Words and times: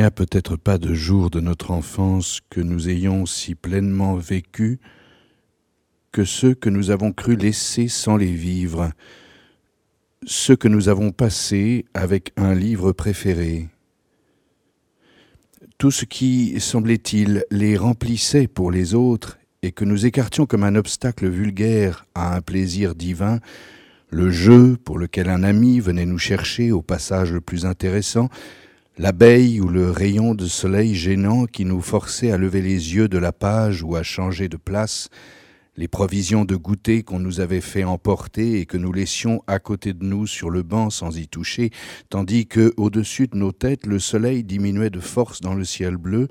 n'y 0.00 0.06
a 0.06 0.10
peut-être 0.10 0.56
pas 0.56 0.78
de 0.78 0.94
jour 0.94 1.28
de 1.28 1.40
notre 1.40 1.72
enfance 1.72 2.40
que 2.48 2.62
nous 2.62 2.88
ayons 2.88 3.26
si 3.26 3.54
pleinement 3.54 4.14
vécu 4.14 4.80
que 6.10 6.24
ceux 6.24 6.54
que 6.54 6.70
nous 6.70 6.90
avons 6.90 7.12
cru 7.12 7.36
laisser 7.36 7.86
sans 7.86 8.16
les 8.16 8.32
vivre, 8.32 8.92
ceux 10.24 10.56
que 10.56 10.68
nous 10.68 10.88
avons 10.88 11.12
passés 11.12 11.84
avec 11.92 12.32
un 12.38 12.54
livre 12.54 12.92
préféré. 12.92 13.68
Tout 15.76 15.90
ce 15.90 16.06
qui, 16.06 16.58
semblait-il, 16.60 17.44
les 17.50 17.76
remplissait 17.76 18.48
pour 18.48 18.70
les 18.70 18.94
autres 18.94 19.38
et 19.60 19.70
que 19.70 19.84
nous 19.84 20.06
écartions 20.06 20.46
comme 20.46 20.64
un 20.64 20.76
obstacle 20.76 21.28
vulgaire 21.28 22.06
à 22.14 22.34
un 22.34 22.40
plaisir 22.40 22.94
divin, 22.94 23.38
le 24.08 24.30
jeu 24.30 24.78
pour 24.82 24.98
lequel 24.98 25.28
un 25.28 25.42
ami 25.42 25.78
venait 25.78 26.06
nous 26.06 26.16
chercher 26.16 26.72
au 26.72 26.80
passage 26.80 27.32
le 27.32 27.42
plus 27.42 27.66
intéressant, 27.66 28.30
l'abeille 29.00 29.62
ou 29.62 29.68
le 29.68 29.90
rayon 29.90 30.34
de 30.34 30.46
soleil 30.46 30.94
gênant 30.94 31.46
qui 31.46 31.64
nous 31.64 31.80
forçait 31.80 32.32
à 32.32 32.36
lever 32.36 32.60
les 32.60 32.94
yeux 32.94 33.08
de 33.08 33.16
la 33.16 33.32
page 33.32 33.82
ou 33.82 33.96
à 33.96 34.02
changer 34.02 34.50
de 34.50 34.58
place, 34.58 35.08
les 35.74 35.88
provisions 35.88 36.44
de 36.44 36.54
goûter 36.54 37.02
qu'on 37.02 37.18
nous 37.18 37.40
avait 37.40 37.62
fait 37.62 37.82
emporter 37.82 38.60
et 38.60 38.66
que 38.66 38.76
nous 38.76 38.92
laissions 38.92 39.42
à 39.46 39.58
côté 39.58 39.94
de 39.94 40.04
nous 40.04 40.26
sur 40.26 40.50
le 40.50 40.62
banc 40.62 40.90
sans 40.90 41.16
y 41.16 41.28
toucher, 41.28 41.70
tandis 42.10 42.46
que, 42.46 42.74
au-dessus 42.76 43.26
de 43.26 43.38
nos 43.38 43.52
têtes, 43.52 43.86
le 43.86 43.98
soleil 43.98 44.44
diminuait 44.44 44.90
de 44.90 45.00
force 45.00 45.40
dans 45.40 45.54
le 45.54 45.64
ciel 45.64 45.96
bleu, 45.96 46.28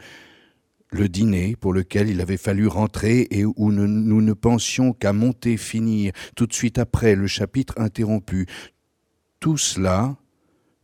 le 0.92 1.10
dîner 1.10 1.56
pour 1.56 1.74
lequel 1.74 2.08
il 2.08 2.22
avait 2.22 2.38
fallu 2.38 2.68
rentrer 2.68 3.26
et 3.32 3.46
où 3.46 3.72
nous 3.72 4.22
ne 4.22 4.34
pensions 4.34 4.94
qu'à 4.94 5.12
monter 5.12 5.58
finir 5.58 6.14
tout 6.36 6.46
de 6.46 6.54
suite 6.54 6.78
après 6.78 7.16
le 7.16 7.26
chapitre 7.26 7.74
interrompu. 7.78 8.46
Tout 9.40 9.58
cela, 9.58 10.19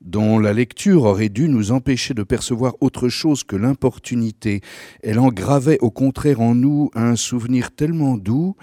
dont 0.06 0.38
la 0.38 0.54
lecture 0.54 1.04
aurait 1.04 1.30
dû 1.30 1.50
nous 1.50 1.72
empêcher 1.72 2.14
de 2.14 2.24
percevoir 2.24 2.76
autre 2.80 3.10
chose 3.10 3.44
que 3.44 3.56
l'importunité, 3.56 4.62
elle 5.02 5.20
engravait 5.20 5.80
au 5.80 5.90
contraire 5.90 6.42
en 6.42 6.54
nous 6.54 6.92
un 6.94 7.16
souvenir 7.16 7.72
tellement 7.72 8.16
doux, 8.16 8.56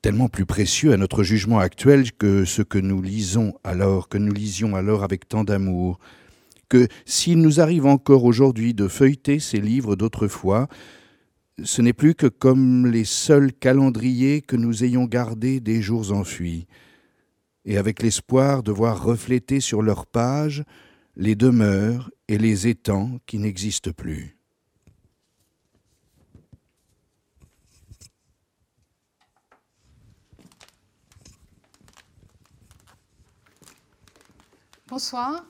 tellement 0.00 0.28
plus 0.28 0.46
précieux 0.46 0.92
à 0.92 0.96
notre 0.96 1.22
jugement 1.22 1.58
actuel 1.58 2.12
que 2.12 2.46
ce 2.46 2.62
que 2.62 2.78
nous 2.78 3.02
lisons 3.02 3.54
alors, 3.62 4.08
que 4.08 4.18
nous 4.18 4.32
lisions 4.32 4.74
alors 4.74 5.04
avec 5.04 5.28
tant 5.28 5.44
d'amour. 5.44 5.98
Que 6.70 6.88
s'il 7.04 7.40
nous 7.40 7.60
arrive 7.60 7.84
encore 7.84 8.24
aujourd'hui 8.24 8.72
de 8.72 8.88
feuilleter 8.88 9.40
ces 9.40 9.60
livres 9.60 9.96
d'autrefois, 9.96 10.68
ce 11.62 11.82
n'est 11.82 11.92
plus 11.92 12.14
que 12.14 12.26
comme 12.26 12.86
les 12.86 13.04
seuls 13.04 13.52
calendriers 13.52 14.40
que 14.40 14.56
nous 14.56 14.82
ayons 14.82 15.04
gardés 15.04 15.60
des 15.60 15.82
jours 15.82 16.10
enfuis, 16.10 16.66
et 17.64 17.78
avec 17.78 18.02
l'espoir 18.02 18.62
de 18.62 18.72
voir 18.72 19.02
refléter 19.02 19.60
sur 19.60 19.82
leurs 19.82 20.06
pages 20.06 20.64
les 21.16 21.34
demeures 21.34 22.10
et 22.28 22.38
les 22.38 22.66
étangs 22.66 23.18
qui 23.26 23.38
n'existent 23.38 23.92
plus. 23.92 24.36
Bonsoir, 34.88 35.44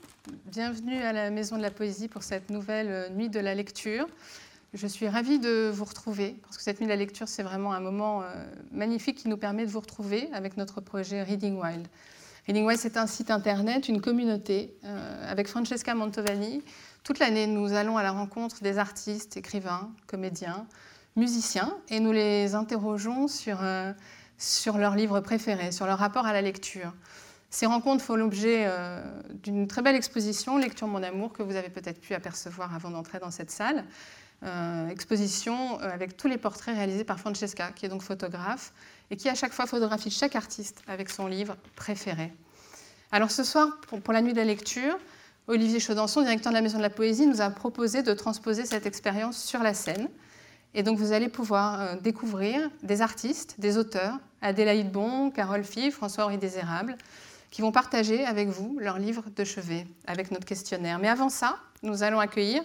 Bienvenue 0.45 0.97
à 1.03 1.13
la 1.13 1.29
Maison 1.29 1.55
de 1.55 1.61
la 1.61 1.69
Poésie 1.69 2.07
pour 2.07 2.23
cette 2.23 2.49
nouvelle 2.49 2.87
euh, 2.89 3.09
nuit 3.09 3.29
de 3.29 3.39
la 3.39 3.53
lecture. 3.53 4.07
Je 4.75 4.87
suis 4.87 5.07
ravie 5.07 5.39
de 5.39 5.71
vous 5.73 5.85
retrouver 5.85 6.35
parce 6.41 6.57
que 6.57 6.63
cette 6.63 6.81
nuit 6.81 6.85
de 6.85 6.91
la 6.91 6.97
lecture, 6.97 7.29
c'est 7.29 7.43
vraiment 7.43 7.71
un 7.71 7.79
moment 7.79 8.23
euh, 8.23 8.25
magnifique 8.73 9.17
qui 9.17 9.29
nous 9.29 9.37
permet 9.37 9.65
de 9.65 9.71
vous 9.71 9.79
retrouver 9.79 10.27
avec 10.33 10.57
notre 10.57 10.81
projet 10.81 11.23
Reading 11.23 11.57
Wild. 11.57 11.87
Reading 12.45 12.65
Wild, 12.65 12.77
c'est 12.77 12.97
un 12.97 13.07
site 13.07 13.31
internet, 13.31 13.87
une 13.87 14.01
communauté 14.01 14.75
euh, 14.83 15.31
avec 15.31 15.47
Francesca 15.47 15.95
Mantovani. 15.95 16.61
Toute 17.05 17.19
l'année, 17.19 17.47
nous 17.47 17.71
allons 17.71 17.97
à 17.97 18.03
la 18.03 18.11
rencontre 18.11 18.61
des 18.63 18.77
artistes, 18.77 19.37
écrivains, 19.37 19.91
comédiens, 20.07 20.67
musiciens 21.15 21.73
et 21.87 22.01
nous 22.01 22.11
les 22.11 22.53
interrogeons 22.53 23.29
sur, 23.29 23.59
sur 24.37 24.77
leurs 24.77 24.97
livres 24.97 25.21
préférés, 25.21 25.71
sur 25.71 25.85
leur 25.85 25.99
rapport 25.99 26.25
à 26.25 26.33
la 26.33 26.41
lecture. 26.41 26.91
Ces 27.55 27.67
rencontres 27.67 28.03
font 28.03 28.17
l'objet 28.17 28.65
euh, 28.67 29.01
d'une 29.41 29.65
très 29.69 29.81
belle 29.81 29.95
exposition, 29.95 30.57
Lecture 30.57 30.87
Mon 30.87 31.01
Amour, 31.01 31.31
que 31.31 31.41
vous 31.41 31.55
avez 31.55 31.69
peut-être 31.69 32.01
pu 32.01 32.13
apercevoir 32.13 32.75
avant 32.75 32.89
d'entrer 32.89 33.19
dans 33.19 33.31
cette 33.31 33.49
salle. 33.49 33.85
Euh, 34.45 34.89
exposition 34.89 35.81
euh, 35.81 35.89
avec 35.91 36.17
tous 36.17 36.27
les 36.27 36.37
portraits 36.37 36.75
réalisés 36.75 37.03
par 37.03 37.19
Francesca, 37.19 37.71
qui 37.75 37.87
est 37.87 37.89
donc 37.89 38.03
photographe, 38.03 38.73
et 39.09 39.15
qui 39.15 39.27
à 39.27 39.33
chaque 39.33 39.53
fois 39.53 39.65
photographie 39.65 40.11
chaque 40.11 40.35
artiste 40.35 40.83
avec 40.87 41.09
son 41.09 41.25
livre 41.25 41.57
préféré. 41.75 42.31
Alors 43.11 43.31
ce 43.31 43.43
soir, 43.43 43.79
pour, 43.87 44.13
la 44.13 44.21
nuit 44.21 44.33
de 44.33 44.37
la 44.37 44.45
lecture, 44.45 44.99
Olivier 45.47 45.79
Chaudançon, 45.79 46.21
directeur 46.21 46.51
de 46.51 46.57
la 46.57 46.61
Maison 46.61 46.77
de 46.77 46.83
la 46.83 46.91
Poésie, 46.91 47.25
nous 47.25 47.41
a 47.41 47.49
proposé 47.49 48.03
de 48.03 48.13
transposer 48.13 48.65
cette 48.65 48.85
expérience 48.85 49.41
sur 49.41 49.63
la 49.63 49.73
scène. 49.73 50.09
Et 50.75 50.83
donc 50.83 50.99
vous 50.99 51.11
allez 51.11 51.29
pouvoir 51.29 51.99
découvrir 52.01 52.69
des 52.83 53.01
artistes, 53.01 53.55
des 53.59 53.77
auteurs, 53.77 54.19
Adélaïde 54.41 54.91
Bon, 54.91 55.31
Carole 55.31 55.63
Fille, 55.63 55.89
François-Henri 55.89 56.37
Désérable, 56.37 56.97
qui 57.49 57.61
vont 57.61 57.71
partager 57.71 58.25
avec 58.25 58.49
vous 58.49 58.77
leur 58.79 58.99
livre 58.99 59.23
de 59.35 59.43
chevet 59.43 59.87
avec 60.05 60.29
notre 60.29 60.45
questionnaire. 60.45 60.99
Mais 60.99 61.07
avant 61.07 61.29
ça, 61.29 61.57
nous 61.81 62.03
allons 62.03 62.19
accueillir 62.19 62.61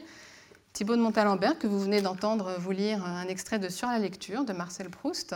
Thibaut 0.72 0.96
de 0.96 1.00
Montalembert, 1.00 1.58
que 1.58 1.66
vous 1.66 1.80
venez 1.80 2.00
d'entendre 2.00 2.56
vous 2.58 2.70
lire 2.70 3.04
un 3.04 3.26
extrait 3.26 3.58
de 3.58 3.68
Sur 3.68 3.88
la 3.88 3.98
lecture 3.98 4.44
de 4.44 4.52
Marcel 4.52 4.88
Proust. 4.88 5.34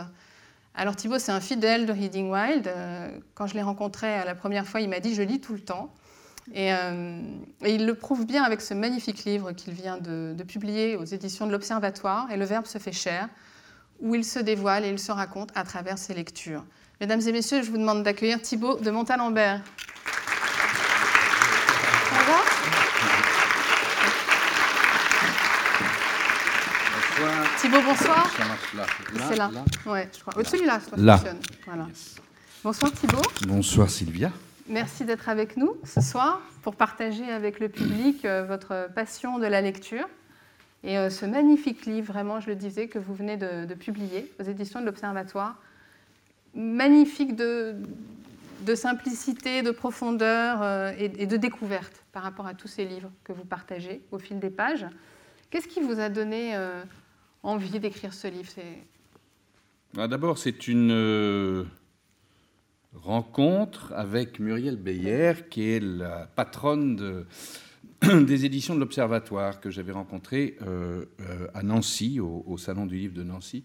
Alors 0.73 0.95
Thibaut, 0.95 1.19
c'est 1.19 1.31
un 1.31 1.41
fidèle 1.41 1.85
de 1.85 1.91
Reading 1.91 2.31
Wild. 2.31 2.67
Euh, 2.67 3.19
quand 3.33 3.45
je 3.45 3.53
l'ai 3.53 3.61
rencontré 3.61 4.23
la 4.23 4.35
première 4.35 4.65
fois, 4.65 4.81
il 4.81 4.89
m'a 4.89 4.99
dit 4.99 5.13
Je 5.13 5.21
lis 5.21 5.41
tout 5.41 5.53
le 5.53 5.59
temps. 5.59 5.93
Euh, 6.55 7.21
et, 7.63 7.75
il 7.75 7.85
le 7.85 7.95
prouve 7.95 8.25
bien 8.25 8.43
avec 8.43 8.61
ce 8.61 8.73
magnifique 8.73 9.25
livre 9.25 9.51
qu'il 9.51 9.73
vient 9.73 9.97
de, 9.97 10.33
de, 10.37 10.43
publier 10.43 10.95
aux 10.95 11.03
éditions 11.03 11.47
de 11.47 11.51
l'Observatoire, 11.51 12.31
Et 12.31 12.37
le 12.37 12.45
Verbe 12.45 12.65
se 12.65 12.77
fait 12.77 12.91
cher, 12.91 13.29
où 13.99 14.15
il 14.15 14.23
se 14.23 14.39
dévoile 14.39 14.85
et 14.85 14.89
il 14.89 14.99
se 14.99 15.11
raconte 15.11 15.49
à 15.55 15.63
travers 15.63 15.97
ses 15.97 16.13
lectures. 16.13 16.63
Mesdames 17.01 17.21
et 17.21 17.31
messieurs, 17.31 17.61
je 17.61 17.71
vous 17.71 17.77
demande 17.77 18.03
d'accueillir 18.03 18.41
Thibaut 18.41 18.77
de 18.77 18.91
Montalembert. 18.91 19.61
Bonsoir. 27.17 27.54
Thibaut, 27.65 27.81
bonsoir. 27.83 28.31
C'est 29.27 29.35
là. 29.35 29.49
Ouais, 29.87 30.07
je 30.13 30.19
crois. 30.19 30.43
Celui-là, 30.43 30.79
là. 30.97 31.19
Voilà. 31.65 31.87
Bonsoir 32.63 32.91
Thibaut. 32.91 33.21
Bonsoir 33.47 33.89
Sylvia. 33.89 34.31
Merci 34.67 35.03
d'être 35.03 35.29
avec 35.29 35.57
nous 35.57 35.75
ce 35.83 35.99
soir 35.99 36.41
pour 36.61 36.75
partager 36.75 37.27
avec 37.31 37.59
le 37.59 37.69
public 37.69 38.23
euh, 38.23 38.43
votre 38.43 38.89
passion 38.93 39.39
de 39.39 39.47
la 39.47 39.61
lecture 39.61 40.07
et 40.83 40.99
euh, 40.99 41.09
ce 41.09 41.25
magnifique 41.25 41.87
livre, 41.87 42.13
vraiment, 42.13 42.39
je 42.39 42.49
le 42.49 42.55
disais, 42.55 42.87
que 42.87 42.99
vous 42.99 43.15
venez 43.15 43.35
de 43.35 43.73
publier 43.73 44.31
aux 44.39 44.43
éditions 44.43 44.79
de 44.79 44.85
l'Observatoire, 44.85 45.59
magnifique 46.53 47.35
de, 47.35 47.75
simplicité, 48.75 49.63
de 49.63 49.71
profondeur 49.71 50.61
euh, 50.61 50.91
et, 50.97 51.25
de 51.25 51.37
découverte 51.37 52.03
par 52.11 52.21
rapport 52.21 52.45
à 52.45 52.53
tous 52.53 52.67
ces 52.67 52.85
livres 52.85 53.11
que 53.23 53.33
vous 53.33 53.43
partagez 53.43 54.01
au 54.11 54.19
fil 54.19 54.39
des 54.39 54.51
pages. 54.51 54.85
Qu'est-ce 55.49 55.67
qui 55.67 55.81
vous 55.81 55.99
a 55.99 56.09
donné 56.09 56.55
euh, 56.55 56.83
envie 57.45 57.79
d'écrire 57.79 58.13
ce 58.13 58.27
livre 58.27 58.49
ah, 59.97 60.07
D'abord, 60.07 60.37
c'est 60.37 60.67
une 60.67 60.91
euh, 60.91 61.63
rencontre 62.93 63.93
avec 63.95 64.39
Muriel 64.39 64.75
Beyer, 64.75 65.33
qui 65.49 65.69
est 65.69 65.79
la 65.79 66.27
patronne 66.35 67.25
des 68.01 68.45
éditions 68.45 68.75
de 68.75 68.79
l'Observatoire, 68.79 69.61
que 69.61 69.69
j'avais 69.69 69.93
rencontrée 69.93 70.57
à 71.53 71.63
Nancy, 71.63 72.19
au, 72.19 72.57
Salon 72.57 72.85
du 72.85 72.97
Livre 72.97 73.13
de 73.13 73.23
Nancy 73.23 73.63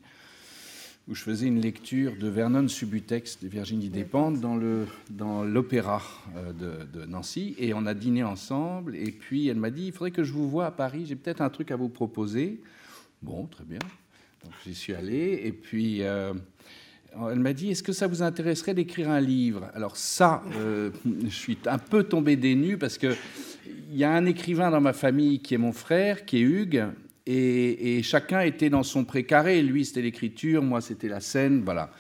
où 1.11 1.15
je 1.15 1.23
faisais 1.23 1.47
une 1.47 1.61
lecture 1.61 2.17
de 2.17 2.29
Vernon 2.29 2.69
Subutex 2.69 3.41
de 3.41 3.49
Virginie 3.49 3.89
Despentes 3.89 4.41
dans, 4.41 4.55
le, 4.55 4.87
dans 5.11 5.43
l'opéra 5.43 6.01
euh, 6.37 6.85
de, 6.85 7.05
Nancy. 7.05 7.57
Et 7.59 7.75
on 7.75 7.85
a 7.85 7.95
dîné 7.95 8.23
ensemble. 8.23 8.95
Et 8.95 9.11
puis 9.11 9.49
elle 9.49 9.57
m'a 9.57 9.71
dit 9.71 9.87
il 9.87 9.93
faudrait 9.93 10.13
que 10.13 10.23
je 10.23 10.33
vous 10.33 10.49
voie 10.49 10.67
à 10.67 10.71
Paris, 10.71 11.07
j'ai 11.07 11.17
peut-être 11.17 11.41
un 11.41 11.51
truc 11.51 11.73
à 11.73 11.77
vous 11.77 11.89
proposer. 11.89 12.61
Bon, 13.23 13.47
très 13.47 13.65
bien. 13.65 13.79
Donc 14.45 14.53
j'y 14.65 14.75
suis 14.75 14.95
allé. 14.95 15.43
Et 15.45 15.53
puis. 15.53 16.03
Euh, 16.03 16.35
elle 17.31 17.41
m'a 17.41 17.53
dit, 17.53 17.71
est-ce 17.71 17.83
que 17.83 17.93
ça 17.93 18.07
vous 18.07 18.23
intéresserait 18.23 18.75
d'écrire 18.75 19.11
un 19.11 19.21
livre? 19.21 19.71
Alors 19.75 19.97
ça, 19.97 20.43
euh, 20.57 20.91
je 21.25 21.29
suis 21.29 21.59
un 21.67 21.79
peu 21.79 22.05
tombé 22.05 22.37
des 22.37 22.55
nues 22.55 22.79
parce 22.79 22.99
que 22.99 23.17
il 23.91 23.97
y 23.97 24.05
a 24.05 24.13
un 24.13 24.27
écrivain 24.27 24.71
dans 24.71 24.81
ma 24.81 24.93
famille 24.93 25.41
qui 25.41 25.55
est 25.55 25.59
mon 25.59 25.73
frère, 25.73 26.25
qui 26.25 26.39
est 26.39 26.43
Hugues, 26.43 26.87
et, 27.27 28.03
chacun 28.03 28.41
était 28.41 28.71
dans 28.71 28.83
son 28.83 29.05
précaré. 29.05 29.63
Lui, 29.63 29.85
c'était 29.85 30.03
l'écriture, 30.03 30.63
moi, 30.63 30.81
c'était 30.81 31.09
la 31.09 31.21
scène, 31.21 31.63
voilà. 31.65 31.91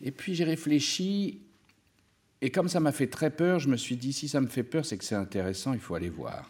Et 0.00 0.10
puis 0.10 0.34
j'ai 0.34 0.44
réfléchi, 0.44 1.40
et 2.40 2.50
comme 2.50 2.68
ça 2.68 2.80
m'a 2.80 2.92
fait 2.92 3.08
très 3.08 3.30
peur, 3.30 3.58
je 3.58 3.68
me 3.68 3.76
suis 3.76 3.96
dit, 3.96 4.12
si 4.12 4.28
ça 4.28 4.40
me 4.40 4.46
fait 4.46 4.62
peur, 4.62 4.86
c'est 4.86 4.96
que 4.96 5.04
c'est 5.04 5.14
intéressant, 5.14 5.72
il 5.72 5.80
faut 5.80 5.94
aller 5.94 6.08
voir. 6.08 6.48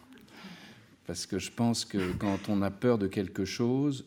Parce 1.09 1.25
que 1.25 1.39
je 1.39 1.51
pense 1.51 1.87
que 1.87 2.13
quand 2.19 2.51
on 2.51 2.61
a 2.61 2.71
peur 2.71 2.99
de 2.99 3.07
quelque 3.07 3.47
chose, 3.47 4.05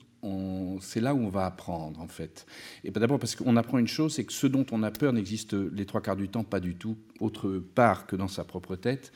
c'est 0.81 1.01
là 1.01 1.15
où 1.15 1.17
on 1.17 1.29
va 1.29 1.47
apprendre, 1.47 1.99
en 1.99 2.07
fait. 2.07 2.45
Et 2.83 2.91
d'abord 2.91 3.17
parce 3.17 3.35
qu'on 3.35 3.57
apprend 3.57 3.79
une 3.79 3.87
chose, 3.87 4.13
c'est 4.13 4.23
que 4.23 4.31
ce 4.31 4.45
dont 4.45 4.67
on 4.71 4.83
a 4.83 4.91
peur 4.91 5.11
n'existe 5.11 5.53
les 5.53 5.87
trois 5.87 6.01
quarts 6.01 6.15
du 6.15 6.29
temps 6.29 6.43
pas 6.43 6.59
du 6.59 6.75
tout, 6.75 6.95
autre 7.19 7.57
part 7.73 8.05
que 8.05 8.15
dans 8.15 8.27
sa 8.27 8.43
propre 8.43 8.75
tête. 8.75 9.11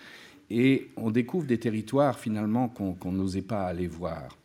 et 0.49 0.89
on 0.97 1.11
découvre 1.11 1.45
des 1.45 1.59
territoires 1.59 2.19
finalement 2.19 2.69
qu'on 2.69 3.11
n'osait 3.11 3.43
pas 3.43 3.65
aller 3.67 3.87
voir. 3.87 4.35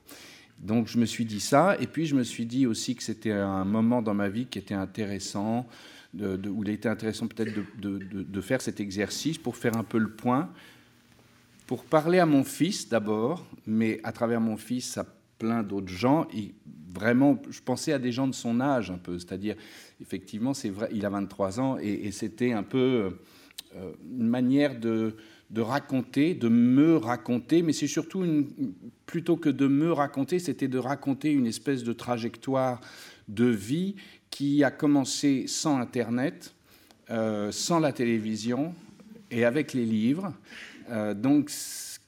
Donc 0.58 0.88
je 0.88 0.98
me 0.98 1.06
suis 1.06 1.24
dit 1.24 1.40
ça, 1.40 1.78
et 1.80 1.86
puis 1.86 2.04
je 2.04 2.14
me 2.14 2.24
suis 2.24 2.44
dit 2.44 2.66
aussi 2.66 2.94
que 2.94 3.02
c'était 3.02 3.32
un 3.32 3.64
moment 3.64 4.02
dans 4.02 4.14
ma 4.14 4.28
vie 4.28 4.44
qui 4.44 4.58
était 4.58 4.74
intéressant, 4.74 5.66
où 6.14 6.62
il 6.62 6.68
était 6.68 6.90
intéressant 6.90 7.26
peut-être 7.26 7.54
de, 7.78 8.40
faire 8.42 8.60
cet 8.60 8.80
exercice 8.80 9.38
pour 9.38 9.56
faire 9.56 9.78
un 9.78 9.84
peu 9.84 9.96
le 9.96 10.10
point, 10.10 10.50
pour 11.70 11.84
parler 11.84 12.18
à 12.18 12.26
mon 12.26 12.42
fils 12.42 12.88
d'abord, 12.88 13.46
mais 13.64 14.00
à 14.02 14.10
travers 14.10 14.40
mon 14.40 14.56
fils 14.56 14.98
à 14.98 15.06
plein 15.38 15.62
d'autres 15.62 15.86
gens. 15.86 16.26
Vraiment, 16.92 17.40
je 17.48 17.60
pensais 17.60 17.92
à 17.92 18.00
des 18.00 18.10
gens 18.10 18.26
de 18.26 18.34
son 18.34 18.60
âge 18.60 18.90
un 18.90 18.98
peu, 18.98 19.20
c'est-à-dire, 19.20 19.54
effectivement, 20.00 20.50
il 20.90 21.06
a 21.06 21.10
23 21.10 21.60
ans, 21.60 21.78
et, 21.78 22.10
c'était 22.10 22.50
un 22.50 22.64
peu 22.64 23.12
euh, 23.76 23.92
une 24.18 24.26
manière 24.26 24.80
de, 24.80 25.14
raconter, 25.56 26.34
de 26.34 26.48
me 26.48 26.96
raconter, 26.96 27.62
mais 27.62 27.72
c'est 27.72 27.86
surtout, 27.86 28.26
plutôt 29.06 29.36
que 29.36 29.48
de 29.48 29.68
me 29.68 29.92
raconter, 29.92 30.40
c'était 30.40 30.66
de 30.66 30.78
raconter 30.78 31.30
une 31.30 31.46
espèce 31.46 31.84
de 31.84 31.92
trajectoire 31.92 32.80
de 33.28 33.46
vie 33.46 33.94
qui 34.30 34.64
a 34.64 34.72
commencé 34.72 35.44
sans 35.46 35.78
Internet, 35.78 36.52
euh, 37.10 37.52
sans 37.52 37.78
la 37.78 37.92
télévision 37.92 38.74
et 39.30 39.44
avec 39.44 39.72
les 39.72 39.86
livres. 39.86 40.34
Euh, 40.88 41.14
donc, 41.14 41.50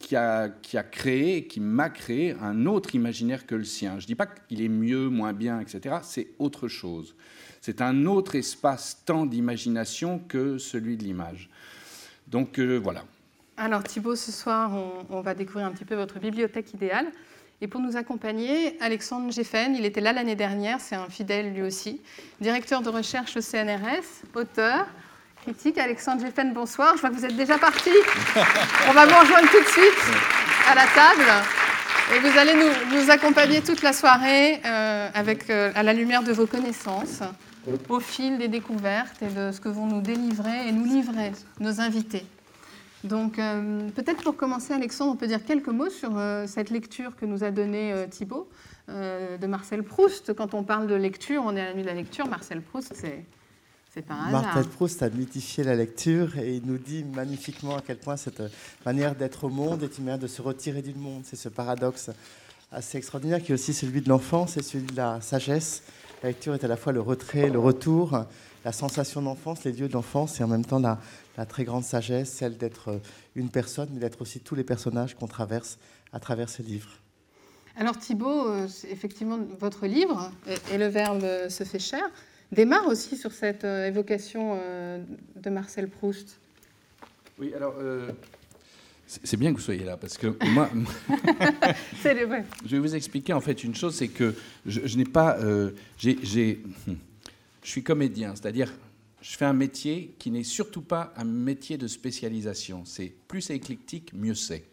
qui 0.03 0.17
a, 0.17 0.49
qui 0.49 0.77
a 0.77 0.83
créé, 0.83 1.47
qui 1.47 1.61
m'a 1.61 1.89
créé 1.89 2.37
un 2.43 2.67
autre 2.67 2.95
imaginaire 2.95 3.47
que 3.47 3.55
le 3.55 3.65
sien. 3.65 3.99
Je 3.99 4.05
ne 4.05 4.09
dis 4.09 4.15
pas 4.15 4.27
qu'il 4.27 4.61
est 4.61 4.69
mieux, 4.69 5.09
moins 5.09 5.33
bien, 5.33 5.61
etc. 5.61 5.97
C'est 6.03 6.29
autre 6.39 6.69
chose. 6.69 7.15
C'est 7.61 7.81
un 7.81 8.07
autre 8.07 8.35
espace-temps 8.35 9.25
d'imagination 9.25 10.19
que 10.19 10.59
celui 10.59 10.97
de 10.97 11.05
l'image. 11.05 11.49
Donc 12.27 12.59
euh, 12.59 12.77
voilà. 12.77 13.05
Alors 13.57 13.85
Thibault, 13.85 14.17
ce 14.17 14.33
soir, 14.33 14.73
on, 15.11 15.21
va 15.21 15.35
découvrir 15.35 15.67
un 15.67 15.71
petit 15.71 15.85
peu 15.85 15.95
votre 15.95 16.19
bibliothèque 16.19 16.75
idéale. 16.75 17.07
Et 17.61 17.69
pour 17.69 17.81
nous 17.81 17.97
accompagner, 17.97 18.77
Alexandre 18.81 19.31
Geffen, 19.31 19.77
il 19.77 19.85
était 19.85 20.01
là 20.01 20.13
l'année 20.13 20.35
dernière, 20.35 20.81
c'est 20.81 20.97
un 20.97 21.09
fidèle 21.09 21.53
lui 21.53 21.63
aussi, 21.63 22.01
directeur 22.41 22.83
de 22.83 22.89
recherche 22.89 23.37
au 23.37 23.41
CNRS, 23.41 24.25
auteur, 24.35 24.89
critique. 25.43 25.79
Alexandre 25.79 26.23
Geffen, 26.23 26.53
bonsoir. 26.53 26.95
Je 26.97 27.01
vois 27.01 27.11
que 27.11 27.17
vous 27.17 27.25
êtes 27.25 27.37
déjà 27.37 27.59
parti. 27.59 27.91
on 28.89 28.93
va 28.93 29.07
vous 29.07 29.21
rejoindre 29.21 29.51
tout 29.51 29.61
de 29.61 29.69
suite 29.69 30.03
à 30.71 30.75
la 30.75 30.87
table. 30.87 31.47
Et 32.15 32.19
vous 32.21 32.39
allez 32.39 32.53
nous, 32.55 33.11
accompagner 33.11 33.61
toute 33.61 33.83
la 33.83 33.93
soirée 33.93 34.61
euh, 34.65 35.09
avec, 35.15 35.51
euh, 35.51 35.73
à 35.75 35.83
la 35.83 35.93
lumière 35.93 36.23
de 36.23 36.33
vos 36.33 36.47
connaissances, 36.47 37.23
au 37.89 38.01
fil 38.01 38.39
des 38.39 38.49
découvertes 38.49 39.23
et 39.23 39.29
de 39.29 39.51
ce 39.51 39.61
que 39.61 39.69
vont 39.69 39.87
nous 39.87 40.01
délivrer 40.01 40.69
et 40.69 40.73
nous 40.73 40.85
livrer 40.85 41.33
nos 41.61 41.81
invités. 41.81 42.25
Donc, 43.03 43.39
euh, 43.39 43.89
peut-être 43.97 44.23
pour 44.23 44.37
commencer, 44.37 44.73
Alexandre, 44.73 45.13
on 45.13 45.17
peut 45.17 45.27
dire 45.27 45.45
quelques 45.45 45.69
mots 45.69 45.91
sur 45.91 46.13
cette 46.47 46.71
lecture 46.71 47.17
que 47.17 47.27
nous 47.27 47.43
a 47.43 47.51
donnée 47.51 47.95
Thibault 48.11 48.49
de 48.89 49.47
Marcel 49.47 49.83
Proust. 49.83 50.35
Quand 50.35 50.55
on 50.55 50.63
parle 50.63 50.87
de 50.87 50.95
lecture, 50.95 51.43
on 51.45 51.57
est 51.57 51.61
à 51.61 51.67
la 51.67 51.75
nuit 51.75 51.83
de 51.83 51.89
la 51.89 51.95
lecture. 51.95 52.29
Marcel 52.29 52.61
Proust, 52.61 52.93
c'est. 52.95 53.25
Marcel 54.09 54.65
Proust 54.69 55.03
a 55.03 55.11
mythifié 55.11 55.65
la 55.65 55.75
lecture 55.75 56.39
et 56.39 56.57
il 56.57 56.67
nous 56.67 56.79
dit 56.79 57.05
magnifiquement 57.05 57.77
à 57.77 57.83
quel 57.83 57.99
point 57.99 58.17
cette 58.17 58.43
manière 58.87 59.15
d'être 59.15 59.45
au 59.45 59.49
monde 59.51 59.83
est 59.83 59.99
une 59.99 60.05
manière 60.05 60.19
de 60.19 60.27
se 60.27 60.41
retirer 60.41 60.81
du 60.81 60.95
monde. 60.95 61.23
C'est 61.25 61.37
ce 61.37 61.51
paradoxe 61.51 62.11
assez 62.71 62.97
extraordinaire 62.97 63.43
qui 63.43 63.53
est 63.53 63.55
aussi 63.55 63.75
celui 63.75 64.01
de 64.01 64.09
l'enfance 64.09 64.57
et 64.57 64.63
celui 64.63 64.87
de 64.87 64.97
la 64.97 65.21
sagesse. 65.21 65.83
La 66.23 66.31
lecture 66.31 66.55
est 66.55 66.65
à 66.65 66.69
la 66.69 66.77
fois 66.77 66.93
le 66.93 67.03
retrait, 67.03 67.51
le 67.51 67.59
retour, 67.59 68.25
la 68.65 68.73
sensation 68.73 69.21
d'enfance, 69.21 69.65
les 69.65 69.73
lieux 69.73 69.89
d'enfance 69.89 70.41
et 70.41 70.45
en 70.45 70.49
même 70.49 70.65
temps 70.65 70.79
la, 70.79 70.99
la 71.37 71.45
très 71.45 71.65
grande 71.65 71.85
sagesse, 71.85 72.31
celle 72.31 72.57
d'être 72.57 72.99
une 73.35 73.51
personne, 73.51 73.91
mais 73.93 74.01
d'être 74.01 74.23
aussi 74.23 74.41
tous 74.41 74.55
les 74.55 74.65
personnages 74.65 75.15
qu'on 75.15 75.27
traverse 75.27 75.79
à 76.15 76.21
travers 76.21 76.49
ce 76.49 76.63
livre. 76.63 76.89
Alors 77.77 77.99
Thibault, 77.99 78.49
euh, 78.49 78.69
effectivement, 78.91 79.39
votre 79.59 79.87
livre, 79.87 80.31
et, 80.71 80.79
le 80.79 80.87
verbe 80.87 81.25
se 81.49 81.65
fait 81.65 81.79
cher, 81.79 82.03
démarre 82.53 82.87
aussi 82.87 83.17
sur 83.17 83.33
cette 83.33 83.65
évocation 83.65 84.59
de 85.37 85.51
Marcel 85.51 85.89
Proust. 85.89 86.39
Oui, 87.39 87.53
alors 87.55 87.75
c'est 89.07 89.37
bien 89.37 89.53
que 89.53 89.57
vous 89.57 89.65
soyez 89.65 89.85
là 89.85 89.97
parce 89.97 90.17
que 90.17 90.37
moi, 90.51 90.71
je 92.05 92.69
vais 92.69 92.79
vous 92.79 92.95
expliquer 92.95 93.33
en 93.33 93.41
fait 93.41 93.65
une 93.65 93.75
chose, 93.75 93.95
c'est 93.97 94.09
que 94.09 94.35
je, 94.67 94.97
n'ai 94.97 95.05
pas, 95.05 95.39
j'ai, 95.99 96.19
je 96.23 96.57
suis 97.63 97.83
comédien, 97.83 98.35
c'est-à-dire 98.37 98.73
je 99.23 99.37
fais 99.37 99.45
un 99.45 99.53
métier 99.53 100.15
qui 100.19 100.31
n'est 100.31 100.43
surtout 100.43 100.83
pas 100.83 101.15
un 101.17 101.25
métier 101.25 101.79
de 101.79 101.87
spécialisation. 101.87 102.85
C'est 102.85 103.15
plus 103.29 103.51
éclectique, 103.51 104.13
mieux 104.13 104.35
c'est, 104.35 104.65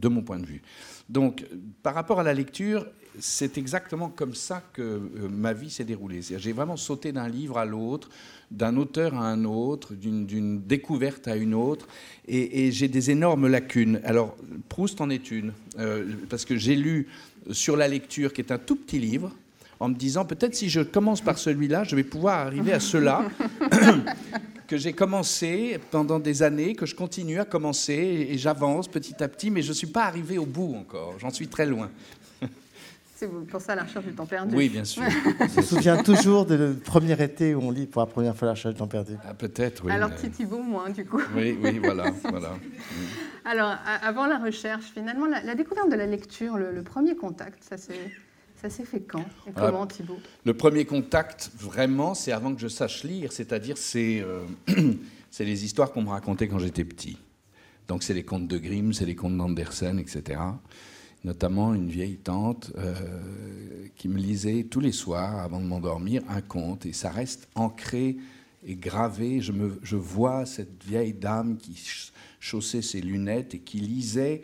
de 0.00 0.08
mon 0.08 0.22
point 0.22 0.40
de 0.40 0.46
vue. 0.46 0.60
Donc, 1.08 1.46
par 1.82 1.94
rapport 1.94 2.18
à 2.18 2.24
la 2.24 2.34
lecture, 2.34 2.86
c'est 3.18 3.58
exactement 3.58 4.08
comme 4.08 4.34
ça 4.34 4.62
que 4.72 4.82
euh, 4.82 5.28
ma 5.30 5.52
vie 5.52 5.70
s'est 5.70 5.84
déroulée. 5.84 6.20
J'ai 6.22 6.52
vraiment 6.52 6.76
sauté 6.76 7.12
d'un 7.12 7.28
livre 7.28 7.58
à 7.58 7.64
l'autre, 7.64 8.08
d'un 8.50 8.76
auteur 8.76 9.14
à 9.14 9.26
un 9.26 9.44
autre, 9.44 9.94
d'une 9.94 10.62
découverte 10.62 11.28
à 11.28 11.36
une 11.36 11.54
autre, 11.54 11.86
et, 12.26 12.70
j'ai 12.70 12.88
des 12.88 13.10
énormes 13.10 13.48
lacunes. 13.48 14.00
Alors, 14.04 14.36
Proust 14.68 15.00
en 15.00 15.10
est 15.10 15.30
une, 15.30 15.52
euh, 15.78 16.06
parce 16.28 16.44
que 16.44 16.56
j'ai 16.56 16.76
lu 16.76 17.08
sur 17.50 17.76
la 17.76 17.88
lecture, 17.88 18.32
qui 18.32 18.40
est 18.40 18.52
un 18.52 18.58
tout 18.58 18.76
petit 18.76 18.98
livre, 18.98 19.32
en 19.80 19.88
me 19.88 19.94
disant 19.94 20.24
peut-être 20.24 20.54
si 20.54 20.68
je 20.68 20.80
commence 20.80 21.20
par 21.20 21.38
celui-là, 21.38 21.82
je 21.84 21.96
vais 21.96 22.04
pouvoir 22.04 22.46
arriver 22.46 22.72
à 22.72 22.78
cela 22.78 23.24
que 24.68 24.76
j'ai 24.76 24.92
commencé 24.92 25.78
pendant 25.90 26.20
des 26.20 26.44
années, 26.44 26.74
que 26.74 26.86
je 26.86 26.94
continue 26.94 27.40
à 27.40 27.44
commencer 27.44 28.28
et 28.30 28.38
j'avance 28.38 28.86
petit 28.86 29.22
à 29.22 29.28
petit, 29.28 29.50
mais 29.50 29.60
je 29.60 29.70
ne 29.70 29.74
suis 29.74 29.88
pas 29.88 30.04
arrivé 30.04 30.38
au 30.38 30.46
bout 30.46 30.74
encore. 30.76 31.18
J'en 31.18 31.30
suis 31.30 31.48
très 31.48 31.66
loin. 31.66 31.90
C'est 33.22 33.28
pour 33.28 33.60
ça 33.60 33.76
la 33.76 33.84
recherche 33.84 34.04
du 34.04 34.14
temps 34.14 34.26
perdu. 34.26 34.56
Oui, 34.56 34.68
bien 34.68 34.82
sûr. 34.82 35.04
Je 35.40 35.56
me 35.56 35.62
souviens 35.62 36.02
toujours 36.02 36.44
du 36.44 36.74
premier 36.84 37.20
été 37.22 37.54
où 37.54 37.60
on 37.60 37.70
lit 37.70 37.86
pour 37.86 38.02
la 38.02 38.06
première 38.06 38.36
fois 38.36 38.46
la 38.46 38.54
recherche 38.54 38.74
du 38.74 38.80
temps 38.80 38.88
perdu. 38.88 39.12
Ah, 39.24 39.32
Peut-être, 39.32 39.84
oui. 39.84 39.92
Alors, 39.92 40.10
mais... 40.10 40.56
moins, 40.56 40.90
du 40.90 41.04
coup. 41.04 41.20
Oui, 41.36 41.56
oui, 41.62 41.78
voilà. 41.78 42.10
voilà. 42.24 42.54
Alors, 43.44 43.76
avant 44.02 44.26
la 44.26 44.38
recherche, 44.38 44.86
finalement, 44.92 45.26
la, 45.26 45.54
découverte 45.54 45.88
de 45.88 45.94
la 45.94 46.06
lecture, 46.06 46.56
le, 46.56 46.72
le 46.72 46.82
premier 46.82 47.14
contact, 47.14 47.62
ça 47.62 47.76
c'est 47.76 48.10
ça 48.60 48.70
s'est 48.70 48.84
fait 48.84 49.00
quand? 49.00 49.24
Et 49.46 49.52
comment, 49.52 49.86
Thibault? 49.86 50.18
Le 50.44 50.54
premier 50.54 50.84
contact, 50.84 51.52
vraiment, 51.56 52.14
c'est 52.14 52.32
avant 52.32 52.52
que 52.52 52.60
je 52.60 52.68
sache 52.68 53.04
lire, 53.04 53.30
c'est-à-dire 53.30 53.78
c'est 53.78 54.20
euh, 54.20 54.42
c'est 55.30 55.44
les 55.44 55.64
histoires 55.64 55.92
qu'on 55.92 56.02
me 56.02 56.10
racontait 56.10 56.48
quand 56.48 56.58
j'étais 56.58 56.84
petit. 56.84 57.18
Donc 57.86 58.02
c'est 58.02 58.14
les 58.14 58.24
contes 58.24 58.48
de 58.48 58.58
Grimm, 58.58 58.92
c'est 58.92 59.06
les 59.06 59.16
contes 59.16 59.36
d'Andersen, 59.36 60.00
etc. 60.00 60.40
Notamment 61.24 61.72
une 61.74 61.88
vieille 61.88 62.16
tante 62.16 62.72
euh, 62.76 62.94
qui 63.96 64.08
me 64.08 64.18
lisait 64.18 64.64
tous 64.64 64.80
les 64.80 64.92
soirs, 64.92 65.38
avant 65.38 65.60
de 65.60 65.66
m'endormir, 65.66 66.22
un 66.28 66.40
conte, 66.40 66.84
et 66.86 66.92
ça 66.92 67.10
reste 67.10 67.48
ancré 67.54 68.16
et 68.66 68.74
gravé. 68.74 69.40
Je, 69.40 69.96
vois 69.96 70.46
cette 70.46 70.82
vieille 70.82 71.12
dame 71.12 71.56
qui 71.58 71.80
chaussait 72.40 72.82
ses 72.82 73.00
lunettes 73.00 73.54
et 73.54 73.60
qui 73.60 73.78
lisait 73.78 74.42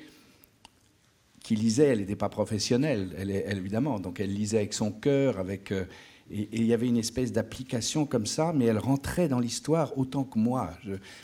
elle 1.79 2.01
n'était 2.01 2.17
pas 2.17 2.29
professionnelle, 2.29 3.15
elle, 3.17 3.31
évidemment, 3.31 4.01
donc 4.01 4.21
elle 4.21 4.33
lisait 4.33 4.59
avec 4.59 4.75
son 4.75 4.93
cœur, 4.93 5.39
euh, 5.39 5.85
et, 6.31 6.49
il 6.53 6.65
y 6.65 6.75
avait 6.75 6.89
une 6.89 6.97
espèce 6.97 7.33
d'application 7.33 8.07
comme 8.07 8.27
ça, 8.27 8.53
mais 8.55 8.67
elle 8.67 8.79
rentrait 8.79 9.29
dans 9.29 9.41
l'histoire 9.41 9.97
autant 9.97 10.25
que 10.25 10.39
moi, 10.39 10.73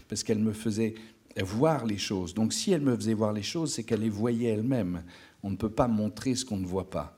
parce 0.08 0.22
qu'elle 0.22 0.38
me 0.38 0.52
faisait 0.52 0.94
voir 1.42 1.84
les 1.84 1.98
choses. 1.98 2.32
Donc 2.34 2.52
si 2.52 2.72
elle 2.72 2.80
me 2.80 2.96
faisait 2.96 3.14
voir 3.14 3.32
les 3.32 3.42
choses, 3.42 3.74
c'est 3.74 3.82
qu'elle 3.82 4.00
les 4.00 4.10
voyait 4.10 4.50
elle-même. 4.50 5.02
On 5.44 5.50
ne 5.50 5.56
peut 5.56 5.70
pas 5.70 5.86
montrer 5.86 6.34
ce 6.34 6.44
qu'on 6.44 6.56
ne 6.56 6.66
voit 6.66 6.90
pas. 6.90 7.16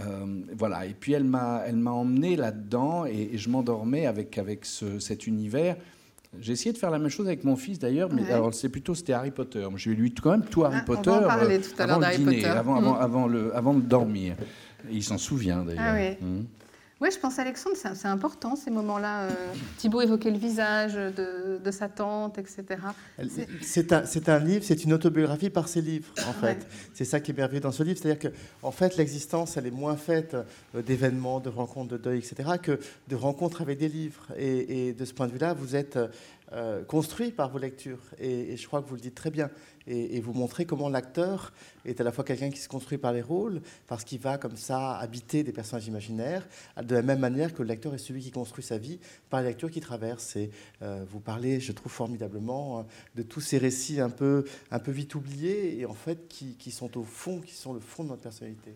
Euh, 0.00 0.42
voilà. 0.56 0.86
Et 0.86 0.94
puis 0.94 1.12
elle 1.12 1.24
m'a, 1.24 1.62
elle 1.66 1.76
m'a 1.76 1.90
emmené 1.90 2.36
là-dedans 2.36 3.04
et, 3.04 3.36
je 3.36 3.50
m'endormais 3.50 4.06
avec, 4.06 4.38
avec 4.38 4.64
cet 4.64 5.26
univers 5.26 5.76
j'ai 6.40 6.52
essayé 6.52 6.72
de 6.72 6.78
faire 6.78 6.90
la 6.90 6.98
même 6.98 7.08
chose 7.08 7.26
avec 7.26 7.44
mon 7.44 7.56
fils 7.56 7.78
d'ailleurs, 7.78 8.12
mais 8.12 8.30
alors 8.30 8.52
c'est 8.54 8.68
plutôt 8.68 8.94
c'était 8.94 9.12
Harry 9.12 9.30
Potter. 9.30 9.66
J'ai 9.76 9.94
lu 9.94 10.10
quand 10.10 10.32
même 10.32 10.44
tout 10.44 10.64
Harry 10.64 10.84
Potter 10.84 11.10
on 11.10 11.20
va 11.20 11.24
en 11.24 11.28
parler 11.28 11.60
tout 11.60 11.70
à 11.78 11.84
avant 11.84 11.98
le 11.98 12.16
dîner, 12.16 12.44
avant, 12.44 12.76
avant, 12.76 12.94
mm. 12.94 13.00
avant, 13.00 13.26
le, 13.26 13.56
avant 13.56 13.74
de 13.74 13.80
dormir. 13.80 14.36
il 14.90 15.02
s'en 15.02 15.18
souvient 15.18 15.64
d'ailleurs. 15.64 15.84
Ah 15.86 15.94
oui. 15.94 16.26
Mm. 16.26 16.44
Oui, 16.98 17.10
je 17.12 17.18
pense, 17.18 17.38
Alexandre, 17.38 17.76
c'est 17.76 18.08
important 18.08 18.56
ces 18.56 18.70
moments-là. 18.70 19.24
Euh, 19.24 19.30
Thibault 19.76 20.00
évoquait 20.00 20.30
le 20.30 20.38
visage 20.38 20.94
de, 20.94 21.58
de 21.62 21.70
sa 21.70 21.90
tante, 21.90 22.38
etc. 22.38 22.64
C'est 23.60 23.92
un, 23.92 24.04
un, 24.28 24.38
livre, 24.38 24.64
c'est 24.64 24.82
une 24.82 24.94
autobiographie 24.94 25.50
par 25.50 25.68
ses 25.68 25.82
livres, 25.82 26.08
en 26.26 26.32
fait. 26.32 26.66
C'est 26.94 27.04
ça 27.04 27.20
qui 27.20 27.32
est 27.32 27.34
merveilleux 27.34 27.60
dans 27.60 27.72
ce 27.72 27.82
livre. 27.82 27.98
C'est-à-dire 28.00 28.30
que, 28.30 28.36
en 28.62 28.70
fait, 28.70 28.96
l'existence, 28.96 29.58
elle 29.58 29.66
est 29.66 29.70
moins 29.70 29.96
faite 29.96 30.36
euh, 30.74 30.80
d'événements, 30.80 31.40
de 31.40 31.50
rencontres, 31.50 31.90
de 31.90 31.98
deuil, 31.98 32.18
etc., 32.18 32.52
que 32.62 32.80
de 33.08 33.16
rencontres 33.16 33.60
avec 33.60 33.78
des 33.78 33.88
livres. 33.88 34.28
Et, 34.38 34.88
et 34.88 34.92
de 34.94 35.04
ce 35.04 35.12
point 35.12 35.26
de 35.26 35.32
vue-là, 35.32 35.52
vous 35.52 35.76
êtes 35.76 35.98
euh, 36.52 36.84
construit 36.84 37.32
par 37.32 37.50
vos 37.50 37.58
lectures. 37.58 37.98
Et, 38.20 38.56
je 38.56 38.66
crois 38.68 38.80
que 38.80 38.88
vous 38.88 38.94
le 38.94 39.00
dites 39.00 39.16
très 39.16 39.30
bien. 39.30 39.50
Et, 39.86 40.20
vous 40.20 40.32
montrer 40.32 40.64
comment 40.64 40.88
l'acteur 40.88 41.52
est 41.84 42.00
à 42.00 42.04
la 42.04 42.12
fois 42.12 42.24
quelqu'un 42.24 42.50
qui 42.50 42.58
se 42.58 42.68
construit 42.68 42.98
par 42.98 43.12
les 43.12 43.22
rôles, 43.22 43.60
parce 43.86 44.04
qu'il 44.04 44.18
va 44.18 44.38
comme 44.38 44.56
ça 44.56 44.96
habiter 44.98 45.42
des 45.42 45.52
personnages 45.52 45.86
imaginaires, 45.86 46.46
de 46.82 46.94
la 46.94 47.02
même 47.02 47.20
manière 47.20 47.54
que 47.54 47.62
le 47.62 47.68
lecteur 47.68 47.94
est 47.94 47.98
celui 47.98 48.22
qui 48.22 48.30
construit 48.30 48.64
sa 48.64 48.78
vie 48.78 48.98
par 49.30 49.40
les 49.42 49.48
lectures 49.48 49.70
qu'il 49.70 49.82
traverse. 49.82 50.36
Et 50.36 50.50
euh, 50.82 51.04
vous 51.08 51.20
parlez, 51.20 51.60
je 51.60 51.72
trouve 51.72 51.92
formidablement, 51.92 52.80
euh, 52.80 52.82
de 53.14 53.22
tous 53.22 53.40
ces 53.40 53.58
récits 53.58 54.00
un 54.00 54.10
peu, 54.10 54.44
un 54.70 54.78
peu 54.78 54.90
vite 54.90 55.14
oubliés 55.14 55.78
et 55.78 55.86
en 55.86 55.94
fait 55.94 56.28
qui, 56.28 56.56
qui 56.56 56.70
sont 56.70 56.98
au 56.98 57.04
fond, 57.04 57.40
qui 57.40 57.54
sont 57.54 57.72
le 57.72 57.80
fond 57.80 58.04
de 58.04 58.08
notre 58.08 58.22
personnalité. 58.22 58.74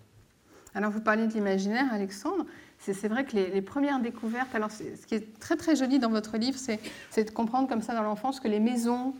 Alors 0.75 0.91
vous 0.91 1.01
parlez 1.01 1.27
de 1.27 1.33
l'imaginaire, 1.33 1.93
Alexandre. 1.93 2.47
C'est 2.79 3.09
vrai 3.09 3.25
que 3.25 3.37
les, 3.37 3.61
premières 3.61 4.01
découvertes, 4.01 4.55
alors 4.55 4.71
ce 4.71 5.07
qui 5.07 5.15
est 5.15 5.39
très 5.39 5.57
très 5.57 5.77
joli 5.77 5.99
dans 5.99 6.09
votre 6.09 6.39
livre, 6.39 6.59
c'est 6.59 7.25
de 7.25 7.31
comprendre 7.31 7.69
comme 7.69 7.83
ça 7.83 7.95
dans 7.95 8.03
l'enfance 8.03 8.41
que 8.41 8.49
les 8.49 8.61
maisons, 8.61 9.15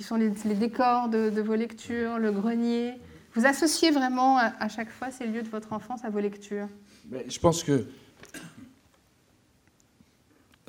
qui 0.00 0.06
sont 0.06 0.16
les, 0.16 0.30
décors 0.54 1.10
de, 1.10 1.42
vos 1.42 1.54
lectures, 1.54 2.18
le 2.18 2.32
grenier, 2.32 2.94
vous 3.34 3.44
associez 3.44 3.90
vraiment 3.90 4.38
à, 4.38 4.66
chaque 4.70 4.88
fois 4.88 5.10
ces 5.10 5.26
lieux 5.26 5.42
de 5.42 5.48
votre 5.50 5.74
enfance 5.74 6.06
à 6.06 6.08
vos 6.08 6.20
lectures. 6.20 6.68
je 7.28 7.38
pense 7.38 7.62
que 7.62 7.84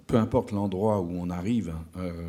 peu 0.06 0.18
importe 0.18 0.52
l'endroit 0.52 1.00
où 1.00 1.12
on 1.14 1.30
arrive, 1.30 1.74
euh, 1.96 2.28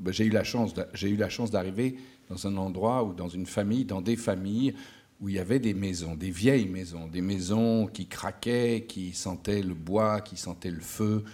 ben, 0.00 0.12
j'ai 0.12 0.26
eu 0.26 0.28
la 0.28 0.44
chance, 0.44 0.74
j'ai 0.92 1.08
eu 1.08 1.16
la 1.16 1.30
chance 1.30 1.50
d'arriver 1.50 1.96
dans 2.28 2.46
un 2.46 2.58
endroit 2.58 3.04
ou 3.04 3.14
dans 3.14 3.30
une 3.30 3.46
famille, 3.46 3.86
dans 3.86 4.02
des 4.02 4.16
familles 4.16 4.74
où 5.18 5.30
il 5.30 5.36
y 5.36 5.38
avait 5.38 5.60
des 5.60 5.72
maisons, 5.72 6.14
des 6.14 6.30
vieilles 6.30 6.68
maisons, 6.68 7.06
des 7.06 7.22
maisons 7.22 7.86
qui 7.86 8.06
craquaient, 8.06 8.84
qui 8.86 9.14
sentaient 9.14 9.62
le 9.62 9.72
bois, 9.72 10.20
qui 10.20 10.36
sentaient 10.36 10.70
le 10.70 10.80
feu, 10.80 11.24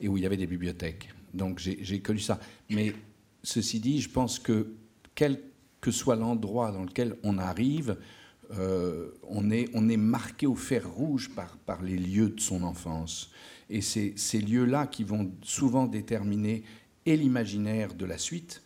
et 0.00 0.06
où 0.06 0.16
il 0.16 0.22
y 0.22 0.26
avait 0.26 0.36
des 0.36 0.46
bibliothèques. 0.46 1.08
Donc 1.34 1.58
j'ai 1.58 2.00
connu 2.00 2.20
ça. 2.20 2.38
Mais 2.70 2.94
ceci 3.48 3.80
dit, 3.80 4.00
je 4.00 4.10
pense 4.10 4.38
que 4.38 4.74
quel 5.14 5.40
que 5.80 5.90
soit 5.90 6.16
l'endroit 6.16 6.70
dans 6.70 6.84
lequel 6.84 7.16
on 7.22 7.38
arrive, 7.38 7.96
euh, 8.52 9.10
on, 9.22 9.50
est, 9.50 9.68
on 9.74 9.88
est 9.88 9.96
marqué 9.96 10.46
au 10.46 10.54
fer 10.54 10.88
rouge 10.88 11.30
par, 11.34 11.56
par 11.58 11.82
les 11.82 11.96
lieux 11.96 12.30
de 12.30 12.40
son 12.40 12.62
enfance. 12.62 13.30
Et 13.70 13.80
c'est 13.80 14.14
ces 14.16 14.40
lieux-là 14.40 14.86
qui 14.86 15.04
vont 15.04 15.30
souvent 15.42 15.86
déterminer 15.86 16.62
et 17.06 17.16
l'imaginaire 17.16 17.94
de 17.94 18.04
la 18.04 18.18
suite, 18.18 18.62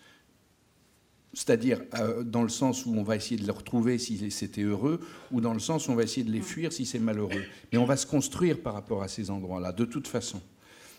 c'est-à-dire 1.33 1.83
euh, 1.99 2.23
dans 2.25 2.43
le 2.43 2.49
sens 2.49 2.85
où 2.85 2.95
on 2.95 3.03
va 3.03 3.17
essayer 3.17 3.37
de 3.37 3.45
les 3.45 3.53
retrouver 3.53 3.99
si 3.99 4.31
c'était 4.31 4.62
heureux, 4.62 5.01
ou 5.31 5.41
dans 5.41 5.55
le 5.55 5.61
sens 5.61 5.89
où 5.89 5.93
on 5.93 5.95
va 5.95 6.03
essayer 6.03 6.25
de 6.25 6.33
les 6.33 6.43
fuir 6.43 6.73
si 6.73 6.87
c'est 6.87 6.99
malheureux. 6.99 7.45
Mais 7.73 7.79
on 7.79 7.85
va 7.85 7.97
se 7.97 8.07
construire 8.07 8.61
par 8.61 8.75
rapport 8.75 9.03
à 9.03 9.09
ces 9.09 9.31
endroits-là, 9.31 9.73
de 9.73 9.85
toute 9.85 10.09
façon. 10.09 10.41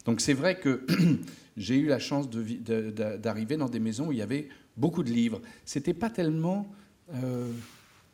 Donc 0.06 0.22
c'est 0.22 0.34
vrai 0.34 0.60
que 0.60 0.86
j'ai 1.58 1.78
eu 1.78 1.88
la 1.88 2.00
chance 2.00 2.30
d'arriver 2.30 3.58
dans 3.58 3.70
des 3.70 3.80
maisons 3.80 4.08
où 4.08 4.12
il 4.12 4.18
y 4.18 4.22
avait 4.22 4.50
beaucoup 4.78 5.04
de 5.04 5.12
livres. 5.12 5.42
C'était 5.66 5.94
pas 5.94 6.10
tellement... 6.10 6.72
Euh, 7.14 7.52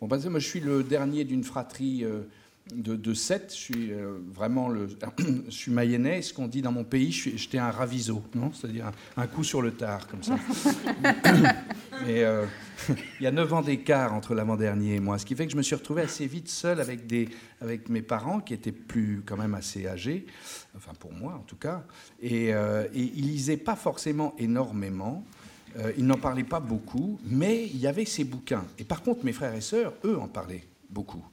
bon, 0.01 0.07
moi 0.07 0.39
je 0.39 0.47
suis 0.47 0.59
le 0.59 0.83
dernier 0.83 1.23
d'une 1.23 1.43
fratrie... 1.43 2.03
Euh, 2.03 2.23
de, 2.73 2.95
de 2.95 3.13
7, 3.13 3.47
je 3.49 3.55
suis 3.55 3.91
euh, 3.91 4.19
vraiment 4.31 4.69
le, 4.69 4.89
je 5.47 5.51
suis 5.51 5.71
mayennais, 5.71 6.21
ce 6.21 6.33
qu'on 6.33 6.47
dit 6.47 6.61
dans 6.61 6.71
mon 6.71 6.83
pays, 6.83 7.11
j'étais 7.11 7.57
un 7.57 7.71
raviso, 7.71 8.21
non? 8.35 8.51
C'est-à-dire 8.53 8.91
un, 9.17 9.27
coup 9.27 9.43
sur 9.43 9.61
le 9.61 9.71
tard, 9.71 10.07
comme 10.07 10.23
ça. 10.23 10.37
Mais 12.05 12.23
euh, 12.23 12.45
il 13.19 13.23
y 13.23 13.27
a 13.27 13.31
9 13.31 13.53
ans 13.53 13.61
d'écart 13.61 14.13
entre 14.13 14.35
l'avant-dernier 14.35 14.95
et 14.95 14.99
moi, 14.99 15.17
ce 15.17 15.25
qui 15.25 15.35
fait 15.35 15.45
que 15.45 15.51
je 15.51 15.57
me 15.57 15.61
suis 15.61 15.75
retrouvé 15.75 16.03
assez 16.03 16.27
vite 16.27 16.47
seul 16.49 16.79
avec, 16.79 17.07
des, 17.07 17.29
avec 17.61 17.89
mes 17.89 18.01
parents 18.01 18.39
qui 18.39 18.53
étaient 18.53 18.71
plus 18.71 19.23
quand 19.25 19.37
même 19.37 19.55
assez 19.55 19.87
âgés, 19.87 20.25
enfin 20.77 20.93
pour 20.99 21.13
moi 21.13 21.33
en 21.33 21.43
tout 21.43 21.57
cas, 21.57 21.83
et, 22.21 22.53
euh, 22.53 22.87
et 22.93 23.01
ils 23.15 23.27
lisaient 23.27 23.57
pas 23.57 23.75
forcément 23.75 24.33
énormément. 24.37 25.23
ils 25.97 26.05
n'en 26.05 26.17
parlaient 26.17 26.43
pas 26.43 26.59
beaucoup, 26.59 27.19
mais 27.25 27.65
il 27.67 27.77
y 27.77 27.87
avait 27.87 28.05
ces 28.05 28.23
bouquins. 28.23 28.65
Et 28.77 28.83
par 28.83 29.01
contre, 29.03 29.23
mes 29.23 29.33
frères 29.33 29.53
et 29.53 29.61
sœurs, 29.61 29.93
eux, 30.03 30.17
en 30.17 30.27
parlaient 30.27 30.63
beaucoup. 30.89 31.23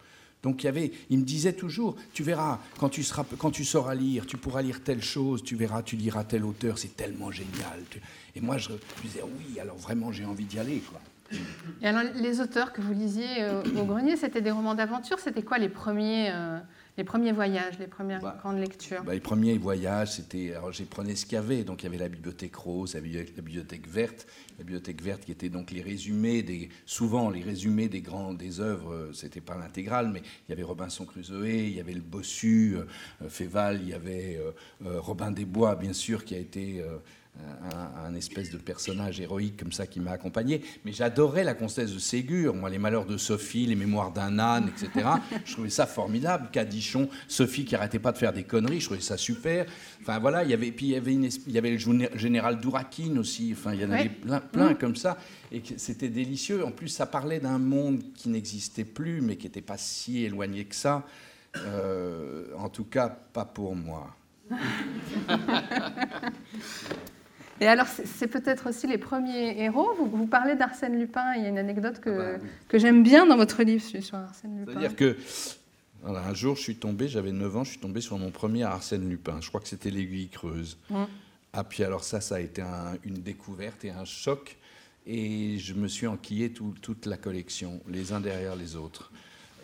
Donc 0.47 0.63
il, 0.63 1.19
me 1.19 1.25
disait 1.25 1.55
toujours, 1.55 1.97
tu 2.13 2.23
verras, 2.23 2.61
quand 2.79 2.89
tu, 2.89 3.03
seras, 3.03 3.25
quand 3.37 3.51
tu 3.51 3.65
sauras 3.65 3.97
lire, 3.97 4.27
tu 4.27 4.37
pourras 4.37 4.63
lire 4.63 4.81
telle 4.81 5.03
chose, 5.03 5.43
tu 5.43 5.57
verras, 5.57 5.83
tu 5.83 5.97
liras 5.97 6.23
tel 6.23 6.45
auteur, 6.45 6.79
c'est 6.79 6.97
tellement 6.97 7.33
génial. 7.33 7.81
Et 8.37 8.41
moi, 8.41 8.57
je, 8.57 8.69
disais, 9.03 9.23
oui, 9.25 9.59
alors 9.59 9.77
vraiment, 9.77 10.13
j'ai 10.13 10.25
envie 10.25 10.45
d'y 10.45 10.61
aller. 10.61 10.85
Quoi. 10.89 11.01
Et 11.83 11.89
alors, 11.89 12.05
les 12.15 12.41
auteurs 12.41 12.73
que 12.73 12.81
vous 12.81 12.93
lisiez 12.93 13.43
euh, 13.43 13.61
au 13.77 13.87
grenier, 13.87 14.15
c'était 14.17 14.41
des 14.41 14.53
romans 14.53 14.77
d'aventure 14.77 15.19
C'était 15.19 15.43
quoi 15.43 15.59
les 15.59 15.69
premiers 15.69 16.31
euh, 16.31 16.61
les 16.97 17.05
premiers 17.05 17.33
voyages, 17.33 17.79
les 17.79 17.87
premières 17.87 18.21
bah, 18.21 18.37
grandes 18.41 18.59
lectures 18.59 19.05
bah, 19.05 19.13
Les 19.13 19.21
premiers 19.21 19.59
voyages, 19.59 20.13
c'était. 20.13 20.55
Alors, 20.55 20.73
j'ai 20.73 20.85
prenais 20.85 21.15
ce 21.15 21.27
qu'il 21.27 21.35
y 21.35 21.39
avait. 21.39 21.63
Donc, 21.63 21.83
il 21.83 21.85
y 21.85 21.89
avait 21.89 21.99
la 21.99 22.09
bibliothèque 22.09 22.57
rose, 22.57 22.95
la 22.95 23.01
bibliothèque 23.01 23.87
verte. 23.87 24.27
La 24.59 24.65
bibliothèque 24.65 25.03
verte 25.03 25.25
qui 25.27 25.33
était 25.33 25.51
donc 25.51 25.71
les 25.71 25.83
résumés, 25.83 26.43
des, 26.43 26.71
souvent 26.87 27.29
les 27.29 27.43
résumés 27.43 27.89
des 27.89 28.01
grandes 28.01 28.39
des 28.39 28.61
œuvres, 28.61 28.93
euh, 28.93 29.13
c'était 29.13 29.43
pas 29.43 29.57
l'intégrale, 29.59 30.09
mais 30.11 30.21
il 30.21 30.51
y 30.51 30.53
avait 30.55 30.63
Robinson 30.63 31.05
Crusoe, 31.05 31.47
il 31.47 31.75
y 31.75 31.81
avait 31.81 31.93
le 31.93 32.01
Bossu, 32.01 32.77
euh, 32.77 33.29
Féval, 33.29 33.81
il 33.83 33.91
y 33.91 33.95
avait 33.95 34.41
euh, 34.41 35.01
Robin 35.01 35.31
des 35.31 35.45
Bois, 35.45 35.77
bien 35.77 35.93
sûr, 35.93 36.25
qui 36.25 36.35
a 36.35 36.39
été 36.39 36.83
un, 38.05 38.15
espèce 38.15 38.51
de 38.51 38.57
personnage 38.57 39.21
héroïque 39.21 39.59
comme 39.59 39.73
ça 39.73 39.87
qui 39.87 40.01
m'a 40.01 40.13
accompagné. 40.13 40.63
Mais 40.85 40.93
j'adorais 40.93 41.45
la 41.45 41.55
comtesse 41.55 41.93
de 41.93 41.99
Ségur, 41.99 42.55
moi, 42.55 42.71
les 42.71 42.79
malheurs 42.79 43.05
de 43.05 43.17
Sophie, 43.17 43.67
les 43.67 43.75
mémoires 43.75 44.13
d'un 44.13 44.39
âne, 44.39 44.69
etc. 44.69 45.07
je 45.45 45.53
trouvais 45.53 45.71
ça 45.71 45.87
formidable. 45.87 46.49
Cadichon, 46.51 47.09
Sophie 47.29 47.65
qui 47.65 47.75
arrêtait 47.75 47.99
pas 47.99 48.13
de 48.13 48.19
faire 48.19 48.33
des 48.33 48.45
conneries, 48.45 48.81
je 48.81 48.87
trouvais 48.87 49.01
ça 49.01 49.17
super. 49.17 49.67
Enfin 50.01 50.19
voilà, 50.19 50.45
il 50.45 50.51
y 50.51 50.55
avait, 50.55 50.71
puis 50.71 50.87
il 50.87 50.93
y 50.93 50.97
avait, 50.97 51.15
il 51.15 51.53
y 51.53 51.59
avait 51.59 51.71
le 51.71 51.79
général 52.17 52.61
Dourakine 52.61 53.19
aussi, 53.19 53.53
enfin 53.53 53.75
il 53.75 53.81
y 53.81 53.85
en 53.85 53.91
avait 53.91 54.09
plein, 54.09 54.41
plein 54.41 54.71
mm. 54.71 54.79
comme 54.79 54.97
ça. 54.97 55.19
Et 55.53 55.63
c'était 55.77 56.09
délicieux. 56.09 56.65
En 56.65 56.71
plus, 56.71 56.89
ça 56.89 57.07
parlait 57.07 57.41
d'un 57.41 57.59
monde 57.59 58.03
qui 58.15 58.29
n'existait 58.29 58.85
plus, 58.85 59.21
mais 59.21 59.37
qui 59.37 59.47
n'était 59.47 59.61
pas 59.61 59.79
si 59.79 60.25
éloigné 60.25 60.65
que 60.65 60.75
ça. 60.75 61.05
Euh, 61.57 62.47
en 62.59 62.69
tout 62.69 62.85
cas, 62.85 63.09
pas 63.09 63.45
pour 63.45 63.75
moi. 63.75 64.15
Et 67.61 67.67
alors, 67.67 67.87
c'est 67.87 68.27
peut-être 68.27 68.69
aussi 68.69 68.87
les 68.87 68.99
premiers 68.99 69.63
héros. 69.63 69.89
Vous, 69.99 70.27
parlez 70.27 70.57
d'Arsène 70.57 70.99
Lupin. 70.99 71.35
Il 71.37 71.43
y 71.43 71.47
a 71.47 71.49
une 71.49 71.59
anecdote 71.59 72.01
que, 72.01 72.11
ah 72.11 72.39
bah 72.39 72.45
que 72.69 72.79
j'aime 72.79 73.03
bien 73.03 73.27
dans 73.27 73.37
votre 73.37 73.63
livre 73.63 73.83
sur 73.83 74.17
Arsène 74.17 74.61
Lupin. 74.61 74.73
C'est-à-dire 74.73 74.97
que 74.97 75.17
un 76.05 76.35
jour, 76.35 76.57
je 76.57 76.63
suis 76.63 76.77
tombé, 76.77 77.09
j'avais 77.09 77.33
9 77.33 77.57
ans, 77.57 77.65
je 77.65 77.71
suis 77.71 77.81
tombé 77.81 78.01
sur 78.01 78.19
mon 78.19 78.31
premier 78.31 78.63
Arsène 78.63 79.09
Lupin. 79.09 79.41
Je 79.41 79.49
crois 79.49 79.61
que 79.61 79.69
c'était 79.69 79.91
l'aiguille 79.91 80.29
creuse. 80.29 80.77
Mmh. 80.91 81.05
Ah, 81.53 81.65
puis 81.65 81.83
alors 81.83 82.05
ça, 82.05 82.21
ça 82.21 82.37
a 82.37 82.41
été 82.41 82.63
une 83.05 83.23
découverte 83.23 83.85
et 83.85 83.91
un 83.91 84.05
choc. 84.05 84.57
Et 85.07 85.59
je 85.59 85.75
me 85.75 85.89
suis 85.89 86.07
enquillé 86.07 86.51
toute 86.51 87.07
la 87.07 87.17
collection, 87.17 87.81
les 87.89 88.13
uns 88.13 88.21
derrière 88.21 88.57
les 88.57 88.77
autres. 88.77 89.13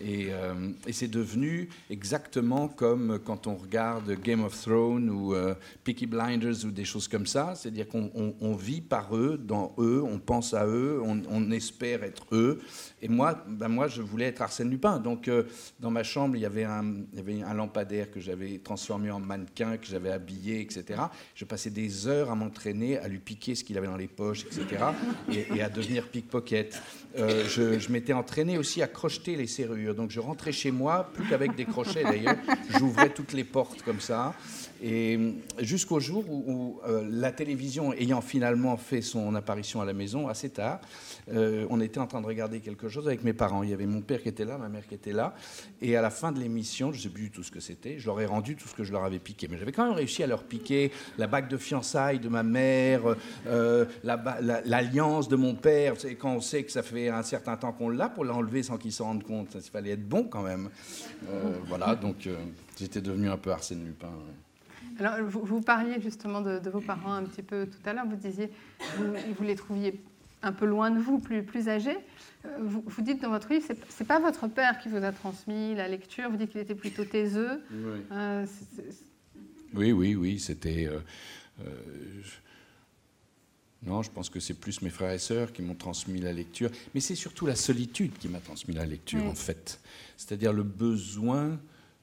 Euh, 0.01 0.71
et, 0.87 0.93
c'est 0.93 1.09
devenu 1.09 1.69
exactement 1.91 2.69
comme 2.69 3.19
quand 3.25 3.47
on 3.47 3.55
regarde 3.55 4.11
Game 4.23 4.43
of 4.43 4.61
Thrones 4.61 5.09
ou 5.11 5.35
euh, 5.35 5.55
Peaky 5.85 6.07
Blinders 6.07 6.65
ou 6.65 6.71
des 6.71 6.85
choses 6.85 7.09
comme 7.09 7.27
ça. 7.27 7.55
C'est-à-dire 7.55 7.87
qu'on 7.89 8.55
vit 8.55 8.81
par 8.81 9.17
eux, 9.17 9.39
dans 9.39 9.75
eux, 9.79 10.03
on 10.03 10.19
pense 10.19 10.55
à 10.55 10.67
eux, 10.67 11.01
on, 11.05 11.51
espère 11.53 12.03
être 12.03 12.25
eux. 12.33 12.61
Et 13.03 13.09
moi, 13.09 13.45
ben 13.47 13.69
moi, 13.69 13.89
je 13.89 14.01
voulais 14.01 14.27
être 14.27 14.41
Arsène 14.41 14.71
Lupin. 14.71 14.99
Donc, 14.99 15.29
euh, 15.29 15.45
dans 15.81 15.91
ma 15.91 16.03
chambre, 16.03 16.37
il 16.37 16.41
y, 16.41 16.47
avait 16.47 16.65
un, 16.65 17.55
lampadaire 17.55 18.11
que 18.11 18.21
j'avais 18.21 18.59
transformé 18.59 19.11
en 19.11 19.21
mannequin, 19.21 19.77
que 19.77 19.87
j'avais 19.87 20.11
habillé, 20.11 20.61
etc. 20.61 21.03
Je 21.35 21.45
passais 21.45 21.71
des 21.71 22.07
heures 22.07 22.31
à 22.31 22.35
m'entraîner, 22.35 22.97
à 22.99 23.09
lui 23.09 23.19
piquer 23.19 23.55
ce 23.55 23.65
qu'il 23.65 23.77
avait 23.77 23.87
dans 23.87 23.97
les 23.97 24.09
poches, 24.09 24.47
etc. 24.47 24.85
Et, 25.31 25.47
et 25.57 25.63
à 25.63 25.69
devenir 25.69 26.09
pickpocket. 26.09 26.81
Je, 27.17 27.79
je 27.79 27.93
m'étais 27.93 28.13
entraîné 28.13 28.59
aussi 28.59 28.83
à 28.83 28.87
crocheter 28.87 29.37
les 29.37 29.47
serrures. 29.47 29.95
Donc 29.95 30.11
je 30.11 30.21
rentrais 30.21 30.53
chez 30.53 30.71
moi, 30.71 31.11
plus 31.13 31.29
qu'avec 31.29 31.55
des 31.55 31.65
crochets 31.65 32.05
d'ailleurs, 32.05 32.37
j'ouvrais 32.79 33.11
toutes 33.11 33.33
les 33.33 33.45
portes 33.45 33.83
comme 33.83 34.01
ça. 34.01 34.35
Et 34.83 35.19
jusqu'au 35.61 36.01
jour 36.01 36.25
où, 36.29 36.81
euh, 36.87 37.07
la 37.09 37.31
télévision 37.31 37.93
ayant 37.93 38.21
finalement 38.21 38.77
fait 38.77 39.01
son 39.01 39.35
apparition 39.37 39.81
à 39.81 39.85
la 39.85 39.93
maison 39.93 40.27
assez 40.27 40.51
tard, 40.51 40.81
euh, 41.31 41.67
on 41.71 41.81
était 41.81 42.01
en 42.01 42.07
train 42.07 42.21
de 42.21 42.27
regarder 42.27 42.61
quelque 42.61 42.89
chose 42.89 43.07
avec 43.07 43.23
mes 43.23 43.33
parents. 43.33 43.63
Il 43.63 43.71
y 43.71 43.73
avait 43.73 43.87
mon 43.87 44.01
père 44.01 44.23
qui 44.23 44.29
était 44.29 44.45
là, 44.45 44.59
ma 44.59 44.69
mère 44.69 44.87
qui 44.87 44.95
était 44.95 45.13
là. 45.13 45.35
Et 45.81 45.97
à 45.97 46.03
la 46.03 46.11
fin 46.11 46.33
de 46.33 46.39
l'émission, 46.39 46.93
je 46.93 46.99
ne 46.99 47.03
sais 47.03 47.09
plus 47.09 47.31
tout 47.31 47.43
ce 47.43 47.51
que 47.51 47.61
c'était, 47.61 47.99
je 47.99 48.07
leur 48.07 48.21
ai 48.21 48.27
rendu 48.27 48.57
tout 48.57 48.69
ce 48.69 48.75
que 48.75 48.85
je 48.85 48.93
leur 48.93 49.05
avais 49.05 49.19
piqué. 49.19 49.49
Mais 49.49 49.59
j'avais 49.59 49.73
quand 49.73 49.85
même 49.85 49.95
réussi 49.95 50.23
à 50.23 50.27
leur 50.27 50.45
piquer 50.45 50.91
la 51.19 51.27
bague 51.27 51.49
de 51.49 51.57
fiançailles 51.57 52.19
de 52.19 52.29
ma 52.29 52.43
mère, 52.43 53.03
euh, 53.47 53.85
l'alliance 54.03 55.29
de 55.29 55.37
mon 55.37 55.55
père. 55.55 55.95
C'est 55.99 56.15
quand 56.15 56.35
on 56.35 56.41
sait 56.41 56.65
que 56.65 56.73
ça 56.73 56.83
fait 56.83 57.09
un 57.09 57.23
certain 57.23 57.57
temps 57.57 57.73
qu'on 57.73 57.89
l'a 57.89 58.09
pour 58.09 58.25
l'enlever 58.25 58.63
sans 58.63 58.79
qu'ils 58.79 58.93
s'en 58.93 59.05
rendent 59.05 59.25
compte. 59.25 59.55
Il 59.55 59.71
fallait 59.71 59.91
être 59.91 60.09
bon 60.09 60.25
quand 60.25 60.43
même. 60.43 60.69
voilà, 61.67 61.95
donc 61.95 62.29
j'étais 62.79 63.01
devenu 63.01 63.29
un 63.29 63.37
peu 63.37 63.53
Arsène 63.53 63.85
Lupin. 63.85 64.11
Alors, 64.99 65.17
vous, 65.27 65.61
parliez 65.61 66.01
justement 66.01 66.41
de, 66.41 66.61
vos 66.71 66.81
parents 66.81 67.15
un 67.15 67.25
petit 67.25 67.43
peu 67.43 67.67
tout 67.67 67.89
à 67.89 67.93
l'heure. 67.93 68.07
Vous 68.07 68.17
disiez, 68.17 68.51
vous, 68.99 69.45
les 69.45 69.57
trouviez 69.57 70.01
un 70.43 70.53
peu 70.53 70.67
loin 70.67 70.91
de 70.91 70.99
vous, 70.99 71.19
plus, 71.19 71.43
plus 71.43 71.69
âgés. 71.69 71.97
Euh, 72.45 72.49
vous, 72.61 72.83
vous 72.87 73.03
dites 73.03 73.23
dans 73.23 73.31
votre 73.31 73.53
livre, 73.53 73.65
c'est, 73.67 74.01
n'est 74.01 74.07
pas 74.07 74.21
votre 74.21 74.49
père 74.49 74.79
qui 74.79 74.89
vous 74.89 75.03
a 75.05 75.13
transmis 75.13 75.75
la 75.75 75.89
lecture. 75.89 76.31
Vous 76.31 76.37
dites 76.37 76.51
qu'il 76.51 76.61
était 76.61 76.75
plutôt 76.75 77.05
taiseux. 77.05 77.63
Oui, 77.71 78.01
euh, 78.13 78.47
oui, 79.75 79.93
oui, 79.93 80.15
oui, 80.15 80.39
c'était. 80.39 80.89
Euh, 80.89 81.01
Non, 83.85 84.03
je 84.03 84.11
pense 84.11 84.31
que 84.31 84.39
c'est 84.39 84.55
plus 84.55 84.81
mes 84.83 84.91
frères 84.91 85.11
et 85.11 85.19
sœurs 85.19 85.53
qui 85.53 85.61
m'ont 85.61 85.75
transmis 85.75 86.21
la 86.21 86.33
lecture, 86.33 86.71
mais 86.95 87.01
c'est 87.01 87.17
surtout 87.17 87.47
la 87.47 87.57
solitude 87.57 88.13
qui 88.19 88.29
m'a 88.29 88.39
transmis 88.39 88.75
la 88.75 88.87
lecture, 88.87 89.25
en 89.25 89.35
fait. 89.35 89.81
C'est-à-dire 90.17 90.53
le 90.53 90.63
besoin 90.63 91.59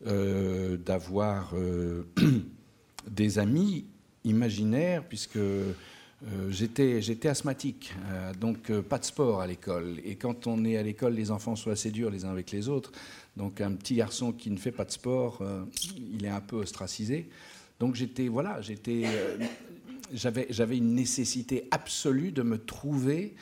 euh, 0.05 0.75
d'avoir 0.75 1.51
euh, 1.55 2.05
des 3.09 3.39
amis 3.39 3.85
imaginaires, 4.25 5.05
puisque 5.05 5.39
euh, 6.27 6.51
j'étais, 6.51 7.27
asthmatique, 7.27 7.93
donc 8.39 8.71
pas 8.81 8.99
de 8.99 9.05
sport 9.05 9.41
à 9.41 9.47
l'école. 9.47 9.97
Et 10.03 10.15
quand 10.15 10.47
on 10.47 10.65
est 10.65 10.77
à 10.77 10.83
l'école, 10.83 11.13
les 11.13 11.31
enfants 11.31 11.55
sont 11.55 11.71
assez 11.71 11.91
durs 11.91 12.09
les 12.09 12.25
uns 12.25 12.31
avec 12.31 12.51
les 12.51 12.67
autres. 12.67 12.91
Donc 13.37 13.61
un 13.61 13.71
petit 13.71 13.95
garçon 13.95 14.33
qui 14.33 14.51
ne 14.51 14.57
fait 14.57 14.71
pas 14.71 14.85
de 14.85 14.91
sport, 14.91 15.41
il 15.95 16.25
est 16.25 16.29
un 16.29 16.41
peu 16.41 16.57
ostracisé. 16.57 17.29
Donc 17.79 17.95
j'étais, 17.95 18.27
voilà, 18.27 18.61
j'étais, 18.61 19.05
j'avais 20.13 20.77
une 20.77 20.93
nécessité 20.93 21.67
absolue 21.71 22.31
de 22.31 22.41
me 22.41 22.57
trouver 22.57 23.35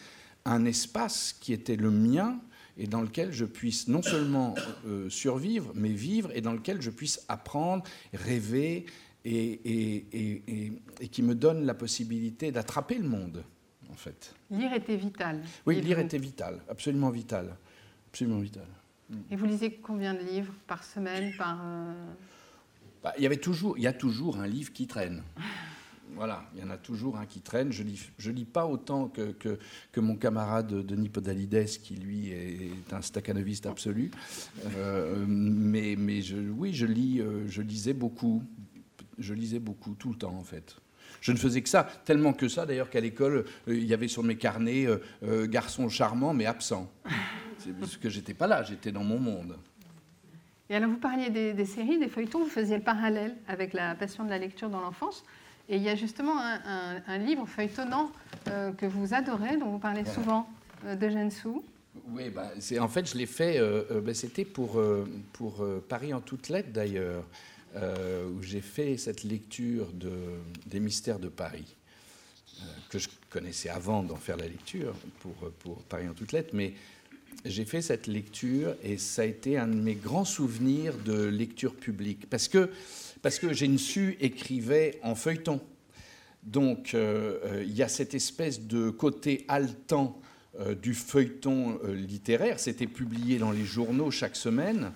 un 0.45 0.65
espace 0.65 1.35
qui 1.39 1.53
était 1.53 1.75
le 1.75 1.91
mien 1.91 2.39
et 2.77 2.87
dans 2.87 3.01
lequel 3.01 3.31
je 3.31 3.45
puisse 3.45 3.87
non 3.87 4.01
seulement 4.01 4.55
euh, 4.85 5.09
survivre, 5.09 5.71
mais 5.73 5.89
vivre, 5.89 6.29
et 6.33 6.41
dans 6.41 6.53
lequel 6.53 6.81
je 6.81 6.91
puisse 6.91 7.21
apprendre, 7.27 7.83
rêver, 8.13 8.85
et, 9.27 10.71
et, 11.01 11.07
qui 11.09 11.21
me 11.21 11.35
donne 11.35 11.65
la 11.65 11.73
possibilité 11.73 12.51
d'attraper 12.51 12.97
le 12.97 13.07
monde, 13.07 13.43
en 13.89 13.95
fait. 13.95 14.33
Lire 14.51 14.73
était 14.73 14.95
vital. 14.95 15.41
Oui, 15.65 15.81
lire 15.81 15.99
était 15.99 16.17
vital, 16.17 16.61
absolument 16.69 17.09
vital. 17.09 17.55
Absolument 18.09 18.39
vital. 18.39 18.67
Et 19.31 19.35
vous 19.35 19.45
lisez 19.45 19.73
combien 19.73 20.13
de 20.13 20.19
livres 20.19 20.53
par 20.65 20.83
semaine 20.83 21.33
par, 21.37 21.59
euh 21.63 21.93
bah, 23.03 23.13
il, 23.17 23.23
y 23.23 23.25
avait 23.25 23.37
toujours, 23.37 23.77
il 23.77 23.83
y 23.83 23.87
a 23.87 23.93
toujours 23.93 24.37
un 24.39 24.47
livre 24.47 24.73
qui 24.73 24.87
traîne. 24.87 25.23
Voilà, 26.15 26.49
il 26.55 26.61
y 26.61 26.63
en 26.63 26.69
a 26.69 26.77
toujours 26.77 27.17
un 27.17 27.25
qui 27.25 27.41
traîne. 27.41 27.71
Je 27.71 27.83
lis, 27.83 28.09
je 28.17 28.31
lis 28.31 28.45
pas 28.45 28.65
autant 28.65 29.07
que, 29.07 29.33
que, 29.91 29.99
mon 29.99 30.15
camarade 30.15 30.85
Denis 30.85 31.09
Podalides, 31.09 31.67
qui 31.83 31.95
lui 31.95 32.29
est 32.29 32.91
un 32.91 33.01
staccanoviste 33.01 33.65
absolu. 33.65 34.11
Euh, 34.77 35.25
mais 35.27 35.95
mais 35.97 36.21
je, 36.21 36.37
oui, 36.37 36.73
je, 36.73 36.85
lis, 36.85 37.19
euh, 37.19 37.47
je 37.47 37.61
lisais 37.61 37.93
beaucoup. 37.93 38.41
Je 39.17 39.33
lisais 39.33 39.59
beaucoup, 39.59 39.95
tout 39.95 40.09
le 40.11 40.17
temps 40.17 40.35
en 40.35 40.43
fait. 40.43 40.75
Je 41.21 41.31
ne 41.31 41.37
faisais 41.37 41.61
que 41.61 41.69
ça, 41.69 41.87
tellement 42.05 42.33
que 42.33 42.47
ça 42.47 42.65
d'ailleurs 42.65 42.89
qu'à 42.89 42.99
l'école, 42.99 43.45
euh, 43.67 43.75
il 43.75 43.85
y 43.85 43.93
avait 43.93 44.07
sur 44.07 44.23
mes 44.23 44.35
carnets 44.37 44.85
garçon 45.45 45.89
charmant 45.89 46.33
mais 46.33 46.45
absent. 46.45 46.91
C'est 47.59 47.77
parce 47.77 47.97
que 47.97 48.09
j'étais 48.09 48.33
pas 48.33 48.47
là, 48.47 48.63
j'étais 48.63 48.91
dans 48.91 49.03
mon 49.03 49.19
monde. 49.19 49.57
Et 50.69 50.75
alors 50.75 50.89
vous 50.89 50.97
parliez 50.97 51.29
des, 51.29 51.53
des, 51.53 51.65
séries, 51.65 51.97
des 51.97 52.09
feuilletons, 52.09 52.39
vous 52.39 52.49
faisiez 52.49 52.77
le 52.77 52.83
parallèle 52.83 53.35
avec 53.47 53.73
la 53.73 53.95
passion 53.95 54.25
de 54.25 54.29
la 54.29 54.37
lecture 54.37 54.69
dans 54.69 54.81
l'enfance. 54.81 55.23
Et 55.69 55.75
il 55.75 55.83
y 55.83 55.89
a 55.89 55.95
justement 55.95 56.39
un, 56.39 57.17
livre 57.17 57.45
feuilletonnant 57.45 58.11
euh, 58.47 58.71
que 58.71 58.85
vous 58.85 59.13
adorez, 59.13 59.57
dont 59.57 59.69
vous 59.71 59.79
parlez 59.79 60.05
souvent, 60.05 60.47
euh, 60.85 60.95
de 60.95 61.09
Gensou. 61.09 61.63
Oui, 62.09 62.29
bah, 62.29 62.51
en 62.79 62.87
fait, 62.87 63.11
je 63.11 63.17
l'ai 63.17 63.25
fait, 63.25 63.57
euh, 63.57 64.01
bah, 64.01 64.13
c'était 64.13 64.45
pour, 64.45 64.81
pour 65.33 65.65
Paris 65.89 66.13
en 66.13 66.21
toutes 66.21 66.47
lettres 66.49 66.71
d'ailleurs, 66.71 67.23
où 67.77 68.41
j'ai 68.41 68.61
fait 68.61 68.97
cette 68.97 69.23
lecture 69.23 69.91
de, 69.93 70.11
des 70.65 70.79
mystères 70.79 71.19
de 71.19 71.27
Paris, 71.27 71.75
que 72.89 72.97
je 72.97 73.07
connaissais 73.29 73.69
avant 73.69 74.03
d'en 74.03 74.15
faire 74.15 74.37
la 74.37 74.47
lecture 74.47 74.93
pour, 75.19 75.77
Paris 75.83 76.07
en 76.07 76.13
toutes 76.13 76.31
lettres, 76.31 76.51
mais 76.53 76.73
j'ai 77.45 77.65
fait 77.65 77.81
cette 77.81 78.07
lecture 78.07 78.75
et 78.83 78.97
ça 78.97 79.21
a 79.21 79.25
été 79.25 79.57
un 79.57 79.67
de 79.67 79.75
mes 79.75 79.95
grands 79.95 80.25
souvenirs 80.25 80.93
de 81.05 81.25
lecture 81.25 81.75
publique. 81.75 82.29
Parce 82.29 82.47
que 82.47 82.69
parce 83.21 83.39
que 83.39 83.47
écrivait 84.23 84.99
en 85.03 85.15
feuilleton. 85.15 85.59
Donc 86.43 86.93
euh, 86.93 87.39
euh, 87.43 87.63
il 87.65 87.75
y 87.75 87.83
a 87.83 87.89
cette 87.89 88.13
espèce 88.13 88.61
de 88.61 88.89
côté 88.89 89.43
haletant 89.47 90.19
euh, 90.59 90.75
du 90.75 90.93
feuilleton 90.93 91.79
littéraire. 91.93 92.59
C'était 92.59 92.87
publié 92.87 93.37
dans 93.37 93.51
les 93.51 93.65
journaux 93.65 94.11
chaque 94.11 94.35
semaine. 94.35 94.91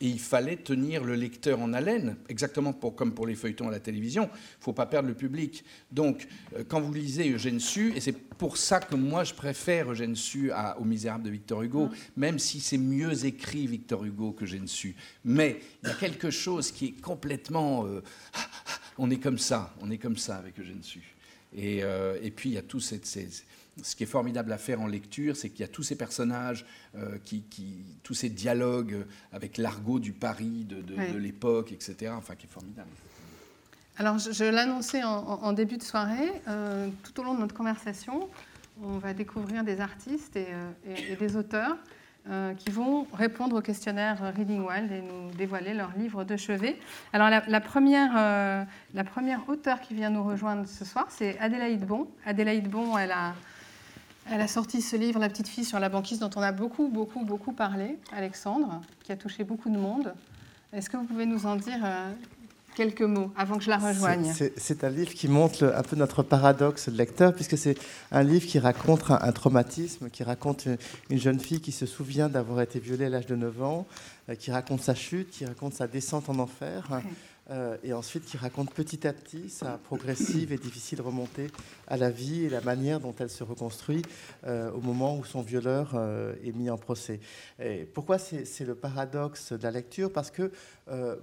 Et 0.00 0.08
il 0.08 0.20
fallait 0.20 0.56
tenir 0.56 1.04
le 1.04 1.14
lecteur 1.14 1.60
en 1.60 1.72
haleine, 1.72 2.16
exactement 2.28 2.74
comme 2.74 3.14
pour 3.14 3.26
les 3.26 3.34
feuilletons 3.34 3.68
à 3.68 3.70
la 3.70 3.80
télévision. 3.80 4.24
Il 4.24 4.58
ne 4.58 4.64
faut 4.64 4.72
pas 4.74 4.84
perdre 4.84 5.08
le 5.08 5.14
public. 5.14 5.64
Donc, 5.90 6.28
quand 6.68 6.80
vous 6.80 6.92
lisez 6.92 7.32
Eugène 7.32 7.60
Sue, 7.60 7.94
et 7.96 8.00
c'est 8.00 8.12
pour 8.12 8.58
ça 8.58 8.78
que 8.78 8.94
moi 8.94 9.24
je 9.24 9.32
préfère 9.32 9.90
Eugène 9.90 10.14
Sue 10.14 10.50
à, 10.50 10.78
au 10.78 10.84
Misérable 10.84 11.24
de 11.24 11.30
Victor 11.30 11.62
Hugo, 11.62 11.88
même 12.16 12.38
si 12.38 12.60
c'est 12.60 12.78
mieux 12.78 13.24
écrit 13.24 13.66
Victor 13.66 14.04
Hugo 14.04 14.32
que 14.32 14.44
Eugène 14.44 14.68
Sue. 14.68 14.94
Mais 15.24 15.60
il 15.82 15.88
y 15.88 15.92
a 15.92 15.94
quelque 15.94 16.30
chose 16.30 16.70
qui 16.70 16.86
est 16.86 17.00
complètement. 17.00 17.86
Euh, 17.86 18.02
on 18.98 19.10
est 19.10 19.18
comme 19.18 19.38
ça, 19.38 19.74
on 19.80 19.90
est 19.90 19.98
comme 19.98 20.16
ça 20.16 20.36
avec 20.36 20.58
Eugène 20.60 20.82
Sue. 20.82 21.14
Et, 21.56 21.82
euh, 21.82 22.18
et 22.22 22.30
puis 22.30 22.50
il 22.50 22.54
y 22.54 22.58
a 22.58 22.62
tout 22.62 22.80
cette, 22.80 23.06
ces, 23.06 23.28
ce 23.82 23.94
qui 23.94 24.04
est 24.04 24.06
formidable 24.06 24.52
à 24.52 24.58
faire 24.58 24.80
en 24.80 24.86
lecture, 24.86 25.36
c'est 25.36 25.50
qu'il 25.50 25.60
y 25.60 25.64
a 25.64 25.68
tous 25.68 25.82
ces 25.82 25.96
personnages, 25.96 26.64
euh, 26.96 27.18
qui, 27.24 27.44
tous 28.02 28.14
ces 28.14 28.30
dialogues 28.30 29.04
avec 29.32 29.58
l'argot 29.58 29.98
du 29.98 30.12
Paris 30.12 30.66
de, 30.68 31.18
l'époque, 31.18 31.72
etc. 31.72 32.12
Enfin, 32.16 32.34
qui 32.34 32.46
est 32.46 32.50
formidable. 32.50 32.88
Alors, 33.98 34.18
je, 34.18 34.44
l'annonçais 34.44 35.02
en, 35.04 35.52
début 35.52 35.78
de 35.78 35.82
soirée. 35.82 36.30
Euh, 36.48 36.88
tout 37.02 37.20
au 37.20 37.24
long 37.24 37.34
de 37.34 37.40
notre 37.40 37.54
conversation, 37.54 38.28
on 38.82 38.98
va 38.98 39.14
découvrir 39.14 39.64
des 39.64 39.80
artistes 39.80 40.36
et, 40.36 40.48
euh, 40.50 41.16
des 41.18 41.36
auteurs 41.36 41.76
qui 42.58 42.70
vont 42.70 43.06
répondre 43.12 43.54
au 43.56 43.60
questionnaire 43.60 44.34
Reading 44.36 44.66
Wild 44.66 44.90
et 44.90 45.00
nous 45.00 45.30
dévoiler 45.38 45.74
leur 45.74 45.96
livre 45.96 46.24
de 46.24 46.36
chevet. 46.36 46.76
Alors, 47.12 47.30
la, 47.30 47.60
première, 47.60 48.66
la 48.94 49.04
première 49.04 49.48
auteure 49.48 49.80
qui 49.80 49.94
vient 49.94 50.10
nous 50.10 50.24
rejoindre 50.24 50.66
ce 50.66 50.84
soir, 50.84 51.06
c'est 51.08 51.38
Adélaïde 51.38 51.86
Bon. 51.86 52.08
Adélaïde 52.24 52.68
Bon, 52.68 52.98
elle 52.98 53.12
a 53.12 53.32
elle 54.30 54.40
a 54.40 54.48
sorti 54.48 54.82
ce 54.82 54.96
livre, 54.96 55.20
La 55.20 55.28
petite 55.28 55.48
fille 55.48 55.64
sur 55.64 55.78
la 55.78 55.88
banquise, 55.88 56.18
dont 56.18 56.30
on 56.36 56.42
a 56.42 56.52
beaucoup, 56.52 56.88
beaucoup, 56.88 57.24
beaucoup 57.24 57.52
parlé, 57.52 57.98
Alexandre, 58.12 58.80
qui 59.04 59.12
a 59.12 59.16
touché 59.16 59.44
beaucoup 59.44 59.70
de 59.70 59.78
monde. 59.78 60.14
Est-ce 60.72 60.90
que 60.90 60.96
vous 60.96 61.04
pouvez 61.04 61.26
nous 61.26 61.46
en 61.46 61.56
dire 61.56 61.78
euh, 61.84 62.10
quelques 62.74 63.02
mots 63.02 63.30
avant 63.36 63.56
que 63.56 63.64
je 63.64 63.70
la 63.70 63.78
rejoigne? 63.78 64.32
C'est 64.56 64.84
un 64.84 64.90
livre 64.90 65.14
qui 65.14 65.28
montre 65.28 65.64
un 65.64 65.82
peu 65.82 65.96
notre 65.96 66.22
paradoxe 66.22 66.88
de 66.88 66.96
lecteur, 66.96 67.34
puisque 67.34 67.56
c'est 67.56 67.78
un 68.10 68.22
livre 68.22 68.46
qui 68.46 68.58
raconte 68.58 69.04
un, 69.10 69.32
traumatisme, 69.32 70.10
qui 70.10 70.24
raconte 70.24 70.66
une, 71.08 71.18
jeune 71.18 71.38
fille 71.38 71.60
qui 71.60 71.72
se 71.72 71.86
souvient 71.86 72.28
d'avoir 72.28 72.60
été 72.60 72.80
violée 72.80 73.06
à 73.06 73.10
l'âge 73.10 73.26
de 73.26 73.36
9 73.36 73.62
ans, 73.62 73.86
euh, 74.28 74.34
qui 74.34 74.50
raconte 74.50 74.82
sa 74.82 74.94
chute, 74.94 75.30
qui 75.30 75.46
raconte 75.46 75.74
sa 75.74 75.86
descente 75.86 76.28
en 76.28 76.38
enfer. 76.38 76.88
Euh, 77.50 77.76
et 77.84 77.92
ensuite 77.92 78.24
qui 78.24 78.36
raconte 78.36 78.72
petit 78.72 79.06
à 79.06 79.12
petit 79.12 79.48
sa 79.50 79.78
progressive 79.78 80.52
et 80.52 80.58
difficile 80.58 81.00
remontée 81.00 81.46
à 81.86 81.96
la 81.96 82.10
vie 82.10 82.44
et 82.44 82.48
la 82.48 82.60
manière 82.60 82.98
dont 82.98 83.14
elle 83.20 83.30
se 83.30 83.44
reconstruit 83.44 84.02
euh, 84.46 84.72
au 84.72 84.80
moment 84.80 85.16
où 85.16 85.24
son 85.24 85.42
violeur 85.42 85.92
euh, 85.94 86.34
est 86.44 86.50
mis 86.50 86.70
en 86.70 86.76
procès. 86.76 87.20
Et 87.60 87.84
pourquoi 87.84 88.18
c'est 88.18 88.64
le 88.64 88.74
paradoxe 88.74 89.52
de 89.52 89.62
la 89.62 89.70
lecture? 89.70 90.12
Parce 90.12 90.30
que 90.30 90.50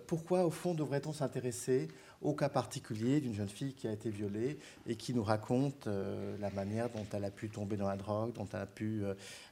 pourquoi, 0.07 0.45
au 0.45 0.49
fond, 0.49 0.73
devrait-on 0.73 1.13
s'intéresser 1.13 1.87
au 2.21 2.33
cas 2.33 2.49
particulier 2.49 3.21
d'une 3.21 3.33
jeune 3.33 3.47
fille 3.47 3.73
qui 3.73 3.87
a 3.87 3.91
été 3.91 4.09
violée 4.09 4.57
et 4.87 4.95
qui 4.95 5.13
nous 5.13 5.23
raconte 5.23 5.87
la 5.87 6.49
manière 6.49 6.89
dont 6.89 7.05
elle 7.13 7.23
a 7.23 7.31
pu 7.31 7.49
tomber 7.49 7.77
dans 7.77 7.87
la 7.87 7.95
drogue, 7.95 8.33
dont 8.33 8.47
elle 8.53 8.59
a 8.59 8.65
pu 8.65 9.03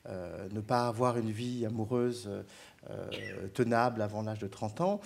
ne 0.07 0.59
pas 0.59 0.87
avoir 0.87 1.17
une 1.17 1.31
vie 1.31 1.65
amoureuse 1.65 2.29
tenable 3.53 4.01
avant 4.01 4.21
l'âge 4.21 4.39
de 4.39 4.47
30 4.47 4.81
ans? 4.81 5.01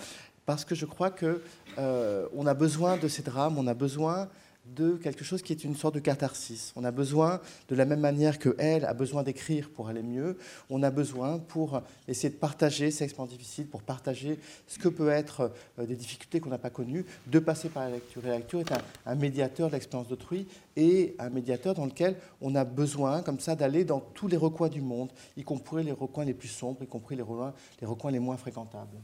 Parce 0.46 0.64
que 0.64 0.74
je 0.74 0.86
crois 0.86 1.10
qu'on 1.10 1.40
euh, 1.78 2.46
a 2.46 2.54
besoin 2.54 2.96
de 2.96 3.08
ces 3.08 3.22
drames, 3.22 3.58
on 3.58 3.66
a 3.66 3.74
besoin 3.74 4.28
de 4.74 4.96
quelque 4.96 5.24
chose 5.24 5.42
qui 5.42 5.52
est 5.52 5.64
une 5.64 5.76
sorte 5.76 5.94
de 5.94 6.00
catharsis. 6.00 6.72
On 6.76 6.84
a 6.84 6.90
besoin, 6.90 7.40
de 7.68 7.74
la 7.74 7.84
même 7.84 8.00
manière 8.00 8.38
que 8.38 8.54
elle 8.58 8.84
a 8.84 8.94
besoin 8.94 9.22
d'écrire 9.22 9.70
pour 9.70 9.88
aller 9.88 10.02
mieux, 10.02 10.38
on 10.70 10.82
a 10.82 10.90
besoin 10.90 11.38
pour 11.38 11.82
essayer 12.08 12.30
de 12.30 12.38
partager 12.38 12.90
ces 12.90 13.04
expériences 13.04 13.32
difficiles, 13.32 13.66
pour 13.66 13.82
partager 13.82 14.38
ce 14.66 14.78
que 14.78 14.88
peut 14.88 15.08
être 15.08 15.52
euh, 15.78 15.86
des 15.86 15.94
difficultés 15.94 16.40
qu'on 16.40 16.50
n'a 16.50 16.58
pas 16.58 16.70
connues, 16.70 17.04
de 17.26 17.38
passer 17.38 17.68
par 17.68 17.84
la 17.84 17.90
lecture. 17.90 18.24
Et 18.24 18.28
la 18.28 18.38
lecture 18.38 18.60
est 18.60 18.72
un, 19.06 19.14
médiateur 19.14 19.68
de 19.68 19.74
l'expérience 19.74 20.08
d'autrui 20.08 20.46
et 20.76 21.14
un 21.18 21.30
médiateur 21.30 21.74
dans 21.74 21.86
lequel 21.86 22.16
on 22.40 22.54
a 22.54 22.64
besoin, 22.64 23.22
comme 23.22 23.40
ça, 23.40 23.54
d'aller 23.54 23.84
dans 23.84 24.00
tous 24.00 24.28
les 24.28 24.36
recoins 24.36 24.68
du 24.68 24.80
monde, 24.80 25.10
y 25.36 25.42
compris 25.42 25.84
les 25.84 25.92
recoins 25.92 26.24
les 26.24 26.34
plus 26.34 26.48
sombres, 26.48 26.82
y 26.82 26.86
compris 26.86 27.16
les, 27.16 27.22
recoins 27.22 28.10
les 28.10 28.18
moins 28.18 28.36
fréquentables. 28.36 28.96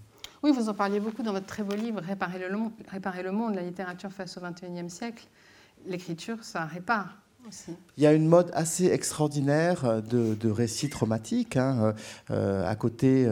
Oui, 0.43 0.51
vous 0.51 0.69
en 0.69 0.75
parliez 0.75 0.99
beaucoup 0.99 1.23
dans 1.23 1.33
votre 1.33 1.47
très 1.47 1.63
beau 1.63 1.77
livre 1.77 2.01
Réparer 2.01 2.41
le, 3.23 3.31
monde, 3.31 3.55
la 3.55 3.63
littérature 3.63 4.13
face 4.13 4.37
au 4.37 4.41
XXIe 4.41 4.91
siècle. 4.91 5.29
L'écriture, 5.87 6.43
ça 6.43 6.65
répare. 6.65 7.22
Il 7.97 8.03
y 8.03 8.07
a 8.07 8.13
une 8.13 8.27
mode 8.27 8.51
assez 8.55 8.87
extraordinaire 8.87 9.85
euh, 9.85 10.01
de, 10.01 10.51
récits 10.51 10.89
traumatiques. 10.89 11.57
Hein. 11.57 11.79
Euh, 11.83 11.93
euh, 12.31 12.71
à 12.71 12.75
côté 12.77 13.27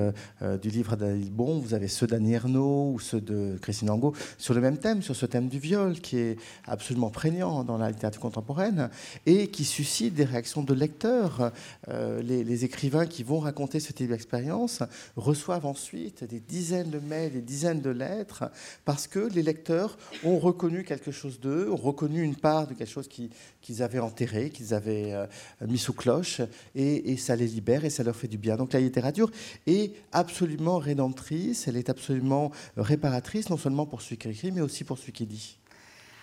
du 0.62 0.68
livre 0.68 0.96
d'Adèle 0.96 1.30
Bon, 1.30 1.58
vous 1.58 1.74
avez 1.74 1.88
ceux 1.88 2.06
d'Annie 2.06 2.34
Ernaux 2.34 2.92
ou 2.92 2.98
ceux 2.98 3.20
de 3.20 3.56
Christine 3.60 3.90
Angot 3.90 4.14
sur 4.38 4.54
le 4.54 4.60
même 4.60 4.78
thème, 4.78 5.02
sur 5.02 5.14
ce 5.14 5.26
thème 5.26 5.48
du 5.48 5.58
viol, 5.58 5.94
qui 6.00 6.18
est 6.18 6.36
absolument 6.66 7.10
prégnant 7.10 7.64
dans 7.64 7.78
la 7.78 7.90
littérature 7.90 8.20
contemporaine 8.20 8.90
et 9.26 9.48
qui 9.48 9.64
suscite 9.64 10.14
des 10.14 10.24
réactions 10.24 10.62
de 10.62 10.74
lecteurs. 10.74 11.52
les, 11.88 12.64
écrivains 12.64 13.06
qui 13.06 13.22
vont 13.22 13.38
raconter 13.38 13.80
ce 13.80 13.92
type 13.92 14.10
d'expérience 14.10 14.82
reçoivent 15.16 15.66
ensuite 15.66 16.24
des 16.24 16.40
dizaines 16.40 16.90
de 16.90 16.98
mails, 16.98 17.32
des 17.32 17.42
dizaines 17.42 17.80
de 17.80 17.90
lettres, 17.90 18.50
parce 18.84 19.06
que 19.06 19.20
les 19.20 19.42
lecteurs 19.42 19.96
ont 20.24 20.38
reconnu 20.38 20.84
quelque 20.84 21.10
chose 21.10 21.40
d'eux, 21.40 21.70
ont 21.70 21.76
reconnu 21.76 22.22
une 22.22 22.36
part 22.36 22.66
de 22.66 22.74
quelque 22.74 22.90
chose 22.90 23.08
qu'ils 23.08 23.82
avaient 23.82 23.99
enterré, 24.00 24.50
qu'ils 24.50 24.74
avaient 24.74 25.12
euh, 25.12 25.26
mis 25.66 25.78
sous 25.78 25.92
cloche, 25.92 26.40
et, 26.74 27.16
ça 27.16 27.36
les 27.36 27.46
libère 27.46 27.84
et 27.84 27.90
ça 27.90 28.02
leur 28.02 28.16
fait 28.16 28.28
du 28.28 28.38
bien. 28.38 28.56
Donc 28.56 28.72
la 28.72 28.80
littérature 28.80 29.30
est 29.66 29.92
absolument 30.12 30.78
rédemptrice, 30.78 31.68
elle 31.68 31.76
est 31.76 31.90
absolument 31.90 32.50
réparatrice, 32.76 33.50
non 33.50 33.56
seulement 33.56 33.86
pour 33.86 34.02
celui 34.02 34.16
qui 34.16 34.28
écrit, 34.28 34.52
mais 34.52 34.60
aussi 34.60 34.84
pour 34.84 34.98
celui 34.98 35.12
qui 35.12 35.26
dit. 35.26 35.58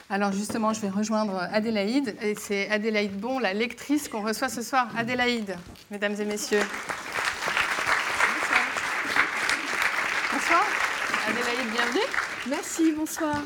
Alors 0.10 0.32
justement, 0.32 0.72
je 0.72 0.80
vais 0.80 0.90
rejoindre 0.90 1.36
Adélaïde, 1.52 2.16
et 2.22 2.36
c'est 2.36 2.70
Adélaïde 2.70 3.20
Bon, 3.20 3.40
la 3.40 3.54
lectrice 3.54 4.08
qu'on 4.08 4.22
reçoit 4.22 4.50
ce 4.50 4.62
soir. 4.62 4.88
Adélaïde, 4.98 5.56
mesdames 5.92 6.16
et 6.20 6.26
messieurs. 6.26 6.64
Bonsoir. 10.32 10.64
Adélaïde, 11.28 11.72
bienvenue. 11.74 12.08
Merci, 12.50 12.94
bonsoir. 12.94 13.44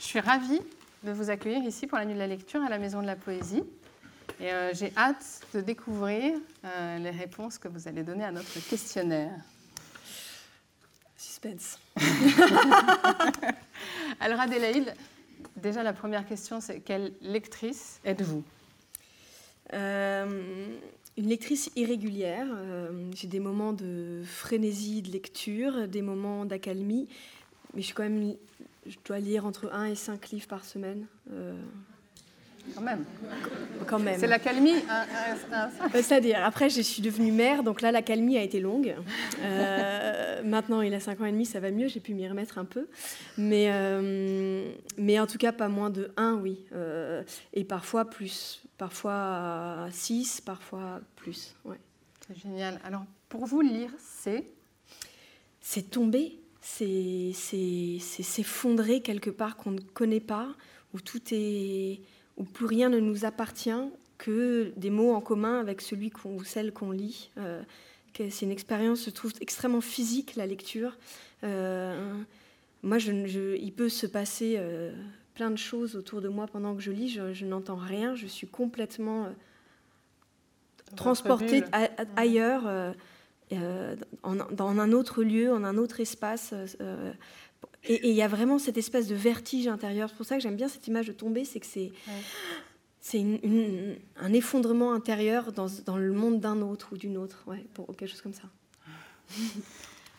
Je 0.00 0.04
suis 0.04 0.20
ravie 0.20 0.60
de 1.02 1.12
vous 1.12 1.30
accueillir 1.30 1.62
ici 1.62 1.86
pour 1.86 1.98
la 1.98 2.04
nuit 2.04 2.14
de 2.14 2.18
la 2.18 2.26
lecture 2.26 2.62
à 2.62 2.68
la 2.68 2.78
Maison 2.78 3.00
de 3.00 3.06
la 3.06 3.16
Poésie. 3.16 3.62
Et 4.38 4.52
euh, 4.52 4.72
j'ai 4.74 4.92
hâte 4.96 5.42
de 5.54 5.60
découvrir 5.60 6.34
euh, 6.64 6.98
les 6.98 7.10
réponses 7.10 7.58
que 7.58 7.68
vous 7.68 7.88
allez 7.88 8.02
donner 8.02 8.24
à 8.24 8.32
notre 8.32 8.60
questionnaire. 8.68 9.32
Suspense. 11.16 11.78
Alors 14.20 14.40
Adélaïde, 14.40 14.94
déjà 15.56 15.82
la 15.82 15.92
première 15.92 16.26
question, 16.26 16.60
c'est 16.60 16.80
quelle 16.80 17.12
lectrice 17.22 18.00
êtes-vous? 18.04 18.42
Euh, 19.72 20.66
Une 21.16 21.28
lectrice 21.28 21.70
irrégulière. 21.76 22.46
j'ai 23.14 23.28
des 23.28 23.40
moments 23.40 23.72
de 23.72 24.22
frénésie 24.24 25.02
de 25.02 25.10
lecture, 25.10 25.88
des 25.88 26.02
moments 26.02 26.44
d'accalmie, 26.44 27.08
mais 27.74 27.80
je 27.80 27.86
suis 27.86 27.94
quand 27.94 28.02
même 28.02 28.34
je 28.90 28.98
dois 29.04 29.18
lire 29.18 29.46
entre 29.46 29.72
1 29.72 29.86
et 29.86 29.94
5 29.94 30.30
livres 30.30 30.48
par 30.48 30.64
semaine. 30.64 31.06
Euh. 31.32 31.54
Quand 32.74 32.82
même. 32.82 33.04
Quand 33.86 33.98
même. 33.98 34.20
C'est 34.20 34.26
l'accalmie 34.26 34.74
euh, 34.74 35.66
C'est-à-dire, 35.94 36.44
après, 36.44 36.68
je 36.68 36.82
suis 36.82 37.00
devenue 37.00 37.32
mère, 37.32 37.62
donc 37.62 37.80
là, 37.80 37.90
l'accalmie 37.90 38.36
a 38.36 38.42
été 38.42 38.60
longue. 38.60 38.94
Euh, 39.42 40.42
maintenant, 40.44 40.82
il 40.82 40.92
a 40.92 41.00
5 41.00 41.20
ans 41.20 41.24
et 41.24 41.32
demi, 41.32 41.46
ça 41.46 41.58
va 41.58 41.70
mieux, 41.70 41.88
j'ai 41.88 42.00
pu 42.00 42.12
m'y 42.12 42.28
remettre 42.28 42.58
un 42.58 42.66
peu. 42.66 42.86
Mais, 43.38 43.70
mais 44.98 45.18
en 45.18 45.26
tout 45.26 45.38
cas, 45.38 45.52
pas 45.52 45.68
moins 45.68 45.90
de 45.90 46.12
1, 46.16 46.34
oui. 46.34 46.64
et 47.54 47.64
parfois 47.64 48.04
plus. 48.04 48.62
Parfois 48.76 49.88
6, 49.90 50.42
parfois 50.42 51.00
plus. 51.16 51.54
Ouais. 51.64 51.78
C'est 52.28 52.38
génial. 52.38 52.78
Alors, 52.84 53.04
pour 53.28 53.46
vous, 53.46 53.60
lire, 53.62 53.90
c'est? 53.98 54.44
C'est 55.60 55.90
tomber 55.90 56.39
c'est 56.60 57.32
s'effondrer 57.32 59.00
quelque 59.00 59.30
part 59.30 59.56
qu'on 59.56 59.72
ne 59.72 59.80
connaît 59.80 60.20
pas, 60.20 60.48
où 60.94 61.00
tout 61.00 61.20
est, 61.32 62.00
où 62.36 62.44
plus 62.44 62.66
rien 62.66 62.88
ne 62.88 62.98
nous 62.98 63.24
appartient 63.24 63.70
que 64.18 64.72
des 64.76 64.90
mots 64.90 65.14
en 65.14 65.20
commun 65.20 65.60
avec 65.60 65.80
celui 65.80 66.12
ou 66.24 66.44
celle 66.44 66.72
qu'on 66.72 66.90
lit. 66.90 67.30
Euh, 67.38 67.62
c'est 68.14 68.42
une 68.42 68.50
expérience, 68.50 69.06
je 69.06 69.10
trouve, 69.10 69.32
extrêmement 69.40 69.80
physique 69.80 70.36
la 70.36 70.46
lecture. 70.46 70.98
Euh, 71.42 72.14
moi, 72.82 72.98
je, 72.98 73.56
il 73.56 73.72
peut 73.72 73.88
se 73.88 74.06
passer 74.06 74.56
euh, 74.58 74.92
plein 75.34 75.50
de 75.50 75.56
choses 75.56 75.96
autour 75.96 76.20
de 76.20 76.28
moi 76.28 76.46
pendant 76.46 76.74
que 76.74 76.82
je 76.82 76.90
lis. 76.90 77.08
Je, 77.08 77.46
n'entends 77.46 77.76
rien. 77.76 78.14
Je 78.14 78.26
suis 78.26 78.46
complètement 78.46 79.28
transportée 80.96 81.62
ailleurs. 82.16 82.94
Euh, 83.52 83.96
dans 84.22 84.68
un 84.68 84.92
autre 84.92 85.24
lieu, 85.24 85.52
en 85.52 85.64
un 85.64 85.76
autre 85.76 86.00
espace. 86.00 86.50
Euh, 86.52 86.66
euh, 86.80 87.12
et 87.82 88.08
il 88.08 88.14
y 88.14 88.22
a 88.22 88.28
vraiment 88.28 88.58
cette 88.58 88.78
espèce 88.78 89.08
de 89.08 89.14
vertige 89.14 89.66
intérieur. 89.66 90.08
C'est 90.08 90.16
pour 90.16 90.26
ça 90.26 90.36
que 90.36 90.42
j'aime 90.42 90.56
bien 90.56 90.68
cette 90.68 90.86
image 90.86 91.08
de 91.08 91.12
tomber, 91.12 91.44
c'est 91.44 91.60
que 91.60 91.66
c'est 91.66 91.92
c'est 93.02 93.24
un 94.16 94.32
effondrement 94.34 94.92
intérieur 94.92 95.52
dans, 95.52 95.68
dans 95.86 95.96
le 95.96 96.12
monde 96.12 96.38
d'un 96.38 96.60
autre 96.60 96.90
ou 96.92 96.98
d'une 96.98 97.16
autre, 97.16 97.42
ouais, 97.46 97.64
pour 97.72 97.86
quelque 97.96 98.10
chose 98.10 98.20
comme 98.20 98.34
ça. 98.34 98.50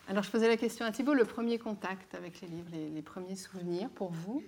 Alors 0.08 0.24
je 0.24 0.30
posais 0.30 0.48
la 0.48 0.56
question 0.56 0.84
à 0.84 0.90
Thibault, 0.90 1.14
le 1.14 1.24
premier 1.24 1.58
contact 1.58 2.16
avec 2.16 2.40
les 2.40 2.48
livres, 2.48 2.70
les, 2.72 3.02
premiers 3.02 3.36
souvenirs 3.36 3.88
pour 3.88 4.10
vous 4.10 4.42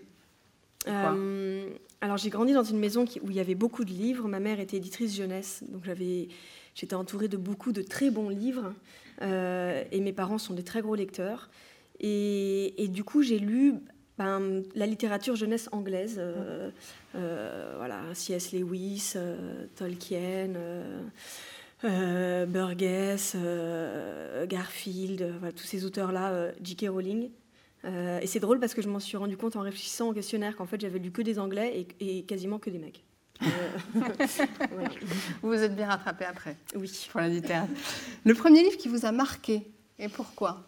Alors 2.01 2.17
j'ai 2.17 2.29
grandi 2.29 2.53
dans 2.53 2.65
une 2.65 2.79
maison 2.79 3.05
où 3.23 3.31
il 3.31 3.37
y 3.37 3.41
avait 3.41 3.55
beaucoup 3.55 3.85
de 3.85 3.93
livres. 3.93 4.27
Ma 4.27 4.41
mère 4.41 4.59
était 4.59 4.79
éditrice 4.79 5.15
jeunesse, 5.15 5.63
donc 5.69 5.85
j'avais 5.85 6.29
J'étais 6.75 6.95
entourée 6.95 7.29
de 7.29 7.37
beaucoup 7.37 7.73
de 7.73 7.83
très 7.83 8.11
bons 8.11 8.29
livres 8.29 8.73
euh, 9.23 9.85
et 9.93 10.01
mes 10.01 10.13
parents 10.13 10.39
sont 10.39 10.55
des 10.55 10.65
très 10.65 10.83
gros 10.83 10.95
lecteurs. 10.95 11.49
Et, 12.01 12.89
du 12.89 13.05
coup, 13.05 13.23
j'ai 13.23 13.39
lu 13.39 13.75
ben, 14.19 14.63
la 14.75 14.87
littérature 14.87 15.37
jeunesse 15.37 15.69
anglaise, 15.73 16.17
euh, 16.19 16.71
euh, 17.15 17.75
voilà, 17.79 18.03
C.S. 18.13 18.53
Lewis, 18.53 19.15
Tolkien. 19.77 20.53
Burgess, 22.47 23.37
Garfield, 24.49 25.35
tous 25.55 25.65
ces 25.65 25.85
auteurs-là, 25.85 26.53
J.K. 26.63 26.87
Rowling. 26.89 27.29
et 27.85 28.27
c'est 28.27 28.41
drôle 28.41 28.59
parce 28.59 28.73
que 28.73 28.81
je 28.81 28.89
m'en 28.89 29.01
suis 29.01 29.19
rendu 29.19 29.37
compte 29.37 29.57
en 29.57 29.61
réfléchissant 29.61 30.09
au 30.09 30.15
questionnaire 30.15 30.57
qu'en 30.57 30.65
fait 30.65 30.81
j'avais 30.81 30.99
lu 30.99 31.11
que 31.11 31.21
des 31.21 31.39
Anglais 31.39 31.87
et, 32.01 32.19
et 32.19 32.23
quasiment 32.23 32.59
que 32.59 32.71
des 32.71 32.79
mecs. 32.79 33.04
Euh, 33.43 33.47
vous 35.43 35.49
vous 35.49 35.63
êtes 35.63 35.75
bien 35.75 35.89
rattrapé 35.89 36.25
après. 36.25 36.57
Oui. 36.75 37.09
Pour 37.11 37.21
la 37.21 37.29
littérature. 37.29 37.75
Le 38.25 38.35
premier 38.35 38.63
livre 38.63 38.77
qui 38.77 38.89
vous 38.89 39.07
a 39.07 39.13
marqué, 39.13 39.67
et 39.99 40.09
pourquoi? 40.09 40.65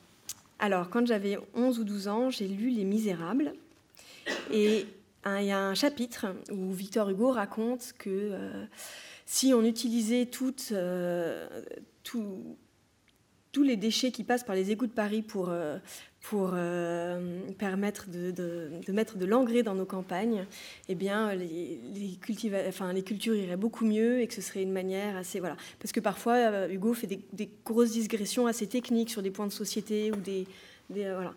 Alors, 0.59 0.89
quand 0.89 1.07
j'avais 1.07 1.39
11 1.55 1.79
ou 1.79 1.85
12 1.85 2.09
ans, 2.09 2.31
j'ai 2.31 2.49
lu 2.49 2.71
Les 2.71 2.85
Misérables. 2.85 3.55
Et 4.51 4.87
il 5.27 5.45
y 5.45 5.51
a 5.51 5.59
un 5.59 5.75
chapitre 5.75 6.27
où 6.51 6.73
Victor 6.73 7.11
Hugo 7.11 7.31
raconte 7.31 7.95
que 7.99 8.11
euh, 8.11 8.65
si 9.27 9.53
on 9.53 9.65
utilisait 9.65 10.27
toutes, 10.27 10.71
euh, 10.73 11.49
tous 12.03 12.57
les 13.63 13.77
déchets 13.77 14.13
qui 14.13 14.25
passent 14.25 14.45
par 14.45 14.55
les 14.55 14.71
égouts 14.71 14.87
de 14.87 14.93
Paris 14.93 15.23
pour, 15.23 15.49
euh, 15.49 15.79
pour 16.29 16.51
euh, 16.55 17.41
permettre 17.57 18.09
de, 18.09 18.33
de, 18.33 18.93
mettre 18.93 19.17
de 19.17 19.25
l'engrais 19.25 19.63
dans 19.63 19.77
nos 19.77 19.85
campagnes, 19.85 20.45
eh 20.89 20.97
bien, 20.97 21.33
les, 21.35 21.81
les, 21.95 22.19
enfin, 22.69 22.93
les 22.93 23.03
cultures 23.03 23.37
iraient 23.37 23.57
beaucoup 23.57 23.85
mieux 23.85 24.21
et 24.21 24.27
que 24.27 24.35
ce 24.35 24.43
serait 24.43 24.63
une 24.63 24.73
manière 24.73 25.17
assez... 25.17 25.39
Voilà. 25.39 25.57
Parce 25.79 25.93
que 25.93 26.01
parfois, 26.01 26.35
euh, 26.35 26.69
Hugo 26.69 26.95
fait 26.95 27.07
des, 27.07 27.51
grosses 27.65 27.93
digressions 27.93 28.49
assez 28.49 28.67
techniques 28.67 29.11
sur 29.11 29.23
des 29.23 29.31
points 29.31 29.47
de 29.47 29.53
société 29.53 30.11
ou 30.11 30.17
des... 30.17 30.47
voilà. 30.91 31.33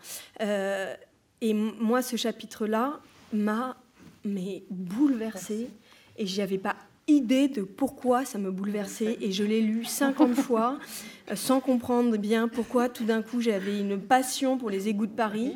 et 1.41 1.54
moi, 1.54 2.02
ce 2.02 2.15
chapitre-là 2.15 2.99
m'a 3.32 3.78
mais 4.25 4.63
bouleversée 4.71 5.69
et 6.17 6.25
j'y 6.25 6.41
avais 6.41 6.58
pas 6.58 6.75
idée 7.10 7.48
de 7.48 7.63
pourquoi 7.63 8.26
ça 8.26 8.38
me 8.38 8.52
bouleversait 8.52 9.17
et 9.22 9.32
je 9.32 9.43
l'ai 9.43 9.62
lu 9.62 9.84
50 9.86 10.34
fois 10.36 10.80
euh, 11.30 11.36
sans 11.36 11.60
comprendre 11.60 12.17
bien 12.17 12.48
pourquoi 12.48 12.89
tout 12.89 13.06
d'un 13.06 13.22
coup 13.22 13.41
j'avais 13.41 13.80
une 13.80 14.00
passion 14.00 14.58
pour 14.58 14.69
les 14.69 14.88
égouts 14.88 15.08
de 15.08 15.15
Paris. 15.15 15.54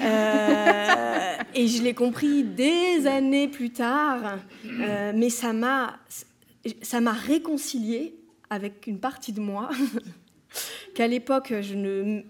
Euh, 0.00 1.36
et 1.54 1.66
je 1.66 1.82
l'ai 1.82 1.94
compris 1.94 2.44
des 2.44 3.06
années 3.06 3.48
plus 3.48 3.70
tard, 3.70 4.38
euh, 4.66 5.12
mais 5.14 5.30
ça 5.30 5.52
m'a, 5.52 5.98
ça 6.82 7.00
m'a 7.00 7.12
réconcilié 7.12 8.14
avec 8.50 8.86
une 8.86 8.98
partie 8.98 9.32
de 9.32 9.40
moi. 9.40 9.70
qu'à 10.94 11.06
l'époque, 11.06 11.52
je 11.60 11.74
ne, 11.74 12.22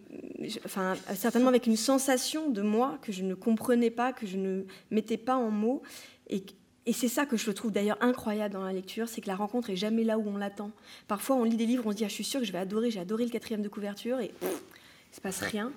enfin, 0.65 0.95
certainement 1.15 1.49
avec 1.49 1.67
une 1.67 1.77
sensation 1.77 2.51
de 2.51 2.61
moi 2.61 2.99
que 3.01 3.13
je 3.13 3.23
ne 3.23 3.35
comprenais 3.35 3.91
pas, 3.91 4.13
que 4.13 4.27
je 4.27 4.37
ne 4.37 4.65
mettais 4.91 5.17
pas 5.17 5.37
en 5.37 5.51
mots, 5.51 5.83
et, 6.29 6.43
et 6.89 6.95
c'est 6.95 7.09
ça 7.09 7.27
que 7.27 7.37
je 7.37 7.51
trouve 7.51 7.71
d'ailleurs 7.71 7.99
incroyable 8.01 8.55
dans 8.55 8.65
la 8.65 8.73
lecture, 8.73 9.11
c'est 9.11 9.21
que 9.21 9.29
la 9.29 9.37
rencontre 9.37 9.69
est 9.69 9.77
jamais 9.77 10.05
là 10.05 10.19
où 10.19 10.27
on 10.27 10.39
l'attend. 10.39 10.71
Parfois, 11.07 11.37
on 11.37 11.45
lit 11.45 11.57
des 11.57 11.67
livres, 11.67 11.85
on 11.87 11.93
se 11.93 11.97
dit 11.97 12.05
ah, 12.07 12.09
je 12.09 12.15
suis 12.15 12.25
sûre 12.25 12.41
que 12.41 12.47
je 12.47 12.53
vais 12.53 12.59
adorer, 12.59 12.91
j'ai 12.91 12.99
adoré 12.99 13.25
le 13.25 13.31
quatrième 13.31 13.61
de 13.61 13.69
couverture, 13.69 14.21
et 14.21 14.33
il 14.41 14.49
il 14.49 15.17
se 15.17 15.21
passe 15.21 15.41
rien. 15.41 15.71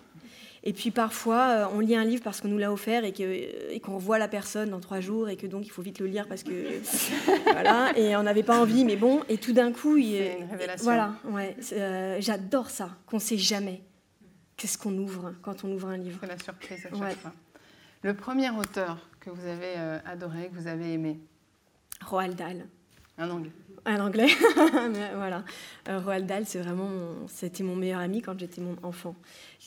Et 0.63 0.71
puis 0.71 0.91
parfois, 0.91 1.41
euh, 1.49 1.65
on 1.73 1.79
lit 1.79 1.97
un 1.97 2.05
livre 2.05 2.23
parce 2.23 2.39
qu'on 2.39 2.47
nous 2.47 2.57
l'a 2.57 2.71
offert 2.71 3.03
et, 3.03 3.11
que, 3.11 3.23
et 3.23 3.79
qu'on 3.81 3.95
revoit 3.95 4.19
la 4.19 4.29
personne 4.29 4.69
dans 4.69 4.79
trois 4.79 5.01
jours 5.01 5.27
et 5.27 5.35
que 5.35 5.47
donc 5.47 5.65
il 5.65 5.69
faut 5.69 5.81
vite 5.81 5.99
le 5.99 6.05
lire 6.05 6.27
parce 6.27 6.43
que 6.43 6.51
voilà 7.51 7.91
et 7.97 8.15
on 8.15 8.23
n'avait 8.23 8.43
pas 8.43 8.57
envie, 8.57 8.85
mais 8.85 8.95
bon. 8.95 9.21
Et 9.27 9.37
tout 9.37 9.53
d'un 9.53 9.73
coup, 9.73 9.97
il, 9.97 10.15
une 10.15 10.49
révélation. 10.49 10.83
Voilà, 10.83 11.15
ouais. 11.25 11.57
Euh, 11.73 12.17
j'adore 12.21 12.69
ça, 12.69 12.91
qu'on 13.05 13.19
sait 13.19 13.37
jamais 13.37 13.81
qu'est-ce 14.55 14.77
qu'on 14.77 14.97
ouvre 14.97 15.33
quand 15.41 15.65
on 15.65 15.71
ouvre 15.71 15.89
un 15.89 15.97
livre. 15.97 16.19
C'est 16.21 16.27
la 16.27 16.39
surprise 16.39 16.85
à 16.85 16.97
chaque 16.97 17.19
fois. 17.19 17.33
Le 18.03 18.13
premier 18.13 18.49
auteur 18.51 18.97
que 19.21 19.29
vous 19.29 19.47
avez 19.47 19.75
euh, 19.77 19.99
adoré, 20.05 20.49
que 20.49 20.59
vous 20.59 20.67
avez 20.67 20.93
aimé 20.93 21.19
Roald 22.05 22.35
Dahl. 22.35 22.65
Un 23.17 23.29
anglais. 23.29 23.51
Un 23.85 23.99
anglais, 23.99 24.27
voilà. 25.15 25.43
Euh, 25.87 25.99
Roald 25.99 26.25
Dahl, 26.25 26.45
c'est 26.45 26.59
vraiment, 26.59 26.89
c'était 27.27 27.63
mon 27.63 27.75
meilleur 27.75 27.99
ami 27.99 28.21
quand 28.21 28.37
j'étais 28.37 28.61
mon 28.61 28.75
enfant. 28.83 29.15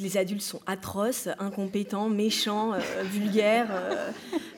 Les 0.01 0.17
adultes 0.17 0.43
sont 0.43 0.61
atroces, 0.67 1.29
incompétents, 1.39 2.09
méchants, 2.09 2.75
euh, 2.75 2.81
vulgaires. 3.05 3.71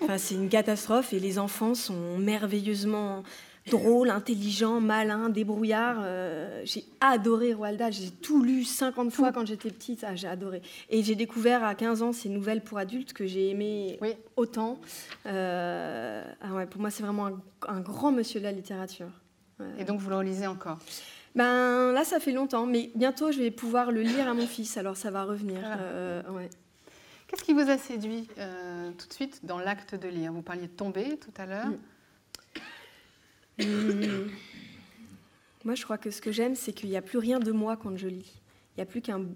Enfin, 0.03 0.19
c'est 0.19 0.35
une 0.35 0.49
catastrophe. 0.49 1.13
Et 1.13 1.21
les 1.21 1.39
enfants 1.39 1.75
sont 1.75 2.19
merveilleusement 2.19 3.23
drôle, 3.69 4.11
intelligent, 4.11 4.81
malin, 4.81 5.29
débrouillard. 5.29 5.99
Euh, 6.01 6.63
j'ai 6.65 6.85
adoré 7.01 7.53
Roald 7.53 7.79
Dahl. 7.79 7.93
J'ai 7.93 8.11
tout 8.11 8.43
lu 8.43 8.65
50 8.65 9.13
fois 9.13 9.33
quand 9.33 9.47
j'étais 9.47 9.71
petite. 9.71 10.05
Ah, 10.07 10.15
j'ai 10.15 10.29
adoré. 10.29 10.63
Et 10.91 11.03
j'ai 11.03 11.15
découvert 11.15 11.65
à 11.65 11.75
15 11.75 12.03
ans 12.03 12.13
ces 12.13 12.29
nouvelles 12.29 12.63
pour 12.63 12.79
adultes 12.79 13.13
que 13.13 13.27
j'ai 13.27 13.51
aimé 13.51 13.99
autant. 14.37 14.79
Euh, 15.27 16.25
ah 16.41 16.55
ouais, 16.55 16.67
pour 16.67 16.81
moi, 16.81 16.91
c'est 16.91 17.03
vraiment 17.03 17.31
un, 17.69 17.81
grand 17.81 18.13
monsieur 18.13 18.41
de 18.41 18.45
la 18.45 18.53
littérature. 18.53 19.11
Et 19.79 19.85
donc, 19.85 20.01
vous 20.01 20.11
le 20.11 20.17
relisez 20.17 20.47
encore? 20.47 20.79
Ben, 21.35 21.93
Là, 21.93 22.05
ça 22.05 22.21
fait 22.21 22.33
longtemps. 22.33 22.67
Mais 22.67 22.91
bientôt, 22.95 23.33
je 23.33 23.39
vais 23.39 23.51
pouvoir 23.51 23.91
le 23.91 24.03
lire 24.03 24.29
à 24.29 24.35
mon 24.35 24.47
fils. 24.47 24.77
Alors, 24.77 24.97
ça 24.97 25.11
va 25.11 25.25
revenir. 25.25 25.61
Ah. 25.65 25.79
Euh, 25.79 26.23
ouais. 26.31 26.51
Qu'est-ce 27.27 27.43
qui 27.43 27.53
vous 27.53 27.69
a 27.69 27.77
séduit 27.77 28.29
tout 28.99 29.09
de 29.09 29.13
suite 29.13 29.45
dans 29.45 29.59
l'acte 29.59 29.97
de 29.97 30.07
lire? 30.07 30.33
Vous 30.33 30.43
parliez 30.43 30.69
de 30.69 30.73
tomber 30.73 31.17
tout 31.17 31.33
à 31.37 31.47
l'heure. 31.47 31.67
Mm. 31.67 31.79
Mmh. 33.59 34.29
Moi, 35.66 35.75
je 35.75 35.83
crois 35.83 35.99
que 35.99 36.12
ce 36.12 36.21
que 36.21 36.31
j'aime, 36.31 36.55
c'est 36.55 36.73
qu'il 36.73 36.88
n'y 36.90 36.97
a 36.97 37.03
plus 37.03 37.19
rien 37.19 37.40
de 37.40 37.51
moi 37.51 37.77
quand 37.77 37.97
je 37.97 38.07
lis. 38.07 38.40
Il 38.73 38.79
n'y 38.79 38.83
a 38.83 38.87
plus 38.87 39.01
qu'un 39.01 39.27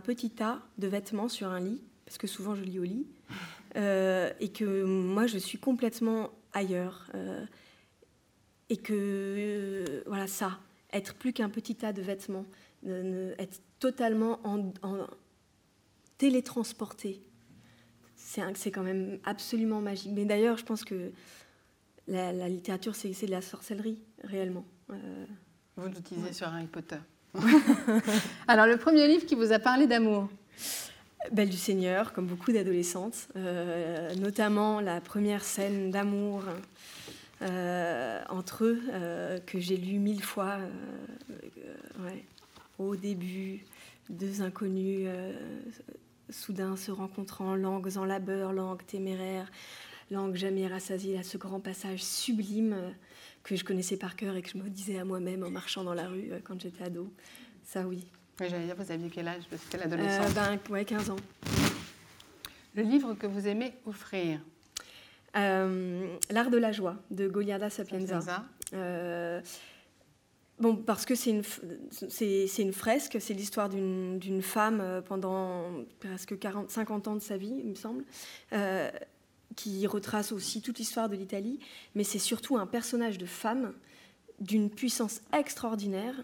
petit 0.00 0.30
tas 0.30 0.60
de 0.78 0.88
vêtements 0.88 1.28
sur 1.28 1.48
un 1.48 1.60
lit, 1.60 1.80
parce 2.04 2.18
que 2.18 2.26
souvent 2.26 2.56
je 2.56 2.62
lis 2.64 2.80
au 2.80 2.82
lit, 2.82 3.06
euh, 3.76 4.32
et 4.40 4.48
que 4.48 4.82
moi, 4.82 5.28
je 5.28 5.38
suis 5.38 5.58
complètement 5.58 6.32
ailleurs. 6.52 7.08
Euh, 7.14 7.44
et 8.68 8.78
que, 8.78 10.02
voilà, 10.06 10.26
ça, 10.26 10.58
être 10.92 11.14
plus 11.14 11.32
qu'un 11.32 11.50
petit 11.50 11.76
tas 11.76 11.92
de 11.92 12.02
vêtements, 12.02 12.46
être 12.84 13.60
totalement 13.78 14.40
en, 14.44 14.72
télétransporté, 16.18 17.20
c'est 18.16 18.72
quand 18.72 18.82
même 18.82 19.20
absolument 19.24 19.80
magique. 19.80 20.12
Mais 20.14 20.24
d'ailleurs, 20.24 20.56
je 20.56 20.64
pense 20.64 20.84
que 20.84 21.12
la, 22.08 22.48
littérature, 22.48 22.94
c'est 22.94 23.26
de 23.26 23.30
la 23.30 23.42
sorcellerie, 23.42 23.98
réellement. 24.24 24.64
Euh, 24.90 25.26
vous 25.76 25.88
l'utilisez 25.88 26.32
sur 26.32 26.48
Harry 26.48 26.66
Potter. 26.66 26.98
Alors, 28.48 28.66
le 28.66 28.76
premier 28.76 29.06
livre 29.08 29.26
qui 29.26 29.34
vous 29.34 29.52
a 29.52 29.58
parlé 29.58 29.86
d'amour 29.86 30.28
Belle 31.32 31.50
du 31.50 31.56
Seigneur, 31.56 32.12
comme 32.12 32.26
beaucoup 32.26 32.52
d'adolescentes, 32.52 33.28
euh, 33.36 34.14
notamment 34.14 34.80
la 34.80 35.00
première 35.00 35.42
scène 35.42 35.90
d'amour 35.90 36.44
euh, 37.42 38.22
entre 38.28 38.64
eux, 38.64 38.80
que 39.44 39.58
j'ai 39.58 39.76
lu 39.76 39.98
mille 39.98 40.22
fois 40.22 40.58
au 42.78 42.94
début, 42.94 43.64
deux 44.08 44.42
inconnus 44.42 45.08
soudain 46.30 46.76
se 46.76 46.90
rencontrant, 46.90 47.54
langues 47.54 47.96
en 47.96 48.04
labeur, 48.04 48.52
langues 48.52 48.84
téméraires, 48.86 49.50
langue 50.10 50.36
jamais 50.36 50.66
rassasiée, 50.66 51.18
à 51.18 51.22
ce 51.22 51.36
grand 51.38 51.60
passage 51.60 52.02
sublime 52.02 52.72
euh, 52.72 52.90
que 53.42 53.56
je 53.56 53.64
connaissais 53.64 53.96
par 53.96 54.16
cœur 54.16 54.36
et 54.36 54.42
que 54.42 54.50
je 54.50 54.58
me 54.58 54.68
disais 54.68 54.98
à 54.98 55.04
moi-même 55.04 55.42
en 55.42 55.50
marchant 55.50 55.84
dans 55.84 55.94
la 55.94 56.08
rue 56.08 56.28
euh, 56.32 56.38
quand 56.42 56.60
j'étais 56.60 56.84
ado. 56.84 57.12
Ça, 57.64 57.86
oui. 57.86 58.04
Oui, 58.40 58.46
j'allais 58.48 58.66
dire, 58.66 58.76
vous 58.76 58.92
aviez 58.92 59.08
quel 59.08 59.28
âge? 59.28 59.42
C'était 59.50 59.78
l'adolescence 59.78 60.30
euh, 60.30 60.34
ben, 60.34 60.58
Ouais, 60.70 60.84
15 60.84 61.10
ans. 61.10 61.16
Le 62.74 62.82
livre 62.82 63.14
que 63.14 63.26
vous 63.26 63.48
aimez 63.48 63.72
offrir? 63.86 64.40
L'art 65.34 66.50
de 66.50 66.56
la 66.56 66.72
joie 66.72 66.96
de 67.10 67.28
Goliarda 67.28 67.68
Sapienza. 67.68 68.46
bon, 70.58 70.76
parce 70.76 71.04
que 71.04 71.14
c'est 71.14 71.30
une, 71.30 71.42
c'est, 71.90 72.62
une 72.62 72.72
fresque, 72.72 73.18
c'est 73.20 73.34
l'histoire 73.34 73.68
d'une, 73.68 74.40
femme 74.40 75.02
pendant 75.06 75.84
presque 76.00 76.38
40, 76.38 76.70
50 76.70 77.08
ans 77.08 77.14
de 77.16 77.20
sa 77.20 77.36
vie, 77.36 77.54
il 77.62 77.70
me 77.70 77.74
semble 77.74 78.04
qui 79.54 79.86
retrace 79.86 80.32
aussi 80.32 80.60
toute 80.60 80.78
l'histoire 80.78 81.08
de 81.08 81.16
l'Italie, 81.16 81.60
mais 81.94 82.04
c'est 82.04 82.18
surtout 82.18 82.56
un 82.56 82.66
personnage 82.66 83.18
de 83.18 83.26
femme 83.26 83.72
d'une 84.40 84.68
puissance 84.70 85.22
extraordinaire. 85.32 86.14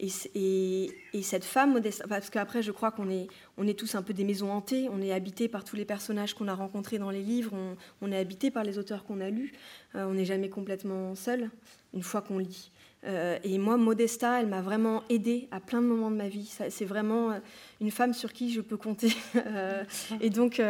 Et, 0.00 0.90
et, 1.12 1.22
cette 1.22 1.44
femme 1.44 1.72
modeste, 1.72 2.04
parce 2.08 2.30
qu'après, 2.30 2.62
je 2.62 2.72
crois 2.72 2.90
qu'on 2.90 3.08
est, 3.10 3.28
on 3.56 3.66
est 3.66 3.78
tous 3.78 3.94
un 3.94 4.02
peu 4.02 4.12
des 4.12 4.24
maisons 4.24 4.50
hantées, 4.50 4.88
on 4.90 5.00
est 5.00 5.12
habité 5.12 5.48
par 5.48 5.64
tous 5.64 5.76
les 5.76 5.84
personnages 5.84 6.34
qu'on 6.34 6.48
a 6.48 6.54
rencontrés 6.54 6.98
dans 6.98 7.10
les 7.10 7.22
livres, 7.22 7.52
on, 8.00 8.12
est 8.12 8.18
habité 8.18 8.50
par 8.50 8.64
les 8.64 8.78
auteurs 8.78 9.04
qu'on 9.04 9.20
a 9.20 9.30
lus, 9.30 9.52
euh, 9.94 10.04
on 10.06 10.14
n'est 10.14 10.24
jamais 10.24 10.48
complètement 10.48 11.14
seul 11.14 11.50
une 11.94 12.02
fois 12.02 12.22
qu'on 12.22 12.38
lit. 12.38 12.70
Euh, 13.06 13.38
et 13.44 13.58
moi, 13.58 13.76
Modesta, 13.76 14.40
elle 14.40 14.46
m'a 14.46 14.60
vraiment 14.60 15.02
aidée 15.08 15.48
à 15.50 15.60
plein 15.60 15.80
de 15.80 15.86
moments 15.86 16.10
de 16.10 16.16
ma 16.16 16.28
vie. 16.28 16.52
C'est 16.68 16.84
vraiment 16.84 17.30
euh, 17.30 17.38
une 17.80 17.90
femme 17.90 18.12
sur 18.12 18.32
qui 18.32 18.52
je 18.52 18.60
peux 18.60 18.76
compter. 18.76 19.12
Euh, 19.46 19.84
et 20.20 20.30
donc, 20.30 20.60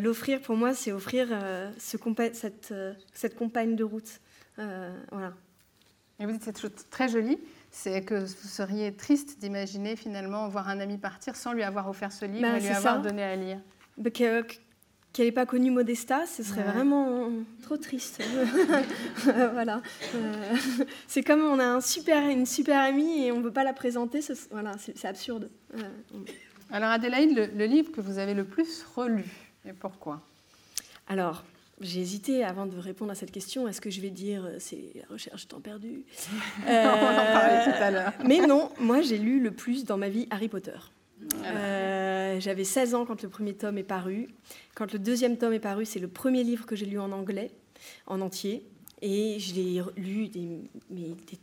l'offrir 0.00 0.40
pour 0.40 0.56
moi, 0.56 0.72
c'est 0.74 0.92
offrir 0.92 1.28
ce 1.78 1.98
cette, 2.32 2.74
cette, 3.12 3.36
compagne 3.36 3.76
de 3.76 3.84
route. 3.84 4.20
voilà. 4.56 5.34
Et 6.18 6.26
vous 6.26 6.32
dites 6.32 6.42
cette 6.42 6.60
chose 6.60 6.70
très 6.90 7.08
jolie, 7.08 7.38
c'est 7.70 8.02
que 8.02 8.14
vous 8.14 8.48
seriez 8.48 8.94
triste 8.94 9.38
d'imaginer 9.40 9.96
finalement 9.96 10.48
voir 10.48 10.68
un 10.68 10.80
ami 10.80 10.96
partir 10.96 11.36
sans 11.36 11.52
lui 11.52 11.62
avoir 11.62 11.88
offert 11.88 12.12
ce 12.12 12.24
livre 12.24 12.42
bah, 12.42 12.58
et 12.58 12.60
lui 12.60 12.68
avoir 12.68 13.02
donné 13.02 13.22
à 13.22 13.36
lire. 13.36 13.58
Bah, 13.98 14.10
qu'elle 15.14 15.26
n'ait 15.26 15.32
pas 15.32 15.46
connu 15.46 15.70
Modesta, 15.70 16.26
ce 16.26 16.42
serait 16.42 16.64
vraiment 16.64 17.30
trop 17.62 17.76
triste. 17.76 18.20
voilà. 19.22 19.80
Euh, 20.16 20.56
c'est 21.06 21.22
comme 21.22 21.40
on 21.40 21.60
a 21.60 21.64
un 21.64 21.80
super, 21.80 22.28
une 22.28 22.44
super 22.44 22.80
amie 22.80 23.24
et 23.24 23.32
on 23.32 23.38
ne 23.38 23.44
veut 23.44 23.52
pas 23.52 23.62
la 23.62 23.72
présenter. 23.72 24.20
voilà, 24.50 24.72
c'est 24.76 25.06
absurde. 25.06 25.48
Euh, 25.74 25.82
Alors 26.70 26.90
Adélaïde, 26.90 27.52
le, 27.54 27.64
livre 27.64 27.92
que 27.92 28.00
vous 28.00 28.18
avez 28.18 28.34
le 28.34 28.44
plus 28.44 28.84
relu, 28.96 29.24
et 29.66 29.72
pourquoi? 29.72 30.20
Alors, 31.06 31.44
j'ai 31.80 32.00
hésité 32.00 32.42
avant 32.42 32.66
de 32.66 32.76
répondre 32.76 33.12
à 33.12 33.14
cette 33.14 33.30
question. 33.30 33.68
Est-ce 33.68 33.80
que 33.80 33.90
je 33.90 34.00
vais 34.00 34.10
dire 34.10 34.44
euh, 34.44 34.56
c'est 34.58 34.94
la 34.96 35.06
recherche 35.08 35.42
du 35.42 35.46
temps 35.46 35.60
perdu? 35.60 36.04
On 36.66 36.70
en 36.70 37.32
parlait 37.32 37.64
tout 37.64 37.82
à 37.82 37.90
l'heure. 37.92 38.12
Mais 38.26 38.44
non, 38.44 38.68
moi 38.80 39.00
j'ai 39.00 39.18
lu 39.18 39.38
le 39.38 39.52
plus 39.52 39.84
dans 39.84 39.96
ma 39.96 40.08
vie 40.08 40.26
Harry 40.30 40.48
Potter. 40.48 40.78
Euh, 41.44 42.40
j'avais 42.40 42.64
16 42.64 42.94
ans 42.94 43.04
quand 43.04 43.22
le 43.22 43.28
premier 43.28 43.54
tome 43.54 43.78
est 43.78 43.82
paru. 43.82 44.28
Quand 44.74 44.92
le 44.92 44.98
deuxième 44.98 45.36
tome 45.36 45.52
est 45.52 45.60
paru, 45.60 45.84
c'est 45.84 46.00
le 46.00 46.08
premier 46.08 46.42
livre 46.44 46.66
que 46.66 46.76
j'ai 46.76 46.86
lu 46.86 46.98
en 46.98 47.12
anglais, 47.12 47.50
en 48.06 48.20
entier. 48.20 48.62
Et 49.02 49.38
je 49.38 49.54
l'ai 49.54 49.82
lu 49.98 50.28
des, 50.28 50.46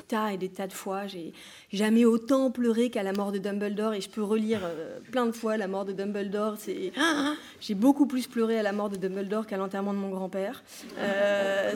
tas 0.07 0.33
et 0.33 0.37
des 0.37 0.49
tas 0.49 0.65
de 0.65 0.73
fois. 0.73 1.05
J'ai 1.05 1.31
jamais 1.71 2.05
autant 2.05 2.49
pleuré 2.49 2.89
qu'à 2.89 3.03
la 3.03 3.13
mort 3.13 3.31
de 3.31 3.37
Dumbledore. 3.37 3.93
Et 3.93 4.01
je 4.01 4.09
peux 4.09 4.23
relire 4.23 4.61
euh, 4.63 4.97
plein 5.11 5.27
de 5.27 5.31
fois 5.31 5.57
la 5.57 5.67
mort 5.67 5.85
de 5.85 5.91
Dumbledore. 5.91 6.55
J'ai 7.61 7.75
beaucoup 7.75 8.07
plus 8.07 8.25
pleuré 8.25 8.57
à 8.57 8.63
la 8.63 8.71
mort 8.71 8.89
de 8.89 8.95
Dumbledore 8.95 9.45
qu'à 9.45 9.57
l'enterrement 9.57 9.93
de 9.93 9.99
mon 9.99 10.09
grand-père. 10.09 10.63
Euh, 10.97 11.73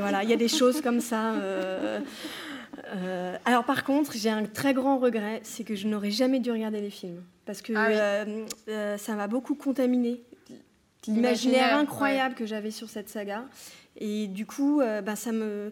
voilà, 0.00 0.24
il 0.24 0.30
y 0.30 0.32
a 0.32 0.36
des 0.36 0.48
choses 0.48 0.80
comme 0.80 1.00
ça. 1.00 1.34
Euh, 2.88 3.36
alors 3.44 3.64
par 3.64 3.84
contre, 3.84 4.12
j'ai 4.14 4.30
un 4.30 4.44
très 4.44 4.74
grand 4.74 4.98
regret, 4.98 5.40
c'est 5.44 5.64
que 5.64 5.74
je 5.74 5.86
n'aurais 5.86 6.10
jamais 6.10 6.40
dû 6.40 6.50
regarder 6.50 6.80
les 6.80 6.90
films. 6.90 7.22
Parce 7.44 7.62
que 7.62 7.72
ah 7.74 7.88
euh, 7.88 8.46
euh, 8.68 8.98
ça 8.98 9.14
m'a 9.14 9.26
beaucoup 9.26 9.54
contaminé 9.54 10.22
l'imaginaire 11.06 11.76
incroyable 11.76 12.34
que 12.34 12.46
j'avais 12.46 12.70
sur 12.70 12.88
cette 12.88 13.08
saga. 13.08 13.44
Et 13.96 14.26
du 14.26 14.46
coup, 14.46 14.80
ben, 14.80 15.16
ça 15.16 15.32
me, 15.32 15.70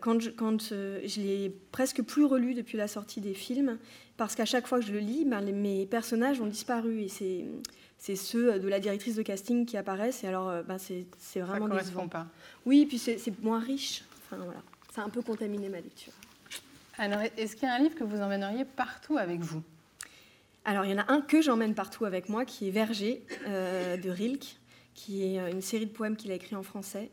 quand 0.00 0.20
je, 0.20 0.30
quand 0.30 0.60
je 0.68 1.20
l'ai 1.20 1.50
presque 1.72 2.02
plus 2.02 2.24
relu 2.24 2.52
depuis 2.52 2.76
la 2.76 2.86
sortie 2.86 3.20
des 3.20 3.32
films, 3.32 3.78
parce 4.16 4.34
qu'à 4.34 4.44
chaque 4.44 4.66
fois 4.66 4.78
que 4.78 4.84
je 4.84 4.92
le 4.92 4.98
lis, 4.98 5.24
ben, 5.24 5.40
mes 5.40 5.86
personnages 5.86 6.40
ont 6.40 6.46
disparu. 6.46 7.02
Et 7.02 7.08
c'est 7.08 7.46
c'est 7.98 8.16
ceux 8.16 8.58
de 8.58 8.68
la 8.68 8.78
directrice 8.78 9.14
de 9.14 9.22
casting 9.22 9.64
qui 9.64 9.78
apparaissent. 9.78 10.22
Et 10.22 10.26
alors, 10.26 10.52
ben, 10.64 10.76
c'est 10.78 11.40
vraiment. 11.40 11.66
Ça 11.66 11.70
correspond 11.70 12.08
pas. 12.08 12.26
Oui, 12.66 12.84
puis 12.86 12.98
c'est 12.98 13.42
moins 13.42 13.60
riche. 13.60 14.04
Enfin, 14.24 14.42
voilà. 14.42 14.60
Ça 14.94 15.02
a 15.02 15.04
un 15.04 15.10
peu 15.10 15.22
contaminé 15.22 15.68
ma 15.68 15.80
lecture. 15.80 16.12
Alors, 16.98 17.20
est-ce 17.36 17.56
qu'il 17.56 17.68
y 17.68 17.70
a 17.70 17.74
un 17.74 17.78
livre 17.78 17.94
que 17.94 18.04
vous 18.04 18.20
emmèneriez 18.20 18.64
partout 18.64 19.18
avec 19.18 19.40
vous? 19.40 19.62
Alors, 20.64 20.84
il 20.84 20.90
y 20.90 20.94
en 20.94 20.98
a 20.98 21.12
un 21.12 21.20
que 21.20 21.42
j'emmène 21.42 21.74
partout 21.74 22.06
avec 22.06 22.28
moi, 22.28 22.44
qui 22.44 22.68
est 22.68 22.70
Verger 22.70 23.22
euh, 23.46 23.96
de 23.96 24.08
Rilke, 24.10 24.56
qui 24.94 25.22
est 25.22 25.38
euh, 25.38 25.50
une 25.50 25.60
série 25.60 25.86
de 25.86 25.92
poèmes 25.92 26.16
qu'il 26.16 26.32
a 26.32 26.34
écrits 26.34 26.56
en 26.56 26.62
français, 26.62 27.10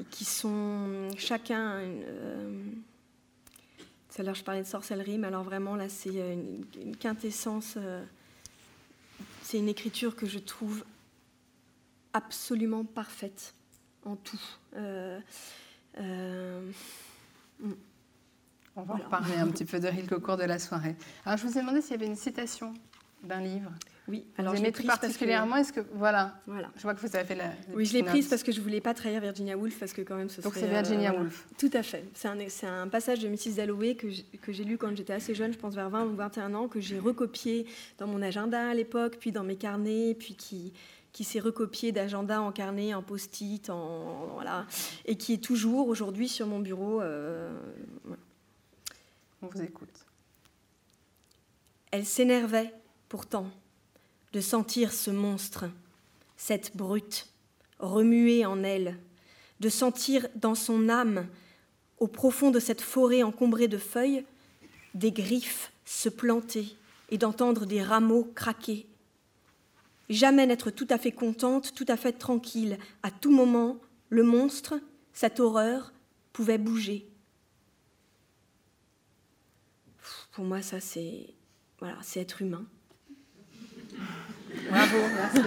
et 0.00 0.04
qui 0.04 0.24
sont 0.24 1.08
chacun. 1.16 1.80
Euh, 1.80 2.64
tout 4.08 4.20
à 4.20 4.24
l'heure, 4.24 4.36
je 4.36 4.44
parlais 4.44 4.62
de 4.62 4.66
sorcellerie, 4.66 5.18
mais 5.18 5.26
alors 5.26 5.42
vraiment, 5.42 5.74
là, 5.74 5.88
c'est 5.88 6.14
une, 6.14 6.96
quintessence. 6.96 7.76
c'est 9.42 9.58
une 9.58 9.68
écriture 9.68 10.14
que 10.14 10.26
je 10.26 10.38
trouve 10.38 10.84
absolument 12.12 12.84
parfaite 12.84 13.54
en 14.04 14.14
tout. 14.14 14.40
Mm. 17.60 17.72
On 18.76 18.82
va 18.82 18.94
en 18.94 18.98
parler 18.98 19.36
un 19.36 19.48
petit 19.48 19.64
peu 19.64 19.78
de 19.78 19.86
Rilke 19.86 20.12
au 20.12 20.20
cours 20.20 20.36
de 20.36 20.44
la 20.44 20.58
soirée. 20.58 20.96
Alors, 21.24 21.38
je 21.38 21.46
vous 21.46 21.56
ai 21.56 21.60
demandé 21.60 21.80
s'il 21.80 21.92
y 21.92 21.94
avait 21.94 22.06
une 22.06 22.16
citation 22.16 22.74
d'un 23.22 23.40
livre. 23.40 23.70
Oui, 24.06 24.26
alors 24.36 24.54
je 24.54 24.62
l'ai 24.62 24.70
prise 24.70 24.86
particulièrement. 24.86 25.56
Est-ce 25.56 25.72
que 25.72 25.80
voilà, 25.94 26.34
voilà, 26.46 26.70
je 26.76 26.82
vois 26.82 26.94
que 26.94 27.00
vous 27.00 27.16
avez 27.16 27.24
fait 27.24 27.34
la. 27.34 27.52
Oui, 27.72 27.86
je 27.86 27.94
l'ai 27.94 28.02
prise 28.02 28.28
parce 28.28 28.42
que 28.42 28.52
je 28.52 28.60
voulais 28.60 28.82
pas 28.82 28.92
trahir 28.92 29.18
Virginia 29.22 29.56
Woolf 29.56 29.78
parce 29.78 29.94
que 29.94 30.02
quand 30.02 30.16
même 30.16 30.28
ce 30.28 30.42
Donc 30.42 30.54
c'est 30.56 30.66
Virginia 30.66 31.12
euh, 31.12 31.20
Woolf. 31.20 31.46
Tout 31.56 31.70
à 31.72 31.82
fait. 31.82 32.04
C'est 32.12 32.28
un, 32.28 32.82
un, 32.82 32.88
passage 32.88 33.20
de 33.20 33.28
Mrs 33.28 33.54
Dalloway 33.56 33.94
que 33.94 34.52
j'ai 34.52 34.64
lu 34.64 34.76
quand 34.76 34.94
j'étais 34.94 35.14
assez 35.14 35.34
jeune, 35.34 35.54
je 35.54 35.58
pense 35.58 35.74
vers 35.74 35.88
20 35.88 36.04
ou 36.04 36.16
21 36.16 36.52
ans, 36.52 36.68
que 36.68 36.80
j'ai 36.80 36.98
recopié 36.98 37.66
dans 37.96 38.06
mon 38.06 38.20
agenda 38.20 38.68
à 38.68 38.74
l'époque, 38.74 39.16
puis 39.18 39.32
dans 39.32 39.44
mes 39.44 39.56
carnets, 39.56 40.14
puis 40.18 40.34
qui 40.34 40.74
qui 41.14 41.22
s'est 41.22 41.38
recopié 41.38 41.92
d'agenda 41.92 42.42
en 42.42 42.50
carnet, 42.50 42.92
en 42.92 43.00
post-it, 43.00 43.70
en, 43.70 44.30
voilà, 44.34 44.66
et 45.06 45.14
qui 45.14 45.32
est 45.32 45.42
toujours 45.42 45.86
aujourd'hui 45.86 46.28
sur 46.28 46.48
mon 46.48 46.58
bureau. 46.58 47.00
Euh, 47.00 47.56
Vous 49.52 49.62
écoute. 49.62 50.06
Elle 51.90 52.06
s'énervait 52.06 52.72
pourtant 53.08 53.50
de 54.32 54.40
sentir 54.40 54.92
ce 54.92 55.10
monstre, 55.10 55.66
cette 56.36 56.76
brute, 56.76 57.28
remuer 57.78 58.44
en 58.46 58.62
elle, 58.64 58.98
de 59.60 59.68
sentir 59.68 60.26
dans 60.34 60.54
son 60.54 60.88
âme, 60.88 61.26
au 61.98 62.08
profond 62.08 62.50
de 62.50 62.58
cette 62.58 62.80
forêt 62.80 63.22
encombrée 63.22 63.68
de 63.68 63.78
feuilles, 63.78 64.24
des 64.94 65.12
griffes 65.12 65.72
se 65.84 66.08
planter 66.08 66.76
et 67.10 67.18
d'entendre 67.18 67.66
des 67.66 67.82
rameaux 67.82 68.30
craquer. 68.34 68.86
Jamais 70.08 70.46
n'être 70.46 70.70
tout 70.70 70.88
à 70.90 70.98
fait 70.98 71.12
contente, 71.12 71.74
tout 71.74 71.86
à 71.88 71.96
fait 71.96 72.12
tranquille. 72.12 72.78
À 73.02 73.10
tout 73.10 73.30
moment, 73.30 73.78
le 74.10 74.22
monstre, 74.22 74.74
cette 75.12 75.40
horreur, 75.40 75.92
pouvait 76.32 76.58
bouger. 76.58 77.06
Pour 80.34 80.44
moi, 80.44 80.62
ça, 80.62 80.80
c'est 80.80 81.26
voilà, 81.78 81.96
c'est 82.02 82.20
être 82.20 82.42
humain. 82.42 82.64
Bravo, 84.70 84.96
merci. 85.14 85.40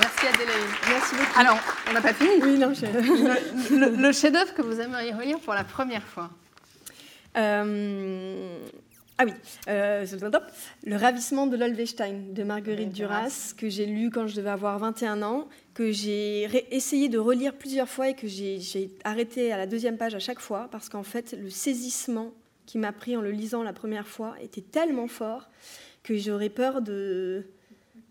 Merci 0.00 0.26
Adélaïde. 0.26 0.70
Merci 0.88 1.14
beaucoup. 1.16 1.38
Alors, 1.40 1.58
on 1.88 1.92
n'a 1.92 2.00
pas 2.00 2.12
fini. 2.14 2.30
Oui, 2.42 2.58
non, 2.58 2.72
je... 2.74 2.86
Le, 2.86 3.96
le 3.96 4.12
chef-d'œuvre 4.12 4.54
que 4.54 4.62
vous 4.62 4.80
aimeriez 4.80 5.12
relire 5.12 5.38
pour 5.40 5.54
la 5.54 5.64
première 5.64 6.02
fois 6.02 6.30
Euh, 7.36 8.58
ah 9.16 9.24
oui, 9.26 9.32
euh, 9.68 10.04
le 10.84 10.96
ravissement 10.96 11.46
de 11.46 11.56
l'Olvestein 11.56 12.14
de 12.32 12.42
Marguerite 12.42 12.90
Duras, 12.90 13.54
que 13.56 13.68
j'ai 13.68 13.86
lu 13.86 14.10
quand 14.10 14.26
je 14.26 14.34
devais 14.34 14.50
avoir 14.50 14.78
21 14.80 15.22
ans, 15.22 15.48
que 15.72 15.92
j'ai 15.92 16.48
essayé 16.74 17.08
de 17.08 17.18
relire 17.18 17.54
plusieurs 17.54 17.88
fois 17.88 18.08
et 18.08 18.14
que 18.14 18.26
j'ai 18.26 18.90
arrêté 19.04 19.52
à 19.52 19.56
la 19.56 19.66
deuxième 19.66 19.96
page 19.98 20.14
à 20.16 20.18
chaque 20.18 20.40
fois, 20.40 20.68
parce 20.72 20.88
qu'en 20.88 21.04
fait, 21.04 21.36
le 21.40 21.48
saisissement 21.48 22.32
qui 22.66 22.78
m'a 22.78 22.90
pris 22.92 23.16
en 23.16 23.20
le 23.20 23.30
lisant 23.30 23.62
la 23.62 23.72
première 23.72 24.08
fois 24.08 24.34
était 24.42 24.62
tellement 24.62 25.06
fort 25.06 25.48
que 26.02 26.16
j'aurais 26.16 26.48
peur 26.50 26.82
de 26.82 27.44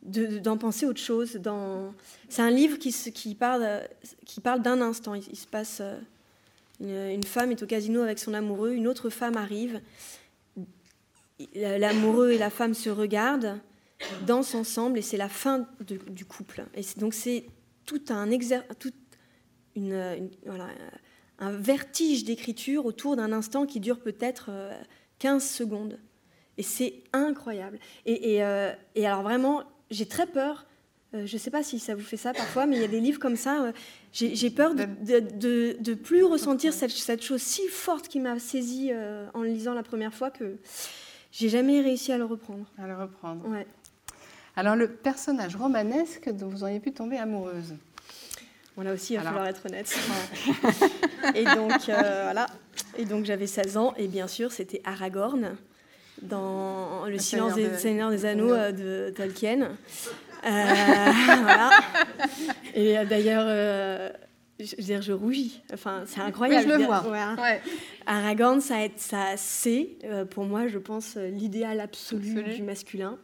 de- 0.04 0.38
d'en 0.39 0.58
penser 0.58 0.86
autre 0.86 1.00
chose. 1.00 1.36
Dans... 1.36 1.94
C'est 2.28 2.42
un 2.42 2.52
livre 2.52 2.78
qui, 2.78 3.36
parle, 3.36 3.82
qui 4.26 4.42
parle 4.42 4.62
d'un 4.62 4.82
instant. 4.82 5.16
Il, 5.16 5.24
il 5.32 5.38
se 5.38 5.48
passe... 5.48 5.80
euh, 5.82 5.98
une, 6.82 7.16
une 7.16 7.24
femme 7.24 7.52
est 7.52 7.63
au 7.63 7.66
casino 7.66 8.02
avec 8.02 8.20
son 8.20 8.34
amoureux, 8.34 8.74
une 8.74 8.88
autre 8.88 9.10
femme 9.10 9.38
arrive. 9.38 9.80
L'amoureux 11.56 12.32
et 12.32 12.38
la 12.38 12.50
femme 12.50 12.74
se 12.74 12.89
regardent, 12.89 13.60
dansent 14.26 14.56
ensemble, 14.56 15.00
et 15.00 15.02
c'est 15.02 15.17
la 15.17 15.30
fin 15.30 15.67
de- 15.86 15.98
du 16.10 16.26
couple. 16.26 16.65
Et 16.76 16.84
c'est- 16.84 17.00
donc 17.00 17.13
c'est 17.13 17.46
tout 17.86 18.02
un 18.10 18.30
tout 18.80 18.91
une, 19.76 19.93
une- 19.93 20.30
voilà, 20.46 20.67
un 21.39 21.52
vertige 21.52 22.24
d'écriture 22.24 22.86
autour 22.86 23.15
d'un 23.15 23.32
instant 23.32 23.65
qui 23.65 23.80
dure 23.80 24.00
peut-être 24.00 24.48
euh, 24.50 24.72
15 25.19 25.43
secondes. 25.50 25.98
Et 26.58 26.63
c'est 26.63 27.04
incroyable. 27.13 27.80
Et, 28.06 28.36
et, 28.36 28.43
euh, 28.43 28.72
et 28.96 29.08
alors 29.08 29.24
vraiment, 29.24 29.63
j'ai 29.89 30.06
très 30.06 30.28
peur. 30.28 30.65
euh, 31.15 31.26
je 31.26 31.34
ne 31.34 31.39
sais 31.39 31.50
pas 31.52 31.63
si 31.63 31.80
ça 31.80 31.96
vous 31.96 32.04
fait 32.04 32.17
ça 32.17 32.34
parfois, 32.34 32.65
mais 32.67 32.76
il 32.76 32.82
y 32.82 32.86
a 32.86 32.88
des 32.88 33.00
livres 33.00 33.19
comme 33.19 33.36
ça. 33.36 33.63
euh, 33.65 33.72
j'ai 34.13 34.50
peur 34.52 34.76
de, 34.76 34.86
de, 35.02 35.19
de- 35.39 35.78
de 35.80 35.93
plus 35.96 36.24
ressentir 36.24 36.72
cette, 36.74 36.91
cette 36.91 37.24
chose 37.24 37.41
si 37.41 37.67
forte 37.67 38.08
qui 38.08 38.19
m'a 38.19 38.38
saisie 38.39 38.89
euh, 38.91 39.26
en 39.34 39.41
le 39.41 39.50
lisant 39.50 39.74
la 39.74 39.84
première 39.84 40.13
fois 40.13 40.30
que 40.30 40.58
j'ai 41.36 41.50
jamais 41.50 41.82
réussi 41.82 42.12
à 42.13 42.17
le 42.19 42.26
reprendre. 42.26 42.65
À 42.82 42.86
le 42.88 42.96
reprendre. 42.96 43.46
Ouais. 43.50 43.65
Alors, 44.56 44.76
le 44.76 44.88
personnage 44.88 45.56
romanesque 45.56 46.30
dont 46.30 46.48
vous 46.48 46.63
auriez 46.63 46.80
pu 46.80 46.91
tomber 46.93 47.17
amoureuse 47.17 47.74
Bon, 48.78 48.84
là 48.84 48.93
aussi, 48.93 49.13
il 49.13 49.17
va 49.17 49.22
Alors. 49.22 49.34
falloir 49.34 49.50
être 49.50 49.65
honnête. 49.67 49.96
et 51.36 51.43
donc, 51.43 51.89
euh, 51.89 52.22
voilà. 52.24 52.46
Et 52.98 53.06
donc, 53.06 53.26
j'avais 53.26 53.48
16 53.48 53.78
ans, 53.78 53.93
et 53.98 54.08
bien 54.08 54.28
sûr, 54.28 54.52
c'était 54.52 54.82
Aragorn 54.86 55.56
dans 56.22 57.06
Le 57.06 57.12
Le 57.13 57.17
silence 57.19 57.54
Seigneur 57.54 57.69
des 57.69 57.76
de- 57.76 57.80
Seigneurs 57.82 58.10
des 58.12 58.26
Anneaux 58.26 58.54
euh, 58.54 58.72
de 58.72 59.12
Tolkien. 59.15 59.62
Euh, 59.63 59.67
voilà. 60.46 61.69
Et 62.76 62.93
d'ailleurs, 63.06 63.46
euh, 63.48 64.10
je, 64.60 64.76
veux 64.78 64.84
dire, 64.84 65.02
je 65.02 65.13
rougis. 65.13 65.62
Enfin, 65.74 66.04
c'est 66.06 66.22
incroyable. 66.22 66.66
Oui, 66.68 66.74
je 66.74 66.80
le 66.80 66.86
vois. 66.86 67.00
voilà. 67.00 67.36
Ouais. 67.42 67.62
Aragorn, 68.06 68.62
ça, 68.62 68.76
ça 68.98 69.34
c'est, 69.36 69.89
euh, 70.04 70.26
pour 70.26 70.46
moi, 70.46 70.68
je 70.68 70.78
pense, 70.78 71.16
euh, 71.18 71.28
l'idéal 71.30 71.80
absolu, 71.80 72.38
Absolu. 72.39 72.56
du 72.56 72.62
masculin. 72.63 73.18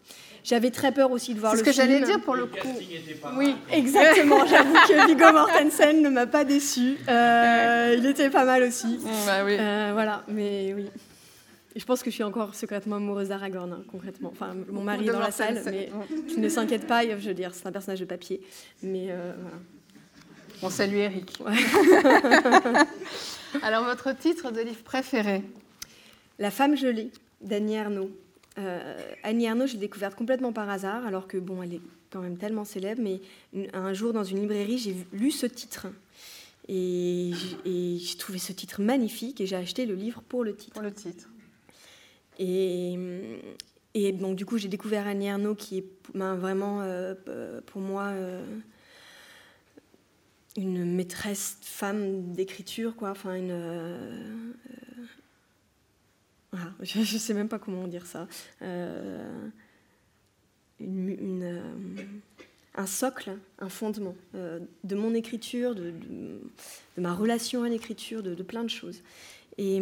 J'avais 0.44 0.72
très 0.72 0.92
peur 0.92 1.12
aussi 1.12 1.34
de 1.34 1.40
voir 1.40 1.52
C'est 1.52 1.60
ce 1.60 1.64
le 1.64 1.70
que 1.70 1.76
j'allais 1.76 2.02
dire 2.02 2.22
pour 2.22 2.34
le 2.36 2.42
Le 2.42 2.48
coup. 2.48 2.74
pas 3.22 3.34
Oui, 3.38 3.48
mal. 3.50 3.56
Exactement, 3.80 4.46
j'avoue 4.48 4.74
que 4.74 5.08
Viggo 5.08 5.32
Mortensen 5.32 6.02
ne 6.02 6.10
m'a 6.10 6.28
pas 6.28 6.46
déçu. 6.46 6.98
Euh, 7.08 7.96
il 7.98 8.06
était 8.06 8.30
pas 8.30 8.46
mal 8.46 8.64
aussi. 8.64 9.00
bah 9.26 9.44
oui. 9.46 9.58
Euh, 9.60 9.90
voilà, 9.94 10.24
mais 10.30 10.74
oui. 10.76 10.86
Et 11.76 11.80
je 11.80 11.86
pense 11.86 12.02
que 12.02 12.10
je 12.10 12.16
suis 12.16 12.24
encore 12.24 12.56
secrètement 12.56 12.96
amoureuse 12.96 13.28
d'Aragorn, 13.28 13.72
hein, 13.72 13.84
concrètement. 13.92 14.30
Enfin, 14.32 14.56
mon 14.72 14.82
mari 14.82 15.08
est 15.08 15.12
dans 15.12 15.20
la 15.20 15.30
salle, 15.30 15.62
mais 15.66 15.90
ne 16.36 16.50
s'inquiète 16.50 16.88
pas, 16.88 17.04
je 17.04 17.28
veux 17.28 17.34
dire, 17.36 17.54
c'est 17.54 17.68
un 17.68 17.72
personnage 17.72 18.00
de 18.00 18.06
papier. 18.06 18.42
Mais 18.82 19.08
euh, 19.10 19.34
voilà. 19.40 19.58
On 20.62 20.70
salue 20.70 20.96
Eric. 20.96 21.38
Ouais. 21.40 21.54
Alors, 23.62 23.86
votre 23.86 24.16
titre 24.18 24.52
de 24.52 24.62
livre 24.62 24.84
préféré 24.84 25.44
La 26.38 26.52
femme 26.52 26.76
gelée 26.76 27.12
d'Annie 27.42 27.76
Ernaux. 27.76 28.12
Euh, 28.58 28.98
Annie 29.24 29.46
Ernaux, 29.46 29.68
j'ai 29.68 29.78
découverte 29.78 30.16
complètement 30.16 30.52
par 30.52 30.70
hasard, 30.70 31.06
alors 31.06 31.28
que 31.28 31.38
bon, 31.38 31.64
elle 31.64 31.76
est 31.76 31.82
quand 32.12 32.20
même 32.20 32.38
tellement 32.38 32.66
célèbre, 32.66 33.02
mais 33.02 33.22
un 33.74 33.94
jour 33.94 34.12
dans 34.12 34.24
une 34.24 34.42
librairie, 34.42 34.78
j'ai 34.78 34.96
lu 35.14 35.32
ce 35.32 35.46
titre. 35.46 35.88
Et 36.68 37.32
j'ai 37.66 38.18
trouvé 38.18 38.38
ce 38.38 38.52
titre 38.52 38.82
magnifique 38.82 39.42
et 39.42 39.48
j'ai 39.48 39.56
acheté 39.56 39.86
le 39.86 39.96
livre 39.96 40.22
pour 40.22 40.44
le 40.44 40.56
titre. 40.56 40.74
pour 40.74 40.84
le 40.84 40.92
titre 40.92 41.30
Et, 42.38 42.96
et 43.96 44.12
donc, 44.12 44.36
du 44.36 44.46
coup, 44.46 44.58
j'ai 44.58 44.68
découvert 44.68 45.08
Annie 45.08 45.28
Ernaux, 45.28 45.56
qui 45.56 45.80
est 45.80 45.86
ben, 46.14 46.36
vraiment, 46.36 46.82
euh, 46.82 47.16
pour 47.66 47.82
moi, 47.82 48.08
euh, 48.10 48.44
une 50.60 50.86
maîtresse 50.86 51.58
femme 51.62 52.34
d'écriture, 52.34 52.96
quoi. 52.96 53.12
Enfin, 53.12 53.36
une. 53.36 53.52
euh, 53.52 54.54
euh, 56.54 56.58
je 56.82 57.00
ne 57.00 57.06
sais 57.06 57.34
même 57.34 57.50
pas 57.50 57.60
comment 57.60 57.88
dire 57.88 58.06
ça. 58.06 58.28
Euh, 58.62 59.48
une, 60.80 61.44
euh, 61.44 61.62
un 62.76 62.86
socle, 62.86 63.32
un 63.60 63.70
fondement 63.70 64.16
de 64.34 64.96
mon 64.96 65.14
écriture, 65.14 65.76
de, 65.76 65.92
de- 65.92 66.40
ma 66.98 67.14
relation 67.14 67.64
à 67.64 67.70
l'écriture, 67.70 68.24
de, 68.24 68.36
de 68.36 68.44
plein 68.44 68.64
de 68.64 68.70
choses. 68.70 69.02
Et. 69.58 69.82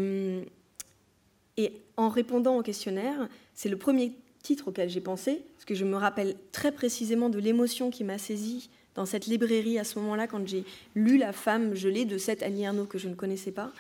et 1.58 1.74
en 1.98 2.10
répondant 2.10 2.58
au 2.58 2.62
questionnaire, 2.62 3.28
c'est 3.56 3.70
le 3.70 3.78
premier 3.78 4.14
titre 4.44 4.68
auquel 4.68 4.88
j'ai 4.90 5.02
pensé, 5.02 5.42
parce 5.56 5.66
que 5.66 5.74
je 5.76 5.84
me 5.84 5.96
rappelle 5.96 6.36
très 6.52 6.72
précisément 6.72 7.30
de 7.30 7.40
l'émotion 7.40 7.90
qui 7.90 8.04
m'a 8.04 8.18
saisie 8.20 8.70
dans 8.98 9.06
cette 9.06 9.28
librairie 9.28 9.80
à 9.80 9.84
ce 9.86 9.98
moment-là, 10.00 10.28
quand 10.28 10.46
j'ai 10.46 10.66
lu 10.96 11.18
La 11.18 11.32
femme 11.32 11.76
gelée 11.76 12.04
de 12.04 12.18
cette 12.18 12.44
Annie 12.44 12.64
Ernaux 12.64 12.86
que 12.86 12.98
je 12.98 13.08
ne 13.08 13.14
connaissais 13.16 13.52
pas. 13.52 13.72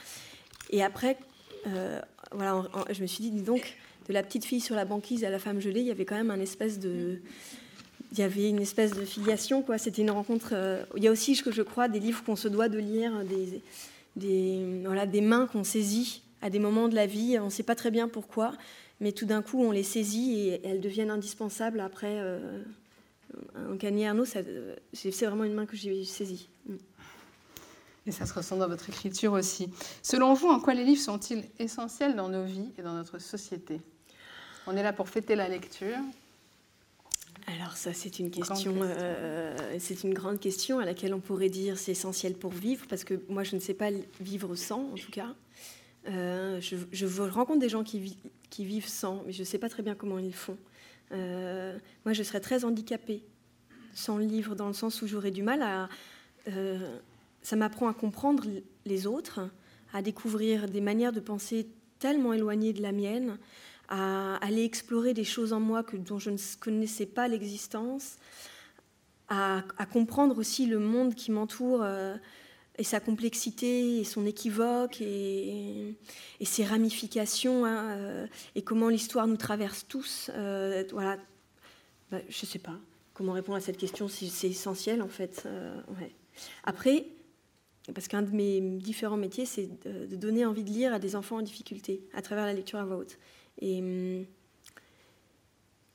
Et 0.69 0.83
après, 0.83 1.17
euh, 1.65 1.99
voilà, 2.31 2.63
je 2.91 3.01
me 3.01 3.07
suis 3.07 3.23
dit, 3.23 3.31
dis 3.31 3.41
donc, 3.41 3.75
de 4.07 4.13
la 4.13 4.23
petite 4.23 4.45
fille 4.45 4.61
sur 4.61 4.75
la 4.75 4.85
banquise 4.85 5.25
à 5.25 5.29
la 5.29 5.39
femme 5.39 5.59
gelée, 5.59 5.81
il 5.81 5.87
y 5.87 5.91
avait 5.91 6.05
quand 6.05 6.15
même 6.15 6.31
un 6.31 6.39
espèce 6.39 6.79
de. 6.79 7.19
Il 8.13 8.19
y 8.19 8.21
avait 8.21 8.47
une 8.47 8.61
espèce 8.61 8.93
de 8.93 9.03
filiation, 9.03 9.61
quoi. 9.63 9.77
C'était 9.77 10.03
une 10.03 10.11
rencontre. 10.11 10.51
euh, 10.53 10.83
Il 10.95 11.03
y 11.03 11.07
a 11.07 11.11
aussi, 11.11 11.35
je, 11.35 11.51
je 11.51 11.61
crois, 11.63 11.89
des 11.89 11.99
livres 11.99 12.23
qu'on 12.23 12.37
se 12.37 12.47
doit 12.47 12.69
de 12.69 12.77
lire, 12.77 13.11
des, 13.25 13.61
des, 14.15 14.63
voilà, 14.85 15.05
des 15.05 15.19
mains 15.19 15.47
qu'on 15.47 15.65
saisit 15.65 16.21
à 16.41 16.49
des 16.49 16.59
moments 16.59 16.87
de 16.87 16.95
la 16.95 17.07
vie. 17.07 17.37
On 17.41 17.45
ne 17.45 17.49
sait 17.49 17.63
pas 17.63 17.75
très 17.75 17.91
bien 17.91 18.07
pourquoi, 18.07 18.53
mais 19.01 19.11
tout 19.11 19.25
d'un 19.25 19.41
coup, 19.41 19.61
on 19.61 19.71
les 19.71 19.83
saisit 19.83 20.39
et 20.39 20.61
elles 20.63 20.79
deviennent 20.79 21.09
indispensables 21.09 21.79
après. 21.79 22.19
Euh, 22.19 22.61
Annie 23.83 24.03
Ernaux, 24.03 24.25
ça, 24.25 24.39
euh, 24.39 24.75
c'est 24.93 25.25
vraiment 25.25 25.43
une 25.43 25.53
main 25.53 25.65
que 25.65 25.75
j'ai 25.75 26.03
saisie. 26.05 26.49
Mm. 26.67 26.75
Et 28.07 28.11
ça 28.11 28.25
se 28.25 28.33
ressent 28.33 28.55
dans 28.55 28.69
votre 28.69 28.87
écriture 28.89 29.33
aussi. 29.33 29.69
Selon 30.01 30.33
vous, 30.33 30.47
en 30.47 30.59
quoi 30.61 30.73
les 30.73 30.85
livres 30.85 31.01
sont-ils 31.01 31.43
essentiels 31.59 32.15
dans 32.15 32.29
nos 32.29 32.45
vies 32.45 32.71
et 32.77 32.81
dans 32.81 32.93
notre 32.93 33.19
société? 33.19 33.81
On 34.65 34.77
est 34.77 34.83
là 34.83 34.93
pour 34.93 35.09
fêter 35.09 35.35
la 35.35 35.49
lecture. 35.49 35.97
Alors 37.47 37.75
ça, 37.77 37.93
c'est 37.93 38.19
une 38.19 38.29
Grande 38.29 38.47
question, 38.47 38.73
question. 38.73 38.89
euh, 38.97 39.55
c'est 39.79 40.03
une 40.03 40.13
grande 40.13 40.39
question 40.39 40.79
à 40.79 40.85
laquelle 40.85 41.13
on 41.13 41.19
pourrait 41.19 41.49
dire 41.49 41.77
c'est 41.77 41.91
essentiel 41.91 42.33
pour 42.33 42.51
vivre, 42.51 42.85
parce 42.89 43.03
que 43.03 43.21
moi, 43.29 43.43
je 43.43 43.55
ne 43.55 43.61
sais 43.61 43.73
pas 43.73 43.89
vivre 44.19 44.55
sans, 44.55 44.91
en 44.91 44.95
tout 44.95 45.11
cas. 45.11 45.33
Euh, 46.09 46.59
je, 46.61 46.77
je 46.91 47.05
rencontre 47.29 47.59
des 47.59 47.69
gens 47.69 47.83
qui, 47.83 47.99
vi- 47.99 48.17
qui 48.49 48.63
vivent 48.65 48.87
sans, 48.87 49.23
mais 49.25 49.33
je 49.33 49.39
ne 49.39 49.45
sais 49.45 49.57
pas 49.57 49.69
très 49.69 49.83
bien 49.83 49.95
comment 49.95 50.19
ils 50.19 50.33
font. 50.33 50.57
Euh, 51.11 51.77
moi, 52.05 52.13
je 52.13 52.23
serais 52.23 52.39
très 52.39 52.65
handicapée 52.65 53.23
sans 53.93 54.17
le 54.17 54.25
livre, 54.25 54.55
dans 54.55 54.67
le 54.67 54.73
sens 54.73 55.01
où 55.01 55.07
j'aurais 55.07 55.31
du 55.31 55.43
mal 55.43 55.61
à... 55.61 55.89
euh, 56.47 56.97
ça 57.41 57.55
m'apprend 57.55 57.87
à 57.87 57.93
comprendre 57.93 58.43
les 58.85 59.07
autres, 59.07 59.49
à 59.93 60.01
découvrir 60.01 60.67
des 60.67 60.81
manières 60.81 61.13
de 61.13 61.19
penser 61.19 61.67
tellement 61.99 62.33
éloignées 62.33 62.73
de 62.73 62.81
la 62.81 62.91
mienne, 62.91 63.37
à 63.89 64.35
aller 64.35 64.63
explorer 64.63 65.13
des 65.13 65.23
choses 65.23 65.53
en 65.53 65.59
moi 65.59 65.81
que, 65.83 65.97
dont 65.97 66.19
je 66.19 66.29
ne 66.29 66.37
connaissais 66.59 67.05
pas 67.05 67.27
l'existence, 67.27 68.17
à, 69.29 69.63
comprendre 69.91 70.37
aussi 70.37 70.65
le 70.65 70.79
monde 70.79 71.15
qui 71.15 71.31
m'entoure 71.31 71.81
euh, 71.83 72.15
et 72.77 72.83
sa 72.83 72.99
complexité 72.99 73.99
et 73.99 74.03
son 74.03 74.25
équivoque 74.25 75.01
et, 75.01 75.95
ses 76.43 76.63
ramifications 76.63 77.65
hein, 77.65 77.97
euh, 77.97 78.27
et 78.55 78.61
comment 78.61 78.89
l'histoire 78.89 79.27
nous 79.27 79.37
traverse 79.37 79.85
tous. 79.87 80.29
Euh, 80.33 80.83
voilà, 80.91 81.17
bah, 82.11 82.19
je 82.29 82.45
sais 82.45 82.59
pas 82.59 82.77
comment 83.13 83.33
répondre 83.33 83.57
à 83.57 83.61
cette 83.61 83.77
question, 83.77 84.07
c'est 84.07 84.47
essentiel 84.47 85.01
en 85.01 85.07
fait. 85.07 85.47
Après, 86.63 87.07
parce 87.95 88.07
qu'un 88.07 88.21
de 88.21 88.29
mes 88.29 88.61
différents 88.61 89.17
métiers, 89.17 89.47
c'est 89.47 89.67
de 89.87 90.15
donner 90.15 90.45
envie 90.45 90.63
de 90.63 90.69
lire 90.69 90.93
à 90.93 90.99
des 90.99 91.15
enfants 91.15 91.37
en 91.37 91.41
difficulté 91.41 92.03
à 92.13 92.21
travers 92.21 92.45
la 92.45 92.53
lecture 92.53 92.77
à 92.77 92.85
voix 92.85 92.97
haute. 92.97 93.17
Et, 93.59 93.79
hum, 93.79 94.25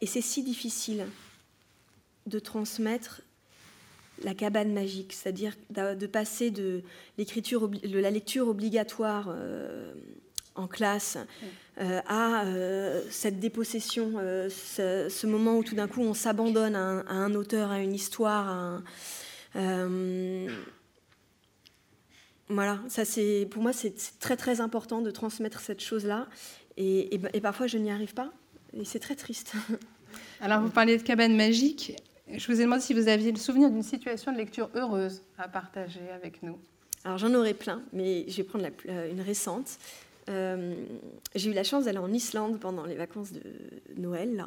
et 0.01 0.07
c'est 0.07 0.21
si 0.21 0.43
difficile 0.43 1.07
de 2.27 2.41
transmettre 2.41 3.23
la 4.25 4.35
cabane 4.35 4.73
magique, 4.73 5.13
c'est-à-dire 5.13 5.55
de 5.71 6.07
passer 6.07 6.51
de 6.51 6.83
l'écriture, 7.19 7.69
de 7.69 7.99
la 7.99 8.11
lecture 8.11 8.49
obligatoire 8.49 9.29
euh, 9.31 9.93
en 10.55 10.67
classe 10.67 11.19
euh, 11.81 12.01
à 12.07 12.45
euh, 12.45 13.03
cette 13.11 13.41
dépossession, 13.41 14.13
ce, 14.49 15.27
moment 15.27 15.57
où 15.57 15.65
tout 15.65 15.75
d'un 15.75 15.89
coup 15.89 16.03
on 16.03 16.15
s'abandonne 16.15 16.77
à, 16.77 17.05
un 17.09 17.35
auteur, 17.35 17.71
à 17.71 17.81
une 17.81 17.95
histoire. 17.95 18.83
voilà, 22.49 22.81
ça 22.89 23.05
c'est 23.05 23.49
pour 23.51 23.63
moi 23.63 23.73
c'est 23.73 23.95
très 24.19 24.37
très 24.37 24.61
important 24.61 25.01
de 25.01 25.11
transmettre 25.11 25.61
cette 25.61 25.81
chose-là 25.81 26.29
et, 26.77 27.15
et 27.15 27.41
parfois 27.41 27.67
je 27.67 27.79
n'y 27.79 27.91
arrive 27.91 28.15
pas 28.15 28.33
et 28.75 28.85
c'est 28.85 28.99
très 28.99 29.17
triste. 29.17 29.55
Alors 30.41 30.61
vous 30.61 30.71
parlez 30.71 30.97
de 30.97 31.03
cabane 31.03 31.37
magique. 31.37 31.97
Je 32.35 32.47
vous 32.51 32.61
ai 32.61 32.65
demandé 32.65 32.81
si 32.81 32.95
vous 32.95 33.09
aviez 33.09 33.31
le 33.31 33.39
souvenir 33.39 33.71
d'une 33.71 33.83
situation 33.83 34.33
de 34.33 34.39
lecture 34.39 34.71
heureuse 34.75 35.23
à 35.37 35.49
partager 35.49 36.11
avec 36.15 36.43
nous. 36.43 36.59
Alors 37.05 37.19
j'en 37.19 37.35
aurais 37.35 37.53
plein, 37.53 37.83
mais 37.93 38.25
je 38.29 38.39
vais 38.39 38.45
prendre 38.45 38.67
euh, 38.89 39.11
une 39.11 39.21
récente. 39.21 39.79
Euh, 40.31 40.75
j'ai 41.35 41.51
eu 41.51 41.53
la 41.53 41.65
chance 41.65 41.85
d'aller 41.85 41.99
en 41.99 42.13
Islande 42.13 42.59
pendant 42.59 42.87
les 42.87 42.95
vacances 42.95 43.33
de 43.33 43.43
Noël. 43.97 44.47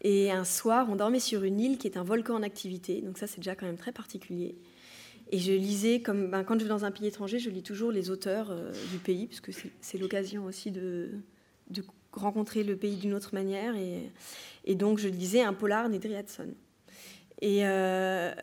Et 0.00 0.32
un 0.32 0.44
soir, 0.44 0.88
on 0.90 0.96
dormait 0.96 1.20
sur 1.20 1.44
une 1.44 1.60
île 1.60 1.78
qui 1.78 1.86
est 1.86 1.96
un 1.96 2.02
volcan 2.02 2.34
en 2.34 2.42
activité. 2.42 3.02
Donc 3.02 3.18
ça, 3.18 3.26
c'est 3.26 3.38
déjà 3.38 3.54
quand 3.54 3.66
même 3.66 3.76
très 3.76 3.92
particulier. 3.92 4.56
Et 5.30 5.38
je 5.38 5.52
lisais, 5.52 6.00
comme 6.00 6.30
ben, 6.30 6.44
quand 6.44 6.58
je 6.58 6.64
vais 6.64 6.68
dans 6.68 6.84
un 6.84 6.90
pays 6.90 7.06
étranger, 7.06 7.38
je 7.38 7.50
lis 7.50 7.62
toujours 7.62 7.92
les 7.92 8.10
auteurs 8.10 8.50
euh, 8.50 8.72
du 8.90 8.98
pays, 8.98 9.26
puisque 9.26 9.50
c'est 9.80 9.98
l'occasion 9.98 10.44
aussi 10.44 10.70
de, 10.70 11.10
rencontrer 12.12 12.64
le 12.64 12.76
pays 12.76 12.96
d'une 12.96 13.12
autre 13.12 13.34
manière. 13.34 13.74
Et, 14.64 14.74
donc, 14.74 14.98
je 14.98 15.08
lisais 15.08 15.42
un 15.42 15.52
polar 15.52 15.90
d'Edry 15.90 16.14
Hudson. 17.42 17.62
Euh, 17.64 18.34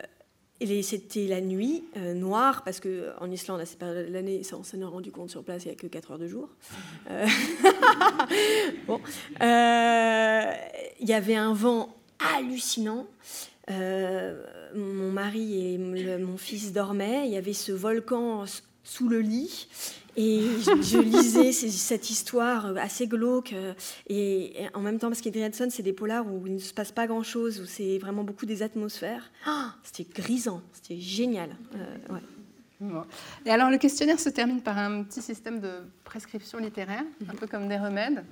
et, 0.60 0.82
c'était 0.82 1.28
la 1.28 1.42
nuit, 1.42 1.84
euh, 1.98 2.14
noire, 2.14 2.64
parce 2.64 2.80
qu'en 2.80 3.30
Islande, 3.30 3.60
à 3.60 3.66
cette 3.66 3.80
période 3.80 4.08
de 4.08 4.14
l'année, 4.14 4.42
on 4.54 4.64
s'en 4.64 4.80
est 4.80 4.84
rendu 4.84 5.12
compte 5.12 5.30
sur 5.30 5.44
place, 5.44 5.66
il 5.66 5.70
n'y 5.70 5.74
a 5.74 5.76
que 5.76 5.88
4 5.88 6.12
heures 6.12 6.20
de 6.20 6.28
jour. 6.28 6.50
Euh, 7.10 7.26
bon. 8.88 9.02
Il 11.00 11.10
y 11.10 11.14
avait 11.14 11.36
un 11.36 11.54
vent 11.54 11.96
hallucinant. 12.20 13.08
mon 13.70 15.12
mari 15.12 15.74
et 15.74 15.78
mon 15.78 16.38
fils 16.38 16.72
dormaient. 16.72 17.28
Il 17.28 17.34
y 17.34 17.38
avait 17.38 17.54
ce 17.54 17.72
volcan 17.72 18.46
sous 18.84 19.10
le 19.10 19.20
lit. 19.20 19.68
Et 20.16 20.42
je, 20.62 21.00
lisais 21.00 21.52
cette 21.52 22.10
histoire 22.10 22.78
assez 22.78 23.08
glauque. 23.08 23.54
Euh, 23.54 23.74
et, 24.08 24.54
en 24.74 24.82
même 24.82 25.00
temps, 25.00 25.08
parce 25.08 25.22
qu'Edry 25.22 25.46
Hudson, 25.46 25.70
c'est 25.70 25.84
des 25.84 25.94
polars 25.94 26.26
où 26.28 26.46
il 26.46 26.56
ne 26.56 26.60
se 26.60 26.74
passe 26.74 26.92
pas 26.92 27.08
grand-chose, 27.08 27.60
où 27.60 27.66
c'est 27.66 27.98
vraiment 27.98 28.24
beaucoup 28.24 28.46
des 28.46 28.62
atmosphères. 28.62 29.32
Ah, 29.46 29.74
c'était 29.84 30.08
grisant, 30.14 30.62
c'était 30.72 31.00
génial. 31.00 31.56
Euh, 31.76 32.20
et 33.46 33.50
alors, 33.50 33.70
le 33.70 33.78
questionnaire 33.78 34.20
se 34.20 34.30
termine 34.30 34.62
par 34.62 34.78
un 34.78 35.04
petit 35.04 35.22
système 35.22 35.60
de 35.60 35.72
prescription 36.04 36.60
littéraire, 36.60 37.04
un 37.28 37.36
peu 37.36 37.48
comme 37.48 37.68
des 37.68 37.78
remèdes. 37.78 38.24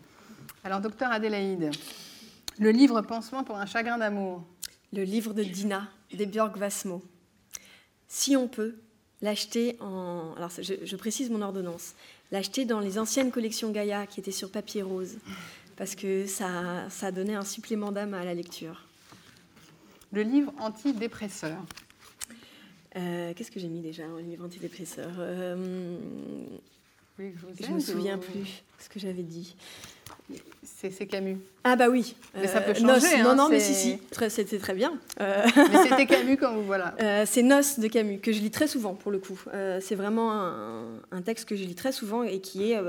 Alors, 0.63 0.81
docteur 0.81 1.11
Adélaïde, 1.11 1.71
le 2.59 2.71
livre 2.71 3.01
Pansement 3.01 3.43
pour 3.43 3.57
un 3.57 3.65
chagrin 3.65 3.97
d'amour. 3.97 4.43
Le 4.93 5.03
livre 5.03 5.33
de 5.33 5.41
Dina, 5.41 5.87
des 6.13 6.25
Björk 6.25 6.57
Vasmo. 6.57 7.01
Si 8.09 8.35
on 8.35 8.49
peut, 8.49 8.75
l'acheter 9.21 9.77
en. 9.79 10.33
Alors, 10.37 10.51
je, 10.59 10.95
précise 10.95 11.29
mon 11.29 11.41
ordonnance. 11.41 11.93
L'acheter 12.31 12.65
dans 12.65 12.79
les 12.79 12.97
anciennes 12.97 13.31
collections 13.31 13.71
Gaïa 13.71 14.07
qui 14.07 14.19
étaient 14.19 14.31
sur 14.31 14.49
papier 14.49 14.81
rose, 14.81 15.17
parce 15.77 15.95
que 15.95 16.25
ça, 16.25 16.89
ça 16.89 17.11
donnait 17.11 17.35
un 17.35 17.45
supplément 17.45 17.91
d'âme 17.91 18.13
à 18.13 18.23
la 18.23 18.33
lecture. 18.33 18.85
Le 20.13 20.23
livre 20.23 20.53
antidépresseur. 20.59 21.57
Euh, 22.97 23.33
Qu'est-ce 23.33 23.51
que 23.51 23.59
j'ai 23.59 23.69
mis 23.69 23.81
déjà 23.81 24.03
en 24.07 24.17
livre 24.17 24.45
antidépresseur? 24.45 25.11
Euh, 25.19 25.97
Je 27.17 27.67
ne 27.69 27.75
me 27.75 27.79
souviens 27.79 28.17
plus 28.17 28.63
ce 28.79 28.89
que 28.89 28.99
j'avais 28.99 29.23
dit. 29.23 29.55
C'est 30.63 31.05
Camus. 31.05 31.37
Ah 31.63 31.75
bah 31.75 31.89
oui. 31.89 32.15
Mais 32.33 32.47
ça 32.47 32.61
peut 32.61 32.71
euh, 32.71 32.73
changer. 32.73 33.21
non, 33.21 33.29
hein, 33.29 33.35
non, 33.35 33.49
mais 33.49 33.59
si, 33.59 33.75
si, 33.75 33.99
c'était 34.29 34.57
très 34.57 34.73
bien. 34.73 34.97
Euh, 35.19 35.45
mais 35.55 35.83
c'était 35.83 36.05
Camus 36.07 36.37
quand 36.37 36.55
vous 36.55 36.63
voilà. 36.63 36.95
Euh, 37.01 37.23
c'est 37.27 37.43
Nos 37.43 37.61
de 37.77 37.87
Camus 37.87 38.19
que 38.19 38.31
je 38.31 38.39
lis 38.39 38.49
très 38.49 38.65
souvent 38.67 38.95
pour 38.95 39.11
le 39.11 39.19
coup. 39.19 39.39
c'est 39.79 39.95
vraiment 39.95 40.31
un, 40.31 41.21
texte 41.23 41.47
que 41.47 41.55
je 41.55 41.63
lis 41.63 41.75
très 41.75 41.91
souvent 41.91 42.23
et 42.23 42.41
qui 42.41 42.71
est 42.71 42.81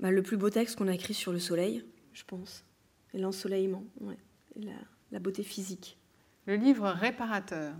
bah, 0.00 0.10
le 0.10 0.22
plus 0.22 0.36
beau 0.36 0.50
texte 0.50 0.76
qu'on 0.76 0.88
a 0.88 0.94
écrit 0.94 1.14
sur 1.14 1.32
le 1.32 1.38
soleil, 1.38 1.84
je 2.12 2.24
pense. 2.24 2.64
Et 3.14 3.18
l'ensoleillement, 3.18 3.84
ouais. 4.00 4.16
la, 4.56 4.72
la, 5.12 5.18
beauté 5.18 5.42
physique. 5.42 5.98
Le 6.46 6.56
livre 6.56 6.88
réparateur. 6.88 7.72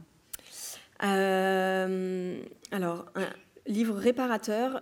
alors, 1.01 3.07
un 3.14 3.28
livre 3.66 3.97
réparateur 3.97 4.81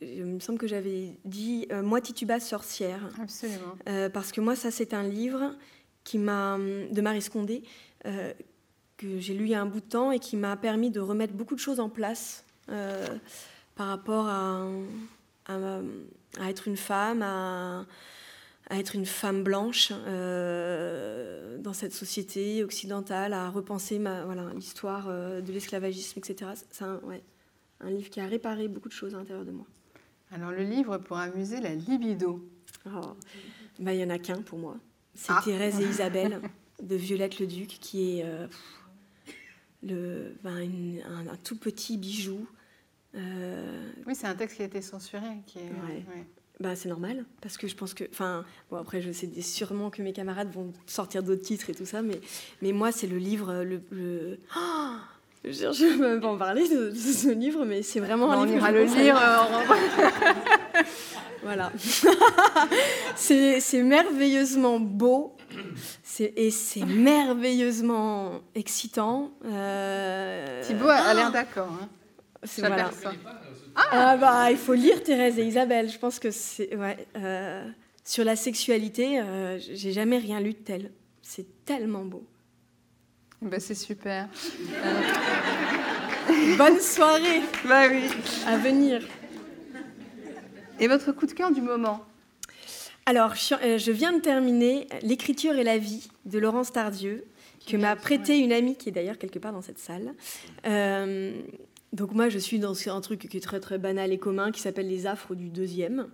il 0.00 0.24
me 0.24 0.40
semble 0.40 0.58
que 0.58 0.66
j'avais 0.66 1.12
dit 1.24 1.66
euh, 1.72 1.82
Moi, 1.82 2.00
Tituba, 2.00 2.40
sorcière. 2.40 3.08
Absolument. 3.20 3.76
Euh, 3.88 4.08
parce 4.08 4.32
que 4.32 4.40
moi, 4.40 4.56
ça, 4.56 4.70
c'est 4.70 4.94
un 4.94 5.02
livre 5.02 5.54
qui 6.04 6.18
m'a, 6.18 6.58
de 6.58 7.00
Marie 7.00 7.22
Scondé, 7.22 7.62
euh, 8.06 8.32
que 8.96 9.18
j'ai 9.18 9.34
lu 9.34 9.44
il 9.44 9.50
y 9.50 9.54
a 9.54 9.60
un 9.60 9.66
bout 9.66 9.80
de 9.80 9.86
temps 9.86 10.10
et 10.10 10.18
qui 10.18 10.36
m'a 10.36 10.56
permis 10.56 10.90
de 10.90 11.00
remettre 11.00 11.34
beaucoup 11.34 11.54
de 11.54 11.60
choses 11.60 11.80
en 11.80 11.88
place 11.88 12.44
par 13.76 13.86
rapport 13.86 14.26
à, 14.26 14.66
à, 15.46 15.80
être 16.48 16.68
une 16.68 16.76
femme, 16.76 17.22
à, 17.22 17.86
à 18.68 18.78
être 18.78 18.94
une 18.94 19.06
femme 19.06 19.42
blanche 19.42 19.90
dans 19.90 21.72
cette 21.72 21.94
société 21.94 22.62
occidentale, 22.64 23.32
à 23.32 23.48
repenser 23.48 23.98
ma, 23.98 24.24
voilà, 24.24 24.50
l'histoire 24.54 25.06
de 25.08 25.52
l'esclavagisme, 25.52 26.18
etc. 26.18 26.50
C'est 26.70 26.84
un, 26.84 26.98
ouais, 27.04 27.22
un 27.80 27.90
livre 27.90 28.10
qui 28.10 28.20
a 28.20 28.26
réparé 28.26 28.68
beaucoup 28.68 28.88
de 28.88 28.94
choses 28.94 29.14
à 29.14 29.18
l'intérieur 29.18 29.44
de 29.44 29.52
moi. 29.52 29.66
Alors, 30.30 30.50
le 30.50 30.62
livre 30.62 30.98
pour 30.98 31.16
amuser 31.16 31.60
la 31.60 31.74
libido. 31.74 32.46
Oh. 32.86 33.16
Bah, 33.78 33.94
il 33.94 33.98
n'y 33.98 34.04
en 34.04 34.10
a 34.10 34.18
qu'un 34.18 34.42
pour 34.42 34.58
moi. 34.58 34.76
C'est 35.14 35.32
ah. 35.32 35.40
Thérèse 35.44 35.80
et 35.80 35.84
Isabelle 35.90 36.40
de 36.82 36.96
Violette 36.96 37.38
Leduc, 37.38 37.68
qui 37.80 38.18
est 38.18 38.24
euh, 38.24 38.46
le, 39.82 40.36
ben, 40.42 40.70
un, 41.06 41.36
tout 41.36 41.56
petit 41.56 41.96
bijou. 41.96 42.46
Euh, 43.14 43.90
oui, 44.06 44.14
c'est 44.14 44.26
un 44.26 44.34
texte 44.34 44.56
qui 44.56 44.62
a 44.62 44.66
été 44.66 44.82
censuré. 44.82 45.42
Qui 45.46 45.60
est, 45.60 45.72
Bah, 46.60 46.76
c'est 46.76 46.88
normal, 46.88 47.24
parce 47.40 47.56
que 47.56 47.66
je 47.66 47.74
pense 47.74 47.94
que. 47.94 48.04
Enfin, 48.10 48.44
bon, 48.70 48.76
après, 48.76 49.00
je 49.00 49.10
sais 49.12 49.28
sûrement 49.40 49.90
que 49.90 50.02
mes 50.02 50.12
camarades 50.12 50.52
vont 50.52 50.72
sortir 50.86 51.22
d'autres 51.22 51.42
titres 51.42 51.70
et 51.70 51.74
tout 51.74 51.86
ça, 51.86 52.02
mais, 52.02 52.20
mais 52.62 52.72
moi, 52.72 52.92
c'est 52.92 53.06
le 53.06 53.18
livre 53.18 53.62
le. 53.64 53.80
le... 53.90 54.38
Oh 54.56 54.94
je 55.44 55.84
ne 55.84 55.98
peux 55.98 56.08
même 56.08 56.20
pas 56.20 56.28
en 56.28 56.36
parler 56.38 56.68
de, 56.68 56.92
ce 56.94 57.28
livre, 57.28 57.64
mais 57.64 57.82
c'est 57.82 58.00
vraiment 58.00 58.30
un 58.32 58.46
livre. 58.46 58.56
On 58.56 58.60
ira 58.60 58.72
le 58.72 58.84
lire. 58.84 59.16
Euh, 59.16 60.82
voilà. 61.42 61.72
c'est 63.16 63.82
merveilleusement 63.82 64.80
beau 64.80 65.36
et 66.20 66.50
c'est 66.50 66.84
merveilleusement 66.84 68.40
excitant. 68.54 69.30
Euh... 69.44 70.62
Thibaut 70.62 70.88
a 70.88 71.14
l'air 71.14 71.30
d'accord. 71.30 71.70
Hein. 71.82 71.88
Voilà. 72.58 72.90
Ah, 73.74 73.82
ah, 73.92 74.16
bah, 74.16 74.50
il 74.50 74.56
faut 74.56 74.74
lire 74.74 75.02
Thérèse 75.02 75.38
et 75.38 75.44
Isabelle. 75.44 75.88
Je 75.88 75.98
pense 75.98 76.18
que 76.18 76.30
c'est 76.30 76.74
ouais, 76.76 77.06
euh, 77.16 77.64
sur 78.04 78.24
la 78.24 78.36
sexualité, 78.36 79.20
euh, 79.20 79.58
j'ai 79.58 79.92
jamais 79.92 80.18
rien 80.18 80.40
lu 80.40 80.52
de 80.52 80.58
tel. 80.58 80.90
C'est 81.22 81.64
tellement 81.64 82.04
beau. 82.04 82.24
Bah, 83.40 83.60
c'est 83.60 83.74
super. 83.74 84.28
Bonne 86.56 86.80
soirée. 86.80 87.40
Bah 87.66 87.88
oui. 87.88 88.02
À 88.46 88.56
venir. 88.56 89.02
Et 90.80 90.88
votre 90.88 91.12
coup 91.12 91.26
de 91.26 91.32
cœur 91.32 91.52
du 91.52 91.60
moment 91.60 92.04
Alors, 93.06 93.34
euh, 93.62 93.78
je 93.78 93.92
viens 93.92 94.12
de 94.12 94.20
terminer 94.20 94.88
L'écriture 95.02 95.54
et 95.54 95.64
la 95.64 95.78
vie 95.78 96.08
de 96.24 96.38
Laurence 96.38 96.72
Tardieu, 96.72 97.24
que 97.66 97.76
m'a 97.76 97.94
prêté 97.96 98.38
une 98.38 98.52
amie 98.52 98.76
qui 98.76 98.88
est 98.88 98.92
d'ailleurs 98.92 99.18
quelque 99.18 99.38
part 99.38 99.52
dans 99.52 99.62
cette 99.62 99.78
salle. 99.78 100.14
Euh, 100.66 101.40
donc 101.92 102.12
moi, 102.12 102.28
je 102.28 102.38
suis 102.38 102.58
dans 102.58 102.74
un 102.88 103.00
truc 103.00 103.28
qui 103.28 103.36
est 103.36 103.40
très 103.40 103.60
très 103.60 103.78
banal 103.78 104.12
et 104.12 104.18
commun, 104.18 104.50
qui 104.50 104.60
s'appelle 104.60 104.88
les 104.88 105.06
affres 105.06 105.34
du 105.34 105.48
deuxième. 105.48 106.08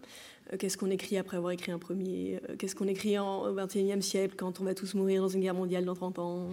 Euh, 0.53 0.57
qu'est-ce 0.59 0.76
qu'on 0.76 0.90
écrit 0.90 1.16
après 1.16 1.36
avoir 1.36 1.53
écrit 1.53 1.72
un 1.72 1.78
premier 1.78 2.40
euh, 2.49 2.57
Qu'est-ce 2.57 2.74
qu'on 2.74 2.88
écrit 2.88 3.18
en, 3.18 3.47
au 3.47 3.55
XXIe 3.55 4.03
siècle 4.03 4.34
quand 4.36 4.61
on 4.61 4.64
va 4.64 4.74
tous 4.74 4.95
mourir 4.95 5.22
dans 5.22 5.28
une 5.28 5.40
guerre 5.40 5.55
mondiale 5.55 5.84
dans 5.84 5.95
30 5.95 6.18
ans 6.18 6.49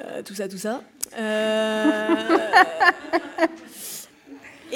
euh, 0.00 0.22
Tout 0.22 0.34
ça, 0.34 0.48
tout 0.48 0.58
ça. 0.58 0.82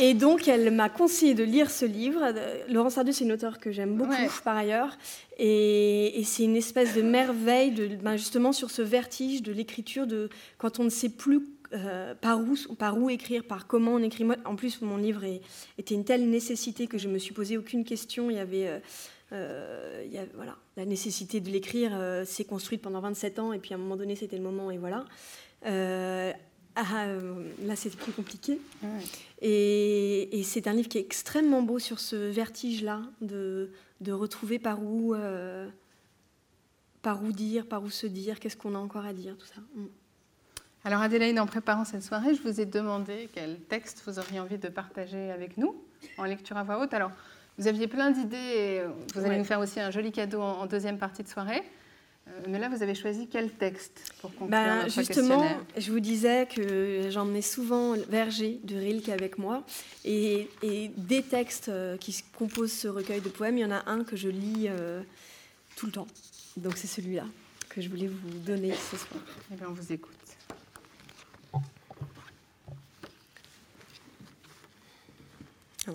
Et 0.00 0.14
donc, 0.14 0.46
elle 0.46 0.70
m'a 0.70 0.88
conseillé 0.88 1.34
de 1.34 1.42
lire 1.42 1.72
ce 1.72 1.84
livre. 1.84 2.32
Laurence 2.68 2.94
Sardou, 2.94 3.10
c'est 3.10 3.24
une 3.24 3.32
auteure 3.32 3.58
que 3.58 3.72
j'aime 3.72 3.96
beaucoup 3.96 4.12
par 4.44 4.56
ailleurs. 4.56 4.96
Et, 5.38 6.22
c'est 6.24 6.44
une 6.44 6.54
espèce 6.54 6.94
de 6.94 7.02
merveille, 7.02 7.72
de, 7.72 7.88
ben, 7.96 8.16
justement, 8.16 8.52
sur 8.52 8.70
ce 8.70 8.80
vertige 8.80 9.42
de 9.42 9.50
l'écriture, 9.50 10.06
de 10.06 10.28
quand 10.56 10.78
on 10.78 10.84
ne 10.84 10.88
sait 10.88 11.08
plus 11.08 11.40
euh, 11.74 12.14
par, 12.14 12.40
où, 12.40 12.56
par 12.78 12.96
où 12.96 13.10
écrire, 13.10 13.44
par 13.44 13.66
comment 13.66 13.92
on 13.92 14.02
écrit. 14.02 14.24
Moi, 14.24 14.36
en 14.46 14.56
plus, 14.56 14.80
mon 14.80 14.96
livre 14.96 15.22
était 15.76 15.94
une 15.94 16.04
telle 16.04 16.28
nécessité 16.30 16.86
que 16.86 16.96
je 16.96 17.08
me 17.08 17.18
suis 17.18 17.34
posé 17.34 17.58
aucune 17.58 17.84
question. 17.84 18.30
Il 18.30 18.36
y 18.36 18.40
avait, 18.40 18.68
euh, 18.68 18.78
euh, 19.32 20.02
il 20.06 20.12
y 20.12 20.16
a, 20.16 20.24
voilà, 20.34 20.56
la 20.78 20.86
nécessité 20.86 21.40
de 21.40 21.50
l'écrire 21.50 21.92
s'est 22.24 22.44
construite 22.44 22.80
pendant 22.80 23.00
27 23.00 23.38
ans, 23.38 23.52
et 23.52 23.58
puis 23.58 23.74
à 23.74 23.76
un 23.76 23.80
moment 23.80 23.96
donné, 23.96 24.16
c'était 24.16 24.38
le 24.38 24.42
moment, 24.42 24.70
et 24.70 24.78
voilà. 24.78 25.04
Ah, 26.80 27.08
là, 27.64 27.74
c'est 27.74 27.94
plus 27.94 28.12
compliqué. 28.12 28.60
Et, 29.42 30.38
et 30.38 30.42
c'est 30.44 30.68
un 30.68 30.72
livre 30.72 30.88
qui 30.88 30.96
est 30.96 31.02
extrêmement 31.02 31.60
beau 31.60 31.78
sur 31.78 31.98
ce 32.00 32.16
vertige-là, 32.16 33.02
de, 33.20 33.72
de, 34.00 34.12
retrouver 34.12 34.58
par 34.58 34.82
où, 34.82 35.14
par 37.02 37.22
où 37.22 37.32
dire, 37.32 37.66
par 37.66 37.82
où 37.82 37.90
se 37.90 38.06
dire, 38.06 38.40
qu'est-ce 38.40 38.56
qu'on 38.56 38.74
a 38.74 38.78
encore 38.78 39.04
à 39.04 39.12
dire, 39.12 39.36
tout 39.36 39.46
ça. 39.46 39.60
Alors 40.84 41.02
Adélaïde, 41.02 41.38
en 41.38 41.46
préparant 41.46 41.84
cette 41.84 42.02
soirée, 42.02 42.34
je 42.34 42.42
vous 42.42 42.60
ai 42.60 42.66
demandé 42.66 43.28
quel 43.32 43.58
texte 43.58 44.02
vous 44.06 44.18
auriez 44.18 44.40
envie 44.40 44.58
de 44.58 44.68
partager 44.68 45.30
avec 45.30 45.56
nous 45.56 45.74
en 46.16 46.24
lecture 46.24 46.56
à 46.56 46.62
voix 46.62 46.80
haute. 46.80 46.94
Alors, 46.94 47.10
vous 47.58 47.66
aviez 47.66 47.88
plein 47.88 48.10
d'idées 48.10 48.36
et 48.36 48.82
vous 49.14 49.24
allez 49.24 49.36
nous 49.36 49.44
faire 49.44 49.60
aussi 49.60 49.80
un 49.80 49.90
joli 49.90 50.12
cadeau 50.12 50.40
en, 50.40 50.66
deuxième 50.66 50.98
partie 50.98 51.24
de 51.24 51.28
soirée. 51.28 51.62
Euh, 52.28 52.30
mais 52.48 52.58
là, 52.58 52.68
vous 52.68 52.82
avez 52.82 52.94
choisi 52.94 53.26
quel 53.26 53.50
texte 53.50 54.12
pour 54.20 54.30
conclure 54.30 54.50
ben, 54.50 54.82
notre 54.82 54.90
Justement, 54.90 55.44
je 55.76 55.90
vous 55.90 55.98
disais 55.98 56.46
que 56.46 57.08
j'emmenais 57.10 57.42
souvent 57.42 57.94
Verger 58.08 58.60
de 58.62 58.76
Rilke 58.76 59.08
avec 59.08 59.38
moi. 59.38 59.64
Et, 60.04 60.48
des 60.96 61.22
textes 61.22 61.68
euh, 61.68 61.96
qui 61.96 62.22
composent 62.36 62.72
ce 62.72 62.86
recueil 62.86 63.20
de 63.20 63.28
poèmes, 63.28 63.58
il 63.58 63.62
y 63.62 63.64
en 63.64 63.72
a 63.72 63.82
un 63.90 64.04
que 64.04 64.14
je 64.14 64.28
lis 64.28 64.66
euh, 64.68 65.02
tout 65.74 65.86
le 65.86 65.92
temps. 65.92 66.06
Donc 66.56 66.76
c'est 66.76 66.86
celui-là 66.86 67.24
que 67.68 67.80
je 67.80 67.88
voulais 67.88 68.08
vous 68.08 68.38
donner 68.38 68.72
ce 68.72 68.96
soir. 68.96 69.20
Eh 69.52 69.56
bien, 69.56 69.66
on 69.68 69.72
vous 69.72 69.92
écoute. 69.92 70.17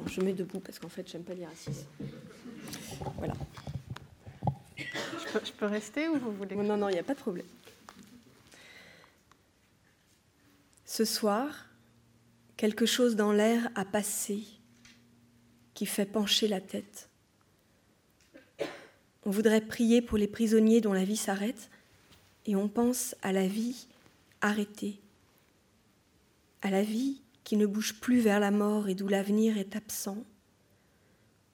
Je 0.07 0.21
mets 0.21 0.33
debout 0.33 0.59
parce 0.59 0.79
qu'en 0.79 0.89
fait, 0.89 1.07
j'aime 1.09 1.23
pas 1.23 1.33
lire 1.33 1.49
assise. 1.49 1.85
Voilà. 3.17 3.33
Je 4.77 5.51
peux, 5.51 5.65
rester 5.65 6.07
ou 6.09 6.19
vous 6.19 6.31
voulez 6.31 6.55
Non, 6.55 6.77
non, 6.77 6.89
il 6.89 6.93
n'y 6.93 6.99
a 6.99 7.03
pas 7.03 7.15
de 7.15 7.19
problème. 7.19 7.45
Ce 10.85 11.05
soir, 11.05 11.65
quelque 12.55 12.85
chose 12.85 13.15
dans 13.15 13.31
l'air 13.31 13.69
a 13.73 13.83
passé 13.83 14.43
qui 15.73 15.87
fait 15.87 16.05
pencher 16.05 16.47
la 16.47 16.61
tête. 16.61 17.09
On 19.25 19.31
voudrait 19.31 19.61
prier 19.61 20.01
pour 20.03 20.19
les 20.19 20.27
prisonniers 20.27 20.81
dont 20.81 20.93
la 20.93 21.03
vie 21.03 21.17
s'arrête 21.17 21.69
et 22.45 22.55
on 22.55 22.67
pense 22.67 23.15
à 23.23 23.31
la 23.31 23.47
vie 23.47 23.87
arrêtée, 24.41 24.99
à 26.61 26.69
la 26.69 26.83
vie 26.83 27.22
qui 27.43 27.57
ne 27.57 27.65
bouge 27.65 27.99
plus 27.99 28.19
vers 28.19 28.39
la 28.39 28.51
mort 28.51 28.87
et 28.87 28.95
d'où 28.95 29.07
l'avenir 29.07 29.57
est 29.57 29.75
absent, 29.75 30.23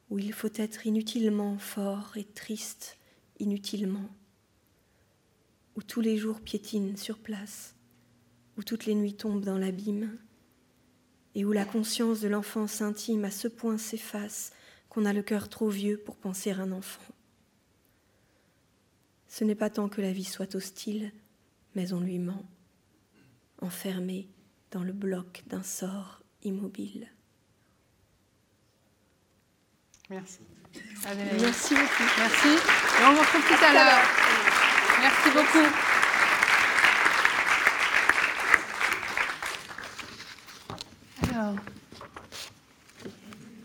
où 0.10 0.20
il 0.20 0.34
faut 0.34 0.52
être 0.56 0.86
inutilement 0.88 1.58
fort 1.58 2.14
et 2.16 2.24
triste 2.24 2.98
inutilement, 3.40 4.10
où 5.76 5.82
tous 5.82 6.02
les 6.02 6.18
jours 6.18 6.42
piétinent 6.42 6.98
sur 6.98 7.18
place, 7.18 7.76
où 8.58 8.64
toutes 8.64 8.86
les 8.86 8.96
nuits 8.96 9.16
tombent 9.16 9.46
dans 9.46 9.58
l'abîme, 9.58 10.18
et 11.36 11.46
où 11.46 11.52
la 11.52 11.66
conscience 11.66 12.22
de 12.22 12.28
l'enfance 12.28 12.82
intime 12.82 13.24
à 13.24 13.32
ce 13.32 13.48
point 13.48 13.78
s'efface 13.78 14.52
qu'on 14.90 15.06
a 15.06 15.14
le 15.14 15.22
cœur 15.22 15.48
trop 15.48 15.70
vieux 15.70 15.98
pour 15.98 16.18
penser 16.18 16.52
un 16.52 16.72
enfant. 16.72 17.04
Ce 19.28 19.44
n'est 19.44 19.56
pas 19.56 19.70
tant 19.70 19.88
que 19.90 20.02
la 20.02 20.12
vie 20.12 20.24
soit 20.24 20.56
hostile, 20.56 21.12
mais 21.76 21.94
on 21.94 22.00
lui 22.00 22.18
ment, 22.18 22.44
enfermé 23.62 24.28
dans 24.72 24.84
le 24.84 24.94
bloc 24.94 25.44
d'un 25.48 25.64
sort 25.64 26.22
immobile. 26.44 27.08
Merci. 30.10 30.40
Merci 31.40 31.76
beaucoup. 31.76 32.04
Merci. 32.18 32.48
Et 32.48 33.06
on 33.06 33.14
vous 33.14 33.20
retrouve 33.20 33.48
tout 33.48 33.64
à 33.64 33.74
l'heure. 33.74 34.02
Merci 35.02 35.30
beaucoup. 35.32 35.68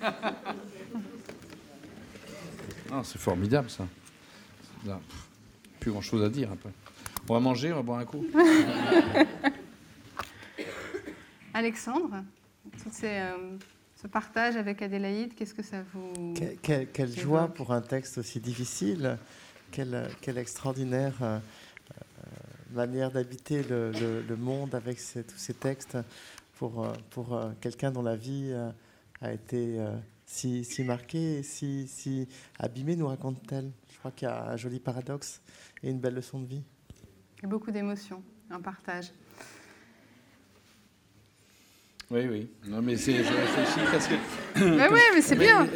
Ah, 2.96 3.02
c'est 3.02 3.18
formidable 3.18 3.68
ça. 3.70 3.88
Plus 5.80 5.90
grand 5.90 6.00
chose 6.00 6.22
à 6.22 6.28
dire 6.28 6.52
après. 6.52 6.70
On 7.28 7.34
va 7.34 7.40
manger, 7.40 7.72
on 7.72 7.76
va 7.76 7.82
boire 7.82 7.98
un 7.98 8.04
coup. 8.04 8.24
Alexandre, 11.54 12.24
euh, 13.04 13.58
ce 13.94 14.06
partage 14.08 14.56
avec 14.56 14.82
Adélaïde, 14.82 15.34
qu'est-ce 15.34 15.54
que 15.54 15.62
ça 15.62 15.84
vous... 15.92 16.34
quelle 16.62 17.16
joie 17.16 17.46
pour 17.46 17.72
un 17.72 17.80
texte 17.80 18.18
aussi 18.18 18.40
difficile, 18.40 19.16
quelle, 19.70 20.08
extraordinaire 20.36 21.14
euh, 21.22 21.38
euh, 21.38 21.94
manière 22.72 23.12
d'habiter 23.12 23.62
le, 23.62 24.36
monde 24.36 24.74
avec 24.74 24.98
tous 24.98 25.36
ces 25.38 25.54
textes 25.54 25.96
pour, 26.58 26.92
pour 27.10 27.40
quelqu'un 27.60 27.92
dont 27.92 28.02
la 28.02 28.16
vie 28.16 28.52
a 29.20 29.32
été 29.32 29.78
si, 30.26 30.64
si 30.64 30.82
marquée, 30.82 31.44
si, 31.44 31.86
si 31.86 32.28
abîmée, 32.58 32.96
nous 32.96 33.06
raconte-t-elle. 33.06 33.70
Je 33.92 33.98
crois 33.98 34.10
qu'il 34.10 34.26
y 34.26 34.30
a 34.30 34.50
un 34.50 34.56
joli 34.56 34.80
paradoxe 34.80 35.40
et 35.84 35.90
une 35.90 36.00
belle 36.00 36.14
leçon 36.14 36.40
de 36.40 36.46
vie. 36.46 36.64
Et 37.44 37.46
beaucoup 37.46 37.70
d'émotions, 37.70 38.24
un 38.50 38.60
partage. 38.60 39.12
Oui, 42.10 42.20
oui. 42.30 42.48
Non, 42.66 42.82
mais 42.82 42.96
c'est, 42.96 43.12
je 43.24 43.32
réfléchis 43.32 43.90
parce 43.90 44.06
que. 44.06 44.14
mais 44.64 44.88
oui, 44.88 45.00
mais 45.14 45.22
c'est 45.22 45.36
bien. 45.36 45.66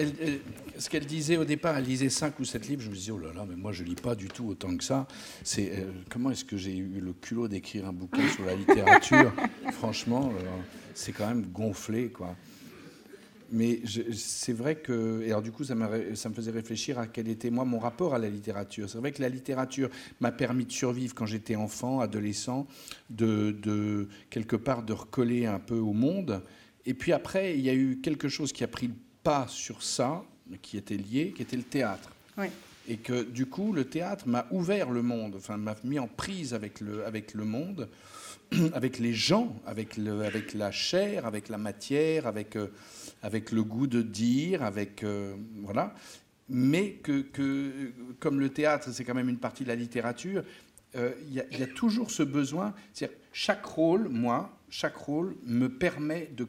ce 0.79 0.89
qu'elle 0.89 1.07
disait 1.07 1.37
au 1.37 1.45
départ, 1.45 1.77
elle 1.77 1.85
lisait 1.85 2.09
5 2.09 2.39
ou 2.39 2.45
7 2.45 2.69
livres. 2.69 2.83
Je 2.83 2.91
me 2.91 2.95
disais, 2.95 3.13
oh 3.13 3.19
là 3.19 3.33
là, 3.35 3.45
mais 3.49 3.57
moi 3.57 3.73
je 3.73 3.83
lis 3.85 3.95
pas 3.95 4.15
du 4.15 4.29
tout 4.29 4.47
autant 4.49 4.77
que 4.77 4.85
ça. 4.85 5.07
C'est, 5.43 5.73
euh, 5.73 5.91
comment 6.11 6.31
est-ce 6.31 6.45
que 6.45 6.57
j'ai 6.57 6.77
eu 6.77 7.01
le 7.01 7.13
culot 7.13 7.49
d'écrire 7.49 7.87
un 7.87 7.93
bouquin 7.93 8.29
sur 8.29 8.45
la 8.45 8.55
littérature? 8.55 9.33
Franchement, 9.73 10.33
euh, 10.33 10.47
c'est 10.95 11.13
quand 11.13 11.27
même 11.27 11.47
gonflé, 11.47 12.09
quoi 12.11 12.37
mais 13.51 13.81
c'est 14.13 14.53
vrai 14.53 14.77
que, 14.77 15.23
et 15.23 15.29
alors 15.29 15.43
du 15.43 15.53
coup, 15.53 15.65
ça, 15.65 15.75
ça, 16.15 16.29
me 16.29 16.35
faisait 16.35 16.51
réfléchir 16.51 16.99
à 16.99 17.07
quel 17.07 17.29
était 17.29 17.51
moi 17.51 17.65
mon 17.65 17.79
rapport 17.79 18.15
à 18.15 18.19
la 18.19 18.29
littérature. 18.29 18.89
C'est 18.91 18.99
vrai 18.99 19.13
que 19.13 19.23
la 19.23 19.29
littérature 19.29 19.89
m'a 20.21 20.33
permis 20.33 20.65
de 20.65 20.73
survivre 20.73 21.15
quand 21.15 21.27
j'étais 21.27 21.57
enfant, 21.57 22.01
adolescent, 22.01 22.67
de, 23.11 23.53
de, 23.63 24.09
quelque 24.31 24.57
part 24.57 24.83
de 24.83 24.93
recoller 24.93 25.47
un 25.47 25.61
peu 25.61 25.79
au 25.79 25.93
monde. 25.93 26.43
Et 26.87 26.95
puis 26.95 27.13
après, 27.13 27.59
il 27.59 27.65
y 27.65 27.71
a 27.71 27.75
eu 27.75 28.01
quelque 28.03 28.29
chose 28.29 28.53
qui 28.53 28.65
a 28.65 28.69
pris 28.69 28.89
le 28.89 28.95
pas 29.23 29.47
sur 29.49 29.83
ça, 29.83 30.25
qui 30.63 30.77
était 30.77 30.97
lié, 30.97 31.33
qui 31.37 31.43
était 31.43 31.57
le 31.57 31.63
théâtre. 31.63 32.11
Oui. 32.37 32.47
Et 32.89 32.97
que 32.97 33.23
du 33.23 33.47
coup, 33.47 33.73
le 33.73 33.85
théâtre 33.85 34.27
m'a 34.27 34.47
ouvert 34.51 34.91
le 34.91 35.03
monde, 35.03 35.35
enfin 35.37 35.59
m'a 35.59 35.77
mis 35.85 35.99
en 35.99 36.09
prise 36.09 36.55
avec 36.55 36.81
le, 36.81 37.05
avec 37.05 37.35
le 37.35 37.45
monde, 37.45 37.89
avec 38.73 38.99
les 38.99 39.13
gens, 39.13 39.61
avec, 39.67 39.97
la 39.97 40.71
chair, 40.71 41.27
avec 41.27 41.49
la 41.49 41.59
matière, 41.59 42.27
avec 42.27 42.57
euh, 42.57 42.69
le 43.23 43.63
goût 43.63 43.87
de 43.87 44.03
dire, 44.03 44.63
avec 44.63 45.05
euh, 45.05 45.35
voilà, 45.63 45.95
mais 46.49 46.93
que, 46.93 47.27
comme 48.19 48.41
le 48.41 48.49
théâtre, 48.49 48.91
c'est 48.91 49.05
quand 49.05 49.15
même 49.15 49.29
une 49.29 49.39
partie 49.39 49.65
de 49.65 49.69
la 49.69 49.75
littérature, 49.75 50.45
euh, 50.97 51.13
il 51.29 51.35
y, 51.35 51.63
a 51.63 51.67
toujours 51.67 52.11
ce 52.11 52.23
besoin. 52.23 52.75
Chaque 53.33 53.65
rôle, 53.67 54.09
moi, 54.09 54.59
chaque 54.71 54.97
rôle 54.97 55.37
me 55.45 55.69
permet 55.69 56.31
de 56.35 56.47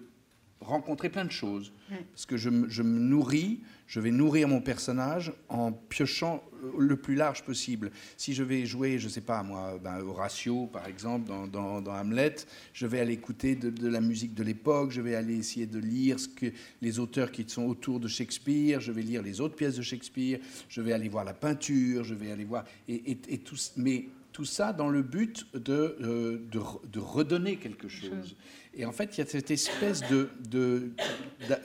rencontrer 0.61 1.09
plein 1.09 1.25
de 1.25 1.31
choses. 1.31 1.71
Parce 2.11 2.25
que 2.25 2.37
je, 2.37 2.49
je, 2.67 2.83
me 2.83 2.99
nourris, 2.99 3.61
je 3.87 3.99
vais 3.99 4.11
nourrir 4.11 4.47
mon 4.47 4.61
personnage 4.61 5.33
en 5.47 5.71
piochant 5.71 6.43
le 6.77 6.95
plus 6.97 7.15
large 7.15 7.43
possible. 7.43 7.91
Si 8.17 8.33
je 8.33 8.43
vais 8.43 8.65
jouer, 8.65 8.99
je 8.99 9.05
ne 9.05 9.09
sais 9.09 9.21
pas 9.21 9.41
moi, 9.41 9.79
ben, 9.81 10.01
Horatio 10.01 10.67
par 10.67 10.85
exemple, 10.87 11.27
dans, 11.27 11.47
dans, 11.81 11.91
Hamlet, 11.91 12.35
je 12.73 12.85
vais 12.85 12.99
aller 12.99 13.13
écouter 13.13 13.55
de, 13.55 13.87
la 13.87 14.01
musique 14.01 14.35
de 14.35 14.43
l'époque, 14.43 14.91
je 14.91 15.01
vais 15.01 15.15
aller 15.15 15.37
essayer 15.37 15.65
de 15.65 15.79
lire 15.79 16.19
ce 16.19 16.27
que 16.27 16.47
les 16.81 16.99
auteurs 16.99 17.31
qui 17.31 17.45
sont 17.47 17.65
autour 17.65 17.99
de 17.99 18.07
Shakespeare, 18.07 18.81
je 18.81 18.91
vais 18.91 19.01
lire 19.01 19.23
les 19.23 19.41
autres 19.41 19.55
pièces 19.55 19.77
de 19.77 19.81
Shakespeare, 19.81 20.39
je 20.67 20.81
vais 20.81 20.91
aller 20.91 21.09
voir 21.09 21.23
la 21.23 21.33
peinture, 21.33 22.03
je 22.03 22.13
vais 22.13 22.31
aller 22.31 22.45
voir... 22.45 22.65
Et, 22.87 23.11
et, 23.11 23.17
et 23.29 23.37
tout, 23.39 23.55
mais 23.77 24.09
tout 24.39 24.45
ça 24.45 24.71
dans 24.71 24.87
le 24.87 25.01
but 25.01 25.47
de, 25.53 25.97
euh, 25.99 26.37
de, 26.49 26.99
redonner 26.99 27.57
quelque 27.57 27.89
chose. 27.89 28.37
Et 28.73 28.85
en 28.85 28.93
fait, 28.93 29.17
il 29.17 29.19
y 29.19 29.21
a 29.21 29.25
cette 29.25 29.51
espèce 29.51 29.99
de, 30.09 30.29
de, 30.49 30.93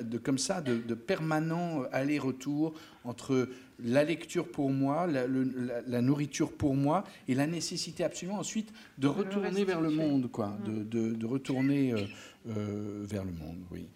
de 0.02 0.18
comme 0.18 0.38
ça, 0.38 0.60
de, 0.60 0.94
permanent 0.94 1.84
aller-retour 1.92 2.74
entre 3.04 3.48
la 3.78 4.02
lecture 4.02 4.50
pour 4.50 4.70
moi, 4.70 5.06
la, 5.06 6.02
nourriture 6.02 6.50
pour 6.50 6.74
moi, 6.74 7.04
et 7.28 7.36
la 7.36 7.46
nécessité 7.46 8.02
absolument 8.02 8.40
ensuite 8.40 8.72
de 8.98 9.06
retourner 9.06 9.64
vers 9.64 9.80
le 9.80 9.90
monde, 9.90 10.28
quoi, 10.32 10.58
de, 10.66 11.24
retourner 11.24 11.92
euh, 11.92 12.00
euh, 12.48 13.04
vers 13.04 13.24
le 13.24 13.32
monde, 13.32 13.58
oui. 13.70 13.86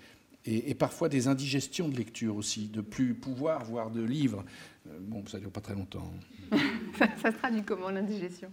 Et, 0.44 0.74
parfois 0.74 1.08
des 1.08 1.26
indigestions 1.26 1.88
de 1.88 1.96
lecture 1.96 2.36
aussi, 2.36 2.68
de 2.68 2.80
plus 2.80 3.14
pouvoir 3.14 3.64
voir 3.64 3.90
de 3.90 4.02
livres. 4.02 4.44
Bon, 5.00 5.26
ça 5.26 5.38
ne 5.38 5.42
dure 5.42 5.50
pas 5.50 5.60
très 5.60 5.74
longtemps. 5.74 6.12
ça, 6.98 7.32
se 7.32 7.36
traduit 7.36 7.62
comment 7.64 7.90
l'indigestion? 7.90 8.50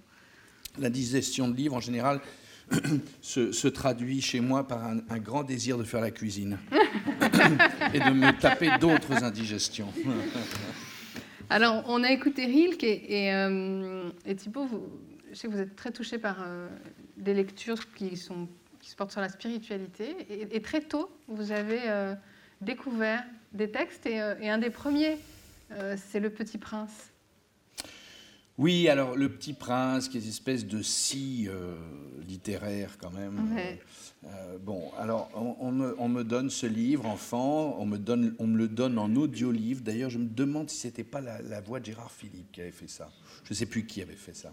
L'indigestion 0.80 1.48
de 1.48 1.56
livres, 1.56 1.76
en 1.76 1.82
général, 1.82 2.22
se, 3.22 3.68
traduit 3.68 4.22
chez 4.22 4.40
moi 4.40 4.68
par 4.68 4.84
un, 4.84 5.20
grand 5.20 5.44
désir 5.44 5.78
de 5.78 5.84
faire 5.84 6.02
la 6.02 6.12
cuisine 6.12 6.58
et 7.94 8.00
de 8.00 8.12
me 8.12 8.38
taper 8.40 8.78
d'autres 8.80 9.24
indigestions. 9.24 9.92
Alors, 11.50 11.84
on 11.88 12.04
a 12.04 12.12
écouté 12.12 12.46
Rilke 12.46 12.84
et, 12.84 13.26
et, 13.26 13.34
euh, 13.34 14.10
Thibault, 14.36 14.68
je 15.30 15.36
sais 15.36 15.48
que 15.48 15.54
vous 15.54 15.60
êtes 15.60 15.76
très 15.76 15.92
touché 15.92 16.18
par 16.18 16.38
euh, 16.42 16.68
des 17.18 17.36
lectures 17.36 17.94
qui, 17.94 18.18
sont, 18.18 18.48
qui 18.80 18.90
se 18.90 18.96
portent 18.96 19.12
sur 19.12 19.22
la 19.22 19.30
spiritualité. 19.30 20.16
Et, 20.30 20.62
très 20.62 20.82
tôt, 20.82 21.12
vous 21.28 21.52
avez 21.52 21.82
euh, 21.86 22.16
découvert 22.62 23.24
des 23.54 23.70
textes 23.70 24.08
et, 24.08 24.20
un 24.20 24.58
des 24.58 24.72
premiers, 24.72 25.18
c'est 25.98 26.20
Le 26.20 26.30
Petit 26.30 26.58
Prince. 26.58 27.12
Oui, 28.58 28.88
alors 28.88 29.16
Le 29.16 29.30
Petit 29.30 29.54
Prince, 29.54 30.08
qui 30.08 30.18
est 30.18 30.22
une 30.22 30.30
espèce 30.30 30.66
de 30.66 30.82
si 30.82 31.50
littéraire 32.28 32.98
quand 33.00 33.12
même. 33.12 33.40
Euh, 34.26 34.58
bon, 34.58 34.92
alors 34.98 35.30
on, 35.36 35.72
me, 35.72 36.24
donne 36.24 36.50
ce 36.50 36.66
livre, 36.66 37.06
enfant, 37.06 37.78
on 37.80 37.86
me, 37.86 37.98
donne, 37.98 38.36
on 38.40 38.48
me 38.48 38.58
le 38.58 38.68
donne 38.68 38.98
en 38.98 39.14
audio-livre. 39.16 39.82
D'ailleurs, 39.82 40.10
je 40.10 40.18
me 40.18 40.28
demande 40.28 40.70
si 40.70 40.78
c'était 40.78 41.04
pas 41.04 41.22
la, 41.22 41.62
voix 41.62 41.80
de 41.80 41.86
Gérard 41.86 42.12
Philippe 42.12 42.52
qui 42.52 42.62
avait 42.62 42.72
fait 42.72 42.90
ça. 42.90 43.12
Je 43.44 43.52
ne 43.52 43.56
sais 43.56 43.66
plus 43.68 43.86
qui 43.86 44.02
avait 44.02 44.16
fait 44.16 44.36
ça. 44.36 44.52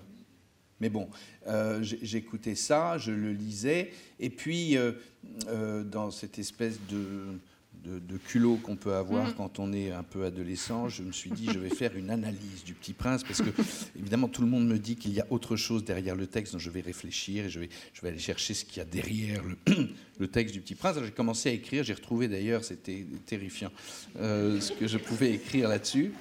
Mais 0.80 0.90
bon, 0.90 1.08
euh, 1.46 1.78
j'écoutais 1.82 2.56
ça, 2.56 2.98
je 2.98 3.12
le 3.12 3.32
lisais, 3.32 3.92
et 4.18 4.30
puis 4.30 4.76
euh, 4.76 5.84
dans 5.84 6.10
cette 6.10 6.38
espèce 6.40 6.78
de 6.90 7.38
de, 7.84 8.16
culot 8.16 8.56
qu'on 8.56 8.76
peut 8.76 8.94
avoir 8.94 9.28
mm. 9.28 9.34
quand 9.34 9.58
on 9.58 9.72
est 9.72 9.90
un 9.90 10.02
peu 10.02 10.24
adolescent, 10.24 10.88
je 10.88 11.02
me 11.02 11.12
suis 11.12 11.30
dit, 11.30 11.48
je 11.52 11.58
vais 11.58 11.68
faire 11.68 11.96
une 11.96 12.10
analyse 12.10 12.64
du 12.64 12.74
Petit 12.74 12.92
Prince, 12.92 13.22
parce 13.24 13.42
que, 13.42 13.50
évidemment, 13.98 14.28
tout 14.28 14.42
le 14.42 14.48
monde 14.48 14.66
me 14.66 14.78
dit 14.78 14.96
qu'il 14.96 15.12
y 15.12 15.20
a 15.20 15.26
autre 15.30 15.56
chose 15.56 15.84
derrière 15.84 16.14
le 16.14 16.26
texte, 16.26 16.52
donc 16.52 16.60
je 16.60 16.70
vais 16.70 16.80
réfléchir 16.80 17.46
et 17.46 17.50
je 17.50 17.60
vais, 17.60 17.68
je 17.92 18.00
vais 18.00 18.08
aller 18.08 18.18
chercher 18.18 18.54
ce 18.54 18.64
qu'il 18.64 18.78
y 18.78 18.80
a 18.80 18.84
derrière 18.84 19.42
le, 19.44 19.88
le 20.18 20.28
texte 20.28 20.54
du 20.54 20.60
Petit 20.60 20.74
Prince. 20.74 20.96
J'ai 21.02 21.10
commencé 21.10 21.48
à 21.48 21.52
écrire, 21.52 21.84
j'ai 21.84 21.94
retrouvé 21.94 22.28
d'ailleurs, 22.28 22.64
c'était 22.64 23.06
terrifiant, 23.26 23.72
euh, 24.18 24.60
ce 24.60 24.72
que 24.72 24.86
je 24.86 24.98
pouvais 24.98 25.32
écrire 25.32 25.68
là-dessus. 25.68 26.12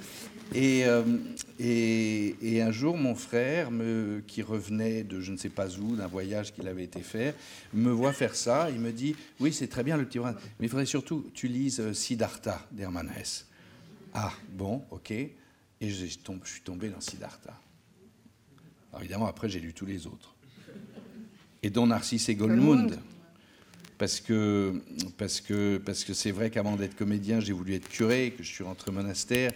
Euh, 0.55 1.03
et, 1.59 2.35
et, 2.41 2.61
un 2.61 2.71
jour, 2.71 2.97
mon 2.97 3.15
frère, 3.15 3.71
me, 3.71 4.21
qui 4.27 4.41
revenait 4.41 5.03
de 5.03 5.21
je 5.21 5.31
ne 5.31 5.37
sais 5.37 5.49
pas 5.49 5.67
où, 5.77 5.95
d'un 5.95 6.07
voyage 6.07 6.53
qu'il 6.53 6.67
avait 6.67 6.83
été 6.83 6.99
faire, 7.01 7.33
me 7.73 7.91
voit 7.91 8.11
faire 8.11 8.35
ça. 8.35 8.69
Il 8.69 8.81
me 8.81 8.91
dit 8.91 9.15
Oui, 9.39 9.53
c'est 9.53 9.67
très 9.67 9.83
bien 9.83 9.95
le 9.95 10.05
petit 10.05 10.19
prince, 10.19 10.35
mais 10.59 10.65
il 10.65 10.69
faudrait 10.69 10.85
surtout 10.85 11.25
tu 11.33 11.47
lises 11.51 11.79
euh, 11.79 11.93
Siddhartha 11.93 12.67
d'Hermann 12.71 13.11
Hesse. 13.15 13.47
Ah, 14.13 14.33
bon, 14.49 14.83
ok. 14.91 15.11
Et 15.11 15.33
je, 15.81 16.05
je 16.05 16.49
suis 16.49 16.61
tombé 16.61 16.89
dans 16.89 17.01
Siddhartha. 17.01 17.53
Alors 18.91 19.01
évidemment, 19.01 19.27
après, 19.27 19.49
j'ai 19.49 19.59
lu 19.59 19.73
tous 19.73 19.85
les 19.85 20.07
autres. 20.07 20.35
Et 21.63 21.69
dont 21.69 21.87
Narcisse 21.87 22.27
et 22.29 22.35
Goldmund 22.35 22.97
parce 24.01 24.19
que 24.19 24.81
parce 25.19 25.41
que 25.41 25.77
parce 25.77 26.03
que 26.03 26.15
c'est 26.15 26.31
vrai 26.31 26.49
qu'avant 26.49 26.75
d'être 26.75 26.95
comédien, 26.95 27.39
j'ai 27.39 27.53
voulu 27.53 27.75
être 27.75 27.87
curé, 27.87 28.33
que 28.35 28.41
je 28.41 28.49
suis 28.49 28.63
rentré 28.63 28.89
au 28.89 28.93
monastère 28.95 29.51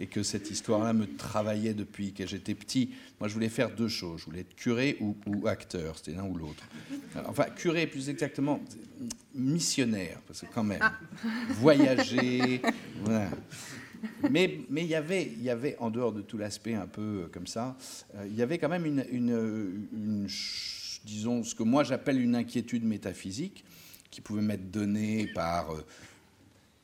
et 0.00 0.06
que 0.06 0.22
cette 0.22 0.50
histoire-là 0.50 0.94
me 0.94 1.06
travaillait 1.06 1.74
depuis 1.74 2.14
que 2.14 2.26
j'étais 2.26 2.54
petit. 2.54 2.90
Moi, 3.20 3.28
je 3.28 3.34
voulais 3.34 3.50
faire 3.50 3.70
deux 3.70 3.86
choses. 3.86 4.20
Je 4.20 4.24
voulais 4.24 4.40
être 4.40 4.56
curé 4.56 4.96
ou, 4.98 5.46
acteur, 5.46 5.98
c'était 5.98 6.16
l'un 6.16 6.24
ou 6.24 6.36
l'autre. 6.36 6.64
Enfin, 7.26 7.44
curé, 7.54 7.86
plus 7.86 8.08
exactement, 8.08 8.60
missionnaire, 9.34 10.18
parce 10.26 10.40
que 10.40 10.46
quand 10.46 10.64
même, 10.64 10.80
ah. 10.80 10.94
voyager, 11.50 12.62
voilà. 13.04 13.28
Mais 14.30 14.60
mais 14.70 14.82
il 14.84 14.88
y 14.88 14.94
avait 14.94 15.24
il 15.24 15.42
y 15.42 15.50
avait 15.50 15.76
en 15.78 15.90
dehors 15.90 16.12
de 16.14 16.22
tout 16.22 16.38
l'aspect 16.38 16.72
un 16.72 16.86
peu 16.86 17.28
comme 17.34 17.46
ça, 17.46 17.76
euh, 18.14 18.26
il 18.26 18.34
y 18.34 18.40
avait 18.40 18.56
quand 18.56 18.70
même 18.70 18.86
une, 18.86 19.04
une, 19.12 19.84
une 19.92 20.26
disons 21.04 21.44
ce 21.44 21.54
que 21.54 21.62
moi 21.62 21.84
j'appelle 21.84 22.18
une 22.18 22.34
inquiétude 22.34 22.82
métaphysique 22.82 23.62
qui 24.10 24.22
pouvait 24.22 24.40
m'être 24.40 24.70
donnée 24.70 25.30
par 25.34 25.74
euh, 25.74 25.84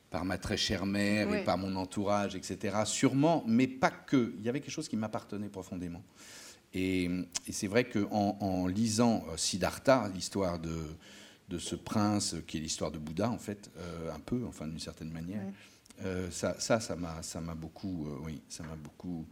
par 0.09 0.25
ma 0.25 0.37
très 0.37 0.57
chère 0.57 0.85
mère 0.85 1.33
et 1.33 1.43
par 1.43 1.57
mon 1.57 1.75
entourage, 1.75 2.35
etc. 2.35 2.77
Sûrement, 2.85 3.43
mais 3.47 3.67
pas 3.67 3.91
que. 3.91 4.33
Il 4.37 4.45
y 4.45 4.49
avait 4.49 4.61
quelque 4.61 4.71
chose 4.71 4.87
qui 4.87 4.95
m'appartenait 4.95 5.49
profondément. 5.49 6.03
Et, 6.73 7.09
c'est 7.49 7.67
vrai 7.67 7.85
qu'en 7.85 8.37
en, 8.39 8.67
lisant 8.67 9.25
euh, 9.29 9.37
Siddhartha, 9.37 10.09
l'histoire 10.13 10.59
de, 10.59 10.77
de 11.49 11.57
ce 11.57 11.75
prince, 11.75 12.35
qui 12.45 12.57
est 12.57 12.59
l'histoire 12.59 12.91
de 12.91 12.97
Bouddha, 12.97 13.29
en 13.29 13.37
fait, 13.37 13.71
euh, 13.77 14.13
un 14.13 14.19
peu, 14.19 14.43
enfin 14.47 14.67
d'une 14.67 14.79
certaine 14.79 15.11
manière, 15.11 15.43
euh, 16.03 16.29
ça, 16.29 16.59
ça, 16.59 16.79
ça 16.79 16.95
m'a, 16.95 17.23
ça 17.23 17.41
m'a 17.41 17.55
beaucoup, 17.55 18.07
oui, 18.23 18.41
ça 18.47 18.63
m'a 18.63 18.75
beaucoup, 18.75 19.25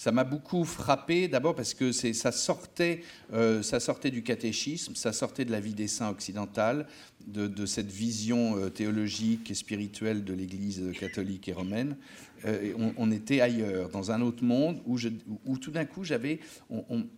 ça 0.00 0.12
m'a 0.12 0.24
beaucoup 0.24 0.64
frappé, 0.64 1.28
d'abord 1.28 1.54
parce 1.54 1.74
que 1.74 1.92
ça, 1.92 2.32
sortait, 2.32 3.02
euh, 3.34 3.62
ça 3.62 3.80
sortait 3.80 4.10
du 4.10 4.22
catéchisme, 4.22 4.94
ça 4.94 5.12
sortait 5.12 5.44
de 5.44 5.52
la 5.52 5.60
vie 5.60 5.74
des 5.74 5.88
saints 5.88 6.08
occidentale, 6.08 6.86
de, 7.26 7.66
cette 7.66 7.90
vision 7.90 8.56
euh, 8.56 8.70
théologique 8.70 9.50
et 9.50 9.54
spirituelle 9.54 10.24
de 10.24 10.32
l'Église 10.32 10.82
catholique 10.98 11.50
et 11.50 11.52
romaine. 11.52 11.98
Euh, 12.46 12.72
on, 12.96 13.12
était 13.12 13.42
ailleurs, 13.42 13.90
dans 13.90 14.10
un 14.10 14.22
autre 14.22 14.42
monde, 14.42 14.80
où, 14.86 15.58
tout 15.58 15.70
d'un 15.70 15.84
coup, 15.84 16.02
j'avais, 16.02 16.40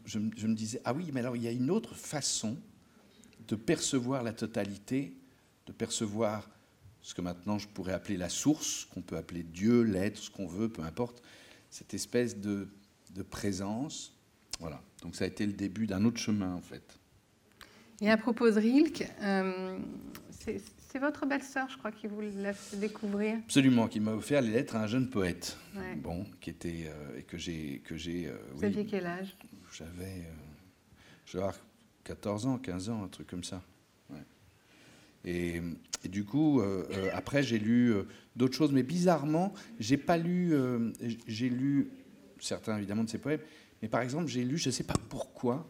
je 0.04 0.18
me 0.18 0.54
disais, 0.54 0.80
ah 0.84 0.92
oui, 0.92 1.04
mais 1.12 1.20
alors 1.20 1.36
il 1.36 1.44
y 1.44 1.48
a 1.48 1.52
une 1.52 1.70
autre 1.70 1.94
façon 1.94 2.56
de 3.46 3.54
percevoir 3.54 4.24
la 4.24 4.32
totalité, 4.32 5.14
de 5.66 5.72
percevoir 5.72 6.50
ce 7.00 7.14
que 7.14 7.22
maintenant 7.22 7.58
je 7.58 7.68
pourrais 7.68 7.92
appeler 7.92 8.16
la 8.16 8.28
source, 8.28 8.88
qu'on 8.92 9.02
peut 9.02 9.16
appeler 9.16 9.44
Dieu, 9.44 9.82
l'être, 9.82 10.18
ce 10.18 10.30
qu'on 10.30 10.48
veut, 10.48 10.68
peu 10.68 10.82
importe 10.82 11.22
cette 11.72 11.94
espèce 11.94 12.36
de, 12.36 12.68
présence. 13.30 14.14
Voilà. 14.60 14.80
Donc 15.00 15.16
ça 15.16 15.24
a 15.24 15.26
été 15.26 15.46
le 15.46 15.54
début 15.54 15.86
d'un 15.86 16.04
autre 16.04 16.18
chemin, 16.18 16.54
en 16.54 16.60
fait. 16.60 16.98
Et 18.00 18.10
à 18.10 18.16
propos 18.16 18.50
de 18.50 18.58
Rilke, 18.58 19.08
euh, 19.22 19.78
c'est 20.30 20.98
votre 20.98 21.24
belle-sœur, 21.24 21.68
je 21.70 21.78
crois, 21.78 21.90
qui 21.90 22.06
vous 22.06 22.20
l'a 22.20 22.52
fait 22.52 22.76
découvrir. 22.76 23.36
Absolument, 23.44 23.88
qui 23.88 24.00
m'a 24.00 24.12
offert 24.12 24.42
les 24.42 24.50
lettres 24.50 24.76
à 24.76 24.82
un 24.82 24.86
jeune 24.86 25.08
poète. 25.08 25.56
Bon, 25.96 26.26
qui 26.40 26.50
était 26.50 26.86
euh, 26.86 27.18
et 27.18 27.22
que 27.22 27.38
j'ai 27.38 27.80
que 27.84 27.96
j'ai. 27.96 28.26
Euh, 28.26 28.36
vous 28.54 28.64
aviez 28.64 28.84
quel 28.84 29.06
âge? 29.06 29.34
J'avais, 29.72 30.26
je 31.24 31.38
14 32.04 32.46
ans, 32.46 32.58
15 32.58 32.90
ans, 32.90 33.04
un 33.04 33.08
truc 33.08 33.28
comme 33.28 33.44
ça. 33.44 33.62
Et, 35.24 35.60
du 36.04 36.24
coup, 36.24 36.60
euh, 36.60 36.84
euh, 36.90 37.10
après, 37.12 37.42
j'ai 37.42 37.58
lu 37.58 37.92
euh, 37.92 38.04
d'autres 38.34 38.56
choses, 38.56 38.72
mais 38.72 38.82
bizarrement, 38.82 39.52
j'ai 39.78 39.96
pas 39.96 40.16
lu. 40.16 40.54
j'ai 41.26 41.48
lu 41.48 41.90
certains 42.40 42.76
évidemment 42.76 43.04
de 43.04 43.10
ses 43.10 43.18
poèmes, 43.18 43.40
mais 43.82 43.88
par 43.88 44.00
exemple, 44.00 44.26
j'ai 44.26 44.44
lu, 44.44 44.58
je 44.58 44.68
ne 44.68 44.72
sais 44.72 44.84
pas 44.84 44.96
pourquoi, 45.08 45.68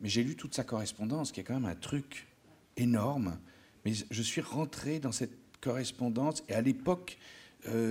mais 0.00 0.08
j'ai 0.08 0.22
lu 0.22 0.36
toute 0.36 0.54
sa 0.54 0.64
correspondance, 0.64 1.32
qui 1.32 1.40
est 1.40 1.44
quand 1.44 1.54
même 1.54 1.66
un 1.66 1.74
truc 1.74 2.26
énorme. 2.76 3.38
Mais 3.84 3.92
je 4.10 4.22
suis 4.22 4.40
rentré 4.40 5.00
dans 5.00 5.12
cette 5.12 5.36
correspondance, 5.60 6.42
et 6.48 6.54
à 6.54 6.62
l'époque, 6.62 7.18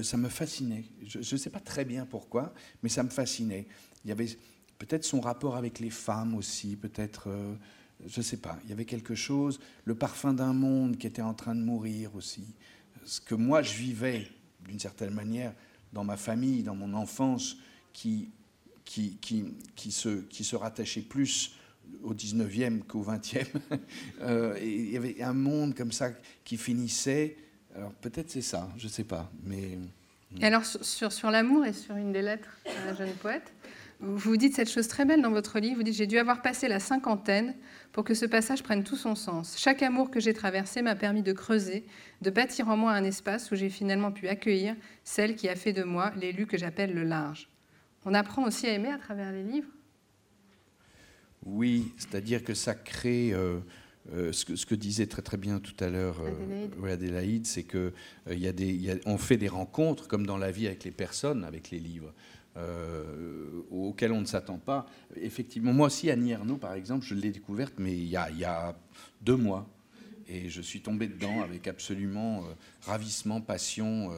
ça 0.01 0.17
me 0.17 0.29
fascinait. 0.29 0.85
Je 1.05 1.19
ne 1.19 1.39
sais 1.39 1.49
pas 1.51 1.59
très 1.59 1.85
bien 1.85 2.07
pourquoi, 2.07 2.53
mais 2.81 2.89
ça 2.89 3.03
me 3.03 3.09
fascinait. 3.09 3.67
Il 4.03 4.09
y 4.09 4.11
avait 4.11 4.29
peut-être 4.79 5.03
son 5.03 5.21
rapport 5.21 5.55
avec 5.55 5.79
les 5.79 5.91
femmes 5.91 6.33
aussi, 6.33 6.75
peut-être 6.75 7.29
je 8.05 8.19
ne 8.19 8.23
sais 8.23 8.37
pas, 8.37 8.59
il 8.63 8.69
y 8.69 8.73
avait 8.73 8.85
quelque 8.85 9.15
chose, 9.15 9.59
le 9.85 9.95
parfum 9.95 10.33
d'un 10.33 10.53
monde 10.53 10.97
qui 10.97 11.07
était 11.07 11.21
en 11.21 11.33
train 11.33 11.55
de 11.55 11.61
mourir 11.61 12.15
aussi. 12.15 12.45
Ce 13.05 13.19
que 13.19 13.35
moi 13.35 13.61
je 13.61 13.73
vivais 13.73 14.27
d'une 14.67 14.79
certaine 14.79 15.13
manière 15.13 15.53
dans 15.93 16.03
ma 16.03 16.17
famille, 16.17 16.63
dans 16.63 16.75
mon 16.75 16.93
enfance, 16.93 17.57
qui, 17.93 18.29
qui, 18.85 19.17
qui, 19.19 19.45
qui, 19.75 19.91
se, 19.91 20.21
qui 20.21 20.43
se 20.43 20.55
rattachait 20.55 21.01
plus 21.01 21.55
au 22.03 22.13
19e 22.13 22.83
qu'au 22.83 23.03
20e. 23.03 23.45
Euh, 24.21 24.57
il 24.61 24.89
y 24.89 24.97
avait 24.97 25.21
un 25.21 25.33
monde 25.33 25.75
comme 25.75 25.91
ça 25.91 26.09
qui 26.43 26.57
finissait. 26.57 27.37
Alors 27.75 27.93
peut-être 27.93 28.31
c'est 28.31 28.41
ça, 28.41 28.67
je 28.77 28.85
ne 28.85 28.91
sais 28.91 29.03
pas. 29.03 29.31
Mais... 29.43 29.77
Et 30.39 30.45
alors 30.45 30.65
sur, 30.65 31.11
sur 31.11 31.29
l'amour 31.29 31.65
et 31.65 31.73
sur 31.73 31.95
une 31.95 32.11
des 32.11 32.23
lettres 32.23 32.57
d'un 32.65 32.95
jeune 32.95 33.13
poète, 33.13 33.53
vous 33.99 34.37
dites 34.37 34.53
cette 34.55 34.69
chose 34.69 34.87
très 34.87 35.05
belle 35.05 35.23
dans 35.23 35.31
votre 35.31 35.59
livre, 35.59 35.77
vous 35.77 35.83
dites 35.83 35.95
J'ai 35.95 36.05
dû 36.05 36.19
avoir 36.19 36.41
passé 36.43 36.67
la 36.67 36.79
cinquantaine 36.79 37.55
pour 37.91 38.03
que 38.03 38.13
ce 38.13 38.25
passage 38.25 38.61
prenne 38.61 38.83
tout 38.83 38.95
son 38.95 39.15
sens. 39.15 39.57
Chaque 39.57 39.81
amour 39.81 40.11
que 40.11 40.19
j'ai 40.19 40.33
traversé 40.33 40.83
m'a 40.83 40.95
permis 40.95 41.23
de 41.23 41.33
creuser, 41.33 41.83
de 42.21 42.29
bâtir 42.29 42.67
en 42.67 42.77
moi 42.77 42.91
un 42.91 43.03
espace 43.03 43.51
où 43.51 43.55
j'ai 43.55 43.69
finalement 43.69 44.11
pu 44.11 44.27
accueillir 44.27 44.75
celle 45.03 45.35
qui 45.35 45.49
a 45.49 45.55
fait 45.55 45.73
de 45.73 45.83
moi 45.83 46.11
l'élu 46.15 46.45
que 46.45 46.57
j'appelle 46.57 46.93
le 46.93 47.03
large. 47.03 47.49
On 48.05 48.13
apprend 48.13 48.45
aussi 48.45 48.67
à 48.67 48.73
aimer 48.73 48.89
à 48.91 48.99
travers 48.99 49.31
les 49.31 49.43
livres 49.43 49.69
Oui, 51.45 51.91
c'est-à-dire 51.97 52.43
que 52.43 52.53
ça 52.53 52.75
crée. 52.75 53.33
Euh, 53.33 53.59
euh, 54.13 54.31
ce, 54.31 54.45
que, 54.45 54.55
ce, 54.55 54.65
que, 54.65 54.75
disait 54.75 55.07
très 55.07 55.21
très 55.21 55.35
bien 55.35 55.59
tout 55.59 55.75
à 55.83 55.89
l'heure 55.89 56.21
euh, 56.21 56.93
Adélaïde, 56.93 57.45
c'est 57.45 57.63
que 57.63 57.91
il 58.31 58.39
y 58.39 58.47
a 58.47 58.53
des, 58.53 59.01
on 59.05 59.17
fait 59.17 59.35
des 59.35 59.49
rencontres 59.49 60.07
comme 60.07 60.25
dans 60.25 60.37
la 60.37 60.49
vie 60.49 60.67
avec 60.67 60.85
les 60.85 60.91
personnes, 60.91 61.43
avec 61.43 61.71
les 61.71 61.79
livres. 61.79 62.13
Auxquels 63.71 64.11
on 64.11 64.21
ne 64.21 64.25
s'attend 64.25 64.57
pas. 64.57 64.87
Effectivement, 65.15 65.73
moi 65.73 65.87
aussi, 65.87 66.09
Annie 66.09 66.31
Ernaux, 66.31 66.57
par 66.57 66.73
exemple, 66.73 67.05
je 67.05 67.13
l'ai 67.13 67.31
découverte, 67.31 67.73
mais 67.77 67.95
il 67.95 68.07
y, 68.07 68.15
a, 68.15 68.75
deux 69.21 69.35
mois. 69.35 69.67
Et 70.27 70.49
je 70.49 70.61
suis 70.61 70.81
tombé 70.81 71.07
dedans 71.07 71.41
avec 71.41 71.67
absolument 71.67 72.43
ravissement, 72.81 73.41
passion, 73.41 74.11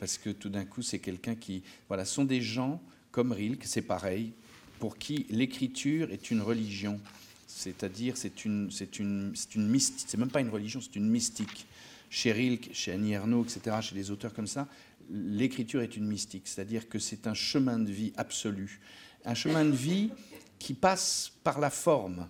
parce 0.00 0.18
que 0.18 0.30
tout 0.30 0.48
d'un 0.48 0.64
coup, 0.64 0.82
c'est 0.82 0.98
quelqu'un 0.98 1.34
qui... 1.34 1.62
Voilà, 1.88 2.04
sont 2.04 2.24
des 2.24 2.40
gens 2.40 2.82
comme 3.14 3.30
Rilke, 3.30 3.64
c'est 3.64 3.82
pareil, 3.82 4.32
pour 4.80 4.98
qui 4.98 5.26
l'écriture 5.30 6.10
est 6.10 6.32
une 6.32 6.42
religion. 6.42 7.00
C'est-à-dire, 7.46 8.16
c'est 8.16 8.44
une, 8.44 8.70
c'est 8.72 8.98
une, 8.98 9.30
c'est 9.36 9.54
une 9.54 9.68
mystique. 9.68 10.06
C'est 10.08 10.18
même 10.18 10.30
pas 10.30 10.40
une 10.40 10.48
religion, 10.48 10.80
c'est 10.80 10.96
une 10.96 11.08
mystique. 11.08 11.66
Chez 12.10 12.32
Rilke, 12.32 12.70
chez 12.72 12.90
Annie 12.90 13.12
Ernaux, 13.12 13.44
etc., 13.44 13.76
chez 13.80 13.94
les 13.94 14.10
auteurs 14.10 14.34
comme 14.34 14.48
ça, 14.48 14.66
l'écriture 15.10 15.82
est 15.82 15.96
une 15.96 16.06
mystique. 16.06 16.46
C'est-à-dire 16.46 16.88
que 16.88 16.98
c'est 16.98 17.26
un 17.26 17.34
chemin 17.34 17.78
de 17.78 17.90
vie 17.90 18.12
absolu. 18.16 18.80
Un 19.24 19.34
chemin 19.34 19.64
de 19.64 19.70
vie 19.70 20.10
qui 20.58 20.74
passe 20.74 21.32
par 21.42 21.60
la 21.60 21.70
forme 21.70 22.28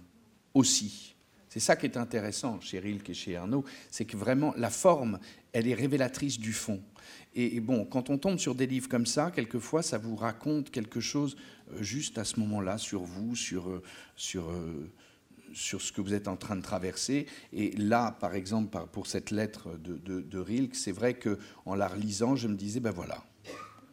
aussi. 0.54 1.14
C'est 1.48 1.60
ça 1.60 1.76
qui 1.76 1.86
est 1.86 1.96
intéressant 1.96 2.60
chez 2.60 2.80
Rilke 2.80 3.10
et 3.10 3.14
chez 3.14 3.32
Ernaux, 3.32 3.64
c'est 3.90 4.04
que 4.04 4.16
vraiment 4.16 4.52
la 4.56 4.70
forme, 4.70 5.20
elle 5.52 5.68
est 5.68 5.74
révélatrice 5.74 6.40
du 6.40 6.52
fond. 6.52 6.82
Et, 7.36 7.60
bon, 7.60 7.84
quand 7.84 8.10
on 8.10 8.18
tombe 8.18 8.38
sur 8.38 8.54
des 8.54 8.66
livres 8.66 8.88
comme 8.88 9.06
ça, 9.06 9.32
quelquefois, 9.32 9.82
ça 9.82 9.98
vous 9.98 10.14
raconte 10.14 10.70
quelque 10.70 11.00
chose 11.00 11.36
euh, 11.72 11.82
juste 11.82 12.18
à 12.18 12.24
ce 12.24 12.38
moment-là 12.40 12.78
sur 12.78 13.02
vous, 13.02 13.34
sur, 13.34 13.68
euh, 13.68 13.82
sur, 14.16 14.50
euh, 14.50 14.90
sur 15.54 15.80
ce 15.80 15.92
que 15.92 16.00
vous 16.00 16.14
êtes 16.14 16.28
en 16.28 16.36
train 16.36 16.56
de 16.56 16.62
traverser. 16.62 17.26
Et 17.52 17.70
là, 17.72 18.16
par 18.20 18.34
exemple, 18.34 18.78
pour 18.92 19.06
cette 19.06 19.30
lettre 19.30 19.78
de, 19.78 19.96
de, 20.20 20.38
Rilke, 20.38 20.74
c'est 20.74 20.92
vrai 20.92 21.14
que 21.14 21.38
en 21.64 21.74
la 21.74 21.88
relisant, 21.88 22.36
je 22.36 22.48
me 22.48 22.56
disais, 22.56 22.80
ben 22.80 22.90
voilà. 22.90 23.24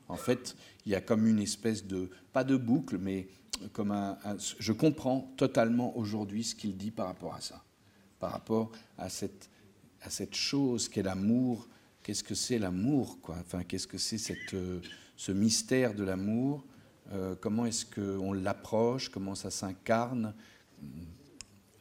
En 0.07 0.17
fait, 0.17 0.55
il 0.85 0.91
y 0.91 0.95
a 0.95 1.01
comme 1.01 1.25
une 1.25 1.39
espèce 1.39 1.85
de, 1.85 2.09
pas 2.33 2.43
de 2.43 2.57
boucle, 2.57 2.97
mais 2.97 3.27
comme 3.71 3.91
un, 3.91 4.17
je 4.59 4.73
comprends 4.73 5.33
totalement 5.37 5.95
aujourd'hui 5.97 6.43
ce 6.43 6.55
qu'il 6.55 6.75
dit 6.75 6.91
par 6.91 7.05
rapport 7.05 7.35
à 7.35 7.41
ça, 7.41 7.63
par 8.19 8.31
rapport 8.31 8.71
à 8.97 9.07
cette, 9.07 9.49
à 10.01 10.09
cette 10.09 10.35
chose 10.35 10.89
qu'est 10.89 11.03
l'amour 11.03 11.67
qu'est-ce 12.03 12.23
que 12.23 12.35
c'est 12.35 12.59
l'amour, 12.59 13.19
quoi? 13.21 13.37
Enfin, 13.39 13.63
qu'est-ce 13.63 13.87
que 13.87 13.97
c'est 13.97 14.17
cette, 14.17 14.53
euh, 14.53 14.79
ce 15.15 15.31
mystère 15.31 15.93
de 15.93 16.03
l'amour? 16.03 16.65
Euh, 17.11 17.35
Comment 17.39 17.65
est-ce 17.65 17.85
qu'on 17.85 18.33
l'approche? 18.33 19.09
Comment 19.09 19.35
ça 19.35 19.51
s'incarne? 19.51 20.33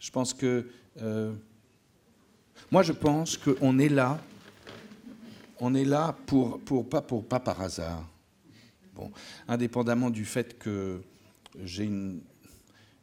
Je 0.00 0.10
pense 0.10 0.32
que, 0.32 0.66
euh, 1.02 1.32
moi, 2.70 2.82
je 2.82 2.92
pense 2.92 3.36
qu'on 3.36 3.78
est 3.78 3.90
là, 3.90 4.20
on 5.60 5.74
est 5.74 5.84
là 5.84 6.16
pour, 6.26 6.58
pour 6.60 6.88
pas 6.88 7.02
pour 7.02 7.24
pas 7.24 7.38
par 7.38 7.60
hasard. 7.60 8.08
Bon, 8.94 9.12
indépendamment 9.46 10.10
du 10.10 10.24
fait 10.24 10.58
que 10.58 11.02
j'ai 11.62 11.84
une, 11.84 12.22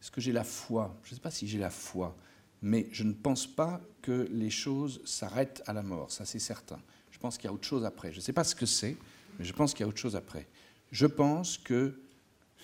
est-ce 0.01 0.11
que 0.11 0.19
j'ai 0.19 0.31
la 0.31 0.43
foi? 0.43 0.95
Je 1.03 1.11
ne 1.11 1.15
sais 1.15 1.21
pas 1.21 1.31
si 1.31 1.47
j'ai 1.47 1.59
la 1.59 1.69
foi, 1.69 2.15
mais 2.61 2.87
je 2.91 3.03
ne 3.03 3.13
pense 3.13 3.45
pas 3.45 3.79
que 4.01 4.27
les 4.31 4.49
choses 4.49 4.99
s'arrêtent 5.05 5.61
à 5.67 5.73
la 5.73 5.83
mort. 5.83 6.11
Ça, 6.11 6.25
c'est 6.25 6.39
certain. 6.39 6.79
Je 7.11 7.19
pense 7.19 7.37
qu'il 7.37 7.45
y 7.45 7.47
a 7.47 7.53
autre 7.53 7.67
chose 7.67 7.85
après. 7.85 8.11
Je 8.11 8.17
ne 8.17 8.21
sais 8.21 8.33
pas 8.33 8.43
ce 8.43 8.55
que 8.55 8.65
c'est, 8.65 8.97
mais 9.37 9.45
je 9.45 9.53
pense 9.53 9.73
qu'il 9.73 9.81
y 9.81 9.83
a 9.83 9.87
autre 9.87 9.99
chose 9.99 10.15
après. 10.15 10.47
Je 10.91 11.05
pense 11.05 11.57
que 11.57 11.99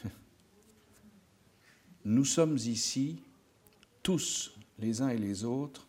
nous 2.05 2.25
sommes 2.25 2.57
ici, 2.57 3.22
tous, 4.03 4.53
les 4.79 5.01
uns 5.01 5.09
et 5.09 5.17
les 5.17 5.43
autres, 5.43 5.87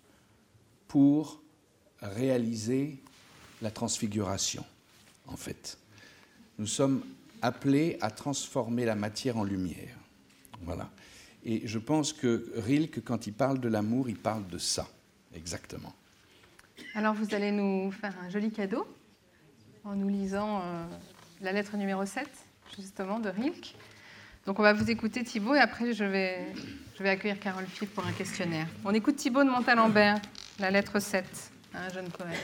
pour 0.88 1.42
réaliser 2.00 3.02
la 3.60 3.70
transfiguration, 3.70 4.64
en 5.26 5.36
fait. 5.36 5.78
Nous 6.58 6.66
sommes 6.66 7.02
appelés 7.42 7.98
à 8.00 8.10
transformer 8.10 8.84
la 8.84 8.94
matière 8.94 9.36
en 9.36 9.44
lumière. 9.44 9.96
Voilà. 10.62 10.88
Et 11.44 11.66
je 11.66 11.78
pense 11.78 12.12
que 12.12 12.52
Rilke, 12.56 13.02
quand 13.04 13.26
il 13.26 13.34
parle 13.34 13.60
de 13.60 13.68
l'amour, 13.68 14.08
il 14.08 14.16
parle 14.16 14.46
de 14.46 14.58
ça, 14.58 14.88
exactement. 15.34 15.92
Alors 16.94 17.14
vous 17.14 17.34
allez 17.34 17.52
nous 17.52 17.90
faire 17.92 18.14
un 18.20 18.30
joli 18.30 18.50
cadeau 18.50 18.86
en 19.84 19.94
nous 19.94 20.08
lisant 20.08 20.62
euh, 20.62 20.86
la 21.42 21.52
lettre 21.52 21.76
numéro 21.76 22.06
7, 22.06 22.26
justement, 22.76 23.20
de 23.20 23.28
Rilke. 23.28 23.74
Donc 24.46 24.58
on 24.58 24.62
va 24.62 24.74
vous 24.74 24.90
écouter 24.90 25.24
Thibault 25.24 25.54
et 25.54 25.58
après 25.58 25.94
je 25.94 26.04
vais, 26.04 26.52
accueillir 27.00 27.40
Carole 27.40 27.64
Philippe 27.66 27.94
pour 27.94 28.06
un 28.06 28.12
questionnaire. 28.12 28.66
On 28.84 28.92
écoute 28.92 29.16
Thibault 29.16 29.42
de 29.42 29.48
Montalembert, 29.48 30.20
la 30.58 30.70
lettre 30.70 31.00
7, 31.00 31.24
un 31.72 31.88
jeune 31.88 32.08
poète. 32.10 32.38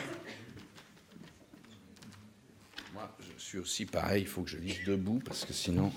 Moi, 2.95 3.15
je 3.37 3.43
suis 3.43 3.59
aussi 3.59 3.85
pareil, 3.85 4.23
il 4.23 4.29
faut 4.29 4.43
que 4.43 4.51
je 4.51 4.57
lise 4.57 4.83
debout 4.87 5.21
parce 5.25 5.45
que 5.45 5.53
sinon... 5.53 5.93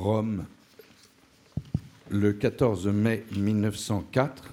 Rome, 0.00 0.46
le 2.20 2.34
14 2.34 2.86
mai 2.88 3.24
1904. 3.34 4.52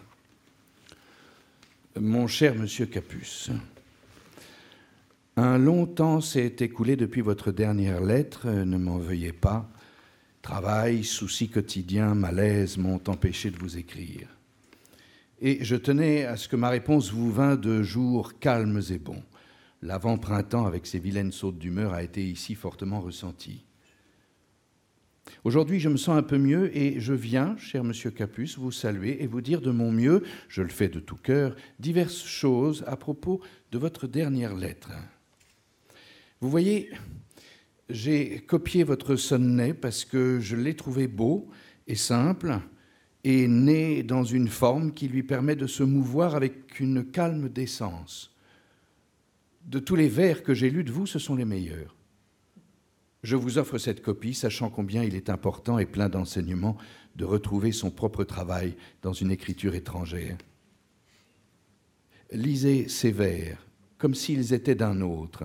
Mon 2.00 2.26
cher 2.26 2.56
monsieur 2.56 2.86
Capus, 2.86 3.52
un 5.36 5.58
long 5.58 5.86
temps 5.86 6.22
s'est 6.22 6.56
écoulé 6.62 6.96
depuis 6.96 7.20
votre 7.20 7.52
dernière 7.52 8.00
lettre, 8.00 8.48
ne 8.48 8.78
m'en 8.78 8.98
veuillez 8.98 9.34
pas. 9.34 9.70
Travail, 10.42 11.04
soucis 11.04 11.50
quotidiens, 11.50 12.16
malaise 12.16 12.78
m'ont 12.78 13.02
empêché 13.08 13.52
de 13.52 13.60
vous 13.60 13.78
écrire. 13.78 14.30
Et 15.42 15.62
je 15.62 15.76
tenais 15.76 16.24
à 16.24 16.38
ce 16.38 16.48
que 16.48 16.56
ma 16.56 16.70
réponse 16.70 17.12
vous 17.12 17.34
vînt 17.34 17.58
de 17.58 17.84
jours 17.84 18.40
calmes 18.40 18.82
et 18.90 18.98
bons. 18.98 19.24
L'avant-printemps, 19.82 20.66
avec 20.66 20.88
ses 20.88 21.00
vilaines 21.00 21.34
sautes 21.34 21.60
d'humeur, 21.60 21.94
a 21.94 22.02
été 22.02 22.24
ici 22.24 22.56
fortement 22.56 23.02
ressenti. 23.02 23.67
Aujourd'hui, 25.44 25.80
je 25.80 25.90
me 25.90 25.98
sens 25.98 26.18
un 26.18 26.24
peu 26.24 26.38
mieux 26.38 26.76
et 26.76 27.00
je 27.00 27.14
viens, 27.14 27.56
cher 27.58 27.84
monsieur 27.84 28.12
Capus, 28.12 28.58
vous 28.58 28.72
saluer 28.72 29.22
et 29.22 29.28
vous 29.28 29.42
dire 29.42 29.62
de 29.62 29.72
mon 29.72 29.92
mieux, 29.92 30.24
je 30.48 30.62
le 30.62 30.70
fais 30.70 30.90
de 30.90 31.00
tout 31.00 31.16
cœur, 31.16 31.56
diverses 31.80 32.26
choses 32.26 32.84
à 32.88 32.96
propos 32.96 33.42
de 33.72 33.78
votre 33.78 34.08
dernière 34.08 34.56
lettre. 34.56 34.92
Vous 36.40 36.50
voyez, 36.50 36.92
j'ai 37.90 38.40
copié 38.40 38.84
votre 38.84 39.16
sonnet 39.16 39.74
parce 39.74 40.06
que 40.06 40.40
je 40.40 40.56
l'ai 40.56 40.76
trouvé 40.76 41.08
beau 41.08 41.50
et 41.88 41.96
simple 41.96 42.60
et 43.24 43.48
né 43.48 44.04
dans 44.04 44.24
une 44.24 44.48
forme 44.48 44.94
qui 44.94 45.08
lui 45.08 45.24
permet 45.24 45.56
de 45.56 45.68
se 45.68 45.84
mouvoir 45.84 46.36
avec 46.36 46.80
une 46.80 47.04
calme 47.04 47.50
décence. 47.50 48.34
De 49.66 49.80
tous 49.80 49.96
les 49.96 50.08
vers 50.08 50.44
que 50.44 50.54
j'ai 50.54 50.70
lus 50.70 50.86
de 50.86 50.92
vous, 50.92 51.06
ce 51.06 51.20
sont 51.20 51.36
les 51.36 51.44
meilleurs. 51.44 51.97
Je 53.24 53.36
vous 53.36 53.58
offre 53.58 53.78
cette 53.78 54.02
copie, 54.02 54.34
sachant 54.34 54.70
combien 54.70 55.04
il 55.04 55.16
est 55.16 55.30
important 55.30 55.80
et 55.80 55.86
plein 55.86 56.10
d'enseignements 56.10 56.78
de 57.16 57.26
retrouver 57.26 57.72
son 57.72 57.90
propre 57.90 58.24
travail 58.24 58.76
dans 59.02 59.14
une 59.14 59.32
écriture 59.32 59.76
étrangère. 59.76 60.38
Lisez 62.32 62.88
ces 62.88 63.12
vers 63.12 63.68
comme 63.98 64.16
s'ils 64.16 64.54
étaient 64.54 64.76
d'un 64.76 65.02
autre, 65.02 65.44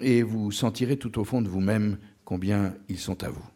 et 0.00 0.22
vous 0.22 0.52
sentirez 0.52 0.96
tout 0.96 1.18
au 1.18 1.24
fond 1.24 1.42
de 1.42 1.48
vous-même 1.48 1.98
combien 2.24 2.76
ils 2.88 2.98
sont 2.98 3.24
à 3.24 3.30
vous. 3.30 3.46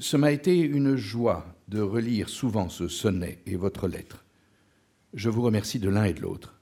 Ce 0.00 0.16
m'a 0.16 0.32
été 0.32 0.58
une 0.58 0.96
joie 0.96 1.54
de 1.68 1.80
relire 1.80 2.28
souvent 2.28 2.68
ce 2.68 2.88
sonnet 2.88 3.38
et 3.46 3.56
votre 3.56 3.86
lettre. 3.86 4.24
Je 5.12 5.28
vous 5.28 5.42
remercie 5.42 5.78
de 5.78 5.88
l'un 5.88 6.04
et 6.04 6.14
de 6.14 6.20
l'autre. 6.20 6.53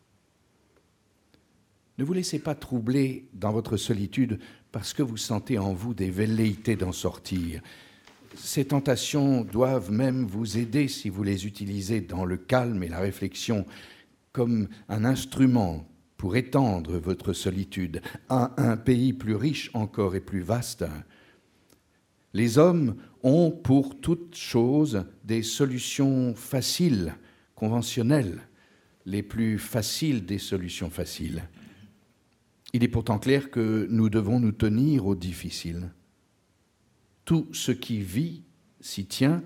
Ne 2.02 2.06
vous 2.08 2.14
laissez 2.14 2.40
pas 2.40 2.56
troubler 2.56 3.28
dans 3.32 3.52
votre 3.52 3.76
solitude 3.76 4.40
parce 4.72 4.92
que 4.92 5.04
vous 5.04 5.16
sentez 5.16 5.56
en 5.60 5.72
vous 5.72 5.94
des 5.94 6.10
velléités 6.10 6.74
d'en 6.74 6.90
sortir. 6.90 7.62
Ces 8.34 8.64
tentations 8.64 9.44
doivent 9.44 9.92
même 9.92 10.26
vous 10.26 10.58
aider 10.58 10.88
si 10.88 11.08
vous 11.08 11.22
les 11.22 11.46
utilisez 11.46 12.00
dans 12.00 12.24
le 12.24 12.36
calme 12.36 12.82
et 12.82 12.88
la 12.88 12.98
réflexion 12.98 13.66
comme 14.32 14.66
un 14.88 15.04
instrument 15.04 15.88
pour 16.16 16.34
étendre 16.34 16.98
votre 16.98 17.32
solitude 17.32 18.02
à 18.28 18.52
un 18.60 18.76
pays 18.76 19.12
plus 19.12 19.36
riche 19.36 19.70
encore 19.72 20.16
et 20.16 20.20
plus 20.20 20.42
vaste. 20.42 20.84
Les 22.34 22.58
hommes 22.58 22.96
ont 23.22 23.52
pour 23.52 24.00
toute 24.00 24.34
chose 24.34 25.04
des 25.22 25.44
solutions 25.44 26.34
faciles, 26.34 27.14
conventionnelles, 27.54 28.40
les 29.06 29.22
plus 29.22 29.56
faciles 29.56 30.26
des 30.26 30.38
solutions 30.38 30.90
faciles. 30.90 31.44
Il 32.72 32.82
est 32.82 32.88
pourtant 32.88 33.18
clair 33.18 33.50
que 33.50 33.86
nous 33.90 34.08
devons 34.08 34.40
nous 34.40 34.52
tenir 34.52 35.06
au 35.06 35.14
difficile. 35.14 35.90
Tout 37.24 37.48
ce 37.52 37.72
qui 37.72 37.98
vit 37.98 38.44
s'y 38.80 39.06
tient. 39.06 39.42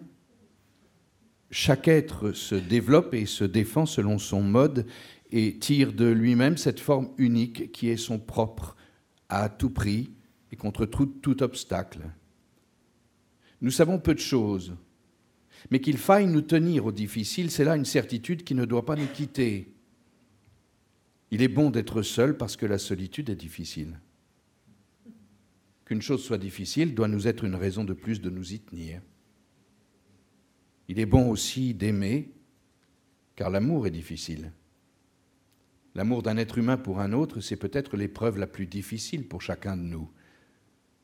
Chaque 1.50 1.88
être 1.88 2.32
se 2.32 2.54
développe 2.54 3.14
et 3.14 3.26
se 3.26 3.44
défend 3.44 3.86
selon 3.86 4.18
son 4.18 4.42
mode 4.42 4.86
et 5.30 5.58
tire 5.58 5.92
de 5.92 6.06
lui-même 6.06 6.56
cette 6.56 6.80
forme 6.80 7.08
unique 7.18 7.72
qui 7.72 7.88
est 7.88 7.96
son 7.96 8.18
propre 8.18 8.76
à 9.28 9.48
tout 9.48 9.70
prix 9.70 10.10
et 10.52 10.56
contre 10.56 10.86
tout, 10.86 11.42
obstacle. 11.42 12.00
Nous 13.60 13.70
savons 13.70 13.98
peu 13.98 14.14
de 14.14 14.20
choses, 14.20 14.76
mais 15.70 15.80
qu'il 15.80 15.98
faille 15.98 16.26
nous 16.26 16.42
tenir 16.42 16.86
au 16.86 16.92
difficile, 16.92 17.50
c'est 17.50 17.64
là 17.64 17.76
une 17.76 17.84
certitude 17.84 18.44
qui 18.44 18.54
ne 18.54 18.64
doit 18.64 18.84
pas 18.84 18.96
nous 18.96 19.06
quitter. 19.06 19.74
Il 21.30 21.42
est 21.42 21.48
bon 21.48 21.70
d'être 21.70 22.02
seul 22.02 22.36
parce 22.36 22.56
que 22.56 22.66
la 22.66 22.78
solitude 22.78 23.30
est 23.30 23.36
difficile. 23.36 23.98
Qu'une 25.84 26.02
chose 26.02 26.22
soit 26.22 26.38
difficile 26.38 26.94
doit 26.94 27.08
nous 27.08 27.28
être 27.28 27.44
une 27.44 27.54
raison 27.54 27.84
de 27.84 27.92
plus 27.92 28.20
de 28.20 28.30
nous 28.30 28.52
y 28.52 28.60
tenir. 28.60 29.00
Il 30.88 31.00
est 31.00 31.06
bon 31.06 31.30
aussi 31.30 31.74
d'aimer, 31.74 32.32
car 33.34 33.50
l'amour 33.50 33.86
est 33.86 33.92
difficile. 33.92 34.52
L'amour 35.94 36.22
d'un 36.22 36.36
être 36.36 36.58
humain 36.58 36.76
pour 36.76 37.00
un 37.00 37.12
autre, 37.12 37.40
c'est 37.40 37.56
peut-être 37.56 37.96
l'épreuve 37.96 38.38
la 38.38 38.46
plus 38.46 38.66
difficile 38.66 39.26
pour 39.26 39.42
chacun 39.42 39.76
de 39.76 39.82
nous. 39.82 40.10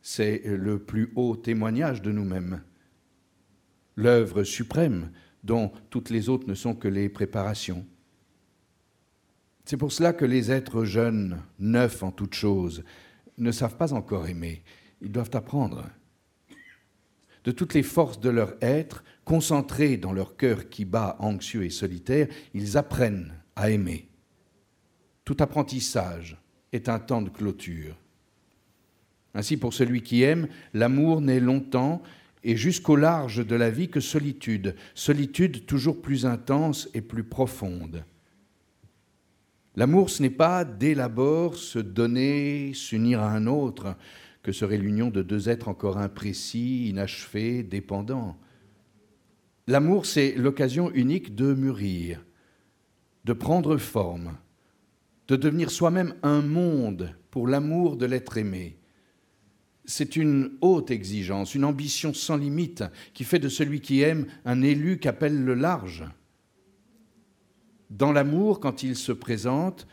C'est 0.02 0.42
le 0.44 0.78
plus 0.78 1.12
haut 1.14 1.36
témoignage 1.36 2.02
de 2.02 2.12
nous-mêmes, 2.12 2.62
l'œuvre 3.96 4.42
suprême 4.44 5.10
dont 5.44 5.72
toutes 5.90 6.10
les 6.10 6.28
autres 6.28 6.48
ne 6.48 6.54
sont 6.54 6.74
que 6.74 6.88
les 6.88 7.08
préparations. 7.08 7.86
C'est 9.64 9.76
pour 9.76 9.92
cela 9.92 10.12
que 10.12 10.24
les 10.24 10.50
êtres 10.50 10.84
jeunes, 10.84 11.40
neufs 11.58 12.02
en 12.02 12.10
toutes 12.10 12.34
choses, 12.34 12.84
ne 13.38 13.52
savent 13.52 13.76
pas 13.76 13.92
encore 13.92 14.28
aimer. 14.28 14.62
Ils 15.00 15.12
doivent 15.12 15.30
apprendre. 15.34 15.84
De 17.44 17.50
toutes 17.50 17.74
les 17.74 17.82
forces 17.82 18.20
de 18.20 18.30
leur 18.30 18.54
être, 18.60 19.02
concentrées 19.24 19.96
dans 19.96 20.12
leur 20.12 20.36
cœur 20.36 20.68
qui 20.68 20.84
bat 20.84 21.16
anxieux 21.18 21.64
et 21.64 21.70
solitaire, 21.70 22.28
ils 22.54 22.76
apprennent 22.76 23.34
à 23.56 23.70
aimer. 23.70 24.08
Tout 25.24 25.36
apprentissage 25.40 26.36
est 26.72 26.88
un 26.88 26.98
temps 26.98 27.22
de 27.22 27.30
clôture. 27.30 27.96
Ainsi, 29.34 29.56
pour 29.56 29.72
celui 29.72 30.02
qui 30.02 30.22
aime, 30.22 30.48
l'amour 30.74 31.20
n'est 31.20 31.40
longtemps 31.40 32.02
et 32.44 32.56
jusqu'au 32.56 32.96
large 32.96 33.46
de 33.46 33.54
la 33.54 33.70
vie 33.70 33.88
que 33.88 34.00
solitude, 34.00 34.74
solitude 34.94 35.64
toujours 35.64 36.02
plus 36.02 36.26
intense 36.26 36.88
et 36.92 37.00
plus 37.00 37.24
profonde. 37.24 38.04
L'amour, 39.74 40.10
ce 40.10 40.22
n'est 40.22 40.30
pas 40.30 40.64
dès 40.64 40.94
l'abord 40.94 41.56
se 41.56 41.78
donner, 41.78 42.72
s'unir 42.74 43.20
à 43.20 43.30
un 43.30 43.46
autre, 43.46 43.96
que 44.42 44.52
serait 44.52 44.76
l'union 44.76 45.08
de 45.08 45.22
deux 45.22 45.48
êtres 45.48 45.68
encore 45.68 45.98
imprécis, 45.98 46.88
inachevés, 46.88 47.62
dépendants. 47.62 48.36
L'amour, 49.66 50.04
c'est 50.04 50.34
l'occasion 50.34 50.90
unique 50.92 51.34
de 51.34 51.54
mûrir, 51.54 52.24
de 53.24 53.32
prendre 53.32 53.76
forme, 53.78 54.36
de 55.28 55.36
devenir 55.36 55.70
soi-même 55.70 56.14
un 56.22 56.42
monde 56.42 57.14
pour 57.30 57.46
l'amour 57.46 57.96
de 57.96 58.04
l'être 58.04 58.36
aimé. 58.36 58.76
C'est 59.84 60.16
une 60.16 60.52
haute 60.60 60.90
exigence, 60.90 61.54
une 61.54 61.64
ambition 61.64 62.12
sans 62.12 62.36
limite 62.36 62.84
qui 63.14 63.24
fait 63.24 63.38
de 63.38 63.48
celui 63.48 63.80
qui 63.80 64.02
aime 64.02 64.26
un 64.44 64.60
élu 64.62 64.98
qu'appelle 64.98 65.42
le 65.42 65.54
large. 65.54 66.04
Dans 67.92 68.10
l'amour, 68.10 68.58
quand 68.58 68.82
il 68.82 68.96
se 68.96 69.12
présente, 69.12 69.86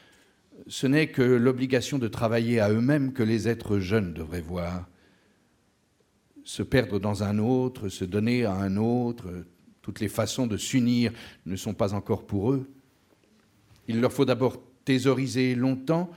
ce 0.68 0.88
n'est 0.88 1.08
que 1.08 1.22
l'obligation 1.22 2.00
de 2.00 2.08
travailler 2.08 2.62
à 2.62 2.72
eux-mêmes 2.72 3.12
que 3.12 3.24
les 3.24 3.50
êtres 3.50 3.80
jeunes 3.80 4.14
devraient 4.14 4.40
voir. 4.40 4.88
Se 6.46 6.64
perdre 6.64 6.98
dans 6.98 7.24
un 7.24 7.40
autre, 7.40 7.90
se 7.90 8.06
donner 8.06 8.46
à 8.46 8.54
un 8.54 8.78
autre, 8.78 9.44
toutes 9.82 10.00
les 10.00 10.08
façons 10.08 10.48
de 10.48 10.56
s'unir 10.56 11.12
ne 11.46 11.58
sont 11.58 11.74
pas 11.74 11.94
encore 11.94 12.26
pour 12.26 12.54
eux. 12.54 12.70
Il 13.90 14.00
leur 14.00 14.14
faut 14.14 14.24
d'abord 14.24 14.64
thésauriser 14.86 15.54
longtemps, 15.54 16.10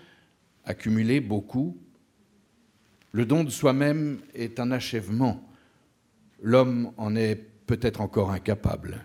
accumuler 0.64 1.20
beaucoup. 1.20 1.76
Le 3.11 3.26
don 3.26 3.43
de 3.43 3.51
soi-même 3.51 4.20
est 4.35 4.61
un 4.61 4.70
achèvement. 4.70 5.51
L'homme 6.41 6.93
en 6.97 7.16
est 7.16 7.35
peut-être 7.66 8.03
encore 8.03 8.30
incapable. 8.30 9.05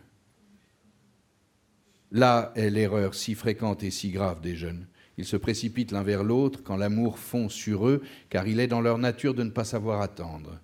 Là 2.11 2.51
est 2.55 2.69
l'erreur 2.69 3.15
si 3.15 3.35
fréquente 3.35 3.83
et 3.83 3.91
si 3.91 4.11
grave 4.11 4.41
des 4.41 4.55
jeunes. 4.55 4.87
Ils 5.17 5.25
se 5.25 5.35
précipitent 5.35 5.91
l'un 5.91 6.03
vers 6.03 6.23
l'autre 6.23 6.61
quand 6.63 6.77
l'amour 6.77 7.17
fond 7.17 7.49
sur 7.49 7.87
eux, 7.87 8.03
car 8.29 8.47
il 8.47 8.59
est 8.59 8.67
dans 8.67 8.81
leur 8.81 8.97
nature 8.97 9.33
de 9.33 9.43
ne 9.43 9.49
pas 9.49 9.63
savoir 9.63 10.01
attendre. 10.01 10.59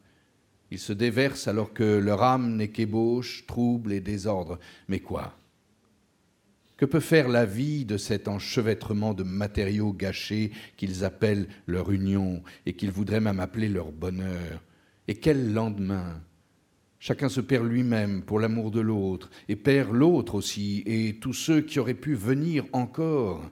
Ils 0.72 0.80
se 0.80 0.94
déversent 0.94 1.48
alors 1.48 1.74
que 1.74 1.84
leur 1.84 2.24
âme 2.24 2.56
n'est 2.56 2.70
qu'ébauche, 2.70 3.46
trouble 3.46 3.94
et 3.94 4.00
désordre. 4.00 4.60
Mais 4.88 5.00
quoi? 5.00 5.38
Que 6.78 6.86
peut 6.86 7.00
faire 7.00 7.30
la 7.30 7.46
vie 7.46 7.86
de 7.86 7.98
cet 7.98 8.28
enchevêtrement 8.28 9.14
de 9.14 9.24
matériaux 9.24 9.94
gâchés 9.94 10.52
qu'ils 10.78 11.04
appellent 11.04 11.48
leur 11.68 11.92
union 11.92 12.42
et 12.66 12.74
qu'ils 12.74 12.92
voudraient 12.92 13.20
même 13.20 13.40
appeler 13.40 13.70
leur 13.70 13.92
bonheur? 13.92 14.64
Et 15.08 15.16
quel 15.16 15.54
lendemain? 15.54 16.22
Chacun 17.06 17.28
se 17.28 17.42
perd 17.42 17.68
lui-même 17.68 18.22
pour 18.22 18.40
l'amour 18.40 18.72
de 18.72 18.80
l'autre, 18.80 19.30
et 19.50 19.58
perd 19.58 19.92
l'autre 19.92 20.36
aussi, 20.36 20.84
et 20.86 21.20
tous 21.20 21.34
ceux 21.34 21.60
qui 21.60 21.78
auraient 21.80 21.96
pu 21.96 22.14
venir 22.14 22.64
encore. 22.72 23.52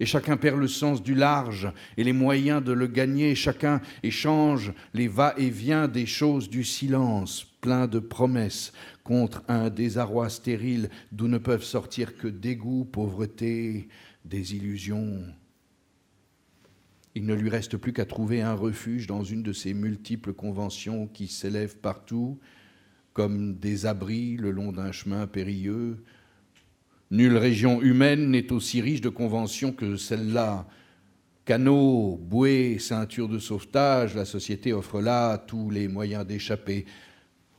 Et 0.00 0.06
chacun 0.06 0.38
perd 0.38 0.58
le 0.58 0.66
sens 0.66 1.02
du 1.02 1.14
large 1.14 1.70
et 1.98 2.02
les 2.02 2.14
moyens 2.14 2.64
de 2.64 2.72
le 2.72 2.86
gagner. 2.86 3.34
Chacun 3.34 3.82
échange 4.02 4.72
les 4.94 5.06
va-et-vient 5.06 5.86
des 5.86 6.06
choses 6.06 6.48
du 6.48 6.64
silence, 6.64 7.44
plein 7.60 7.86
de 7.86 7.98
promesses, 7.98 8.72
contre 9.04 9.42
un 9.48 9.68
désarroi 9.68 10.30
stérile 10.30 10.88
d'où 11.12 11.28
ne 11.28 11.36
peuvent 11.36 11.62
sortir 11.62 12.16
que 12.16 12.26
dégoût, 12.26 12.86
pauvreté, 12.86 13.88
désillusion. 14.24 15.26
Il 17.16 17.24
ne 17.24 17.32
lui 17.32 17.48
reste 17.48 17.78
plus 17.78 17.94
qu'à 17.94 18.04
trouver 18.04 18.42
un 18.42 18.52
refuge 18.52 19.06
dans 19.06 19.24
une 19.24 19.42
de 19.42 19.54
ces 19.54 19.72
multiples 19.72 20.34
conventions 20.34 21.06
qui 21.06 21.28
s'élèvent 21.28 21.78
partout, 21.78 22.38
comme 23.14 23.54
des 23.54 23.86
abris 23.86 24.36
le 24.36 24.50
long 24.50 24.70
d'un 24.70 24.92
chemin 24.92 25.26
périlleux. 25.26 26.04
Nulle 27.10 27.38
région 27.38 27.80
humaine 27.80 28.30
n'est 28.30 28.52
aussi 28.52 28.82
riche 28.82 29.00
de 29.00 29.08
conventions 29.08 29.72
que 29.72 29.96
celle-là. 29.96 30.68
Canaux, 31.46 32.20
bouées, 32.20 32.78
ceintures 32.78 33.30
de 33.30 33.38
sauvetage, 33.38 34.14
la 34.14 34.26
société 34.26 34.74
offre 34.74 35.00
là 35.00 35.38
tous 35.38 35.70
les 35.70 35.88
moyens 35.88 36.26
d'échapper. 36.26 36.84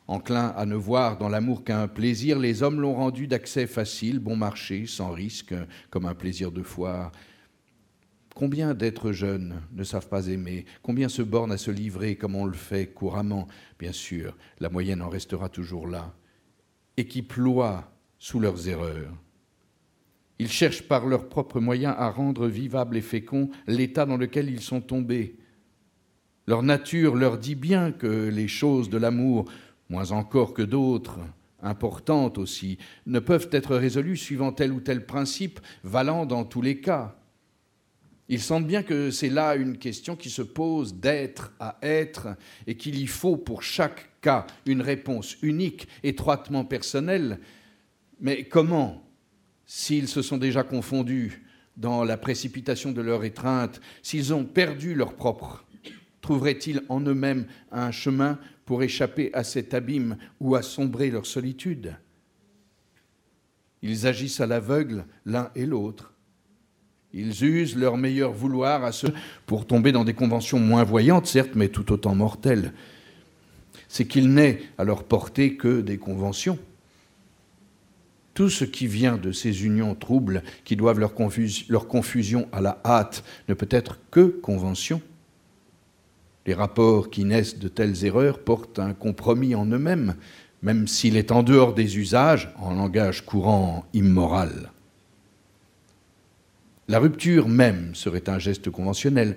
Enclin 0.05 0.53
à 0.55 0.67
ne 0.67 0.75
voir 0.75 1.17
dans 1.17 1.29
l'amour 1.29 1.63
qu'un 1.63 1.87
plaisir, 1.87 2.37
les 2.37 2.61
hommes 2.61 2.79
l'ont 2.79 2.93
rendu 2.93 3.25
d'accès 3.25 3.65
facile, 3.65 4.19
bon 4.19 4.35
marché, 4.35 4.85
sans 4.85 5.09
risque, 5.09 5.55
comme 5.89 6.05
un 6.05 6.13
plaisir 6.13 6.51
de 6.51 6.61
foire. 6.61 7.11
Combien 8.37 8.75
d'êtres 8.75 9.13
jeunes 9.13 9.63
ne 9.73 9.83
savent 9.83 10.09
pas 10.09 10.27
aimer? 10.27 10.65
Combien 10.83 11.09
se 11.09 11.23
bornent 11.23 11.53
à 11.53 11.57
se 11.57 11.71
livrer 11.71 12.17
comme 12.17 12.35
on 12.35 12.45
le 12.45 12.53
fait 12.53 12.85
couramment? 12.85 13.47
Bien 13.79 13.91
sûr, 13.91 14.37
la 14.59 14.69
moyenne 14.69 15.01
en 15.01 15.09
restera 15.09 15.49
toujours 15.49 15.87
là. 15.87 16.13
Et 16.97 17.07
qui 17.07 17.23
ploient 17.23 17.91
sous 18.19 18.39
leurs 18.39 18.69
erreurs. 18.69 19.11
Ils 20.37 20.51
cherchent 20.51 20.83
par 20.83 21.07
leurs 21.07 21.29
propres 21.29 21.59
moyens 21.59 21.95
à 21.97 22.11
rendre 22.11 22.45
vivable 22.45 22.97
et 22.97 23.01
fécond 23.01 23.49
l'état 23.65 24.05
dans 24.05 24.17
lequel 24.17 24.51
ils 24.51 24.61
sont 24.61 24.81
tombés. 24.81 25.39
Leur 26.45 26.61
nature 26.61 27.15
leur 27.15 27.39
dit 27.39 27.55
bien 27.55 27.91
que 27.91 28.29
les 28.29 28.47
choses 28.47 28.91
de 28.91 28.99
l'amour, 28.99 29.45
moins 29.89 30.11
encore 30.11 30.53
que 30.53 30.61
d'autres, 30.61 31.21
importantes 31.63 32.37
aussi, 32.37 32.77
ne 33.07 33.17
peuvent 33.17 33.49
être 33.51 33.75
résolues 33.75 34.15
suivant 34.15 34.51
tel 34.51 34.71
ou 34.71 34.79
tel 34.79 35.07
principe, 35.07 35.59
valant 35.83 36.27
dans 36.27 36.45
tous 36.45 36.61
les 36.61 36.79
cas. 36.79 37.15
Ils 38.29 38.41
sentent 38.41 38.67
bien 38.67 38.83
que 38.83 39.09
c'est 39.09 39.29
là 39.29 39.55
une 39.55 39.77
question 39.77 40.15
qui 40.15 40.29
se 40.29 40.41
pose 40.41 40.95
d'être 40.95 41.53
à 41.59 41.77
être 41.81 42.35
et 42.65 42.75
qu'il 42.75 42.99
y 42.99 43.07
faut 43.07 43.37
pour 43.37 43.63
chaque 43.63 44.19
cas 44.21 44.45
une 44.65 44.81
réponse 44.81 45.37
unique, 45.41 45.87
étroitement 46.03 46.65
personnelle. 46.65 47.39
Mais 48.19 48.43
comment, 48.43 49.09
s'ils 49.65 50.09
se 50.09 50.21
sont 50.21 50.37
déjà 50.37 50.63
confondus 50.63 51.45
dans 51.77 52.03
la 52.03 52.17
précipitation 52.17 52.91
de 52.91 53.01
leur 53.01 53.23
étreinte, 53.23 53.79
s'ils 54.01 54.33
ont 54.33 54.43
perdu 54.43 54.93
leur 54.93 55.13
propre, 55.15 55.65
trouveraient-ils 56.19 56.81
en 56.89 56.99
eux-mêmes 57.01 57.45
un 57.71 57.91
chemin 57.91 58.39
pour 58.65 58.83
échapper 58.83 59.29
à 59.33 59.45
cet 59.45 59.73
abîme 59.73 60.17
ou 60.41 60.55
à 60.55 60.63
sombrer 60.63 61.11
leur 61.11 61.25
solitude? 61.25 61.95
Ils 63.81 64.05
agissent 64.05 64.41
à 64.41 64.47
l'aveugle 64.47 65.05
l'un 65.25 65.49
et 65.55 65.65
l'autre 65.65 66.13
ils 67.17 67.43
usent 67.43 67.75
leur 67.75 67.97
meilleur 67.97 68.31
vouloir 68.31 68.83
à 68.83 68.91
ceux 68.91 69.11
pour 69.47 69.65
tomber 69.65 69.91
dans 69.91 70.05
des 70.05 70.13
conventions 70.13 70.59
moins 70.59 70.83
voyantes, 70.83 71.25
certes, 71.25 71.55
mais 71.55 71.69
tout 71.69 71.91
autant 71.91 72.13
mortelles. 72.13 72.73
C'est 73.87 74.05
qu'il 74.05 74.33
n'est 74.33 74.61
à 74.77 74.83
leur 74.83 75.03
portée 75.03 75.55
que 75.55 75.81
des 75.81 75.97
conventions. 75.97 76.59
Tout 78.35 78.51
ce 78.51 78.65
qui 78.65 78.85
vient 78.85 79.17
de 79.17 79.31
ces 79.31 79.65
unions 79.65 79.95
troubles, 79.95 80.43
qui 80.63 80.75
doivent 80.75 80.99
leur, 80.99 81.13
leur 81.69 81.87
confusion 81.87 82.47
à 82.51 82.61
la 82.61 82.79
hâte, 82.85 83.23
ne 83.49 83.55
peut 83.55 83.69
être 83.71 83.97
que 84.11 84.27
convention. 84.27 85.01
Les 86.45 86.53
rapports 86.53 87.09
qui 87.09 87.25
naissent 87.25 87.57
de 87.57 87.67
telles 87.67 88.05
erreurs 88.05 88.37
portent 88.37 88.77
un 88.77 88.93
compromis 88.93 89.55
en 89.55 89.65
eux-mêmes, 89.65 90.15
même 90.61 90.87
s'il 90.87 91.17
est 91.17 91.31
en 91.31 91.41
dehors 91.41 91.73
des 91.73 91.97
usages, 91.97 92.53
en 92.59 92.75
langage 92.75 93.25
courant 93.25 93.85
immoral. 93.93 94.71
La 96.87 96.99
rupture 96.99 97.49
même 97.49 97.95
serait 97.95 98.29
un 98.29 98.39
geste 98.39 98.69
conventionnel, 98.69 99.35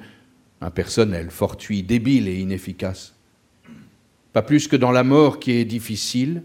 impersonnel, 0.61 1.31
fortuit, 1.31 1.83
débile 1.83 2.29
et 2.29 2.39
inefficace. 2.39 3.15
Pas 4.33 4.43
plus 4.43 4.69
que 4.69 4.77
dans 4.77 4.93
la 4.93 5.03
mort 5.03 5.41
qui 5.41 5.53
est 5.53 5.65
difficile, 5.65 6.43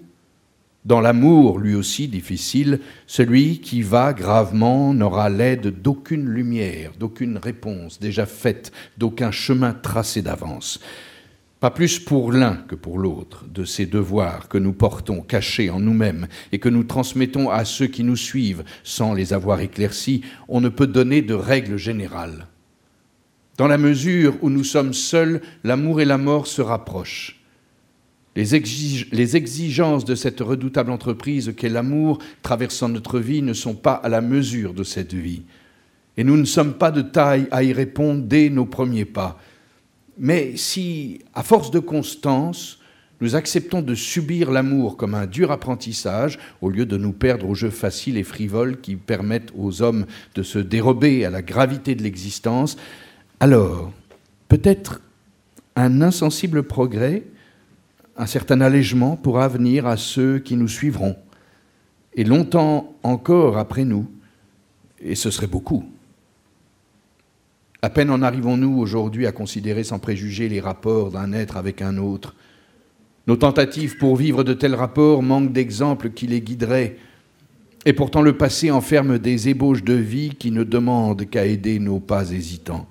dans 0.86 1.02
l'amour 1.02 1.60
lui 1.60 1.76
aussi 1.76 2.08
difficile, 2.08 2.80
celui 3.08 3.60
qui 3.60 3.82
va 3.82 4.14
gravement 4.14 4.94
n'aura 4.94 5.30
l'aide 5.30 5.82
d'aucune 5.82 6.28
lumière, 6.28 6.92
d'aucune 7.00 7.38
réponse 7.38 8.00
déjà 8.00 8.26
faite, 8.26 8.72
d'aucun 8.98 9.32
chemin 9.32 9.74
tracé 9.74 10.22
d'avance. 10.22 10.80
Pas 11.66 11.72
plus 11.72 11.98
pour 11.98 12.32
l'un 12.32 12.58
que 12.58 12.76
pour 12.76 13.00
l'autre 13.00 13.44
de 13.52 13.66
ces 13.66 13.88
devoirs 13.88 14.50
que 14.50 14.60
nous 14.60 14.72
portons 14.72 15.22
cachés 15.22 15.72
en 15.72 15.80
nous-mêmes 15.80 16.28
et 16.52 16.60
que 16.60 16.70
nous 16.70 16.84
transmettons 16.84 17.50
à 17.50 17.66
ceux 17.66 17.88
qui 17.88 18.04
nous 18.04 18.18
suivent 18.18 18.64
sans 18.84 19.16
les 19.16 19.34
avoir 19.34 19.60
éclaircis, 19.62 20.22
on 20.48 20.62
ne 20.62 20.70
peut 20.70 20.86
donner 20.86 21.24
de 21.24 21.34
règle 21.34 21.78
générale. 21.78 22.46
Dans 23.58 23.66
la 23.66 23.80
mesure 23.80 24.36
où 24.44 24.52
nous 24.52 24.64
sommes 24.64 24.94
seuls, 24.94 25.42
l'amour 25.64 26.02
et 26.02 26.06
la 26.06 26.20
mort 26.20 26.46
se 26.46 26.62
rapprochent. 26.62 27.42
Les, 28.36 28.54
exigences 28.54 30.06
de 30.06 30.14
cette 30.14 30.42
redoutable 30.42 30.92
entreprise 30.92 31.52
qu'est 31.58 31.70
l'amour 31.70 32.20
traversant 32.44 32.90
notre 32.90 33.18
vie 33.18 33.42
ne 33.42 33.54
sont 33.54 33.74
pas 33.74 33.96
à 33.96 34.10
la 34.10 34.22
mesure 34.22 34.76
de 34.76 34.84
cette 34.84 35.16
vie. 35.16 35.42
Et 36.16 36.24
nous 36.24 36.38
ne 36.38 36.46
sommes 36.46 36.76
pas 36.76 36.92
de 36.92 37.02
taille 37.02 37.48
à 37.50 37.64
y 37.64 37.74
répondre 37.74 38.22
dès 38.22 38.52
nos 38.52 38.68
premiers 38.68 39.06
pas. 39.06 39.40
Mais 40.18 40.56
si, 40.56 41.20
à 41.34 41.44
force 41.44 41.72
de 41.72 41.80
constance, 41.80 42.80
nous 43.22 43.36
acceptons 43.36 43.82
de 43.82 43.96
subir 43.96 44.52
l'amour 44.52 44.98
comme 44.98 45.16
un 45.16 45.26
dur 45.26 45.52
apprentissage, 45.52 46.38
au 46.62 46.70
lieu 46.70 46.86
de 46.86 46.98
nous 46.98 47.14
perdre 47.14 47.48
aux 47.48 47.56
jeux 47.56 47.70
faciles 47.70 48.18
et 48.18 48.24
frivoles 48.24 48.80
qui 48.82 48.96
permettent 48.96 49.52
aux 49.58 49.82
hommes 49.82 50.06
de 50.36 50.44
se 50.44 50.60
dérober 50.60 51.26
à 51.26 51.30
la 51.30 51.42
gravité 51.42 51.96
de 51.96 52.04
l'existence, 52.04 52.78
alors 53.40 53.92
peut-être 54.48 55.02
un 55.76 56.02
insensible 56.02 56.64
progrès, 56.64 57.24
un 58.18 58.26
certain 58.26 58.62
allègement 58.62 59.16
pourra 59.16 59.48
venir 59.48 59.88
à 59.88 59.98
ceux 59.98 60.40
qui 60.40 60.56
nous 60.56 60.70
suivront, 60.70 61.16
et 62.14 62.24
longtemps 62.24 62.96
encore 63.04 63.58
après 63.58 63.86
nous, 63.86 64.10
et 65.02 65.16
ce 65.16 65.32
serait 65.32 65.48
beaucoup. 65.48 65.86
À 67.86 67.92
peine 67.92 68.10
en 68.10 68.24
arrivons-nous 68.24 68.80
aujourd'hui 68.80 69.28
à 69.28 69.32
considérer 69.32 69.84
sans 69.84 70.00
préjugés 70.00 70.50
les 70.50 70.60
rapports 70.60 71.12
d'un 71.12 71.34
être 71.34 71.56
avec 71.56 71.84
un 71.84 72.00
autre. 72.00 72.34
Nos 73.28 73.36
tentatives 73.36 73.98
pour 73.98 74.16
vivre 74.16 74.44
de 74.44 74.54
tels 74.54 74.74
rapports 74.74 75.22
manquent 75.22 75.54
d'exemples 75.54 76.10
qui 76.10 76.26
les 76.26 76.42
guideraient. 76.42 76.98
Et 77.86 77.94
pourtant 77.94 78.24
le 78.24 78.36
passé 78.36 78.72
enferme 78.72 79.20
des 79.20 79.50
ébauches 79.50 79.84
de 79.84 79.94
vie 79.94 80.30
qui 80.30 80.50
ne 80.50 80.64
demandent 80.64 81.30
qu'à 81.30 81.46
aider 81.46 81.78
nos 81.78 82.00
pas 82.00 82.32
hésitants. 82.32 82.88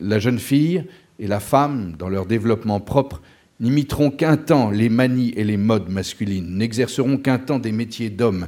La 0.00 0.18
jeune 0.18 0.38
fille 0.38 0.84
et 1.18 1.26
la 1.26 1.38
femme, 1.38 1.94
dans 1.98 2.08
leur 2.08 2.24
développement 2.24 2.80
propre, 2.80 3.20
n'imiteront 3.60 4.10
qu'un 4.10 4.38
temps 4.38 4.70
les 4.70 4.88
manies 4.88 5.34
et 5.36 5.44
les 5.44 5.58
modes 5.58 5.90
masculines, 5.90 6.56
n'exerceront 6.56 7.18
qu'un 7.18 7.38
temps 7.38 7.58
des 7.58 7.72
métiers 7.72 8.08
d'hommes, 8.08 8.46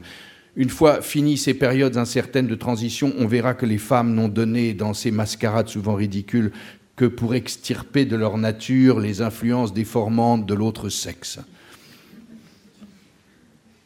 une 0.57 0.71
fois 0.71 1.03
finies 1.03 1.37
ces 1.37 1.55
périodes 1.55 1.97
incertaines 1.97 2.47
de 2.47 2.55
transition, 2.55 3.13
on 3.19 3.27
verra 3.27 3.55
que 3.55 3.67
les 3.67 3.79
femmes 3.79 4.15
n'ont 4.15 4.29
donné 4.29 4.73
dans 4.73 4.95
ces 4.95 5.11
mascarades 5.11 5.69
souvent 5.69 5.95
ridicules 5.95 6.53
que 6.97 7.07
pour 7.07 7.35
extirper 7.35 8.05
de 8.05 8.17
leur 8.17 8.39
nature 8.39 9.01
les 9.01 9.21
influences 9.21 9.75
déformantes 9.75 10.47
de 10.47 10.55
l'autre 10.55 10.89
sexe. 10.89 11.41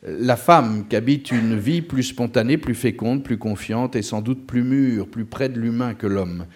La 0.06 0.36
femme 0.36 0.86
qui 0.88 0.94
habite 0.94 1.32
une 1.32 1.58
vie 1.58 1.82
plus 1.82 2.02
spontanée, 2.02 2.56
plus 2.56 2.74
féconde, 2.74 3.24
plus 3.24 3.38
confiante 3.38 3.96
et 3.96 4.02
sans 4.02 4.20
doute 4.20 4.46
plus 4.46 4.62
mûre, 4.62 5.08
plus 5.08 5.24
près 5.24 5.48
de 5.48 5.58
l'humain 5.58 5.94
que 5.94 6.06
l'homme. 6.06 6.46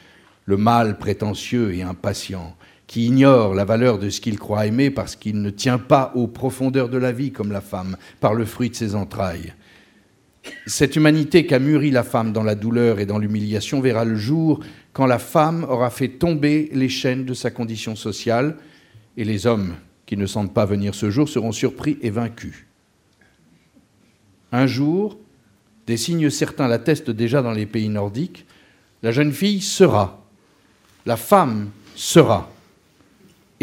Le 0.45 0.57
mâle 0.57 0.99
prétentieux 0.99 1.75
et 1.75 1.83
impatient, 1.83 2.55
qui 2.87 3.07
ignore 3.07 3.55
la 3.55 3.65
valeur 3.65 3.99
de 3.99 4.11
ce 4.11 4.21
qu'il 4.21 4.39
croit 4.39 4.67
aimer 4.67 4.91
parce 4.91 5.17
qu'il 5.17 5.41
ne 5.41 5.51
tient 5.51 5.79
pas 5.79 6.13
aux 6.15 6.27
profondeurs 6.27 6.89
de 6.89 6.99
la 6.99 7.13
vie 7.13 7.33
comme 7.33 7.51
la 7.51 7.61
femme, 7.61 7.97
par 8.21 8.35
le 8.35 8.45
fruit 8.45 8.71
de 8.71 8.77
ses 8.77 8.95
entrailles. 8.95 9.55
Cette 10.67 10.97
humanité 10.97 11.47
qu'a 11.47 11.59
mûri 11.59 11.91
la 11.91 12.03
femme 12.03 12.33
dans 12.33 12.43
la 12.43 12.55
douleur 12.55 12.99
et 12.99 13.07
dans 13.07 13.19
l'humiliation 13.19 13.81
verra 13.81 14.05
le 14.05 14.17
jour 14.17 14.61
quand 14.93 15.07
la 15.07 15.19
femme 15.19 15.65
aura 15.69 15.91
fait 15.91 16.09
tomber 16.09 16.69
les 16.73 16.89
chaînes 16.89 17.25
de 17.25 17.35
sa 17.35 17.51
condition 17.51 17.95
sociale 17.97 18.57
et 19.17 19.25
les 19.25 19.47
hommes 19.47 19.75
qui 20.07 20.17
ne 20.17 20.27
sentent 20.27 20.55
pas 20.55 20.67
venir 20.67 20.95
ce 20.95 21.11
jour 21.11 21.29
seront 21.29 21.53
surpris 21.53 21.99
et 22.03 22.11
vaincus. 22.11 22.67
Un 24.51 24.67
jour, 24.67 25.19
des 25.87 25.97
signes 25.97 26.31
certains 26.31 26.69
l'attestent 26.69 27.11
déjà 27.11 27.41
dans 27.43 27.53
les 27.53 27.67
pays 27.67 27.89
nordiques, 27.89 28.45
la 29.03 29.11
jeune 29.11 29.33
fille 29.33 29.61
sera, 29.61 30.25
la 31.07 31.17
femme 31.17 31.71
sera. 31.95 32.51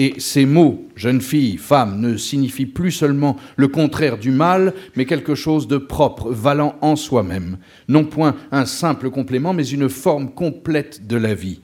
Et 0.01 0.13
ces 0.17 0.45
mots, 0.45 0.87
jeune 0.95 1.19
fille, 1.19 1.57
femme, 1.57 1.99
ne 1.99 2.15
signifient 2.15 2.67
plus 2.67 2.93
seulement 2.93 3.35
le 3.57 3.67
contraire 3.67 4.17
du 4.17 4.31
mal, 4.31 4.73
mais 4.95 5.05
quelque 5.05 5.35
chose 5.35 5.67
de 5.67 5.75
propre, 5.75 6.31
valant 6.31 6.75
en 6.79 6.95
soi-même. 6.95 7.57
Non 7.89 8.05
point 8.05 8.37
un 8.53 8.65
simple 8.65 9.09
complément, 9.09 9.53
mais 9.53 9.67
une 9.67 9.89
forme 9.89 10.31
complète 10.31 11.05
de 11.05 11.17
la 11.17 11.33
vie. 11.33 11.59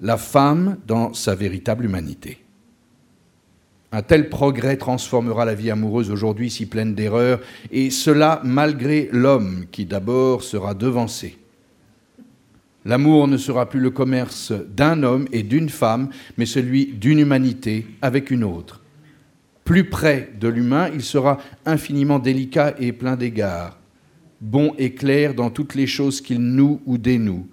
La 0.00 0.16
femme 0.16 0.78
dans 0.88 1.14
sa 1.14 1.36
véritable 1.36 1.84
humanité. 1.84 2.38
Un 3.92 4.02
tel 4.02 4.28
progrès 4.28 4.76
transformera 4.76 5.44
la 5.44 5.54
vie 5.54 5.70
amoureuse 5.70 6.10
aujourd'hui 6.10 6.50
si 6.50 6.66
pleine 6.66 6.96
d'erreurs, 6.96 7.38
et 7.70 7.90
cela 7.90 8.40
malgré 8.42 9.08
l'homme 9.12 9.66
qui 9.70 9.86
d'abord 9.86 10.42
sera 10.42 10.74
devancé. 10.74 11.38
L'amour 12.84 13.28
ne 13.28 13.36
sera 13.36 13.68
plus 13.68 13.80
le 13.80 13.90
commerce 13.90 14.52
d'un 14.52 15.02
homme 15.02 15.26
et 15.32 15.42
d'une 15.42 15.68
femme, 15.68 16.10
mais 16.36 16.46
celui 16.46 16.86
d'une 16.86 17.18
humanité 17.18 17.86
avec 18.02 18.30
une 18.30 18.44
autre. 18.44 18.82
Plus 19.64 19.84
près 19.84 20.32
de 20.40 20.48
l'humain, 20.48 20.88
il 20.94 21.02
sera 21.02 21.38
infiniment 21.66 22.18
délicat 22.18 22.74
et 22.78 22.92
plein 22.92 23.16
d'égards, 23.16 23.78
bon 24.40 24.72
et 24.78 24.94
clair 24.94 25.34
dans 25.34 25.50
toutes 25.50 25.74
les 25.74 25.86
choses 25.86 26.20
qu'il 26.20 26.40
noue 26.40 26.80
ou 26.86 26.96
dénoue. 26.96 27.46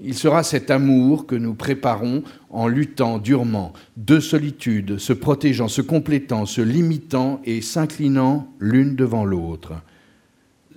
Il 0.00 0.14
sera 0.14 0.42
cet 0.42 0.70
amour 0.70 1.26
que 1.26 1.34
nous 1.34 1.54
préparons 1.54 2.22
en 2.50 2.68
luttant 2.68 3.18
durement, 3.18 3.72
de 3.96 4.20
solitude, 4.20 4.98
se 4.98 5.12
protégeant, 5.12 5.68
se 5.68 5.82
complétant, 5.82 6.46
se 6.46 6.60
limitant 6.60 7.40
et 7.44 7.60
s'inclinant 7.60 8.48
l'une 8.60 8.96
devant 8.96 9.24
l'autre. 9.24 9.74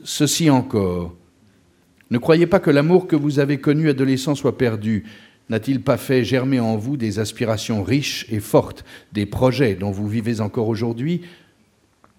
Ceci 0.03 0.49
encore, 0.49 1.15
ne 2.12 2.18
croyez 2.18 2.45
pas 2.45 2.59
que 2.59 2.70
l'amour 2.70 3.07
que 3.07 3.16
vous 3.16 3.39
avez 3.39 3.59
connu 3.59 3.89
adolescent 3.89 4.36
soit 4.36 4.57
perdu. 4.57 5.05
N'a-t-il 5.49 5.82
pas 5.82 5.95
fait 5.95 6.26
germer 6.26 6.59
en 6.59 6.76
vous 6.76 6.97
des 6.97 7.20
aspirations 7.20 7.84
riches 7.84 8.26
et 8.30 8.41
fortes, 8.41 8.84
des 9.14 9.26
projets 9.26 9.76
dont 9.76 9.91
vous 9.91 10.09
vivez 10.09 10.41
encore 10.41 10.68
aujourd'hui? 10.68 11.22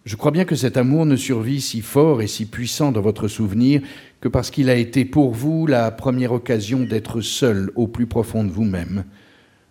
Je 0.04 0.16
crois 0.16 0.30
bien 0.30 0.46
que 0.46 0.56
cet 0.56 0.78
amour 0.78 1.04
ne 1.04 1.14
survit 1.14 1.60
si 1.60 1.82
fort 1.82 2.22
et 2.22 2.26
si 2.26 2.46
puissant 2.46 2.90
dans 2.90 3.02
votre 3.02 3.28
souvenir 3.28 3.82
que 4.20 4.28
parce 4.28 4.50
qu'il 4.50 4.70
a 4.70 4.76
été 4.76 5.04
pour 5.04 5.32
vous 5.32 5.66
la 5.66 5.90
première 5.90 6.32
occasion 6.32 6.80
d'être 6.80 7.20
seul 7.20 7.70
au 7.74 7.86
plus 7.86 8.06
profond 8.06 8.44
de 8.44 8.50
vous-même, 8.50 9.04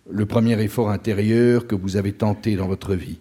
le 0.08 0.24
premier 0.24 0.60
effort 0.62 0.90
intérieur 0.90 1.66
que 1.66 1.74
vous 1.74 1.96
avez 1.96 2.12
tenté 2.12 2.54
dans 2.54 2.68
votre 2.68 2.94
vie. 2.94 3.18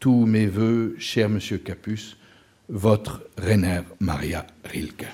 Tous 0.00 0.24
mes 0.24 0.46
voeux, 0.46 0.96
cher 0.98 1.28
Monsieur 1.28 1.58
Capus, 1.58 2.16
votre 2.68 3.22
Rainer 3.36 3.80
Maria 4.00 4.46
Rilke. 4.64 5.06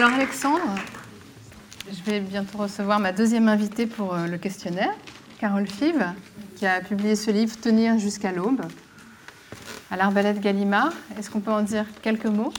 Alors 0.00 0.14
Alexandre, 0.14 0.64
je 1.92 2.10
vais 2.10 2.20
bientôt 2.20 2.56
recevoir 2.56 2.98
ma 3.00 3.12
deuxième 3.12 3.48
invitée 3.48 3.86
pour 3.86 4.14
euh, 4.14 4.28
le 4.28 4.38
questionnaire, 4.38 4.94
Carole 5.38 5.66
Five, 5.66 6.14
qui 6.56 6.64
a 6.64 6.80
publié 6.80 7.14
ce 7.16 7.30
livre 7.30 7.54
Tenir 7.60 7.98
jusqu'à 7.98 8.32
l'aube 8.32 8.62
à 9.90 9.98
l'Arbalète 9.98 10.40
Gallimard. 10.40 10.94
Est-ce 11.18 11.28
qu'on 11.28 11.40
peut 11.40 11.50
en 11.50 11.60
dire 11.60 11.84
quelques 12.00 12.24
mots 12.24 12.50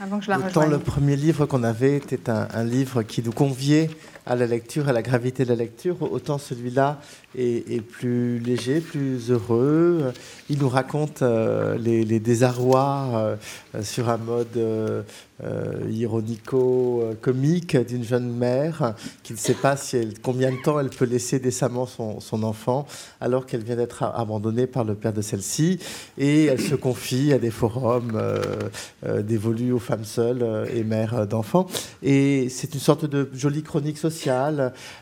avant 0.00 0.18
que 0.18 0.24
je 0.24 0.30
la 0.30 0.38
Autant 0.40 0.66
le 0.66 0.80
premier 0.80 1.14
livre 1.14 1.46
qu'on 1.46 1.62
avait 1.62 1.94
était 1.94 2.28
un, 2.28 2.64
livre 2.64 3.04
qui 3.04 3.22
nous 3.22 3.30
conviait 3.30 3.88
à 4.24 4.36
la 4.36 4.46
lecture, 4.46 4.88
à 4.88 4.92
la 4.92 5.02
gravité 5.02 5.44
de 5.44 5.48
la 5.48 5.56
lecture, 5.56 5.96
autant 6.00 6.38
celui-là 6.38 7.00
est, 7.36 7.80
plus 7.80 8.38
léger, 8.38 8.80
plus 8.80 9.30
heureux. 9.30 10.12
Il 10.48 10.58
nous 10.58 10.68
raconte 10.68 11.22
euh, 11.22 11.76
les, 11.78 12.20
désarrois 12.20 13.08
euh, 13.74 13.82
sur 13.82 14.10
un 14.10 14.18
mode 14.18 14.56
euh, 14.56 15.02
ironico-comique 15.90 17.76
d'une 17.76 18.04
jeune 18.04 18.30
mère 18.32 18.94
qui 19.22 19.32
ne 19.32 19.38
sait 19.38 19.54
pas 19.54 19.76
si 19.76 19.96
elle, 19.96 20.20
combien 20.20 20.52
de 20.52 20.62
temps 20.62 20.78
elle 20.78 20.90
peut 20.90 21.06
laisser 21.06 21.40
décemment 21.40 21.86
son, 21.86 22.20
son 22.20 22.42
enfant 22.42 22.86
alors 23.20 23.46
qu'elle 23.46 23.64
vient 23.64 23.76
d'être 23.76 24.04
abandonnée 24.04 24.66
par 24.66 24.84
le 24.84 24.94
père 24.94 25.12
de 25.12 25.22
celle-ci. 25.22 25.80
Et 26.18 26.44
elle 26.44 26.60
se 26.60 26.74
confie 26.74 27.32
à 27.32 27.38
des 27.38 27.50
forums 27.50 28.20
dévolus 29.02 29.72
aux 29.72 29.78
femmes 29.78 30.04
seules 30.04 30.68
et 30.72 30.84
mères 30.84 31.26
d'enfants. 31.26 31.66
Et 32.02 32.48
c'est 32.50 32.74
une 32.74 32.80
sorte 32.80 33.06
de 33.06 33.28
jolie 33.32 33.62
chronique 33.62 33.98
sociale 33.98 34.11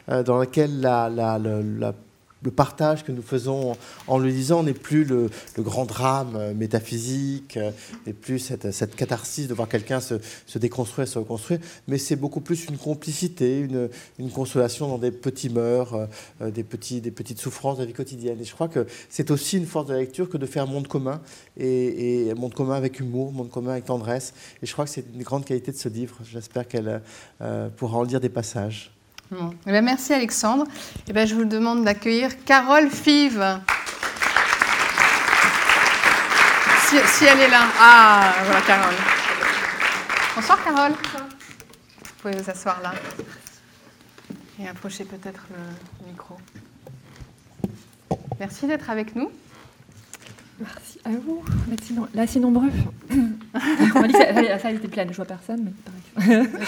dans 0.09 0.39
laquelle 0.39 0.81
la, 0.81 1.09
la, 1.09 1.39
la 1.39 1.95
le 2.43 2.51
partage 2.51 3.05
que 3.05 3.13
nous 3.13 3.23
faisons 3.23 3.77
en 4.07 4.19
le 4.19 4.29
lisant 4.29 4.63
n'est 4.63 4.73
plus 4.73 5.05
le, 5.05 5.31
grand 5.59 5.85
drame 5.85 6.37
euh, 6.37 6.55
métaphysique, 6.55 7.57
euh, 7.57 7.71
n'est 8.07 8.13
plus 8.13 8.39
cette, 8.39 8.71
cette, 8.71 8.97
catharsis 8.97 9.49
de 9.49 9.55
voir 9.55 9.69
quelqu'un 9.69 10.01
se, 10.01 10.15
déconstruire, 10.59 11.07
se 11.07 11.19
reconstruire, 11.19 11.61
mais 11.87 11.99
c'est 11.99 12.17
beaucoup 12.17 12.41
plus 12.41 12.67
une 12.67 12.79
complicité, 12.79 13.61
une, 13.61 14.31
consolation 14.31 14.89
dans 14.89 14.99
des 14.99 15.11
petits 15.11 15.51
mœurs, 15.51 16.09
euh, 16.41 16.51
des, 16.51 16.63
petites 16.63 17.39
souffrances 17.39 17.77
de 17.77 17.83
la 17.83 17.87
vie 17.87 17.93
quotidienne. 17.93 18.41
Et 18.41 18.45
je 18.45 18.55
crois 18.55 18.69
que 18.69 18.87
c'est 19.09 19.31
aussi 19.31 19.57
une 19.57 19.67
force 19.67 19.87
de 19.87 19.93
la 19.93 20.01
lecture 20.01 20.29
que 20.29 20.39
de 20.39 20.47
faire 20.47 20.67
monde 20.67 20.89
commun, 20.89 21.21
et, 21.59 22.31
un 22.31 22.35
monde 22.35 22.55
commun 22.55 22.75
avec 22.75 23.01
humour, 23.01 23.33
monde 23.33 23.51
commun 23.51 23.73
avec 23.73 23.85
tendresse. 23.85 24.33
Et 24.63 24.67
je 24.67 24.73
crois 24.73 24.85
que 24.85 24.91
c'est 24.91 25.05
une 25.15 25.23
grande 25.23 25.45
qualité 25.45 25.73
de 25.73 25.77
ce 25.77 25.89
livre. 25.89 26.17
J'espère 26.25 26.67
qu'elle 26.69 27.03
pourra 27.77 27.99
en 27.99 28.03
lire 28.03 28.21
des 28.21 28.29
passages. 28.29 28.93
Eh 29.33 29.71
ben, 29.71 29.85
merci 29.85 30.13
Alexandre. 30.13 30.65
Eh 31.09 31.13
ben, 31.13 31.27
je 31.27 31.37
vous 31.37 31.45
demande 31.45 31.85
d'accueillir 31.85 32.45
Carole 32.45 32.91
Five. 32.91 33.61
Si, 36.89 37.25
elle 37.25 37.39
est 37.39 37.49
là. 37.49 37.63
Ah, 37.79 38.35
voilà 38.45 38.61
Carole. 38.63 38.95
Bonsoir 40.35 40.65
Carole. 40.65 40.93
Vous 40.93 42.15
pouvez 42.21 42.37
vous 42.37 42.51
asseoir 42.51 42.81
là. 42.83 42.93
Et 44.59 44.67
approcher 44.69 45.05
peut-être 45.05 45.43
le 45.51 46.09
micro. 46.11 46.37
Merci 48.41 48.67
d'être 48.67 48.91
avec 48.91 49.15
nous. 49.15 49.31
Merci 50.61 50.99
à 51.05 51.11
vous. 51.11 51.45
Là, 52.15 52.27
c'est 52.27 52.41
nombreux. 52.41 52.71
On 53.11 54.01
m'a 54.01 54.09
dit 54.09 54.13
que 54.13 54.19
ça, 54.19 54.59
ça 54.59 54.71
était 54.71 54.89
plein, 54.89 55.07
je 55.09 55.17
vois 55.17 55.25
personne, 55.25 55.65
mais 55.65 55.73
pareil. 55.85 56.03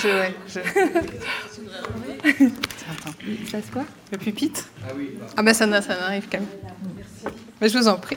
je, 0.02 0.08
ouais, 0.08 0.34
je... 0.48 0.60
Ça 3.50 3.60
se 3.62 3.70
quoi 3.70 3.84
Le 4.10 4.18
pupitre? 4.18 4.64
Ah 4.84 4.88
oui. 4.96 5.10
Ah 5.36 5.42
ben 5.42 5.52
ça, 5.52 5.66
ça 5.82 6.00
n'arrive 6.00 6.26
quand 6.30 6.38
même. 6.38 6.48
Merci. 6.96 7.36
Mais 7.60 7.68
je 7.68 7.76
vous 7.78 7.88
en 7.88 7.98
prie. 7.98 8.16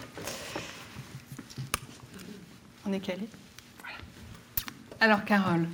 On 2.86 2.93
est 2.93 2.99
calé. 2.99 3.28
Alors 4.99 5.26
Carole, 5.26 5.67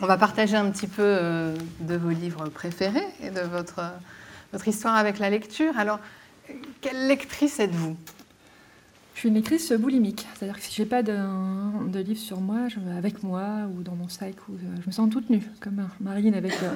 on 0.00 0.06
va 0.06 0.16
partager 0.16 0.56
un 0.56 0.70
petit 0.70 0.86
peu 0.86 1.02
euh, 1.02 1.56
de 1.80 1.96
vos 1.96 2.10
livres 2.10 2.48
préférés 2.48 3.06
et 3.22 3.30
de 3.30 3.40
votre, 3.40 3.80
votre 4.52 4.68
histoire 4.68 4.94
avec 4.94 5.18
la 5.18 5.28
lecture. 5.30 5.76
Alors, 5.76 5.98
quelle 6.80 7.08
lectrice 7.08 7.58
êtes-vous? 7.60 7.96
Suis 9.22 9.28
une 9.28 9.36
lectrice 9.36 9.72
boulimique, 9.72 10.26
c'est-à-dire 10.34 10.58
que 10.58 10.64
si 10.64 10.74
j'ai 10.74 10.84
pas 10.84 11.04
de, 11.04 11.16
de, 11.88 12.00
livre 12.00 12.18
sur 12.18 12.40
moi, 12.40 12.66
je, 12.66 12.80
avec 12.98 13.22
moi 13.22 13.68
ou 13.72 13.84
dans 13.84 13.94
mon 13.94 14.08
sac, 14.08 14.34
ou, 14.48 14.54
euh, 14.54 14.80
je 14.80 14.86
me 14.88 14.90
sens 14.90 15.08
toute 15.10 15.30
nue, 15.30 15.44
comme 15.60 15.86
Marine 16.00 16.34
avec, 16.34 16.60
le, 16.60 16.66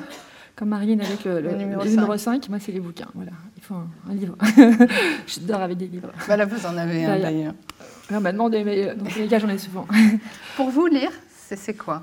comme 0.54 0.68
Marine 0.68 1.00
avec 1.00 1.24
le, 1.24 1.40
numéro, 1.56 2.16
5. 2.16 2.48
Moi, 2.48 2.60
c'est 2.60 2.70
les 2.70 2.78
bouquins. 2.78 3.08
Voilà, 3.14 3.32
il 3.56 3.62
faut 3.64 3.74
un, 3.74 4.14
livre. 4.14 4.36
je 5.26 5.40
dors 5.40 5.60
avec 5.60 5.76
des 5.76 5.88
livres. 5.88 6.12
Bah 6.28 6.36
là, 6.36 6.44
vous 6.44 6.64
en 6.64 6.76
avez 6.76 7.04
un 7.04 7.18
d'ailleurs. 7.18 7.54
On 8.12 8.20
m'a 8.20 8.30
demandé, 8.30 8.62
mais 8.62 8.94
dans 8.94 9.06
tous 9.06 9.18
les 9.18 9.26
cas, 9.26 9.40
j'en 9.40 9.48
ai 9.48 9.58
souvent. 9.58 9.88
Pour 10.56 10.70
vous, 10.70 10.86
lire, 10.86 11.10
c'est 11.34 11.76
quoi? 11.76 12.02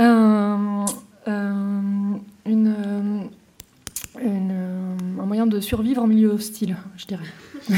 Euh, 0.00 0.84
euh, 1.28 2.14
une, 2.44 3.30
un 4.20 5.24
moyen 5.24 5.46
de 5.46 5.60
survivre 5.60 6.02
en 6.02 6.06
milieu 6.06 6.30
hostile, 6.30 6.76
je 6.96 7.06
dirais. 7.06 7.24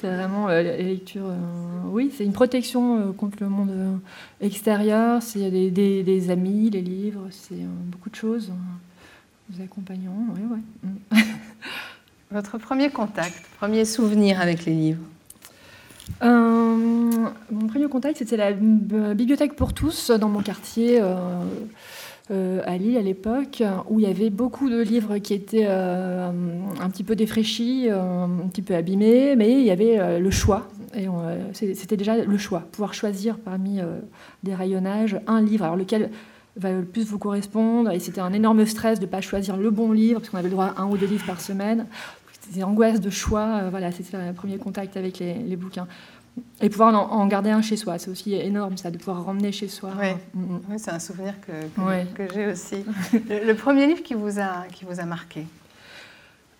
c'est 0.00 0.14
vraiment 0.14 0.48
euh, 0.48 0.62
la 0.62 0.76
lecture. 0.76 1.26
Euh, 1.26 1.88
oui, 1.88 2.12
c'est 2.14 2.24
une 2.24 2.32
protection 2.32 2.98
euh, 2.98 3.12
contre 3.12 3.38
le 3.40 3.48
monde 3.48 4.00
extérieur. 4.40 5.22
C'est 5.22 5.50
des, 5.50 5.70
des, 5.70 6.30
amis, 6.30 6.70
les 6.70 6.82
livres, 6.82 7.26
c'est 7.30 7.64
beaucoup 7.86 8.10
de 8.10 8.14
choses. 8.14 8.52
Nous 9.50 9.62
accompagnons, 9.62 10.12
oui, 10.34 10.58
oui. 11.12 11.18
Votre 12.30 12.58
premier 12.58 12.90
contact, 12.90 13.34
premier 13.58 13.84
souvenir 13.84 14.40
avec 14.40 14.64
les 14.64 14.72
livres 14.72 15.04
Mon 16.22 17.68
premier 17.68 17.88
contact, 17.88 18.18
c'était 18.18 18.36
la 18.36 18.52
bibliothèque 18.52 19.54
pour 19.54 19.72
tous 19.72 20.10
dans 20.10 20.28
mon 20.28 20.42
quartier. 20.42 21.00
Euh, 21.00 21.16
à 22.30 22.78
Lille 22.78 22.96
à 22.96 23.02
l'époque, 23.02 23.62
où 23.90 24.00
il 24.00 24.06
y 24.06 24.10
avait 24.10 24.30
beaucoup 24.30 24.70
de 24.70 24.80
livres 24.80 25.18
qui 25.18 25.34
étaient 25.34 25.66
euh, 25.66 26.30
un 26.80 26.90
petit 26.90 27.04
peu 27.04 27.16
défraîchis, 27.16 27.88
euh, 27.90 28.24
un 28.24 28.48
petit 28.48 28.62
peu 28.62 28.74
abîmés, 28.74 29.36
mais 29.36 29.52
il 29.52 29.64
y 29.64 29.70
avait 29.70 30.18
le 30.18 30.30
choix. 30.30 30.68
C'était 31.52 31.96
déjà 31.96 32.16
le 32.24 32.38
choix, 32.38 32.60
pouvoir 32.72 32.94
choisir 32.94 33.38
parmi 33.38 33.80
des 34.42 34.54
rayonnages 34.54 35.20
un 35.26 35.42
livre, 35.42 35.64
alors 35.64 35.76
lequel 35.76 36.10
va 36.56 36.72
le 36.72 36.84
plus 36.84 37.04
vous 37.04 37.18
correspondre. 37.18 37.90
Et 37.90 37.98
c'était 37.98 38.20
un 38.20 38.32
énorme 38.32 38.64
stress 38.64 39.00
de 39.00 39.06
ne 39.06 39.10
pas 39.10 39.20
choisir 39.20 39.56
le 39.56 39.70
bon 39.70 39.92
livre, 39.92 40.20
parce 40.20 40.30
qu'on 40.30 40.38
avait 40.38 40.48
le 40.48 40.54
droit 40.54 40.72
à 40.76 40.82
un 40.82 40.88
ou 40.88 40.96
deux 40.96 41.06
livres 41.06 41.26
par 41.26 41.40
semaine. 41.40 41.86
C'était 42.40 42.62
angoisse 42.62 43.00
de 43.00 43.10
choix. 43.10 43.68
voilà, 43.70 43.90
c'était 43.90 44.16
le 44.16 44.32
premier 44.32 44.58
contact 44.58 44.96
avec 44.96 45.18
les 45.18 45.56
bouquins. 45.56 45.88
Et 46.60 46.68
pouvoir 46.68 47.12
en, 47.12 47.26
garder 47.26 47.50
un 47.50 47.62
chez 47.62 47.76
soi, 47.76 47.98
c'est 47.98 48.10
aussi 48.10 48.34
énorme 48.34 48.76
ça, 48.76 48.90
de 48.90 48.98
pouvoir 48.98 49.24
ramener 49.24 49.52
chez 49.52 49.68
soi. 49.68 49.90
Oui, 50.00 50.12
mm, 50.34 50.74
mm. 50.74 50.78
c'est 50.78 50.90
un 50.90 50.98
souvenir 50.98 51.34
que, 51.40 51.52
que, 52.14 52.32
j'ai 52.32 52.46
aussi. 52.46 52.84
le, 53.12 53.52
premier 53.54 53.86
livre 53.86 54.02
qui 54.02 54.14
vous 54.14 54.40
a, 54.40 54.66
qui 54.72 54.84
vous 54.84 55.00
a 55.00 55.04
marqué 55.04 55.46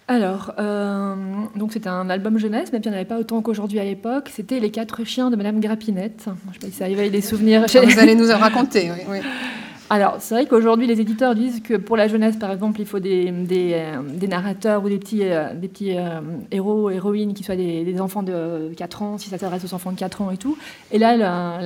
alors, 0.07 0.53
euh, 0.59 1.15
donc 1.57 1.73
c'était 1.73 1.89
un 1.89 2.11
album 2.11 2.37
jeunesse, 2.37 2.71
même 2.73 2.83
s'il 2.83 2.91
n'y 2.91 2.99
en 2.99 3.01
avait 3.01 3.09
pas 3.09 3.19
autant 3.19 3.41
qu'aujourd'hui 3.41 3.79
à 3.81 3.85
l'époque. 3.85 4.31
C'était 4.31 4.61
Les 4.61 4.71
quatre 4.71 5.03
chiens 5.05 5.31
de 5.31 5.37
Madame 5.37 5.61
Grappinette. 5.61 6.25
Je 6.27 6.31
ne 6.31 6.53
sais 6.53 6.59
pas 6.59 6.67
si 6.67 6.73
ça 6.73 6.89
éveille 6.91 7.11
des 7.11 7.23
souvenirs. 7.23 7.65
Vous 7.67 7.99
allez 7.99 8.15
nous 8.15 8.31
en 8.31 8.37
raconter, 8.37 8.91
oui. 8.91 8.99
oui. 9.09 9.19
Alors, 9.91 10.17
c'est 10.19 10.35
vrai 10.35 10.47
qu'aujourd'hui, 10.47 10.87
les 10.87 11.01
éditeurs 11.01 11.35
disent 11.35 11.61
que 11.61 11.75
pour 11.75 11.97
la 11.97 12.09
jeunesse, 12.09 12.37
par 12.37 12.51
exemple, 12.51 12.81
il 12.81 12.87
faut 12.87 13.01
des, 13.01 13.31
des, 13.31 13.73
euh, 13.75 14.27
narrateurs 14.27 14.83
ou 14.83 14.89
des 14.89 14.99
petits, 14.99 15.25
euh, 15.25 15.53
des 15.53 15.69
petits 15.69 15.97
euh, 15.97 16.21
héros, 16.51 16.89
héroïnes 16.89 17.35
qui 17.35 17.45
soient 17.45 17.57
des, 17.57 18.01
enfants 18.01 18.23
de 18.23 18.73
4 18.77 19.03
ans, 19.03 19.19
si 19.19 19.29
ça 19.29 19.37
s'adresse 19.37 19.65
aux 19.65 19.75
enfants 19.75 19.93
de 19.93 19.99
4 19.99 20.23
ans 20.23 20.31
et 20.31 20.39
tout. 20.39 20.57
Et 20.91 20.99
là, 20.99 21.61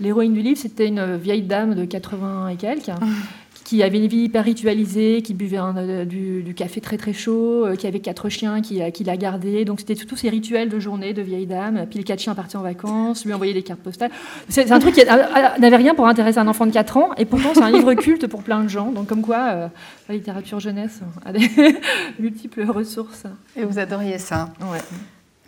l'héroïne 0.00 0.34
du 0.34 0.42
livre, 0.42 0.58
c'était 0.58 0.86
une 0.86 1.16
vieille 1.16 1.42
dame 1.42 1.74
de 1.74 1.84
80 1.84 2.48
et 2.48 2.56
quelques. 2.56 2.90
qui 3.74 3.82
avait 3.82 3.98
une 3.98 4.06
vie 4.06 4.24
hyper 4.24 4.44
ritualisée, 4.44 5.20
qui 5.22 5.34
buvait 5.34 5.58
euh, 5.60 6.04
du, 6.04 6.54
café 6.54 6.80
très 6.80 6.96
très 6.96 7.12
chaud, 7.12 7.66
euh, 7.66 7.74
qui 7.74 7.88
avait 7.88 7.98
quatre 7.98 8.28
chiens 8.28 8.60
qui, 8.60 8.80
euh, 8.80 8.90
qui 8.90 9.02
la 9.02 9.16
gardaient. 9.16 9.64
Donc 9.64 9.80
c'était 9.80 9.96
tous 9.96 10.16
ces 10.16 10.28
rituels 10.28 10.68
de 10.68 10.78
journée 10.78 11.12
de 11.12 11.22
vieille 11.22 11.46
dame. 11.46 11.84
Puis 11.90 11.98
les 11.98 12.04
quatre 12.04 12.20
chiens 12.20 12.36
partaient 12.36 12.56
en 12.56 12.62
vacances, 12.62 13.24
lui 13.24 13.34
envoyaient 13.34 13.52
des 13.52 13.64
cartes 13.64 13.80
postales. 13.80 14.12
C'est 14.48 14.70
un 14.70 14.78
truc 14.78 14.94
qui 14.94 15.04
n'avait 15.04 15.76
rien 15.76 15.96
pour 15.96 16.06
intéresser 16.06 16.38
un 16.38 16.46
enfant 16.46 16.66
de 16.66 16.70
4 16.70 16.96
ans, 16.98 17.10
et 17.16 17.24
pourtant 17.24 17.50
c'est 17.52 17.62
un 17.62 17.70
livre 17.72 17.94
culte 17.94 18.28
pour 18.28 18.44
plein 18.44 18.62
de 18.62 18.68
gens. 18.68 18.92
Donc 18.92 19.08
comme 19.08 19.22
quoi, 19.22 19.70
la 20.08 20.14
littérature 20.14 20.60
jeunesse 20.60 21.00
a 21.24 21.32
des 21.32 21.50
multiples 22.20 22.62
ressources. 22.62 23.24
Et 23.56 23.64
vous 23.64 23.80
adoriez 23.80 24.18
ça. 24.18 24.50
Ouais. 24.60 24.78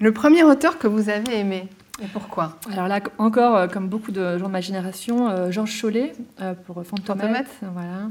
Le 0.00 0.12
premier 0.12 0.42
auteur 0.42 0.78
que 0.78 0.88
vous 0.88 1.08
avez 1.10 1.38
aimé 1.38 1.68
et 2.02 2.06
pourquoi 2.08 2.58
Alors 2.70 2.88
là, 2.88 3.00
encore, 3.18 3.56
euh, 3.56 3.66
comme 3.68 3.88
beaucoup 3.88 4.12
de 4.12 4.38
gens 4.38 4.46
de 4.46 4.52
ma 4.52 4.60
génération, 4.60 5.28
euh, 5.28 5.50
Georges 5.50 5.80
Chollet 5.80 6.12
euh, 6.40 6.54
pour 6.54 6.84
Fantomette, 6.84 7.48
voilà, 7.72 8.08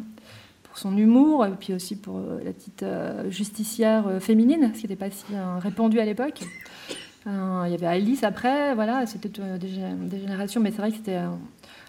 pour 0.64 0.78
son 0.78 0.98
humour, 0.98 1.46
et 1.46 1.52
puis 1.52 1.74
aussi 1.74 1.96
pour 1.96 2.20
la 2.44 2.52
petite 2.52 2.86
justicière 3.30 4.06
féminine, 4.20 4.72
ce 4.74 4.82
qui 4.82 4.88
n'était 4.88 4.96
pas 4.96 5.12
si 5.12 5.26
répandu 5.60 6.00
à 6.00 6.06
l'époque. 6.06 6.42
il 7.28 7.32
y 7.72 7.74
avait 7.74 7.86
Alice 7.86 8.24
après, 8.24 8.74
voilà, 8.74 9.06
c'était 9.06 9.30
des, 9.30 10.20
générations, 10.20 10.62
mais 10.62 10.72
c'est 10.72 10.78
vrai 10.78 10.90
que 10.90 10.98
c'était 10.98 11.22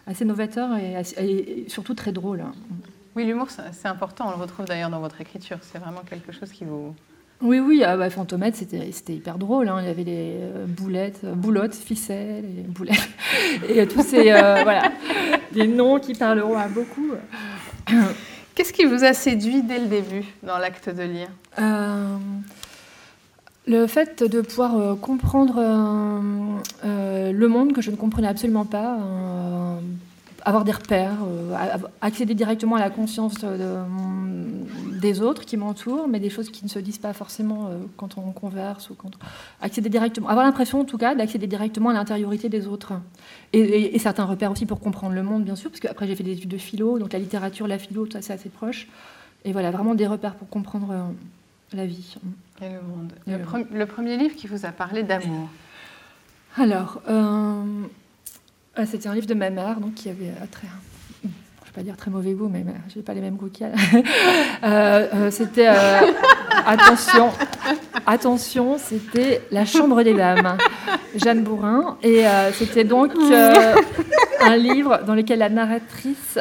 assez 0.07 0.25
novateur 0.25 0.77
et, 0.77 1.65
surtout 1.69 1.95
très 1.95 2.13
drôle. 2.13 2.43
Hein. 2.43 2.53
Oui, 3.17 3.25
l'humour, 3.25 3.49
c'est 3.51 3.89
important, 3.89 4.27
on 4.29 4.37
le 4.37 4.43
retrouve 4.43 4.67
d'ailleurs 4.67 4.91
dans 4.91 5.01
votre 5.01 5.21
écriture, 5.23 5.59
c'est 5.63 5.79
vraiment 5.79 6.03
quelque 6.09 6.33
chose 6.33 6.53
qui 6.53 6.67
vous, 6.67 6.95
oui, 7.43 7.59
oui, 7.59 7.83
ah 7.85 7.97
bah, 7.97 8.09
Fantomètre, 8.09 8.57
c'était 8.57 9.15
hyper 9.15 9.39
drôle. 9.39 9.69
Hein. 9.69 9.79
Il 9.81 9.87
y 9.87 9.91
avait 9.91 10.05
les 10.05 10.33
euh, 10.41 10.65
boulettes, 10.67 11.21
euh, 11.25 11.35
boulottes, 11.35 11.75
ficelles, 11.75 12.45
et 12.45 12.63
boulettes, 12.63 13.09
et 13.69 13.87
tous 13.87 14.03
ces 14.03 14.33
euh, 14.33 14.63
voilà, 14.63 14.91
des 15.53 15.67
noms 15.67 15.99
qui 15.99 16.15
parleront 16.15 16.57
à 16.57 16.69
beaucoup. 16.69 17.13
Qu'est-ce 18.55 18.73
qui 18.73 18.87
vous 18.87 19.05
a 19.05 19.13
séduit 19.13 19.63
dès 19.63 19.79
le 19.79 19.87
début 19.87 20.25
dans 20.43 20.59
l'acte 20.59 20.89
de 20.89 21.03
lire? 21.03 21.29
Le 23.69 23.89
fait 23.89 24.23
de 24.23 24.41
pouvoir 24.43 24.79
euh, 24.79 24.95
comprendre 24.95 25.57
le 26.85 27.47
monde 27.49 27.73
que 27.73 27.83
je 27.83 27.91
ne 27.91 27.97
comprenais 27.97 28.29
absolument 28.29 28.65
pas, 28.65 28.99
avoir 30.47 30.65
des 30.65 30.73
repères, 30.73 31.19
euh, 31.27 31.55
accéder 32.01 32.35
directement 32.35 32.77
à 32.77 32.81
la 32.81 32.89
conscience 32.89 33.35
de- 33.35 33.57
de- 33.59 35.01
des 35.01 35.21
autres 35.21 35.45
qui 35.45 35.57
m'entourent, 35.57 36.07
mais 36.09 36.21
des 36.21 36.31
choses 36.31 36.51
qui 36.51 36.65
ne 36.65 36.69
se 36.71 36.79
disent 36.79 36.99
pas 36.99 37.13
forcément 37.13 37.67
euh, 37.67 37.79
quand 37.97 38.17
on 38.17 38.31
converse 38.31 38.89
ou 38.89 38.95
quand 38.95 39.11
accéder 39.61 39.89
directement, 39.91 40.29
avoir 40.29 40.47
l'impression 40.47 40.81
en 40.81 40.85
tout 40.85 40.99
cas 40.99 41.15
d'accéder 41.15 41.47
directement 41.49 41.91
à 41.91 41.93
l'intériorité 41.95 42.49
des 42.49 42.67
autres 42.69 42.93
et, 43.53 43.59
et- 43.61 43.97
et 43.97 43.99
certains 43.99 44.25
repères 44.25 44.53
aussi 44.53 44.67
pour 44.67 44.81
comprendre 44.81 45.15
le 45.15 45.23
monde 45.23 45.45
bien 45.45 45.57
sûr, 45.57 45.69
parce 45.71 45.81
qu'après 45.81 46.07
j'ai 46.07 46.15
fait 46.17 46.25
des 46.25 46.33
études 46.33 46.51
de 46.51 46.59
philo, 46.59 46.99
donc 47.01 47.13
la 47.13 47.19
littérature, 47.19 47.67
la 47.67 47.79
philo, 47.79 48.07
tout 48.07 48.13
ça 48.13 48.23
c'est 48.23 48.33
assez 48.33 48.49
proche, 48.49 48.87
et 49.45 49.53
voilà 49.53 49.71
vraiment 49.73 49.95
des 49.97 50.07
repères 50.07 50.37
pour 50.37 50.49
comprendre 50.49 50.89
euh, 50.93 51.03
la 51.77 51.87
vie. 51.87 52.17
Et 52.63 52.69
le 52.71 52.81
monde. 52.83 53.13
Et 53.27 53.33
Le, 53.33 53.39
le 53.39 53.45
pre- 53.45 53.67
le 53.73 53.87
premier 53.87 54.17
livre 54.17 54.37
qui 54.37 54.47
vous 54.47 54.65
a 54.65 54.71
parlé 54.71 55.03
d'amour. 55.03 55.49
Alors, 56.57 57.03
euh, 57.09 57.13
euh, 57.13 57.63
c'était 58.85 59.09
un 59.09 59.15
livre 59.15 59.27
de 59.27 59.35
ma 59.35 59.51
mère, 59.51 59.81
donc 59.81 59.95
qui 59.95 60.09
avait 60.11 60.27
euh, 60.27 60.45
très, 60.51 60.67
je 61.23 61.29
vais 61.29 61.73
pas 61.75 61.83
dire 61.83 61.97
très 61.97 62.11
mauvais 62.11 62.33
goût, 62.33 62.49
mais 62.53 62.65
je 62.91 62.97
n'ai 62.97 63.03
pas 63.03 63.15
les 63.15 63.21
mêmes 63.21 63.37
goûts 63.37 63.49
qu'elle. 63.53 63.75
Euh, 64.65 65.07
euh, 65.15 65.31
c'était, 65.31 65.69
euh, 65.69 66.01
attention, 66.67 67.31
attention, 68.07 68.79
c'était 68.79 69.43
La 69.51 69.65
Chambre 69.65 70.03
des 70.03 70.15
Dames, 70.15 70.57
Jeanne 71.15 71.43
Bourrin, 71.43 71.99
et 72.03 72.27
euh, 72.27 72.51
c'était 72.53 72.85
donc 72.85 73.13
un 74.41 74.57
livre 74.57 75.01
dans 75.07 75.15
lequel 75.15 75.39
la 75.41 75.49
narratrice 75.51 76.39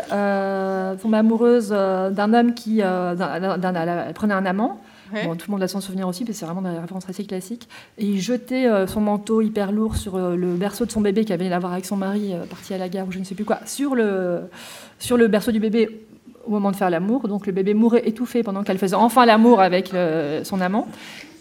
tombe 1.02 1.14
amoureuse 1.14 1.70
d'un 1.70 2.34
homme 2.34 2.54
qui 2.54 2.78
d'un- 2.78 3.16
d'un- 3.16 3.58
d'un- 3.58 4.06
elle 4.08 4.14
prenait 4.14 4.34
un 4.34 4.46
amant. 4.46 4.80
Tout 5.12 5.46
le 5.48 5.52
monde 5.52 5.64
a 5.64 5.68
son 5.68 5.82
souvenir 5.82 6.08
aussi, 6.08 6.26
que 6.26 6.34
c'est 6.34 6.46
vraiment 6.46 6.62
des 6.62 6.78
références 6.78 7.08
assez 7.10 7.26
classiques. 7.26 7.68
Et 7.98 8.06
il 8.06 8.20
jetait 8.20 8.66
euh, 8.68 8.88
son 8.88 9.02
manteau 9.02 9.42
hyper 9.42 9.72
lourd 9.72 9.96
sur 9.96 10.16
euh, 10.16 10.36
le 10.36 10.54
berceau 10.54 10.86
de 10.86 10.92
son 10.92 11.02
bébé 11.02 11.26
qui 11.26 11.34
avait 11.34 11.50
l'avoir 11.50 11.74
avec 11.74 11.86
son 11.86 11.96
mari, 11.96 12.34
euh, 12.34 12.46
parti 12.46 12.74
à 12.74 12.78
la 12.78 12.90
gare 12.90 13.08
ou 13.08 13.12
je 13.12 13.20
ne 13.20 13.24
sais 13.24 13.36
plus 13.36 13.46
quoi, 13.46 13.60
sur 13.66 13.96
le, 13.96 14.42
sur 15.00 15.18
le 15.18 15.28
berceau 15.28 15.52
du 15.52 15.60
bébé 15.60 16.02
au 16.46 16.52
moment 16.52 16.72
de 16.72 16.76
faire 16.76 16.90
l'amour. 16.90 17.28
Donc 17.28 17.46
le 17.48 17.52
bébé 17.52 17.74
mourait 17.74 18.08
étouffé 18.08 18.44
pendant 18.44 18.64
qu'elle 18.64 18.78
faisait 18.78 18.96
enfin 18.96 19.26
l'amour 19.26 19.62
avec 19.62 19.92
son 20.44 20.62
amant. 20.62 20.88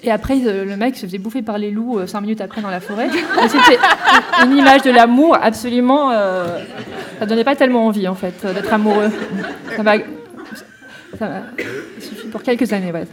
Et 0.03 0.11
après, 0.11 0.37
le 0.37 0.77
mec 0.77 0.97
se 0.97 1.07
faisait 1.07 1.19
bouffer 1.19 1.41
par 1.41 1.57
les 1.57 1.71
loups 1.71 2.07
cinq 2.07 2.21
minutes 2.21 2.43
après 2.43 2.61
dans 2.61 2.71
la 2.71 2.81
forêt. 2.81 3.09
C'était 3.49 3.79
une 4.45 4.57
image 4.57 4.83
de 4.83 4.91
l'amour 4.91 5.37
absolument. 5.41 6.11
euh, 6.11 6.59
ça 7.19 7.27
donnait 7.27 7.45
pas 7.45 7.57
tellement 7.57 7.87
envie, 7.87 8.07
en 8.07 8.15
fait, 8.15 8.45
d'être 8.45 8.73
amoureux. 8.73 9.11
Ça. 9.77 9.83
Ça 11.19 11.29
m'a 11.29 11.43
suffi 12.01 12.27
pour 12.29 12.43
quelques 12.43 12.73
années, 12.73 12.91
ouais, 12.93 13.07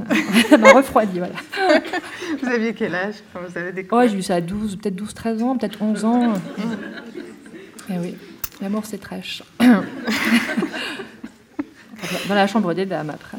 ça 0.49 0.57
m'a- 0.57 0.71
refroidi, 0.73 1.19
voilà. 1.19 1.33
Vous 2.41 2.47
aviez 2.49 2.73
quel 2.73 2.95
âge 2.95 3.15
quand 3.33 3.39
vous 3.41 3.57
avez 3.57 3.67
Ouais, 3.67 3.73
découvert 3.73 4.07
j'ai 4.09 4.17
eu 4.17 4.21
ça 4.23 4.35
à 4.35 4.41
12, 4.41 4.77
peut-être 4.77 4.95
12, 4.95 5.13
13 5.13 5.43
ans, 5.43 5.57
peut-être 5.57 5.81
11 5.81 6.05
ans. 6.05 6.33
Eh 7.89 7.97
oui, 7.99 8.15
l'amour 8.61 8.85
c'est 8.85 8.97
trash. 8.99 9.43
Dans 12.27 12.35
la 12.35 12.47
chambre 12.47 12.73
des 12.73 12.85
dames 12.85 13.09
après. 13.11 13.37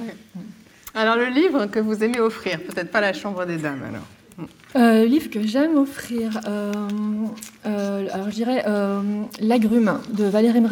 Alors 0.95 1.17
le 1.17 1.27
livre 1.27 1.67
que 1.67 1.79
vous 1.81 2.05
aimez 2.05 2.21
offrir, 2.21 2.61
peut-être 2.61 2.91
pas 2.91 3.01
la 3.01 3.13
chambre 3.13 3.45
des 3.47 3.57
dames 3.57 3.83
alors. 3.89 4.07
Euh, 4.74 5.05
livre 5.05 5.28
que 5.28 5.47
j'aime 5.47 5.77
offrir, 5.77 6.40
euh, 6.49 6.73
euh, 7.66 8.09
alors 8.11 8.31
je 8.31 8.35
dirais 8.35 8.65
euh, 8.66 9.03
L'agrume 9.40 9.99
de 10.15 10.24
Valérie. 10.24 10.62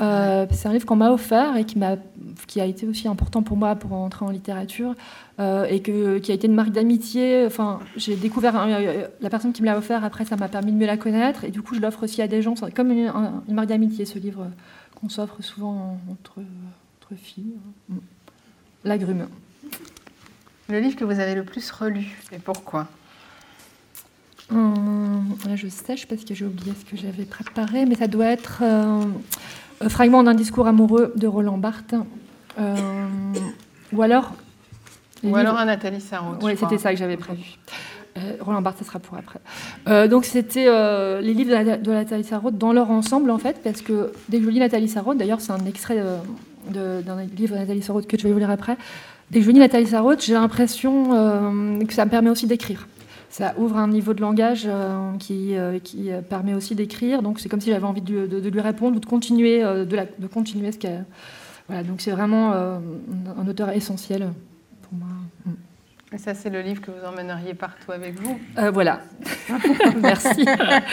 Euh, 0.00 0.46
c'est 0.52 0.68
un 0.68 0.72
livre 0.72 0.86
qu'on 0.86 0.94
m'a 0.96 1.10
offert 1.10 1.56
et 1.56 1.64
qui, 1.64 1.76
m'a, 1.78 1.96
qui 2.46 2.60
a 2.60 2.66
été 2.66 2.86
aussi 2.86 3.08
important 3.08 3.42
pour 3.42 3.56
moi 3.56 3.74
pour 3.74 3.94
entrer 3.94 4.24
en 4.24 4.30
littérature 4.30 4.94
et 5.40 5.80
que, 5.82 6.18
qui 6.18 6.30
a 6.30 6.34
été 6.34 6.46
une 6.46 6.54
marque 6.54 6.70
d'amitié. 6.70 7.44
Enfin, 7.46 7.80
j'ai 7.96 8.14
découvert 8.14 8.54
euh, 8.56 9.06
la 9.20 9.30
personne 9.30 9.52
qui 9.52 9.62
me 9.62 9.66
l'a 9.66 9.76
offert. 9.76 10.04
Après, 10.04 10.24
ça 10.24 10.36
m'a 10.36 10.48
permis 10.48 10.70
de 10.70 10.76
mieux 10.76 10.86
la 10.86 10.96
connaître 10.96 11.42
et 11.44 11.50
du 11.50 11.62
coup, 11.62 11.74
je 11.74 11.80
l'offre 11.80 12.04
aussi 12.04 12.22
à 12.22 12.28
des 12.28 12.42
gens. 12.42 12.54
C'est 12.54 12.72
comme 12.72 12.92
une, 12.92 13.08
un- 13.08 13.42
une 13.48 13.54
marque 13.54 13.68
d'amitié, 13.68 14.04
ce 14.04 14.20
livre 14.20 14.46
qu'on 15.00 15.08
s'offre 15.08 15.42
souvent 15.42 15.98
entre, 16.10 16.38
entre 17.00 17.20
filles. 17.20 17.56
Mm. 17.88 17.96
L'agrume. 18.84 19.26
Le 20.68 20.78
livre 20.78 20.96
que 20.96 21.04
vous 21.04 21.18
avez 21.18 21.34
le 21.34 21.44
plus 21.44 21.68
relu 21.72 22.06
et 22.32 22.38
pourquoi? 22.38 22.86
Hum, 24.52 25.36
là, 25.46 25.56
je 25.56 25.66
sèche 25.66 26.06
parce 26.06 26.24
que 26.24 26.34
j'ai 26.34 26.44
oublié 26.44 26.72
ce 26.78 26.84
que 26.88 26.96
j'avais 26.96 27.24
préparé, 27.24 27.84
mais 27.84 27.96
ça 27.96 28.06
doit 28.06 28.26
être 28.26 28.60
euh, 28.62 29.02
un 29.80 29.88
fragment 29.88 30.22
d'un 30.22 30.34
discours 30.34 30.68
amoureux 30.68 31.12
de 31.16 31.26
Roland 31.26 31.58
Barthes. 31.58 31.94
Euh, 32.58 32.76
ou 33.92 34.02
alors. 34.02 34.32
Ou 35.22 35.26
livres- 35.28 35.38
alors 35.38 35.58
un 35.58 35.64
Nathalie 35.64 36.00
Sarraute. 36.00 36.42
Oui, 36.42 36.52
c'était 36.56 36.78
ça 36.78 36.92
que 36.92 36.98
j'avais 36.98 37.16
prévu. 37.16 37.42
Euh, 38.16 38.36
Roland 38.40 38.62
Barthes, 38.62 38.78
ça 38.78 38.84
sera 38.84 38.98
pour 39.00 39.18
après. 39.18 40.08
Donc, 40.08 40.24
c'était 40.24 40.66
les 41.20 41.34
livres 41.34 41.76
de, 41.78 41.90
Nathalie 41.90 42.24
Sarraute 42.24 42.56
dans 42.56 42.72
leur 42.72 42.90
ensemble, 42.90 43.30
en 43.30 43.38
fait, 43.38 43.60
parce 43.64 43.82
que 43.82 44.12
dès 44.28 44.38
que 44.38 44.44
je 44.44 44.50
lis 44.50 44.60
Nathalie 44.60 44.88
Sarraute, 44.88 45.18
d'ailleurs, 45.18 45.40
c'est 45.40 45.52
un 45.52 45.66
extrait 45.66 46.00
d'un 46.70 47.22
livre 47.36 47.54
de 47.54 47.60
Nathalie 47.60 47.82
Sarraute 47.82 48.06
que 48.06 48.16
je 48.16 48.22
vais 48.22 48.32
vous 48.32 48.38
lire 48.38 48.50
après. 48.50 48.76
Dès 49.30 49.40
que 49.40 49.44
je 49.44 49.50
lis 49.50 49.58
Nathalie 49.58 49.88
Sarraute, 49.88 50.24
j'ai 50.24 50.34
l'impression 50.34 51.10
que 51.84 51.92
ça 51.92 52.04
me 52.04 52.10
permet 52.10 52.30
aussi 52.30 52.46
d'écrire. 52.46 52.86
Ça 53.36 53.52
ouvre 53.58 53.76
un 53.76 53.88
niveau 53.88 54.14
de 54.14 54.22
langage 54.22 54.62
euh, 54.66 55.14
qui, 55.18 55.56
euh, 55.58 55.78
qui 55.78 56.10
euh, 56.10 56.22
permet 56.22 56.54
aussi 56.54 56.74
d'écrire. 56.74 57.20
Donc, 57.20 57.38
c'est 57.38 57.50
comme 57.50 57.60
si 57.60 57.70
j'avais 57.70 57.84
envie 57.84 58.00
de, 58.00 58.26
de- 58.26 58.40
de 58.40 58.48
lui 58.48 58.60
répondre 58.62 58.96
ou 58.96 59.00
de 59.00 59.04
continuer, 59.04 59.60
de, 59.60 59.94
la- 59.94 60.06
de 60.06 60.26
continuer 60.26 60.72
ce 60.72 60.78
qu'elle. 60.78 61.04
Voilà, 61.68 61.82
donc 61.82 62.00
c'est 62.00 62.12
vraiment 62.12 62.52
un 62.54 63.46
auteur 63.48 63.70
essentiel 63.70 64.30
pour 64.82 64.94
moi. 64.94 65.08
Mm. 65.44 65.50
Et 66.14 66.18
ça, 66.18 66.32
c'est 66.34 66.48
le 66.48 66.62
livre 66.62 66.80
que 66.80 66.90
vous 66.90 67.04
emmèneriez 67.06 67.52
partout 67.52 67.92
avec 67.92 68.18
vous? 68.18 68.38
Euh, 68.56 68.70
voilà. 68.70 69.00
Merci. 70.00 70.46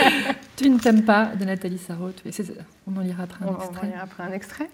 tu 0.58 0.70
ne 0.70 0.80
t'aimes 0.80 1.04
pas 1.06 1.28
de 1.40 1.46
Nathalie 1.46 1.78
Sarraute. 1.78 2.22
On 2.88 2.98
en 2.98 3.02
lira 3.02 3.24
après 3.24 3.46
un 3.46 3.48
On 3.48 3.52
va 3.54 3.66
extrait. 3.66 3.88
lire 3.88 4.00
après 4.02 4.24
un 4.24 4.32
extrait. 4.34 4.70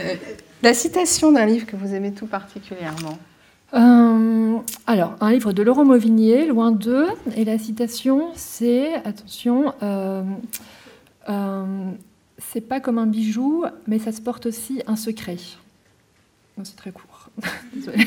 Euh, 0.00 0.14
la 0.62 0.74
citation 0.74 1.32
d'un 1.32 1.46
livre 1.46 1.66
que 1.66 1.74
vous 1.74 1.94
aimez 1.94 2.12
tout 2.12 2.26
particulièrement? 2.26 3.18
Euh, 3.74 4.58
alors, 4.86 5.16
un 5.20 5.30
livre 5.32 5.52
de 5.52 5.62
Laurent 5.62 5.84
Mauvignier, 5.84 6.46
Loin 6.46 6.72
d'eux, 6.72 7.06
et 7.36 7.44
la 7.44 7.58
citation, 7.58 8.30
c'est, 8.34 8.94
attention, 9.04 9.74
euh, 9.82 10.22
euh, 11.28 11.90
c'est 12.38 12.62
pas 12.62 12.80
comme 12.80 12.98
un 12.98 13.06
bijou, 13.06 13.64
mais 13.86 13.98
ça 13.98 14.12
se 14.12 14.20
porte 14.22 14.46
aussi 14.46 14.82
un 14.86 14.96
secret. 14.96 15.36
Non, 16.56 16.64
c'est 16.64 16.76
très 16.76 16.92
court. 16.92 17.28
Désolée. 17.74 18.06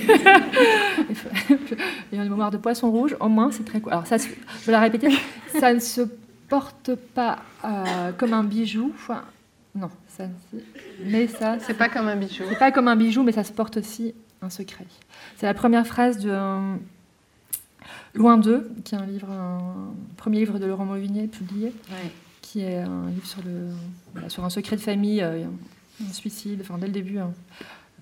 Il 2.11 2.17
y 2.17 2.19
a 2.19 2.23
une 2.23 2.29
mémoire 2.29 2.51
de 2.51 2.57
poisson 2.57 2.89
rouge, 2.91 3.15
au 3.19 3.29
moins 3.29 3.51
c'est 3.51 3.63
très 3.63 3.79
court. 3.79 3.93
Alors, 3.93 4.07
ça, 4.07 4.17
se- 4.17 4.27
je 4.27 4.65
vais 4.65 4.71
la 4.71 4.79
répéter, 4.81 5.09
ça 5.59 5.73
ne 5.73 5.79
se 5.79 6.01
porte 6.49 6.95
pas 7.13 7.37
comme 8.17 8.33
un 8.33 8.43
bijou. 8.43 8.91
Non, 9.75 9.89
ça, 10.09 10.25
mais 11.05 11.27
ça, 11.27 11.57
C'est 11.61 11.75
pas 11.77 11.87
comme 11.87 12.07
un 12.09 12.17
bijou. 12.17 12.43
c'est 12.49 12.59
pas 12.59 12.71
comme 12.73 12.89
un 12.89 12.95
bijou, 12.97 13.23
mais 13.23 13.31
ça 13.31 13.43
se 13.45 13.53
porte 13.53 13.77
aussi 13.77 14.13
un 14.41 14.49
secret. 14.49 14.85
C'est 15.37 15.45
la 15.45 15.53
première 15.53 15.85
phrase 15.85 16.17
de 16.17 16.29
euh, 16.31 16.75
Loin 18.13 18.37
d'eux, 18.37 18.69
qui 18.83 18.95
est 18.95 18.97
un 18.97 19.05
livre, 19.05 19.29
un 19.29 19.93
premier 20.17 20.39
livre 20.39 20.59
de 20.59 20.65
Laurent 20.65 20.85
Mauvignier 20.85 21.27
publié, 21.27 21.67
Ouais. 21.89 22.11
qui 22.41 22.61
est 22.61 22.79
un 22.79 23.07
livre 23.09 23.25
sur, 23.25 23.41
le, 23.43 23.69
voilà, 24.13 24.29
sur 24.29 24.43
un 24.43 24.49
secret 24.49 24.75
de 24.75 24.81
famille, 24.81 25.21
euh, 25.21 25.45
un 26.07 26.13
suicide, 26.13 26.59
enfin 26.61 26.77
dès 26.77 26.87
le 26.87 26.91
début, 26.91 27.19
hein. 27.19 27.31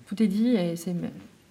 tout 0.08 0.20
est 0.22 0.26
dit, 0.26 0.54
et 0.56 0.74
c'est 0.76 0.90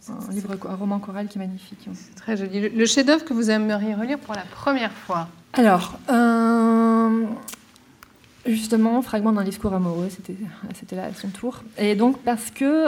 un 0.09 0.31
livre, 0.31 0.57
un 0.67 0.75
roman 0.75 0.99
choral 0.99 1.27
qui 1.27 1.37
est 1.37 1.41
magnifique. 1.41 1.87
C'est 1.93 2.15
très 2.15 2.35
joli. 2.35 2.59
Le, 2.61 2.67
le 2.69 2.85
chef-d'œuvre 2.85 3.23
que 3.23 3.33
vous 3.33 3.49
aimeriez 3.49 3.93
relire 3.95 4.19
pour 4.19 4.33
la 4.35 4.41
première 4.43 4.91
fois? 4.91 5.29
Alors, 5.53 5.97
euh, 6.09 7.25
justement, 8.45 9.01
fragment 9.01 9.31
d'un 9.31 9.43
discours 9.43 9.73
amoureux, 9.73 10.09
c'était 10.09 10.35
c'était 10.75 10.95
là 10.95 11.05
à 11.05 11.13
son 11.13 11.29
tour. 11.29 11.63
Et 11.77 11.95
donc, 11.95 12.19
parce 12.23 12.51
que 12.51 12.87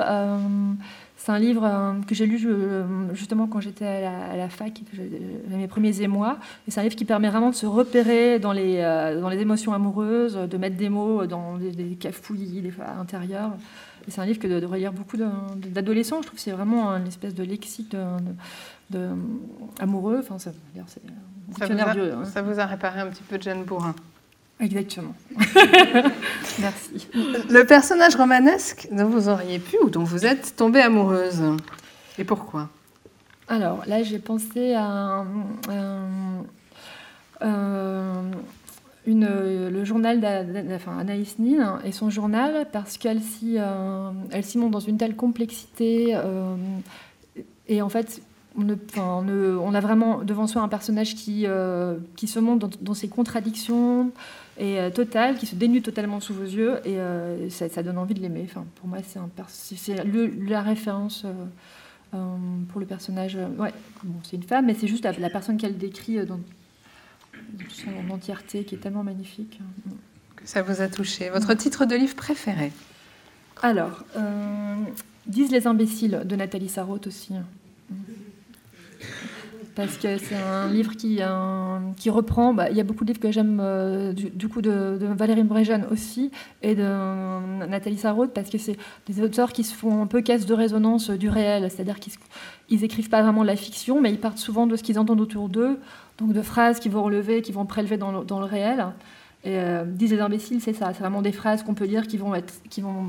c'est 1.23 1.31
un 1.31 1.37
livre 1.37 1.63
euh, 1.63 1.93
que 2.07 2.15
j'ai 2.15 2.25
lu 2.25 2.39
je- 2.39 2.83
justement 3.13 3.45
quand 3.45 3.59
j'étais 3.59 3.85
à 3.85 4.01
la, 4.01 4.25
à 4.31 4.35
la 4.37 4.49
fac, 4.49 4.73
que 4.73 4.95
j'avais 4.95 5.09
mes 5.55 5.67
premiers 5.67 6.01
émois. 6.01 6.37
Et 6.67 6.71
c'est 6.71 6.79
un 6.79 6.83
livre 6.83 6.95
qui 6.95 7.05
permet 7.05 7.29
vraiment 7.29 7.51
de 7.51 7.55
se 7.55 7.67
repérer 7.67 8.39
dans 8.39 8.53
les, 8.53 8.77
euh, 8.79 9.21
dans 9.21 9.29
les 9.29 9.37
émotions 9.39 9.71
amoureuses, 9.73 10.35
de 10.35 10.57
mettre 10.57 10.77
des 10.77 10.89
mots 10.89 11.27
dans 11.27 11.57
des, 11.57 11.71
des 11.71 11.95
cafouillis 11.95 12.61
des. 12.61 12.71
Et 14.07 14.09
c'est 14.11 14.19
un 14.19 14.25
livre 14.25 14.39
que 14.39 14.47
de, 14.47 14.59
de 14.59 14.65
relire 14.65 14.91
beaucoup 14.93 15.15
d'adolescents. 15.17 16.21
Je 16.21 16.27
trouve 16.27 16.37
que 16.37 16.41
c'est 16.43 16.51
vraiment 16.51 16.89
une 16.89 17.05
espèce 17.07 17.35
de 17.35 17.43
lexique 17.43 17.95
de, 18.89 19.09
amoureux. 19.79 20.17
Enfin, 20.21 20.39
ça, 20.39 20.51
c'est 20.87 21.01
Ça 21.59 21.67
vous, 21.67 21.79
a, 21.79 21.93
du- 21.93 22.01
hein. 22.01 22.25
ça 22.25 22.41
vous 22.41 22.59
a 22.59 22.65
réparé 22.65 23.01
un 23.01 23.07
petit 23.07 23.23
peu 23.23 23.37
de 23.37 23.43
Jeanne 23.43 23.63
Bourrin. 23.63 23.93
Exactement. 24.61 25.13
Merci. 26.59 27.07
Le 27.49 27.63
personnage 27.63 28.15
romanesque 28.15 28.87
dont 28.91 29.07
vous 29.07 29.27
auriez 29.27 29.57
pu 29.59 29.77
ou 29.83 29.89
dont 29.89 30.03
vous 30.03 30.25
êtes 30.25 30.55
tombée 30.55 30.81
amoureuse. 30.81 31.41
Et 32.19 32.23
pourquoi? 32.23 32.69
Alors 33.47 33.83
là, 33.87 34.03
j'ai 34.03 34.19
pensé 34.19 34.73
à 34.75 34.85
un- 34.85 35.25
un- 37.41 38.21
une, 39.07 39.27
le 39.27 39.83
journal 39.83 40.21
d'A- 40.21 40.43
d'A- 40.43 40.75
enfin, 40.75 40.97
Anaïs 40.99 41.39
Nin 41.39 41.79
et 41.83 41.91
son 41.91 42.11
journal 42.11 42.67
parce 42.71 42.97
qu'elle 42.97 43.21
s'y 43.21 43.55
euh, 43.57 44.11
elle 44.31 44.43
s'y 44.43 44.59
montre 44.59 44.71
dans 44.71 44.79
une 44.79 44.97
telle 44.97 45.15
complexité. 45.15 46.09
euh, 46.15 46.55
et 47.67 47.81
en 47.81 47.89
fait, 47.89 48.21
on, 48.57 49.73
a 49.73 49.79
vraiment 49.79 50.19
devant 50.23 50.45
soi 50.45 50.61
un 50.61 50.67
personnage 50.67 51.15
qui, 51.15 51.45
euh, 51.47 51.95
qui 52.15 52.27
se 52.27 52.39
montre 52.39 52.69
dans, 52.81 52.93
ses 52.93 53.07
contradictions 53.07 54.11
et 54.61 54.79
euh, 54.79 54.91
totales, 54.91 55.37
qui 55.37 55.47
se 55.47 55.55
dénude 55.55 55.83
totalement 55.83 56.19
sous 56.19 56.35
vos 56.35 56.43
yeux, 56.43 56.79
et 56.85 56.99
euh, 56.99 57.49
ça, 57.49 57.81
donne 57.81 57.97
envie 57.97 58.13
de 58.13 58.21
l'aimer. 58.21 58.45
Enfin, 58.45 58.63
pour 58.75 58.87
moi, 58.87 58.99
c'est, 59.47 59.75
c'est 59.75 59.95
la 59.95 60.61
référence 60.61 61.25
pour 62.11 62.79
le 62.79 62.85
personnage. 62.85 63.37
Ouais, 63.57 63.73
c'est 64.23 64.37
une 64.37 64.43
femme, 64.43 64.67
mais 64.67 64.75
c'est 64.75 64.87
juste 64.87 65.03
la, 65.03 65.29
personne 65.29 65.57
qu'elle 65.57 65.77
décrit 65.77 66.23
dans, 66.25 66.39
son 67.69 68.13
entièreté 68.13 68.63
qui 68.63 68.75
est 68.75 68.77
tellement 68.77 69.03
magnifique. 69.03 69.59
Que 70.35 70.47
ça 70.47 70.61
vous 70.61 70.79
a 70.81 70.87
touché. 70.87 71.29
Votre 71.31 71.53
titre 71.55 71.85
de 71.85 71.95
livre 71.95 72.15
préféré? 72.15 72.71
Alors, 73.63 74.03
Disent 75.27 75.51
les 75.51 75.67
imbéciles 75.67 76.23
de 76.25 76.35
Nathalie 76.35 76.69
Sarraute 76.69 77.07
aussi 77.07 77.33
parce 79.75 79.97
que 79.97 80.17
c'est 80.17 80.35
un 80.35 80.67
livre 80.67 80.95
qui, 80.95 81.19
qui 81.97 82.09
reprend. 82.09 82.53
Bah, 82.53 82.69
il 82.69 82.77
y 82.77 82.79
a 82.79 82.83
beaucoup 82.83 83.03
de 83.03 83.09
livres 83.09 83.19
que 83.19 83.31
j'aime 83.31 83.59
euh, 83.61 84.13
du, 84.13 84.47
coup 84.47 84.61
de, 84.61 84.97
Valérie 85.01 85.43
Bréjeune 85.43 85.85
aussi 85.91 86.31
et 86.61 86.75
de 86.75 87.65
Nathalie 87.67 87.97
Sarraute 87.97 88.33
parce 88.33 88.49
que 88.49 88.57
c'est 88.57 88.77
des 89.07 89.21
auteurs 89.21 89.53
qui 89.53 89.63
se 89.63 89.73
font 89.75 90.01
un 90.01 90.07
peu 90.07 90.21
caisse 90.21 90.45
de 90.45 90.53
résonance 90.53 91.09
du 91.09 91.29
réel, 91.29 91.69
c'est-à-dire 91.69 91.99
qu'ils 91.99 92.13
ils 92.69 92.83
écrivent 92.83 93.09
pas 93.09 93.21
vraiment 93.21 93.41
de 93.41 93.47
la 93.47 93.55
fiction, 93.55 94.01
mais 94.01 94.11
ils 94.11 94.19
partent 94.19 94.37
souvent 94.37 94.67
de 94.67 94.75
ce 94.75 94.83
qu'ils 94.83 94.99
entendent 94.99 95.21
autour 95.21 95.49
d'eux, 95.49 95.79
donc 96.17 96.33
de 96.33 96.41
phrases 96.41 96.79
qu'ils 96.79 96.91
vont 96.91 97.03
relever, 97.03 97.41
qui 97.41 97.51
vont 97.51 97.65
prélever 97.65 97.97
dans 97.97 98.11
le, 98.11 98.25
dans 98.25 98.39
le 98.39 98.45
réel. 98.45 98.85
Et 99.43 99.57
euh, 99.57 99.85
disent 99.85 100.11
les 100.11 100.19
imbéciles, 100.19 100.61
c'est 100.61 100.73
ça, 100.73 100.93
c'est 100.93 100.99
vraiment 100.99 101.23
des 101.23 101.31
phrases 101.31 101.63
qu'on 101.63 101.73
peut 101.73 101.85
lire 101.85 102.05
qui 102.05 102.17
vont 102.17 102.35
être, 102.35 102.53
qui 102.69 102.81
vont 102.81 103.07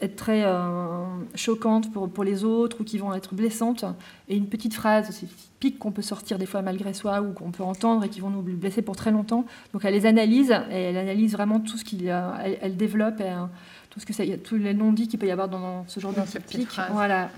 être 0.00 0.16
très 0.16 0.44
euh, 0.44 1.04
choquantes 1.34 1.92
pour, 1.92 2.10
pour, 2.10 2.24
les 2.24 2.44
autres 2.44 2.80
ou 2.80 2.84
qui 2.84 2.98
vont 2.98 3.14
être 3.14 3.34
blessantes. 3.34 3.84
Et 4.28 4.36
une 4.36 4.48
petite 4.48 4.74
phrase, 4.74 5.10
c'est 5.10 5.28
pique 5.60 5.78
qu'on 5.78 5.92
peut 5.92 6.02
sortir 6.02 6.38
des 6.38 6.46
fois 6.46 6.62
malgré 6.62 6.92
soi 6.94 7.22
ou 7.22 7.32
qu'on 7.32 7.50
peut 7.50 7.62
entendre 7.62 8.04
et 8.04 8.08
qui 8.08 8.20
vont 8.20 8.30
nous 8.30 8.42
blesser 8.42 8.82
pour 8.82 8.96
très 8.96 9.10
longtemps. 9.10 9.44
Donc 9.72 9.84
elle 9.84 9.94
les 9.94 10.06
analyse 10.06 10.50
et 10.70 10.74
elle 10.74 10.96
analyse 10.96 11.32
vraiment 11.32 11.60
tout 11.60 11.76
ce 11.76 11.84
qu'il 11.84 12.06
elle, 12.06 12.58
elle 12.60 12.76
développe 12.76 13.20
et, 13.20 13.30
euh, 13.30 13.44
tout 13.90 14.00
ce 14.00 14.06
que 14.06 14.12
c'est, 14.12 14.38
tous 14.38 14.56
les 14.56 14.74
non-dits 14.74 15.08
qu'il 15.08 15.18
peut 15.18 15.26
y 15.26 15.30
avoir 15.30 15.48
dans 15.48 15.86
ce 15.86 16.00
genre 16.00 16.12
de 16.12 16.20
pique. 16.40 16.68
Voilà. 16.92 17.30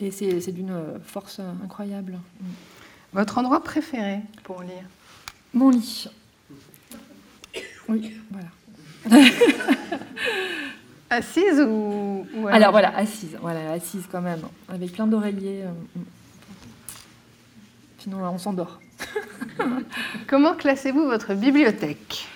Et 0.00 0.10
c'est, 0.10 0.52
d'une 0.52 0.74
force 1.04 1.40
incroyable. 1.62 2.18
Votre 3.12 3.38
endroit 3.38 3.62
préféré 3.62 4.20
pour 4.42 4.62
lire? 4.62 4.84
Mon 5.52 5.70
lit. 5.70 6.08
Oui, 7.88 8.12
voilà. 8.30 8.48
Assise 11.14 11.60
ou, 11.60 12.26
Alors 12.50 12.72
voilà, 12.72 12.96
assise, 12.96 13.36
voilà, 13.40 13.72
assise 13.72 14.04
quand 14.10 14.20
même, 14.20 14.40
avec 14.68 14.92
plein 14.92 15.06
d'oreillers. 15.06 15.62
Euh, 15.62 15.70
mm. 15.96 16.04
Sinon, 17.98 18.18
on 18.24 18.38
s'endort. 18.38 18.80
Comment 20.26 20.54
classez-vous 20.54 21.04
votre 21.04 21.34
bibliothèque? 21.34 22.26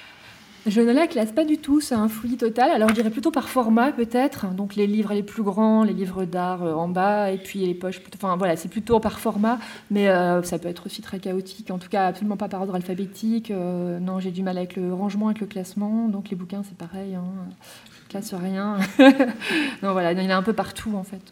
Je 0.67 0.81
ne 0.81 0.93
la 0.93 1.07
classe 1.07 1.33
pas 1.33 1.45
du 1.45 1.59
tout, 1.59 1.81
c'est 1.81 1.95
un 1.95 2.09
fouillis 2.09 2.37
total. 2.37 2.71
Alors 2.71 2.91
je 2.91 2.95
dirais 2.95 3.11
plutôt 3.11 3.31
par 3.33 3.49
format 3.49 3.91
peut-être, 3.91 4.47
donc 4.55 4.77
les 4.77 4.87
livres 4.87 5.13
les 5.13 5.23
plus 5.23 5.43
grands, 5.43 5.83
les 5.83 5.93
livres 5.93 6.25
d'art 6.25 6.63
euh, 6.63 6.75
en 6.75 6.89
bas, 6.89 7.33
et 7.33 7.39
puis 7.39 7.61
les 7.67 7.75
poches. 7.75 8.01
Enfin 8.15 8.37
voilà, 8.37 8.55
c'est 8.55 8.69
plutôt 8.69 9.01
par 9.01 9.19
format, 9.19 9.59
mais 9.91 10.09
euh, 10.09 10.43
ça 10.45 10.59
peut 10.59 10.69
être 10.69 10.87
aussi 10.87 11.03
très 11.03 11.19
chaotique. 11.19 11.73
En 11.73 11.79
tout 11.79 11.89
cas, 11.89 12.07
absolument 12.07 12.37
pas 12.37 12.49
par 12.49 12.61
ordre 12.61 12.77
alphabétique. 12.77 13.51
non, 13.51 14.21
j'ai 14.21 14.31
du 14.31 14.45
mal 14.45 14.57
avec 14.57 14.77
le 14.77 14.95
rangement, 14.95 15.27
avec 15.27 15.41
le 15.41 15.47
classement, 15.47 16.07
donc 16.09 16.31
les 16.31 16.37
bouquins 16.37 16.63
c'est 16.63 16.79
pareil. 16.79 17.17
Hein 17.17 17.25
casse 18.09 18.35
rien. 18.35 18.79
non, 19.83 19.93
voilà, 19.93 20.13
il 20.13 20.31
a 20.31 20.37
un 20.37 20.43
peu 20.43 20.53
partout 20.53 20.95
en 20.97 21.05
fait. 21.05 21.23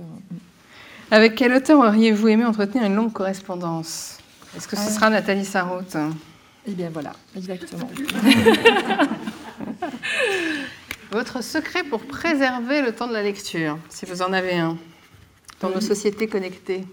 Avec 1.11 1.35
quel 1.35 1.53
auteur 1.53 1.81
auriez-vous 1.81 2.29
aimé 2.29 2.45
entretenir 2.45 2.85
une 2.85 2.95
longue 2.95 3.13
correspondance? 3.13 4.19
Est-ce 4.57 4.69
que 4.69 4.77
ce 4.77 4.91
sera 4.91 5.11
Nathalie 5.11 5.45
Sarraute? 5.45 5.97
Eh 6.67 6.73
bien 6.73 6.91
voilà, 6.93 7.13
exactement. 7.37 7.89
Votre 11.13 11.43
secret 11.43 11.85
pour 11.85 12.01
préserver 12.01 12.83
le 12.83 12.93
temps 12.93 13.07
de 13.07 13.13
la 13.13 13.23
lecture, 13.23 13.79
si 13.89 14.07
vous 14.07 14.23
en 14.23 14.33
avez 14.33 14.55
un, 14.55 14.77
dans 15.61 15.71
nos 15.71 15.81
sociétés 15.81 16.27
connectées 16.27 16.85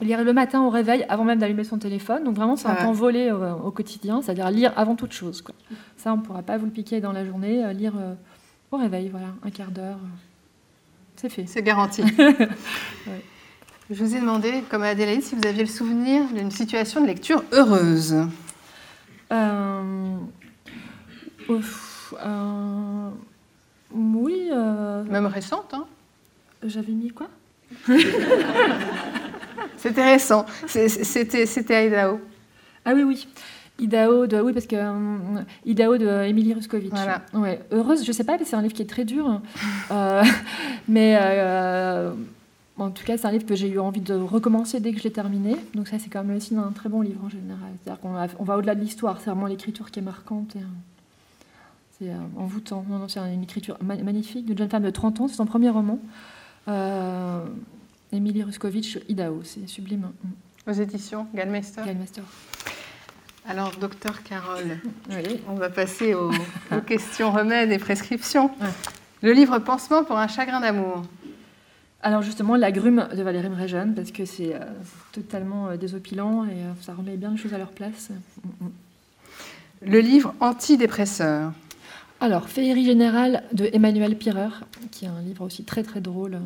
Lire 0.00 0.24
le 0.24 0.32
matin 0.32 0.62
au 0.62 0.70
réveil 0.70 1.04
avant 1.10 1.24
même 1.24 1.38
d'allumer 1.38 1.64
son 1.64 1.76
téléphone. 1.76 2.24
Donc 2.24 2.34
vraiment, 2.34 2.56
c'est 2.56 2.68
un 2.68 2.74
temps 2.74 2.92
volé 2.92 3.30
au, 3.30 3.70
quotidien, 3.70 4.22
c'est-à-dire 4.22 4.50
lire 4.50 4.72
avant 4.76 4.96
toute 4.96 5.12
chose. 5.12 5.42
Quoi. 5.42 5.54
Ça, 5.98 6.14
on 6.14 6.16
ne 6.16 6.22
pourra 6.22 6.42
pas 6.42 6.56
vous 6.56 6.64
le 6.64 6.72
piquer 6.72 7.00
dans 7.00 7.12
la 7.12 7.26
journée. 7.26 7.62
Euh, 7.62 7.74
lire 7.74 7.92
euh, 8.00 8.14
au 8.72 8.76
réveil, 8.76 9.08
voilà, 9.08 9.28
un 9.42 9.50
quart 9.50 9.70
d'heure. 9.70 9.98
C'est 11.16 11.28
fait. 11.28 11.44
C'est 11.46 11.62
garanti. 11.62 12.02
Je 13.90 14.04
vous 14.04 14.14
ai 14.14 14.20
demandé, 14.20 14.62
comme 14.70 14.82
Adélaïde, 14.84 15.22
si 15.22 15.34
vous 15.34 15.44
aviez 15.46 15.64
le 15.64 15.68
souvenir 15.68 16.24
d'une 16.28 16.52
situation 16.52 17.00
de 17.00 17.06
lecture 17.06 17.42
heureuse. 17.52 18.14
Euh, 19.32 20.16
euh, 21.50 23.10
oui. 23.92 24.48
Euh, 24.52 25.02
Même 25.04 25.26
récente, 25.26 25.74
hein 25.74 25.86
J'avais 26.64 26.92
mis 26.92 27.10
quoi? 27.10 27.28
C'était 29.76 30.12
récent. 30.12 30.46
C'était 30.66 31.86
Idaho. 31.86 32.20
Ah 32.84 32.92
oui, 32.94 33.02
oui. 33.02 33.26
Idao 33.80 34.26
de 34.26 34.40
oui 34.40 34.52
parce 34.52 34.66
que 34.66 34.76
euh, 34.76 35.42
Idao 35.64 35.96
de 35.96 36.24
Émilie 36.24 36.54
Ruskovitch. 36.54 36.90
Voilà. 36.90 37.22
Ouais. 37.32 37.60
Heureuse, 37.72 38.04
je 38.04 38.12
sais 38.12 38.24
pas, 38.24 38.36
mais 38.38 38.44
c'est 38.44 38.56
un 38.56 38.62
livre 38.62 38.74
qui 38.74 38.82
est 38.82 38.88
très 38.88 39.04
dur. 39.04 39.40
Euh, 39.90 40.22
mais 40.88 41.18
euh, 41.20 42.12
en 42.76 42.90
tout 42.90 43.04
cas, 43.04 43.16
c'est 43.16 43.26
un 43.26 43.32
livre 43.32 43.46
que 43.46 43.54
j'ai 43.54 43.68
eu 43.68 43.78
envie 43.78 44.00
de 44.00 44.14
recommencer 44.14 44.80
dès 44.80 44.92
que 44.92 44.98
je 44.98 45.04
l'ai 45.04 45.12
terminé. 45.12 45.56
Donc 45.74 45.88
ça, 45.88 45.98
c'est 45.98 46.10
quand 46.10 46.22
même 46.22 46.36
aussi 46.36 46.54
un 46.54 46.70
très 46.72 46.88
bon 46.88 47.00
livre 47.00 47.24
en 47.24 47.28
général. 47.28 47.70
C'est-à-dire 47.82 48.00
qu'on 48.00 48.12
va, 48.12 48.26
on 48.38 48.44
va 48.44 48.56
au-delà 48.56 48.74
de 48.74 48.80
l'histoire. 48.80 49.18
C'est 49.20 49.30
vraiment 49.30 49.46
l'écriture 49.46 49.90
qui 49.90 49.98
est 49.98 50.02
marquante. 50.02 50.54
Et, 50.56 50.60
c'est 51.98 52.12
envoûtant. 52.36 52.84
Non, 52.88 52.98
non, 52.98 53.08
c'est 53.08 53.20
une 53.20 53.42
écriture 53.42 53.76
magnifique 53.82 54.46
d'une 54.46 54.56
jeune 54.56 54.70
femme 54.70 54.84
de 54.84 54.90
30 54.90 55.20
ans. 55.20 55.28
C'est 55.28 55.36
son 55.36 55.46
premier 55.46 55.70
roman. 55.70 55.98
Émilie 58.12 58.42
Ruskovitch, 58.42 58.98
Idao, 59.08 59.42
c'est 59.44 59.68
sublime. 59.68 60.10
Aux 60.66 60.72
éditions. 60.72 61.26
Galmeister. 61.34 61.82
Alors, 63.48 63.72
docteur 63.80 64.22
Carole, 64.22 64.78
on 65.48 65.54
va 65.54 65.70
passer 65.70 66.14
aux, 66.14 66.30
questions 66.86 67.32
remèdes 67.32 67.72
et 67.72 67.78
prescriptions. 67.78 68.50
Le 69.22 69.32
livre 69.32 69.58
Pansement 69.58 70.04
pour 70.04 70.18
un 70.18 70.28
chagrin 70.28 70.60
d'amour. 70.60 71.02
Alors 72.02 72.22
justement, 72.22 72.56
La 72.56 72.70
grume 72.70 73.08
de 73.14 73.22
Valérie 73.22 73.48
Mréjeune, 73.48 73.94
parce 73.94 74.10
que 74.10 74.24
c'est 74.24 74.54
euh, 74.54 74.60
totalement 75.12 75.68
euh, 75.68 75.76
désopilant 75.76 76.44
et 76.44 76.52
euh, 76.52 76.72
ça 76.80 76.94
remet 76.94 77.16
bien 77.16 77.30
les 77.30 77.36
choses 77.36 77.52
à 77.52 77.58
leur 77.58 77.70
place. 77.70 78.10
Le 79.82 80.00
livre 80.00 80.34
Antidépresseur. 80.40 81.52
Alors, 82.20 82.48
Féerie 82.48 82.84
générale 82.84 83.42
de 83.52 83.68
Emmanuel 83.72 84.16
Pirer, 84.16 84.48
qui 84.90 85.06
est 85.06 85.08
un 85.08 85.20
livre 85.22 85.44
aussi 85.44 85.64
très 85.64 85.82
très 85.82 86.00
drôle. 86.00 86.38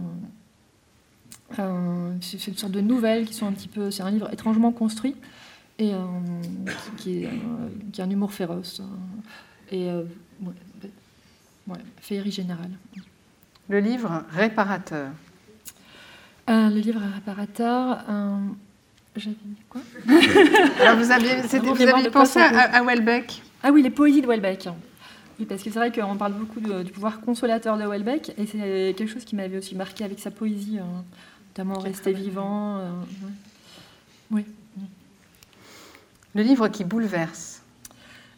c'est 2.20 2.46
une 2.46 2.56
sorte 2.56 2.72
de 2.72 2.80
nouvelle 2.80 3.24
qui 3.26 3.34
sont 3.34 3.46
un 3.46 3.52
petit 3.52 3.68
peu. 3.68 3.90
C'est 3.90 4.02
un 4.02 4.10
livre 4.10 4.32
étrangement 4.32 4.70
construit 4.70 5.16
et 5.78 5.92
euh, 5.92 5.98
qui, 6.96 7.24
est, 7.24 7.30
qui, 7.92 8.02
un 8.02 8.10
humour 8.10 8.32
féroce. 8.32 8.80
Et 9.70 9.90
euh, 9.90 10.04
ouais, 11.66 11.78
féerie 12.00 12.30
générale. 12.30 12.70
Le 13.68 13.80
livre 13.80 14.24
Réparateur. 14.30 15.10
Euh, 16.48 16.68
le 16.68 16.78
livre 16.78 17.00
Réparateur. 17.14 18.04
J'avais 19.16 19.36
dit 19.44 19.56
quoi? 19.68 19.80
Alors 20.80 20.96
vous 20.96 21.10
aviez, 21.10 21.36
vous 21.40 21.82
aviez 21.82 22.10
pensé 22.10 22.40
à, 22.40 22.76
à, 22.76 22.82
Welbeck? 22.82 23.42
Ah 23.62 23.70
oui, 23.72 23.82
les 23.82 23.90
poésies 23.90 24.22
de 24.22 24.26
Welbeck. 24.26 24.68
Oui, 25.38 25.46
parce 25.46 25.62
que 25.62 25.70
c'est 25.70 25.78
vrai 25.78 25.90
qu'on 25.90 26.16
parle 26.16 26.34
beaucoup 26.34 26.60
du 26.60 26.92
pouvoir 26.92 27.20
consolateur 27.20 27.78
de 27.78 27.84
Welbeck, 27.84 28.32
et 28.36 28.46
c'est 28.46 28.94
quelque 28.96 29.06
chose 29.06 29.24
qui 29.24 29.34
m'avait 29.34 29.58
aussi 29.58 29.74
marqué 29.74 30.04
avec 30.04 30.20
sa 30.20 30.30
poésie, 30.30 30.78
notamment 31.48 31.78
Rester 31.78 32.12
vivant. 32.12 32.80
Oui. 34.30 34.44
Le 36.34 36.42
livre 36.42 36.68
qui 36.68 36.84
bouleverse. 36.84 37.62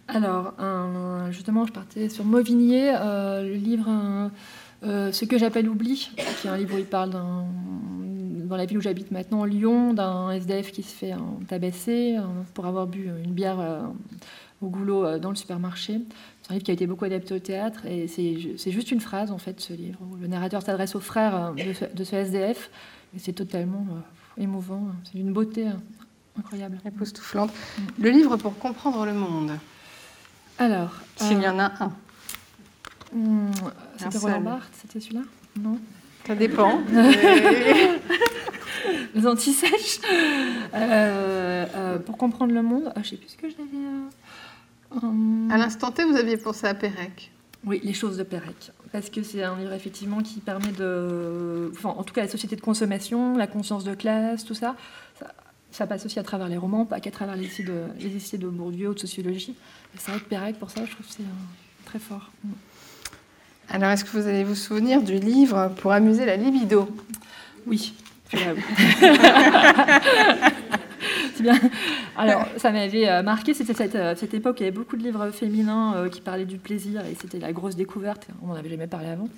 Alors, 0.09 0.55
justement, 1.31 1.67
je 1.67 1.73
partais 1.73 2.09
sur 2.09 2.25
Mauvigné, 2.25 2.93
euh, 2.95 3.43
le 3.43 3.55
livre 3.55 4.31
euh, 4.85 5.11
Ce 5.13 5.25
que 5.25 5.39
j'appelle 5.39 5.69
Oubli, 5.69 6.11
qui 6.41 6.47
est 6.47 6.51
un 6.51 6.57
livre 6.57 6.77
où 6.77 6.79
il 6.79 6.85
parle 6.85 7.11
dans 7.11 8.57
la 8.57 8.67
ville 8.67 8.79
où 8.79 8.83
j'habite 8.83 9.11
maintenant, 9.11 9.45
Lyon, 9.45 9.95
d'un 9.95 10.31
SDF 10.31 10.73
qui 10.73 10.83
se 10.83 10.95
fait 10.95 11.15
tabasser 11.49 12.17
pour 12.55 12.67
avoir 12.67 12.87
bu 12.87 13.09
une 13.25 13.33
bière 13.33 13.59
euh, 13.59 13.81
au 14.63 14.69
goulot 14.69 15.19
dans 15.19 15.31
le 15.31 15.37
supermarché. 15.37 16.01
C'est 16.43 16.51
un 16.51 16.55
livre 16.55 16.65
qui 16.65 16.71
a 16.71 16.75
été 16.75 16.87
beaucoup 16.87 17.07
adapté 17.07 17.35
au 17.35 17.39
théâtre 17.39 17.87
et 17.87 18.07
c'est 18.07 18.71
juste 18.71 18.93
une 18.93 19.01
phrase 19.01 19.33
en 19.33 19.39
fait 19.39 19.61
ce 19.61 19.73
livre. 19.73 19.99
Le 20.21 20.27
narrateur 20.29 20.63
s'adresse 20.63 20.95
aux 20.95 21.01
frères 21.01 21.55
de 21.55 21.73
ce, 21.73 21.85
de 21.93 22.05
ce 22.05 22.15
SDF 22.15 22.71
et 23.17 23.19
c'est 23.19 23.33
totalement 23.33 23.87
émouvant. 24.39 24.89
C'est 25.05 25.19
une 25.19 25.33
beauté 25.33 25.67
incroyable. 26.39 26.79
Époustouflante. 26.85 27.53
Le 27.99 28.11
livre 28.11 28.37
pour 28.37 28.59
comprendre 28.59 29.05
le 29.07 29.15
monde. 29.15 29.53
Alors. 30.59 30.93
S'il 31.17 31.41
y 31.41 31.49
en 31.49 31.59
a 31.59 31.73
un. 31.81 31.93
Hmm, 33.13 33.51
c'était 33.97 34.19
Roland 34.19 34.41
Barthes, 34.41 34.75
c'était 34.81 35.01
celui-là? 35.01 35.23
Non 35.59 35.79
Ça 36.27 36.35
dépend. 36.35 36.81
les 39.15 39.27
antisèches. 39.27 40.01
Euh, 40.75 41.67
euh, 41.75 41.99
pour 41.99 42.17
comprendre 42.17 42.53
le 42.53 42.63
monde, 42.63 42.93
ah, 42.95 42.95
je 42.97 43.01
ne 43.01 43.05
sais 43.05 43.17
plus 43.17 43.29
ce 43.29 43.37
que 43.37 43.49
j'avais. 43.49 43.85
Euh, 45.05 45.51
à 45.51 45.57
l'instant 45.57 45.91
T, 45.91 46.05
vous 46.05 46.17
aviez 46.17 46.37
pensé 46.37 46.67
à 46.67 46.75
Pérec. 46.75 47.33
Oui, 47.65 47.81
les 47.83 47.95
choses 47.95 48.17
de 48.17 48.23
Pérec. 48.23 48.71
Parce 48.93 49.11
que 49.11 49.23
c'est 49.23 49.43
un 49.43 49.57
livre 49.59 49.73
effectivement 49.73 50.23
qui 50.23 50.41
permet 50.41 50.73
de. 50.73 51.71
Enfin, 51.73 51.91
en 51.91 52.05
tout 52.05 52.15
cas, 52.15 52.23
la 52.23 52.29
société 52.29 52.55
de 52.55 52.61
consommation, 52.61 53.37
la 53.37 53.47
conscience 53.47 53.85
de 53.85 53.95
classe, 53.95 54.45
tout 54.45 54.55
ça. 54.55 54.77
Ça, 55.77 55.87
passe 55.87 56.07
aussi 56.07 56.19
à 56.19 56.23
travers 56.23 56.49
les 56.49 56.57
romans, 56.57 56.87
pas 56.87 57.01
qu'à 57.01 57.11
travers 57.11 57.37
les 57.37 57.45
essais 57.45 57.63
de, 57.63 57.83
les 58.01 58.17
essais 58.17 58.39
de 58.39 58.49
Bourdieu 58.49 58.89
ou 58.89 58.95
de 58.95 58.99
sociologie. 58.99 59.55
C'est 59.99 60.11
vrai 60.11 60.21
que 60.21 60.25
Pérec, 60.25 60.59
pour 60.59 60.71
ça, 60.71 60.81
je 60.87 60.91
trouve 60.91 61.07
que 61.07 61.13
c'est 61.13 61.23
très 61.85 61.99
fort. 61.99 62.31
Mm. 62.43 62.49
Alors, 63.69 63.91
est-ce 63.91 64.07
que 64.07 64.11
vous 64.11 64.27
allez 64.27 64.43
vous 64.43 64.55
souvenir 64.55 65.03
du 65.03 65.19
livre 65.19 65.71
Pour 65.77 65.93
amuser 65.93 66.25
la 66.25 66.37
libido? 66.37 66.89
Oui. 67.67 67.93
c'est 68.33 68.55
bien. 71.43 71.61
Alors, 72.17 72.47
ça 72.57 72.71
m'avait 72.71 73.11
euh, 73.11 73.23
marqué, 73.23 73.53
c'était 73.53 73.75
cette, 73.75 73.97
euh, 73.97 74.15
cette, 74.17 74.33
époque, 74.33 74.61
il 74.61 74.63
y 74.63 74.67
avait 74.69 74.75
beaucoup 74.75 74.97
de 74.97 75.03
livres 75.03 75.31
féminins 75.31 75.95
euh, 75.95 76.09
qui 76.09 76.23
parlaient 76.23 76.47
du 76.47 76.57
plaisir, 76.57 77.03
et 77.03 77.15
c'était 77.21 77.39
la 77.39 77.53
grosse 77.53 77.77
découverte, 77.77 78.29
on 78.43 78.47
n'en 78.47 78.55
avait 78.55 78.71
jamais 78.71 78.87
parlé 78.87 79.09
avant. 79.09 79.29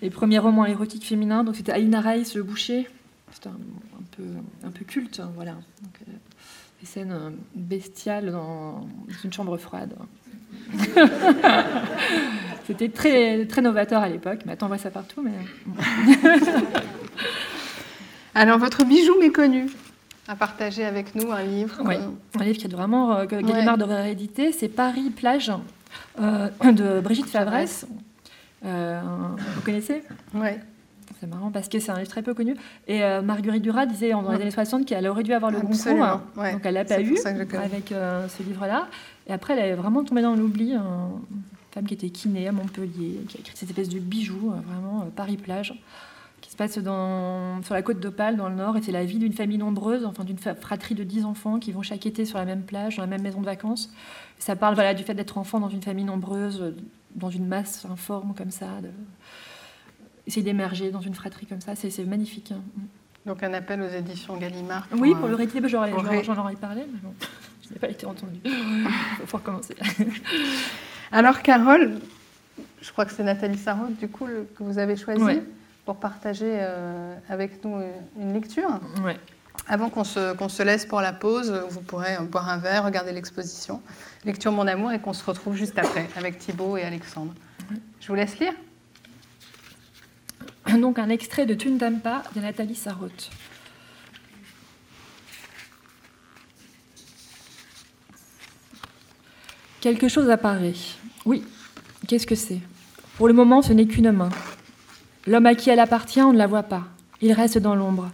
Les 0.00 0.08
premiers 0.08 0.38
romans 0.38 0.64
érotiques 0.64 1.04
féminins, 1.04 1.44
donc 1.44 1.56
c'était 1.56 1.72
Alina 1.72 2.00
Reis, 2.00 2.32
Le 2.34 2.42
Boucher, 2.42 2.88
c'était 3.34 3.48
un, 3.48 3.58
peu, 4.16 4.22
un 4.64 4.70
peu 4.70 4.84
culte, 4.84 5.20
hein, 5.20 5.30
voilà. 5.34 5.52
Donc, 5.52 5.98
des 6.80 6.86
scènes 6.86 7.34
bestiales 7.54 8.30
dans 8.32 8.86
une 9.24 9.32
chambre 9.32 9.56
froide. 9.56 9.94
C'était 12.66 12.88
très, 12.88 13.44
très 13.46 13.60
novateur 13.60 14.02
à 14.02 14.08
l'époque. 14.08 14.46
Maintenant, 14.46 14.66
on 14.66 14.68
voit 14.68 14.78
ça 14.78 14.90
partout. 14.90 15.22
Mais... 15.22 15.32
Alors, 18.34 18.58
votre 18.58 18.84
bijou 18.84 19.18
méconnu 19.20 19.66
à 20.26 20.36
partager 20.36 20.84
avec 20.84 21.14
nous, 21.14 21.30
un 21.30 21.42
livre 21.42 21.82
Oui, 21.84 21.96
un 22.40 22.44
livre 22.44 22.56
qui 22.56 22.64
est 22.64 22.72
vraiment, 22.72 23.14
euh, 23.14 23.26
que 23.26 23.36
Gallimard 23.36 23.76
devrait 23.76 24.04
rééditer, 24.04 24.52
c'est 24.52 24.68
Paris 24.68 25.10
Plage 25.10 25.52
euh, 26.18 26.48
de 26.62 27.00
Brigitte 27.00 27.28
Favresse. 27.28 27.86
Euh, 28.64 29.02
vous 29.54 29.60
connaissez? 29.60 30.02
Oui. 30.32 30.48
C'est 31.20 31.26
marrant 31.26 31.50
parce 31.50 31.68
que 31.68 31.78
c'est 31.78 31.90
un 31.90 31.98
livre 31.98 32.08
très 32.08 32.22
peu 32.22 32.34
connu. 32.34 32.56
Et 32.86 33.00
Marguerite 33.22 33.62
Duras 33.62 33.86
disait 33.86 34.10
dans 34.10 34.30
les 34.32 34.42
années 34.42 34.50
60 34.50 34.84
qu'elle 34.84 35.06
aurait 35.06 35.22
dû 35.22 35.32
avoir 35.32 35.50
le 35.50 35.60
concours. 35.60 36.02
Hein. 36.02 36.22
Donc 36.36 36.60
elle 36.64 36.74
l'a 36.74 36.84
pas 36.84 37.00
eu 37.00 37.16
avec 37.24 37.88
ce 37.88 38.42
livre-là. 38.42 38.88
Et 39.26 39.32
après, 39.32 39.54
elle 39.54 39.72
est 39.72 39.74
vraiment 39.74 40.04
tombée 40.04 40.22
dans 40.22 40.34
l'oubli. 40.34 40.74
Une 41.74 41.80
femme 41.80 41.88
qui 41.88 41.94
était 41.94 42.10
kiné 42.10 42.46
à 42.46 42.52
Montpellier, 42.52 43.20
qui 43.28 43.36
a 43.36 43.40
écrit 43.40 43.56
cette 43.56 43.70
espèce 43.70 43.88
de 43.88 43.98
bijou, 43.98 44.52
euh, 44.52 44.60
vraiment 44.64 45.02
euh, 45.02 45.10
Paris-Plage, 45.14 45.74
qui 46.40 46.50
se 46.50 46.56
passe 46.56 46.78
dans, 46.78 47.60
sur 47.64 47.74
la 47.74 47.82
côte 47.82 47.98
d'Opale, 47.98 48.36
dans 48.36 48.48
le 48.48 48.54
nord. 48.54 48.76
Et 48.76 48.82
c'est 48.82 48.92
la 48.92 49.04
vie 49.04 49.18
d'une 49.18 49.32
famille 49.32 49.58
nombreuse, 49.58 50.04
enfin 50.04 50.22
d'une 50.22 50.38
fratrie 50.38 50.94
de 50.94 51.02
10 51.02 51.24
enfants 51.24 51.58
qui 51.58 51.72
vont 51.72 51.82
chaque 51.82 52.06
été 52.06 52.24
sur 52.24 52.38
la 52.38 52.44
même 52.44 52.62
plage, 52.62 52.96
dans 52.96 53.02
la 53.02 53.08
même 53.08 53.22
maison 53.22 53.40
de 53.40 53.46
vacances. 53.46 53.92
ça 54.38 54.54
parle 54.54 54.74
voilà, 54.74 54.94
du 54.94 55.02
fait 55.02 55.14
d'être 55.14 55.36
enfant 55.36 55.58
dans 55.58 55.68
une 55.68 55.82
famille 55.82 56.04
nombreuse, 56.04 56.60
euh, 56.62 56.76
dans 57.16 57.30
une 57.30 57.46
masse 57.46 57.84
informe 57.90 58.34
comme 58.36 58.52
ça. 58.52 58.66
De... 58.80 58.90
Essayer 60.26 60.42
d'émerger 60.42 60.90
dans 60.90 61.00
une 61.00 61.14
fratrie 61.14 61.46
comme 61.46 61.60
ça, 61.60 61.74
c'est 61.76 62.04
magnifique. 62.04 62.52
Hein. 62.52 62.62
Donc 63.26 63.42
un 63.42 63.54
appel 63.54 63.80
aux 63.80 63.88
éditions 63.88 64.36
Gallimard. 64.36 64.86
oui, 64.96 65.14
pour 65.14 65.28
le 65.28 65.34
rééquilibre, 65.34 65.68
j'en 65.68 66.38
aurais 66.38 66.54
parlé, 66.54 66.82
mais 66.90 66.98
bon. 67.02 67.14
Je 67.66 67.72
n'ai 67.72 67.78
pas 67.78 67.88
été 67.88 68.04
entendue. 68.04 68.40
Il 68.44 69.26
faut 69.26 69.38
recommencer. 69.38 69.74
Alors, 71.12 71.40
Carole, 71.40 71.98
je 72.82 72.92
crois 72.92 73.06
que 73.06 73.12
c'est 73.12 73.22
Nathalie 73.22 73.56
Sarraute, 73.56 73.96
du 73.96 74.08
coup, 74.08 74.26
que 74.26 74.62
vous 74.62 74.78
avez 74.78 74.96
choisi 74.96 75.40
pour 75.86 75.96
partager 75.96 76.58
euh, 76.60 77.14
avec 77.30 77.64
nous 77.64 77.80
une 78.20 78.34
lecture. 78.34 78.68
Ouais. 79.02 79.16
Avant 79.66 79.88
qu'on 79.88 80.04
se, 80.04 80.34
se, 80.48 80.62
laisse 80.62 80.84
pour 80.84 81.00
la 81.00 81.14
pause, 81.14 81.52
vous 81.70 81.80
pourrez 81.80 82.18
boire 82.30 82.50
un 82.50 82.58
verre, 82.58 82.84
regarder 82.84 83.12
l'exposition. 83.12 83.80
Lecture 84.26 84.52
Mon 84.52 84.66
Amour, 84.66 84.92
et 84.92 84.98
qu'on 84.98 85.14
se 85.14 85.24
retrouve 85.24 85.56
juste 85.56 85.78
après 85.78 86.06
avec 86.16 86.38
Thibault 86.38 86.76
et 86.76 86.82
Alexandre. 86.82 87.32
Je 88.00 88.08
vous 88.08 88.14
laisse 88.14 88.38
lire. 88.38 88.52
Donc, 90.80 90.98
un 90.98 91.08
extrait 91.08 91.46
de 91.46 91.54
Tu 91.54 91.70
ne 91.70 91.78
t'aimes 91.78 92.00
pas 92.00 92.22
de 92.34 92.40
Nathalie 92.40 92.74
Sarraute. 92.74 93.30
Quelque 99.80 100.08
chose 100.08 100.30
apparaît. 100.30 100.72
Oui, 101.26 101.44
qu'est-ce 102.08 102.26
que 102.26 102.34
c'est? 102.34 102.60
Pour 103.18 103.28
le 103.28 103.34
moment, 103.34 103.60
ce 103.60 103.72
n'est 103.72 103.86
qu'une 103.86 104.12
main. 104.12 104.30
L'homme 105.26 105.46
à 105.46 105.54
qui 105.54 105.68
elle 105.68 105.80
appartient, 105.80 106.22
on 106.22 106.32
ne 106.32 106.38
la 106.38 106.46
voit 106.46 106.62
pas. 106.62 106.84
Il 107.20 107.32
reste 107.32 107.58
dans 107.58 107.74
l'ombre. 107.74 108.10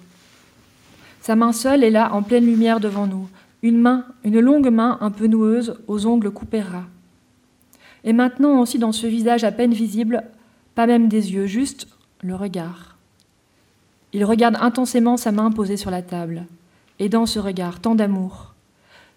Sa 1.21 1.37
main 1.37 1.53
seule 1.53 1.85
est 1.85 1.91
là, 1.91 2.13
en 2.13 2.23
pleine 2.23 2.45
lumière 2.45 2.81
devant 2.81 3.07
nous. 3.07 3.29
Une 3.63 3.79
main, 3.79 4.05
une 4.25 4.41
longue 4.41 4.71
main 4.71 4.99
un 5.01 5.11
peu 5.11 5.27
noueuse, 5.27 5.79
aux 5.87 6.07
ongles 6.07 6.31
coupés 6.31 6.63
ras. 6.63 6.87
Et 8.05 8.13
maintenant 8.13 8.61
aussi 8.61 8.79
dans 8.79 8.93
ce 8.93 9.07
visage 9.07 9.45
à 9.45 9.53
peine 9.53 9.73
visible, 9.73 10.25
pas 10.75 10.87
même 10.87 11.09
des 11.09 11.33
yeux, 11.33 11.47
juste 11.47 11.87
le 12.23 12.35
regard. 12.35 12.97
Il 14.13 14.25
regarde 14.25 14.57
intensément 14.61 15.17
sa 15.17 15.33
main 15.33 15.51
posée 15.51 15.77
sur 15.77 15.91
la 15.91 16.03
table. 16.03 16.47
Et 16.99 17.09
dans 17.09 17.27
ce 17.27 17.39
regard, 17.39 17.81
tant 17.81 17.95
d'amour. 17.95 18.55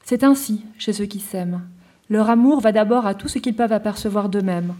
C'est 0.05 0.23
ainsi 0.23 0.63
chez 0.77 0.93
ceux 0.93 1.05
qui 1.05 1.19
s'aiment. 1.19 1.61
Leur 2.09 2.29
amour 2.29 2.61
va 2.61 2.71
d'abord 2.71 3.05
à 3.05 3.15
tout 3.15 3.27
ce 3.27 3.39
qu'ils 3.39 3.55
peuvent 3.55 3.71
apercevoir 3.71 4.29
d'eux-mêmes, 4.29 4.73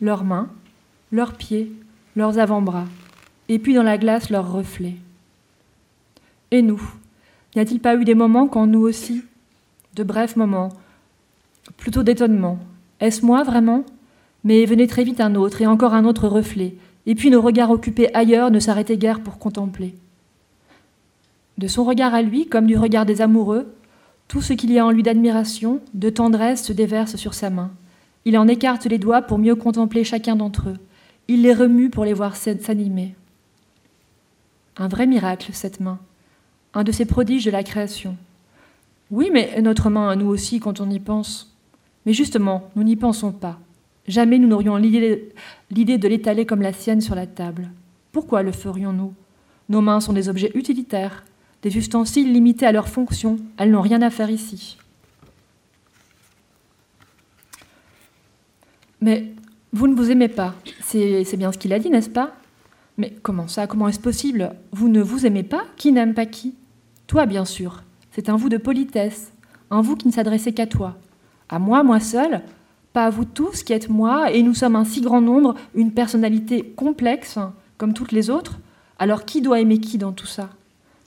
leurs 0.00 0.24
mains, 0.24 0.48
leurs 1.12 1.34
pieds, 1.34 1.72
leurs 2.16 2.38
avant-bras, 2.38 2.86
et 3.48 3.58
puis 3.58 3.74
dans 3.74 3.82
la 3.82 3.98
glace 3.98 4.30
leurs 4.30 4.50
reflets. 4.50 4.96
Et 6.50 6.62
nous 6.62 6.80
N'y 7.54 7.62
a-t-il 7.62 7.80
pas 7.80 7.96
eu 7.96 8.04
des 8.04 8.14
moments 8.14 8.46
quand 8.46 8.66
nous 8.66 8.80
aussi 8.80 9.24
De 9.94 10.02
brefs 10.02 10.36
moments, 10.36 10.68
plutôt 11.76 12.02
d'étonnement. 12.02 12.58
Est-ce 13.00 13.24
moi 13.24 13.42
vraiment? 13.42 13.84
Mais 14.44 14.64
venait 14.64 14.86
très 14.86 15.04
vite 15.04 15.20
un 15.20 15.34
autre, 15.34 15.60
et 15.60 15.66
encore 15.66 15.94
un 15.94 16.04
autre 16.04 16.28
reflet, 16.28 16.76
et 17.08 17.14
puis 17.14 17.30
nos 17.30 17.40
regards 17.40 17.70
occupés 17.70 18.14
ailleurs 18.14 18.50
ne 18.50 18.60
s'arrêtaient 18.60 18.98
guère 18.98 19.22
pour 19.22 19.38
contempler. 19.38 19.94
De 21.56 21.66
son 21.66 21.82
regard 21.82 22.14
à 22.14 22.20
lui, 22.20 22.46
comme 22.46 22.66
du 22.66 22.76
regard 22.76 23.06
des 23.06 23.22
amoureux, 23.22 23.74
tout 24.28 24.42
ce 24.42 24.52
qu'il 24.52 24.70
y 24.70 24.78
a 24.78 24.84
en 24.84 24.90
lui 24.90 25.02
d'admiration, 25.02 25.80
de 25.94 26.10
tendresse 26.10 26.62
se 26.62 26.74
déverse 26.74 27.16
sur 27.16 27.32
sa 27.32 27.48
main. 27.48 27.70
Il 28.26 28.36
en 28.36 28.46
écarte 28.46 28.84
les 28.84 28.98
doigts 28.98 29.22
pour 29.22 29.38
mieux 29.38 29.54
contempler 29.54 30.04
chacun 30.04 30.36
d'entre 30.36 30.68
eux. 30.68 30.76
Il 31.28 31.42
les 31.42 31.54
remue 31.54 31.88
pour 31.88 32.04
les 32.04 32.12
voir 32.12 32.36
s'animer. 32.36 33.14
Un 34.76 34.88
vrai 34.88 35.06
miracle, 35.06 35.50
cette 35.54 35.80
main. 35.80 35.98
Un 36.74 36.84
de 36.84 36.92
ces 36.92 37.06
prodiges 37.06 37.46
de 37.46 37.50
la 37.50 37.64
création. 37.64 38.16
Oui, 39.10 39.30
mais 39.32 39.62
notre 39.62 39.88
main 39.88 40.10
à 40.10 40.16
nous 40.16 40.28
aussi 40.28 40.60
quand 40.60 40.78
on 40.80 40.90
y 40.90 41.00
pense. 41.00 41.56
Mais 42.04 42.12
justement, 42.12 42.68
nous 42.76 42.84
n'y 42.84 42.96
pensons 42.96 43.32
pas. 43.32 43.58
Jamais 44.08 44.38
nous 44.38 44.48
n'aurions 44.48 44.76
l'idée 44.76 45.28
de 45.70 46.08
l'étaler 46.08 46.46
comme 46.46 46.62
la 46.62 46.72
sienne 46.72 47.02
sur 47.02 47.14
la 47.14 47.26
table. 47.26 47.70
Pourquoi 48.10 48.42
le 48.42 48.52
ferions-nous? 48.52 49.14
Nos 49.68 49.80
mains 49.82 50.00
sont 50.00 50.14
des 50.14 50.30
objets 50.30 50.50
utilitaires, 50.54 51.24
des 51.62 51.76
ustensiles 51.76 52.32
limités 52.32 52.66
à 52.66 52.72
leur 52.72 52.88
fonction. 52.88 53.36
Elles 53.58 53.70
n'ont 53.70 53.82
rien 53.82 54.00
à 54.00 54.08
faire 54.08 54.30
ici. 54.30 54.78
Mais 59.02 59.26
vous 59.72 59.86
ne 59.86 59.94
vous 59.94 60.10
aimez 60.10 60.28
pas. 60.28 60.54
C'est 60.80 61.36
bien 61.36 61.52
ce 61.52 61.58
qu'il 61.58 61.74
a 61.74 61.78
dit, 61.78 61.90
n'est-ce 61.90 62.08
pas? 62.08 62.34
Mais 62.96 63.14
comment 63.22 63.46
ça? 63.46 63.66
Comment 63.66 63.88
est-ce 63.88 64.00
possible? 64.00 64.56
Vous 64.72 64.88
ne 64.88 65.02
vous 65.02 65.26
aimez 65.26 65.42
pas? 65.42 65.64
Qui 65.76 65.92
n'aime 65.92 66.14
pas 66.14 66.26
qui? 66.26 66.54
Toi, 67.06 67.26
bien 67.26 67.44
sûr. 67.44 67.82
C'est 68.10 68.30
un 68.30 68.36
vous 68.36 68.48
de 68.48 68.56
politesse, 68.56 69.32
un 69.70 69.82
vous 69.82 69.96
qui 69.96 70.08
ne 70.08 70.12
s'adressait 70.12 70.52
qu'à 70.52 70.66
toi. 70.66 70.96
À 71.50 71.58
moi, 71.58 71.82
moi 71.82 72.00
seul, 72.00 72.42
pas 72.92 73.04
à 73.04 73.10
vous 73.10 73.24
tous 73.24 73.62
qui 73.62 73.72
êtes 73.72 73.88
moi, 73.88 74.32
et 74.32 74.42
nous 74.42 74.54
sommes 74.54 74.76
un 74.76 74.84
si 74.84 75.00
grand 75.00 75.20
nombre, 75.20 75.54
une 75.74 75.92
personnalité 75.92 76.62
complexe, 76.76 77.38
comme 77.76 77.94
toutes 77.94 78.12
les 78.12 78.30
autres. 78.30 78.58
Alors 78.98 79.24
qui 79.24 79.40
doit 79.40 79.60
aimer 79.60 79.78
qui 79.78 79.98
dans 79.98 80.12
tout 80.12 80.26
ça? 80.26 80.50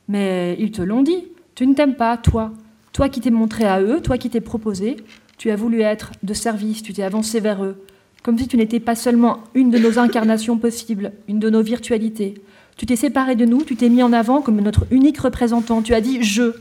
Mais 0.07 0.55
ils 0.59 0.71
te 0.71 0.81
l'ont 0.81 1.03
dit. 1.03 1.27
Tu 1.55 1.67
ne 1.67 1.73
t'aimes 1.73 1.95
pas, 1.95 2.17
toi. 2.17 2.51
Toi 2.93 3.09
qui 3.09 3.21
t'es 3.21 3.29
montré 3.29 3.65
à 3.65 3.81
eux, 3.81 4.01
toi 4.01 4.17
qui 4.17 4.29
t'es 4.29 4.41
proposé, 4.41 4.97
tu 5.37 5.49
as 5.49 5.55
voulu 5.55 5.81
être 5.81 6.11
de 6.23 6.33
service, 6.33 6.83
tu 6.83 6.93
t'es 6.93 7.03
avancé 7.03 7.39
vers 7.39 7.63
eux, 7.63 7.83
comme 8.21 8.37
si 8.37 8.47
tu 8.47 8.57
n'étais 8.57 8.79
pas 8.79 8.95
seulement 8.95 9.39
une 9.55 9.71
de 9.71 9.77
nos 9.77 9.97
incarnations 9.97 10.57
possibles, 10.57 11.13
une 11.27 11.39
de 11.39 11.49
nos 11.49 11.61
virtualités. 11.61 12.35
Tu 12.77 12.85
t'es 12.85 12.95
séparé 12.95 13.35
de 13.35 13.45
nous, 13.45 13.63
tu 13.63 13.75
t'es 13.75 13.89
mis 13.89 14.03
en 14.03 14.13
avant 14.13 14.41
comme 14.41 14.61
notre 14.61 14.85
unique 14.91 15.19
représentant, 15.19 15.81
tu 15.81 15.93
as 15.93 16.01
dit 16.01 16.21
je. 16.21 16.53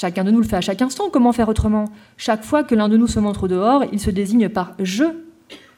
Chacun 0.00 0.22
de 0.22 0.30
nous 0.30 0.38
le 0.38 0.46
fait 0.46 0.54
à 0.54 0.60
chaque 0.60 0.80
instant, 0.80 1.10
comment 1.10 1.32
faire 1.32 1.48
autrement? 1.48 1.86
Chaque 2.16 2.44
fois 2.44 2.62
que 2.62 2.76
l'un 2.76 2.88
de 2.88 2.96
nous 2.96 3.08
se 3.08 3.18
montre 3.18 3.48
dehors, 3.48 3.82
il 3.90 3.98
se 3.98 4.10
désigne 4.10 4.48
par 4.48 4.74
je, 4.78 5.02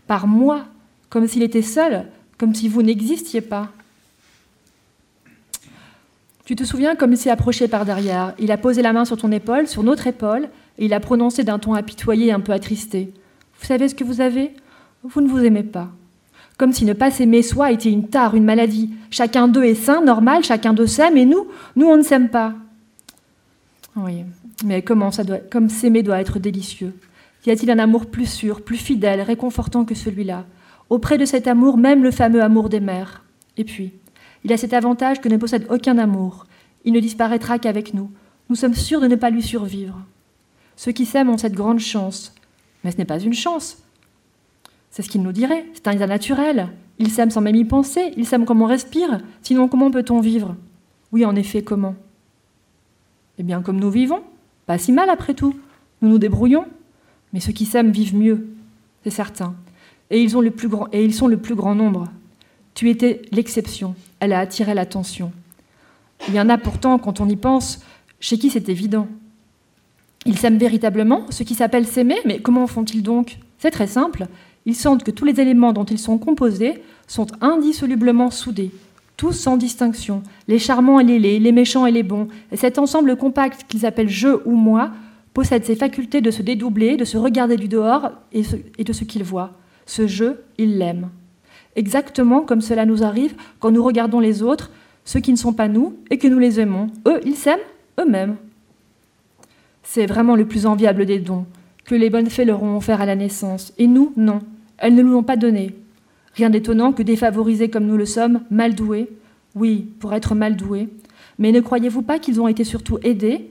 par 0.07 0.27
moi, 0.27 0.67
comme 1.09 1.27
s'il 1.27 1.43
était 1.43 1.63
seul, 1.63 2.05
comme 2.37 2.55
si 2.55 2.69
vous 2.69 2.83
n'existiez 2.83 3.41
pas. 3.41 3.69
Tu 6.45 6.55
te 6.55 6.65
souviens 6.65 6.97
comme 6.97 7.13
il 7.13 7.17
s'est 7.17 7.31
approché 7.31 7.67
par 7.67 7.87
derrière. 7.87 8.35
Il 8.39 8.53
a 8.53 8.59
posé 8.59 8.83
la 8.83 8.93
main 8.93 9.07
sur 9.07 9.17
ton 9.17 9.33
épaule, 9.33 9.67
sur 9.67 9.83
notre 9.83 10.07
épaule, 10.07 10.51
et 10.77 10.85
il 10.85 10.93
a 10.93 11.01
prononcé 11.01 11.43
d'un 11.43 11.59
ton 11.59 11.73
apitoyé 11.73 12.27
et 12.27 12.33
un 12.33 12.41
peu 12.41 12.53
attristé. 12.53 13.15
Vous 13.59 13.67
savez 13.67 13.89
ce 13.89 13.95
que 13.95 14.05
vous 14.05 14.21
avez? 14.21 14.55
Vous 15.03 15.23
ne 15.23 15.29
vous 15.29 15.43
aimez 15.43 15.63
pas. 15.63 15.89
comme 16.59 16.75
si 16.75 16.85
ne 16.85 16.93
pas 16.93 17.11
s'aimer 17.11 17.41
soi 17.41 17.73
était 17.73 17.91
une 17.91 18.09
tare, 18.09 18.35
une 18.35 18.45
maladie. 18.45 18.91
Chacun 19.11 19.49
d'eux 19.49 19.65
est 19.65 19.75
sain, 19.75 20.03
normal, 20.03 20.45
chacun 20.45 20.75
d'eux 20.75 20.87
s'aime, 20.87 21.17
et 21.17 21.25
nous, 21.25 21.47
nous, 21.75 21.87
on 21.87 21.97
ne 21.97 22.03
s'aime 22.03 22.29
pas. 22.29 22.53
Oui, 23.97 24.25
mais 24.65 24.83
comment 24.83 25.11
ça 25.11 25.25
doit, 25.25 25.39
comme 25.39 25.69
s'aimer 25.69 26.03
doit 26.03 26.21
être 26.21 26.39
délicieux? 26.39 26.95
Y 27.47 27.51
a-t-il 27.51 27.71
un 27.71 27.79
amour 27.79 28.07
plus 28.07 28.31
sûr, 28.31 28.63
plus 28.63 28.77
fidèle, 28.77 29.21
réconfortant 29.23 29.85
que 29.85 29.95
celui-là? 29.95 30.45
Auprès 30.91 31.19
de 31.19 31.25
cet 31.25 31.47
amour, 31.47 31.77
même 31.77 32.03
le 32.03 32.11
fameux 32.11 32.43
amour 32.43 32.69
des 32.69 32.81
mères. 32.81 33.25
Et 33.57 33.65
puis, 33.65 33.93
il 34.45 34.53
a 34.53 34.57
cet 34.57 34.73
avantage 34.75 35.21
que 35.21 35.29
ne 35.29 35.37
possède 35.37 35.67
aucun 35.71 35.99
amour. 35.99 36.47
Il 36.85 36.93
ne 36.93 37.01
disparaîtra 37.01 37.59
qu'avec 37.59 37.95
nous. 37.95 38.11
Nous 38.49 38.57
sommes 38.57 38.75
sûrs 38.75 39.01
de 39.01 39.07
ne 39.07 39.17
pas 39.17 39.31
lui 39.31 39.43
survivre. 39.43 39.99
Ceux 40.77 40.93
qui 40.93 41.07
s'aiment 41.07 41.31
ont 41.31 41.39
cette 41.39 41.55
grande 41.55 41.79
chance. 41.79 42.35
Mais 42.83 42.91
ce 42.91 42.97
n'est 42.97 43.05
pas 43.05 43.21
une 43.21 43.35
chance. 43.35 43.83
C'est 44.91 45.03
ce 45.03 45.09
qu'il 45.09 45.23
nous 45.23 45.33
dirait. 45.33 45.67
C'est 45.75 45.89
un 45.89 45.93
état 45.93 46.07
naturel. 46.07 46.69
Ils 46.99 47.11
s'aiment 47.11 47.31
sans 47.31 47.41
même 47.41 47.57
y 47.57 47.65
penser. 47.65 48.13
Ils 48.17 48.27
s'aiment 48.27 48.47
comme 48.47 48.63
on 48.63 48.67
respire. 48.67 49.21
Sinon, 49.43 49.69
comment 49.69 49.91
peut-on 49.91 50.21
vivre? 50.21 50.57
Oui, 51.13 51.25
en 51.25 51.37
effet, 51.37 51.63
comment? 51.63 51.95
Eh 53.41 53.43
bien, 53.43 53.63
comme 53.63 53.81
nous 53.81 53.91
vivons. 53.91 54.21
Pas 54.67 54.77
si 54.77 54.93
mal 54.93 55.09
après 55.09 55.33
tout. 55.33 55.57
Nous 56.03 56.11
nous 56.11 56.19
débrouillons. 56.19 56.67
Mais 57.33 57.41
ceux 57.41 57.53
qui 57.53 57.65
s'aiment 57.65 57.91
vivent 57.91 58.15
mieux. 58.15 58.47
C'est 59.03 59.09
certain. 59.09 59.55
Et 60.11 60.21
ils, 60.23 60.37
et 60.93 61.05
ils 61.05 61.15
sont 61.15 61.27
le 61.27 61.39
plus 61.39 61.55
grand 61.55 61.75
nombre. 61.75 62.09
Tu 62.75 62.91
étais 62.91 63.23
l'exception. 63.33 63.95
Elle 64.19 64.35
a 64.35 64.41
attiré 64.41 64.75
l'attention. 64.75 65.33
Il 66.29 66.35
y 66.35 66.41
en 66.41 66.51
a 66.51 66.59
pourtant, 66.59 66.99
quand 66.99 67.23
on 67.23 67.29
y 67.31 67.37
pense, 67.37 67.81
chez 68.21 68.37
qui 68.37 68.51
c'est 68.51 68.69
évident. 68.69 69.09
Ils 70.27 70.37
s'aiment 70.37 70.59
véritablement, 70.59 71.25
ce 71.31 71.43
qui 71.43 71.55
s'appelle 71.55 71.87
s'aimer, 71.87 72.19
mais 72.27 72.41
comment 72.41 72.67
font-ils 72.67 73.03
donc? 73.03 73.39
C'est 73.57 73.71
très 73.71 73.87
simple. 73.87 74.27
Ils 74.67 74.77
sentent 74.77 75.03
que 75.03 75.11
tous 75.11 75.25
les 75.25 75.41
éléments 75.41 75.73
dont 75.73 75.85
ils 75.85 75.99
sont 75.99 76.19
composés 76.19 76.83
sont 77.07 77.29
indissolublement 77.41 78.31
soudés, 78.31 78.71
tous 79.21 79.33
sans 79.33 79.59
distinction, 79.59 80.23
les 80.49 80.59
charmants 80.59 80.99
et 80.99 81.05
les 81.05 81.19
laids, 81.19 81.39
les 81.39 81.53
méchants 81.53 81.85
et 81.85 81.93
les 81.93 82.03
bons, 82.03 82.29
et 82.53 82.57
cet 82.57 82.79
ensemble 82.79 83.17
compact 83.17 83.67
qu'ils 83.69 83.85
appellent 83.85 84.09
je 84.09 84.41
ou 84.47 84.53
moi 84.53 84.93
possède 85.35 85.63
ces 85.67 85.77
facultés 85.77 86.23
de 86.23 86.31
se 86.31 86.41
dédoubler, 86.41 86.97
de 86.97 87.05
se 87.05 87.19
regarder 87.19 87.59
du 87.59 87.69
dehors 87.69 88.13
et, 88.33 88.45
de 88.83 88.93
ce 88.95 89.05
qu'ils 89.05 89.23
voient. 89.23 89.51
Ce 89.85 90.07
jeu, 90.07 90.43
ils 90.57 90.79
l'aiment. 90.79 91.11
Exactement 91.77 92.41
comme 92.41 92.63
cela 92.63 92.87
nous 92.87 93.03
arrive 93.03 93.35
quand 93.59 93.71
nous 93.71 93.85
regardons 93.85 94.21
les 94.21 94.43
autres, 94.43 94.71
ceux 95.05 95.21
qui 95.21 95.33
ne 95.33 95.37
sont 95.37 95.53
pas 95.53 95.69
nous, 95.69 95.97
et 96.09 96.17
que 96.17 96.27
nous 96.27 96.39
les 96.39 96.59
aimons. 96.59 96.87
Eux, 97.07 97.21
ils 97.27 97.37
s'aiment 97.37 97.59
eux-mêmes. 98.01 98.37
C'est 99.83 100.07
vraiment 100.07 100.35
le 100.35 100.47
plus 100.47 100.65
enviable 100.65 101.05
des 101.05 101.19
dons, 101.19 101.45
que 101.85 101.95
les 101.95 102.09
bonnes 102.09 102.31
fées 102.31 102.47
leur 102.47 102.63
ont 102.63 102.79
offert 102.79 103.03
à 103.03 103.07
la 103.07 103.17
naissance. 103.17 103.75
Et 103.77 103.87
nous, 103.87 104.15
non, 104.17 104.39
elles 104.79 104.95
ne 104.95 105.03
nous 105.03 105.13
l'ont 105.13 105.23
pas 105.23 105.37
donné. 105.37 105.75
Rien 106.35 106.51
d'étonnant 106.51 106.93
que 106.93 107.03
défavorisés 107.03 107.71
comme 107.71 107.87
nous 107.87 107.97
le 107.97 108.07
sommes, 108.07 108.43
mal 108.51 108.75
doués, 108.75 109.09
oui, 109.55 109.89
pour 109.99 110.15
être 110.15 110.35
mal 110.35 110.57
doués. 110.57 110.89
Mais 111.39 111.53
ne 111.53 111.61
croyez-vous 111.61 112.03
pas 112.03 112.19
qu'ils 112.19 112.41
ont 112.41 112.49
été 112.49 112.65
surtout 112.65 112.99
aidés, 113.03 113.51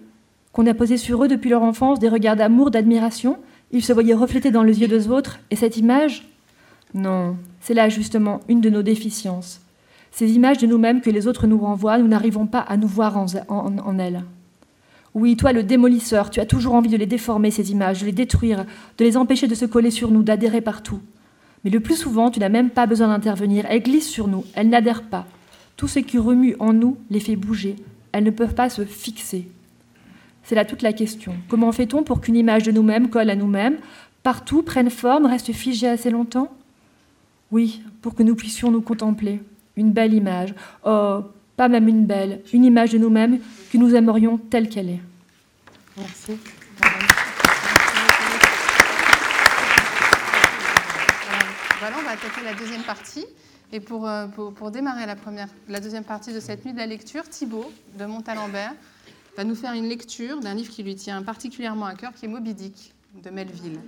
qu'on 0.54 0.66
a 0.68 0.74
posé 0.74 0.98
sur 0.98 1.24
eux 1.24 1.28
depuis 1.28 1.50
leur 1.50 1.64
enfance 1.64 2.00
des 2.00 2.10
regards 2.10 2.36
d'amour, 2.36 2.72
d'admiration? 2.72 3.38
Ils 3.72 3.84
se 3.84 3.94
voyaient 3.94 4.14
reflétés 4.14 4.52
dans 4.52 4.64
les 4.64 4.82
yeux 4.82 4.88
des 4.88 5.10
autres, 5.10 5.40
et 5.52 5.56
cette 5.56 5.78
image? 5.78 6.28
Non, 6.94 7.36
c'est 7.62 7.74
là 7.74 7.90
justement 7.90 8.40
une 8.48 8.62
de 8.62 8.70
nos 8.70 8.82
déficiences. 8.82 9.62
Ces 10.12 10.32
images 10.32 10.58
de 10.58 10.66
nous-mêmes 10.66 11.02
que 11.02 11.12
les 11.12 11.28
autres 11.28 11.46
nous 11.46 11.60
renvoient, 11.60 12.00
nous 12.00 12.08
n'arrivons 12.08 12.48
pas 12.48 12.60
à 12.60 12.78
nous 12.78 12.88
voir 12.88 13.18
en, 13.18 13.28
en 13.48 14.00
elles. 14.00 14.24
Oui, 15.14 15.36
toi 15.36 15.54
le 15.54 15.64
démolisseur, 15.64 16.30
tu 16.30 16.40
as 16.40 16.46
toujours 16.46 16.74
envie 16.74 16.90
de 16.90 16.98
les 16.98 17.06
déformer, 17.06 17.52
ces 17.52 17.72
images, 17.72 18.02
de 18.02 18.06
les 18.06 18.12
détruire, 18.12 18.66
de 18.98 19.04
les 19.04 19.18
empêcher 19.18 19.48
de 19.48 19.56
se 19.56 19.66
coller 19.66 19.92
sur 19.92 20.12
nous, 20.12 20.24
d'adhérer 20.24 20.62
partout. 20.62 21.00
Mais 21.64 21.70
le 21.70 21.80
plus 21.80 21.96
souvent, 21.96 22.32
tu 22.32 22.40
n'as 22.40 22.50
même 22.50 22.70
pas 22.70 22.86
besoin 22.86 23.10
d'intervenir. 23.10 23.66
Elles 23.70 23.84
glissent 23.84 24.10
sur 24.10 24.28
nous, 24.28 24.46
elles 24.54 24.70
n'adhèrent 24.70 25.04
pas. 25.04 25.26
Tout 25.78 25.88
ce 25.88 26.00
qui 26.00 26.18
remue 26.18 26.56
en 26.60 26.74
nous 26.74 26.98
les 27.10 27.20
fait 27.20 27.36
bouger. 27.36 27.76
Elles 28.12 28.24
ne 28.24 28.32
peuvent 28.32 28.56
pas 28.56 28.70
se 28.70 28.86
fixer. 28.86 29.48
C'est 30.44 30.56
là 30.56 30.66
toute 30.66 30.82
la 30.82 30.94
question. 30.94 31.36
Comment 31.48 31.72
fait-on 31.72 32.04
pour 32.04 32.22
qu'une 32.22 32.36
image 32.36 32.64
de 32.64 32.72
nous-mêmes 32.72 33.10
colle 33.10 33.30
à 33.30 33.36
nous-mêmes, 33.36 33.78
partout, 34.24 34.64
prenne 34.64 34.90
forme, 34.90 35.26
reste 35.26 35.54
figée 35.54 35.88
assez 35.88 36.10
longtemps 36.10 36.52
Oui, 37.52 37.82
pour 38.02 38.16
que 38.16 38.24
nous 38.24 38.36
puissions 38.36 38.72
nous 38.72 38.82
contempler. 38.82 39.42
Une 39.76 39.92
belle 39.92 40.14
image. 40.14 40.56
Oh, 40.86 41.22
pas 41.56 41.68
même 41.68 41.88
une 41.88 42.06
belle, 42.06 42.42
une 42.54 42.66
image 42.66 42.92
de 42.92 42.98
nous-mêmes 42.98 43.40
que 43.72 43.78
nous 43.78 43.94
aimerions 43.94 44.38
telle 44.38 44.70
qu'elle 44.70 44.90
est. 44.90 45.02
Merci. 45.98 46.34
Voilà, 51.80 51.96
on 52.00 52.09
va 52.09 52.09
attaquer 52.20 52.44
la 52.44 52.54
deuxième 52.54 52.84
partie. 52.84 53.26
Et 53.72 53.80
pour, 53.80 54.08
euh, 54.08 54.28
démarrer 54.72 55.06
la, 55.06 55.16
la 55.68 55.80
deuxième 55.80 56.04
partie 56.04 56.34
de 56.34 56.40
cette 56.40 56.66
nuit 56.66 56.74
de 56.74 56.78
la 56.78 56.88
lecture, 56.88 57.24
Thibault 57.30 57.72
de 57.98 58.06
Montalembert 58.06 58.74
va 59.38 59.44
nous 59.44 59.56
faire 59.56 59.74
une 59.74 59.88
lecture 59.88 60.40
d'un 60.40 60.56
livre 60.56 60.72
qui 60.72 60.84
lui 60.84 60.96
tient 60.96 61.22
particulièrement 61.22 61.86
à 61.86 61.94
cœur, 61.94 62.14
qui 62.14 62.26
est 62.26 62.28
Moby 62.28 62.54
Dick 62.54 62.94
de 63.24 63.30
Melville. 63.30 63.80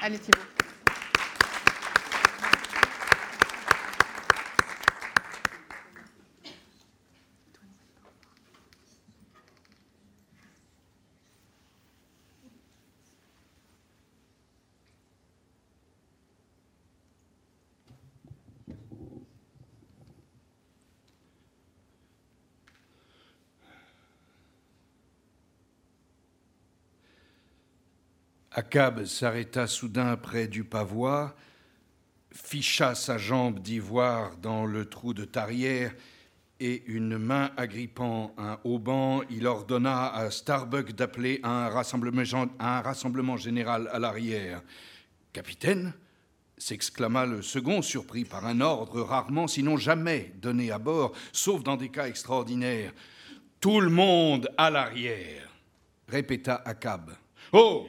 Allez 0.00 0.18
Thibault. 0.18 0.59
Akab 28.60 29.06
s'arrêta 29.06 29.66
soudain 29.66 30.18
près 30.18 30.46
du 30.46 30.64
pavois, 30.64 31.34
ficha 32.30 32.94
sa 32.94 33.16
jambe 33.16 33.58
d'ivoire 33.58 34.36
dans 34.36 34.66
le 34.66 34.84
trou 34.84 35.14
de 35.14 35.24
tarière 35.24 35.94
et 36.60 36.82
une 36.86 37.16
main 37.16 37.52
agrippant 37.56 38.34
un 38.36 38.58
haubans, 38.64 39.22
il 39.30 39.46
ordonna 39.46 40.08
à 40.08 40.30
Starbuck 40.30 40.92
d'appeler 40.92 41.40
un 41.42 41.70
rassemblement, 41.70 42.22
un 42.58 42.82
rassemblement 42.82 43.38
général 43.38 43.88
à 43.94 43.98
l'arrière. 43.98 44.60
Capitaine 45.32 45.94
s'exclama 46.58 47.24
le 47.24 47.40
second, 47.40 47.80
surpris 47.80 48.26
par 48.26 48.44
un 48.44 48.60
ordre 48.60 49.00
rarement, 49.00 49.48
sinon 49.48 49.78
jamais 49.78 50.34
donné 50.36 50.70
à 50.70 50.78
bord, 50.78 51.12
sauf 51.32 51.62
dans 51.62 51.78
des 51.78 51.88
cas 51.88 52.08
extraordinaires. 52.08 52.92
Tout 53.58 53.80
le 53.80 53.88
monde 53.88 54.50
à 54.58 54.68
l'arrière, 54.68 55.48
répéta 56.08 56.56
Akab. 56.56 57.12
Oh 57.52 57.88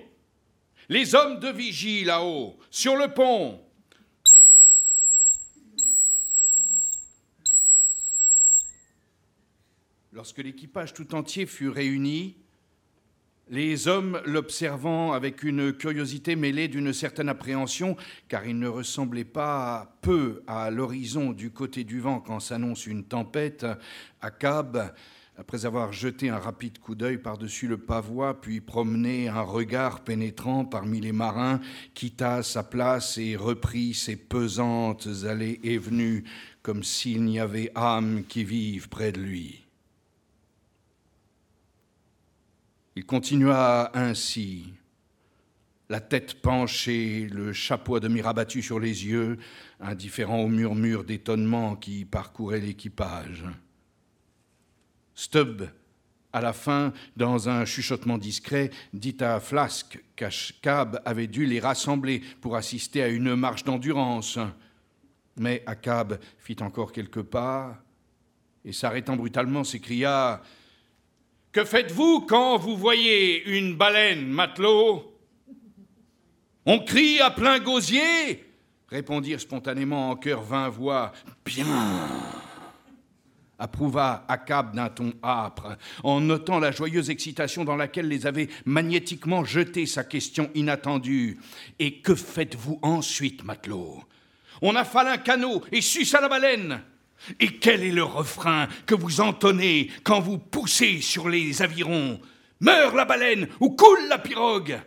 les 0.91 1.15
hommes 1.15 1.39
de 1.39 1.47
vigie 1.47 2.03
là-haut, 2.03 2.59
sur 2.69 2.97
le 2.97 3.07
pont. 3.13 3.61
Lorsque 10.11 10.39
l'équipage 10.39 10.93
tout 10.93 11.15
entier 11.15 11.45
fut 11.45 11.69
réuni, 11.69 12.35
les 13.47 13.87
hommes 13.87 14.21
l'observant 14.25 15.13
avec 15.13 15.43
une 15.43 15.71
curiosité 15.71 16.35
mêlée 16.35 16.67
d'une 16.67 16.91
certaine 16.91 17.29
appréhension, 17.29 17.95
car 18.27 18.45
il 18.45 18.59
ne 18.59 18.67
ressemblait 18.67 19.23
pas 19.23 19.97
peu 20.01 20.43
à 20.45 20.71
l'horizon 20.71 21.31
du 21.31 21.51
côté 21.51 21.85
du 21.85 22.01
vent 22.01 22.19
quand 22.19 22.41
s'annonce 22.41 22.85
une 22.85 23.05
tempête, 23.05 23.65
à 24.19 24.29
Cab, 24.29 24.93
après 25.41 25.65
avoir 25.65 25.91
jeté 25.91 26.29
un 26.29 26.37
rapide 26.37 26.77
coup 26.77 26.93
d'œil 26.93 27.17
par-dessus 27.17 27.67
le 27.67 27.79
pavois, 27.79 28.39
puis 28.39 28.61
promené 28.61 29.27
un 29.27 29.41
regard 29.41 30.03
pénétrant 30.03 30.65
parmi 30.65 31.01
les 31.01 31.13
marins, 31.13 31.59
quitta 31.95 32.43
sa 32.43 32.61
place 32.61 33.17
et 33.17 33.35
reprit 33.35 33.95
ses 33.95 34.17
pesantes 34.17 35.07
allées 35.27 35.59
et 35.63 35.79
venues, 35.79 36.25
comme 36.61 36.83
s'il 36.83 37.23
n'y 37.23 37.39
avait 37.39 37.71
âme 37.73 38.23
qui 38.23 38.43
vive 38.43 38.87
près 38.87 39.11
de 39.11 39.19
lui. 39.19 39.65
Il 42.95 43.07
continua 43.07 43.89
ainsi, 43.97 44.71
la 45.89 46.01
tête 46.01 46.39
penchée, 46.43 47.27
le 47.31 47.51
chapeau 47.51 47.95
à 47.95 47.99
demi 47.99 48.21
rabattu 48.21 48.61
sur 48.61 48.79
les 48.79 49.07
yeux, 49.07 49.39
indifférent 49.79 50.37
au 50.37 50.49
murmure 50.49 51.03
d'étonnement 51.03 51.75
qui 51.75 52.05
parcourait 52.05 52.59
l'équipage. 52.59 53.43
Stubb, 55.21 55.69
à 56.33 56.41
la 56.41 56.51
fin, 56.51 56.93
dans 57.15 57.47
un 57.47 57.63
chuchotement 57.63 58.17
discret, 58.17 58.71
dit 58.91 59.17
à 59.19 59.39
Flask 59.39 60.03
qu'Akab 60.15 60.99
avait 61.05 61.27
dû 61.27 61.45
les 61.45 61.59
rassembler 61.59 62.23
pour 62.41 62.55
assister 62.55 63.03
à 63.03 63.07
une 63.07 63.35
marche 63.35 63.63
d'endurance. 63.63 64.39
Mais 65.37 65.61
Akab 65.67 66.19
fit 66.39 66.55
encore 66.61 66.91
quelques 66.91 67.21
pas 67.21 67.77
et, 68.65 68.73
s'arrêtant 68.73 69.15
brutalement, 69.15 69.63
s'écria 69.63 70.41
Que 71.51 71.65
faites-vous 71.65 72.21
quand 72.21 72.57
vous 72.57 72.75
voyez 72.75 73.43
une 73.45 73.75
baleine, 73.75 74.25
matelot 74.25 75.15
On 76.65 76.79
crie 76.79 77.19
à 77.19 77.29
plein 77.29 77.59
gosier 77.59 78.43
répondirent 78.87 79.39
spontanément 79.39 80.09
en 80.09 80.15
chœur 80.15 80.41
vingt 80.41 80.69
voix. 80.69 81.11
Bien 81.45 82.40
approuva 83.61 84.25
Akab 84.27 84.75
d'un 84.75 84.89
ton 84.89 85.13
âpre, 85.23 85.77
en 86.03 86.19
notant 86.19 86.59
la 86.59 86.71
joyeuse 86.71 87.09
excitation 87.09 87.63
dans 87.63 87.75
laquelle 87.75 88.07
les 88.07 88.25
avait 88.25 88.49
magnétiquement 88.65 89.45
jetés 89.45 89.85
sa 89.85 90.03
question 90.03 90.49
inattendue. 90.55 91.39
Et 91.79 92.01
que 92.01 92.15
faites-vous 92.15 92.79
ensuite, 92.81 93.43
matelot? 93.43 94.03
On 94.61 94.75
affale 94.75 95.07
un 95.07 95.17
canot 95.17 95.63
et 95.71 95.81
suce 95.81 96.13
à 96.13 96.21
la 96.21 96.29
baleine. 96.29 96.81
Et 97.39 97.57
quel 97.59 97.83
est 97.83 97.91
le 97.91 98.03
refrain 98.03 98.67
que 98.85 98.95
vous 98.95 99.21
entonnez 99.21 99.89
quand 100.03 100.19
vous 100.19 100.39
poussez 100.39 101.01
sur 101.01 101.29
les 101.29 101.61
avirons? 101.61 102.19
Meurt 102.59 102.95
la 102.95 103.05
baleine 103.05 103.47
ou 103.59 103.71
coule 103.71 104.07
la 104.09 104.17
pirogue 104.17 104.79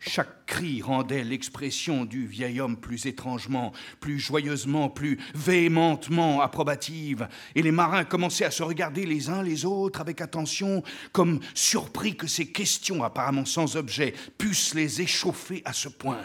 chaque 0.00 0.46
cri 0.46 0.80
rendait 0.80 1.22
l'expression 1.22 2.06
du 2.06 2.26
vieil 2.26 2.60
homme 2.60 2.78
plus 2.78 3.04
étrangement, 3.04 3.72
plus 4.00 4.18
joyeusement, 4.18 4.88
plus 4.88 5.18
véhémentement 5.34 6.40
approbative, 6.40 7.28
et 7.54 7.62
les 7.62 7.70
marins 7.70 8.04
commençaient 8.04 8.46
à 8.46 8.50
se 8.50 8.62
regarder 8.62 9.04
les 9.04 9.28
uns 9.28 9.42
les 9.42 9.66
autres 9.66 10.00
avec 10.00 10.22
attention, 10.22 10.82
comme 11.12 11.40
surpris 11.54 12.16
que 12.16 12.26
ces 12.26 12.50
questions 12.50 13.04
apparemment 13.04 13.44
sans 13.44 13.76
objet 13.76 14.14
puissent 14.38 14.74
les 14.74 15.02
échauffer 15.02 15.60
à 15.66 15.74
ce 15.74 15.88
point. 15.88 16.24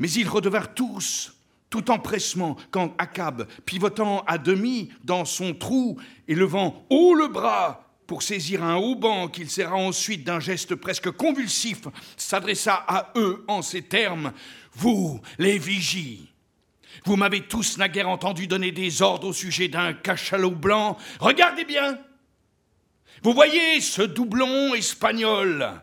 Mais 0.00 0.10
ils 0.10 0.28
redevinrent 0.28 0.74
tous 0.74 1.32
tout 1.70 1.90
empressement 1.90 2.56
quand 2.70 2.94
Akab, 2.98 3.48
pivotant 3.66 4.22
à 4.28 4.38
demi 4.38 4.90
dans 5.02 5.24
son 5.24 5.54
trou 5.54 5.98
et 6.28 6.34
levant 6.36 6.86
haut 6.88 7.14
le 7.14 7.26
bras, 7.26 7.83
pour 8.06 8.22
saisir 8.22 8.62
un 8.62 8.76
haut 8.76 9.28
qu'il 9.28 9.50
serra 9.50 9.76
ensuite 9.76 10.24
d'un 10.24 10.40
geste 10.40 10.74
presque 10.74 11.10
convulsif, 11.10 11.82
s'adressa 12.16 12.84
à 12.86 13.12
eux 13.16 13.44
en 13.48 13.62
ces 13.62 13.82
termes 13.82 14.32
Vous, 14.74 15.20
les 15.38 15.58
vigies, 15.58 16.34
vous 17.04 17.16
m'avez 17.16 17.42
tous 17.42 17.76
naguère 17.76 18.08
entendu 18.08 18.46
donner 18.46 18.72
des 18.72 19.02
ordres 19.02 19.28
au 19.28 19.32
sujet 19.32 19.68
d'un 19.68 19.92
cachalot 19.92 20.52
blanc. 20.52 20.96
Regardez 21.20 21.64
bien 21.64 21.98
Vous 23.22 23.32
voyez 23.32 23.80
ce 23.80 24.02
doublon 24.02 24.74
espagnol 24.74 25.82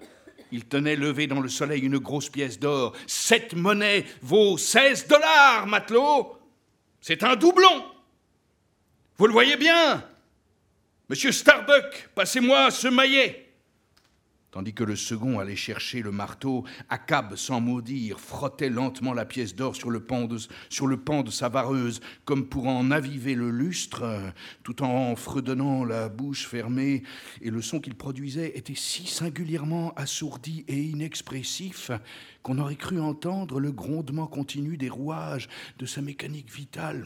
il 0.54 0.66
tenait 0.66 0.98
levé 0.98 1.28
dans 1.28 1.40
le 1.40 1.48
soleil 1.48 1.82
une 1.82 1.98
grosse 1.98 2.30
pièce 2.30 2.60
d'or. 2.60 2.94
Cette 3.08 3.54
monnaie 3.54 4.06
vaut 4.22 4.58
16 4.58 5.08
dollars, 5.08 5.66
matelot. 5.66 6.38
C'est 7.00 7.24
un 7.24 7.38
doublon. 7.38 7.86
Vous 9.18 9.28
le 9.28 9.34
voyez 9.34 9.56
bien 9.56 10.04
Monsieur 11.12 11.34
Starbuck, 11.34 12.10
passez-moi 12.16 12.72
ce 12.72 12.88
maillet. 12.88 13.50
Tandis 14.50 14.74
que 14.74 14.86
le 14.86 14.96
second 14.96 15.40
allait 15.40 15.58
chercher 15.58 16.02
le 16.02 16.14
marteau, 16.14 16.64
Akab, 16.88 17.36
sans 17.36 17.60
maudire, 17.60 18.18
frottait 18.18 18.70
lentement 18.70 19.14
la 19.14 19.26
pièce 19.26 19.54
d'or 19.54 19.76
sur, 19.76 19.90
le 19.90 20.00
pan 20.00 20.24
de, 20.24 21.30
sa 21.30 21.50
vareuse, 21.50 22.00
comme 22.24 22.48
pour 22.48 22.68
en 22.68 22.92
aviver 22.92 23.36
le 23.36 23.52
lustre, 23.52 24.06
tout 24.64 24.84
en 24.84 25.18
fredonnant 25.18 25.84
la 25.84 26.08
bouche 26.08 26.48
fermée, 26.48 27.04
et 27.42 27.50
le 27.50 27.62
son 27.62 27.82
qu'il 27.82 27.96
produisait 27.96 28.58
était 28.58 28.74
si 28.74 29.06
singulièrement 29.06 29.94
assourdi 29.98 30.64
et 30.70 30.82
inexpressif 30.82 31.92
qu'on 32.42 32.58
aurait 32.58 32.78
cru 32.78 33.02
entendre 33.02 33.60
le 33.60 33.74
grondement 33.74 34.28
continu 34.28 34.78
des 34.78 34.88
rouages 34.88 35.50
de 35.78 35.86
sa 35.86 36.02
mécanique 36.02 36.54
vitale. 36.54 37.06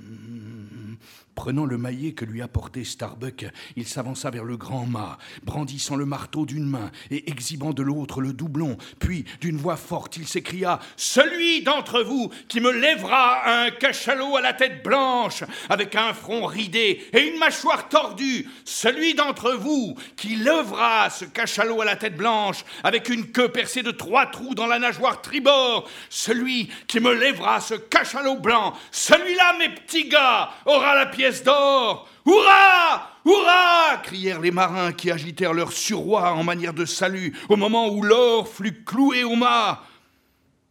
Prenant 1.35 1.65
le 1.65 1.77
maillet 1.77 2.11
que 2.11 2.25
lui 2.25 2.41
apportait 2.41 2.83
Starbuck, 2.83 3.45
il 3.75 3.87
s'avança 3.87 4.29
vers 4.29 4.43
le 4.43 4.57
grand 4.57 4.85
mât, 4.85 5.17
brandissant 5.43 5.95
le 5.95 6.05
marteau 6.05 6.45
d'une 6.45 6.65
main 6.65 6.91
et 7.09 7.29
exhibant 7.29 7.71
de 7.71 7.81
l'autre 7.81 8.21
le 8.21 8.33
doublon. 8.33 8.77
Puis, 8.99 9.25
d'une 9.39 9.57
voix 9.57 9.77
forte, 9.77 10.17
il 10.17 10.27
s'écria 10.27 10.79
Celui 10.97 11.63
d'entre 11.63 12.03
vous 12.03 12.31
qui 12.47 12.59
me 12.59 12.71
lèvera 12.71 13.63
un 13.63 13.71
cachalot 13.71 14.35
à 14.35 14.41
la 14.41 14.53
tête 14.53 14.83
blanche, 14.83 15.43
avec 15.69 15.95
un 15.95 16.13
front 16.13 16.45
ridé 16.45 17.01
et 17.13 17.21
une 17.21 17.39
mâchoire 17.39 17.87
tordue, 17.89 18.47
celui 18.65 19.13
d'entre 19.13 19.53
vous 19.53 19.95
qui 20.17 20.35
lèvera 20.35 21.09
ce 21.09 21.25
cachalot 21.25 21.81
à 21.81 21.85
la 21.85 21.95
tête 21.95 22.17
blanche, 22.17 22.65
avec 22.83 23.09
une 23.09 23.31
queue 23.31 23.49
percée 23.49 23.83
de 23.83 23.91
trois 23.91 24.27
trous 24.27 24.53
dans 24.53 24.67
la 24.67 24.79
nageoire 24.79 25.21
tribord, 25.21 25.89
celui 26.09 26.69
qui 26.87 26.99
me 26.99 27.13
lèvera 27.13 27.61
ce 27.61 27.75
cachalot 27.75 28.35
blanc, 28.35 28.73
celui-là, 28.91 29.57
mes 29.57 29.69
petits 29.69 30.09
gars, 30.09 30.51
aura 30.65 30.95
la 30.95 31.05
d'or. 31.43 32.07
Hurrah! 32.25 33.11
Hurrah! 33.25 33.97
Crièrent 34.03 34.41
les 34.41 34.51
marins 34.51 34.91
qui 34.91 35.11
agitèrent 35.11 35.53
leur 35.53 35.71
surroi 35.71 36.33
en 36.33 36.43
manière 36.43 36.73
de 36.73 36.85
salut 36.85 37.35
au 37.49 37.55
moment 37.55 37.89
où 37.89 38.01
l'or 38.01 38.47
fut 38.47 38.83
cloué 38.83 39.23
au 39.23 39.35
mât. 39.35 39.83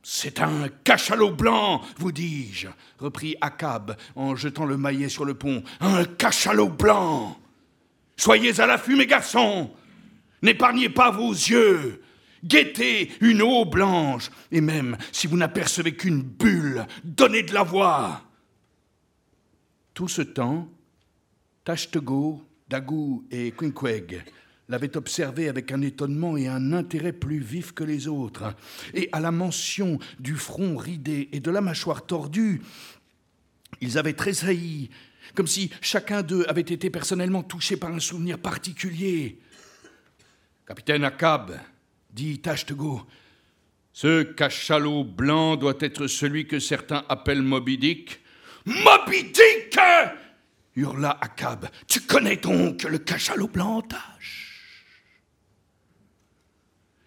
C'est 0.03 0.41
un 0.41 0.69
cachalot 0.83 1.31
blanc, 1.31 1.83
vous 1.99 2.11
dis-je, 2.11 2.69
reprit 2.99 3.37
Akab 3.41 3.97
en 4.17 4.35
jetant 4.35 4.65
le 4.65 4.77
maillet 4.77 5.09
sur 5.09 5.25
le 5.25 5.35
pont. 5.35 5.63
Un 5.81 6.05
cachalot 6.05 6.69
blanc. 6.69 7.39
Soyez 8.17 8.61
à 8.61 8.67
l'affût, 8.67 8.97
mes 8.97 9.07
garçons. 9.07 9.71
N'épargnez 10.43 10.89
pas 10.89 11.11
vos 11.11 11.33
yeux. 11.33 12.03
Guettez 12.43 13.13
une 13.21 13.43
eau 13.43 13.67
blanche, 13.67 14.31
et 14.51 14.63
même 14.63 14.97
si 15.13 15.27
vous 15.27 15.37
n'apercevez 15.37 15.95
qu'une 15.95 16.23
bulle, 16.23 16.87
donnez 17.05 17.43
de 17.43 17.53
la 17.53 17.63
voix. 17.63 18.23
Tout 20.01 20.09
ce 20.09 20.23
temps, 20.23 20.67
Tashtego, 21.63 22.43
Dagou 22.71 23.27
et 23.31 23.51
Quinqueg 23.51 24.25
l'avaient 24.71 24.97
observé 24.97 25.47
avec 25.51 25.73
un 25.73 25.83
étonnement 25.83 26.39
et 26.39 26.49
un 26.49 26.73
intérêt 26.73 27.13
plus 27.13 27.41
vif 27.41 27.73
que 27.73 27.85
les 27.85 28.09
autres. 28.09 28.55
Et 28.95 29.11
à 29.13 29.21
la 29.21 29.31
mention 29.31 29.99
du 30.19 30.37
front 30.37 30.79
ridé 30.79 31.29
et 31.33 31.41
de 31.41 31.51
la 31.51 31.61
mâchoire 31.61 32.07
tordue, 32.07 32.63
ils 33.83 33.99
avaient 33.99 34.15
tressailli, 34.15 34.89
comme 35.35 35.47
si 35.47 35.71
chacun 35.83 36.23
d'eux 36.23 36.47
avait 36.49 36.63
été 36.63 36.89
personnellement 36.89 37.43
touché 37.43 37.77
par 37.77 37.93
un 37.93 38.01
souvenir 38.01 38.39
particulier. 38.39 39.39
Capitaine 40.67 41.05
Akab, 41.05 41.61
dit 42.11 42.39
Tashtego, 42.39 43.03
ce 43.93 44.23
cachalot 44.23 45.05
blanc 45.05 45.57
doit 45.57 45.77
être 45.81 46.07
celui 46.07 46.47
que 46.47 46.59
certains 46.59 47.05
appellent 47.11 47.43
Moby 47.43 47.77
Dick, 47.77 48.20
Moby 48.67 49.25
Dick 49.25 49.79
hurla 50.77 51.19
Akab. 51.21 51.69
Tu 51.87 52.01
connais 52.01 52.37
donc 52.37 52.85
le 52.85 52.99
cachalot 52.99 53.49
blanc 53.49 53.83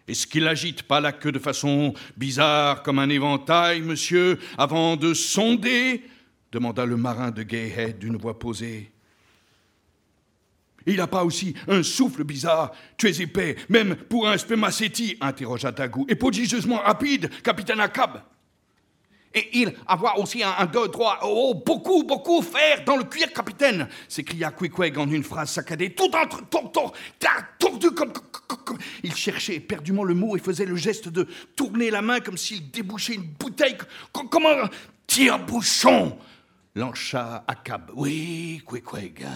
Est-ce 0.08 0.28
qu'il 0.28 0.48
agite 0.48 0.84
pas 0.84 1.00
la 1.00 1.12
queue 1.12 1.32
de 1.32 1.40
façon 1.40 1.94
bizarre 2.18 2.84
comme 2.84 3.00
un 3.00 3.10
éventail, 3.10 3.82
monsieur, 3.82 4.40
avant 4.58 4.96
de 4.96 5.14
sonder 5.14 6.04
demanda 6.54 6.86
le 6.86 6.98
marin 6.98 7.32
de 7.32 7.44
Gayhead 7.44 7.98
d'une 7.98 8.16
voix 8.16 8.38
posée. 8.38 8.92
Il 10.86 10.98
n'a 10.98 11.08
pas 11.08 11.24
aussi 11.24 11.56
un 11.68 11.82
souffle 11.82 12.24
bizarre, 12.24 12.72
tu 12.98 13.08
es 13.08 13.22
épais, 13.22 13.56
même 13.70 13.96
pour 13.96 14.28
un 14.28 14.38
spémacéti, 14.38 15.18
interrogea 15.22 15.72
Dagou, 15.72 16.06
et 16.10 16.16
prodigieusement 16.16 16.78
rapide, 16.78 17.30
capitaine 17.42 17.80
Akab. 17.80 18.22
Et 19.34 19.62
il 19.62 19.74
avoir 19.88 20.20
aussi 20.20 20.44
un, 20.44 20.66
deux, 20.66 20.88
trois, 20.90 21.20
oh, 21.24 21.62
beaucoup, 21.66 22.04
beaucoup 22.04 22.42
faire 22.42 22.84
dans 22.86 22.98
le 22.98 23.04
cuir, 23.04 23.32
capitaine. 23.34 23.88
S'écria 24.08 24.52
Quickweg 24.52 24.98
en 24.98 25.10
une 25.10 25.24
phrase 25.24 25.52
saccadée, 25.52 25.94
tout 25.94 26.12
entre, 26.16 26.44
tordu 27.58 27.92
comme, 27.92 28.12
Il 29.04 29.16
cherchait 29.16 29.56
éperdument 29.56 30.04
le 30.04 30.14
mot 30.14 30.36
et 30.38 30.40
faisait 30.40 30.66
le 30.66 30.76
geste 30.76 31.10
de 31.10 31.28
tourner 31.56 31.90
la 31.90 32.02
main 32.02 32.20
comme 32.20 32.38
s'il 32.38 32.70
débouchait 32.70 33.16
une 33.16 33.24
bouteille, 33.24 33.78
comme 34.12 34.46
un 34.46 34.70
tire-bouchon! 35.08 36.18
Lancha 36.76 37.44
Akab. 37.48 37.92
Oui, 37.96 38.64
Quickweg. 38.68 39.28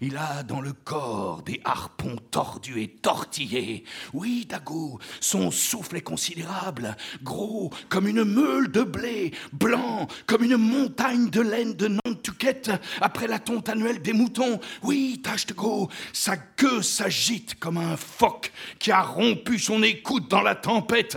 Il 0.00 0.16
a 0.16 0.42
dans 0.42 0.60
le 0.60 0.72
corps 0.72 1.42
des 1.42 1.60
harpons 1.64 2.16
tordus 2.30 2.80
et 2.82 2.88
tortillés. 2.88 3.84
Oui, 4.12 4.46
Dagou, 4.48 4.98
son 5.20 5.50
souffle 5.50 5.96
est 5.96 6.02
considérable, 6.02 6.96
gros 7.22 7.72
comme 7.88 8.06
une 8.06 8.24
meule 8.24 8.70
de 8.70 8.82
blé, 8.82 9.32
blanc 9.52 10.06
comme 10.26 10.44
une 10.44 10.56
montagne 10.56 11.30
de 11.30 11.40
laine 11.40 11.74
de 11.74 11.88
Nantucket 11.88 12.70
après 13.00 13.26
la 13.26 13.38
tonte 13.38 13.68
annuelle 13.68 14.02
des 14.02 14.12
moutons. 14.12 14.60
Oui, 14.82 15.20
Tashtego, 15.22 15.88
sa 16.12 16.36
queue 16.36 16.82
s'agite 16.82 17.58
comme 17.58 17.78
un 17.78 17.96
phoque 17.96 18.52
qui 18.78 18.92
a 18.92 19.02
rompu 19.02 19.58
son 19.58 19.82
écoute 19.82 20.30
dans 20.30 20.42
la 20.42 20.54
tempête. 20.54 21.16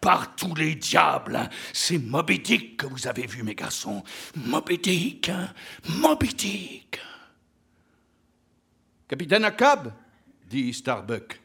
Par 0.00 0.34
tous 0.36 0.54
les 0.54 0.74
diables, 0.74 1.48
c'est 1.72 1.98
Moby 1.98 2.38
Dick 2.38 2.76
que 2.76 2.86
vous 2.86 3.06
avez 3.06 3.26
vu, 3.26 3.42
mes 3.42 3.54
garçons. 3.54 4.02
Moby 4.36 4.78
Dick, 4.78 5.30
Moby 5.88 6.28
Dick. 6.28 7.00
Capitaine 9.10 9.44
Akab, 9.44 9.92
dit 10.48 10.72
Starbuck, 10.72 11.40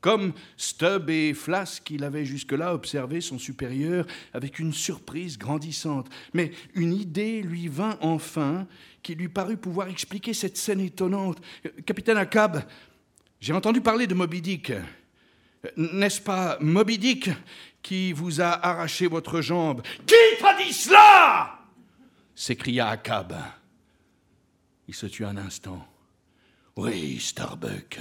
comme 0.00 0.32
Stubb 0.56 1.10
et 1.10 1.32
Flask, 1.32 1.88
il 1.90 2.02
avait 2.02 2.24
jusque-là 2.24 2.74
observé 2.74 3.20
son 3.20 3.38
supérieur 3.38 4.04
avec 4.32 4.58
une 4.58 4.72
surprise 4.72 5.38
grandissante. 5.38 6.08
Mais 6.32 6.50
une 6.74 6.92
idée 6.92 7.40
lui 7.40 7.68
vint 7.68 7.96
enfin 8.00 8.66
qui 9.04 9.14
lui 9.14 9.28
parut 9.28 9.56
pouvoir 9.56 9.86
expliquer 9.86 10.34
cette 10.34 10.56
scène 10.56 10.80
étonnante. 10.80 11.40
Capitaine 11.86 12.16
Akab, 12.16 12.64
j'ai 13.38 13.52
entendu 13.52 13.80
parler 13.80 14.08
de 14.08 14.14
Moby 14.14 14.42
Dick. 14.42 14.72
N'est-ce 15.76 16.20
pas 16.20 16.58
Moby 16.60 16.98
Dick 16.98 17.30
qui 17.80 18.12
vous 18.12 18.40
a 18.40 18.48
arraché 18.66 19.06
votre 19.06 19.40
jambe? 19.40 19.82
Qui 20.04 20.16
t'a 20.40 20.60
dit 20.60 20.72
cela? 20.72 21.60
s'écria 22.34 22.88
Akab. 22.88 23.36
Il 24.88 24.94
se 24.94 25.06
tut 25.06 25.24
un 25.24 25.36
instant. 25.36 25.93
Oui, 26.76 27.20
Starbuck. 27.20 28.00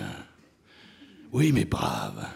Oui, 1.32 1.52
mes 1.52 1.66
braves. 1.66 2.28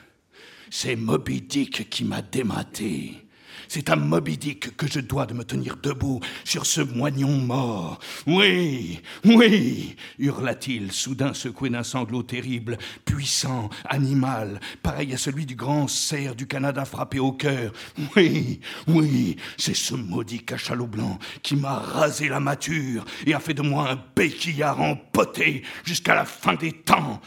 C'est 0.70 0.96
Moby 0.96 1.42
Dick 1.42 1.90
qui 1.90 2.04
m'a 2.04 2.22
dématé. 2.22 3.27
C'est 3.68 3.90
à 3.90 3.96
Moby 3.96 4.38
Dick 4.38 4.76
que 4.78 4.88
je 4.88 5.00
dois 5.00 5.26
de 5.26 5.34
me 5.34 5.44
tenir 5.44 5.78
debout 5.78 6.20
sur 6.44 6.66
ce 6.66 6.82
moignon 6.82 7.38
mort. 7.38 8.00
Oui, 8.26 9.00
oui, 9.26 9.96
hurla-t-il, 10.20 10.92
soudain 10.92 11.34
secoué 11.34 11.70
d'un 11.70 11.84
sanglot 11.84 12.24
terrible, 12.24 12.78
puissant, 13.06 13.70
animal, 13.86 14.60
pareil 14.82 15.14
à 15.14 15.18
celui 15.18 15.46
du 15.46 15.56
grand 15.56 15.88
cerf 15.88 16.36
du 16.36 16.48
Canada 16.48 16.86
frappé 16.86 17.20
au 17.20 17.32
cœur. 17.32 17.72
Oui, 18.16 18.60
oui, 18.88 19.38
c'est 19.58 19.76
ce 19.76 19.96
maudit 19.96 20.44
cachalot 20.44 20.88
blanc 20.88 21.20
qui 21.44 21.56
m'a 21.56 21.76
rasé 21.76 22.30
la 22.30 22.40
mature 22.40 23.06
et 23.26 23.34
a 23.34 23.40
fait 23.40 23.54
de 23.54 23.62
moi 23.62 23.92
un 23.92 24.00
béquillard 24.16 24.80
empoté 24.80 25.64
jusqu'à 25.84 26.16
la 26.16 26.26
fin 26.26 26.56
des 26.56 26.72
temps. 26.72 27.22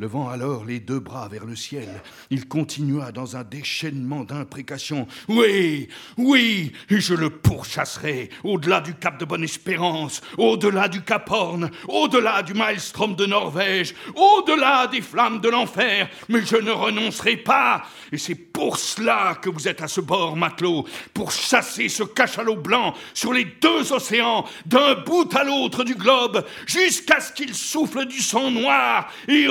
Levant 0.00 0.28
alors 0.28 0.64
les 0.64 0.80
deux 0.80 0.98
bras 0.98 1.28
vers 1.28 1.44
le 1.44 1.54
ciel, 1.54 1.88
il 2.30 2.48
continua 2.48 3.12
dans 3.12 3.36
un 3.36 3.44
déchaînement 3.44 4.24
d'imprécations. 4.24 5.06
Oui, 5.28 5.88
oui, 6.16 6.72
et 6.90 6.98
je 6.98 7.14
le 7.14 7.30
pourchasserai 7.30 8.28
au-delà 8.42 8.80
du 8.80 8.94
cap 8.94 9.20
de 9.20 9.24
Bonne-Espérance, 9.24 10.20
au-delà 10.36 10.88
du 10.88 11.02
Cap 11.02 11.30
Horn, 11.30 11.70
au-delà 11.86 12.42
du 12.42 12.54
maelstrom 12.54 13.14
de 13.14 13.24
Norvège, 13.24 13.94
au-delà 14.16 14.88
des 14.88 15.00
flammes 15.00 15.40
de 15.40 15.48
l'enfer, 15.48 16.10
mais 16.28 16.44
je 16.44 16.56
ne 16.56 16.72
renoncerai 16.72 17.36
pas. 17.36 17.84
Et 18.10 18.18
c'est 18.18 18.34
pour 18.34 18.78
cela 18.78 19.36
que 19.40 19.48
vous 19.48 19.68
êtes 19.68 19.80
à 19.80 19.86
ce 19.86 20.00
bord, 20.00 20.36
matelot, 20.36 20.88
pour 21.12 21.30
chasser 21.30 21.88
ce 21.88 22.02
cachalot 22.02 22.56
blanc 22.56 22.94
sur 23.12 23.32
les 23.32 23.44
deux 23.44 23.92
océans, 23.92 24.44
d'un 24.66 24.94
bout 24.94 25.32
à 25.36 25.44
l'autre 25.44 25.84
du 25.84 25.94
globe, 25.94 26.44
jusqu'à 26.66 27.20
ce 27.20 27.32
qu'il 27.32 27.54
souffle 27.54 28.06
du 28.06 28.18
sang 28.18 28.50
noir 28.50 29.08
et 29.28 29.46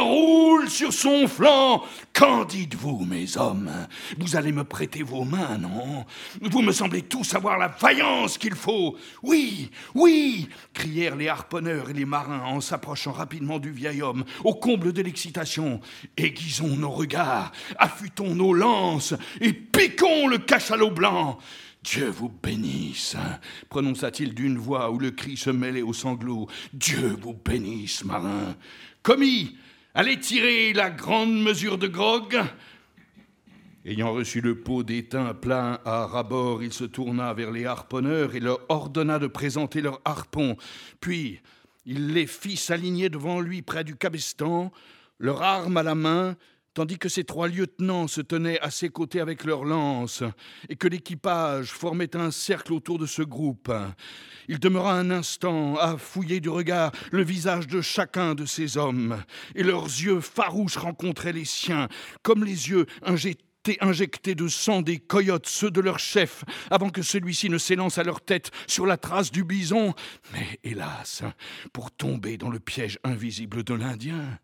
sur 0.68 0.93
son 0.93 1.27
flanc. 1.27 1.84
Qu'en 2.14 2.45
dites-vous, 2.45 3.05
mes 3.05 3.38
hommes? 3.38 3.72
Vous 4.18 4.35
allez 4.35 4.51
me 4.51 4.64
prêter 4.64 5.03
vos 5.03 5.23
mains, 5.23 5.57
non? 5.57 6.05
Vous 6.41 6.61
me 6.61 6.72
semblez 6.72 7.01
tous 7.03 7.34
avoir 7.34 7.57
la 7.57 7.68
vaillance 7.68 8.38
qu'il 8.38 8.55
faut. 8.55 8.95
Oui, 9.22 9.69
oui 9.95 10.49
crièrent 10.73 11.15
les 11.15 11.27
harponneurs 11.27 11.89
et 11.89 11.93
les 11.93 12.05
marins 12.05 12.43
en 12.45 12.61
s'approchant 12.61 13.11
rapidement 13.11 13.60
du 13.60 13.72
vieil 13.72 14.01
homme, 14.01 14.23
au 14.43 14.53
comble 14.53 14.93
de 14.93 15.01
l'excitation. 15.01 15.81
Aiguisons 16.18 16.76
nos 16.76 16.91
regards, 16.91 17.51
affûtons 17.77 18.35
nos 18.35 18.53
lances 18.53 19.14
et 19.41 19.53
piquons 19.53 20.27
le 20.27 20.38
cachalot 20.38 20.91
blanc. 20.91 21.38
Dieu 21.84 22.07
vous 22.07 22.31
bénisse, 22.41 23.18
prononça-t-il 23.68 24.34
d'une 24.34 24.57
voix 24.57 24.89
où 24.89 24.99
le 24.99 25.11
cri 25.11 25.35
se 25.35 25.49
mêlait 25.49 25.81
aux 25.81 25.93
sanglots. 25.93 26.47
Dieu 26.72 27.18
vous 27.22 27.34
bénisse, 27.34 28.05
marin. 28.05 28.55
Commis, 29.01 29.57
Allez 29.95 30.20
tirer 30.20 30.74
la 30.74 30.90
grande 30.90 31.40
mesure 31.40 31.78
de 31.78 31.86
grog 31.88 32.41
Ayant 33.86 34.11
reçu 34.11 34.41
le 34.41 34.60
pot 34.60 34.82
d'étain 34.82 35.36
plein 35.36 35.78
à 35.86 36.07
rabord, 36.07 36.64
il 36.64 36.74
se 36.74 36.84
tourna 36.84 37.32
vers 37.36 37.52
les 37.52 37.68
harponneurs 37.68 38.34
et 38.34 38.40
leur 38.40 38.61
ordonna 38.70 39.20
de 39.20 39.28
présenter 39.28 39.82
leurs 39.82 40.02
harpons. 40.03 40.57
Puis 40.99 41.41
il 41.86 42.07
les 42.07 42.26
fit 42.26 42.57
s'aligner 42.57 43.10
devant 43.10 43.40
lui 43.40 43.61
près 43.61 43.84
du 43.84 43.95
cabestan, 43.95 44.72
leur 45.20 45.44
arme 45.44 45.78
à 45.78 45.84
la 45.84 45.94
main, 45.94 46.38
tandis 46.73 46.97
que 46.97 47.09
ses 47.09 47.23
trois 47.23 47.47
lieutenants 47.47 48.07
se 48.07 48.21
tenaient 48.21 48.59
à 48.59 48.71
ses 48.71 48.89
côtés 48.89 49.19
avec 49.19 49.43
leurs 49.43 49.63
lances, 49.63 50.23
et 50.69 50.75
que 50.75 50.87
l'équipage 50.87 51.71
formait 51.71 52.15
un 52.15 52.31
cercle 52.31 52.73
autour 52.73 52.99
de 52.99 53.05
ce 53.05 53.21
groupe. 53.21 53.71
Il 54.47 54.59
demeura 54.59 54.97
un 54.97 55.11
instant 55.11 55.75
à 55.77 55.97
fouiller 55.97 56.39
du 56.39 56.49
regard 56.49 56.91
le 57.11 57.23
visage 57.23 57.67
de 57.67 57.81
chacun 57.81 58.35
de 58.35 58.45
ces 58.45 58.77
hommes, 58.77 59.21
et 59.55 59.63
leurs 59.63 59.85
yeux 59.85 60.19
farouches 60.21 60.77
rencontraient 60.77 61.33
les 61.33 61.45
siens, 61.45 61.87
comme 62.21 62.43
les 62.43 62.69
yeux 62.69 62.85
injectés 63.03 64.35
de 64.35 64.47
sang 64.47 64.81
des 64.81 64.99
coyotes, 64.99 65.47
ceux 65.47 65.71
de 65.71 65.79
leur 65.79 65.99
chef, 65.99 66.43
avant 66.69 66.89
que 66.89 67.01
celui-ci 67.01 67.49
ne 67.49 67.57
s'élance 67.57 67.97
à 67.97 68.03
leur 68.03 68.19
tête 68.19 68.51
sur 68.67 68.85
la 68.85 68.97
trace 68.97 69.31
du 69.31 69.43
bison. 69.43 69.93
Mais 70.33 70.59
hélas, 70.63 71.23
pour 71.71 71.91
tomber 71.91 72.37
dans 72.37 72.49
le 72.49 72.59
piège 72.59 72.99
invisible 73.03 73.63
de 73.63 73.73
l'Indien. 73.73 74.39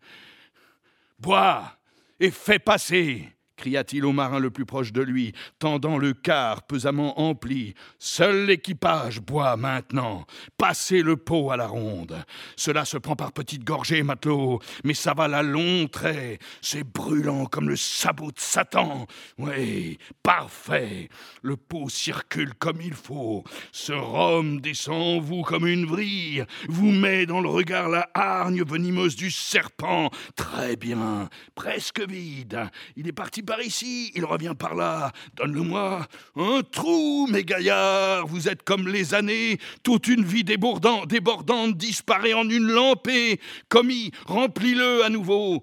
Bois 1.18 1.79
et 2.20 2.30
fais 2.30 2.58
passer 2.58 3.28
cria-t-il 3.60 4.06
au 4.06 4.12
marin 4.12 4.38
le 4.38 4.50
plus 4.50 4.64
proche 4.64 4.90
de 4.90 5.02
lui, 5.02 5.34
tendant 5.58 5.98
le 5.98 6.14
quart 6.14 6.62
pesamment 6.62 7.20
empli. 7.20 7.74
Seul 7.98 8.46
l'équipage 8.46 9.20
boit 9.20 9.58
maintenant. 9.58 10.24
Passez 10.56 11.02
le 11.02 11.16
pot 11.16 11.50
à 11.50 11.58
la 11.58 11.66
ronde. 11.66 12.24
Cela 12.56 12.86
se 12.86 12.96
prend 12.96 13.16
par 13.16 13.32
petites 13.32 13.64
gorgées, 13.64 14.02
matelot, 14.02 14.60
mais 14.82 14.94
ça 14.94 15.12
va 15.12 15.28
la 15.28 15.42
long 15.42 15.88
trait. 15.88 16.38
C'est 16.62 16.84
brûlant 16.84 17.44
comme 17.44 17.68
le 17.68 17.76
sabot 17.76 18.30
de 18.30 18.40
Satan. 18.40 19.06
Oui, 19.36 19.98
parfait. 20.22 21.10
Le 21.42 21.58
pot 21.58 21.90
circule 21.90 22.54
comme 22.54 22.80
il 22.80 22.94
faut. 22.94 23.44
Ce 23.72 23.92
rhum 23.92 24.62
descend 24.62 25.18
en 25.18 25.20
vous 25.20 25.42
comme 25.42 25.66
une 25.66 25.84
vrille, 25.84 26.44
vous 26.68 26.90
met 26.90 27.26
dans 27.26 27.42
le 27.42 27.50
regard 27.50 27.90
la 27.90 28.08
hargne 28.14 28.62
venimeuse 28.64 29.16
du 29.16 29.30
serpent. 29.30 30.08
Très 30.34 30.76
bien, 30.76 31.28
presque 31.54 32.00
vide. 32.00 32.70
Il 32.96 33.06
est 33.06 33.12
parti 33.12 33.42
ici, 33.58 34.12
il 34.14 34.24
revient 34.24 34.54
par 34.58 34.74
là. 34.74 35.12
Donne-le-moi. 35.34 36.06
Un 36.36 36.62
trou, 36.62 37.26
mes 37.30 37.44
gaillards. 37.44 38.26
Vous 38.26 38.48
êtes 38.48 38.62
comme 38.62 38.88
les 38.88 39.14
années. 39.14 39.58
Toute 39.82 40.08
une 40.08 40.24
vie 40.24 40.44
débordante 40.44 41.76
disparaît 41.76 42.34
en 42.34 42.48
une 42.48 42.68
lampée. 42.68 43.40
Commis, 43.68 44.12
remplis-le 44.26 45.04
à 45.04 45.08
nouveau. 45.08 45.62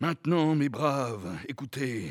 Maintenant, 0.00 0.54
mes 0.54 0.68
braves, 0.68 1.38
écoutez. 1.48 2.10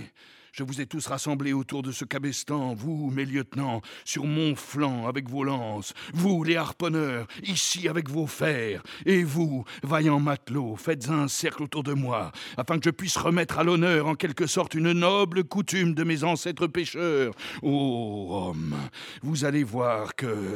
Je 0.58 0.64
vous 0.64 0.82
ai 0.82 0.88
tous 0.88 1.06
rassemblés 1.06 1.54
autour 1.54 1.84
de 1.84 1.92
ce 1.92 2.04
cabestan, 2.04 2.74
vous, 2.74 3.12
mes 3.12 3.26
lieutenants, 3.26 3.84
sur 4.06 4.26
mon 4.26 4.56
flanc 4.56 5.06
avec 5.06 5.30
vos 5.30 5.44
lances, 5.44 5.94
vous, 6.16 6.44
les 6.44 6.56
harponneurs, 6.56 7.28
ici 7.44 7.88
avec 7.88 8.10
vos 8.10 8.26
fers, 8.26 8.82
et 9.06 9.24
vous, 9.24 9.66
vaillants 9.84 10.20
matelots, 10.20 10.76
faites 10.76 11.12
un 11.12 11.28
cercle 11.28 11.62
autour 11.62 11.84
de 11.84 11.94
moi, 11.94 12.32
afin 12.58 12.80
que 12.80 12.86
je 12.86 12.90
puisse 12.90 13.18
remettre 13.18 13.60
à 13.60 13.64
l'honneur 13.64 14.08
en 14.08 14.16
quelque 14.16 14.48
sorte 14.48 14.74
une 14.74 14.94
noble 14.94 15.44
coutume 15.44 15.94
de 15.94 16.04
mes 16.04 16.24
ancêtres 16.24 16.66
pêcheurs. 16.66 17.36
Oh, 17.62 18.48
homme, 18.50 18.76
vous 19.22 19.46
allez 19.46 19.64
voir 19.64 20.16
que... 20.16 20.56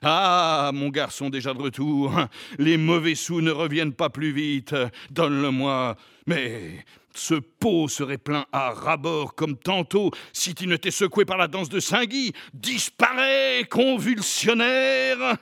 Ah, 0.00 0.70
mon 0.72 0.88
garçon 0.88 1.28
déjà 1.28 1.52
de 1.52 1.60
retour, 1.60 2.18
les 2.56 2.78
mauvais 2.78 3.14
sous 3.14 3.42
ne 3.42 3.50
reviennent 3.50 3.92
pas 3.92 4.08
plus 4.08 4.32
vite, 4.32 4.74
donne-le-moi. 5.10 5.98
Mais 6.26 6.84
ce 7.14 7.34
pot 7.34 7.88
serait 7.88 8.18
plein 8.18 8.46
à 8.52 8.70
rabord 8.70 9.34
comme 9.34 9.56
tantôt 9.56 10.10
si 10.32 10.54
tu 10.54 10.66
n'étais 10.66 10.90
secoué 10.90 11.24
par 11.24 11.36
la 11.36 11.48
danse 11.48 11.68
de 11.68 11.80
Saint-Guy. 11.80 12.32
Disparais, 12.54 13.66
convulsionnaire 13.70 15.36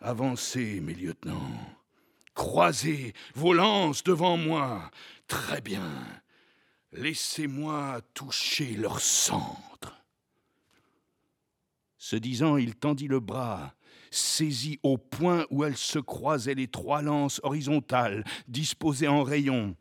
Avancez, 0.00 0.80
mes 0.80 0.94
lieutenants. 0.94 1.76
Croisez 2.34 3.12
vos 3.34 3.52
lances 3.52 4.02
devant 4.02 4.36
moi. 4.36 4.90
Très 5.26 5.60
bien. 5.60 5.90
Laissez-moi 6.92 8.00
toucher 8.14 8.74
leur 8.76 9.00
centre. 9.00 10.02
Ce 11.98 12.16
disant, 12.16 12.56
il 12.56 12.74
tendit 12.76 13.08
le 13.08 13.20
bras, 13.20 13.74
saisit 14.10 14.80
au 14.82 14.96
point 14.96 15.46
où 15.50 15.64
elles 15.64 15.76
se 15.76 15.98
croisaient 15.98 16.54
les 16.54 16.66
trois 16.66 17.02
lances 17.02 17.40
horizontales, 17.42 18.24
disposées 18.48 19.06
en 19.06 19.22
rayon 19.22 19.76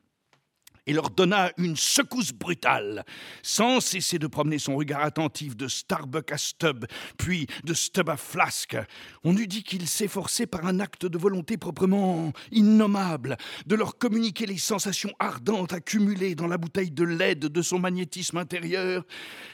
et 0.90 0.94
leur 0.94 1.12
donna 1.12 1.52
une 1.58 1.76
secousse 1.76 2.34
brutale, 2.34 3.06
sans 3.44 3.80
cesser 3.80 4.18
de 4.18 4.26
promener 4.26 4.58
son 4.58 4.76
regard 4.76 5.04
attentif 5.04 5.56
de 5.56 5.68
Starbuck 5.68 6.32
à 6.32 6.38
Stubb, 6.40 6.88
puis 7.16 7.46
de 7.64 7.76
Stubb 7.76 8.10
à 8.10 8.18
Flask. 8.18 8.76
On 9.24 9.38
eût 9.38 9.46
dit 9.46 9.62
qu'il 9.62 9.88
s'efforçait 9.88 10.48
par 10.48 10.66
un 10.66 10.80
acte 10.80 11.06
de 11.06 11.20
volonté 11.20 11.58
proprement 11.58 12.34
innommable 12.52 13.38
de 13.68 13.76
leur 13.76 14.00
communiquer 14.00 14.48
les 14.48 14.58
sensations 14.58 15.14
ardentes 15.20 15.74
accumulées 15.74 16.34
dans 16.34 16.48
la 16.48 16.58
bouteille 16.58 16.90
de 16.90 17.04
lait 17.04 17.36
de 17.36 17.62
son 17.62 17.78
magnétisme 17.78 18.38
intérieur. 18.38 19.06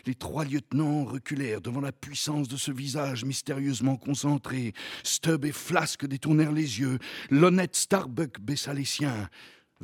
Les 0.06 0.16
trois 0.16 0.46
lieutenants 0.46 1.04
reculèrent 1.04 1.60
devant 1.60 1.82
la 1.82 1.92
puissance 1.92 2.48
de 2.48 2.56
ce 2.56 2.72
visage 2.72 3.26
mystérieusement 3.26 3.98
concentré. 3.98 4.72
Stubb 5.04 5.44
et 5.44 5.52
Flask 5.52 6.06
détournèrent 6.06 6.54
les 6.54 6.80
yeux. 6.80 6.98
L'honnête 7.30 7.76
Starbuck 7.76 8.40
baissa 8.40 8.74
les 8.74 8.86
siens. 8.86 9.28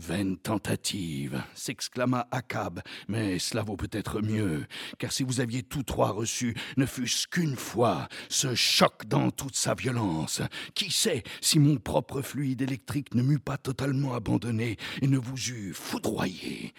Vaine 0.01 0.35
tentative, 0.37 1.43
s'exclama 1.53 2.27
Akab, 2.31 2.81
mais 3.07 3.37
cela 3.37 3.61
vaut 3.61 3.77
peut-être 3.77 4.19
mieux, 4.21 4.65
car 4.97 5.11
si 5.11 5.21
vous 5.21 5.41
aviez 5.41 5.61
tous 5.61 5.83
trois 5.83 6.09
reçu, 6.09 6.55
ne 6.75 6.87
fût-ce 6.87 7.27
qu'une 7.27 7.55
fois, 7.55 8.07
ce 8.27 8.55
choc 8.55 9.05
dans 9.05 9.29
toute 9.29 9.55
sa 9.55 9.75
violence, 9.75 10.41
qui 10.73 10.89
sait 10.89 11.21
si 11.39 11.59
mon 11.59 11.77
propre 11.77 12.23
fluide 12.23 12.63
électrique 12.63 13.13
ne 13.13 13.21
m'eût 13.21 13.37
pas 13.37 13.57
totalement 13.57 14.15
abandonné 14.15 14.77
et 15.03 15.07
ne 15.07 15.19
vous 15.19 15.49
eût 15.49 15.73
foudroyé. 15.73 16.73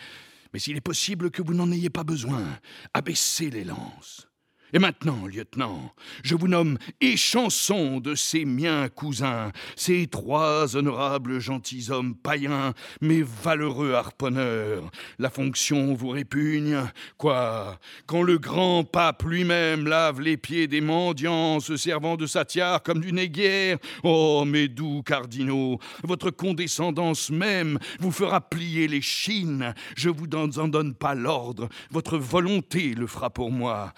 Mais 0.52 0.58
s'il 0.58 0.76
est 0.76 0.80
possible 0.80 1.30
que 1.30 1.42
vous 1.42 1.54
n'en 1.54 1.70
ayez 1.70 1.90
pas 1.90 2.04
besoin, 2.04 2.44
abaissez 2.92 3.50
les 3.50 3.64
lances. 3.64 4.31
Et 4.74 4.78
maintenant, 4.78 5.26
lieutenant, 5.26 5.92
je 6.22 6.34
vous 6.34 6.48
nomme 6.48 6.78
échanson 7.02 8.00
de 8.00 8.14
ces 8.14 8.46
miens 8.46 8.88
cousins, 8.88 9.52
ces 9.76 10.06
trois 10.06 10.76
honorables 10.76 11.40
gentilshommes 11.40 12.14
païens, 12.14 12.72
mes 13.02 13.22
valeureux 13.22 13.92
harponneurs. 13.92 14.90
La 15.18 15.28
fonction 15.28 15.92
vous 15.92 16.08
répugne 16.08 16.90
Quoi 17.18 17.78
Quand 18.06 18.22
le 18.22 18.38
grand 18.38 18.82
pape 18.84 19.24
lui-même 19.24 19.86
lave 19.86 20.22
les 20.22 20.38
pieds 20.38 20.68
des 20.68 20.80
mendiants, 20.80 21.60
se 21.60 21.76
servant 21.76 22.16
de 22.16 22.24
sa 22.24 22.46
tiare 22.46 22.82
comme 22.82 23.02
d'une 23.02 23.18
aiguière? 23.18 23.76
Oh, 24.04 24.44
mes 24.46 24.68
doux 24.68 25.02
cardinaux, 25.02 25.80
votre 26.02 26.30
condescendance 26.30 27.28
même 27.28 27.78
vous 28.00 28.10
fera 28.10 28.40
plier 28.40 28.88
les 28.88 29.02
chines. 29.02 29.74
Je 29.96 30.08
vous 30.08 30.28
en 30.34 30.68
donne 30.68 30.94
pas 30.94 31.14
l'ordre, 31.14 31.68
votre 31.90 32.16
volonté 32.16 32.94
le 32.94 33.06
fera 33.06 33.28
pour 33.28 33.50
moi 33.50 33.92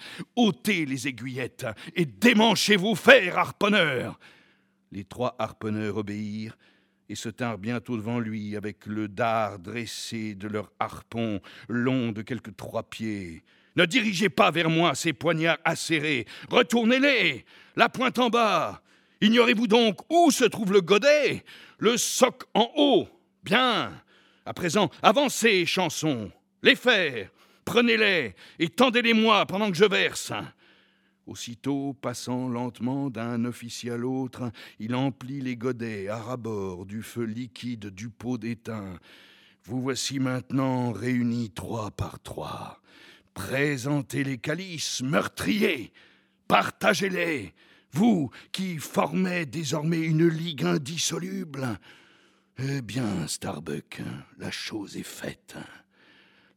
les 0.67 1.07
aiguillettes 1.07 1.67
et 1.95 2.05
démanchez 2.05 2.75
vos 2.75 2.95
fers, 2.95 3.37
harponneurs. 3.37 4.19
Les 4.91 5.03
trois 5.03 5.35
harponneurs 5.39 5.97
obéirent 5.97 6.57
et 7.09 7.15
se 7.15 7.29
tinrent 7.29 7.57
bientôt 7.57 7.97
devant 7.97 8.19
lui 8.19 8.55
avec 8.55 8.85
le 8.85 9.07
dard 9.07 9.59
dressé 9.59 10.35
de 10.35 10.47
leur 10.47 10.71
harpon 10.79 11.41
long 11.69 12.11
de 12.11 12.21
quelques 12.21 12.55
trois 12.55 12.83
pieds. 12.83 13.43
Ne 13.75 13.85
dirigez 13.85 14.29
pas 14.29 14.51
vers 14.51 14.69
moi 14.69 14.95
ces 14.95 15.13
poignards 15.13 15.59
acérés, 15.63 16.25
retournez-les, 16.49 17.45
la 17.75 17.89
pointe 17.89 18.19
en 18.19 18.29
bas. 18.29 18.81
Ignorez-vous 19.21 19.67
donc 19.67 19.99
où 20.09 20.31
se 20.31 20.45
trouve 20.45 20.73
le 20.73 20.81
godet 20.81 21.43
Le 21.77 21.97
soc 21.97 22.43
en 22.53 22.71
haut. 22.75 23.07
Bien. 23.43 23.91
À 24.45 24.53
présent, 24.53 24.89
avancez, 25.01 25.65
chansons. 25.65 26.31
Les 26.63 26.75
fers, 26.75 27.29
prenez-les 27.65 28.35
et 28.59 28.69
tendez-les-moi 28.69 29.45
pendant 29.47 29.69
que 29.69 29.77
je 29.77 29.85
verse. 29.85 30.31
Aussitôt, 31.25 31.93
passant 31.93 32.47
lentement 32.47 33.09
d'un 33.09 33.45
officier 33.45 33.91
à 33.91 33.97
l'autre, 33.97 34.51
il 34.79 34.93
emplit 34.93 35.41
les 35.41 35.57
godets 35.57 36.07
à 36.07 36.17
rabord 36.17 36.85
du 36.85 37.01
feu 37.01 37.23
liquide 37.23 37.87
du 37.87 38.09
pot 38.09 38.37
d'étain. 38.37 38.99
Vous 39.63 39.81
voici 39.81 40.19
maintenant 40.19 40.91
réunis 40.91 41.49
trois 41.49 41.89
par 41.89 42.19
trois. 42.19 42.79
Présentez 43.33 44.23
les 44.23 44.37
calices 44.37 45.01
meurtriers, 45.01 45.91
partagez-les, 46.47 47.53
vous 47.91 48.29
qui 48.51 48.77
formez 48.77 49.45
désormais 49.47 50.01
une 50.01 50.27
ligue 50.27 50.63
indissoluble. 50.63 51.79
Eh 52.59 52.81
bien, 52.81 53.27
Starbuck, 53.27 54.01
la 54.37 54.51
chose 54.51 54.95
est 54.95 55.03
faite. 55.03 55.55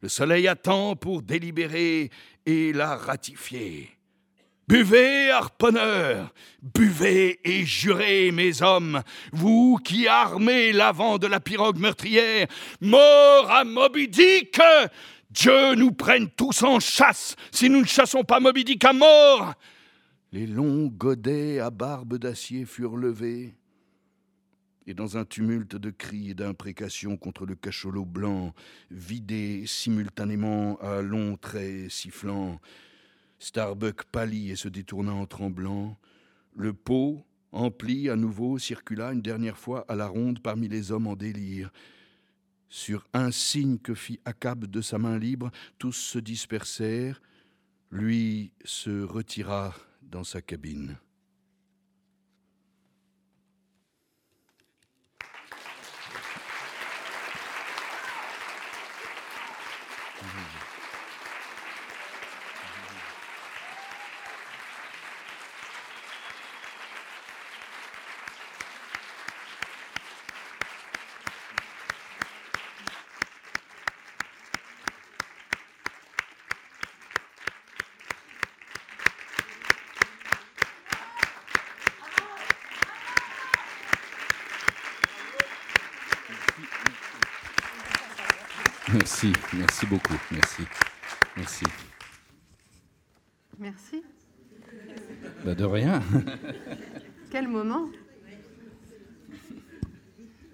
Le 0.01 0.09
soleil 0.09 0.47
attend 0.47 0.95
pour 0.95 1.21
délibérer 1.21 2.09
et 2.45 2.73
la 2.73 2.95
ratifier. 2.95 3.89
Buvez, 4.69 5.31
harponneurs, 5.31 6.31
buvez 6.61 7.39
et 7.43 7.65
jurez, 7.65 8.31
mes 8.31 8.61
hommes, 8.61 9.01
vous 9.33 9.79
qui 9.83 10.07
armez 10.07 10.71
l'avant 10.71 11.17
de 11.17 11.25
la 11.25 11.39
pirogue 11.39 11.79
meurtrière, 11.79 12.47
mort 12.79 13.49
à 13.49 13.63
Moby 13.63 14.07
Dick 14.07 14.59
Dieu 15.31 15.75
nous 15.75 15.91
prenne 15.91 16.29
tous 16.29 16.63
en 16.63 16.79
chasse 16.79 17.35
si 17.51 17.69
nous 17.69 17.81
ne 17.81 17.87
chassons 17.87 18.23
pas 18.23 18.39
Moby 18.39 18.63
Dick 18.63 18.85
à 18.85 18.93
mort 18.93 19.53
Les 20.31 20.45
longs 20.45 20.85
godets 20.85 21.59
à 21.59 21.71
barbe 21.71 22.17
d'acier 22.17 22.65
furent 22.65 22.95
levés, 22.95 23.55
et 24.89 24.95
dans 24.95 25.17
un 25.17 25.23
tumulte 25.23 25.75
de 25.75 25.91
cris 25.91 26.31
et 26.31 26.33
d'imprécations 26.33 27.15
contre 27.15 27.45
le 27.45 27.53
cacholot 27.53 28.05
blanc, 28.05 28.55
vidé 28.89 29.63
simultanément 29.67 30.77
à 30.77 31.03
longs 31.03 31.37
traits 31.37 31.91
sifflants, 31.91 32.59
Starbuck 33.37 34.05
pâlit 34.05 34.49
et 34.49 34.55
se 34.55 34.67
détourna 34.67 35.13
en 35.13 35.27
tremblant. 35.27 35.95
Le 36.55 36.73
pot, 36.73 37.23
empli 37.51 38.09
à 38.09 38.15
nouveau, 38.15 38.57
circula 38.57 39.13
une 39.13 39.21
dernière 39.21 39.59
fois 39.59 39.85
à 39.87 39.95
la 39.95 40.07
ronde 40.07 40.39
parmi 40.41 40.67
les 40.67 40.91
hommes 40.91 41.05
en 41.05 41.15
délire. 41.15 41.71
Sur 42.67 43.07
un 43.13 43.29
signe 43.29 43.77
que 43.77 43.93
fit 43.93 44.19
Akab 44.25 44.65
de 44.65 44.81
sa 44.81 44.97
main 44.97 45.19
libre, 45.19 45.51
tous 45.77 45.93
se 45.93 46.17
dispersèrent. 46.17 47.21
Lui 47.91 48.53
se 48.65 49.03
retira 49.03 49.75
dans 50.01 50.23
sa 50.23 50.41
cabine. 50.41 50.97
Merci, 89.21 89.37
merci 89.53 89.85
beaucoup. 89.85 90.17
Merci. 90.31 90.61
Merci. 91.35 91.65
Merci. 93.59 94.01
Bah 95.43 95.55
de 95.55 95.65
rien. 95.65 96.01
Quel 97.29 97.49
moment? 97.49 97.89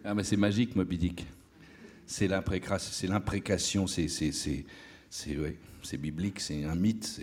Ah 0.03 0.15
mais 0.15 0.23
c'est 0.23 0.35
magique, 0.35 0.75
Moby 0.75 0.97
Dick. 0.97 1.27
C'est 2.07 2.27
l'imprécation, 2.27 3.85
c'est 3.85 4.07
c'est 4.07 5.97
biblique, 5.99 6.39
c'est 6.39 6.63
un 6.63 6.73
mythe. 6.73 7.21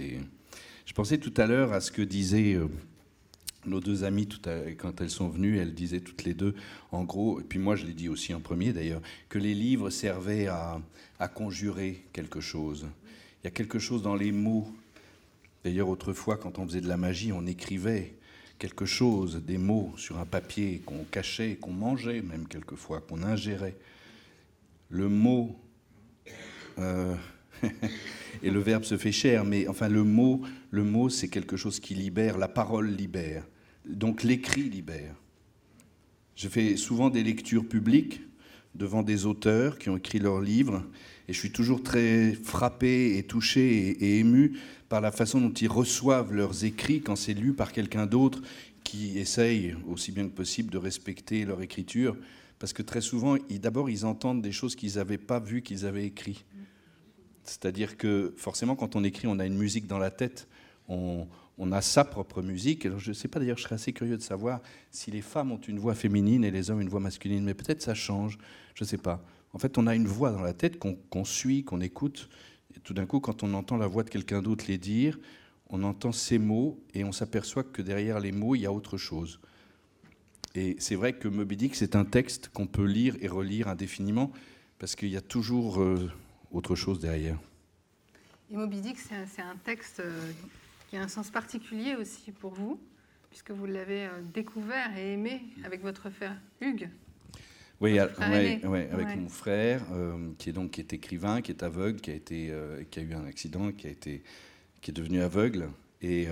Je 0.86 0.92
pensais 0.92 1.18
tout 1.18 1.34
à 1.38 1.48
l'heure 1.48 1.72
à 1.72 1.80
ce 1.80 1.90
que 1.90 2.02
disait 2.02 2.54
euh, 2.54 2.68
nos 3.66 3.80
deux 3.80 4.04
amies, 4.04 4.28
quand 4.78 5.00
elles 5.00 5.10
sont 5.10 5.28
venues, 5.28 5.58
elles 5.58 5.74
disaient 5.74 6.00
toutes 6.00 6.24
les 6.24 6.34
deux, 6.34 6.54
en 6.90 7.04
gros, 7.04 7.40
et 7.40 7.44
puis 7.44 7.58
moi 7.58 7.76
je 7.76 7.86
l'ai 7.86 7.92
dit 7.92 8.08
aussi 8.08 8.34
en 8.34 8.40
premier 8.40 8.72
d'ailleurs, 8.72 9.02
que 9.28 9.38
les 9.38 9.54
livres 9.54 9.90
servaient 9.90 10.46
à, 10.46 10.80
conjurer 11.34 12.04
quelque 12.12 12.40
chose. 12.40 12.88
Il 13.42 13.44
y 13.44 13.48
a 13.48 13.52
quelque 13.52 13.78
chose 13.78 14.02
dans 14.02 14.16
les 14.16 14.32
mots. 14.32 14.66
D'ailleurs, 15.62 15.88
autrefois, 15.88 16.36
quand 16.36 16.58
on 16.58 16.66
faisait 16.66 16.80
de 16.80 16.88
la 16.88 16.96
magie, 16.96 17.30
on 17.32 17.46
écrivait 17.46 18.16
quelque 18.58 18.86
chose, 18.86 19.40
des 19.46 19.56
mots 19.56 19.92
sur 19.96 20.18
un 20.18 20.26
papier 20.26 20.82
qu'on 20.84 21.04
cachait, 21.04 21.54
qu'on 21.60 21.72
mangeait 21.72 22.22
même 22.22 22.48
quelquefois, 22.48 23.00
qu'on 23.00 23.22
ingérait. 23.22 23.76
Le 24.88 25.08
mot, 25.08 25.56
euh, 26.78 27.14
et 28.42 28.50
le 28.50 28.60
verbe 28.60 28.84
se 28.84 28.96
fait 28.96 29.12
cher, 29.12 29.44
mais 29.44 29.68
enfin 29.68 29.88
le 29.88 30.04
mot, 30.04 30.42
le 30.70 30.84
mot 30.84 31.08
c'est 31.08 31.28
quelque 31.28 31.56
chose 31.56 31.80
qui 31.80 31.94
libère, 31.94 32.38
la 32.38 32.48
parole 32.48 32.90
libère. 32.90 33.44
Donc 33.86 34.22
l'écrit 34.22 34.68
libère. 34.68 35.14
Je 36.36 36.48
fais 36.48 36.76
souvent 36.76 37.10
des 37.10 37.22
lectures 37.22 37.68
publiques 37.68 38.20
devant 38.74 39.02
des 39.02 39.26
auteurs 39.26 39.78
qui 39.78 39.90
ont 39.90 39.96
écrit 39.96 40.18
leurs 40.18 40.40
livres, 40.40 40.82
et 41.28 41.32
je 41.32 41.38
suis 41.38 41.52
toujours 41.52 41.82
très 41.82 42.32
frappé 42.32 43.18
et 43.18 43.22
touché 43.22 43.90
et, 43.90 44.18
ému 44.18 44.58
par 44.88 45.00
la 45.00 45.12
façon 45.12 45.40
dont 45.40 45.52
ils 45.52 45.68
reçoivent 45.68 46.34
leurs 46.34 46.64
écrits 46.64 47.00
quand 47.00 47.16
c'est 47.16 47.34
lu 47.34 47.52
par 47.52 47.72
quelqu'un 47.72 48.06
d'autre 48.06 48.42
qui 48.82 49.18
essaye 49.18 49.74
aussi 49.88 50.12
bien 50.12 50.24
que 50.24 50.34
possible 50.34 50.70
de 50.70 50.78
respecter 50.78 51.44
leur 51.44 51.62
écriture, 51.62 52.16
parce 52.58 52.72
que 52.72 52.82
très 52.82 53.00
souvent, 53.00 53.36
d'abord, 53.50 53.90
ils 53.90 54.04
entendent 54.04 54.42
des 54.42 54.52
choses 54.52 54.76
qu'ils 54.76 54.94
n'avaient 54.96 55.18
pas 55.18 55.40
vues, 55.40 55.62
qu'ils 55.62 55.86
avaient 55.86 56.06
écrites. 56.06 56.44
C'est-à-dire 57.44 57.96
que 57.96 58.34
forcément, 58.36 58.76
quand 58.76 58.96
on 58.96 59.04
écrit, 59.04 59.26
on 59.26 59.38
a 59.38 59.46
une 59.46 59.56
musique 59.56 59.86
dans 59.86 59.98
la 59.98 60.10
tête. 60.10 60.48
On, 60.88 61.26
a 61.70 61.80
sa 61.80 62.04
propre 62.04 62.42
musique. 62.42 62.86
Alors 62.86 62.98
je 62.98 63.10
ne 63.10 63.14
sais 63.14 63.28
pas 63.28 63.38
d'ailleurs, 63.38 63.56
je 63.56 63.62
serais 63.62 63.76
assez 63.76 63.92
curieux 63.92 64.16
de 64.16 64.22
savoir 64.22 64.60
si 64.90 65.12
les 65.12 65.20
femmes 65.20 65.52
ont 65.52 65.60
une 65.60 65.78
voix 65.78 65.94
féminine 65.94 66.44
et 66.44 66.50
les 66.50 66.70
hommes 66.70 66.80
une 66.80 66.88
voix 66.88 66.98
masculine, 66.98 67.44
mais 67.44 67.54
peut-être 67.54 67.80
ça 67.80 67.94
change, 67.94 68.36
je 68.74 68.82
ne 68.82 68.88
sais 68.88 68.98
pas. 68.98 69.24
En 69.52 69.58
fait, 69.58 69.78
on 69.78 69.86
a 69.86 69.94
une 69.94 70.08
voix 70.08 70.32
dans 70.32 70.42
la 70.42 70.54
tête 70.54 70.78
qu'on 70.78 71.24
suit, 71.24 71.62
qu'on 71.62 71.80
écoute, 71.80 72.28
et 72.76 72.80
tout 72.80 72.94
d'un 72.94 73.06
coup, 73.06 73.20
quand 73.20 73.44
on 73.44 73.54
entend 73.54 73.76
la 73.76 73.86
voix 73.86 74.02
de 74.02 74.10
quelqu'un 74.10 74.42
d'autre 74.42 74.64
les 74.66 74.78
dire, 74.78 75.18
on 75.70 75.84
entend 75.84 76.10
ces 76.10 76.38
mots 76.38 76.82
et 76.94 77.04
on 77.04 77.12
s'aperçoit 77.12 77.62
que 77.62 77.80
derrière 77.80 78.18
les 78.18 78.32
mots, 78.32 78.54
il 78.54 78.62
y 78.62 78.66
a 78.66 78.72
autre 78.72 78.96
chose. 78.96 79.40
Et 80.54 80.76
c'est 80.78 80.96
vrai 80.96 81.14
que 81.14 81.28
Moby 81.28 81.56
Dick, 81.56 81.74
c'est 81.74 81.96
un 81.96 82.04
texte 82.04 82.50
qu'on 82.52 82.66
peut 82.66 82.84
lire 82.84 83.16
et 83.20 83.28
relire 83.28 83.68
indéfiniment, 83.68 84.32
parce 84.78 84.96
qu'il 84.96 85.08
y 85.08 85.16
a 85.16 85.22
toujours 85.22 85.80
euh, 85.80 86.10
autre 86.52 86.74
chose 86.74 87.00
derrière. 87.00 87.38
Et 88.50 88.56
Moby 88.56 88.80
Dick, 88.80 88.98
c'est 88.98 89.42
un, 89.42 89.56
texte 89.64 90.00
euh, 90.00 90.32
qui 90.88 90.96
a 90.96 91.02
un 91.02 91.08
sens 91.08 91.30
particulier 91.30 91.96
aussi 91.96 92.30
pour 92.32 92.52
vous, 92.52 92.78
puisque 93.30 93.50
vous 93.50 93.66
l'avez 93.66 94.08
découvert 94.34 94.96
et 94.96 95.14
aimé 95.14 95.42
avec 95.64 95.82
votre 95.82 96.10
frère 96.10 96.36
Hugues. 96.60 96.90
Oui, 97.80 97.98
avec 97.98 98.62
mon 98.64 99.28
frère, 99.28 99.82
qui 100.38 100.50
est 100.50 100.52
donc 100.52 100.72
qui 100.72 100.80
est 100.80 100.92
écrivain, 100.92 101.40
qui 101.40 101.50
est 101.50 101.64
aveugle, 101.64 102.00
qui 102.00 102.12
a 102.12 102.14
été, 102.14 102.54
qui 102.90 103.00
a 103.00 103.02
eu 103.02 103.14
un 103.14 103.24
accident, 103.24 103.72
qui 103.72 103.88
a 103.88 103.90
été, 103.90 104.22
qui 104.80 104.92
est 104.92 104.94
devenu 104.94 105.20
aveugle, 105.20 105.68
et 106.00 106.28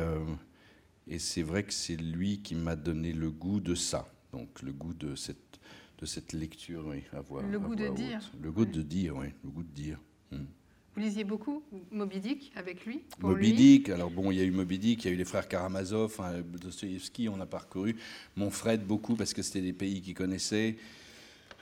et 1.10 1.18
c'est 1.18 1.42
vrai 1.42 1.64
que 1.64 1.72
c'est 1.72 1.96
lui 1.96 2.40
qui 2.40 2.54
m'a 2.54 2.76
donné 2.76 3.12
le 3.12 3.30
goût 3.32 3.58
de 3.58 3.74
ça, 3.74 4.08
donc 4.32 4.62
le 4.62 4.72
goût 4.72 4.94
de 4.94 5.16
cette, 5.16 5.58
de 5.98 6.06
cette 6.06 6.32
lecture, 6.32 6.86
oui, 6.86 7.02
à 7.12 7.20
voir. 7.20 7.44
Le 7.44 7.58
goût 7.58 7.74
de 7.74 7.88
dire. 7.88 8.20
Le 8.40 8.52
goût 8.52 8.64
de 8.64 8.80
dire, 8.80 9.16
oui, 9.16 9.26
le 9.42 9.50
goût 9.50 9.64
de 9.64 9.72
dire. 9.72 9.98
Vous 10.32 11.00
lisiez 11.00 11.22
beaucoup 11.22 11.62
Moby 11.92 12.18
Dick 12.18 12.52
avec 12.56 12.84
lui 12.84 13.02
Moby 13.20 13.52
Dick, 13.52 13.90
alors 13.90 14.10
bon, 14.10 14.32
il 14.32 14.38
y 14.38 14.40
a 14.40 14.44
eu 14.44 14.50
Moby 14.50 14.78
Dick, 14.78 15.04
il 15.04 15.08
y 15.08 15.10
a 15.10 15.14
eu 15.14 15.16
les 15.16 15.24
frères 15.24 15.46
Karamazov, 15.46 16.16
hein, 16.20 16.42
Dostoevsky, 16.60 17.28
on 17.28 17.40
a 17.40 17.46
parcouru. 17.46 17.96
Mon 18.36 18.50
Fred, 18.50 18.84
beaucoup, 18.84 19.14
parce 19.14 19.32
que 19.32 19.42
c'était 19.42 19.60
des 19.60 19.72
pays 19.72 20.02
qu'il 20.02 20.14
connaissait. 20.14 20.76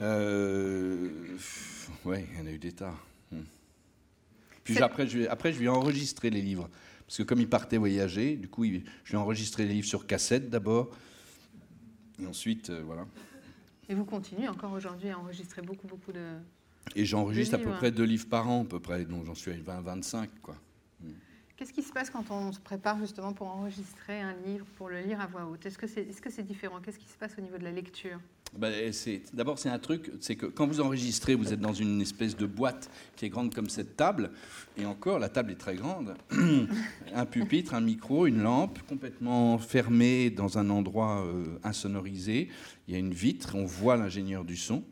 Euh, 0.00 1.36
oui, 2.04 2.18
il 2.32 2.38
y 2.38 2.42
en 2.42 2.46
a 2.46 2.50
eu 2.50 2.58
des 2.58 2.72
tas. 2.72 2.94
Hmm. 3.30 3.42
Puis 4.64 4.78
après 4.78 5.06
je, 5.06 5.28
après, 5.28 5.52
je 5.52 5.58
lui 5.58 5.66
ai 5.66 5.70
enregistré 5.70 6.30
les 6.30 6.40
livres. 6.40 6.70
Parce 7.06 7.18
que 7.18 7.22
comme 7.22 7.40
il 7.40 7.48
partait 7.48 7.76
voyager, 7.76 8.36
du 8.36 8.48
coup, 8.48 8.64
je 8.64 8.70
lui 8.70 8.84
ai 9.12 9.16
enregistré 9.16 9.66
les 9.66 9.74
livres 9.74 9.86
sur 9.86 10.06
cassette 10.06 10.48
d'abord. 10.48 10.90
Et 12.22 12.26
ensuite, 12.26 12.70
euh, 12.70 12.82
voilà. 12.84 13.06
Et 13.88 13.94
vous 13.94 14.04
continuez 14.04 14.48
encore 14.48 14.72
aujourd'hui 14.72 15.10
à 15.10 15.18
enregistrer 15.18 15.62
beaucoup, 15.62 15.86
beaucoup 15.86 16.12
de. 16.12 16.38
Et 16.96 17.04
j'enregistre 17.04 17.54
à 17.54 17.58
peu 17.58 17.70
près 17.70 17.90
deux 17.90 18.04
livres 18.04 18.28
par 18.28 18.48
an, 18.48 18.62
à 18.62 18.64
peu 18.64 18.80
près. 18.80 19.04
Donc 19.04 19.24
j'en 19.24 19.34
suis 19.34 19.52
à 19.52 19.56
20, 19.56 19.80
25, 19.80 20.30
quoi. 20.42 20.56
Qu'est-ce 21.56 21.72
qui 21.72 21.82
se 21.82 21.92
passe 21.92 22.08
quand 22.08 22.30
on 22.30 22.52
se 22.52 22.60
prépare 22.60 23.00
justement 23.00 23.32
pour 23.32 23.48
enregistrer 23.48 24.20
un 24.20 24.32
livre, 24.46 24.64
pour 24.76 24.88
le 24.88 25.00
lire 25.00 25.20
à 25.20 25.26
voix 25.26 25.44
haute? 25.44 25.66
Est-ce 25.66 25.76
que 25.76 25.88
c'est 25.88 26.02
est 26.02 26.26
-ce 26.28 26.42
différent? 26.42 26.80
Qu'est-ce 26.80 27.00
qui 27.00 27.08
se 27.08 27.18
passe 27.18 27.34
au 27.36 27.40
niveau 27.40 27.58
de 27.58 27.64
la 27.64 27.72
lecture? 27.72 28.20
Ben, 28.56 28.72
D'abord, 29.32 29.58
c'est 29.58 29.68
un 29.68 29.78
truc, 29.78 30.10
c'est 30.20 30.36
que 30.36 30.46
quand 30.46 30.66
vous 30.66 30.80
enregistrez, 30.80 31.34
vous 31.34 31.52
êtes 31.52 31.60
dans 31.60 31.72
une 31.72 32.00
espèce 32.00 32.36
de 32.36 32.46
boîte 32.46 32.88
qui 33.16 33.26
est 33.26 33.28
grande 33.28 33.54
comme 33.54 33.68
cette 33.68 33.96
table, 33.96 34.30
et 34.76 34.86
encore, 34.86 35.18
la 35.18 35.28
table 35.28 35.50
est 35.50 35.56
très 35.56 35.74
grande. 35.74 36.14
un 37.14 37.26
pupitre, 37.26 37.74
un 37.74 37.80
micro, 37.80 38.26
une 38.26 38.42
lampe, 38.42 38.78
complètement 38.88 39.58
fermée 39.58 40.30
dans 40.30 40.58
un 40.58 40.70
endroit 40.70 41.24
euh, 41.24 41.58
insonorisé. 41.64 42.48
Il 42.86 42.94
y 42.94 42.96
a 42.96 43.00
une 43.00 43.12
vitre, 43.12 43.54
on 43.54 43.66
voit 43.66 43.96
l'ingénieur 43.96 44.44
du 44.44 44.56
son, 44.56 44.82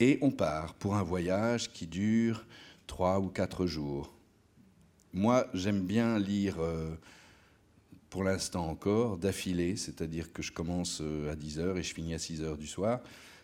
et 0.00 0.18
on 0.20 0.30
part 0.30 0.74
pour 0.74 0.94
un 0.96 1.02
voyage 1.02 1.72
qui 1.72 1.86
dure 1.86 2.44
trois 2.86 3.20
ou 3.20 3.28
quatre 3.28 3.66
jours. 3.66 4.12
Moi, 5.12 5.46
j'aime 5.54 5.86
bien 5.86 6.18
lire. 6.18 6.56
Euh, 6.60 6.94
pour 8.10 8.24
l'instant 8.24 8.68
encore, 8.68 9.18
d'affilée, 9.18 9.76
c'est-à-dire 9.76 10.32
que 10.32 10.42
je 10.42 10.50
commence 10.50 11.00
euh, 11.02 11.30
à 11.30 11.34
10h 11.34 11.76
et 11.76 11.82
je 11.82 11.92
finis 11.92 12.14
à 12.14 12.16
6h 12.16 12.56
du 12.56 12.66
soir. 12.66 13.00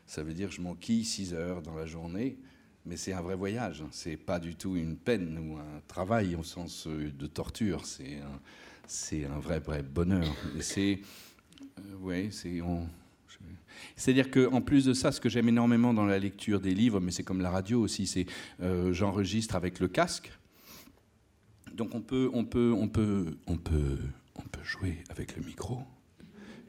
Ça 0.07 0.23
veut 0.23 0.35
dire 0.35 0.49
que 0.49 0.55
je 0.55 0.63
m'enquille 0.63 1.05
6 1.05 1.35
heures 1.35 1.61
dans 1.61 1.75
la 1.75 1.85
journée, 1.85 2.39
mais 2.87 2.97
c'est 2.97 3.13
un 3.13 3.21
vrai 3.21 3.35
voyage. 3.35 3.85
C'est 3.91 4.17
pas 4.17 4.39
du 4.39 4.55
tout 4.55 4.77
une 4.77 4.97
peine 4.97 5.39
ou 5.39 5.59
un 5.59 5.83
travail 5.89 6.37
au 6.37 6.43
sens 6.43 6.87
euh, 6.87 7.11
de 7.11 7.27
torture. 7.27 7.85
C'est 7.85 9.25
un, 9.27 9.39
vrai, 9.39 9.59
vrai 9.59 9.83
bonheur. 9.83 10.35
C'est, 10.61 11.01
ouais, 12.01 12.29
c'est, 12.31 12.61
c'est-à-dire 13.97 14.31
qu'en 14.31 14.61
plus 14.61 14.85
de 14.85 14.95
ça, 14.95 15.13
ce 15.13 15.21
que 15.21 15.29
j'aime 15.29 15.49
énormément 15.49 15.95
dans 15.95 16.05
la 16.05 16.19
lecture 16.19 16.61
des 16.61 16.75
livres, 16.75 17.01
mais 17.01 17.11
c'est 17.11 17.23
comme 17.23 17.41
la 17.41 17.51
radio 17.51 17.81
aussi, 17.81 18.07
c'est 18.07 18.27
j'enregistre 18.91 19.57
avec 19.57 19.81
le 19.81 19.89
casque. 19.89 20.33
Donc 21.75 21.95
on 21.95 22.01
peut, 22.01 22.31
on 22.35 22.45
peut, 22.45 22.75
on 22.77 22.89
peut, 22.89 23.37
on 23.47 23.57
peut 23.57 23.97
on 24.37 24.43
peut 24.43 24.65
jouer 24.65 24.99
avec 25.11 25.37
le 25.37 25.43
micro, 25.43 25.83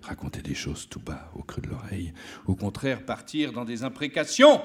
raconter 0.02 0.42
des 0.42 0.54
choses 0.54 0.88
tout 0.90 1.00
bas 1.00 1.32
au 1.36 1.44
creux 1.44 1.62
de 1.62 1.70
l'oreille, 1.70 2.14
au 2.46 2.56
contraire 2.56 3.06
partir 3.06 3.54
dans 3.54 3.66
des 3.66 3.84
imprécations. 3.84 4.62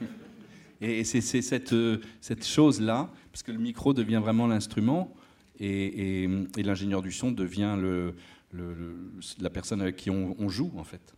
Et 0.80 1.04
c'est 1.04 1.20
cette, 1.20 1.74
cette 2.20 2.46
chose-là, 2.46 3.10
parce 3.32 3.42
que 3.42 3.52
le 3.52 3.58
micro 3.58 3.92
devient 3.92 4.20
vraiment 4.22 4.46
l'instrument 4.46 5.14
et, 5.58 6.26
l'ingénieur 6.56 7.02
du 7.02 7.12
son 7.12 7.32
devient 7.32 7.76
le, 7.78 8.14
la 9.38 9.50
personne 9.50 9.82
avec 9.82 9.96
qui 9.96 10.08
on, 10.08 10.48
joue, 10.48 10.72
en 10.78 10.84
fait. 10.84 11.14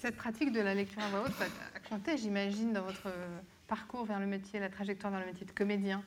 Cette 0.00 0.14
pratique 0.14 0.52
de 0.52 0.60
la 0.60 0.74
lecture 0.74 1.02
à 1.02 1.08
voix 1.10 1.24
haute 1.26 1.32
a 1.74 1.80
compté, 1.88 2.16
j'imagine, 2.16 2.72
dans 2.72 2.84
votre 2.84 3.08
parcours 3.66 4.04
vers 4.04 4.20
le 4.20 4.26
métier, 4.26 4.60
la 4.60 4.68
trajectoire 4.68 5.12
vers 5.12 5.20
le 5.20 5.26
métier 5.26 5.44
de 5.44 5.50
comédien. 5.50 6.04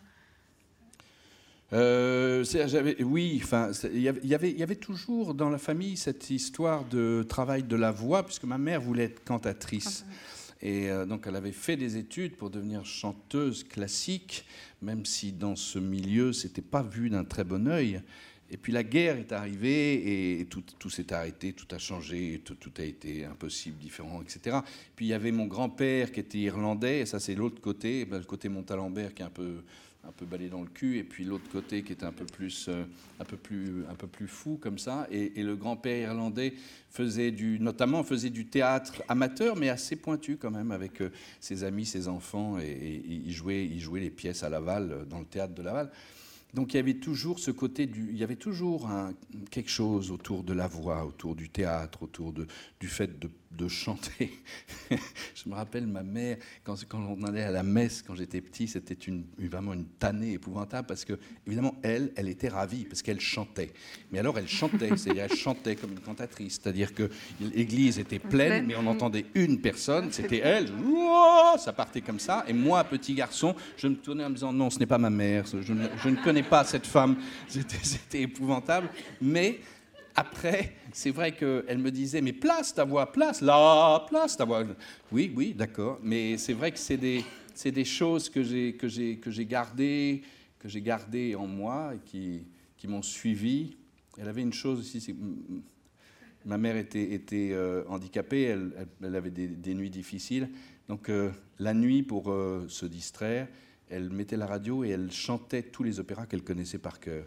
Euh, 1.73 2.45
oui, 3.01 3.41
enfin, 3.43 3.71
il 3.93 3.99
y 3.99 4.07
avait, 4.07 4.51
y 4.51 4.63
avait 4.63 4.75
toujours 4.75 5.33
dans 5.33 5.49
la 5.49 5.57
famille 5.57 5.97
cette 5.97 6.29
histoire 6.29 6.85
de 6.85 7.25
travail 7.27 7.63
de 7.63 7.75
la 7.75 7.91
voix, 7.91 8.23
puisque 8.23 8.45
ma 8.45 8.57
mère 8.57 8.79
voulait 8.79 9.05
être 9.05 9.25
cantatrice. 9.25 10.05
Et 10.61 10.89
euh, 10.89 11.05
donc, 11.05 11.25
elle 11.27 11.35
avait 11.35 11.51
fait 11.51 11.75
des 11.75 11.97
études 11.97 12.37
pour 12.37 12.49
devenir 12.49 12.85
chanteuse 12.85 13.65
classique, 13.65 14.45
même 14.81 15.05
si 15.05 15.33
dans 15.33 15.57
ce 15.57 15.79
milieu, 15.79 16.31
c'était 16.31 16.61
pas 16.61 16.83
vu 16.83 17.09
d'un 17.09 17.25
très 17.25 17.43
bon 17.43 17.67
œil. 17.67 18.01
Et 18.51 18.57
puis 18.57 18.73
la 18.73 18.83
guerre 18.83 19.17
est 19.17 19.31
arrivée 19.31 20.39
et 20.41 20.45
tout, 20.45 20.61
tout 20.77 20.89
s'est 20.89 21.13
arrêté, 21.13 21.53
tout 21.53 21.73
a 21.73 21.77
changé, 21.77 22.41
tout, 22.43 22.55
tout, 22.55 22.73
a 22.77 22.83
été 22.83 23.23
impossible, 23.23 23.77
différent, 23.77 24.21
etc. 24.21 24.57
Puis 24.95 25.05
il 25.05 25.09
y 25.09 25.13
avait 25.13 25.31
mon 25.31 25.45
grand-père 25.45 26.11
qui 26.11 26.19
était 26.19 26.37
irlandais, 26.37 26.99
et 26.99 27.05
ça 27.05 27.19
c'est 27.19 27.33
l'autre 27.33 27.61
côté, 27.61 28.03
ben, 28.03 28.17
le 28.17 28.25
côté 28.25 28.49
Montalembert 28.49 29.13
qui 29.13 29.21
est 29.21 29.25
un 29.25 29.29
peu 29.29 29.63
un 30.03 30.11
peu 30.11 30.25
balé 30.25 30.49
dans 30.49 30.61
le 30.61 30.67
cul, 30.67 30.97
et 30.97 31.03
puis 31.03 31.23
l'autre 31.23 31.49
côté 31.51 31.83
qui 31.83 31.93
était 31.93 32.05
un 32.05 32.11
peu 32.11 32.25
plus, 32.25 32.67
euh, 32.69 32.83
un 33.19 33.23
peu 33.23 33.37
plus, 33.37 33.85
un 33.89 33.95
peu 33.95 34.07
plus 34.07 34.27
fou 34.27 34.57
comme 34.59 34.79
ça. 34.79 35.07
Et, 35.11 35.43
le 35.43 35.55
grand-père 35.55 36.09
irlandais 36.09 36.53
faisait 36.89 37.31
du, 37.31 37.59
notamment 37.59 38.03
faisait 38.03 38.29
du 38.29 38.47
théâtre 38.47 39.03
amateur, 39.07 39.55
mais 39.55 39.69
assez 39.69 39.95
pointu 39.95 40.37
quand 40.37 40.51
même, 40.51 40.71
avec 40.71 41.01
euh, 41.01 41.11
ses 41.39 41.63
amis, 41.63 41.85
ses 41.85 42.07
enfants, 42.07 42.57
et, 42.59 42.63
et, 42.63 43.03
il, 43.05 43.31
jouait, 43.31 43.65
il 43.65 43.79
jouait 43.79 43.99
les 43.99 44.09
pièces 44.09 44.43
à 44.43 44.49
Laval, 44.49 45.05
dans 45.07 45.19
le 45.19 45.25
théâtre 45.25 45.53
de 45.53 45.61
Laval. 45.61 45.91
Donc 46.53 46.73
il 46.73 46.77
y 46.77 46.79
avait 46.79 46.95
toujours 46.95 47.39
ce 47.39 47.51
côté 47.51 47.85
du, 47.85 48.09
il 48.11 48.17
y 48.17 48.23
avait 48.23 48.35
toujours 48.35 48.89
quelque 49.49 49.69
chose 49.69 50.11
autour 50.11 50.43
de 50.43 50.53
la 50.53 50.67
voix, 50.67 51.05
autour 51.05 51.35
du 51.35 51.49
théâtre, 51.49 52.03
autour 52.03 52.33
du 52.33 52.87
fait 52.87 53.19
de, 53.19 53.29
de 53.57 53.67
chanter. 53.67 54.31
je 54.89 55.49
me 55.49 55.55
rappelle 55.55 55.85
ma 55.87 56.03
mère 56.03 56.37
quand, 56.63 56.75
quand 56.87 56.99
on 56.99 57.23
allait 57.23 57.43
à 57.43 57.51
la 57.51 57.63
messe 57.63 58.01
quand 58.01 58.15
j'étais 58.15 58.41
petit, 58.41 58.67
c'était 58.67 58.93
une, 58.93 59.25
vraiment 59.37 59.73
une 59.73 59.85
tannée 59.85 60.33
épouvantable 60.33 60.87
parce 60.87 61.05
que 61.05 61.19
évidemment 61.45 61.75
elle, 61.83 62.11
elle 62.15 62.29
était 62.29 62.47
ravie 62.47 62.85
parce 62.85 63.01
qu'elle 63.01 63.19
chantait. 63.19 63.71
Mais 64.11 64.19
alors 64.19 64.37
elle 64.37 64.47
chantait, 64.47 64.95
c'est-à-dire 64.95 65.27
elle 65.29 65.37
chantait 65.37 65.75
comme 65.75 65.91
une 65.91 65.99
cantatrice, 65.99 66.59
c'est-à-dire 66.61 66.93
que 66.93 67.09
l'église 67.39 67.99
était 67.99 68.19
pleine, 68.19 68.65
mais 68.67 68.75
on 68.75 68.87
entendait 68.87 69.25
une 69.35 69.59
personne, 69.61 70.11
c'était 70.11 70.39
elle. 70.39 70.69
Ça 71.57 71.73
partait 71.73 72.01
comme 72.01 72.19
ça. 72.19 72.45
Et 72.47 72.53
moi, 72.53 72.83
petit 72.83 73.13
garçon, 73.13 73.55
je 73.77 73.87
me 73.87 73.95
tournais 73.95 74.23
en 74.23 74.29
me 74.29 74.35
disant 74.35 74.53
non, 74.53 74.69
ce 74.69 74.79
n'est 74.79 74.85
pas 74.85 74.97
ma 74.97 75.09
mère, 75.09 75.45
je 75.45 75.73
ne, 75.73 75.87
je 75.97 76.09
ne 76.09 76.15
connais 76.23 76.43
pas 76.43 76.63
cette 76.63 76.87
femme. 76.87 77.17
C'était 77.47 78.21
épouvantable. 78.21 78.89
Mais 79.21 79.59
après, 80.15 80.75
c'est 80.91 81.11
vrai 81.11 81.31
qu'elle 81.33 81.77
me 81.77 81.91
disait, 81.91 82.21
mais 82.21 82.33
place 82.33 82.73
ta 82.73 82.83
voix, 82.83 83.11
place, 83.11 83.41
là, 83.41 84.05
place 84.09 84.35
ta 84.37 84.45
voix. 84.45 84.63
Oui, 85.11 85.31
oui, 85.35 85.53
d'accord. 85.53 85.99
Mais 86.03 86.37
c'est 86.37 86.53
vrai 86.53 86.71
que 86.71 86.79
c'est 86.79 86.97
des, 86.97 87.23
des 87.63 87.85
choses 87.85 88.29
que 88.29 88.43
j'ai, 88.43 88.73
que 88.73 88.87
j'ai, 88.87 89.17
que 89.17 89.31
j'ai 89.31 89.45
gardées, 89.45 90.21
que 90.59 90.67
j'ai 90.67 90.81
gardées 90.81 91.35
en 91.35 91.47
moi 91.47 91.93
et 91.95 91.99
qui, 91.99 92.45
qui 92.77 92.87
m'ont 92.87 93.01
suivi. 93.01 93.77
Elle 94.17 94.27
avait 94.27 94.41
une 94.41 94.53
chose 94.53 94.79
aussi, 94.79 95.15
ma 96.45 96.57
mère 96.57 96.75
était, 96.75 97.13
était 97.13 97.51
euh, 97.51 97.83
handicapée, 97.87 98.43
elle, 98.43 98.87
elle, 99.01 99.15
avait 99.15 99.31
des, 99.31 99.47
des, 99.47 99.73
nuits 99.73 99.89
difficiles. 99.89 100.49
Donc 100.87 101.09
euh, 101.09 101.31
la 101.59 101.73
nuit, 101.73 102.03
pour 102.03 102.31
euh, 102.31 102.65
se 102.67 102.85
distraire, 102.85 103.47
elle 103.89 104.09
mettait 104.09 104.37
la 104.37 104.47
radio 104.47 104.83
et 104.83 104.89
elle 104.89 105.11
chantait 105.11 105.63
tous 105.63 105.83
les 105.83 105.99
opéras 105.99 106.25
qu'elle 106.25 106.43
connaissait 106.43 106.79
par 106.79 106.99
cœur. 106.99 107.25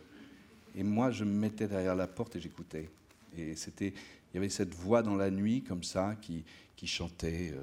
Et 0.74 0.82
moi, 0.82 1.10
je 1.10 1.24
me 1.24 1.32
mettais 1.32 1.68
derrière 1.68 1.94
la 1.94 2.06
porte 2.06 2.36
et 2.36 2.40
j'écoutais. 2.40 2.90
Et 3.36 3.54
c'était, 3.54 3.88
il 4.32 4.34
y 4.34 4.38
avait 4.38 4.48
cette 4.48 4.74
voix 4.74 5.02
dans 5.02 5.16
la 5.16 5.30
nuit 5.30 5.62
comme 5.62 5.82
ça 5.82 6.16
qui, 6.20 6.44
qui 6.76 6.86
chantait 6.86 7.52
euh, 7.54 7.62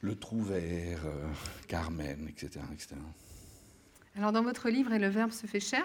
Le 0.00 0.14
Trouvert, 0.14 1.04
euh, 1.06 1.26
Carmen, 1.68 2.28
etc., 2.28 2.64
etc. 2.72 2.96
Alors 4.16 4.30
dans 4.30 4.42
votre 4.42 4.68
livre 4.68 4.92
Et 4.92 4.98
le 4.98 5.08
Verbe 5.08 5.32
se 5.32 5.46
fait 5.46 5.60
cher, 5.60 5.84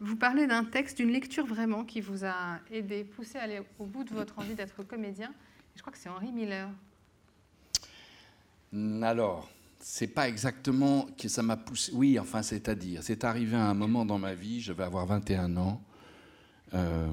vous 0.00 0.16
parlez 0.16 0.46
d'un 0.46 0.64
texte, 0.64 0.98
d'une 0.98 1.10
lecture 1.10 1.46
vraiment 1.46 1.84
qui 1.84 2.00
vous 2.00 2.24
a 2.24 2.58
aidé, 2.70 3.04
poussé 3.04 3.38
à 3.38 3.42
aller 3.42 3.60
au 3.78 3.86
bout 3.86 4.04
de 4.04 4.14
votre 4.14 4.38
envie 4.38 4.54
d'être 4.54 4.82
comédien. 4.82 5.32
Je 5.76 5.80
crois 5.80 5.92
que 5.92 5.98
c'est 5.98 6.08
Henri 6.08 6.32
Miller. 6.32 6.68
Alors, 9.02 9.48
c'est 9.80 10.08
pas 10.08 10.28
exactement 10.28 11.08
que 11.18 11.28
ça 11.28 11.42
m'a 11.42 11.56
poussé. 11.56 11.90
Oui, 11.94 12.18
enfin, 12.18 12.42
c'est-à-dire, 12.42 13.02
c'est 13.02 13.24
arrivé 13.24 13.56
à 13.56 13.66
un 13.66 13.74
moment 13.74 14.04
dans 14.04 14.18
ma 14.18 14.34
vie, 14.34 14.60
je 14.60 14.72
vais 14.72 14.84
avoir 14.84 15.06
21 15.06 15.56
ans, 15.56 15.82
euh, 16.74 17.08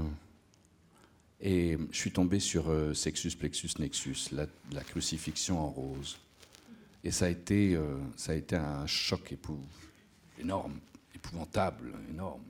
et 1.39 1.77
je 1.91 1.97
suis 1.97 2.11
tombé 2.11 2.39
sur 2.39 2.69
euh, 2.69 2.93
Sexus 2.93 3.31
Plexus 3.37 3.71
Nexus, 3.79 4.29
la, 4.33 4.83
crucifixion 4.83 5.59
en 5.59 5.69
rose. 5.69 6.17
Et 7.03 7.11
ça 7.11 7.25
a 7.25 7.29
été, 7.29 7.75
euh, 7.75 7.97
ça 8.17 8.33
a 8.33 8.35
été 8.35 8.55
un 8.55 8.85
choc 8.85 9.33
énorme, 10.39 10.79
épouvantable, 11.15 11.93
énorme. 12.11 12.43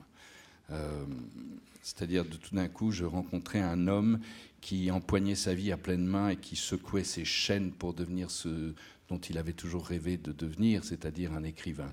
C'est-à-dire, 1.80 2.26
de 2.26 2.36
tout 2.36 2.54
d'un 2.54 2.68
coup, 2.68 2.90
je 2.90 3.06
rencontrais 3.06 3.60
un 3.60 3.88
homme 3.88 4.20
qui 4.60 4.90
empoignait 4.90 5.34
sa 5.34 5.54
vie 5.54 5.72
à 5.72 5.78
pleine 5.78 6.04
main 6.04 6.28
et 6.28 6.36
qui 6.36 6.56
secouait 6.56 7.04
ses 7.04 7.24
chaînes 7.24 7.72
pour 7.72 7.94
devenir 7.94 8.30
ce 8.30 8.74
dont 9.08 9.18
il 9.18 9.38
avait 9.38 9.52
toujours 9.52 9.86
rêvé 9.86 10.16
de 10.16 10.32
devenir, 10.32 10.84
c'est-à-dire 10.84 11.32
un 11.32 11.44
écrivain. 11.44 11.92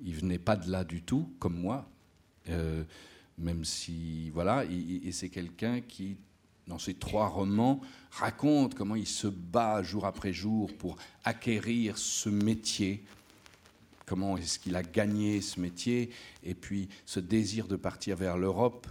Il 0.00 0.14
venait 0.14 0.38
pas 0.38 0.56
de 0.56 0.70
là 0.70 0.84
du 0.84 1.02
tout, 1.02 1.32
comme 1.38 1.58
moi, 1.58 1.88
euh, 2.48 2.84
même 3.38 3.64
si, 3.64 4.30
voilà, 4.30 4.64
et 4.64 5.12
c'est 5.12 5.28
quelqu'un 5.28 5.80
qui, 5.80 6.16
dans 6.66 6.78
ses 6.78 6.94
trois 6.94 7.28
romans, 7.28 7.80
raconte 8.10 8.74
comment 8.74 8.96
il 8.96 9.06
se 9.06 9.26
bat 9.26 9.82
jour 9.82 10.06
après 10.06 10.32
jour 10.32 10.74
pour 10.76 10.96
acquérir 11.24 11.98
ce 11.98 12.28
métier, 12.28 13.04
comment 14.06 14.36
est-ce 14.36 14.58
qu'il 14.58 14.76
a 14.76 14.82
gagné 14.82 15.40
ce 15.40 15.60
métier, 15.60 16.10
et 16.42 16.54
puis 16.54 16.88
ce 17.06 17.20
désir 17.20 17.66
de 17.68 17.76
partir 17.76 18.16
vers 18.16 18.36
l'Europe, 18.36 18.86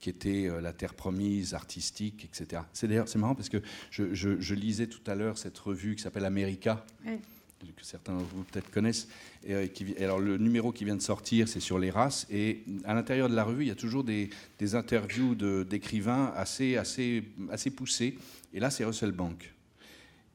qui 0.00 0.10
était 0.10 0.48
euh, 0.48 0.60
la 0.60 0.72
terre 0.72 0.94
promise, 0.94 1.54
artistique, 1.54 2.24
etc. 2.24 2.62
C'est 2.72 2.88
d'ailleurs 2.88 3.08
c'est 3.08 3.18
marrant 3.18 3.34
parce 3.34 3.48
que 3.48 3.62
je, 3.90 4.54
lisais 4.54 4.86
tout 4.86 5.08
à 5.10 5.14
l'heure 5.14 5.38
cette 5.38 5.58
revue 5.58 5.96
qui 5.96 6.02
s'appelle 6.02 6.24
America, 6.24 6.84
que 7.76 7.84
certains 7.84 8.16
de 8.16 8.22
vous 8.22 8.44
peut-être 8.44 8.70
connaissent. 8.70 9.08
Et, 9.44 9.54
euh, 9.54 9.66
qui, 9.66 9.96
alors 9.98 10.20
le 10.20 10.36
numéro 10.38 10.72
qui 10.72 10.84
vient 10.84 10.96
de 10.96 11.02
sortir, 11.02 11.48
c'est 11.48 11.60
sur 11.60 11.78
les 11.78 11.90
races, 11.90 12.26
et 12.30 12.62
à 12.84 12.94
l'intérieur 12.94 13.28
de 13.28 13.34
la 13.34 13.44
revue, 13.44 13.64
il 13.64 13.68
y 13.68 13.72
a 13.72 13.76
toujours 13.76 14.04
des, 14.04 14.30
interviews 14.74 15.34
d'écrivains 15.64 16.32
assez, 16.36 16.76
assez, 16.76 17.24
assez 17.50 17.70
poussés. 17.70 18.16
Et 18.52 18.60
là, 18.60 18.70
c'est 18.70 18.84
Russell 18.84 19.12
Bank. 19.12 19.52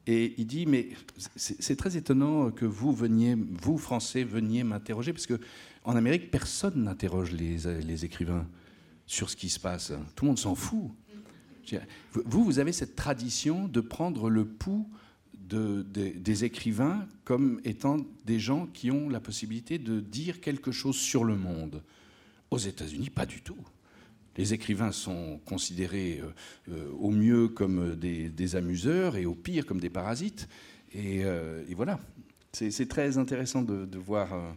Et 0.06 0.34
il 0.36 0.46
dit, 0.46 0.66
mais 0.66 0.88
c'est 1.36 1.76
très 1.76 1.96
étonnant 1.96 2.50
que 2.50 2.66
vous 2.66 2.92
veniez, 2.92 3.36
vous 3.36 3.78
Français, 3.78 4.22
veniez 4.22 4.62
m'interroger, 4.62 5.14
parce 5.14 5.26
que 5.26 5.40
en 5.84 5.96
Amérique, 5.96 6.30
personne 6.30 6.84
n'interroge 6.84 7.32
les, 7.32 7.56
les 7.80 8.04
écrivains 8.04 8.46
sur 9.06 9.30
ce 9.30 9.36
qui 9.36 9.48
se 9.48 9.60
passe. 9.60 9.92
Tout 10.14 10.24
le 10.24 10.28
monde 10.28 10.38
s'en 10.38 10.54
fout. 10.54 10.90
Vous, 12.12 12.44
vous 12.44 12.58
avez 12.58 12.72
cette 12.72 12.94
tradition 12.94 13.68
de 13.68 13.80
prendre 13.80 14.28
le 14.28 14.44
pouls 14.44 14.88
de, 15.48 15.82
des 15.82 16.44
écrivains 16.44 17.06
comme 17.24 17.60
étant 17.64 17.98
des 18.24 18.38
gens 18.38 18.66
qui 18.66 18.90
ont 18.90 19.08
la 19.08 19.20
possibilité 19.20 19.78
de 19.78 20.00
dire 20.00 20.40
quelque 20.40 20.72
chose 20.72 20.96
sur 20.96 21.24
le 21.24 21.36
monde. 21.36 21.82
Aux 22.50 22.58
États-Unis, 22.58 23.10
pas 23.10 23.26
du 23.26 23.40
tout. 23.40 23.56
Les 24.36 24.52
écrivains 24.52 24.92
sont 24.92 25.40
considérés 25.44 26.20
euh, 26.20 26.30
euh, 26.70 26.90
au 26.98 27.10
mieux 27.10 27.48
comme 27.48 27.94
des, 27.94 28.56
amuseurs 28.56 29.16
et 29.16 29.26
au 29.26 29.34
pire 29.34 29.64
comme 29.64 29.80
des 29.80 29.90
parasites. 29.90 30.48
Et, 30.92 31.24
euh, 31.24 31.64
voilà, 31.70 32.00
c'est 32.52 32.88
très 32.88 33.18
intéressant 33.18 33.62
de, 33.62 33.98
voir. 33.98 34.54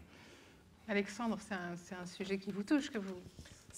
Alexandre, 0.87 1.37
c'est 1.47 1.55
un, 1.55 2.01
un, 2.01 2.05
sujet 2.05 2.37
qui 2.37 2.51
vous 2.51 2.63
touche, 2.63 2.89
que 2.89 2.97
vous, 2.97 3.15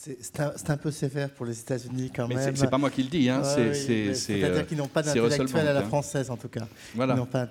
c'est 0.01 0.69
un, 0.69 0.77
peu 0.77 0.91
sévère 0.91 1.30
pour 1.30 1.45
les 1.45 1.59
États-Unis 1.59 2.09
quand 2.15 2.26
même. 2.26 2.55
C'est 2.55 2.69
pas 2.69 2.77
moi 2.77 2.89
qui 2.89 3.03
le 3.03 3.09
dis. 3.09 3.27
Hein. 3.27 3.43
C'est-à-dire 3.43 4.47
euh, 4.47 4.63
qu'ils 4.63 4.77
n'ont 4.77 4.88
pas 4.88 5.03
d'intellectuel 5.03 5.67
à 5.67 5.73
la 5.73 5.81
hein. 5.81 5.84
française 5.84 6.31
en 6.31 6.38
tout 6.38 6.47
cas. 6.47 6.65
Voilà. 6.95 7.15
Ils 7.15 7.17
n'ont 7.17 7.26
pas 7.26 7.45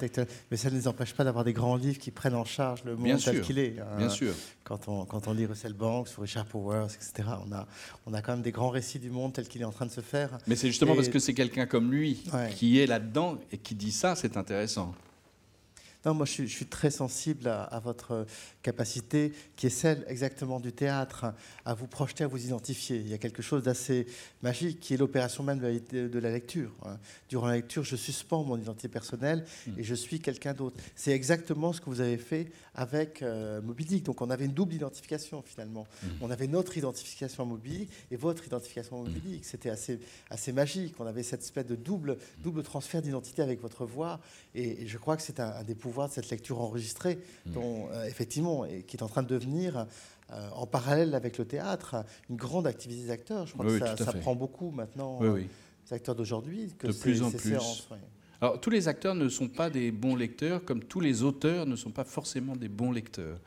Mais 0.51 0.57
ça 0.57 0.70
ne 0.70 0.75
les 0.75 0.89
empêche 0.89 1.12
pas 1.12 1.25
d'avoir 1.25 1.45
des 1.45 1.53
grands 1.53 1.77
livres 1.77 1.99
qui 1.99 2.11
prennent 2.11 2.35
en 2.35 2.47
charge 2.47 2.85
le 2.85 2.97
monde 2.97 3.23
tel 3.23 3.43
qu'il 3.43 3.59
est. 3.59 3.77
Hein. 3.79 3.99
Bien 3.99 4.09
sûr. 4.09 4.33
Quand 4.65 4.89
on, 4.89 5.05
quand 5.05 5.29
on 5.29 5.35
lit 5.35 5.45
Russell 5.45 5.75
Banks 5.75 6.09
ou 6.16 6.23
Richard 6.23 6.47
Powers, 6.47 6.87
etc., 6.87 7.29
on 7.47 7.53
a, 7.53 7.66
on 8.07 8.15
a 8.15 8.23
quand 8.23 8.33
même 8.33 8.43
des 8.43 8.53
grands 8.53 8.70
récits 8.70 8.99
du 8.99 9.11
monde 9.11 9.35
tel 9.35 9.47
qu'il 9.47 9.61
est 9.61 9.66
en 9.66 9.73
train 9.73 9.87
de 9.87 9.91
se 9.91 10.01
faire. 10.01 10.39
Mais 10.47 10.57
c'est 10.57 10.69
justement 10.69 10.95
parce 10.95 11.11
que 11.11 11.19
c'est 11.19 11.35
quelqu'un 11.35 11.66
comme 11.66 11.93
lui 11.93 12.25
qui 12.57 12.81
est 12.81 12.87
là-dedans 12.87 13.37
et 13.53 13.59
qui 13.59 13.75
dit 13.75 13.93
ça, 13.93 14.16
c'est 14.16 14.39
intéressant. 14.39 14.95
Non, 16.05 16.15
moi 16.15 16.27
je 16.27 16.45
suis, 16.45 16.66
très 16.66 16.91
sensible 16.91 17.49
à, 17.49 17.81
votre 17.81 18.27
capacité, 18.62 19.33
qui 19.57 19.66
est 19.66 19.70
celle 19.70 20.05
exactement 20.07 20.61
du 20.61 20.73
théâtre, 20.73 21.35
à 21.65 21.75
vous 21.75 21.89
projeter, 21.89 22.25
à 22.25 22.29
vous 22.29 22.45
identifier. 22.45 22.99
Il 22.99 23.09
y 23.09 23.15
a 23.15 23.19
quelque 23.19 23.43
chose 23.43 23.65
d'assez 23.65 24.07
magique, 24.43 24.79
qui 24.79 24.95
est 24.95 24.97
l'opération 24.97 25.43
même 25.43 25.59
de 25.59 26.19
la, 26.19 26.31
lecture. 26.31 26.73
Hein. 26.85 26.99
Durant 27.29 27.49
la 27.49 27.57
lecture, 27.57 27.83
je 27.83 27.97
suspends 27.97 28.45
mon 28.45 28.57
identité 28.57 28.89
personnelle 28.89 29.45
et 29.77 29.83
je 29.83 29.95
suis 29.95 30.20
quelqu'un 30.20 30.55
d'autre. 30.55 30.77
C'est 30.95 31.12
exactement 31.12 31.73
ce 31.73 31.81
que 31.81 31.87
vous 31.87 32.01
avez 32.01 32.19
fait 32.19 32.53
avec 32.79 33.23
euh, 33.23 33.61
Donc 34.05 34.23
on 34.23 34.31
avait 34.31 34.45
une 34.45 34.53
double 34.53 34.75
identification 34.75 35.43
finalement. 35.43 35.87
Mmh. 36.03 36.07
On 36.21 36.31
avait 36.31 36.47
notre 36.47 36.79
identification 36.79 37.43
à 37.43 37.47
Moby 37.47 37.89
et 38.13 38.17
votre 38.17 38.47
identification 38.47 39.01
à 39.01 39.09
Moby 39.09 39.41
C'était 39.43 39.69
assez, 39.69 39.99
assez 40.31 40.53
magique. 40.53 40.95
On 41.01 41.07
avait 41.07 41.25
cette 41.25 41.43
espèce 41.43 41.67
de 41.67 41.75
double, 41.75 42.17
double 42.41 42.63
transfert 42.63 43.03
d'identité 43.03 43.43
avec 43.43 43.61
votre 43.61 43.85
voix. 43.85 44.21
Et, 44.55 44.87
je 44.87 44.97
crois 44.97 45.17
que 45.17 45.23
c'est 45.23 45.41
un, 45.41 45.65
des 45.65 45.75
pouvoirs 45.75 46.09
de 46.09 46.13
cette 46.15 46.31
lecture 46.31 46.61
enregistrée, 46.61 47.19
mmh. 47.47 47.53
dont 47.53 47.89
euh, 47.91 48.05
effectivement, 48.05 48.65
et 48.65 48.85
qui 48.85 48.97
est 48.97 49.03
en 49.03 49.09
train 49.09 49.25
de 49.25 49.29
devenir 49.29 49.89
euh, 50.31 50.49
en 50.55 50.67
parallèle 50.67 51.17
avec 51.17 51.37
le 51.37 51.47
théâtre, 51.47 52.05
une 52.31 52.37
grande 52.37 52.69
activité 52.69 53.03
des 53.03 53.11
acteurs. 53.11 53.47
Je 53.47 53.55
crois 53.55 53.67
que 53.67 54.05
ça, 54.05 54.13
prend 54.13 54.37
beaucoup 54.37 54.71
maintenant, 54.71 55.19
oui, 55.21 55.49
les 55.87 55.93
acteurs 55.93 56.15
d'aujourd'hui. 56.15 56.73
De 56.81 56.93
plus 56.93 57.23
en 57.23 57.33
plus. 57.33 57.57
Alors, 58.40 58.60
tous 58.60 58.70
les 58.70 58.86
acteurs 58.86 59.15
ne 59.15 59.28
sont 59.28 59.48
pas 59.48 59.69
des 59.69 59.90
bons 59.90 60.15
lecteurs, 60.15 60.65
comme 60.65 60.85
tous 60.85 61.01
les 61.01 61.23
auteurs 61.23 61.66
ne 61.66 61.74
sont 61.74 61.90
pas 61.90 62.05
forcément 62.05 62.55
des 62.55 62.69
bons 62.69 62.93
lecteurs. 62.93 63.40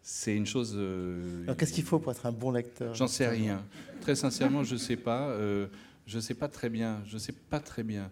C'est 0.00 0.36
une 0.36 0.46
chose. 0.46 0.74
Euh, 0.76 1.52
qu'est-ce 1.56 1.72
qu'il 1.72 1.84
faut 1.84 1.98
pour 1.98 2.12
être 2.12 2.26
un 2.26 2.32
bon 2.32 2.50
lecteur 2.50 2.94
J'en 2.94 3.08
sais 3.08 3.28
rien. 3.28 3.64
Très 4.00 4.14
sincèrement, 4.14 4.64
je 4.64 4.74
ne 4.74 4.78
sais 4.78 4.96
pas. 4.96 5.28
Euh, 5.28 5.66
je 6.06 6.16
ne 6.16 6.20
sais 6.20 6.34
pas 6.34 6.48
très 6.48 6.68
bien. 6.68 7.02
Je 7.06 7.18
sais 7.18 7.32
pas 7.32 7.60
très 7.60 7.82
bien. 7.82 8.10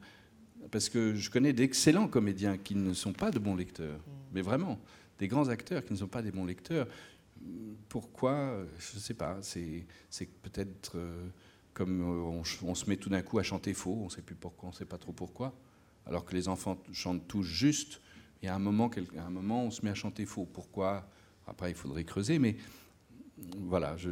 Parce 0.70 0.88
que 0.88 1.14
je 1.14 1.30
connais 1.30 1.52
d'excellents 1.52 2.06
comédiens 2.06 2.58
qui 2.58 2.76
ne 2.76 2.92
sont 2.92 3.12
pas 3.12 3.30
de 3.30 3.38
bons 3.40 3.56
lecteurs. 3.56 3.98
Mm. 3.98 4.12
Mais 4.34 4.42
vraiment, 4.42 4.78
des 5.18 5.26
grands 5.26 5.48
acteurs 5.48 5.84
qui 5.84 5.92
ne 5.92 5.98
sont 5.98 6.08
pas 6.08 6.22
des 6.22 6.30
bons 6.30 6.44
lecteurs. 6.44 6.86
Pourquoi 7.88 8.64
Je 8.78 8.96
ne 8.96 9.00
sais 9.00 9.14
pas. 9.14 9.38
C'est 9.42 9.86
peut-être 10.42 10.92
euh, 10.96 11.26
comme 11.72 12.02
on, 12.02 12.42
on, 12.64 12.74
se 12.74 12.88
met 12.88 12.96
tout 12.96 13.08
d'un 13.08 13.22
coup 13.22 13.38
à 13.38 13.42
chanter 13.42 13.74
faux. 13.74 13.98
On 14.00 14.04
ne 14.04 14.10
sait 14.10 14.22
plus 14.22 14.36
pourquoi. 14.36 14.68
On 14.68 14.72
ne 14.72 14.76
sait 14.76 14.84
pas 14.84 14.98
trop 14.98 15.12
pourquoi 15.12 15.54
alors 16.10 16.24
que 16.24 16.34
les 16.34 16.48
enfants 16.48 16.76
chantent 16.92 17.26
tous 17.26 17.44
juste. 17.44 18.00
Il 18.42 18.46
y 18.46 18.48
a 18.48 18.54
un 18.54 18.58
moment, 18.58 18.90
un 19.16 19.30
moment, 19.30 19.64
on 19.64 19.70
se 19.70 19.84
met 19.84 19.90
à 19.90 19.94
chanter 19.94 20.26
faux. 20.26 20.46
Pourquoi? 20.52 21.08
Après, 21.46 21.70
il 21.70 21.76
faudrait 21.76 22.04
creuser, 22.04 22.38
mais 22.38 22.56
voilà, 23.56 23.96
je 23.96 24.10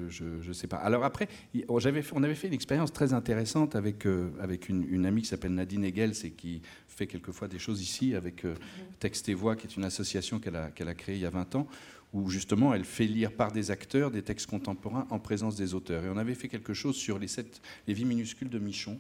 ne 0.49 0.53
sais 0.53 0.67
pas. 0.67 0.77
Alors 0.79 1.05
après, 1.05 1.29
on 1.69 2.23
avait 2.23 2.35
fait 2.35 2.47
une 2.47 2.55
expérience 2.55 2.93
très 2.93 3.13
intéressante 3.13 3.77
avec, 3.77 4.07
euh, 4.07 4.31
avec 4.41 4.69
une, 4.69 5.05
amie 5.05 5.23
qui 5.23 5.29
s'appelle 5.29 5.55
Nadine 5.55 5.85
Hegels 5.85 6.15
et 6.25 6.31
qui 6.31 6.63
fait 6.87 7.07
quelquefois 7.07 7.49
des 7.49 7.59
choses 7.59 7.83
ici 7.83 8.15
avec 8.15 8.45
euh, 8.45 8.55
Texte 9.01 9.29
et 9.29 9.35
Voix, 9.35 9.57
qui 9.57 9.67
est 9.67 9.77
une 9.77 9.85
association 9.85 10.39
qu'elle 10.39 10.57
a, 10.57 10.71
a 10.75 10.95
créée 10.95 11.17
il 11.17 11.21
y 11.21 11.27
a 11.27 11.31
20 11.31 11.57
ans, 11.57 11.67
où 12.13 12.31
justement 12.31 12.75
elle 12.75 12.85
fait 12.85 13.07
lire 13.07 13.33
par 13.33 13.53
des 13.53 13.71
acteurs 13.71 14.11
des 14.11 14.23
textes 14.23 14.47
contemporains 14.47 15.07
en 15.11 15.19
présence 15.19 15.57
des 15.57 15.75
auteurs. 15.75 16.05
Et 16.05 16.09
on 16.09 16.17
avait 16.17 16.35
fait 16.35 16.49
quelque 16.49 16.75
chose 16.75 16.97
sur 16.97 17.19
les, 17.19 17.29
sept, 17.29 17.61
les 17.87 17.95
vies 17.95 18.07
minuscules 18.07 18.49
de 18.49 18.59
Michon 18.59 18.99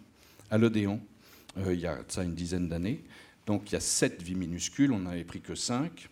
à 0.50 0.58
l'Odéon. 0.58 1.00
Euh, 1.56 1.74
il 1.74 1.80
y 1.80 1.86
a 1.86 1.98
ça 2.08 2.22
une 2.22 2.34
dizaine 2.34 2.68
d'années. 2.68 3.02
Donc 3.46 3.70
il 3.70 3.72
y 3.72 3.76
a 3.76 3.80
sept 3.80 4.22
vies 4.22 4.34
minuscules, 4.34 4.92
on 4.92 5.00
n'avait 5.00 5.24
pris 5.24 5.40
que 5.40 5.54
cinq. 5.54 6.08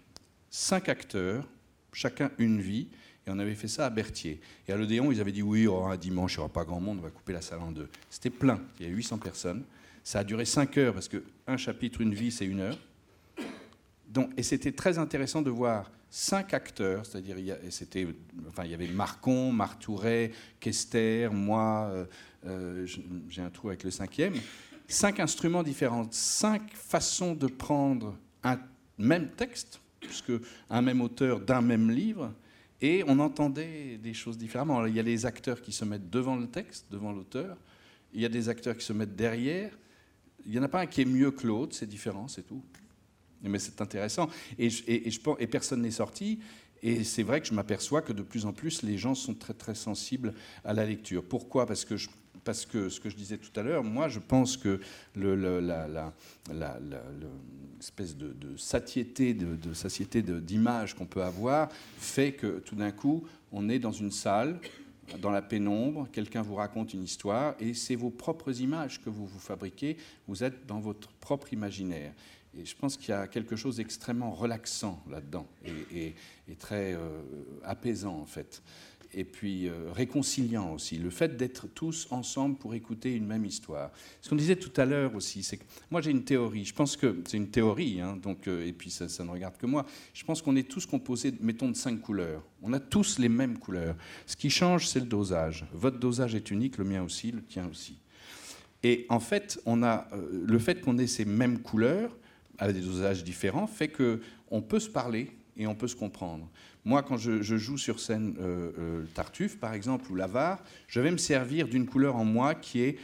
Cinq 0.50 0.88
acteurs, 0.88 1.46
chacun 1.92 2.30
une 2.38 2.60
vie, 2.60 2.88
et 3.26 3.30
on 3.30 3.38
avait 3.38 3.54
fait 3.54 3.68
ça 3.68 3.86
à 3.86 3.90
Berthier. 3.90 4.40
Et 4.66 4.72
à 4.72 4.76
l'Odéon, 4.76 5.12
ils 5.12 5.20
avaient 5.20 5.32
dit 5.32 5.42
oui, 5.42 5.66
oh, 5.66 5.84
un 5.84 5.96
dimanche, 5.96 6.34
il 6.34 6.38
n'y 6.38 6.44
aura 6.44 6.52
pas 6.52 6.64
grand 6.64 6.80
monde, 6.80 6.98
on 7.00 7.02
va 7.02 7.10
couper 7.10 7.32
la 7.32 7.42
salle 7.42 7.60
en 7.60 7.72
deux. 7.72 7.88
C'était 8.08 8.30
plein, 8.30 8.60
il 8.78 8.86
y 8.86 8.88
a 8.88 8.92
800 8.92 9.18
personnes. 9.18 9.64
Ça 10.02 10.20
a 10.20 10.24
duré 10.24 10.44
cinq 10.44 10.78
heures, 10.78 10.94
parce 10.94 11.08
qu'un 11.08 11.56
chapitre, 11.56 12.00
une 12.00 12.14
vie, 12.14 12.30
c'est 12.30 12.46
une 12.46 12.60
heure. 12.60 12.78
Donc, 14.08 14.30
et 14.36 14.42
c'était 14.42 14.72
très 14.72 14.98
intéressant 14.98 15.42
de 15.42 15.50
voir 15.50 15.90
cinq 16.08 16.54
acteurs, 16.54 17.04
c'est-à-dire 17.04 17.36
c'était, 17.70 18.06
enfin, 18.48 18.64
il 18.64 18.70
y 18.70 18.74
avait 18.74 18.86
Marcon, 18.86 19.52
Martouret, 19.52 20.30
Kester, 20.60 21.28
moi, 21.32 21.90
euh, 21.90 22.04
euh, 22.46 22.86
j'ai 23.28 23.42
un 23.42 23.50
trou 23.50 23.68
avec 23.68 23.82
le 23.82 23.90
cinquième, 23.90 24.34
cinq 24.88 25.20
instruments 25.20 25.62
différents, 25.62 26.06
cinq 26.10 26.72
façons 26.74 27.34
de 27.34 27.46
prendre 27.46 28.16
un 28.42 28.58
même 28.98 29.30
texte, 29.30 29.80
puisque 30.00 30.32
un 30.70 30.82
même 30.82 31.00
auteur 31.00 31.40
d'un 31.40 31.60
même 31.60 31.90
livre, 31.90 32.32
et 32.80 33.02
on 33.06 33.18
entendait 33.18 33.98
des 33.98 34.14
choses 34.14 34.36
différemment. 34.36 34.84
il 34.86 34.94
y 34.94 35.00
a 35.00 35.02
les 35.02 35.24
acteurs 35.24 35.62
qui 35.62 35.72
se 35.72 35.84
mettent 35.84 36.10
devant 36.10 36.36
le 36.36 36.46
texte, 36.46 36.86
devant 36.90 37.12
l'auteur, 37.12 37.56
il 38.12 38.20
y 38.20 38.24
a 38.24 38.28
des 38.28 38.48
acteurs 38.48 38.76
qui 38.76 38.84
se 38.84 38.92
mettent 38.92 39.16
derrière. 39.16 39.76
Il 40.44 40.52
n'y 40.52 40.58
en 40.58 40.62
a 40.62 40.68
pas 40.68 40.80
un 40.80 40.86
qui 40.86 41.02
est 41.02 41.06
mieux 41.06 41.30
que 41.30 41.46
l'autre, 41.46 41.74
c'est 41.74 41.86
différent, 41.86 42.28
c'est 42.28 42.46
tout. 42.46 42.62
Mais 43.42 43.58
c'est 43.58 43.80
intéressant. 43.80 44.28
Et, 44.58 44.68
et, 44.86 45.46
personne 45.46 45.82
n'est 45.82 45.90
sorti. 45.90 46.40
Et 46.82 47.04
c'est 47.04 47.22
vrai 47.22 47.40
que 47.40 47.46
je 47.46 47.54
m'aperçois 47.54 48.02
que 48.02 48.12
de 48.12 48.22
plus 48.22 48.46
en 48.46 48.52
plus, 48.52 48.82
les 48.82 48.96
gens 48.96 49.14
sont 49.14 49.34
très 49.34 49.54
très 49.54 49.74
sensibles 49.74 50.34
à 50.64 50.72
la 50.72 50.86
lecture. 50.86 51.24
Pourquoi? 51.24 51.66
Parce 51.66 51.84
que 51.84 51.96
je 51.96 52.08
parce 52.46 52.64
que 52.64 52.88
ce 52.88 53.00
que 53.00 53.10
je 53.10 53.16
disais 53.16 53.36
tout 53.38 53.50
à 53.58 53.62
l'heure, 53.64 53.82
moi 53.82 54.08
je 54.08 54.20
pense 54.20 54.56
que 54.56 54.80
l'espèce 57.76 58.16
de, 58.16 58.56
satiété, 58.56 59.34
de, 59.34 59.74
satiété 59.74 60.22
d'image 60.22 60.94
qu'on 60.94 61.06
peut 61.06 61.24
avoir 61.24 61.68
fait 61.98 62.32
que 62.32 62.60
tout 62.60 62.76
d'un 62.76 62.92
coup 62.92 63.26
on 63.50 63.68
est 63.68 63.80
dans 63.80 63.92
une 63.92 64.12
salle, 64.12 64.60
dans 65.20 65.30
la 65.30 65.42
pénombre, 65.42 66.08
quelqu'un 66.12 66.42
vous 66.42 66.54
raconte 66.54 66.94
une 66.94 67.02
histoire 67.02 67.56
et 67.58 67.74
c'est 67.74 67.96
vos 67.96 68.10
propres 68.10 68.60
images 68.60 69.02
que 69.02 69.10
vous 69.10 69.26
vous 69.26 69.40
fabriquez, 69.40 69.96
vous 70.28 70.44
êtes 70.44 70.66
dans 70.66 70.78
votre 70.78 71.10
propre 71.14 71.52
imaginaire. 71.52 72.12
Et 72.58 72.64
je 72.64 72.76
pense 72.76 72.96
qu'il 72.96 73.10
y 73.10 73.12
a 73.12 73.26
quelque 73.26 73.56
chose 73.56 73.76
d'extrêmement 73.76 74.30
relaxant 74.30 75.02
là-dedans 75.10 75.46
et, 75.92 76.14
très 76.58 76.94
euh, 76.94 77.20
apaisant 77.64 78.18
en 78.18 78.24
fait. 78.24 78.62
Et 79.12 79.24
puis 79.24 79.68
euh, 79.68 79.90
réconciliant 79.92 80.72
aussi. 80.74 80.98
Le 80.98 81.10
fait 81.10 81.36
d'être 81.36 81.66
tous 81.68 82.06
ensemble 82.10 82.56
pour 82.56 82.74
écouter 82.74 83.14
une 83.14 83.26
même 83.26 83.44
histoire. 83.44 83.90
Ce 84.20 84.28
qu'on 84.28 84.36
disait 84.36 84.56
tout 84.56 84.72
à 84.80 84.84
l'heure 84.84 85.14
aussi, 85.14 85.42
c'est 85.42 85.56
que 85.56 85.64
moi 85.90 86.00
j'ai 86.00 86.10
une 86.10 86.24
théorie. 86.24 86.64
Je 86.64 86.74
pense 86.74 86.96
que 86.96 87.22
c'est 87.26 87.36
une 87.36 87.48
théorie, 87.48 88.00
hein, 88.00 88.16
donc, 88.16 88.48
euh, 88.48 88.66
et 88.66 88.72
puis 88.72 88.90
ça, 88.90 89.06
ne 89.24 89.30
regarde 89.30 89.56
que 89.56 89.66
moi. 89.66 89.86
Je 90.12 90.24
pense 90.24 90.42
qu'on 90.42 90.56
est 90.56 90.68
tous 90.68 90.86
composés, 90.86 91.32
mettons, 91.40 91.70
de 91.70 91.76
cinq 91.76 92.00
couleurs. 92.00 92.42
On 92.62 92.72
a 92.72 92.80
tous 92.80 93.18
les 93.18 93.28
mêmes 93.28 93.58
couleurs. 93.58 93.96
Ce 94.26 94.36
qui 94.36 94.50
change, 94.50 94.88
c'est 94.88 95.00
le 95.00 95.06
dosage. 95.06 95.64
Votre 95.72 95.98
dosage 95.98 96.34
est 96.34 96.50
unique, 96.50 96.78
le 96.78 96.84
mien 96.84 97.02
aussi, 97.02 97.32
le 97.32 97.42
tien 97.42 97.68
aussi. 97.70 97.98
Et 98.82 99.06
en 99.08 99.20
fait, 99.20 99.60
on 99.66 99.82
a, 99.82 100.06
le 100.32 100.58
fait 100.58 100.80
qu'on 100.80 100.98
ait 100.98 101.06
ces 101.06 101.24
mêmes 101.24 101.60
couleurs, 101.60 102.16
avec 102.58 102.76
des 102.76 102.82
dosages 102.82 103.24
différents, 103.24 103.66
fait 103.66 103.88
qu'on 103.88 104.62
peut 104.62 104.80
se 104.80 104.88
parler 104.88 105.30
et 105.56 105.66
on 105.66 105.74
peut 105.74 105.88
se 105.88 105.96
comprendre. 105.96 106.48
Moi, 106.84 107.02
quand 107.02 107.16
je, 107.16 107.42
joue 107.42 107.78
sur 107.78 107.98
scène 107.98 108.36
euh, 108.38 108.72
euh, 108.78 109.04
Tartuffe, 109.14 109.58
par 109.58 109.74
exemple, 109.74 110.10
ou 110.10 110.14
L'Avare, 110.14 110.62
je 110.86 111.00
vais 111.00 111.10
me 111.10 111.16
servir 111.16 111.68
d'une 111.68 111.86
couleur 111.86 112.16
en 112.16 112.24
moi 112.24 112.54
qui 112.54 112.82
est 112.82 112.98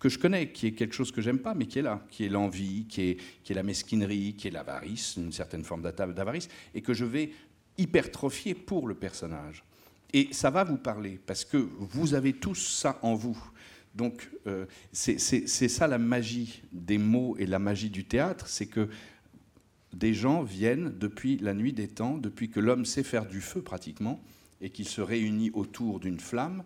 que 0.00 0.08
je 0.08 0.18
connais, 0.18 0.50
qui 0.50 0.66
est 0.66 0.72
quelque 0.72 0.94
chose 0.94 1.12
que 1.12 1.20
j'aime 1.20 1.38
pas, 1.38 1.54
mais 1.54 1.66
qui 1.66 1.78
est 1.78 1.82
là, 1.82 2.02
qui 2.10 2.24
est 2.24 2.30
l'envie, 2.30 2.86
qui 2.88 3.02
est, 3.02 3.54
la 3.54 3.62
mesquinerie, 3.62 4.34
qui 4.34 4.48
est 4.48 4.50
l'avarice, 4.50 5.16
une 5.16 5.30
certaine 5.30 5.62
forme 5.62 5.82
d'avarice, 5.82 6.48
et 6.74 6.80
que 6.80 6.94
je 6.94 7.04
vais 7.04 7.32
hypertrophier 7.76 8.54
pour 8.54 8.88
le 8.88 8.94
personnage. 8.94 9.62
Et 10.14 10.28
ça 10.32 10.48
va 10.48 10.64
vous 10.64 10.78
parler, 10.78 11.20
parce 11.26 11.44
que 11.44 11.58
vous 11.58 12.14
avez 12.14 12.32
tous 12.32 12.54
ça 12.54 12.98
en 13.02 13.14
vous. 13.14 13.38
Donc 13.94 14.30
euh, 14.46 14.66
c'est 14.92 15.18
ça 15.68 15.86
la 15.86 15.98
magie 15.98 16.62
des 16.72 16.98
mots 16.98 17.36
et 17.38 17.46
la 17.46 17.58
magie 17.58 17.90
du 17.90 18.04
théâtre, 18.04 18.46
c'est 18.48 18.66
que 18.66 18.88
des 19.92 20.14
gens 20.14 20.42
viennent 20.42 20.96
depuis 20.98 21.36
la 21.38 21.54
nuit 21.54 21.72
des 21.72 21.88
temps, 21.88 22.18
depuis 22.18 22.48
que 22.48 22.60
l'homme 22.60 22.84
sait 22.84 23.02
faire 23.02 23.26
du 23.26 23.40
feu 23.40 23.62
pratiquement, 23.62 24.20
et 24.60 24.70
qu'il 24.70 24.86
se 24.86 25.00
réunit 25.00 25.50
autour 25.52 26.00
d'une 26.00 26.20
flamme, 26.20 26.62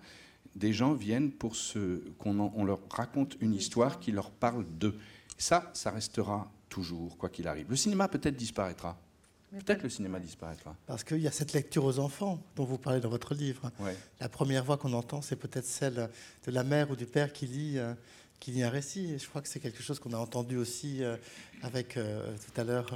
des 0.56 0.72
gens 0.72 0.94
viennent 0.94 1.30
pour 1.30 1.56
qu'on 2.18 2.64
leur 2.64 2.80
raconte 2.90 3.36
une 3.40 3.54
histoire 3.54 4.00
qui 4.00 4.12
leur 4.12 4.30
parle 4.30 4.64
d'eux. 4.78 4.96
Ça, 5.38 5.70
ça 5.74 5.90
restera 5.90 6.50
toujours, 6.68 7.16
quoi 7.16 7.28
qu'il 7.28 7.48
arrive. 7.48 7.66
Le 7.68 7.76
cinéma 7.76 8.08
peut-être 8.08 8.36
disparaîtra, 8.36 8.98
Peut-être 9.58 9.84
le 9.84 9.88
cinéma 9.88 10.18
disparaîtra. 10.18 10.74
Parce 10.86 11.04
qu'il 11.04 11.20
y 11.20 11.28
a 11.28 11.30
cette 11.30 11.52
lecture 11.52 11.84
aux 11.84 12.00
enfants 12.00 12.42
dont 12.56 12.64
vous 12.64 12.78
parlez 12.78 13.00
dans 13.00 13.08
votre 13.08 13.34
livre. 13.34 13.70
La 14.20 14.28
première 14.28 14.64
voix 14.64 14.76
qu'on 14.76 14.92
entend, 14.92 15.22
c'est 15.22 15.36
peut-être 15.36 15.66
celle 15.66 16.10
de 16.44 16.50
la 16.50 16.64
mère 16.64 16.90
ou 16.90 16.96
du 16.96 17.06
père 17.06 17.32
qui 17.32 17.46
lit, 17.46 17.78
euh, 18.34 18.40
qui 18.40 18.50
lit 18.50 18.62
un 18.62 18.70
récit. 18.70 19.12
Et 19.12 19.18
je 19.18 19.28
crois 19.28 19.42
que 19.42 19.48
c'est 19.48 19.60
quelque 19.60 19.82
chose 19.82 19.98
qu'on 19.98 20.12
a 20.12 20.18
entendu 20.18 20.56
aussi 20.56 21.02
euh, 21.02 21.16
avec 21.62 21.96
euh, 21.96 22.36
tout 22.36 22.60
à 22.60 22.64
l'heure 22.64 22.90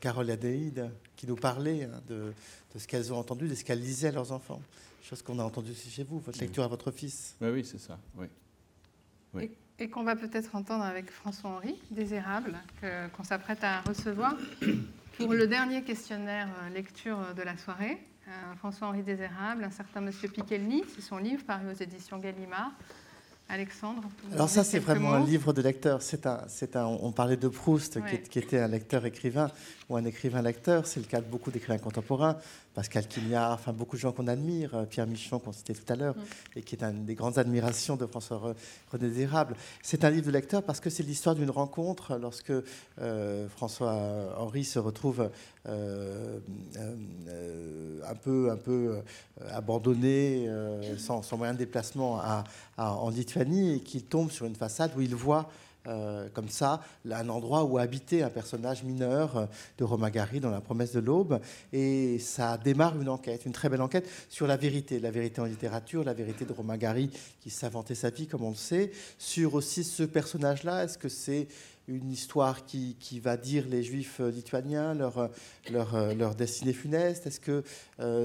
Carole 0.00 0.30
Adéide, 0.30 0.90
qui 1.16 1.26
nous 1.26 1.36
parlait 1.36 1.84
hein, 1.84 2.00
de, 2.08 2.32
ce 2.78 2.86
qu'elles 2.86 3.12
ont 3.12 3.18
entendu, 3.18 3.46
de 3.46 3.54
ce 3.54 3.62
qu'elles 3.62 3.80
lisaient 3.80 4.08
à 4.08 4.12
leurs 4.12 4.32
enfants. 4.32 4.62
Chose 5.02 5.20
qu'on 5.20 5.38
a 5.38 5.42
entendu 5.42 5.72
aussi 5.72 5.90
chez 5.90 6.02
vous, 6.02 6.18
votre 6.18 6.40
lecture 6.40 6.64
à 6.64 6.68
votre 6.68 6.90
fils. 6.90 7.36
Oui, 7.42 7.48
oui, 7.50 7.64
c'est 7.64 7.78
ça. 7.78 7.98
Oui. 8.16 8.26
oui. 9.34 9.50
Et, 9.78 9.90
qu'on 9.90 10.02
va 10.02 10.16
peut-être 10.16 10.54
entendre 10.54 10.84
avec 10.84 11.10
François-Henri, 11.10 11.78
Désérable, 11.90 12.58
qu'on 13.14 13.24
s'apprête 13.24 13.62
à 13.62 13.82
recevoir. 13.82 14.34
Pour 15.20 15.34
le 15.34 15.46
dernier 15.46 15.82
questionnaire 15.82 16.48
euh, 16.62 16.70
lecture 16.70 17.34
de 17.36 17.42
la 17.42 17.54
soirée, 17.58 17.98
euh, 18.26 18.54
François-Henri 18.56 19.02
Désérable, 19.02 19.64
un 19.64 19.70
certain 19.70 20.00
Monsieur 20.00 20.28
Piquelny, 20.28 20.82
c'est 20.94 21.02
son 21.02 21.18
livre 21.18 21.44
paru 21.44 21.70
aux 21.70 21.74
éditions 21.74 22.16
Gallimard. 22.16 22.72
Alexandre 23.52 24.02
Alors 24.32 24.48
ça, 24.48 24.62
c'est 24.62 24.78
vraiment 24.78 25.12
un 25.12 25.24
livre 25.24 25.52
de 25.52 25.60
lecteur. 25.60 26.02
C'est 26.02 26.24
un, 26.26 26.42
c'est 26.46 26.76
un, 26.76 26.86
on 26.86 27.10
parlait 27.10 27.36
de 27.36 27.48
Proust, 27.48 27.98
qui, 28.30 28.38
était 28.38 28.58
un 28.58 28.68
lecteur-écrivain 28.68 29.50
ou 29.88 29.96
un 29.96 30.04
écrivain-lecteur. 30.04 30.86
C'est 30.86 31.00
le 31.00 31.06
cas 31.06 31.20
de 31.20 31.26
beaucoup 31.26 31.50
d'écrivains 31.50 31.78
contemporains. 31.78 32.36
Pascal 32.74 33.06
Quignard, 33.06 33.52
enfin 33.52 33.72
beaucoup 33.72 33.96
de 33.96 34.00
gens 34.00 34.12
qu'on 34.12 34.28
admire, 34.28 34.74
euh, 34.74 34.84
Pierre 34.84 35.06
Michon 35.06 35.38
qu'on 35.38 35.52
citait 35.52 35.74
tout 35.74 35.92
à 35.92 35.96
l'heure, 35.96 36.14
mm. 36.16 36.58
et 36.58 36.62
qui 36.62 36.76
est 36.76 36.82
une 36.84 37.04
des 37.04 37.14
grandes 37.14 37.38
admirations 37.38 37.96
de 37.96 38.06
François 38.06 38.54
René 38.92 39.08
Désirable. 39.08 39.56
C'est 39.82 40.04
un 40.04 40.10
livre 40.10 40.26
de 40.26 40.30
lecteur 40.30 40.62
parce 40.62 40.80
que 40.80 40.88
c'est 40.90 41.02
l'histoire 41.02 41.34
d'une 41.34 41.50
rencontre 41.50 42.16
lorsque 42.16 42.52
euh, 43.00 43.48
François 43.48 44.36
Henri 44.38 44.64
se 44.64 44.78
retrouve 44.78 45.30
euh, 45.68 46.38
un 48.06 48.14
peu, 48.14 48.50
un 48.50 48.56
peu 48.56 49.00
abandonné, 49.50 50.48
sans, 50.98 51.22
moyen 51.36 51.54
de 51.54 51.58
déplacement 51.58 52.20
en 52.76 53.10
Lituanie, 53.10 53.76
et 53.76 53.80
qu'il 53.80 54.04
tombe 54.04 54.30
sur 54.30 54.46
une 54.46 54.56
façade 54.56 54.92
où 54.96 55.00
il 55.00 55.14
voit 55.14 55.50
euh, 55.86 56.28
comme 56.34 56.48
ça, 56.48 56.82
un 57.10 57.28
endroit 57.30 57.64
où 57.64 57.78
habitait 57.78 58.22
un 58.22 58.28
personnage 58.28 58.82
mineur 58.82 59.36
euh, 59.36 59.46
de 59.78 59.84
Romain 59.84 60.10
Gary 60.10 60.38
dans 60.38 60.50
La 60.50 60.60
promesse 60.60 60.92
de 60.92 61.00
l'aube. 61.00 61.40
Et 61.72 62.18
ça 62.18 62.58
démarre 62.58 63.00
une 63.00 63.08
enquête, 63.08 63.46
une 63.46 63.52
très 63.52 63.68
belle 63.68 63.80
enquête 63.80 64.08
sur 64.28 64.46
la 64.46 64.56
vérité, 64.56 65.00
la 65.00 65.10
vérité 65.10 65.40
en 65.40 65.46
littérature, 65.46 66.04
la 66.04 66.12
vérité 66.12 66.44
de 66.44 66.52
Romain 66.52 66.76
Gary 66.76 67.10
qui 67.40 67.48
s'inventait 67.50 67.94
sa 67.94 68.10
vie, 68.10 68.26
comme 68.26 68.44
on 68.44 68.50
le 68.50 68.56
sait, 68.56 68.90
sur 69.18 69.54
aussi 69.54 69.84
ce 69.84 70.02
personnage-là. 70.02 70.84
Est-ce 70.84 70.98
que 70.98 71.08
c'est 71.08 71.48
une 71.90 72.10
histoire 72.10 72.64
qui, 72.64 72.96
qui, 72.98 73.20
va 73.20 73.36
dire 73.36 73.66
les 73.68 73.82
juifs 73.82 74.20
euh, 74.20 74.30
lituaniens, 74.30 74.94
leur, 74.94 75.18
euh, 75.18 75.28
euh, 75.72 76.14
leur 76.14 76.34
destinée 76.34 76.72
funeste? 76.72 77.26
Est-ce 77.26 77.40
que 77.40 77.64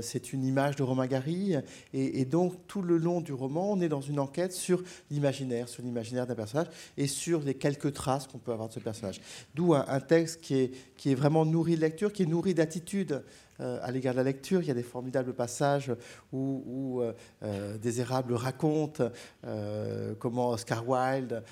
c'est 0.02 0.32
une 0.32 0.46
image 0.46 0.76
de 0.76 0.84
Romain 0.84 1.08
Gary? 1.08 1.56
Et, 1.94 2.26
donc, 2.26 2.54
tout 2.68 2.82
le 2.82 2.98
long 2.98 3.22
du 3.22 3.34
roman, 3.34 3.72
on 3.72 3.82
est 3.82 3.90
dans 3.90 4.02
une 4.02 4.20
enquête 4.20 4.54
sur 4.54 4.84
l'imaginaire, 5.12 5.68
sur 5.68 5.84
l'imaginaire 5.84 6.26
d'un 6.28 6.36
personnage 6.36 6.68
et 6.98 7.08
sur 7.08 7.42
les 7.42 7.56
quelques 7.56 7.94
traces 7.94 8.28
qu'on 8.28 8.38
peut 8.38 8.52
avoir 8.52 8.70
de 8.70 8.74
ce 8.74 8.80
personnage. 8.80 9.20
D'où 9.54 9.74
un, 9.74 9.86
un, 9.88 10.00
texte 10.00 10.42
qui 10.42 10.56
est, 10.56 10.72
qui 10.98 11.12
est 11.12 11.16
vraiment 11.16 11.46
nourri 11.46 11.76
de 11.76 11.82
lecture, 11.82 12.14
qui 12.14 12.24
est 12.24 12.28
nourri 12.28 12.54
d'attitude 12.54 13.12
euh, 13.12 13.22
à 13.60 13.92
l'égard 13.92 14.14
de 14.14 14.18
la 14.18 14.24
lecture. 14.24 14.62
Il 14.62 14.68
y 14.68 14.72
a 14.72 14.76
des 14.76 14.84
formidables 14.84 15.34
passages 15.34 15.92
où, 16.32 16.64
où 16.66 17.02
euh, 17.02 17.14
euh, 17.44 17.78
raconte 18.36 19.02
comment 20.20 20.52
Oscar 20.52 20.88
Wilde 20.88 21.44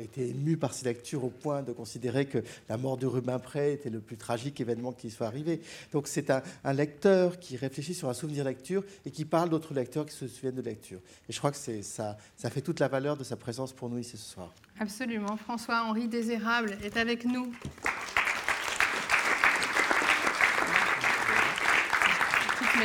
était 0.00 0.28
ému 0.28 0.56
par 0.56 0.72
ses 0.72 0.86
lectures 0.86 1.24
au 1.24 1.30
point 1.30 1.62
de 1.62 1.72
considérer 1.72 2.26
que 2.26 2.38
la 2.68 2.76
mort 2.76 2.96
de 2.96 3.06
Rubempré 3.06 3.72
était 3.72 3.90
le 3.90 4.00
plus 4.00 4.16
tragique 4.16 4.60
événement 4.60 4.92
qui 4.92 5.10
soit 5.10 5.26
arrivé. 5.26 5.60
Donc 5.92 6.08
c'est 6.08 6.30
un, 6.30 6.42
lecteur 6.72 7.38
qui 7.38 7.56
réfléchit 7.56 7.94
sur 7.94 8.08
un 8.08 8.14
souvenir 8.14 8.44
lecture 8.44 8.84
et 9.04 9.10
qui 9.10 9.24
parle 9.24 9.50
d'autres 9.50 9.74
lecteurs 9.74 10.06
qui 10.06 10.14
se 10.14 10.28
souviennent 10.28 10.54
de 10.54 10.62
lecture. 10.62 11.00
Et 11.28 11.32
je 11.32 11.38
crois 11.38 11.50
que 11.50 11.56
ça, 11.56 12.16
ça 12.36 12.50
fait 12.50 12.60
toute 12.60 12.80
la 12.80 12.88
valeur 12.88 13.16
de 13.16 13.24
sa 13.24 13.36
présence 13.36 13.72
pour 13.72 13.88
nous 13.88 13.98
ici 13.98 14.16
ce 14.16 14.32
soir. 14.32 14.52
Absolument. 14.78 15.36
François-Henri 15.36 16.08
Désérable 16.08 16.76
est 16.82 16.96
avec 16.96 17.24
nous. 17.24 17.52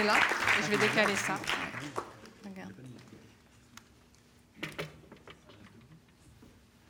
Là 0.04 0.18
et 0.60 0.64
je 0.64 0.70
vais 0.70 0.78
décaler 0.78 1.16
ça. 1.16 1.38
Regarde. 2.44 2.74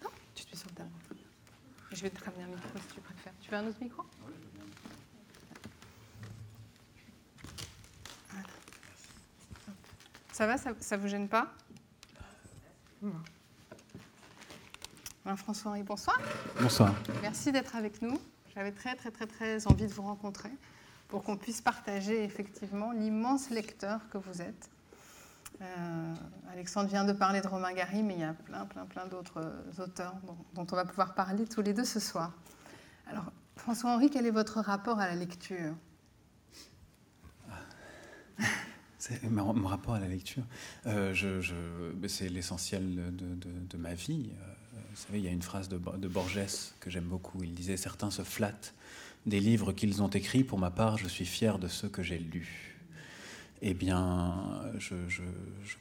Non, 0.04 0.10
tu 0.34 0.46
te 0.46 0.52
mets 0.52 0.58
sur 0.58 0.70
le 0.78 1.96
Je 1.96 2.02
vais 2.02 2.10
te 2.10 2.24
ramener 2.24 2.44
un 2.44 2.48
micro 2.48 2.80
si 2.80 2.96
tu 2.96 3.02
préfères. 3.02 3.34
Tu 3.42 3.50
veux 3.50 3.58
un 3.58 3.68
autre 3.68 3.82
micro? 3.82 4.04
Ça 10.32 10.48
va, 10.48 10.58
ça, 10.58 10.72
ça 10.82 10.98
vous 10.98 11.08
gêne 11.08 11.30
pas? 11.30 11.54
François-Henri, 15.38 15.84
bonsoir. 15.84 16.20
Bonsoir. 16.60 16.94
Merci 17.22 17.52
d'être 17.52 17.76
avec 17.76 18.02
nous. 18.02 18.20
J'avais 18.54 18.72
très, 18.72 18.96
très, 18.96 19.12
très, 19.12 19.28
très 19.28 19.68
envie 19.68 19.88
de 19.88 19.94
vous 19.94 20.04
rencontrer 20.04 20.52
pour 21.08 21.24
qu'on 21.24 21.38
puisse 21.38 21.62
partager 21.62 22.24
effectivement 22.24 22.92
l'immense 22.92 23.50
lecteur 23.50 24.10
que 24.10 24.18
vous 24.18 24.42
êtes. 24.42 24.70
Euh, 25.62 26.14
Alexandre 26.52 26.90
vient 26.90 27.06
de 27.06 27.14
parler 27.14 27.42
de 27.42 27.48
Romain 27.48 27.74
Gary, 27.74 28.04
mais 28.04 28.16
il 28.16 28.20
y 28.20 28.24
a 28.24 28.34
plein, 28.34 28.66
plein, 28.66 28.86
plein 28.86 29.06
d'autres 29.06 29.54
auteurs 29.80 30.16
dont, 30.54 30.68
on 30.70 30.76
va 30.76 30.86
pouvoir 30.86 31.14
parler 31.14 31.46
tous 31.46 31.62
les 31.62 31.74
deux 31.74 31.86
ce 31.86 32.00
soir. 32.00 32.34
Alors, 33.08 33.32
François-Henri, 33.56 34.10
quel 34.10 34.26
est 34.26 34.32
votre 34.32 34.60
rapport 34.60 35.00
à 35.00 35.08
la 35.08 35.16
lecture? 35.16 35.76
Mon, 39.30 39.68
rapport 39.68 39.94
à 39.94 40.00
la 40.00 40.08
lecture, 40.08 40.44
euh, 40.88 41.14
c'est 42.08 42.28
l'essentiel 42.28 43.16
de, 43.16 43.78
ma 43.78 43.94
vie. 43.94 44.32
Euh, 44.34 44.80
vous 44.90 44.96
savez, 44.96 45.20
il 45.20 45.26
y 45.26 45.28
a 45.28 45.32
une 45.32 45.44
phrase 45.44 45.70
de 45.70 45.78
Borges 46.08 46.40
que 46.80 46.90
j'aime 46.90 47.06
beaucoup. 47.06 47.44
Il 47.44 47.54
disait 47.54 47.78
Certains 47.78 48.10
se 48.10 48.24
flattent 48.24 48.74
des 49.26 49.40
livres 49.40 49.72
qu'ils 49.72 50.02
ont 50.02 50.10
écrits. 50.10 50.44
Pour 50.44 50.60
ma 50.60 50.72
part, 50.72 50.98
je 50.98 51.08
suis 51.08 51.26
fier 51.26 51.60
de 51.60 51.68
ceux 51.68 51.90
que 51.90 52.04
j'ai 52.04 52.18
lus. 52.18 52.76
Eh 53.62 53.74
bien, 53.74 54.62
je, 54.78 54.96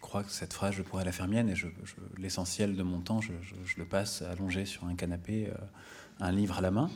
crois 0.00 0.22
que 0.22 0.30
cette 0.30 0.52
phrase, 0.52 0.74
je 0.74 0.82
pourrais 0.82 1.04
la 1.04 1.12
faire 1.12 1.28
mienne, 1.28 1.50
et 1.50 1.54
l'essentiel 2.18 2.76
de 2.76 2.82
mon 2.82 3.00
temps, 3.00 3.20
je, 3.20 3.32
le 3.76 3.84
passe 3.84 4.22
allongé 4.22 4.64
sur 4.64 4.84
un 4.84 4.94
canapé, 4.94 5.48
euh, 5.48 5.54
un 6.20 6.32
livre 6.32 6.58
à 6.58 6.60
la 6.60 6.70
main. 6.70 6.88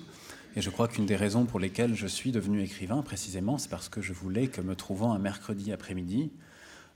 Et 0.57 0.63
je 0.63 0.71
crois 0.71 0.89
qu'une 0.89 1.05
des 1.05 1.17
raisons 1.17 1.45
pour 1.45 1.61
lesquelles 1.61 1.95
je 1.95 2.07
suis 2.07 2.33
devenu 2.33 2.63
écrivain, 2.63 3.03
précisément, 3.03 3.59
c'est 3.59 3.69
parce 3.69 3.89
que 3.89 4.01
je 4.01 4.13
voulais 4.13 4.47
que 4.47 4.61
me 4.61 4.77
trouvant 4.77 5.13
un 5.13 5.19
mercredi 5.19 5.73
après-midi, 5.73 6.31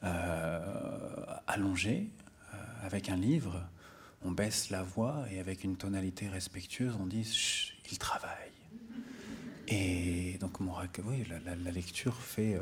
euh, 0.04 0.60
allongé, 1.46 2.08
euh, 2.54 2.56
avec 2.86 3.08
un 3.08 3.16
livre, 3.16 3.62
on 4.24 4.30
baisse 4.30 4.70
la 4.70 4.82
voix 4.82 5.24
et 5.30 5.40
avec 5.40 5.64
une 5.64 5.76
tonalité 5.76 6.28
respectueuse, 6.28 6.96
on 7.00 7.06
dit 7.06 7.28
il 7.90 7.98
travaille 7.98 8.61
Et 9.68 10.38
donc, 10.40 10.60
mon, 10.60 10.72
oui, 11.04 11.24
la, 11.44 11.70
lecture 11.70 12.14
fait 12.16 12.58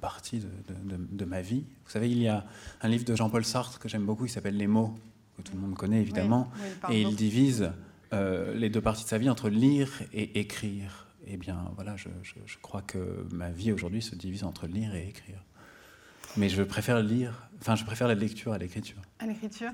partie 0.00 0.40
de, 0.40 0.48
de, 0.88 1.24
ma 1.24 1.40
vie. 1.40 1.64
Vous 1.84 1.90
savez, 1.90 2.10
il 2.10 2.18
y 2.18 2.28
a 2.28 2.44
un 2.82 2.88
livre 2.88 3.04
de 3.04 3.14
Jean-Paul 3.14 3.44
Sartre 3.44 3.78
que 3.78 3.88
j'aime 3.88 4.04
beaucoup, 4.04 4.24
il 4.26 4.30
s'appelle 4.30 4.56
Les 4.56 4.66
mots, 4.66 4.98
que 5.36 5.42
tout 5.42 5.54
le 5.54 5.60
monde 5.60 5.74
connaît 5.74 6.00
évidemment, 6.00 6.50
et 6.90 7.02
il 7.02 7.16
divise 7.16 7.70
les 8.12 8.70
deux 8.70 8.80
parties 8.80 9.04
de 9.04 9.08
sa 9.08 9.18
vie 9.18 9.28
entre 9.28 9.48
lire 9.48 10.02
et 10.12 10.38
écrire. 10.38 11.06
Eh 11.26 11.36
bien, 11.36 11.58
voilà, 11.74 11.96
je, 11.96 12.08
je 12.22 12.56
crois 12.62 12.82
que 12.82 13.26
ma 13.32 13.50
vie 13.50 13.72
aujourd'hui 13.72 14.00
se 14.00 14.14
divise 14.14 14.44
entre 14.44 14.66
lire 14.66 14.94
et 14.94 15.08
écrire. 15.08 15.42
Mais 16.36 16.48
je 16.48 16.62
préfère 16.62 17.00
lire, 17.00 17.48
enfin, 17.60 17.74
je 17.74 17.84
préfère 17.84 18.08
la 18.08 18.14
lecture 18.14 18.52
à 18.52 18.58
l'écriture. 18.58 19.00
À 19.18 19.26
l'écriture? 19.26 19.72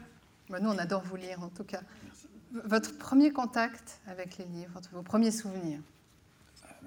Bah, 0.49 0.61
Nous, 0.61 0.71
on 0.71 0.79
adore 0.79 1.03
vous 1.03 1.17
lire, 1.17 1.43
en 1.43 1.49
tout 1.49 1.65
cas. 1.65 1.81
Votre 2.65 2.97
premier 2.99 3.33
contact 3.33 4.01
avec 4.07 4.39
les 4.39 4.45
livres, 4.45 4.81
vos 4.93 5.03
premiers 5.03 5.33
souvenirs? 5.33 5.81
euh, 5.81 5.81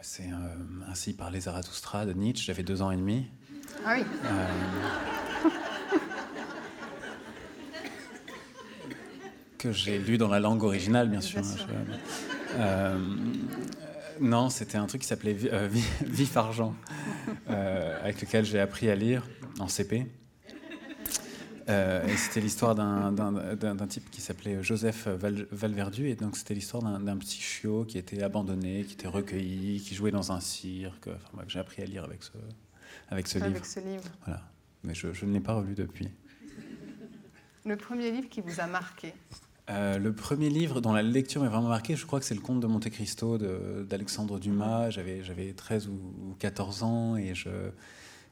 C'est 0.01 0.31
euh, 0.31 0.35
ainsi 0.89 1.13
par 1.13 1.31
les 1.31 1.41
Zarathustra 1.41 2.05
de 2.05 2.13
Nietzsche, 2.13 2.45
j'avais 2.45 2.63
deux 2.63 2.81
ans 2.81 2.91
et 2.91 2.97
demi. 2.97 3.27
Ah 3.85 3.95
oui 3.97 4.05
euh, 4.25 4.47
Que 9.57 9.71
j'ai 9.71 9.97
lu 9.97 10.17
dans 10.17 10.27
la 10.27 10.39
langue 10.39 10.63
originale, 10.63 11.09
bien 11.09 11.21
sûr. 11.21 11.41
non, 14.19 14.49
c'était 14.49 14.77
un 14.77 14.85
truc 14.85 15.01
qui 15.01 15.07
s'appelait 15.07 15.35
Vif 16.05 16.37
Argent, 16.37 16.75
avec 17.47 18.21
lequel 18.21 18.45
j'ai 18.45 18.59
appris 18.59 18.89
à 18.89 18.95
lire 18.95 19.27
en 19.59 19.67
CP. 19.67 20.07
Euh, 21.69 22.07
c'était 22.15 22.39
l'histoire 22.39 22.75
d'un 22.75 23.87
type 23.87 24.09
qui 24.09 24.21
s'appelait 24.21 24.63
Joseph 24.63 25.07
Valverdu. 25.51 26.09
Et 26.09 26.15
donc, 26.15 26.37
c'était 26.37 26.53
l'histoire 26.53 26.83
d'un 26.83 27.17
petit 27.17 27.39
chiot 27.39 27.85
qui 27.85 27.97
était 27.97 28.23
abandonné, 28.23 28.83
qui 28.83 28.93
était 28.93 29.07
recueilli, 29.07 29.81
qui 29.81 29.95
jouait 29.95 30.11
dans 30.11 30.31
un 30.31 30.39
cirque. 30.39 31.07
Enfin, 31.07 31.43
j'ai 31.47 31.59
appris 31.59 31.81
à 31.81 31.85
lire 31.85 32.03
avec 32.03 32.23
ce, 32.23 32.31
avec 33.09 33.27
ce 33.27 33.37
livre. 33.37 33.47
Avec 33.47 33.65
ce 33.65 33.79
livre. 33.79 34.03
Voilà. 34.25 34.41
Mais 34.83 34.93
je, 34.93 35.11
je 35.11 35.25
ne 35.25 35.33
l'ai 35.33 35.39
pas 35.39 35.53
relu 35.53 35.75
depuis. 35.75 36.09
Le 37.65 37.75
premier 37.75 38.11
livre 38.11 38.29
qui 38.29 38.41
vous 38.41 38.59
a 38.59 38.67
marqué 38.67 39.13
euh, 39.69 39.97
le 39.97 40.13
premier 40.13 40.49
livre 40.49 40.79
dont 40.79 40.93
la 40.93 41.01
lecture 41.01 41.41
m'a 41.41 41.49
vraiment 41.49 41.67
marqué, 41.67 41.97
je 41.97 42.05
crois 42.05 42.21
que 42.21 42.25
c'est 42.25 42.33
Le 42.33 42.39
Comte 42.39 42.61
de 42.61 42.67
Monte 42.67 42.89
Cristo 42.89 43.37
d'Alexandre 43.37 44.39
Dumas. 44.39 44.91
J'avais 44.91 45.53
13 45.53 45.89
ou 45.89 46.35
14 46.39 46.83
ans 46.83 47.17
et 47.17 47.35
je, 47.35 47.49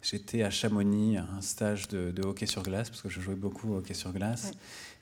J'étais 0.07 0.44
à 0.44 0.52
Chamonix, 0.52 1.18
à 1.18 1.26
un 1.36 1.41
stage 1.41 1.88
de, 1.88 2.22
hockey 2.23 2.45
sur 2.45 2.61
glace, 2.61 2.91
parce 2.91 3.02
que 3.02 3.10
je 3.10 3.19
jouais 3.19 3.34
beaucoup 3.34 3.73
au 3.73 3.77
hockey 3.77 3.95
sur 3.95 4.14
glace. 4.14 4.52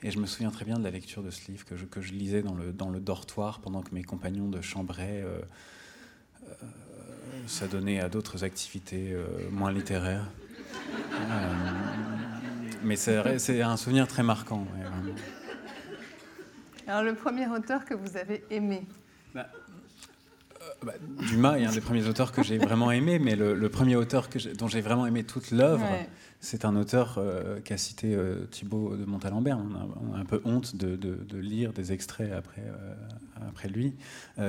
Et 0.02 0.10
je 0.10 0.18
me 0.18 0.24
souviens 0.24 0.50
très 0.50 0.64
bien 0.64 0.78
de 0.78 0.82
la 0.82 0.90
lecture 0.90 1.22
de 1.22 1.28
ce 1.28 1.50
livre 1.50 1.66
que 1.66 1.76
je, 1.76 1.84
que 1.84 2.00
je 2.00 2.14
lisais 2.14 2.40
dans 2.40 2.54
le, 2.54 2.72
dans 2.72 2.88
le 2.88 3.00
dortoir 3.00 3.60
pendant 3.60 3.82
que 3.82 3.94
mes 3.94 4.02
compagnons 4.02 4.48
de 4.48 4.62
chambraient 4.62 5.22
euh, 5.22 5.40
euh, 6.48 6.54
s'adonnaient 7.46 8.00
à 8.00 8.08
d'autres 8.08 8.44
activités 8.44 9.12
euh, 9.12 9.26
moins 9.50 9.70
littéraires. 9.70 10.30
mais 12.82 12.96
c'est 12.96 13.60
un 13.60 13.76
souvenir 13.76 14.08
très 14.08 14.22
marquant. 14.22 14.66
Alors, 16.86 17.02
le 17.02 17.14
premier 17.14 17.46
auteur 17.48 17.84
que 17.84 17.92
vous 17.92 18.16
avez 18.16 18.42
aimé? 18.48 18.86
Bah, 19.34 19.48
bah, 20.82 20.92
Dumas 21.28 21.58
est 21.58 21.64
un 21.64 21.72
des 21.72 21.80
premiers 21.80 22.06
auteurs 22.06 22.32
que 22.32 22.42
j'ai 22.42 22.58
vraiment 22.58 22.90
aimé, 22.90 23.18
mais 23.18 23.36
le, 23.36 23.68
premier 23.68 23.96
auteur 23.96 24.28
que 24.28 24.38
dont 24.54 24.68
j'ai 24.68 24.80
vraiment 24.80 25.06
aimé 25.06 25.24
toute 25.24 25.50
l'œuvre, 25.50 25.86
c'est 26.40 26.64
un 26.64 26.76
auteur 26.76 27.16
euh, 27.18 27.60
qu'a 27.60 27.78
cité 27.78 28.14
euh, 28.14 28.44
Thibaut 28.46 28.96
de 28.96 29.04
Montalembert. 29.04 29.58
On 29.58 30.14
a, 30.14 30.18
un 30.18 30.24
peu 30.24 30.40
honte 30.44 30.76
de, 30.76 31.38
lire 31.38 31.72
des 31.72 31.92
extraits 31.92 32.32
après, 32.32 32.62
euh, 32.62 32.94
après 33.48 33.68
lui. 33.68 33.94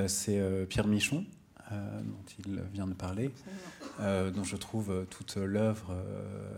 c'est 0.06 0.40
Pierre 0.68 0.86
Michon, 0.86 1.24
dont 1.70 2.44
il 2.46 2.60
vient 2.72 2.86
de 2.86 2.94
parler, 2.94 3.30
dont 3.98 4.44
je 4.44 4.56
trouve 4.56 5.06
toute 5.10 5.36
l'œuvre 5.36 5.96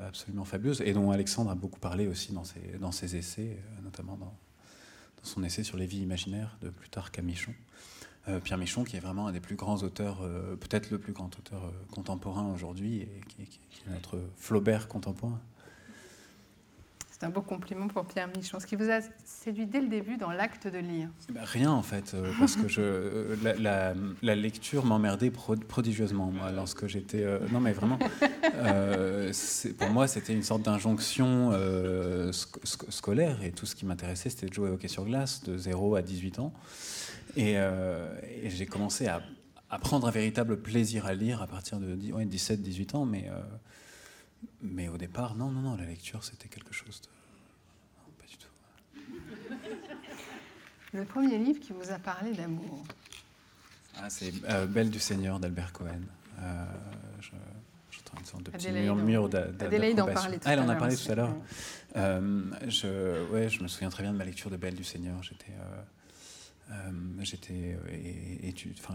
absolument 0.06 0.44
fabuleuse, 0.44 0.82
et 0.84 0.92
dont 0.92 1.10
Alexandre 1.10 1.50
a 1.50 1.54
beaucoup 1.54 1.80
parlé 1.80 2.06
aussi 2.06 2.32
dans 2.32 2.44
ses, 2.44 2.78
dans 2.80 2.92
ses 2.92 3.16
essais, 3.16 3.56
notamment 3.82 4.16
dans, 4.16 4.26
dans 4.26 5.24
son 5.24 5.42
essai 5.44 5.62
sur 5.62 5.76
les 5.76 5.86
vies 5.86 6.02
imaginaires 6.02 6.56
de 6.62 6.68
Plutarque 6.68 7.18
à 7.18 7.22
Michon. 7.22 7.54
Euh, 8.28 8.40
Pierre 8.40 8.58
Michon, 8.58 8.84
qui 8.84 8.96
est 8.96 9.00
vraiment 9.00 9.28
un 9.28 9.32
des 9.32 9.40
plus 9.40 9.56
grands 9.56 9.78
auteurs, 9.78 10.18
euh, 10.22 10.56
peut-être 10.56 10.90
le 10.90 10.98
plus 10.98 11.12
grand 11.12 11.26
auteur 11.38 11.64
euh, 11.64 11.70
contemporain 11.92 12.50
aujourd'hui, 12.52 13.02
et 13.02 13.20
qui, 13.28 13.42
est 13.42 13.90
notre 13.90 14.20
Flaubert 14.36 14.88
contemporain. 14.88 15.40
C'est 17.10 17.24
un 17.24 17.30
beau 17.30 17.40
compliment 17.40 17.88
pour 17.88 18.04
Pierre 18.04 18.28
Michon. 18.36 18.60
Ce 18.60 18.66
qui 18.66 18.76
vous 18.76 18.90
a 18.90 19.00
séduit 19.24 19.66
dès 19.66 19.80
le 19.80 19.88
début 19.88 20.18
dans 20.18 20.30
l'acte 20.30 20.68
de 20.68 20.78
lire 20.78 21.08
eh 21.28 21.32
ben, 21.32 21.42
Rien 21.42 21.72
en 21.72 21.82
fait, 21.82 22.14
parce 22.38 22.54
que 22.54 22.68
je, 22.68 23.34
la, 23.42 24.34
lecture 24.36 24.84
m'emmerdait 24.84 25.32
prodigieusement, 25.32 26.30
moi, 26.30 26.52
lorsque 26.52 26.86
j'étais... 26.86 27.26
non 27.50 27.58
mais 27.58 27.72
vraiment, 27.72 27.98
pour 29.78 29.90
moi 29.90 30.06
c'était 30.06 30.32
une 30.32 30.44
sorte 30.44 30.62
d'injonction 30.62 31.50
scolaire, 32.30 33.42
et 33.42 33.50
tout 33.50 33.66
ce 33.66 33.74
qui 33.74 33.84
m'intéressait 33.84 34.30
c'était 34.30 34.46
de 34.46 34.54
jouer 34.54 34.70
au 34.70 34.74
hockey 34.74 34.86
sur 34.86 35.04
glace 35.04 35.42
de 35.42 35.58
0 35.58 35.96
à 35.96 36.02
18 36.02 36.38
ans. 36.38 36.52
Euh, 37.36 38.20
et, 38.42 38.50
j'ai 38.50 38.66
commencé 38.66 39.06
à, 39.06 39.22
prendre 39.78 40.06
un 40.08 40.10
véritable 40.10 40.60
plaisir 40.60 41.06
à 41.06 41.14
lire 41.14 41.42
à 41.42 41.46
partir 41.46 41.78
de 41.78 41.94
17-18 41.94 42.96
ans, 42.96 43.04
mais, 43.04 43.28
euh, 43.28 43.40
mais 44.62 44.88
au 44.88 44.96
départ, 44.96 45.34
non, 45.34 45.50
non, 45.50 45.60
non, 45.60 45.76
la 45.76 45.84
lecture, 45.84 46.24
c'était 46.24 46.48
quelque 46.48 46.72
chose 46.72 47.02
de... 47.02 47.08
Non, 47.98 48.12
pas 48.18 48.26
du 48.26 48.36
tout. 48.36 49.58
Le 50.94 51.04
premier 51.04 51.38
livre 51.38 51.60
qui 51.60 51.72
vous 51.72 51.90
a 51.90 51.98
parlé 51.98 52.32
d'amour 52.32 52.82
ah, 53.98 54.08
C'est 54.08 54.32
euh, 54.48 54.66
Belle 54.66 54.90
du 54.90 55.00
Seigneur 55.00 55.38
d'Albert 55.38 55.72
Cohen. 55.72 56.00
je, 57.20 57.30
une 58.18 58.24
sorte 58.24 58.42
de 58.44 58.50
petit 58.50 58.70
mur, 58.72 58.96
mur 58.96 59.30
Adélaïde 59.60 60.00
en 60.00 60.06
parlait 60.06 60.38
tout 60.38 60.44
ah, 60.46 60.52
elle 60.52 60.60
en 60.60 60.68
a 60.68 60.76
parlé 60.76 60.96
tout 60.96 61.12
à 61.12 61.14
l'heure. 61.14 61.34
je, 61.94 63.30
ouais, 63.30 63.48
je 63.48 63.62
me 63.62 63.68
souviien 63.68 63.90
très 63.90 64.02
bien 64.02 64.12
de 64.12 64.18
ma 64.18 64.24
lecture 64.24 64.50
de 64.50 64.56
Belle 64.56 64.74
du 64.74 64.84
Seigneur. 64.84 65.22
J'étais 65.22 65.52
euh, 65.52 65.82
j'étais 67.20 67.76
euh, 67.88 68.70
enfin, 68.78 68.94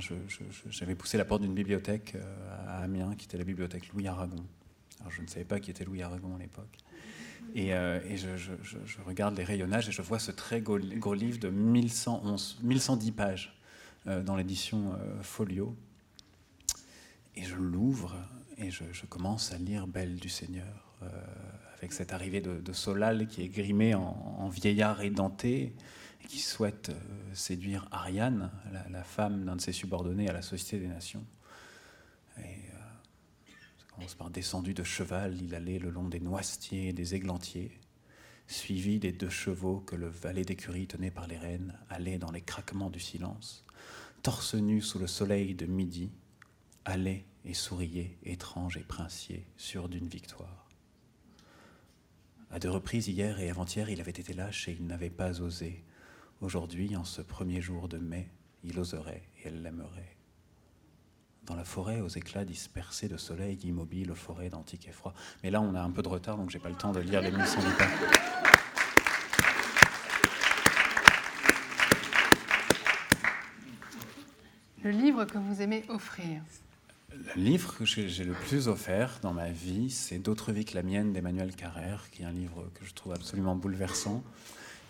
j'avais 0.70 0.96
poussé 0.96 1.18
la 1.18 1.26
porte 1.26 1.42
d'une 1.42 1.54
bibliothèque 1.54 2.14
euh, 2.16 2.68
à 2.68 2.84
Amiens, 2.84 3.16
qui 3.16 3.26
était 3.26 3.38
la 3.38 3.44
bibliothèque 3.44 3.92
Louis 3.94 4.08
Aragon. 4.08 4.44
Alors, 5.00 5.12
je 5.12 5.22
ne 5.22 5.28
savais 5.28 5.46
pas 5.46 5.60
qui 5.60 5.72
était 5.72 5.84
Louis 5.84 6.02
Aragon 6.02 6.36
à 6.36 6.40
l'époque. 6.40 6.78
Et, 7.56 7.72
je, 7.72 9.02
regarde 9.06 9.38
les 9.38 9.44
rayonnages 9.44 9.90
et 9.90 9.92
je 9.92 10.02
vois 10.02 10.20
ce 10.20 10.32
très 10.32 10.62
gros, 10.62 10.78
livre 10.78 11.40
de 11.40 11.50
1111, 11.50 12.60
1110 12.64 13.12
pages 13.12 13.60
dans 14.06 14.36
l'édition 14.38 14.98
Folio. 15.22 15.76
Et 17.36 17.44
je 17.44 17.56
l'ouvre 17.56 18.16
et 18.58 18.72
je, 18.72 19.06
commence 19.10 19.52
à 19.52 19.58
lire 19.58 19.88
Belle 19.88 20.16
du 20.16 20.30
Seigneur, 20.30 20.96
avec 21.78 21.92
cette 21.92 22.14
arrivée 22.14 22.40
de, 22.40 22.74
Solal 22.74 23.28
qui 23.28 23.42
est 23.42 23.50
grimé 23.50 23.94
en, 23.94 24.02
en 24.40 24.48
vieillard 24.48 25.02
édenté 25.02 25.74
qui 26.28 26.40
souhaite 26.40 26.90
euh, 26.90 27.34
séduire 27.34 27.88
Ariane, 27.92 28.52
la, 28.90 29.04
femme 29.04 29.46
d'un 29.46 29.56
de 29.56 29.62
ses 29.62 29.72
subordonnés 29.72 30.30
à 30.30 30.34
la 30.34 30.42
Société 30.42 30.80
des 30.80 30.88
Nations. 30.88 31.26
Et 32.38 32.42
euh, 32.42 33.52
ça 33.78 33.86
commence 33.94 34.16
par 34.16 34.30
descendu 34.30 34.74
de 34.74 34.84
cheval, 34.84 35.42
il 35.42 35.56
allait 35.56 35.80
le 35.80 35.90
long 35.90 36.08
des 36.08 36.20
noisetiers 36.20 36.90
et 36.90 36.94
des 36.94 37.16
églantiers, 37.16 37.80
suivi 38.48 39.00
des 39.00 39.12
deux 39.12 39.30
chevaux 39.30 39.80
que 39.80 39.96
le 39.96 40.08
valet 40.08 40.44
d'écurie 40.44 40.88
tenait 40.88 41.12
par 41.12 41.28
les 41.28 41.38
rênes, 41.38 41.78
allait 41.90 42.18
dans 42.18 42.32
les 42.32 42.42
craquements 42.42 42.90
du 42.90 43.00
silence, 43.00 43.66
torse 44.22 44.56
nu 44.56 44.82
sous 44.82 45.00
le 45.00 45.08
soleil 45.08 45.56
de 45.56 45.66
midi, 45.66 46.12
allait 46.86 47.26
et 47.46 47.54
souriait, 47.54 48.18
étrange 48.24 48.78
et 48.78 48.84
princier, 48.84 49.46
sûr 49.58 49.90
d'une 49.90 50.08
victoire. 50.08 50.68
À 52.52 52.60
deux 52.60 52.70
reprises, 52.70 53.08
hier 53.08 53.40
et 53.40 53.50
avant-hier, 53.50 53.90
il 53.90 54.00
avait 54.00 54.12
été 54.12 54.34
lâche 54.34 54.68
et 54.68 54.78
il 54.80 54.86
n'avait 54.86 55.10
pas 55.10 55.42
osé, 55.42 55.84
Aujourd'hui, 56.44 56.98
en 56.98 57.06
ce 57.06 57.22
premier 57.22 57.62
jour 57.62 57.88
de 57.88 57.98
mai, 57.98 58.28
il 58.66 58.78
oserait 58.78 59.24
et 59.38 59.48
elle 59.48 59.64
l'aimerait. 59.64 60.18
Dans 61.46 61.56
la 61.56 61.64
forêt, 61.64 62.02
aux 62.02 62.10
éclats 62.10 62.44
dispersés 62.44 63.08
de 63.08 63.16
soleil, 63.16 63.58
immobile, 63.64 64.14
forêt 64.14 64.50
d'antique 64.50 64.86
et 64.90 64.92
froid. 64.92 65.14
Mais 65.42 65.52
là, 65.52 65.62
on 65.62 65.74
a 65.74 65.80
un 65.80 65.90
peu 65.90 66.02
de 66.02 66.10
retard, 66.10 66.36
donc 66.36 66.50
j'ai 66.50 66.60
pas 66.60 66.68
le 66.68 66.76
temps 66.76 66.92
de 66.92 67.00
lire 67.00 67.22
les 67.22 67.32
1100 67.32 67.62
pages. 67.78 67.90
Le 74.84 74.92
livre 74.92 75.24
que 75.24 75.38
vous 75.38 75.62
aimez 75.62 75.86
offrir 75.88 76.42
Le 77.10 77.42
livre 77.42 77.74
que 77.78 77.86
j'ai 77.86 78.26
le 78.26 78.34
plus 78.34 78.68
offert 78.68 79.20
dans 79.22 79.32
ma 79.32 79.50
vie, 79.50 79.90
c'est 79.90 80.18
D'autres 80.18 80.52
vies 80.52 80.66
que 80.66 80.76
la 80.76 80.84
mienne 80.84 81.14
d'Emmanuel 81.14 81.56
Carrère, 81.56 82.10
qui 82.12 82.24
est 82.24 82.26
un 82.26 82.34
livre 82.34 82.70
que 82.74 82.84
je 82.84 82.94
trouve 82.94 83.14
absolument 83.14 83.56
bouleversant 83.56 84.22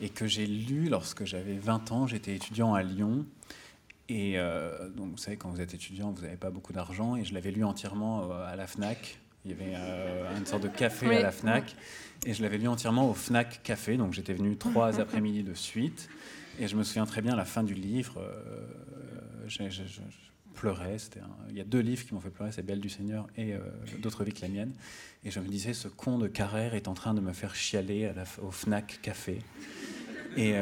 et 0.02 0.10
que 0.10 0.28
j'ai 0.28 0.46
lu 0.46 0.90
lorsque 0.90 1.26
j'avais 1.26 1.58
20 1.58 1.92
ans. 1.92 2.08
J'étais 2.08 2.36
étudiant 2.36 2.74
à 2.74 2.84
Lyon. 2.84 3.26
Et 4.10 4.34
euh, 4.38 4.90
donc, 4.90 5.12
vous 5.12 5.18
savez, 5.18 5.38
quand 5.38 5.50
vous 5.50 5.62
êtes 5.62 5.74
étudiant, 5.74 6.12
vous 6.12 6.22
n'avez 6.22 6.38
pas 6.38 6.50
beaucoup 6.50 6.74
d'argent. 6.74 7.16
Et 7.16 7.24
je 7.24 7.34
l'avais 7.34 7.52
lu 7.52 7.64
entièrement 7.64 8.32
euh, 8.32 8.46
à 8.46 8.56
la 8.56 8.68
FNAC. 8.68 9.20
Il 9.46 9.52
y 9.52 9.54
avait 9.54 9.74
euh, 9.76 10.38
une 10.38 10.46
sorte 10.46 10.64
de 10.64 10.68
café 10.70 11.18
à 11.18 11.22
la 11.22 11.32
FNAC. 11.32 11.76
Et 12.26 12.34
je 12.34 12.42
l'avais 12.42 12.58
lu 12.58 12.68
entièrement 12.68 13.10
au 13.10 13.14
FNAC 13.14 13.62
Café. 13.64 13.98
Donc, 13.98 14.14
j'étais 14.14 14.34
venu 14.34 14.58
trois 14.58 15.00
après-midi 15.02 15.44
de 15.44 15.54
suite. 15.54 16.10
Et 16.60 16.68
je 16.68 16.76
me 16.76 16.84
souviens 16.84 17.06
très 17.06 17.22
bien, 17.22 17.34
à 17.34 17.36
la 17.36 17.46
fin 17.46 17.64
du 17.64 17.74
livre, 17.74 18.22
pleurais. 20.54 20.98
Il 21.50 21.58
y 21.58 21.62
a 21.62 21.64
deux 21.64 21.80
livres 21.80 22.06
qui 22.06 22.14
m'ont 22.14 22.20
fait 22.20 22.30
pleurer, 22.30 22.52
c'est 22.52 22.66
Belle 22.66 22.80
du 22.80 22.90
Seigneur 22.90 23.28
et 23.38 23.56
D'autres 24.00 24.24
vies 24.24 24.34
que 24.34 24.42
la 24.42 24.50
mienne. 24.50 24.74
Et 25.24 25.32
je 25.32 25.40
me 25.40 25.48
disais, 25.48 25.74
ce 25.74 25.88
con 25.88 26.18
de 26.18 26.28
Carrère 26.28 26.76
est 26.76 26.88
en 26.88 26.94
train 26.94 27.14
de 27.14 27.22
me 27.22 27.34
faire 27.34 27.56
chialer 27.56 28.06
à 28.06 28.14
la, 28.14 28.24
au 28.42 28.52
Fnac 28.52 29.00
Café. 29.02 29.40
Et, 30.38 30.56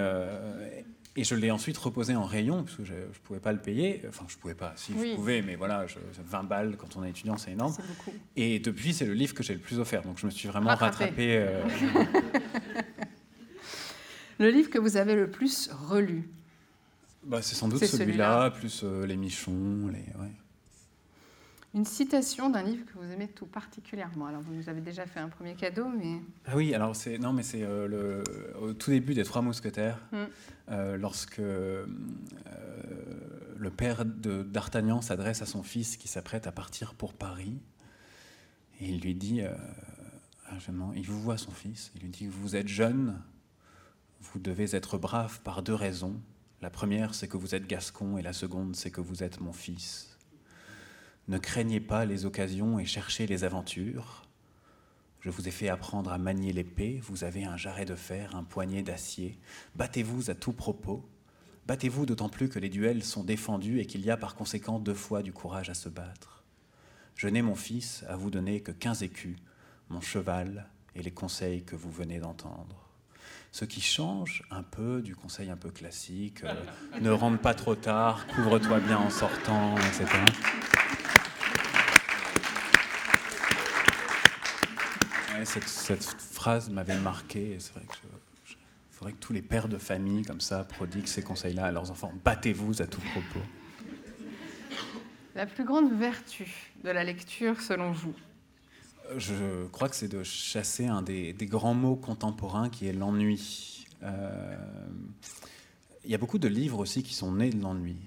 et 1.18 1.26
je 1.26 1.36
l'ai 1.36 1.52
ensuite 1.52 1.78
reposé 1.78 2.16
en 2.16 2.24
rayon, 2.24 2.64
parce 2.64 2.78
que 2.78 2.86
je 2.86 2.94
ne 2.94 3.06
pouvais 3.24 3.42
pas 3.42 3.52
le 3.52 3.60
payer. 3.60 4.02
Enfin, 4.08 4.26
je 4.30 4.36
ne 4.36 4.40
pouvais 4.40 4.56
pas, 4.56 4.72
si 4.78 4.94
je 4.94 5.16
pouvais, 5.16 5.42
mais 5.42 5.56
voilà, 5.56 5.86
20 6.24 6.44
balles 6.44 6.78
quand 6.78 6.96
on 6.96 7.04
est 7.04 7.10
étudiant, 7.10 7.38
c'est 7.38 7.52
énorme. 7.52 7.76
Et 8.38 8.60
depuis, 8.60 8.94
c'est 8.94 9.06
le 9.06 9.14
livre 9.14 9.34
que 9.34 9.44
j'ai 9.44 9.54
le 9.54 9.60
plus 9.60 9.80
offert. 9.80 10.04
Donc 10.04 10.20
je 10.20 10.26
me 10.26 10.32
suis 10.32 10.48
vraiment 10.48 10.74
rattrapé. 10.74 11.38
Euh, 11.38 11.64
le 14.40 14.50
livre 14.50 14.70
que 14.70 14.80
vous 14.80 14.96
avez 14.96 15.16
le 15.16 15.30
plus 15.30 15.70
relu? 15.90 16.30
Bah, 17.24 17.42
C'est 17.42 17.56
sans 17.56 17.68
doute 17.68 17.84
celui-là, 17.84 18.52
plus 18.52 18.82
euh, 18.84 19.06
Les 19.06 19.18
Michons. 19.18 19.88
Les, 19.92 20.06
une 21.74 21.86
citation 21.86 22.50
d'un 22.50 22.64
livre 22.64 22.86
que 22.86 22.98
vous 22.98 23.10
aimez 23.12 23.30
tout 23.30 23.46
particulièrement. 23.46 24.26
Alors, 24.26 24.42
vous 24.42 24.54
nous 24.54 24.68
avez 24.68 24.82
déjà 24.82 25.06
fait 25.06 25.22
un 25.22 25.30
premier 25.30 25.56
cadeau, 25.56 25.88
mais... 25.88 26.22
Ah 26.46 26.58
oui, 26.58 26.76
alors 26.76 26.96
c'est... 26.98 27.18
Non, 27.18 27.32
mais 27.32 27.44
c'est 27.44 27.64
euh, 27.64 27.88
le, 27.88 28.24
au 28.60 28.74
tout 28.74 28.92
début 28.92 29.14
des 29.14 29.24
Trois 29.24 29.42
Mousquetaires, 29.42 29.98
mm. 30.12 30.18
euh, 30.70 30.98
lorsque 30.98 31.40
euh, 31.40 31.86
le 33.58 33.70
père 33.70 34.04
de 34.04 34.44
d'Artagnan 34.44 35.02
s'adresse 35.02 35.42
à 35.42 35.46
son 35.46 35.64
fils 35.64 35.96
qui 35.96 36.10
s'apprête 36.10 36.46
à 36.46 36.52
partir 36.52 36.94
pour 36.94 37.14
Paris, 37.14 37.58
et 38.82 38.90
il 38.90 39.00
lui 39.00 39.16
dit... 39.16 39.42
il 40.96 41.08
vous 41.08 41.22
voit 41.22 41.38
son 41.38 41.52
fils, 41.52 41.94
il 41.96 42.02
lui 42.02 42.10
dit, 42.10 42.28
vous 42.28 42.58
êtes 42.58 42.68
jeune, 42.68 43.18
vous 44.20 44.40
devez 44.40 44.76
être 44.76 44.98
brave 44.98 45.40
par 45.42 45.64
deux 45.64 45.76
raisons. 45.76 46.20
La 46.62 46.70
première, 46.70 47.16
c'est 47.16 47.28
que 47.28 47.38
vous 47.38 47.56
êtes 47.56 47.66
gascon, 47.66 48.18
et 48.18 48.22
la 48.22 48.34
seconde, 48.34 48.76
c'est 48.76 48.92
que 48.92 49.02
vous 49.02 49.24
êtes 49.24 49.40
mon 49.40 49.54
fils. 49.54 50.18
Ne 51.28 51.40
craignez 51.40 51.80
pas 51.80 52.06
les 52.06 52.26
occasions 52.26 52.78
et 52.78 52.86
cherchez 52.86 53.26
les 53.26 53.44
aventures. 53.44 54.28
Je 55.22 55.30
vous 55.30 55.48
ai 55.48 55.52
fait 55.52 55.70
apprendre 55.70 56.12
à 56.12 56.18
manier 56.20 56.54
l'épée, 56.54 57.00
vous 57.04 57.24
avez 57.24 57.46
un 57.46 57.58
jarret 57.58 57.86
de 57.86 57.96
fer, 57.96 58.36
un 58.36 58.44
poignet 58.44 58.84
d'acier. 58.84 59.40
Battez-vous 59.76 60.30
à 60.30 60.36
tout 60.36 60.54
propos. 60.54 61.08
Battez-vous 61.68 62.06
d'autant 62.06 62.30
plus 62.30 62.50
que 62.50 62.60
les 62.60 62.70
duels 62.70 63.04
sont 63.04 63.24
défendus 63.24 63.80
et 63.80 63.86
qu'il 63.86 64.06
y 64.06 64.12
a 64.12 64.18
par 64.18 64.36
conséquent 64.36 64.80
deux 64.80 64.94
fois 64.94 65.24
du 65.24 65.32
courage 65.32 65.70
à 65.70 65.74
se 65.74 65.90
battre. 65.90 66.44
Je 67.16 67.28
n'ai 67.28 67.42
mon 67.42 67.56
fils 67.56 68.04
à 68.08 68.16
vous 68.16 68.30
donner 68.30 68.62
que 68.62 68.72
quinze 68.72 69.04
écus, 69.04 69.38
mon 69.90 70.02
cheval 70.02 70.68
et 70.96 71.02
les 71.02 71.12
conseils 71.12 71.64
que 71.64 71.76
vous 71.76 71.92
venez 71.92 72.20
d'entendre. 72.20 72.91
Ce 73.52 73.66
qui 73.66 73.82
change 73.82 74.44
un 74.50 74.64
peu 74.64 75.02
du 75.02 75.16
conseil 75.16 75.50
un 75.50 75.58
peu 75.58 75.72
classique, 75.72 76.44
euh, 76.46 76.54
ne 77.02 77.10
rentre 77.10 77.40
pas 77.40 77.54
trop 77.54 77.76
tard, 77.76 78.26
couvre-toi 78.28 78.80
bien 78.80 78.98
en 78.98 79.10
sortant, 79.10 79.76
etc. 79.78 80.06
cette, 85.46 86.04
phrase 86.04 86.70
m'avait 86.70 87.00
marqué. 87.00 87.58
C'est 87.60 87.74
vrai 87.74 87.84
que 87.86 87.98
il 88.48 89.04
faudrait 89.04 89.14
que 89.14 89.20
tous 89.20 89.34
les 89.34 89.42
pères 89.42 89.68
de 89.68 89.78
famille, 89.78 90.24
comme 90.24 90.42
ça, 90.42 90.64
prodiguent 90.64 91.08
ces 91.08 91.24
conseils-là 91.24 91.66
à 91.66 91.72
leurs 91.72 91.90
enfants. 91.90 92.14
Battez-vous 92.24 92.82
à 92.82 92.88
tout 92.88 93.02
propos. 93.02 93.46
La 95.34 95.46
plus 95.46 95.64
grande 95.64 95.92
vertu 95.92 96.72
de 96.84 96.90
la 96.90 97.04
lecture, 97.04 97.60
selon 97.62 97.92
vous? 97.92 98.14
Je 99.18 99.68
crois 99.68 99.90
que 99.90 99.96
c'est 99.96 100.08
de 100.08 100.24
chasser 100.24 100.86
un 100.86 101.02
des, 101.02 101.34
grands 101.42 101.74
mots 101.74 101.96
contemporains 101.96 102.70
qui 102.70 102.88
est 102.88 102.94
l'ennui. 102.94 103.86
Euh, 104.04 104.56
il 106.04 106.12
y 106.12 106.16
a 106.16 106.18
beaucoup 106.18 106.40
de 106.40 106.48
livres 106.48 106.80
aussi 106.80 107.04
qui 107.04 107.14
sont 107.14 107.34
nés 107.34 107.50
de 107.50 107.62
l'ennui. 107.62 107.98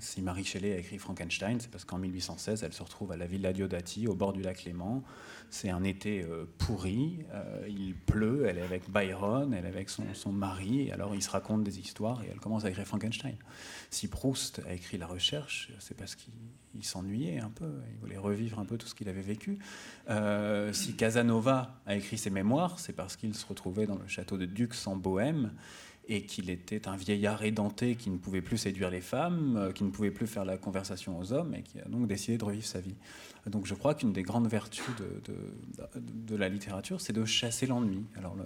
Si 0.00 0.22
Marie 0.22 0.44
Shelley 0.44 0.72
a 0.72 0.78
écrit 0.78 0.98
Frankenstein, 0.98 1.60
c'est 1.60 1.70
parce 1.70 1.84
qu'en 1.84 1.98
1816, 1.98 2.62
elle 2.62 2.72
se 2.72 2.82
retrouve 2.82 3.12
à 3.12 3.16
la 3.16 3.26
Villa 3.26 3.52
Diodati, 3.52 4.08
au 4.08 4.14
bord 4.14 4.32
du 4.32 4.40
lac 4.40 4.64
Léman. 4.64 5.02
C'est 5.50 5.68
un 5.68 5.84
été 5.84 6.22
euh, 6.22 6.46
pourri, 6.58 7.18
euh, 7.34 7.66
il 7.68 7.94
pleut, 7.94 8.46
elle 8.46 8.58
est 8.58 8.62
avec 8.62 8.90
Byron, 8.90 9.52
elle 9.52 9.66
est 9.66 9.68
avec 9.68 9.90
son, 9.90 10.32
mari, 10.32 10.88
et 10.88 10.92
alors 10.92 11.14
ils 11.14 11.22
se 11.22 11.30
racontent 11.30 11.62
des 11.62 11.78
histoires 11.80 12.22
et 12.22 12.28
elle 12.30 12.40
commence 12.40 12.64
à 12.64 12.70
écrire 12.70 12.86
Frankenstein. 12.86 13.36
Si 13.90 14.08
Proust 14.08 14.62
a 14.66 14.72
écrit 14.72 14.96
La 14.96 15.06
Recherche, 15.06 15.70
c'est 15.80 15.96
parce 15.96 16.14
qu'il 16.14 16.84
s'ennuyait 16.84 17.40
un 17.40 17.50
peu, 17.50 17.70
il 17.92 17.98
voulait 17.98 18.16
revivre 18.16 18.58
un 18.58 18.64
peu 18.64 18.78
tout 18.78 18.86
ce 18.86 18.94
qu'il 18.94 19.08
avait 19.08 19.20
vécu. 19.20 19.58
Euh, 20.08 20.72
si 20.72 20.94
Casanova 20.94 21.80
a 21.86 21.96
écrit 21.96 22.16
ses 22.16 22.30
mémoires, 22.30 22.78
c'est 22.78 22.94
parce 22.94 23.16
qu'il 23.16 23.34
se 23.34 23.44
retrouvait 23.44 23.86
dans 23.86 23.96
le 23.96 24.06
château 24.06 24.38
de 24.38 24.46
Dux 24.46 24.86
en 24.86 24.96
Bohème 24.96 25.52
et 26.10 26.22
qu'il 26.22 26.50
était 26.50 26.88
un 26.88 26.96
vieillard 26.96 27.44
édenté 27.44 27.94
qui 27.94 28.10
ne 28.10 28.18
pouvait 28.18 28.42
plus 28.42 28.58
séduire 28.58 28.90
les 28.90 29.00
femmes, 29.00 29.56
euh, 29.56 29.72
qui 29.72 29.84
ne 29.84 29.90
pouvait 29.90 30.10
plus 30.10 30.26
faire 30.26 30.44
la 30.44 30.58
conversation 30.58 31.16
aux 31.16 31.32
hommes, 31.32 31.54
et 31.54 31.62
qui 31.62 31.78
a 31.78 31.84
donc 31.84 32.08
décidé 32.08 32.36
de 32.36 32.44
revivre 32.44 32.66
sa 32.66 32.80
vie. 32.80 32.96
Donc 33.46 33.64
je 33.64 33.74
crois 33.74 33.94
qu'une 33.94 34.12
des 34.12 34.22
grandes 34.22 34.48
vertus 34.48 34.84
de, 34.98 36.36
la 36.36 36.48
littérature, 36.48 37.00
c'est 37.00 37.12
de 37.12 37.24
chasser 37.24 37.66
l'ennui. 37.66 38.04
Alors 38.16 38.36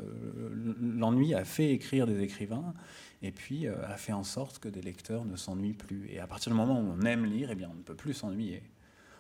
l'ennui 0.79 1.35
a 1.35 1.45
fait 1.45 1.71
écrire 1.71 2.07
des 2.07 2.21
écrivains, 2.21 2.75
et 3.23 3.33
puis 3.33 3.67
euh, 3.67 3.75
a 3.87 3.97
fait 3.97 4.13
en 4.13 4.25
sorte 4.25 4.59
que 4.59 4.69
des 4.69 4.83
lecteurs 4.83 5.25
ne 5.25 5.35
s'ennuient 5.35 5.73
plus. 5.73 6.07
Et 6.11 6.21
à 6.21 6.27
partir 6.27 6.53
du 6.53 6.59
moment 6.59 6.79
où 6.79 6.85
on 6.85 7.01
aime 7.07 7.25
lire, 7.25 7.49
eh 7.51 7.55
bien, 7.55 7.71
on 7.73 7.79
ne 7.79 7.83
peut 7.83 7.97
plus 7.97 8.13
s'ennuyer. 8.13 8.63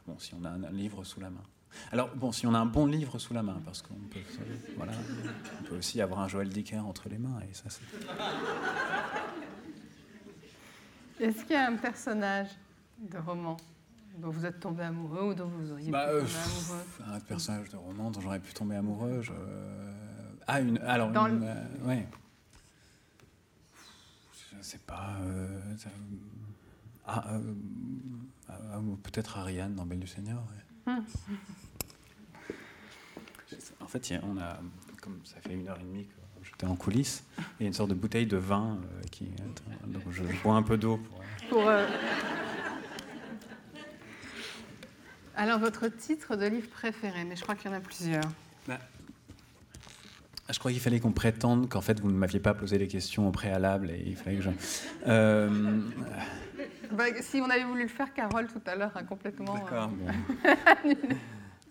Bon, 0.07 0.19
si 0.19 0.35
on 0.35 0.45
a 0.45 0.51
un 0.51 0.71
livre 0.71 1.03
sous 1.03 1.19
la 1.19 1.31
main. 1.31 1.43
Alors, 1.92 2.10
bon, 2.14 2.32
si 2.32 2.46
on 2.46 2.55
a 2.55 2.59
un 2.59 2.66
bon 2.66 2.86
livre 2.86 3.18
sous 3.18 3.34
la 3.34 3.42
main, 3.42 3.60
parce 3.64 3.82
qu'on 3.82 3.94
peut, 3.94 4.20
voilà, 4.76 4.92
on 5.60 5.64
peut 5.64 5.76
aussi 5.76 6.01
avoir 6.01 6.20
un 6.20 6.28
Joël 6.28 6.48
Dicker 6.48 6.78
entre 6.78 7.09
les 7.09 7.18
mains, 7.18 7.38
et 7.48 7.55
ça, 7.55 7.64
c'est... 7.68 7.82
Est-ce 11.20 11.44
qu'il 11.44 11.52
y 11.52 11.56
a 11.56 11.68
un 11.68 11.76
personnage 11.76 12.48
de 12.98 13.18
roman 13.18 13.56
dont 14.18 14.30
vous 14.30 14.44
êtes 14.44 14.59
tombé 14.60 14.82
amoureux 14.82 15.30
ou 15.30 15.34
dont 15.34 15.46
vous 15.46 15.70
auriez 15.72 15.90
bah, 15.90 16.06
pu 16.06 16.12
tomber 16.20 16.32
euh, 16.32 16.44
amoureux? 16.44 16.84
Un 17.16 17.20
personnage 17.20 17.68
de 17.68 17.76
roman 17.76 18.10
dont 18.10 18.20
j'aurais 18.20 18.40
pu 18.40 18.52
tomber 18.52 18.76
amoureux 18.76 19.22
je... 19.22 19.32
Ah, 20.46 20.60
une... 20.60 20.78
Alors, 20.78 21.10
une, 21.10 21.44
euh, 21.44 21.86
ouais. 21.86 22.09
Je 24.51 24.56
ne 24.56 24.62
sais 24.62 24.78
pas... 24.78 25.14
Euh, 25.22 25.60
ah, 27.06 27.38
ah, 28.48 28.80
peut-être 29.02 29.38
Ariane 29.38 29.74
dans 29.74 29.86
Belle 29.86 30.01
du 30.01 30.06
Seigneur. 30.06 30.42
En 33.85 33.89
fait, 33.89 34.15
on 34.23 34.39
a, 34.39 34.59
comme 35.02 35.20
ça 35.24 35.36
fait 35.40 35.55
une 35.55 35.69
heure 35.69 35.78
et 35.78 35.85
demie 35.85 36.05
que 36.05 36.48
j'étais 36.48 36.66
en 36.66 36.74
coulisses, 36.74 37.24
il 37.59 37.65
y 37.65 37.65
a 37.65 37.69
une 37.69 37.74
sorte 37.74 37.90
de 37.90 37.94
bouteille 37.94 38.27
de 38.27 38.36
vin 38.36 38.78
euh, 38.82 39.02
qui. 39.11 39.28
Donc 39.86 40.02
je, 40.11 40.23
bois 40.43 40.55
un 40.55 40.62
peu 40.62 40.77
d'eau 40.77 40.98
pour. 41.51 41.69
Euh, 41.69 41.86
Alors, 45.36 45.59
votre 45.59 45.89
titre 45.89 46.36
de 46.36 46.47
livre 46.47 46.69
préféré, 46.70 47.24
mais 47.24 47.36
je 47.36 47.43
crois 47.43 47.55
qu'il 47.55 47.70
y 47.70 47.74
en 47.74 47.77
a 47.77 47.81
plusieurs. 47.81 48.23
Bah, 48.66 48.78
je 50.51 50.59
crois 50.59 50.70
qu'il 50.70 50.81
fallait 50.81 51.01
qu'on 51.01 51.12
prétende 51.12 51.69
qu'en 51.69 51.81
fait 51.81 52.01
vous 52.01 52.11
ne 52.11 52.16
m'aviez 52.16 52.40
pas 52.40 52.55
posé 52.55 52.78
les 52.78 52.89
questions 52.89 53.28
au 53.28 53.31
préalable 53.31 53.90
et 53.90 54.02
il 54.06 54.16
fallait 54.16 54.36
que 54.36 54.43
je. 54.43 54.51
Euh, 55.06 55.81
bah, 56.93 57.05
si 57.20 57.40
on 57.40 57.48
avait 57.48 57.65
voulu 57.65 57.82
le 57.82 57.89
faire, 57.89 58.12
Carole 58.12 58.47
tout 58.47 58.62
à 58.66 58.77
l'heure 58.77 58.97
a 58.97 59.02
complètement. 59.02 59.55
D'accord. 59.55 59.90
Euh, 60.86 60.93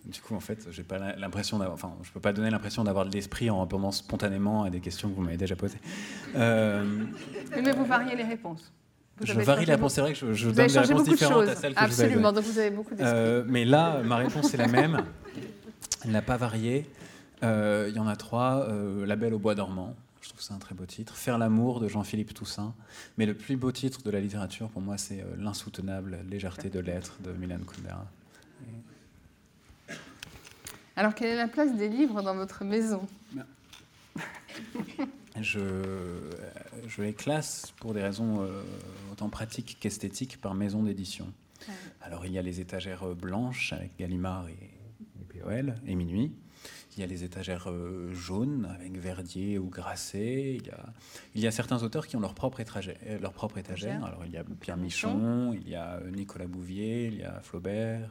du 0.06 0.20
coup, 0.20 0.34
en 0.34 0.40
fait, 0.40 0.66
j'ai 0.70 0.82
pas 0.82 0.98
l'impression 1.16 1.58
d'avoir. 1.58 1.74
Enfin, 1.74 1.94
je 2.02 2.10
peux 2.10 2.20
pas 2.20 2.32
donner 2.32 2.50
l'impression 2.50 2.84
d'avoir 2.84 3.06
de 3.06 3.10
l'esprit 3.10 3.50
en 3.50 3.60
répondant 3.60 3.90
spontanément 3.90 4.64
à 4.64 4.70
des 4.70 4.80
questions 4.80 5.08
que 5.08 5.14
vous 5.14 5.22
m'avez 5.22 5.36
déjà 5.36 5.56
posées. 5.56 5.78
Euh, 6.36 6.84
mais 7.62 7.72
vous 7.72 7.84
variez 7.84 8.16
les 8.16 8.24
réponses. 8.24 8.72
je 9.22 9.32
varie 9.40 9.66
la 9.66 9.74
réponse. 9.74 9.94
C'est 9.94 10.00
vrai 10.00 10.12
que 10.12 10.32
je, 10.32 10.50
donne 10.50 10.66
des 10.66 10.78
réponses 10.78 11.04
différentes 11.04 11.48
à 11.48 11.56
celles 11.56 11.74
que 11.74 11.80
Absolument, 11.80 12.20
vous 12.20 12.26
avez 12.26 12.34
donc 12.34 12.44
vous 12.44 12.58
avez 12.58 12.70
beaucoup 12.70 12.94
d'esprit. 12.94 13.16
Euh, 13.16 13.44
mais 13.46 13.64
là, 13.64 14.02
ma 14.02 14.16
réponse 14.16 14.52
est 14.52 14.58
la 14.58 14.68
même. 14.68 15.04
Elle 16.04 16.10
n'a 16.10 16.22
pas 16.22 16.36
varié. 16.36 16.86
Il 17.42 17.92
y 17.94 17.98
en 17.98 18.08
a 18.08 18.16
trois. 18.16 18.68
la 19.06 19.16
Belle 19.16 19.34
au 19.34 19.38
bois 19.38 19.54
dormant. 19.54 19.94
Je 20.24 20.30
trouve 20.30 20.40
c'est 20.40 20.54
un 20.54 20.58
très 20.58 20.74
beau 20.74 20.86
titre. 20.86 21.14
Faire 21.14 21.36
l'amour 21.36 21.80
de 21.80 21.88
Jean-Philippe 21.88 22.32
Toussaint. 22.32 22.72
Mais 23.18 23.26
le 23.26 23.34
plus 23.34 23.56
beau 23.56 23.70
titre 23.72 24.02
de 24.02 24.10
la 24.10 24.20
littérature, 24.20 24.70
pour 24.70 24.80
moi, 24.80 24.96
c'est 24.96 25.20
euh, 25.20 25.36
L'insoutenable 25.36 26.20
légèreté 26.30 26.70
de 26.70 26.80
l'être 26.80 27.18
de 27.22 27.32
Milan 27.32 27.58
Kundera. 27.58 28.06
Alors, 30.96 31.14
quelle 31.14 31.28
est 31.28 31.36
la 31.36 31.48
place 31.48 31.74
des 31.74 31.88
livres 31.88 32.22
dans 32.22 32.34
votre 32.34 32.64
maison? 32.64 33.06
Je, 35.40 35.58
euh, 35.58 36.30
je, 36.86 37.02
les 37.02 37.12
classe 37.12 37.72
pour 37.80 37.92
des 37.92 38.00
raisons 38.00 38.40
euh, 38.42 38.62
autant 39.10 39.28
pratiques 39.28 39.78
qu'esthétiques 39.80 40.40
par 40.40 40.54
maison 40.54 40.84
d'édition. 40.84 41.26
Alors, 42.00 42.24
il 42.24 42.30
y 42.30 42.38
a 42.38 42.42
les 42.42 42.60
étagères 42.60 43.04
blanches 43.16 43.72
avec 43.72 43.96
Gallimard 43.98 44.46
et, 44.48 44.52
et 44.52 45.40
POL 45.40 45.74
et 45.88 45.96
Minuit. 45.96 46.32
Il 46.96 47.00
y 47.00 47.02
a 47.02 47.06
les 47.06 47.24
étagères 47.24 47.68
euh, 47.68 48.14
jaunes 48.14 48.68
avec 48.72 48.96
Verdier 48.96 49.58
ou 49.58 49.68
Grasset. 49.68 50.54
Il 50.54 50.66
y, 50.66 50.70
a, 50.70 50.84
il 51.34 51.40
y 51.40 51.46
a 51.46 51.50
certains 51.50 51.82
auteurs 51.82 52.06
qui 52.06 52.14
ont 52.14 52.20
leur 52.20 52.34
propre, 52.34 52.60
étagère. 52.60 52.96
Euh, 53.06 53.18
leur 53.18 53.32
propre 53.32 53.58
étagère. 53.58 54.04
Alors 54.04 54.24
il 54.24 54.30
y 54.30 54.36
a 54.36 54.44
Pierre 54.60 54.76
Michon, 54.76 55.52
il 55.54 55.68
y 55.68 55.74
a 55.74 55.94
euh, 55.94 56.10
Nicolas 56.10 56.46
Bouvier, 56.46 57.06
il 57.06 57.16
y 57.16 57.24
a 57.24 57.40
Flaubert. 57.40 58.10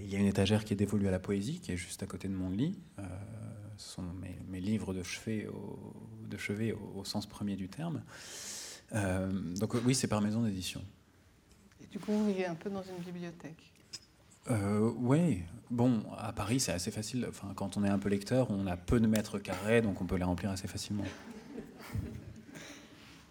Il 0.00 0.10
y 0.10 0.16
a 0.16 0.18
une 0.18 0.26
étagère 0.26 0.64
qui 0.64 0.72
est 0.72 0.76
dévolue 0.76 1.08
à 1.08 1.10
la 1.10 1.18
poésie, 1.18 1.60
qui 1.60 1.72
est 1.72 1.76
juste 1.76 2.02
à 2.02 2.06
côté 2.06 2.28
de 2.28 2.34
mon 2.34 2.50
lit. 2.50 2.78
ce 3.76 3.94
sont 3.94 4.02
mes, 4.50 4.60
livres 4.60 4.94
de 4.94 5.02
chevet, 5.02 5.46
au, 5.46 5.78
de 6.28 6.36
chevet 6.36 6.72
au, 6.72 7.04
sens 7.04 7.26
premier 7.26 7.56
du 7.56 7.68
terme. 7.68 8.02
donc 8.92 9.74
oui, 9.84 9.94
c'est 9.94 10.08
par 10.08 10.20
maison 10.20 10.42
d'édition. 10.42 10.82
Et 11.82 11.86
du 11.86 11.98
coup, 11.98 12.12
vous 12.12 12.26
vivez 12.26 12.46
un 12.46 12.54
peu 12.54 12.70
dans 12.70 12.82
une 12.82 13.02
bibliothèque 13.04 13.72
Oui, 14.48 15.42
bon, 15.70 16.02
à 16.16 16.32
Paris, 16.32 16.60
c'est 16.60 16.72
assez 16.72 16.90
facile. 16.90 17.26
Enfin, 17.28 17.52
quand 17.54 17.76
on 17.76 17.84
est 17.84 17.88
un 17.88 17.98
peu 17.98 18.08
lecteur, 18.08 18.50
on 18.50 18.66
a 18.66 18.76
peu 18.76 19.00
de 19.00 19.06
mètres 19.06 19.38
carrés, 19.38 19.82
donc 19.82 20.00
on 20.00 20.06
peut 20.06 20.16
les 20.16 20.24
remplir 20.24 20.50
assez 20.50 20.68
facilement. 20.68 21.04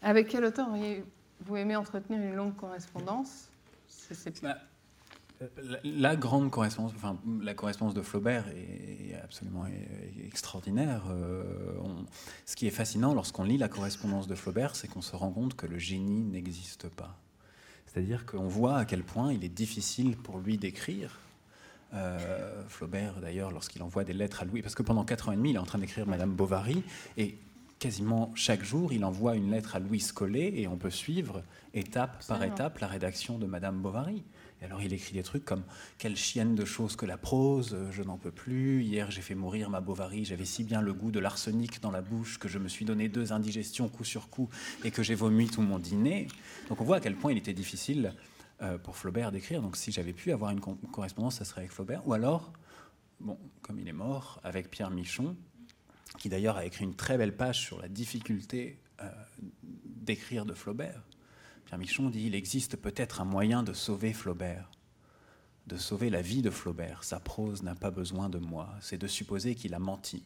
Avec 0.01 0.27
quel 0.27 0.43
auteur 0.43 0.69
vous 1.45 1.55
aimez 1.55 1.75
entretenir 1.75 2.19
une 2.19 2.35
longue 2.35 2.55
correspondance? 2.55 3.49
Bah, 4.41 4.57
la, 5.83 6.15
grande 6.15 6.51
correspondance, 6.51 6.93
enfin, 6.95 7.17
la 7.41 7.53
correspondance 7.53 7.93
de 7.93 8.01
Flaubert 8.01 8.45
est, 8.49 9.15
absolument 9.23 9.65
extraordinaire. 10.25 11.03
Euh, 11.09 11.43
ce 12.45 12.55
qui 12.55 12.67
est 12.67 12.71
fascinant 12.71 13.13
lorsqu'on 13.13 13.43
lit 13.43 13.57
la 13.57 13.67
correspondance 13.67 14.27
de 14.27 14.35
Flaubert, 14.35 14.75
c'est 14.75 14.87
qu'on 14.87 15.01
se 15.01 15.15
rend 15.15 15.31
compte 15.31 15.55
que 15.55 15.65
le 15.65 15.77
génie 15.77 16.23
n'existe 16.23 16.89
pas. 16.89 17.17
C'est-à-dire 17.85 18.25
qu'on 18.25 18.47
voit 18.47 18.77
à 18.77 18.85
quel 18.85 19.03
point 19.03 19.33
il 19.33 19.43
est 19.43 19.49
difficile 19.49 20.17
pour 20.17 20.39
lui 20.39 20.57
d'écrire. 20.57 21.19
Euh, 21.93 22.63
Flaubert, 22.67 23.19
d'ailleurs, 23.21 23.51
lorsqu'il 23.51 23.83
envoie 23.83 24.03
des 24.03 24.13
lettres 24.13 24.41
à 24.41 24.45
Louis, 24.45 24.61
parce 24.61 24.75
que 24.75 24.83
pendant 24.83 25.05
quatre 25.05 25.29
ans 25.29 25.31
et 25.31 25.35
demi, 25.35 25.51
il 25.51 25.55
est 25.55 25.59
en 25.59 25.65
train 25.65 25.79
d'écrire 25.79 26.07
Madame 26.07 26.31
Bovary, 26.31 26.83
et 27.17 27.37
quasiment 27.77 28.31
chaque 28.33 28.63
jour, 28.63 28.93
il 28.93 29.05
envoie 29.05 29.35
une 29.35 29.51
lettre 29.51 29.75
à 29.75 29.79
Louis 29.79 30.03
Collet, 30.13 30.53
et 30.55 30.67
on 30.67 30.77
peut 30.77 30.89
suivre 30.89 31.43
étape 31.73 32.25
par 32.27 32.43
étape 32.43 32.79
la 32.79 32.87
rédaction 32.87 33.37
de 33.37 33.45
Madame 33.45 33.79
Bovary 33.79 34.23
alors 34.63 34.81
il 34.81 34.93
écrit 34.93 35.13
des 35.13 35.23
trucs 35.23 35.45
comme 35.45 35.63
Quelle 35.97 36.15
chienne 36.15 36.55
de 36.55 36.65
choses 36.65 36.95
que 36.95 37.05
la 37.05 37.17
prose, 37.17 37.77
je 37.91 38.03
n'en 38.03 38.17
peux 38.17 38.31
plus. 38.31 38.83
Hier 38.83 39.11
j'ai 39.11 39.21
fait 39.21 39.35
mourir 39.35 39.69
ma 39.69 39.81
Bovary, 39.81 40.25
j'avais 40.25 40.45
si 40.45 40.63
bien 40.63 40.81
le 40.81 40.93
goût 40.93 41.11
de 41.11 41.19
l'arsenic 41.19 41.81
dans 41.81 41.91
la 41.91 42.01
bouche 42.01 42.39
que 42.39 42.47
je 42.47 42.59
me 42.59 42.67
suis 42.67 42.85
donné 42.85 43.09
deux 43.09 43.33
indigestions 43.33 43.89
coup 43.89 44.03
sur 44.03 44.29
coup 44.29 44.49
et 44.83 44.91
que 44.91 45.03
j'ai 45.03 45.15
vomi 45.15 45.49
tout 45.49 45.61
mon 45.61 45.79
dîner. 45.79 46.27
Donc 46.69 46.81
on 46.81 46.83
voit 46.83 46.97
à 46.97 46.99
quel 46.99 47.15
point 47.15 47.31
il 47.31 47.37
était 47.37 47.53
difficile 47.53 48.13
euh, 48.61 48.77
pour 48.77 48.95
Flaubert 48.95 49.31
d'écrire. 49.31 49.61
Donc 49.61 49.75
si 49.75 49.91
j'avais 49.91 50.13
pu 50.13 50.31
avoir 50.31 50.51
une 50.51 50.61
correspondance, 50.61 51.35
ça 51.35 51.45
serait 51.45 51.61
avec 51.61 51.71
Flaubert. 51.71 52.07
Ou 52.07 52.13
alors, 52.13 52.53
bon, 53.19 53.37
comme 53.61 53.79
il 53.79 53.87
est 53.87 53.93
mort, 53.93 54.39
avec 54.43 54.69
Pierre 54.69 54.91
Michon, 54.91 55.35
qui 56.17 56.29
d'ailleurs 56.29 56.57
a 56.57 56.65
écrit 56.65 56.85
une 56.85 56.95
très 56.95 57.17
belle 57.17 57.35
page 57.35 57.59
sur 57.59 57.81
la 57.81 57.89
difficulté 57.89 58.79
euh, 59.01 59.09
d'écrire 59.85 60.45
de 60.45 60.53
Flaubert. 60.53 61.01
Michon 61.77 62.09
dit 62.09 62.25
Il 62.25 62.35
existe 62.35 62.77
peut-être 62.77 63.21
un 63.21 63.25
moyen 63.25 63.63
de 63.63 63.73
sauver 63.73 64.13
Flaubert, 64.13 64.69
de 65.67 65.77
sauver 65.77 66.09
la 66.09 66.21
vie 66.21 66.41
de 66.41 66.49
Flaubert. 66.49 67.03
Sa 67.03 67.19
prose 67.19 67.63
n'a 67.63 67.75
pas 67.75 67.91
besoin 67.91 68.29
de 68.29 68.37
moi. 68.37 68.69
C'est 68.81 68.97
de 68.97 69.07
supposer 69.07 69.55
qu'il 69.55 69.73
a 69.73 69.79
menti, 69.79 70.23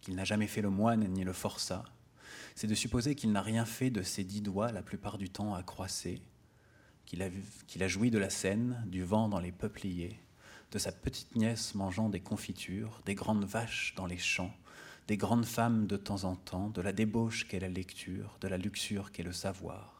qu'il 0.00 0.14
n'a 0.14 0.24
jamais 0.24 0.46
fait 0.46 0.62
le 0.62 0.70
moine 0.70 1.06
ni 1.08 1.24
le 1.24 1.32
forçat. 1.32 1.84
C'est 2.54 2.66
de 2.66 2.74
supposer 2.74 3.14
qu'il 3.14 3.32
n'a 3.32 3.42
rien 3.42 3.64
fait 3.64 3.90
de 3.90 4.02
ses 4.02 4.24
dix 4.24 4.42
doigts, 4.42 4.72
la 4.72 4.82
plupart 4.82 5.18
du 5.18 5.30
temps 5.30 5.54
à 5.54 5.62
croisser, 5.62 6.20
qu'il 7.06 7.22
a, 7.22 7.88
joui 7.88 8.10
de 8.10 8.18
la 8.18 8.30
scène, 8.30 8.84
du 8.86 9.02
vent 9.02 9.28
dans 9.28 9.40
les 9.40 9.52
peupliers, 9.52 10.20
de 10.72 10.78
sa 10.78 10.92
petite 10.92 11.34
nièce 11.36 11.74
mangeant 11.74 12.08
des 12.08 12.20
confitures, 12.20 13.00
des 13.04 13.14
grandes 13.14 13.44
vaches 13.44 13.94
dans 13.96 14.06
les 14.06 14.18
champs, 14.18 14.54
des 15.08 15.16
grandes 15.16 15.46
femmes 15.46 15.86
de 15.86 15.96
temps 15.96 16.24
en 16.24 16.36
temps, 16.36 16.68
de 16.68 16.80
la 16.80 16.92
débauche 16.92 17.48
qu'est 17.48 17.60
la 17.60 17.68
lecture, 17.68 18.36
de 18.40 18.48
la 18.48 18.58
luxure 18.58 19.10
qu'est 19.10 19.24
le 19.24 19.32
savoir 19.32 19.99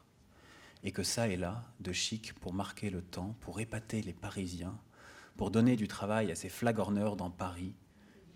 et 0.83 0.91
que 0.91 1.03
ça 1.03 1.27
et 1.27 1.37
là, 1.37 1.63
de 1.79 1.91
chic 1.91 2.33
pour 2.33 2.53
marquer 2.53 2.89
le 2.89 3.01
temps, 3.01 3.35
pour 3.41 3.59
épater 3.59 4.01
les 4.01 4.13
Parisiens, 4.13 4.77
pour 5.37 5.51
donner 5.51 5.75
du 5.75 5.87
travail 5.87 6.31
à 6.31 6.35
ces 6.35 6.49
flagorneurs 6.49 7.15
dans 7.15 7.29
Paris, 7.29 7.73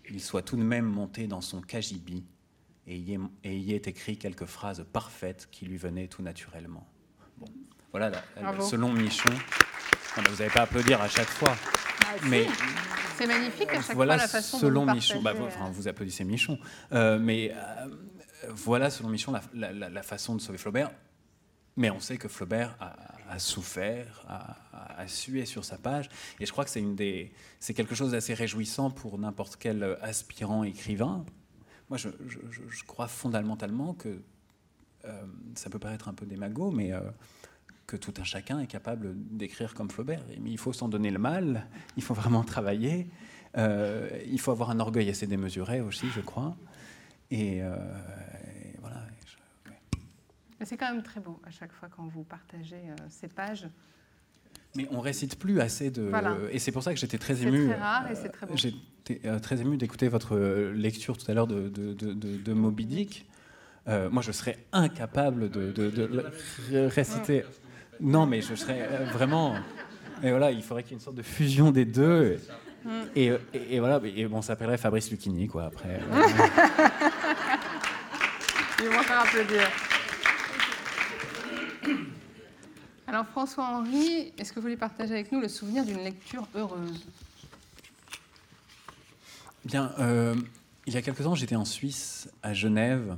il 0.08 0.20
soit 0.20 0.42
tout 0.42 0.56
de 0.56 0.62
même 0.62 0.86
monté 0.86 1.26
dans 1.26 1.40
son 1.40 1.60
cagibi 1.60 2.24
et 2.86 2.96
y, 2.96 3.72
ait, 3.72 3.76
écrit 3.76 4.16
quelques 4.16 4.44
phrases 4.44 4.84
parfaites 4.92 5.48
qui 5.50 5.66
lui 5.66 5.76
venaient 5.76 6.06
tout 6.06 6.22
naturellement. 6.22 6.86
Bon, 7.36 7.46
voilà, 7.90 8.12
selon 8.60 8.92
Michon. 8.92 9.32
vous 10.16 10.22
n'avez 10.22 10.50
pas 10.50 10.60
à 10.60 10.62
applaudir 10.62 11.00
à 11.00 11.08
chaque 11.08 11.26
fois. 11.26 11.56
Ah, 12.04 12.14
mais 12.28 12.46
c'est 13.18 13.26
magnifique 13.26 13.70
à 13.70 13.82
chaque 13.82 13.96
voilà 13.96 14.14
fois 14.14 14.22
la 14.22 14.28
façon 14.28 14.58
selon 14.58 14.86
dont 14.86 14.94
Michon. 14.94 15.20
Bah, 15.20 15.34
enfin, 15.40 15.70
vous 15.70 15.88
applaudissez 15.88 16.24
Michon. 16.24 16.58
Euh, 16.92 17.18
mais 17.18 17.52
euh, 17.52 17.86
voilà, 18.50 18.90
selon 18.90 19.08
Michon, 19.08 19.32
la, 19.52 19.72
la, 19.72 20.02
façon 20.02 20.36
de 20.36 20.40
sauver 20.40 20.58
Flaubert. 20.58 20.90
Mais 21.76 21.90
on 21.90 22.00
sait 22.00 22.16
que 22.16 22.28
Flaubert 22.28 22.76
a, 23.28 23.38
souffert, 23.38 24.24
a, 24.28 25.06
sué 25.06 25.44
sur 25.44 25.64
sa 25.64 25.76
page, 25.76 26.08
et 26.40 26.46
je 26.46 26.52
crois 26.52 26.64
que 26.64 26.70
c'est 26.70 27.74
quelque 27.74 27.94
chose 27.94 28.12
d'assez 28.12 28.34
réjouissant 28.34 28.90
pour 28.90 29.18
n'importe 29.18 29.56
quel 29.56 29.98
aspirant 30.00 30.64
écrivain. 30.64 31.24
Moi, 31.90 31.98
je, 31.98 32.84
crois 32.84 33.08
fondamentalement 33.08 33.94
que 33.94 34.20
euh, 35.04 35.22
ça 35.54 35.70
peut 35.70 35.78
paraître 35.78 36.08
un 36.08 36.14
peu 36.14 36.26
démago, 36.26 36.70
mais 36.70 36.92
euh, 36.92 37.00
que 37.86 37.96
tout 37.96 38.14
un 38.18 38.24
chacun 38.24 38.58
est 38.58 38.66
capable 38.66 39.14
d'écrire 39.14 39.74
comme 39.74 39.90
Flaubert. 39.90 40.22
Mais 40.40 40.50
il 40.50 40.58
faut 40.58 40.72
s'en 40.72 40.88
donner 40.88 41.10
le 41.10 41.18
mal, 41.18 41.66
il 41.96 42.02
faut 42.02 42.14
vraiment 42.14 42.42
travailler, 42.42 43.06
euh, 43.56 44.08
il 44.26 44.40
faut 44.40 44.50
avoir 44.50 44.70
un 44.70 44.80
orgueil 44.80 45.08
assez 45.10 45.26
démesuré 45.26 45.80
aussi, 45.80 46.08
je 46.14 46.20
crois. 46.20 46.56
Et, 47.30 47.60
c'est 50.64 50.76
quand 50.76 50.92
même 50.92 51.02
très 51.02 51.20
beau 51.20 51.38
à 51.46 51.50
chaque 51.50 51.72
fois 51.72 51.88
quand 51.94 52.06
vous 52.06 52.24
partagez 52.24 52.76
euh, 52.76 52.96
ces 53.08 53.28
pages. 53.28 53.68
Mais 54.74 54.88
on 54.90 55.00
récite 55.00 55.38
plus 55.38 55.60
assez 55.60 55.90
de. 55.90 56.10
Et 56.50 56.58
c'est 56.58 56.72
pour 56.72 56.82
ça 56.82 56.92
que 56.92 57.00
j'étais 57.00 57.18
très 57.18 57.42
ému. 57.42 57.66
C'est 57.66 57.74
très 57.74 57.80
rare 57.80 58.10
et 58.10 58.14
c'est 58.14 58.28
très 58.28 58.46
beau. 58.46 58.52
Euh, 58.52 58.56
j'étais 58.56 59.20
euh, 59.26 59.38
très 59.38 59.60
ému 59.60 59.76
d'écouter 59.76 60.08
votre 60.08 60.36
lecture 60.36 61.16
tout 61.16 61.30
à 61.30 61.34
l'heure 61.34 61.46
de, 61.46 61.68
de, 61.68 61.92
de, 61.94 62.52
Moby 62.52 62.84
Dick. 62.84 63.26
moi, 63.86 64.22
je 64.22 64.32
serais 64.32 64.58
incapable 64.72 65.50
de, 65.50 66.88
réciter. 66.88 67.44
Non, 68.00 68.26
mais 68.26 68.42
je 68.42 68.54
serais 68.54 68.86
vraiment. 69.12 69.54
Et 70.22 70.30
voilà, 70.30 70.50
il 70.50 70.62
faudrait 70.62 70.82
qu'il 70.82 70.92
y 70.92 70.94
ait 70.94 70.98
une 70.98 71.04
sorte 71.04 71.16
de 71.16 71.22
fusion 71.22 71.70
des 71.70 71.84
deux. 71.84 72.38
Mm. 72.84 72.90
Et, 73.16 73.32
et, 73.70 73.80
voilà, 73.80 74.00
et 74.04 74.26
bon, 74.26 74.42
ça 74.42 74.48
s'appellerait 74.48 74.78
Fabrice 74.78 75.10
Lucchini, 75.10 75.46
quoi, 75.48 75.64
après. 75.66 76.00
Ils 78.78 78.88
vont 78.88 79.02
faire 79.02 79.20
applaudir. 79.20 79.70
Alors 83.08 83.24
François-Henri, 83.26 84.32
est-ce 84.36 84.52
que 84.52 84.56
vous 84.56 84.62
voulez 84.62 84.76
partager 84.76 85.14
avec 85.14 85.30
nous 85.30 85.40
le 85.40 85.48
souvenir 85.48 85.84
d'une 85.84 86.02
lecture 86.02 86.48
heureuse? 86.56 87.06
Bien, 89.64 89.92
euh, 90.00 90.34
il 90.86 90.94
y 90.94 90.96
a 90.96 91.02
quelques 91.02 91.22
temps, 91.22 91.36
j'étais 91.36 91.54
en 91.54 91.64
Suisse, 91.64 92.28
à 92.42 92.52
Genève, 92.52 93.16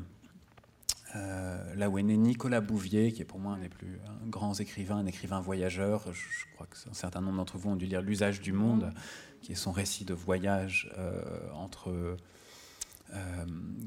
euh, 1.16 1.74
là 1.74 1.88
où 1.88 1.98
est 1.98 2.02
né 2.02 2.18
Nicolas 2.18 2.60
Bouvier, 2.60 3.12
qui 3.12 3.22
est 3.22 3.24
pour 3.24 3.38
moi 3.38 3.54
un 3.54 3.60
des 3.60 3.70
plus 3.70 3.98
grands 4.26 4.52
écrivains, 4.52 4.96
un 4.96 5.06
écrivain 5.06 5.40
voyageur. 5.40 6.12
Je, 6.12 6.54
crois 6.54 6.66
que 6.66 6.76
un 6.90 6.94
certain 6.94 7.22
nombre 7.22 7.38
d'entre 7.38 7.56
vous 7.56 7.70
ont 7.70 7.76
dû 7.76 7.86
lire 7.86 8.02
L'usage 8.02 8.42
du 8.42 8.52
monde, 8.52 8.92
qui 9.40 9.52
est 9.52 9.56
son 9.56 9.72
récit 9.72 10.04
de 10.04 10.12
voyage 10.12 10.92
euh, 10.98 11.22
entre... 11.54 12.18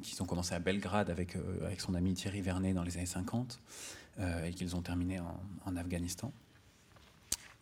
qu'ils 0.02 0.24
ont 0.24 0.26
commencé 0.26 0.56
à 0.56 0.60
Belgrade 0.60 1.12
avec, 1.12 1.38
avec 1.64 1.80
son 1.80 1.94
ami 1.94 2.16
Thierry 2.16 2.42
Vernet 2.42 2.74
dans 2.74 2.84
les 2.84 2.98
années 2.98 3.06
50. 3.06 3.60
Euh, 4.20 4.46
et 4.46 4.54
qu'ils 4.54 4.76
ont 4.76 4.82
terminé 4.82 5.20
en, 5.66 5.76
Afghanistan, 5.78 6.34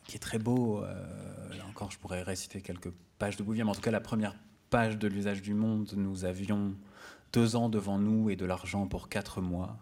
qui 0.06 0.16
est 0.16 0.20
très 0.20 0.40
beau. 0.40 0.84
Euh, 0.84 1.56
là 1.56 1.64
encore, 1.70 1.92
je 1.92 2.00
pourrais 2.00 2.24
réciter 2.24 2.62
quelques 2.62 2.92
pages 3.20 3.38
de 3.38 3.44
Bouvier, 3.44 3.64
mais 3.64 3.70
en 3.70 3.76
tout 3.76 3.82
cas, 3.82 3.92
la 3.92 4.02
première 4.02 4.36
page 4.72 4.98
de 4.98 5.08
l'usage 5.08 5.44
du 5.44 5.54
monde, 5.54 5.92
nous 5.96 6.26
avions 6.26 6.76
deux 7.34 7.56
ans 7.56 7.70
devant 7.70 8.00
nous 8.00 8.32
et 8.32 8.36
de 8.36 8.46
l'argent 8.46 8.88
pour 8.88 9.10
quatre 9.10 9.42
mois. 9.42 9.78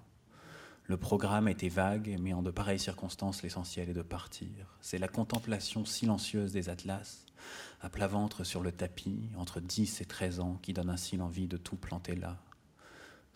Le 0.83 0.97
programme 0.97 1.47
était 1.47 1.69
vague, 1.69 2.17
mais 2.19 2.33
en 2.33 2.41
de 2.41 2.51
pareilles 2.51 2.79
circonstances, 2.79 3.43
l'essentiel 3.43 3.89
est 3.89 3.93
de 3.93 4.01
partir. 4.01 4.77
C'est 4.81 4.97
la 4.97 5.07
contemplation 5.07 5.85
silencieuse 5.85 6.51
des 6.51 6.69
atlas, 6.69 7.25
à 7.81 7.89
plat 7.89 8.07
ventre 8.07 8.43
sur 8.43 8.61
le 8.61 8.73
tapis, 8.73 9.29
entre 9.37 9.61
10 9.61 10.01
et 10.01 10.05
13 10.05 10.41
ans, 10.41 10.59
qui 10.61 10.73
donne 10.73 10.89
ainsi 10.89 11.15
l'envie 11.15 11.47
de 11.47 11.57
tout 11.57 11.77
planter 11.77 12.15
là. 12.15 12.37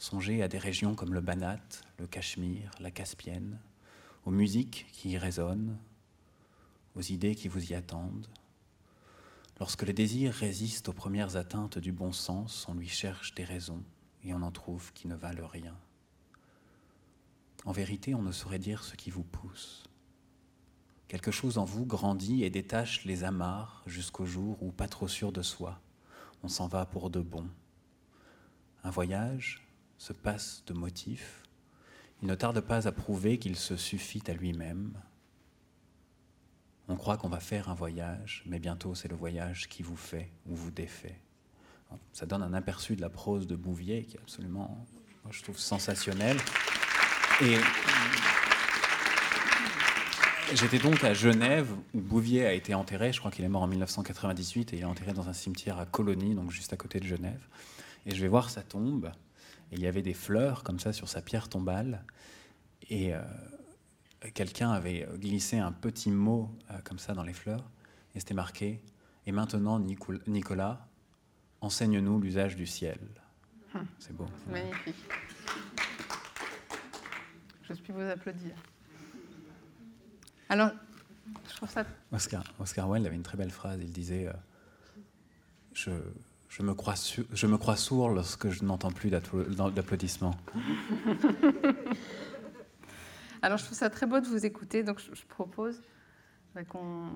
Songez 0.02 0.42
à 0.42 0.48
des 0.48 0.58
régions 0.58 0.96
comme 0.96 1.14
le 1.14 1.22
Banat, 1.22 1.62
le 2.00 2.08
Cachemire, 2.08 2.72
la 2.80 2.90
Caspienne, 2.90 3.60
aux 4.26 4.32
musiques 4.32 4.88
qui 4.94 5.12
y 5.12 5.18
résonnent, 5.20 5.78
aux 6.96 7.02
idées 7.02 7.36
qui 7.36 7.48
vous 7.48 7.72
y 7.72 7.76
attendent. 7.76 8.28
Lorsque 9.60 9.84
le 9.84 9.94
désir 9.94 10.34
résiste 10.34 10.90
aux 10.90 10.94
premières 10.94 11.36
atteintes 11.36 11.78
du 11.78 11.92
bon 11.92 12.14
sens, 12.14 12.68
on 12.68 12.74
lui 12.74 12.88
cherche 12.88 13.36
des 13.36 13.44
raisons 13.44 13.84
et 14.24 14.34
on 14.34 14.42
en 14.42 14.50
trouve 14.50 14.92
qui 14.94 15.08
ne 15.08 15.14
valent 15.14 15.46
rien. 15.46 15.78
En 17.66 17.72
vérité, 17.72 18.16
on 18.16 18.24
ne 18.24 18.32
saurait 18.32 18.58
dire 18.58 18.84
ce 18.84 18.96
qui 18.96 19.12
vous 19.12 19.24
pousse. 19.24 19.84
Quelque 21.10 21.30
chose 21.30 21.60
en 21.60 21.66
vous 21.66 21.86
grandit 21.86 22.44
et 22.44 22.50
détache 22.50 23.06
les 23.06 23.24
amarres 23.24 23.84
jusqu'au 23.86 24.26
jour 24.26 24.64
où, 24.64 24.72
pas 24.72 24.88
trop 24.88 25.08
sûr 25.08 25.32
de 25.32 25.44
soi, 25.44 25.80
on 26.42 26.48
s'en 26.48 26.68
va 26.68 26.88
pour 26.88 27.12
de 27.12 27.22
bon. 27.22 27.48
Un 28.84 28.90
voyage, 28.90 29.62
se 30.02 30.14
passe 30.14 30.64
de 30.66 30.74
motifs, 30.74 31.44
il 32.24 32.28
ne 32.28 32.34
tarde 32.34 32.60
pas 32.60 32.88
à 32.88 32.92
prouver 32.92 33.38
qu'il 33.38 33.56
se 33.56 33.78
suffit 33.78 34.24
à 34.26 34.34
lui-même. 34.34 34.94
On 36.88 36.96
croit 36.96 37.18
qu'on 37.18 37.30
va 37.30 37.40
faire 37.40 37.70
un 37.70 37.76
voyage, 37.76 38.42
mais 38.48 38.58
bientôt 38.58 38.96
c'est 38.96 39.10
le 39.10 39.16
voyage 39.16 39.70
qui 39.70 39.84
vous 39.84 39.96
fait 39.96 40.32
ou 40.48 40.56
vous 40.56 40.72
défait. 40.72 41.20
Ça 42.14 42.26
donne 42.26 42.42
un 42.42 42.56
aperçu 42.56 42.96
de 42.96 43.02
la 43.02 43.10
prose 43.10 43.46
de 43.46 43.56
Bouvier 43.56 44.06
qui 44.06 44.18
est 44.18 44.20
absolument, 44.20 44.88
je 45.30 45.44
trouve, 45.44 45.60
sensationnel. 45.60 46.38
Et 47.44 47.58
j'étais 50.56 50.80
donc 50.80 51.04
à 51.04 51.14
Genève 51.14 51.72
où 51.94 52.02
Bouvier 52.02 52.48
a 52.48 52.54
été 52.54 52.74
enterré. 52.74 53.14
Je 53.14 53.20
crois 53.20 53.30
qu'il 53.30 53.46
est 53.46 53.50
mort 53.50 53.62
en 53.62 53.68
1998 53.68 54.74
et 54.74 54.78
il 54.78 54.82
est 54.82 54.86
enterré 54.86 55.14
dans 55.14 55.30
un 55.30 55.34
cimetière 55.34 55.78
à 55.78 55.86
Colonie, 55.86 56.34
donc 56.34 56.50
juste 56.50 56.74
à 56.74 56.78
côté 56.78 57.00
de 57.00 57.06
Genève. 57.06 57.46
Et 58.08 58.16
je 58.16 58.22
vais 58.22 58.30
voir 58.30 58.50
sa 58.50 58.64
tombe. 58.64 59.12
Et 59.72 59.76
il 59.76 59.82
y 59.82 59.88
avait 59.88 60.02
des 60.02 60.14
fleurs 60.14 60.64
comme 60.64 60.80
ça 60.80 60.94
sur 60.94 61.08
sa 61.08 61.22
pierre 61.22 61.50
tombale. 61.50 62.04
Et 62.90 63.14
euh, 63.14 63.22
quelqu'un 64.34 64.72
avait 64.72 65.08
glissé 65.16 65.58
un 65.58 65.72
petit 65.72 66.12
mot 66.12 66.54
euh, 66.70 66.78
comme 66.84 67.00
ça 67.00 67.14
dans 67.14 67.24
les 67.24 67.34
fleurs. 67.34 67.70
Et 68.16 68.20
c'était 68.20 68.34
marqué 68.34 68.82
Et 69.26 69.32
maintenant, 69.32 69.80
Nicolas, 70.28 70.88
enseigne-nous 71.62 72.20
l'usage 72.20 72.56
du 72.56 72.66
ciel. 72.66 73.00
Hum. 73.74 73.86
C'est 74.00 74.14
beau. 74.14 74.28
Magnifique. 74.50 74.96
Je 77.70 77.74
puis 77.74 77.94
vous 77.94 78.02
applaudir. 78.02 78.54
Alors, 80.50 80.72
je 81.50 81.56
trouve 81.56 81.70
ça. 81.70 81.86
Oscar, 82.12 82.44
Oscar 82.60 82.90
Wilde 82.90 83.06
avait 83.06 83.16
une 83.16 83.24
très 83.24 83.38
belle 83.38 83.52
phrase. 83.52 83.80
Il 83.82 83.92
disait 83.92 84.28
euh, 84.28 84.34
je, 85.74 85.92
je, 86.52 86.64
me 86.64 86.74
crois 86.74 86.96
je 87.34 87.48
me 87.48 87.58
crois 87.58 87.78
sourd 87.78 88.10
lorsque 88.10 88.50
je 88.50 88.66
n'entends 88.66 88.92
plus 88.92 89.10
d'applaudissements. 89.10 90.36
Alors, 93.42 93.58
je 93.58 93.64
trouve 93.64 93.78
ça 93.78 93.90
très 93.90 94.06
beau 94.06 94.20
de 94.20 94.28
vous 94.28 94.46
écouter. 94.46 94.84
Donc, 94.84 95.00
je, 95.00 95.26
propose 95.28 95.82
bah, 96.54 96.62
qu'on 96.66 97.10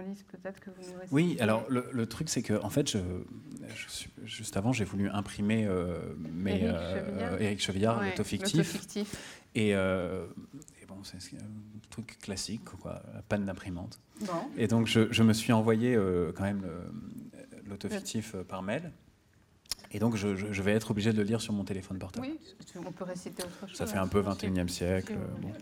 lise 0.00 0.24
peut-être 0.24 0.58
que 0.58 0.70
vous 0.70 0.82
nous. 0.82 0.98
Oui, 1.12 1.36
alors 1.40 1.64
le, 1.70 2.06
truc, 2.06 2.28
c'est 2.28 2.42
que, 2.42 2.60
en 2.62 2.68
fait, 2.68 2.88
je, 2.88 2.98
juste 4.24 4.56
avant, 4.56 4.72
j'ai 4.72 4.84
voulu 4.84 5.08
imprimer 5.08 5.64
euh, 5.66 6.00
mes, 6.18 6.68
Éric 7.38 7.60
Chevillard, 7.60 8.00
euh. 8.00 8.10
Et, 9.54 9.74
euh, 9.74 10.26
et, 10.82 10.86
bon, 10.86 10.96
c'est 11.04 11.16
un 11.36 11.88
truc 11.90 12.18
classique, 12.18 12.64
quoi, 12.64 13.02
panne 13.28 13.46
d'imprimante. 13.46 14.00
Et 14.56 14.66
donc, 14.66 14.88
je, 14.88 15.22
me 15.22 15.32
suis 15.32 15.52
envoyé 15.52 15.94
euh, 15.94 16.32
quand 16.34 16.44
même 16.44 16.66
l'autofictif 17.70 18.36
par 18.48 18.62
mail. 18.62 18.92
Et 19.92 19.98
donc, 19.98 20.14
je, 20.14 20.62
vais 20.62 20.72
être 20.72 20.92
obligé 20.92 21.12
de 21.12 21.16
le 21.16 21.24
lire 21.24 21.40
sur 21.40 21.52
mon 21.52 21.64
téléphone 21.64 21.98
portable. 21.98 22.26
Oui, 22.26 22.38
on 22.76 22.92
peut 22.92 23.04
réciter 23.04 23.42
autre 23.42 23.68
chose. 23.68 23.76
Ça 23.76 23.86
fait 23.86 23.98
un 23.98 24.06
peu 24.06 24.22
21e 24.22 24.68
siècle. 24.68 25.16
Bon. 25.40 25.52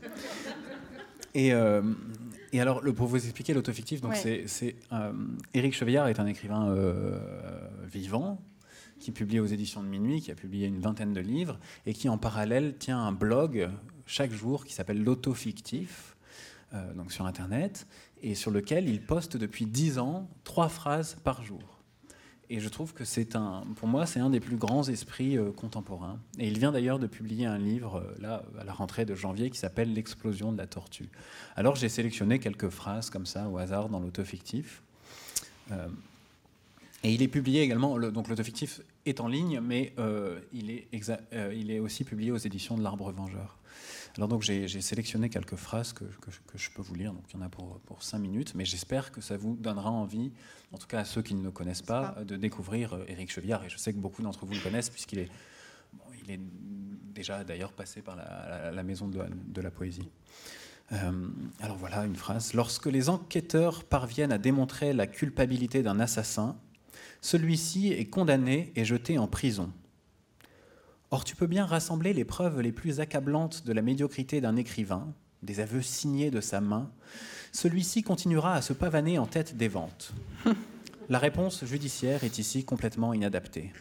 Et, 1.35 1.53
euh, 1.53 1.83
et, 2.53 2.61
alors, 2.61 2.83
le, 2.83 2.93
pour 2.93 3.07
vous 3.07 3.17
expliquer 3.17 3.55
l'autofictif, 3.55 4.01
donc 4.01 4.15
c'est 4.17 4.77
euh, 4.93 5.13
Éric 5.55 5.75
Chevillard 5.75 6.09
est 6.09 6.21
un 6.21 6.27
écrivain 6.27 6.71
euh, 6.71 7.21
vivant 7.85 8.41
qui 8.99 9.13
publie 9.13 9.39
aux 9.39 9.47
éditions 9.47 9.83
de 9.83 9.89
Minuit, 9.89 10.21
qui 10.21 10.31
a 10.31 10.35
publié 10.35 10.67
une 10.67 10.81
vingtaine 10.81 11.13
de 11.13 11.21
livres 11.21 11.59
et 11.87 11.93
qui 11.93 12.09
en 12.09 12.19
parallèle 12.19 12.77
tient 12.79 12.99
un 12.99 13.13
blog 13.13 13.71
chaque 14.07 14.33
jour 14.33 14.65
qui 14.65 14.73
s'appelle 14.73 15.05
l'autofictif, 15.05 16.17
donc 16.97 17.13
sur 17.13 17.25
Internet, 17.25 17.87
et 18.23 18.35
sur 18.35 18.51
lequel 18.51 18.89
il 18.89 19.01
poste 19.01 19.37
depuis 19.37 19.67
dix 19.67 19.99
ans 19.99 20.29
trois 20.43 20.69
phrases 20.69 21.17
par 21.23 21.45
jour. 21.45 21.78
Et 22.51 22.61
je 22.61 22.69
trouve 22.69 22.95
que 22.95 23.05
c'est 23.05 23.37
un, 23.37 23.65
pour 23.77 23.89
moi, 23.89 24.07
c'est 24.07 24.21
un 24.21 24.31
des 24.31 24.41
plus 24.41 24.57
grands 24.57 24.89
esprits 24.89 25.37
euh, 25.37 25.53
contemporains. 25.53 26.19
Et 26.39 26.49
il 26.49 26.59
vient 26.59 26.73
d'ailleurs 26.73 26.99
de 26.99 27.07
publier 27.07 27.45
un 27.45 27.59
livre, 27.59 27.97
euh, 27.97 28.15
là, 28.21 28.43
à 28.59 28.65
la 28.65 28.73
rentrée 28.73 29.05
de 29.05 29.15
janvier, 29.15 29.51
qui 29.51 29.59
s'appelle 29.59 29.93
L'explosion 29.93 30.51
de 30.53 30.57
la 30.57 30.67
tortue. 30.67 31.11
Alors 31.57 31.77
j'ai 31.77 31.91
sélectionné 31.91 32.39
quelques 32.39 32.71
phrases 32.71 33.11
comme 33.11 33.27
ça, 33.27 33.49
au 33.49 33.59
hasard, 33.59 33.91
dans 33.91 34.01
l'autofictif. 34.01 34.83
Euh, 35.73 35.89
et 37.05 37.13
il 37.13 37.23
est 37.23 37.29
publié 37.29 37.63
également, 37.63 37.99
le, 37.99 38.11
donc 38.11 38.29
l'autofictif 38.29 38.81
est 39.05 39.21
en 39.21 39.29
ligne, 39.29 39.61
mais 39.61 39.95
il, 40.53 40.71
est 40.71 40.89
il 41.55 41.71
est 41.71 41.79
aussi 41.79 42.03
publié 42.03 42.33
aux 42.33 42.39
éditions 42.39 42.77
de 42.77 42.83
l'Arbre 42.83 43.13
Vengeur. 43.13 43.58
Alors 44.17 44.29
donc 44.29 44.43
j'ai 44.43 44.69
sélectionné 44.81 45.29
quelques 45.29 45.57
phrases 45.57 45.93
que, 45.93 46.05
je 46.55 46.71
peux 46.71 46.83
vous 46.83 46.95
lire, 46.95 47.13
donc 47.13 47.25
il 47.31 47.37
y 47.37 47.39
en 47.39 47.45
a 47.45 47.49
pour, 47.49 47.79
pour 47.81 48.03
cinq 48.03 48.19
minutes, 48.19 48.55
mais 48.55 48.65
j'espère 48.65 49.13
que 49.13 49.21
ça 49.21 49.37
vous 49.37 49.57
donnera 49.57 49.91
envie, 49.91 50.33
en 50.73 50.79
tout 50.79 50.87
cas 50.87 51.01
à 51.01 51.05
ceux 51.05 51.23
qui 51.23 51.35
ne 51.35 51.43
le 51.43 51.51
connaissent 51.51 51.83
pas, 51.83 52.17
de 52.25 52.37
découvrir 52.37 52.95
euh, 52.95 53.05
Éric 53.09 53.31
Chevillard. 53.31 53.65
Et 53.65 53.71
je 53.71 53.77
sais 53.77 53.93
que 53.93 53.99
beaucoup 53.99 54.23
d'entre 54.23 54.45
vous 54.45 54.55
le 54.55 54.61
connaissent 54.61 54.91
puisqu'il 54.91 55.21
est, 55.21 55.31
il 56.25 56.31
est 56.31 56.41
déjà 57.15 57.45
d'ailleurs 57.45 57.73
passé 57.73 58.03
par 58.03 58.17
la, 58.17 58.83
maison 58.83 59.09
de, 59.09 59.61
la 59.61 59.71
poésie. 59.71 60.09
Euh, 60.93 61.29
alors 61.61 61.77
voilà 61.77 62.05
une 62.05 62.17
phrase. 62.17 62.55
Lorsque 62.55 62.87
les 62.87 63.09
enquêteurs 63.09 63.85
parviennent 63.85 64.33
à 64.33 64.39
démontrer 64.39 64.93
la 64.93 65.07
culpabilité 65.07 65.83
d'un 65.83 66.01
assassin, 66.01 66.57
celui-ci 67.21 67.93
est 67.93 68.07
condamné 68.07 68.73
et 68.77 68.85
jeté 68.85 69.19
en 69.19 69.27
prison. 69.27 69.73
Or, 71.11 71.25
tu 71.25 71.35
peux 71.35 71.47
bien 71.47 71.65
rassembler 71.65 72.13
les 72.13 72.25
preuves 72.25 72.61
les 72.61 72.73
plus 72.73 73.01
accablantes 73.01 73.65
de 73.65 73.73
la 73.73 73.81
médiocrité 73.81 74.41
d'un 74.41 74.57
écrivain, 74.57 75.15
des 75.43 75.61
aveux 75.61 75.83
signés 75.83 76.31
de 76.31 76.41
sa 76.41 76.61
main, 76.61 76.91
celui-ci 77.53 78.03
continuera 78.03 78.55
à 78.55 78.63
se 78.63 78.73
pavaner 78.73 79.19
en 79.19 79.27
tête 79.27 79.57
des 79.57 79.69
ventes. 79.69 80.13
La 81.09 81.19
réponse 81.19 81.65
judiciaire 81.65 82.25
est 82.25 82.39
ici 82.39 82.65
complètement 82.65 83.15
inadaptée. 83.15 83.73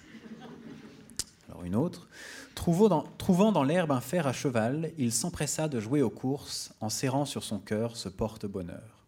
Alors 1.50 1.66
une 1.66 1.76
autre. 1.76 2.08
Trouvant 2.56 2.88
dans, 2.88 3.02
trouvant 3.18 3.52
dans 3.52 3.64
l'herbe 3.64 3.92
un 3.92 4.00
fer 4.00 4.26
à 4.26 4.34
cheval, 4.34 4.92
il 4.98 5.12
s'empressa 5.12 5.68
de 5.68 5.82
jouer 5.82 6.02
aux 6.02 6.10
courses 6.10 6.74
en 6.80 6.90
serrant 6.90 7.26
sur 7.26 7.44
son 7.44 7.60
cœur 7.60 7.98
ce 7.98 8.08
porte-bonheur. 8.08 9.04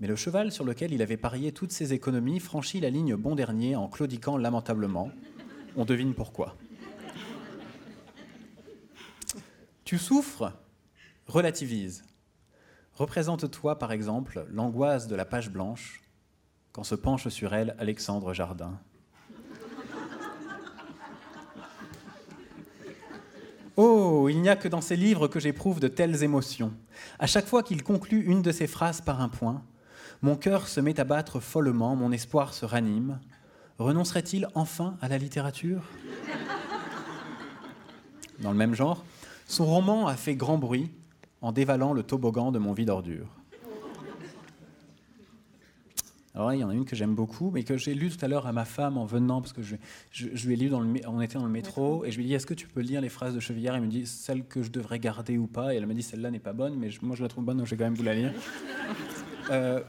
Mais 0.00 0.08
le 0.08 0.16
cheval 0.16 0.50
sur 0.50 0.64
lequel 0.64 0.92
il 0.92 1.00
avait 1.00 1.16
parié 1.16 1.52
toutes 1.52 1.70
ses 1.70 1.92
économies 1.92 2.40
franchit 2.40 2.80
la 2.80 2.90
ligne 2.90 3.14
bon 3.14 3.36
dernier 3.36 3.76
en 3.76 3.86
claudiquant 3.86 4.36
lamentablement. 4.36 5.12
On 5.76 5.84
devine 5.84 6.14
pourquoi. 6.14 6.56
Tu 9.92 9.98
souffres 9.98 10.54
Relativise. 11.26 12.02
Représente-toi 12.94 13.78
par 13.78 13.92
exemple 13.92 14.46
l'angoisse 14.50 15.06
de 15.06 15.14
la 15.14 15.26
page 15.26 15.50
blanche 15.50 16.00
quand 16.72 16.82
se 16.82 16.94
penche 16.94 17.28
sur 17.28 17.52
elle 17.52 17.76
Alexandre 17.78 18.32
Jardin. 18.32 18.80
Oh, 23.76 24.30
il 24.30 24.40
n'y 24.40 24.48
a 24.48 24.56
que 24.56 24.66
dans 24.66 24.80
ces 24.80 24.96
livres 24.96 25.28
que 25.28 25.40
j'éprouve 25.40 25.78
de 25.78 25.88
telles 25.88 26.22
émotions. 26.22 26.72
À 27.18 27.26
chaque 27.26 27.46
fois 27.46 27.62
qu'il 27.62 27.82
conclut 27.82 28.24
une 28.24 28.40
de 28.40 28.50
ces 28.50 28.66
phrases 28.66 29.02
par 29.02 29.20
un 29.20 29.28
point, 29.28 29.62
mon 30.22 30.36
cœur 30.36 30.68
se 30.68 30.80
met 30.80 30.98
à 31.00 31.04
battre 31.04 31.38
follement, 31.38 31.96
mon 31.96 32.12
espoir 32.12 32.54
se 32.54 32.64
ranime. 32.64 33.20
Renoncerait-il 33.78 34.48
enfin 34.54 34.96
à 35.02 35.08
la 35.08 35.18
littérature? 35.18 35.82
Dans 38.38 38.52
le 38.52 38.56
même 38.56 38.74
genre, 38.74 39.04
son 39.46 39.66
roman 39.66 40.06
a 40.06 40.16
fait 40.16 40.34
grand 40.34 40.58
bruit 40.58 40.90
en 41.40 41.52
dévalant 41.52 41.92
le 41.92 42.02
toboggan 42.02 42.52
de 42.52 42.58
mon 42.58 42.72
vide 42.72 42.90
ordure. 42.90 43.28
Alors 46.34 46.52
il 46.54 46.60
y 46.60 46.64
en 46.64 46.70
a 46.70 46.74
une 46.74 46.86
que 46.86 46.96
j'aime 46.96 47.14
beaucoup, 47.14 47.50
mais 47.50 47.62
que 47.62 47.76
j'ai 47.76 47.92
lu 47.92 48.08
tout 48.08 48.24
à 48.24 48.28
l'heure 48.28 48.46
à 48.46 48.52
ma 48.52 48.64
femme 48.64 48.96
en 48.96 49.04
venant, 49.04 49.42
parce 49.42 49.52
que 49.52 49.60
je, 49.60 49.76
je, 50.12 50.46
lui 50.46 50.54
ai 50.54 50.56
lu, 50.56 50.68
dans 50.70 50.80
le, 50.80 50.88
on 51.06 51.20
était 51.20 51.34
dans 51.34 51.44
le 51.44 51.50
métro, 51.50 52.06
et 52.06 52.10
je 52.10 52.16
lui 52.16 52.24
ai 52.24 52.28
dit, 52.28 52.34
est-ce 52.34 52.46
que 52.46 52.54
tu 52.54 52.66
peux 52.66 52.80
lire 52.80 53.02
les 53.02 53.10
phrases 53.10 53.34
de 53.34 53.40
Chevillard 53.40 53.76
Elle 53.76 53.82
me 53.82 53.88
dit, 53.88 54.06
celle 54.06 54.44
que 54.44 54.62
je 54.62 54.70
devrais 54.70 54.98
garder 54.98 55.36
ou 55.36 55.46
pas, 55.46 55.74
et 55.74 55.76
elle 55.76 55.86
me 55.86 55.92
dit, 55.92 56.02
celle-là 56.02 56.30
n'est 56.30 56.38
pas 56.38 56.54
bonne, 56.54 56.76
mais 56.76 56.88
moi 57.02 57.16
je 57.16 57.22
la 57.22 57.28
trouve 57.28 57.44
bonne, 57.44 57.58
donc 57.58 57.66
je 57.66 57.72
vais 57.72 57.76
quand 57.76 57.84
même 57.84 57.94
vous 57.94 58.02
la 58.02 58.14
lire. 58.14 58.32
Euh, 59.50 59.82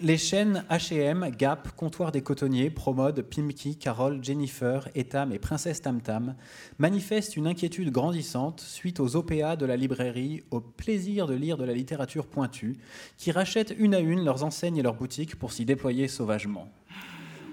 les 0.00 0.16
chaînes 0.16 0.64
H&M, 0.70 1.30
Gap, 1.36 1.74
Comptoir 1.74 2.12
des 2.12 2.22
Cotonniers, 2.22 2.70
Promode, 2.70 3.22
Pimki, 3.22 3.76
Carole, 3.76 4.22
Jennifer, 4.22 4.88
Etam 4.94 5.32
et 5.32 5.38
Princesse 5.38 5.82
Tam 5.82 6.00
Tam 6.00 6.34
manifestent 6.78 7.36
une 7.36 7.46
inquiétude 7.46 7.90
grandissante 7.90 8.60
suite 8.60 9.00
aux 9.00 9.16
OPA 9.16 9.56
de 9.56 9.66
la 9.66 9.76
librairie, 9.76 10.44
au 10.50 10.60
plaisir 10.60 11.26
de 11.26 11.34
lire 11.34 11.56
de 11.56 11.64
la 11.64 11.74
littérature 11.74 12.26
pointue, 12.26 12.76
qui 13.16 13.32
rachètent 13.32 13.74
une 13.76 13.94
à 13.94 14.00
une 14.00 14.24
leurs 14.24 14.44
enseignes 14.44 14.76
et 14.76 14.82
leurs 14.82 14.94
boutiques 14.94 15.36
pour 15.36 15.52
s'y 15.52 15.64
déployer 15.64 16.06
sauvagement. 16.06 16.68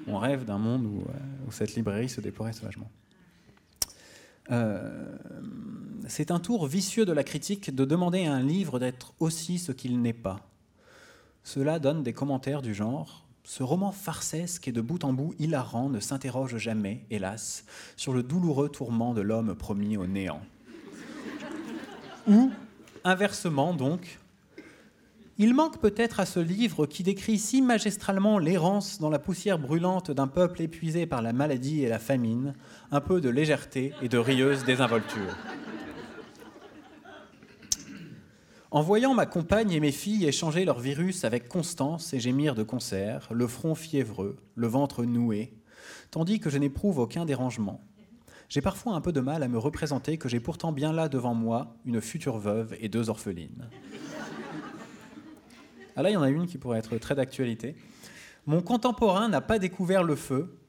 On 0.08 0.20
rêve 0.20 0.46
d'un 0.46 0.60
monde 0.60 0.86
où, 0.86 1.02
euh, 1.02 1.52
cette 1.52 1.76
librairie 1.76 2.10
se 2.10 2.22
déploierait 2.22 2.54
sauvagement. 2.54 2.90
Euh, 4.52 5.18
c'est 6.08 6.30
un 6.30 6.40
tour 6.40 6.68
vicieux 6.68 7.06
de 7.06 7.12
la 7.12 7.24
critique 7.24 7.74
de 7.74 7.86
demander 7.86 8.26
à 8.28 8.34
un 8.34 8.44
livre 8.44 8.78
d'être 8.78 9.16
aussi 9.20 9.58
ce 9.58 9.72
qu'il 9.72 10.00
n'est 10.02 10.14
pas 10.14 10.48
cela 11.46 11.78
donne 11.78 12.02
des 12.02 12.12
commentaires 12.12 12.64
du 12.64 12.74
genre 12.74 13.24
Ce 13.44 13.62
roman 13.62 13.92
farcesque 13.92 14.68
et 14.68 14.72
de 14.72 14.82
bout 14.82 15.04
en 15.04 15.14
bout 15.14 15.36
hilarant 15.38 15.90
ne 15.90 16.00
s'interroge 16.00 16.58
jamais, 16.58 17.06
hélas, 17.12 17.66
sur 17.96 18.14
le 18.14 18.24
douloureux 18.24 18.68
tourment 18.68 19.14
de 19.14 19.22
l'homme 19.22 19.54
promis 19.54 19.96
au 19.96 20.08
néant. 20.08 20.42
Ou, 22.28 22.52
inversement 23.04 23.76
donc, 23.76 24.20
il 25.38 25.54
manque 25.54 25.80
peut-être 25.80 26.20
à 26.20 26.26
ce 26.26 26.40
livre 26.40 26.88
qui 26.88 27.04
décrit 27.04 27.38
si 27.38 27.62
magistralement 27.62 28.40
l'errance 28.40 29.00
dans 29.00 29.12
la 29.12 29.20
poussière 29.20 29.60
brûlante 29.60 30.10
d'un 30.10 30.28
peuple 30.28 30.64
épuisé 30.64 31.06
par 31.06 31.22
la 31.22 31.32
maladie 31.32 31.84
et 31.84 31.90
la 31.90 32.00
famine, 32.00 32.56
un 32.92 33.02
peu 33.02 33.22
de 33.22 33.30
légèreté 33.30 33.94
et 34.02 34.10
de 34.10 34.18
rieuse 34.18 34.66
désinvolture. 34.66 35.38
En 38.76 38.82
voyant 38.82 39.14
ma 39.14 39.26
compagne 39.26 39.72
et 39.72 39.80
mes 39.80 39.94
filles 39.94 40.26
échanger 40.26 40.66
leur 40.66 40.82
virus 40.82 41.24
avec 41.24 41.48
constance 41.48 42.14
et 42.14 42.20
gémir 42.20 42.56
de 42.56 42.64
concert, 42.64 43.30
le 43.32 43.48
front 43.48 43.74
fiévreux, 43.74 44.36
le 44.54 44.68
ventre 44.68 45.06
noué, 45.06 45.54
tandis 46.12 46.42
que 46.42 46.50
je 46.50 46.58
n'éprouve 46.58 47.00
aucun 47.00 47.24
dérangement, 47.24 47.80
j'ai 48.50 48.60
parfois 48.60 48.92
un 48.96 49.00
peu 49.00 49.14
de 49.14 49.22
mal 49.22 49.44
à 49.44 49.48
me 49.48 49.58
représenter 49.58 50.18
que 50.18 50.28
j'ai 50.28 50.42
pourtant 50.42 50.74
bien 50.74 50.92
là 50.92 51.08
devant 51.08 51.34
moi 51.34 51.78
une 51.86 52.02
future 52.02 52.38
veuve 52.38 52.76
et 52.82 52.90
deux 52.90 53.10
orphelines. 53.10 53.70
Ah 55.96 56.02
là, 56.02 56.10
il 56.10 56.14
y 56.16 56.18
en 56.18 56.22
a 56.22 56.30
une 56.30 56.46
qui 56.46 56.58
pourrait 56.58 56.80
être 56.80 56.98
très 56.98 57.16
d'actualité. 57.16 57.78
Mon 58.46 58.62
contemporain 58.62 59.30
n'a 59.30 59.40
pas 59.40 59.58
découvert 59.58 60.04
le 60.04 60.18
feu, 60.18 60.60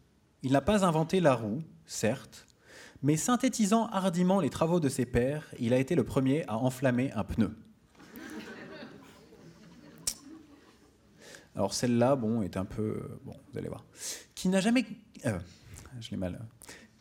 il 0.45 0.53
n'a 0.53 0.61
pas 0.61 0.85
inventé 0.85 1.19
la 1.19 1.35
roue, 1.35 1.65
certes, 1.87 2.47
mais 3.03 3.17
synthétisant 3.17 3.89
hardiment 3.89 4.39
les 4.39 4.51
travaux 4.51 4.79
de 4.79 4.89
ses 4.89 5.07
pairs, 5.07 5.53
il 5.59 5.75
a 5.75 5.79
été 5.79 5.97
le 5.97 6.05
premier 6.05 6.45
à 6.47 6.57
enflammer 6.57 7.11
un 7.11 7.25
pneu. 7.25 7.51
Alors 11.57 11.73
celle-là, 11.73 12.17
bon, 12.17 12.43
est 12.43 12.57
un 12.57 12.65
peu... 12.65 13.03
Bon, 13.25 13.35
vous 13.51 13.59
allez 13.59 13.69
voir. 13.69 13.85
Qui 14.35 14.49
n'a 14.49 14.61
jamais... 14.61 14.85
Euh, 15.25 15.39
je 16.01 16.11
l'ai 16.11 16.17
mal. 16.17 16.39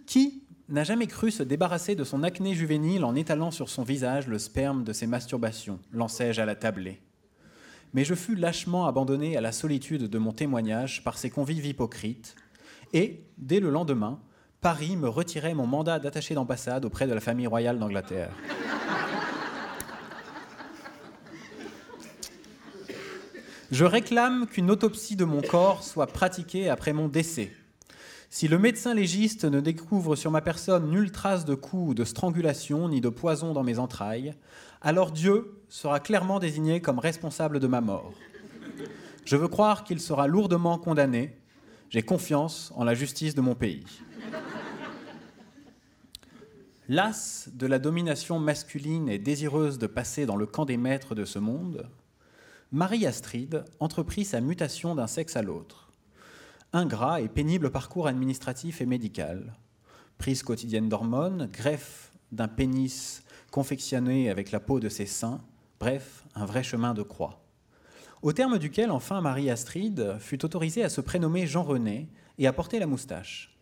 Qui 0.06 0.44
n'a 0.70 0.84
jamais 0.84 1.08
cru 1.08 1.30
se 1.30 1.44
débarrasser 1.44 1.96
de 1.96 2.04
son 2.04 2.24
acné 2.24 2.54
juvénile 2.56 3.04
en 3.04 3.16
étalant 3.16 3.52
sur 3.52 3.70
son 3.70 3.84
visage 3.84 4.28
le 4.28 4.40
sperme 4.40 4.84
de 4.84 4.94
ses 4.94 5.08
masturbations, 5.08 5.80
lançai-je 5.92 6.42
à 6.42 6.46
la 6.46 6.56
tablée. 6.56 7.02
Mais 7.94 8.04
je 8.04 8.16
fus 8.16 8.36
lâchement 8.36 8.88
abandonné 8.88 9.38
à 9.38 9.42
la 9.42 9.52
solitude 9.52 10.10
de 10.10 10.18
mon 10.18 10.32
témoignage 10.32 11.04
par 11.04 11.18
ses 11.18 11.30
convives 11.30 11.66
hypocrites, 11.66 12.36
et, 12.94 13.26
dès 13.38 13.60
le 13.60 13.70
lendemain, 13.70 14.20
Paris 14.62 14.96
me 14.96 15.10
retirait 15.10 15.54
mon 15.54 15.68
mandat 15.68 16.00
d'attaché 16.00 16.34
d'ambassade 16.34 16.86
auprès 16.86 17.08
de 17.08 17.14
la 17.14 17.20
famille 17.20 17.48
royale 17.48 17.78
d'Angleterre. 17.78 18.32
Je 23.76 23.84
réclame 23.84 24.48
qu'une 24.48 24.72
autopsie 24.72 25.18
de 25.18 25.26
mon 25.26 25.42
corps 25.42 25.84
soit 25.84 26.08
pratiquée 26.08 26.70
après 26.70 26.94
mon 26.94 27.10
décès. 27.10 27.52
Si 28.30 28.48
le 28.48 28.58
médecin 28.58 28.94
légiste 28.94 29.44
ne 29.44 29.60
découvre 29.60 30.16
sur 30.16 30.32
ma 30.32 30.40
personne 30.40 30.90
nulle 30.90 31.12
trace 31.12 31.44
de 31.44 31.56
coup, 31.56 31.94
de 31.94 32.06
strangulation, 32.06 32.88
ni 32.88 33.02
de 33.02 33.10
poison 33.10 33.52
dans 33.52 33.66
mes 33.66 33.78
entrailles, 33.78 34.34
alors 34.82 35.12
Dieu 35.12 35.62
sera 35.68 36.00
clairement 36.00 36.40
désigné 36.40 36.80
comme 36.80 37.00
responsable 37.00 37.60
de 37.60 37.68
ma 37.68 37.82
mort. 37.82 38.14
Je 39.26 39.36
veux 39.36 39.50
croire 39.50 39.84
qu'il 39.84 40.00
sera 40.00 40.26
lourdement 40.26 40.78
condamné. 40.78 41.38
J'ai 41.90 42.02
confiance 42.02 42.72
en 42.78 42.86
la 42.86 42.94
justice 42.94 43.36
de 43.36 43.42
mon 43.42 43.56
pays. 43.56 43.84
Lasse 46.88 47.50
de 47.54 47.68
la 47.68 47.80
domination 47.80 48.40
masculine 48.40 49.10
et 49.10 49.20
désireuse 49.20 49.80
de 49.80 49.88
passer 49.88 50.26
dans 50.26 50.38
le 50.38 50.46
camp 50.46 50.64
des 50.64 50.78
maîtres 50.78 51.14
de 51.14 51.26
ce 51.26 51.40
monde, 51.40 51.90
Marie 52.72 53.06
Astrid 53.06 53.64
entreprit 53.80 54.26
sa 54.26 54.42
mutation 54.42 54.96
d'un 54.96 55.06
sexe 55.06 55.36
à 55.36 55.44
l'autre. 55.44 55.92
Ingrat 56.74 57.22
et 57.22 57.30
pénible 57.30 57.70
parcours 57.70 58.08
administratif 58.08 58.82
et 58.82 58.88
médical. 58.88 59.56
Prise 60.18 60.42
quotidienne 60.42 60.90
d'hormones, 60.90 61.48
greffe 61.54 62.12
d'un 62.32 62.48
pénis 62.48 63.24
confectionné 63.52 64.32
avec 64.32 64.52
la 64.52 64.60
peau 64.60 64.80
de 64.80 64.90
ses 64.90 65.06
seins, 65.06 65.42
bref, 65.80 66.26
un 66.34 66.46
vrai 66.46 66.64
chemin 66.64 66.96
de 66.96 67.04
croix. 67.04 67.46
Au 68.24 68.34
terme 68.34 68.58
duquel, 68.58 68.90
enfin, 68.90 69.22
Marie 69.22 69.52
Astrid 69.52 70.18
fut 70.20 70.44
autorisée 70.44 70.84
à 70.84 70.90
se 70.90 71.02
prénommer 71.02 71.46
Jean-René 71.46 72.10
et 72.40 72.48
à 72.48 72.54
porter 72.54 72.80
la 72.80 72.88
moustache. 72.88 73.56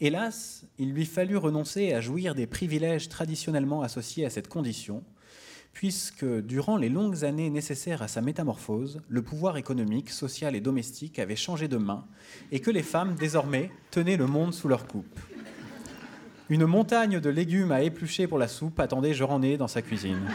Hélas, 0.00 0.66
il 0.76 0.92
lui 0.92 1.06
fallut 1.06 1.36
renoncer 1.36 1.92
à 1.92 2.00
jouir 2.00 2.34
des 2.34 2.48
privilèges 2.48 3.08
traditionnellement 3.08 3.82
associés 3.82 4.26
à 4.26 4.30
cette 4.30 4.48
condition, 4.48 5.04
puisque 5.74 6.24
durant 6.24 6.76
les 6.76 6.88
longues 6.88 7.24
années 7.24 7.50
nécessaires 7.50 8.00
à 8.00 8.08
sa 8.08 8.22
métamorphose, 8.22 9.02
le 9.08 9.22
pouvoir 9.22 9.56
économique, 9.56 10.08
social 10.08 10.54
et 10.54 10.60
domestique 10.60 11.18
avait 11.18 11.36
changé 11.36 11.66
de 11.68 11.76
main 11.76 12.06
et 12.52 12.60
que 12.60 12.70
les 12.70 12.84
femmes, 12.84 13.16
désormais, 13.16 13.70
tenaient 13.90 14.16
le 14.16 14.28
monde 14.28 14.54
sous 14.54 14.68
leur 14.68 14.86
coupe. 14.86 15.20
Une 16.48 16.64
montagne 16.64 17.18
de 17.18 17.28
légumes 17.28 17.72
à 17.72 17.82
éplucher 17.82 18.28
pour 18.28 18.38
la 18.38 18.48
soupe 18.48 18.78
attendait 18.78 19.14
Jean-René 19.14 19.56
dans 19.56 19.66
sa 19.66 19.82
cuisine. 19.82 20.28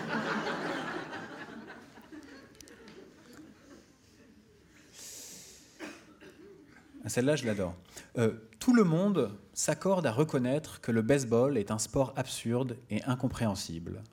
Ah, 7.05 7.09
celle-là, 7.09 7.37
je 7.37 7.45
l'adore. 7.45 7.75
Euh, 8.17 8.33
tout 8.59 8.73
le 8.73 8.83
monde 8.83 9.31
s'accorde 9.53 10.05
à 10.05 10.11
reconnaître 10.11 10.81
que 10.81 10.91
le 10.91 11.01
baseball 11.01 11.57
est 11.57 11.71
un 11.71 11.79
sport 11.79 12.13
absurde 12.17 12.75
et 12.89 13.01
incompréhensible. 13.03 14.03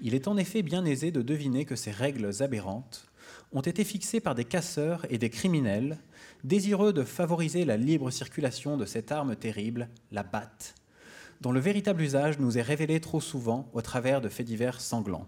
Il 0.00 0.14
est 0.14 0.28
en 0.28 0.36
effet 0.36 0.62
bien 0.62 0.84
aisé 0.84 1.10
de 1.10 1.22
deviner 1.22 1.64
que 1.64 1.74
ces 1.74 1.90
règles 1.90 2.30
aberrantes 2.40 3.06
ont 3.52 3.60
été 3.60 3.82
fixées 3.82 4.20
par 4.20 4.34
des 4.34 4.44
casseurs 4.44 5.04
et 5.10 5.18
des 5.18 5.30
criminels 5.30 5.98
désireux 6.44 6.92
de 6.92 7.02
favoriser 7.02 7.64
la 7.64 7.76
libre 7.76 8.10
circulation 8.10 8.76
de 8.76 8.84
cette 8.84 9.10
arme 9.10 9.34
terrible, 9.34 9.88
la 10.12 10.22
batte, 10.22 10.74
dont 11.40 11.50
le 11.50 11.60
véritable 11.60 12.02
usage 12.02 12.38
nous 12.38 12.58
est 12.58 12.62
révélé 12.62 13.00
trop 13.00 13.20
souvent 13.20 13.68
au 13.72 13.82
travers 13.82 14.20
de 14.20 14.28
faits 14.28 14.46
divers 14.46 14.80
sanglants. 14.80 15.26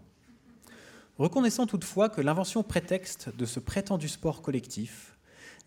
Reconnaissant 1.18 1.66
toutefois 1.66 2.08
que 2.08 2.20
l'invention 2.20 2.62
prétexte 2.62 3.34
de 3.36 3.46
ce 3.46 3.60
prétendu 3.60 4.08
sport 4.08 4.40
collectif 4.40 5.16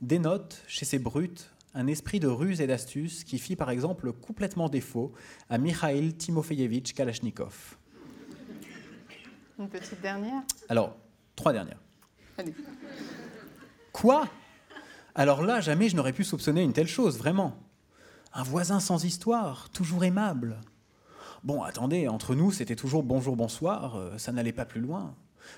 dénote 0.01 0.64
chez 0.67 0.85
ces 0.85 0.99
brutes 0.99 1.51
un 1.75 1.88
esprit 1.88 2.19
de 2.19 2.27
ruse 2.27 2.61
et 2.61 2.67
d'astuce 2.67 3.23
qui 3.23 3.38
fit 3.38 3.56
par 3.56 3.69
exemple 3.69 4.14
complètement 4.14 4.69
défaut 4.69 5.11
à 5.49 5.57
Mikhail 5.57 6.14
Timofeyevitch 6.14 6.93
Kalachnikov. 6.93 7.77
Une 9.59 9.69
petite 9.69 10.01
dernière 10.01 10.41
Alors, 10.67 10.95
trois 11.35 11.53
dernières. 11.53 11.80
Allez. 12.38 12.53
Quoi? 13.91 14.27
Alors 15.14 15.43
là, 15.43 15.61
jamais 15.61 15.90
je 15.90 15.95
n'aurais 15.95 16.14
pu 16.14 16.23
soupçonner 16.23 16.64
une 16.64 16.73
telle 16.73 16.88
chose, 16.88 17.17
vraiment. 17.17 17.56
Un 18.33 18.41
voisin 18.41 18.80
sans 18.80 19.06
histoire, 19.06 19.69
toujours 19.69 20.03
aimable. 20.03 20.59
Bon, 21.43 21.61
attendez, 21.61 22.07
entre 22.07 22.33
nous, 22.33 22.51
c'était 22.51 22.75
toujours 22.75 23.03
bonjour, 23.03 23.35
bonsoir, 23.35 23.95
euh, 23.95 24.17
ça 24.17 24.32
n'allait 24.32 24.53
pas 24.53 24.65
plus 24.65 24.82
loin. 24.82 25.15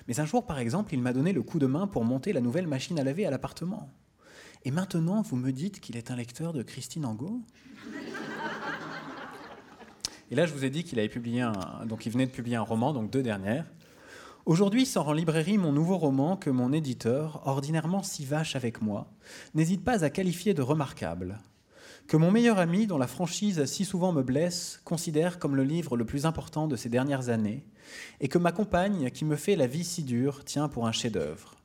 Mais 0.08 0.20
un 0.20 0.26
jour, 0.26 0.44
par 0.44 0.58
exemple, 0.58 0.92
il 0.92 1.00
m'a 1.00 1.14
donné 1.14 1.32
le 1.32 1.42
coup 1.42 1.58
de 1.58 1.66
main 1.66 1.86
pour 1.86 2.04
monter 2.04 2.34
la 2.34 2.40
nouvelle 2.40 2.66
machine 2.66 2.98
à 2.98 3.04
laver 3.04 3.24
à 3.24 3.30
l'appartement. 3.30 3.88
Et 4.64 4.70
maintenant, 4.70 5.22
vous 5.22 5.36
me 5.36 5.52
dites 5.52 5.80
qu'il 5.80 5.96
est 5.96 6.10
un 6.10 6.16
lecteur 6.16 6.52
de 6.52 6.62
Christine 6.62 7.06
Angot? 7.06 7.40
Et 10.30 10.34
là, 10.34 10.44
je 10.44 10.52
vous 10.52 10.64
ai 10.64 10.70
dit 10.70 10.82
qu'il 10.82 10.98
avait 10.98 11.08
publié 11.08 11.40
un, 11.40 11.86
donc 11.86 12.04
il 12.04 12.12
venait 12.12 12.26
de 12.26 12.32
publier 12.32 12.56
un 12.56 12.62
roman, 12.62 12.92
donc 12.92 13.10
deux 13.10 13.22
dernières. 13.22 13.64
Aujourd'hui 14.46 14.86
sort 14.86 15.08
en 15.08 15.12
librairie 15.12 15.58
mon 15.58 15.72
nouveau 15.72 15.98
roman 15.98 16.36
que 16.36 16.50
mon 16.50 16.72
éditeur, 16.72 17.42
ordinairement 17.46 18.04
si 18.04 18.24
vache 18.24 18.54
avec 18.54 18.80
moi, 18.80 19.10
n'hésite 19.54 19.82
pas 19.82 20.04
à 20.04 20.08
qualifier 20.08 20.54
de 20.54 20.62
remarquable. 20.62 21.40
Que 22.06 22.16
mon 22.16 22.30
meilleur 22.30 22.60
ami, 22.60 22.86
dont 22.86 22.96
la 22.96 23.08
franchise 23.08 23.64
si 23.64 23.84
souvent 23.84 24.12
me 24.12 24.22
blesse, 24.22 24.80
considère 24.84 25.40
comme 25.40 25.56
le 25.56 25.64
livre 25.64 25.96
le 25.96 26.04
plus 26.04 26.26
important 26.26 26.68
de 26.68 26.76
ces 26.76 26.88
dernières 26.88 27.28
années, 27.28 27.66
et 28.20 28.28
que 28.28 28.38
ma 28.38 28.52
compagne, 28.52 29.10
qui 29.10 29.24
me 29.24 29.34
fait 29.34 29.56
la 29.56 29.66
vie 29.66 29.82
si 29.82 30.04
dure, 30.04 30.44
tient 30.44 30.68
pour 30.68 30.86
un 30.86 30.92
chef-d'œuvre. 30.92 31.56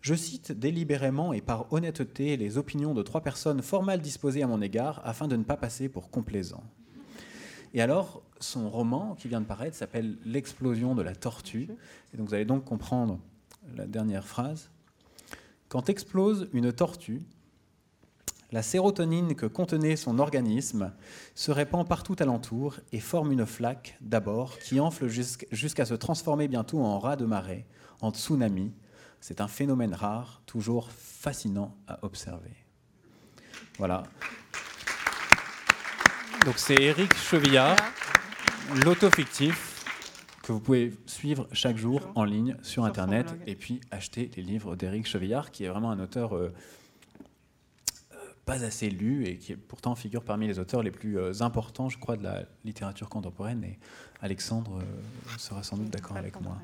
Je 0.00 0.16
cite 0.16 0.50
délibérément 0.50 1.32
et 1.32 1.40
par 1.40 1.72
honnêteté 1.72 2.36
les 2.36 2.58
opinions 2.58 2.92
de 2.92 3.04
trois 3.04 3.20
personnes 3.20 3.62
fort 3.62 3.84
mal 3.84 4.00
disposées 4.00 4.42
à 4.42 4.48
mon 4.48 4.62
égard 4.62 5.00
afin 5.04 5.28
de 5.28 5.36
ne 5.36 5.44
pas 5.44 5.56
passer 5.56 5.88
pour 5.88 6.10
complaisant. 6.10 6.64
Et 7.72 7.80
alors, 7.80 8.24
son 8.40 8.68
roman 8.68 9.14
qui 9.14 9.28
vient 9.28 9.40
de 9.40 9.46
paraître 9.46 9.76
s'appelle 9.76 10.16
L'explosion 10.24 10.94
de 10.94 11.02
la 11.02 11.14
tortue. 11.14 11.68
Et 12.12 12.16
donc 12.16 12.28
vous 12.28 12.34
allez 12.34 12.44
donc 12.44 12.64
comprendre 12.64 13.18
la 13.76 13.86
dernière 13.86 14.26
phrase. 14.26 14.70
Quand 15.68 15.88
explose 15.88 16.48
une 16.52 16.72
tortue, 16.72 17.22
la 18.52 18.62
sérotonine 18.62 19.36
que 19.36 19.46
contenait 19.46 19.94
son 19.94 20.18
organisme 20.18 20.92
se 21.36 21.52
répand 21.52 21.86
partout 21.86 22.16
alentour 22.18 22.76
et 22.92 22.98
forme 22.98 23.30
une 23.30 23.46
flaque 23.46 23.96
d'abord 24.00 24.58
qui 24.58 24.80
enfle 24.80 25.06
jusqu'à 25.06 25.84
se 25.84 25.94
transformer 25.94 26.48
bientôt 26.48 26.80
en 26.80 26.98
raz 26.98 27.14
de 27.14 27.26
marée, 27.26 27.64
en 28.00 28.10
tsunami. 28.10 28.72
C'est 29.20 29.40
un 29.40 29.46
phénomène 29.46 29.94
rare, 29.94 30.42
toujours 30.46 30.90
fascinant 30.90 31.76
à 31.86 32.04
observer. 32.04 32.56
Voilà. 33.78 34.02
Donc 36.44 36.58
c'est 36.58 36.74
Éric 36.74 37.14
Chevillard, 37.14 37.76
l'autofictif, 38.74 39.84
que 40.42 40.52
vous 40.52 40.60
pouvez 40.60 40.92
suivre 41.06 41.48
chaque 41.52 41.76
jour 41.76 42.00
en 42.14 42.24
ligne 42.24 42.56
sur 42.62 42.84
Internet 42.84 43.34
et 43.46 43.54
puis 43.54 43.80
acheter 43.90 44.30
les 44.36 44.42
livres 44.42 44.76
d'Éric 44.76 45.06
Chevillard, 45.06 45.50
qui 45.50 45.64
est 45.64 45.68
vraiment 45.68 45.90
un 45.90 46.00
auteur 46.00 46.34
euh, 46.34 46.52
euh, 48.12 48.16
pas 48.44 48.64
assez 48.64 48.90
lu 48.90 49.26
et 49.26 49.36
qui 49.36 49.54
pourtant 49.56 49.94
figure 49.94 50.24
parmi 50.24 50.46
les 50.46 50.58
auteurs 50.58 50.82
les 50.82 50.90
plus 50.90 51.18
euh, 51.18 51.32
importants, 51.40 51.88
je 51.88 51.98
crois, 51.98 52.16
de 52.16 52.22
la 52.22 52.44
littérature 52.64 53.08
contemporaine. 53.08 53.64
Et 53.64 53.78
Alexandre 54.22 54.82
sera 55.38 55.62
sans 55.62 55.76
doute 55.76 55.90
d'accord 55.90 56.16
avec 56.16 56.40
moi. 56.40 56.56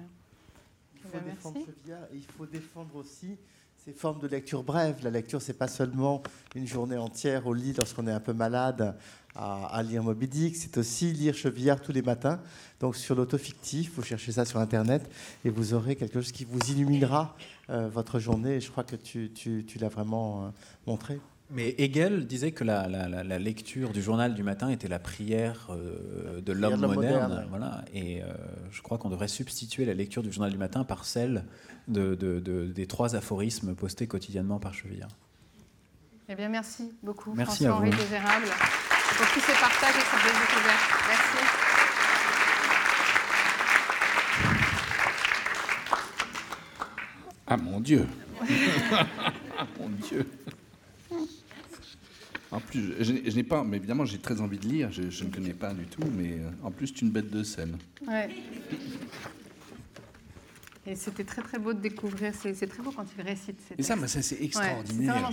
Il 0.94 1.01
faut, 1.01 1.18
défendre 1.18 1.60
Chevillard 1.67 2.05
et 2.12 2.17
il 2.17 2.25
faut 2.25 2.47
défendre 2.47 2.97
aussi 2.97 3.36
ces 3.85 3.93
formes 3.93 4.20
de 4.20 4.26
lecture 4.26 4.62
brève. 4.62 4.99
La 5.02 5.10
lecture, 5.10 5.41
c'est 5.41 5.55
pas 5.55 5.68
seulement 5.68 6.23
une 6.55 6.67
journée 6.67 6.97
entière 6.97 7.47
au 7.47 7.55
lit 7.55 7.73
lorsqu'on 7.73 8.07
est 8.07 8.12
un 8.12 8.20
peu 8.20 8.33
malade 8.33 8.97
à, 9.37 9.83
lire 9.83 10.03
Moby 10.03 10.29
Dick, 10.29 10.57
c'est 10.57 10.79
aussi 10.79 11.13
lire 11.13 11.35
Chevillard 11.35 11.81
tous 11.81 11.93
les 11.93 12.03
matins. 12.03 12.41
Donc 12.81 12.97
sur 12.97 13.15
l'autofictif, 13.15 13.93
vous 13.95 14.03
cherchez 14.03 14.33
ça 14.33 14.45
sur 14.45 14.59
Internet 14.61 15.09
et 15.45 15.51
vous 15.51 15.75
aurez 15.75 15.97
quelque 15.97 16.21
chose 16.21 16.33
qui 16.33 16.45
vous 16.45 16.61
illuminera 16.71 17.37
euh, 17.71 17.89
votre 17.89 18.19
journée. 18.19 18.57
Et 18.57 18.61
je 18.61 18.71
crois 18.71 18.85
que 18.85 18.97
tu, 18.97 19.31
tu, 19.33 19.65
l'as 19.79 19.89
vraiment 19.89 20.45
euh, 20.45 20.49
montré. 20.87 21.21
Mais 21.51 21.75
Hegel 21.79 22.27
disait 22.27 22.51
que 22.51 22.65
la, 22.65 23.39
lecture 23.39 23.91
du 23.91 24.03
journal 24.03 24.35
du 24.35 24.43
matin 24.43 24.69
était 24.69 24.89
la 24.89 24.99
prière 24.99 25.69
euh, 25.71 26.41
de 26.41 26.53
l'homme 26.53 26.81
moderne. 26.81 27.47
Voilà. 27.51 27.85
Et 27.93 28.23
euh, 28.23 28.27
je 28.73 28.83
crois 28.83 28.99
qu'on 28.99 29.11
devrait 29.11 29.29
substituer 29.29 29.85
la 29.85 29.95
lecture 29.95 30.23
du 30.23 30.33
journal 30.33 30.51
du 30.51 30.59
matin 30.59 30.85
par 30.85 31.05
celle 31.05 31.45
de, 31.87 32.15
des 32.75 32.87
trois 32.87 33.15
aphorismes 33.15 33.75
postés 33.75 34.09
quotidiennement 34.09 34.59
par 34.59 34.75
Chevillard. 34.75 35.11
Eh 36.29 36.35
bien, 36.35 36.49
merci 36.49 36.93
beaucoup, 37.05 37.33
merci 37.35 37.65
François-Henri 37.65 37.91
Désérable, 37.91 38.47
pour 39.15 39.26
tous 39.33 39.41
ces 39.41 39.52
partages 39.52 39.94
et 39.97 40.01
ces 40.01 40.17
belles 40.23 40.41
découvertes. 40.41 40.91
Merci. 41.09 41.39
Ah 47.49 47.57
mon 47.57 47.81
Dieu 47.81 48.07
Ah 49.59 49.67
mon 49.78 49.89
Dieu 49.89 50.26
en 52.52 52.60
plus, 52.60 52.94
je, 53.01 53.35
n'ai 53.35 53.43
pas, 53.43 53.65
mais 53.65 53.76
évidemment, 53.76 54.05
j'ai 54.05 54.18
très 54.18 54.41
envie 54.41 54.59
de 54.59 54.67
lire. 54.67 54.91
Je, 54.91 55.02
ne 55.25 55.31
connais 55.31 55.52
pas 55.52 55.75
du 55.75 55.85
tout, 55.85 56.09
mais 56.17 56.39
euh, 56.39 56.49
en 56.62 56.70
plus, 56.70 56.93
tu 56.93 57.05
es 57.05 57.07
une 57.07 57.12
bête 57.12 57.31
de 57.31 57.43
scène. 57.43 57.76
Ouais. 58.07 58.31
Et 60.86 60.94
c'était 60.94 61.25
très 61.25 61.43
très 61.43 61.59
beau 61.59 61.75
de 61.75 61.81
découvrir. 61.81 62.33
C'est 62.35 62.67
très 62.67 62.83
beau 62.83 62.93
quand 62.93 63.05
il 63.18 63.23
récite. 63.23 63.59
Et 63.76 63.83
ça, 63.83 63.97
ça 64.07 64.23
c'est 64.23 64.41
extraordinaire. 64.43 65.31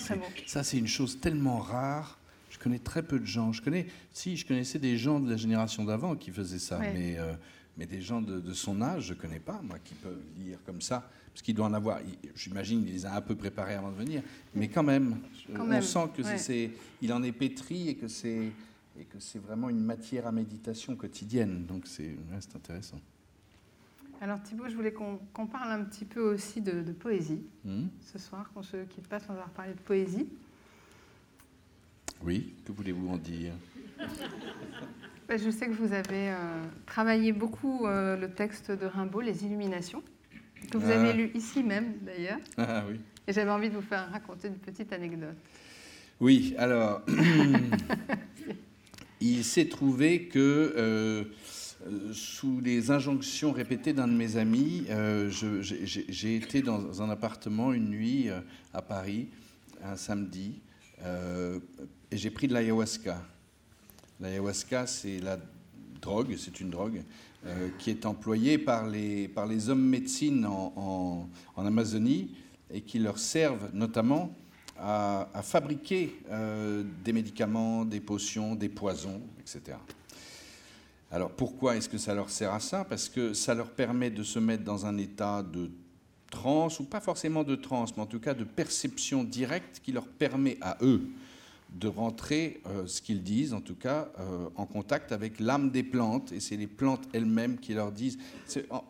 ça, 0.48 0.64
c'est 0.64 0.78
une 0.78 0.88
chose 0.88 1.20
tellement 1.22 1.60
rare. 1.60 2.18
Je 2.64 2.70
connais 2.70 2.80
très 2.80 3.04
peu 3.04 3.20
de 3.20 3.26
gens. 3.26 3.52
Je 3.52 3.62
connais, 3.62 3.88
si, 4.14 4.38
je 4.38 4.48
connaissais 4.48 4.80
des 4.80 4.98
gens 4.98 5.20
de 5.20 5.30
la 5.30 5.36
génération 5.36 5.84
d'avant 5.84 6.16
qui 6.16 6.32
faisaient 6.32 6.60
ça, 6.60 6.80
mais, 6.80 7.18
euh, 7.20 7.34
mais 7.78 7.86
des 7.86 8.00
gens 8.00 8.22
de, 8.22 8.40
de, 8.40 8.54
son 8.54 8.82
âge, 8.82 9.08
je 9.08 9.14
connais 9.14 9.42
pas, 9.42 9.60
moi, 9.62 9.80
qui 9.84 9.96
peuvent 9.96 10.22
lire 10.38 10.60
comme 10.66 10.80
ça 10.80 11.10
parce 11.34 11.42
qu'il 11.42 11.56
doit 11.56 11.66
en 11.66 11.74
avoir, 11.74 12.00
j'imagine, 12.36 12.84
il 12.88 12.94
les 12.94 13.06
a 13.06 13.16
un 13.16 13.22
peu 13.22 13.36
préparés 13.36 13.74
avant 13.74 13.92
de 13.92 13.98
venir, 13.98 14.22
mais 14.54 14.70
quand 14.70 14.84
même, 14.84 15.18
on 15.50 15.82
sent 15.82 16.08
que 16.16 16.24
c'est, 16.38 16.72
il 17.02 17.12
en 17.12 17.22
est 17.24 17.32
pétri 17.32 17.90
et 17.90 17.96
que 17.96 18.08
c'est, 18.08 18.52
et 18.98 19.04
que 19.06 19.20
c'est 19.20 19.40
vraiment 19.40 19.68
une 19.70 19.84
matière 19.84 20.28
à 20.28 20.32
méditation 20.32 20.96
quotidienne. 20.96 21.66
Donc 21.66 21.88
c'est, 21.88 22.16
intéressant. 22.56 23.02
Alors 24.22 24.42
Thibault, 24.42 24.70
je 24.70 24.76
voulais 24.76 24.94
qu'on, 24.94 25.48
parle 25.48 25.72
un 25.72 25.84
petit 25.84 26.06
peu 26.06 26.22
aussi 26.22 26.62
de, 26.62 26.84
poésie 26.94 27.42
hmm. 27.66 27.88
ce 28.14 28.20
soir, 28.20 28.52
qu'on 28.54 28.64
se 28.64 28.78
quitte 28.86 29.08
pas 29.08 29.20
sans 29.20 29.34
avoir 29.34 29.50
parlé 29.50 29.74
de 29.74 29.80
poésie. 29.80 30.30
Oui, 32.26 32.54
que 32.66 32.72
voulez-vous 32.72 33.10
en 33.10 33.18
dire? 33.18 33.54
Ben, 35.28 35.38
Je 35.38 35.50
sais 35.50 35.68
que 35.68 35.74
vous 35.74 35.94
avez 35.94 36.30
euh, 36.30 36.64
travaillé 36.86 37.32
beaucoup 37.32 37.86
euh, 37.86 38.18
le 38.18 38.32
texte 38.32 38.72
de 38.72 38.86
Rimbaud, 38.86 39.22
Les 39.22 39.46
Illuminations 39.46 40.04
que 40.70 40.78
vous 40.78 40.90
avez 40.90 41.10
ah. 41.10 41.14
lu 41.14 41.32
ici 41.34 41.64
même 41.64 41.96
d'ailleurs. 42.02 42.40
Ah, 42.58 42.84
oui. 42.90 43.00
Et 43.28 43.34
j'avais 43.34 43.52
envie 43.52 43.70
de 43.70 43.76
vous 43.76 43.82
faire 43.82 44.10
raconter 44.12 44.50
une 44.50 44.56
petite 44.56 44.92
anecdote. 44.92 45.36
Oui, 46.20 46.54
alors, 46.58 47.02
il 49.22 49.44
s'est 49.44 49.68
trouvé 49.68 50.28
que 50.28 50.74
euh, 50.78 51.24
sous 52.12 52.60
les 52.60 52.92
injonctions 52.92 53.52
répétées 53.52 53.94
d'un 53.94 54.08
de 54.08 54.14
mes 54.14 54.36
amis, 54.36 54.86
euh, 54.90 55.30
j'ai 55.30 56.36
été 56.36 56.62
dans 56.62 57.02
un 57.02 57.10
appartement 57.10 57.74
une 57.74 57.90
nuit 57.90 58.30
euh, 58.30 58.42
à 58.74 58.82
Paris, 58.82 59.30
un 59.84 59.96
samedi, 59.96 60.62
et 62.14 62.18
j'ai 62.18 62.30
pris 62.30 62.48
de 62.48 62.54
l'ayahuasca. 62.54 63.20
L'ayahuasca, 64.20 64.86
c'est 64.86 65.20
la 65.20 65.40
drogue, 66.00 66.36
c'est 66.38 66.60
une 66.60 66.70
drogue 66.70 67.02
euh, 67.48 67.70
qui 67.80 67.90
est 67.90 68.06
employée 68.06 68.60
par 68.60 68.88
les, 68.88 69.28
par 69.28 69.48
les 69.48 69.68
hommes 69.70 69.84
médecine 69.84 70.46
en, 70.46 71.28
Amazonie 71.58 72.36
et 72.72 72.82
qui 72.82 73.00
leur 73.00 73.18
servent 73.18 73.72
notamment 73.74 74.32
à, 74.78 75.28
fabriquer 75.42 76.16
euh, 76.30 76.84
des 77.04 77.14
médicaments, 77.14 77.84
des 77.84 78.00
potions, 78.00 78.54
des 78.54 78.70
poisons, 78.70 79.22
etc. 79.40 79.78
Alors 81.10 81.32
pourquoi 81.32 81.78
est-ce 81.78 81.90
que 81.90 81.98
ça 81.98 82.14
leur 82.14 82.30
sert 82.30 82.54
à 82.54 82.60
ça? 82.60 82.86
Parce 82.86 83.10
que 83.10 83.34
ça 83.34 83.56
leur 83.56 83.72
permet 83.72 84.12
de 84.12 84.22
se 84.22 84.38
mettre 84.38 84.64
dans 84.64 84.86
un 84.86 85.00
état 85.00 85.42
de 85.42 85.72
transe, 86.30 86.80
ou 86.80 86.84
pas 86.84 87.00
forcément 87.00 87.44
de 87.44 87.56
transe, 87.56 87.98
mais 87.98 88.04
en 88.04 88.08
tout 88.08 88.20
cas 88.20 88.36
de 88.36 88.44
perception 88.44 89.24
directe 89.24 89.82
qui 89.84 89.92
leur 89.92 90.06
permet 90.06 90.60
à 90.62 90.78
eux 90.82 91.10
de 91.74 91.88
rentrer, 91.88 92.62
euh, 92.68 92.86
ce 92.86 93.02
qu'ils 93.02 93.24
disent 93.24 93.54
en 93.54 93.62
tout 93.62 93.76
cas, 93.76 94.12
euh, 94.20 94.48
en 94.56 94.66
contact 94.66 95.12
avec 95.12 95.40
l'âme 95.40 95.72
des 95.72 95.84
plantes, 95.84 96.32
et 96.32 96.40
c'est 96.40 96.58
les 96.58 96.68
plantes 96.68 97.08
elles-mêmes 97.14 97.60
qui 97.60 97.74
leur 97.74 97.92
disent. 97.92 98.18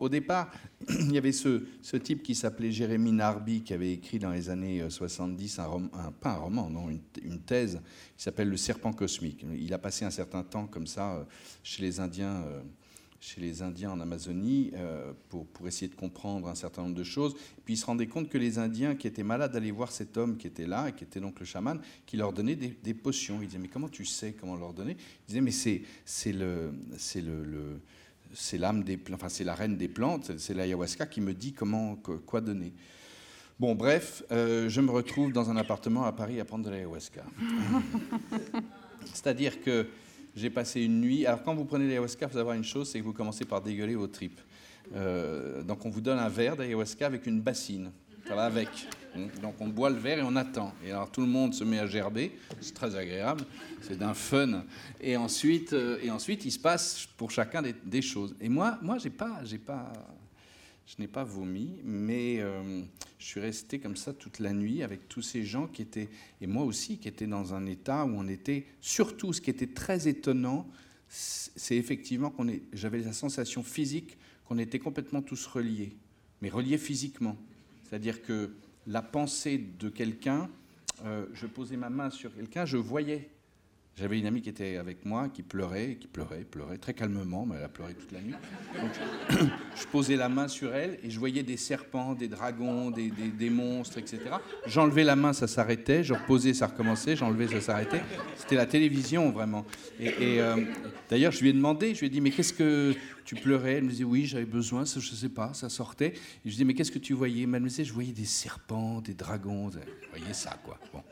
Au 0.00 0.08
départ, 0.08 0.50
il 0.88 1.12
y 1.12 1.18
avait 1.18 1.32
ce, 1.32 1.62
type 1.96 2.22
qui 2.22 2.34
s'appelait 2.34 2.70
Jérémy 2.70 3.12
Narby, 3.12 3.62
qui 3.62 3.72
avait 3.72 3.92
écrit 3.92 4.18
dans 4.18 4.30
les 4.30 4.50
années 4.50 4.82
70, 4.88 5.58
euh, 5.58 5.62
un, 5.62 6.12
pas 6.12 6.32
un 6.32 6.36
roman, 6.36 6.68
non, 6.68 6.90
une, 6.90 7.00
une 7.22 7.40
thèse, 7.40 7.80
qui 8.16 8.22
s'appelle 8.22 8.48
Le 8.48 8.56
serpent 8.56 8.92
cosmique. 8.92 9.44
Il 9.58 9.72
a 9.72 9.78
passé 9.78 10.04
un 10.04 10.10
certain 10.10 10.42
temps 10.42 10.66
comme 10.66 10.86
ça 10.86 11.26
chez 11.62 11.82
les 11.82 12.00
Indiens 12.00 12.44
chez 13.24 13.40
les 13.40 13.62
Indiens 13.62 13.90
en 13.90 14.00
Amazonie 14.00 14.70
euh, 14.74 15.12
pour, 15.30 15.46
pour, 15.46 15.66
essayer 15.66 15.88
de 15.88 15.94
comprendre 15.94 16.46
un 16.46 16.54
certain 16.54 16.82
nombre 16.82 16.94
de 16.94 17.04
choses. 17.04 17.34
puis 17.64 17.72
il 17.72 17.76
se 17.78 17.86
rendait 17.86 18.06
compte 18.06 18.28
que 18.28 18.36
les 18.36 18.58
Indiens 18.58 18.94
qui 18.94 19.06
étaient 19.06 19.22
malades 19.22 19.56
allaient 19.56 19.70
voir 19.70 19.92
cet 19.92 20.18
homme 20.18 20.36
qui 20.36 20.46
était 20.46 20.66
là, 20.66 20.90
et 20.90 20.92
qui 20.92 21.04
était 21.04 21.20
donc 21.20 21.40
le 21.40 21.46
chaman, 21.46 21.80
qui 22.04 22.18
leur 22.18 22.34
donnait 22.34 22.54
des, 22.54 22.94
potions. 22.94 23.38
Il 23.40 23.46
disait, 23.46 23.58
mais 23.58 23.68
comment 23.68 23.88
tu 23.88 24.04
sais 24.04 24.34
comment 24.38 24.56
leur 24.56 24.74
donner? 24.74 24.98
Il 25.22 25.26
disait, 25.28 25.40
mais 25.40 25.52
c'est, 25.52 25.82
c'est, 26.04 26.32
le, 26.32 26.74
c'est, 26.98 27.22
le, 27.22 27.80
c'est 28.34 28.58
l'âme 28.58 28.84
des 28.84 28.98
enfin 29.14 29.30
c'est 29.30 29.44
la 29.44 29.54
reine 29.54 29.78
des 29.78 29.88
plantes, 29.88 30.36
c'est 30.36 30.52
l'ayahuasca 30.52 31.06
qui 31.06 31.22
me 31.22 31.32
dit 31.32 31.54
comment, 31.54 31.96
quoi 31.96 32.42
donner. 32.42 32.74
Bon, 33.58 33.74
bref, 33.74 34.22
euh, 34.32 34.68
je 34.68 34.82
me 34.82 34.90
retrouve 34.90 35.32
dans 35.32 35.48
un 35.48 35.56
appartement 35.56 36.04
à 36.04 36.12
Paris 36.12 36.40
à 36.40 36.44
prendre 36.44 36.66
de 36.66 36.70
l'ayahuasca. 36.70 37.24
C'est-à-dire 39.14 39.62
que 39.62 39.88
j'ai 40.36 40.50
passé 40.50 40.82
une 40.82 41.00
nuit. 41.00 41.26
Alors, 41.26 41.42
quand 41.42 41.54
vous 41.54 41.64
prenez 41.64 41.86
l'ayahuasca, 41.86 42.26
il 42.26 42.28
faut 42.28 42.38
savoir 42.38 42.56
une 42.56 42.64
chose 42.64 42.90
c'est 42.90 42.98
que 42.98 43.04
vous 43.04 43.12
commencez 43.12 43.44
par 43.44 43.60
dégueuler 43.60 43.94
vos 43.94 44.06
tripes. 44.06 44.40
Euh, 44.94 45.62
donc, 45.62 45.84
on 45.84 45.90
vous 45.90 46.00
donne 46.00 46.18
un 46.18 46.28
verre 46.28 46.56
d'ayahuasca 46.56 47.06
avec 47.06 47.26
une 47.26 47.40
bassine. 47.40 47.90
Ça 48.26 48.34
va 48.34 48.44
avec. 48.44 48.68
Donc, 49.42 49.54
on 49.60 49.68
boit 49.68 49.90
le 49.90 49.96
verre 49.96 50.18
et 50.18 50.22
on 50.22 50.34
attend. 50.34 50.72
Et 50.84 50.90
alors, 50.90 51.10
tout 51.10 51.20
le 51.20 51.26
monde 51.26 51.54
se 51.54 51.62
met 51.62 51.78
à 51.78 51.86
gerber. 51.86 52.32
C'est 52.60 52.74
très 52.74 52.96
agréable. 52.96 53.44
C'est 53.82 53.98
d'un 53.98 54.14
fun. 54.14 54.64
Et 55.00 55.16
ensuite, 55.16 55.72
euh, 55.72 55.98
et 56.02 56.10
ensuite, 56.10 56.44
il 56.44 56.50
se 56.50 56.58
passe 56.58 57.06
pour 57.16 57.30
chacun 57.30 57.62
des, 57.62 57.74
des 57.84 58.02
choses. 58.02 58.34
Et 58.40 58.48
moi, 58.48 58.78
moi 58.82 58.98
j'ai 58.98 59.10
pas, 59.10 59.40
j'ai 59.44 59.58
pas 59.58 59.92
je 60.86 60.96
n'ai 60.98 61.08
pas 61.08 61.24
vomi, 61.24 61.80
mais 61.82 62.40
euh, 62.40 62.82
je 63.18 63.24
suis 63.24 63.40
resté 63.40 63.78
comme 63.78 63.96
ça 63.96 64.12
toute 64.12 64.38
la 64.38 64.52
nuit 64.52 64.82
avec 64.82 65.08
tous 65.08 65.22
ces 65.22 65.44
gens 65.44 65.66
qui 65.66 65.82
étaient, 65.82 66.08
et 66.40 66.46
moi 66.46 66.64
aussi, 66.64 66.98
qui 66.98 67.08
étaient 67.08 67.26
dans 67.26 67.54
un 67.54 67.66
état 67.66 68.04
où 68.04 68.10
on 68.10 68.28
était, 68.28 68.66
surtout 68.80 69.32
ce 69.32 69.40
qui 69.40 69.50
était 69.50 69.66
très 69.66 70.08
étonnant, 70.08 70.68
c'est 71.08 71.76
effectivement 71.76 72.30
qu'on 72.30 72.46
j'avais 72.72 72.98
la 72.98 73.12
sensation 73.12 73.62
physique 73.62 74.18
qu'on 74.44 74.58
était 74.58 74.78
complètement 74.78 75.22
tous 75.22 75.46
reliés, 75.46 75.96
mais 76.42 76.50
reliés 76.50 76.78
physiquement. 76.78 77.36
C'est-à-dire 77.84 78.22
que 78.22 78.54
la 78.86 79.00
pensée 79.00 79.58
de 79.58 79.88
quelqu'un, 79.88 80.50
euh, 81.04 81.26
je 81.32 81.46
posais 81.46 81.76
ma 81.76 81.88
main 81.88 82.10
sur 82.10 82.34
quelqu'un, 82.34 82.64
je 82.66 82.76
voyais 82.76 83.30
j'avais 83.96 84.18
une 84.18 84.26
amie 84.26 84.42
qui 84.42 84.48
était 84.48 84.76
avec 84.76 85.04
moi, 85.04 85.28
qui 85.28 85.44
pleurait, 85.44 85.96
qui 86.00 86.08
pleurait, 86.08 86.40
pleurait 86.40 86.78
très 86.78 86.94
calmement, 86.94 87.46
mais 87.46 87.56
elle 87.58 87.64
a 87.64 87.68
pleuré 87.68 87.94
toute 87.94 88.10
la 88.10 88.20
nuit. 88.20 88.34
Donc, 88.80 88.90
je 89.76 89.86
posais 89.86 90.16
la 90.16 90.28
main 90.28 90.48
sur 90.48 90.74
elle 90.74 90.98
et 91.04 91.10
je 91.10 91.18
voyais 91.18 91.44
des 91.44 91.56
serpents, 91.56 92.14
des 92.14 92.26
dragons, 92.26 92.90
des, 92.90 93.50
monstres, 93.50 93.98
etc. 93.98 94.18
J'enlevais 94.66 95.04
la 95.04 95.14
main, 95.14 95.32
ça 95.32 95.46
s'arrêtait. 95.46 96.02
Je 96.02 96.12
reposais, 96.12 96.54
ça 96.54 96.66
recommençait. 96.66 97.14
J'enlevais, 97.14 97.46
ça 97.46 97.60
s'arrêtait. 97.60 98.02
C'était 98.36 98.56
la 98.56 98.66
télévision, 98.66 99.30
vraiment. 99.30 99.64
Et, 100.00 100.40
euh, 100.40 100.56
d'ailleurs, 101.08 101.30
je 101.30 101.40
lui 101.42 101.50
ai 101.50 101.52
demandé, 101.52 101.94
je 101.94 102.00
lui 102.00 102.06
ai 102.08 102.10
dit, 102.10 102.20
mais 102.20 102.30
qu'est-ce 102.30 102.52
que 102.52 102.94
tu 103.24 103.36
pleurais? 103.36 103.74
Elle 103.74 103.84
me 103.84 103.90
disait, 103.90 104.02
oui, 104.02 104.26
j'avais 104.26 104.44
besoin, 104.44 104.84
je 104.84 104.98
ne 104.98 105.16
sais 105.16 105.28
pas, 105.28 105.54
ça 105.54 105.68
sortait. 105.68 106.14
Je 106.44 106.48
lui 106.48 106.54
ai 106.54 106.56
dit, 106.56 106.64
mais 106.64 106.74
qu'est-ce 106.74 106.90
que 106.90 106.98
tu 106.98 107.14
voyais? 107.14 107.42
Elle 107.42 107.48
me 107.48 107.60
disait, 107.60 107.84
je 107.84 107.92
voyais 107.92 108.12
des 108.12 108.24
serpents, 108.24 109.00
des 109.00 109.14
dragons. 109.14 109.68
Vous 109.68 109.78
voyez 110.10 110.34
ça, 110.34 110.58
quoi. 110.64 110.80
Bon. 110.92 111.02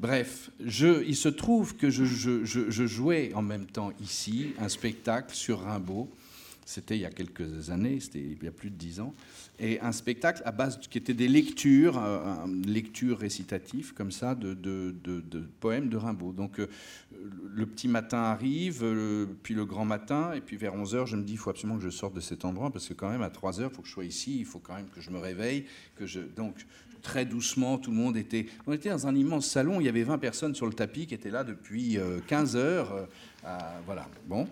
Bref, 0.00 0.50
il 0.58 1.14
se 1.14 1.28
trouve 1.28 1.76
que 1.76 1.90
je, 1.90 2.86
jouais 2.86 3.32
en 3.34 3.42
même 3.42 3.66
temps 3.66 3.92
ici 4.00 4.54
un 4.58 4.70
spectacle 4.70 5.34
sur 5.34 5.60
Rimbaud. 5.60 6.08
C'était 6.64 6.96
il 6.96 7.02
y 7.02 7.04
a 7.04 7.10
quelques 7.10 7.68
années, 7.68 8.00
c'était 8.00 8.20
il 8.20 8.42
y 8.42 8.46
a 8.46 8.52
plus 8.52 8.70
de 8.70 8.76
dix 8.76 9.00
ans, 9.00 9.12
et 9.58 9.80
un 9.80 9.92
spectacle 9.92 10.40
à 10.46 10.52
base 10.52 10.78
qui 10.78 10.96
était 10.98 11.14
des 11.14 11.26
lectures, 11.26 11.98
euh, 11.98 12.46
lectures 12.64 13.18
récitatives 13.18 13.92
comme 13.92 14.12
ça 14.12 14.34
de, 14.36 14.94
poèmes 15.58 15.88
de 15.88 15.96
Rimbaud. 15.96 16.32
Donc 16.32 16.60
euh, 16.60 16.68
le 17.52 17.66
petit 17.66 17.88
matin 17.88 18.18
arrive, 18.18 18.84
puis 19.42 19.52
le 19.52 19.66
grand 19.66 19.84
matin, 19.84 20.32
et 20.32 20.40
puis 20.40 20.56
vers 20.56 20.74
11 20.74 20.94
h 20.94 21.06
je 21.06 21.16
me 21.16 21.24
dis 21.24 21.32
il 21.32 21.38
faut 21.38 21.50
absolument 21.50 21.76
que 21.76 21.84
je 21.84 21.90
sorte 21.90 22.14
de 22.14 22.20
cet 22.20 22.44
endroit 22.44 22.70
parce 22.70 22.88
que 22.88 22.94
quand 22.94 23.10
même 23.10 23.22
à 23.22 23.30
3 23.30 23.58
h 23.58 23.64
il 23.64 23.74
faut 23.74 23.82
que 23.82 23.88
je 23.88 23.92
sois 23.92 24.04
ici, 24.04 24.38
il 24.38 24.46
faut 24.46 24.60
quand 24.60 24.76
même 24.76 24.88
que 24.88 25.00
je 25.00 25.10
me 25.10 25.18
réveille, 25.18 25.66
que 25.96 26.06
je 26.06 26.20
donc 26.20 26.54
très 27.00 27.24
doucement, 27.24 27.78
tout 27.78 27.90
le 27.90 27.96
monde 27.96 28.16
était... 28.16 28.46
On 28.66 28.72
était 28.72 28.90
dans 28.90 29.06
un 29.06 29.14
immense 29.14 29.46
salon, 29.46 29.80
il 29.80 29.86
y 29.86 29.88
avait 29.88 30.02
20 30.02 30.18
personnes 30.18 30.54
sur 30.54 30.66
le 30.66 30.72
tapis 30.72 31.06
qui 31.06 31.14
étaient 31.14 31.30
là 31.30 31.44
depuis 31.44 31.98
15 32.26 32.56
euh, 32.56 32.58
heures. 32.58 33.08
Euh, 33.44 33.58
voilà, 33.86 34.08
bon. 34.26 34.48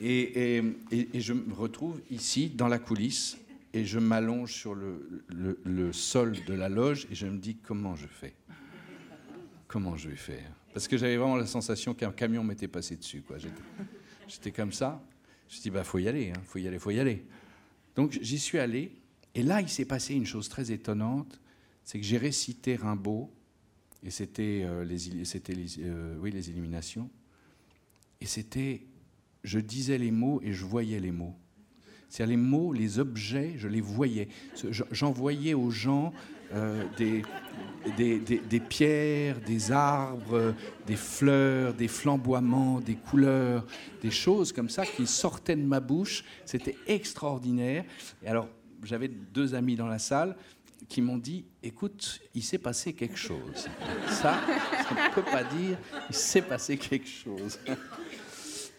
Et, 0.00 0.62
je 1.14 1.32
me 1.32 1.54
retrouve 1.54 2.00
ici, 2.10 2.50
dans 2.50 2.68
la 2.68 2.78
coulisse, 2.78 3.38
et 3.72 3.84
je 3.84 3.98
m'allonge 3.98 4.52
sur 4.52 4.74
le, 4.74 5.92
sol 5.92 6.36
de 6.46 6.54
la 6.54 6.68
loge, 6.68 7.06
et 7.10 7.14
je 7.14 7.26
me 7.26 7.38
dis, 7.38 7.56
comment 7.56 7.94
je 7.94 8.06
fais? 8.06 8.34
Comment 9.66 9.96
je 9.96 10.08
vais 10.08 10.16
faire? 10.16 10.50
Parce 10.72 10.88
que 10.88 10.96
j'avais 10.96 11.16
vraiment 11.16 11.36
la 11.36 11.46
sensation 11.46 11.94
qu'un 11.94 12.12
camion 12.12 12.44
m'était 12.44 12.68
passé 12.68 12.96
dessus. 12.96 13.22
J'étais, 14.26 14.50
comme 14.50 14.72
ça. 14.72 15.02
Je 15.48 15.58
me 15.58 15.62
dit, 15.62 15.70
bah, 15.70 15.84
faut 15.84 15.98
y 15.98 16.08
aller, 16.08 16.30
hein. 16.30 16.40
faut 16.44 16.58
y 16.58 16.66
aller, 16.66 16.78
faut 16.78 16.90
y 16.90 16.98
aller. 16.98 17.24
Donc 17.94 18.18
j'y 18.20 18.38
suis 18.38 18.58
allé. 18.58 18.92
Et 19.34 19.42
là, 19.42 19.60
il 19.60 19.68
s'est 19.68 19.84
passé 19.84 20.14
une 20.14 20.26
chose 20.26 20.48
très 20.48 20.70
étonnante, 20.70 21.40
c'est 21.84 21.98
que 21.98 22.04
j'ai 22.04 22.18
récité 22.18 22.76
Rimbaud, 22.76 23.30
et 24.02 24.10
c'était 24.10 24.62
euh, 24.64 24.84
les, 24.84 25.24
c'était 25.24 25.54
euh, 25.78 26.16
oui, 26.20 26.30
les 26.30 26.50
éliminations. 26.50 27.08
Et 28.20 28.26
c'était, 28.26 28.82
je 29.42 29.58
disais 29.58 29.98
les 29.98 30.10
mots 30.10 30.40
et 30.42 30.52
je 30.52 30.64
voyais 30.64 31.00
les 31.00 31.12
mots. 31.12 31.34
C'est-à-dire 32.08 32.36
les 32.36 32.42
mots, 32.42 32.72
les 32.72 32.98
objets, 32.98 33.54
je 33.56 33.66
les 33.66 33.80
voyais. 33.80 34.28
J'envoyais 34.92 35.54
aux 35.54 35.70
gens 35.70 36.12
euh, 36.52 36.84
des, 36.96 37.22
des, 37.96 38.20
des, 38.20 38.60
pierres, 38.60 39.40
des 39.40 39.72
arbres, 39.72 40.54
des 40.86 40.96
fleurs, 40.96 41.74
des 41.74 41.88
flamboiements, 41.88 42.80
des 42.80 42.94
couleurs, 42.94 43.66
des 44.00 44.10
choses 44.10 44.52
comme 44.52 44.68
ça 44.68 44.86
qui 44.86 45.06
sortaient 45.06 45.56
de 45.56 45.66
ma 45.66 45.80
bouche. 45.80 46.24
C'était 46.44 46.76
extraordinaire. 46.86 47.84
Et 48.22 48.28
alors, 48.28 48.48
j'avais 48.84 49.08
deux 49.08 49.54
amis 49.54 49.76
dans 49.76 49.88
la 49.88 49.98
salle 49.98 50.36
qui 50.88 51.02
m'ont 51.02 51.18
dit 51.18 51.46
écoute, 51.62 52.20
il 52.34 52.42
s'est 52.42 52.58
passé 52.58 52.92
quelque 52.92 53.16
chose. 53.16 53.68
Ça, 54.08 54.40
on 54.90 54.94
ne 54.94 55.14
peut 55.14 55.22
pas 55.22 55.44
dire 55.44 55.78
il 56.08 56.14
s'est 56.14 56.42
passé 56.42 56.76
quelque 56.76 57.08
chose. 57.08 57.58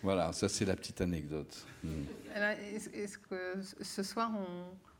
Voilà, 0.03 0.31
ça 0.33 0.47
c'est 0.47 0.65
la 0.65 0.75
petite 0.75 1.01
anecdote. 1.01 1.65
Hmm. 1.83 2.03
Est-ce 2.35 3.17
que 3.17 3.55
ce 3.81 4.03
soir 4.03 4.31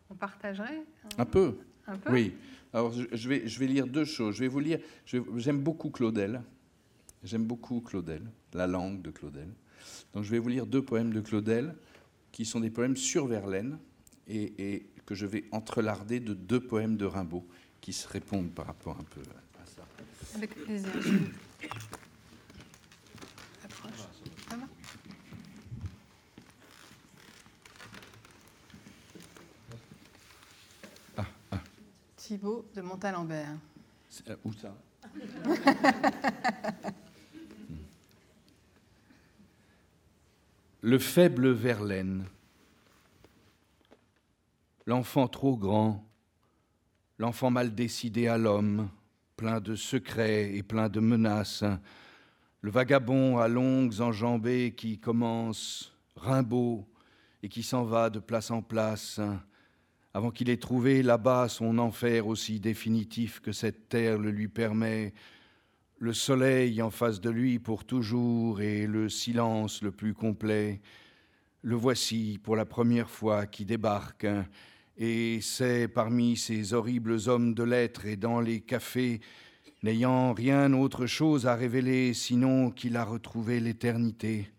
on, 0.10 0.16
partagerait 0.16 0.84
un, 1.18 1.26
peu 1.26 1.58
Un 1.86 1.98
peu? 1.98 2.12
Oui. 2.12 2.34
Alors 2.74 2.92
je 2.92 3.30
vais, 3.30 3.48
je 3.48 3.60
vais 3.60 3.68
lire 3.68 3.88
deux 3.88 4.06
choses. 4.06 4.36
Je 4.36 4.42
vais 4.42 4.48
vous 4.48 4.60
lire. 4.60 4.80
J'aime 5.06 5.62
beaucoup 5.62 5.90
Claudel. 5.90 6.42
J'aime 7.24 7.46
beaucoup 7.46 7.82
Claudel, 7.82 8.22
la 8.54 8.68
langue 8.68 9.02
de 9.02 9.12
Claudel. 9.12 9.50
Donc 10.14 10.24
je 10.24 10.32
vais 10.32 10.40
vous 10.40 10.50
lire 10.50 10.66
deux 10.66 10.84
poèmes 10.84 11.12
de 11.12 11.22
Claudel 11.22 11.76
qui 12.32 12.46
sont 12.46 12.60
des 12.60 12.70
poèmes 12.70 12.98
sur 12.98 13.28
Verlaine 13.28 13.78
et, 14.28 14.54
et 14.58 14.90
que 15.06 15.16
je 15.16 15.26
vais 15.26 15.46
entrelarder 15.52 16.20
de 16.20 16.34
deux 16.34 16.60
poèmes 16.60 16.98
de 16.98 17.06
Rimbaud 17.06 17.46
qui 17.82 17.94
se 17.94 18.08
répondent 18.08 18.52
par 18.52 18.66
rapport 18.66 18.98
un 19.00 19.04
peu 19.04 19.22
à 19.62 19.66
ça. 19.66 19.84
Avec 20.36 20.56
plaisir. 20.56 20.90
Ah, 31.18 31.26
ah. 31.52 31.60
Thibaut 32.18 32.66
de 32.74 32.82
Montalembert. 32.82 33.56
Euh, 34.28 34.36
où 34.44 34.52
ça? 34.54 34.76
Le 40.82 41.00
faible 41.00 41.52
Verlaine 41.52 42.26
l'enfant 44.86 45.28
trop 45.28 45.58
grand, 45.58 46.08
l'enfant 47.18 47.50
mal 47.50 47.74
décidé 47.74 48.28
à 48.28 48.38
l'homme, 48.38 48.90
plein 49.36 49.60
de 49.60 49.76
secrets 49.76 50.56
et 50.56 50.64
plein 50.64 50.90
de 50.90 51.00
menaces, 51.00 51.64
le 52.62 52.72
vagabond 52.72 53.38
à 53.38 53.48
longues 53.48 54.00
enjambées 54.02 54.74
qui 54.76 55.00
commence 55.00 55.94
Rimbaud 56.16 56.88
et 57.44 57.50
qui 57.50 57.64
s'en 57.64 57.84
va 57.84 58.10
de 58.10 58.20
place 58.20 58.52
en 58.52 58.62
place, 58.62 59.20
avant 60.14 60.32
qu'il 60.32 60.50
ait 60.50 60.58
trouvé 60.58 61.04
là-bas 61.04 61.50
son 61.50 61.78
enfer 61.78 62.28
aussi 62.28 62.60
définitif 62.60 63.40
que 63.40 63.52
cette 63.52 63.90
terre 63.90 64.18
le 64.18 64.32
lui 64.32 64.48
permet, 64.48 65.14
le 65.98 66.14
soleil 66.14 66.82
en 66.82 66.90
face 66.90 67.20
de 67.22 67.30
lui 67.30 67.60
pour 67.60 67.86
toujours 67.86 68.62
et 68.62 68.86
le 68.88 69.10
silence 69.10 69.82
le 69.82 69.92
plus 69.92 70.14
complet. 70.14 70.82
Le 71.62 71.76
voici 71.76 72.40
pour 72.44 72.56
la 72.56 72.66
première 72.66 73.10
fois 73.10 73.46
qui 73.46 73.66
débarque 73.66 74.28
et 74.98 75.40
c'est 75.42 75.88
parmi 75.88 76.38
ces 76.38 76.74
horribles 76.74 77.18
hommes 77.28 77.54
de 77.54 77.64
lettres 77.64 78.06
et 78.06 78.16
dans 78.16 78.40
les 78.40 78.62
cafés, 78.62 79.20
n'ayant 79.84 80.34
rien 80.34 80.72
autre 80.74 81.06
chose 81.06 81.48
à 81.48 81.56
révéler 81.56 82.14
sinon 82.14 82.72
qu'il 82.72 82.96
a 82.96 83.04
retrouvé 83.04 83.60
l'éternité, 83.60 84.50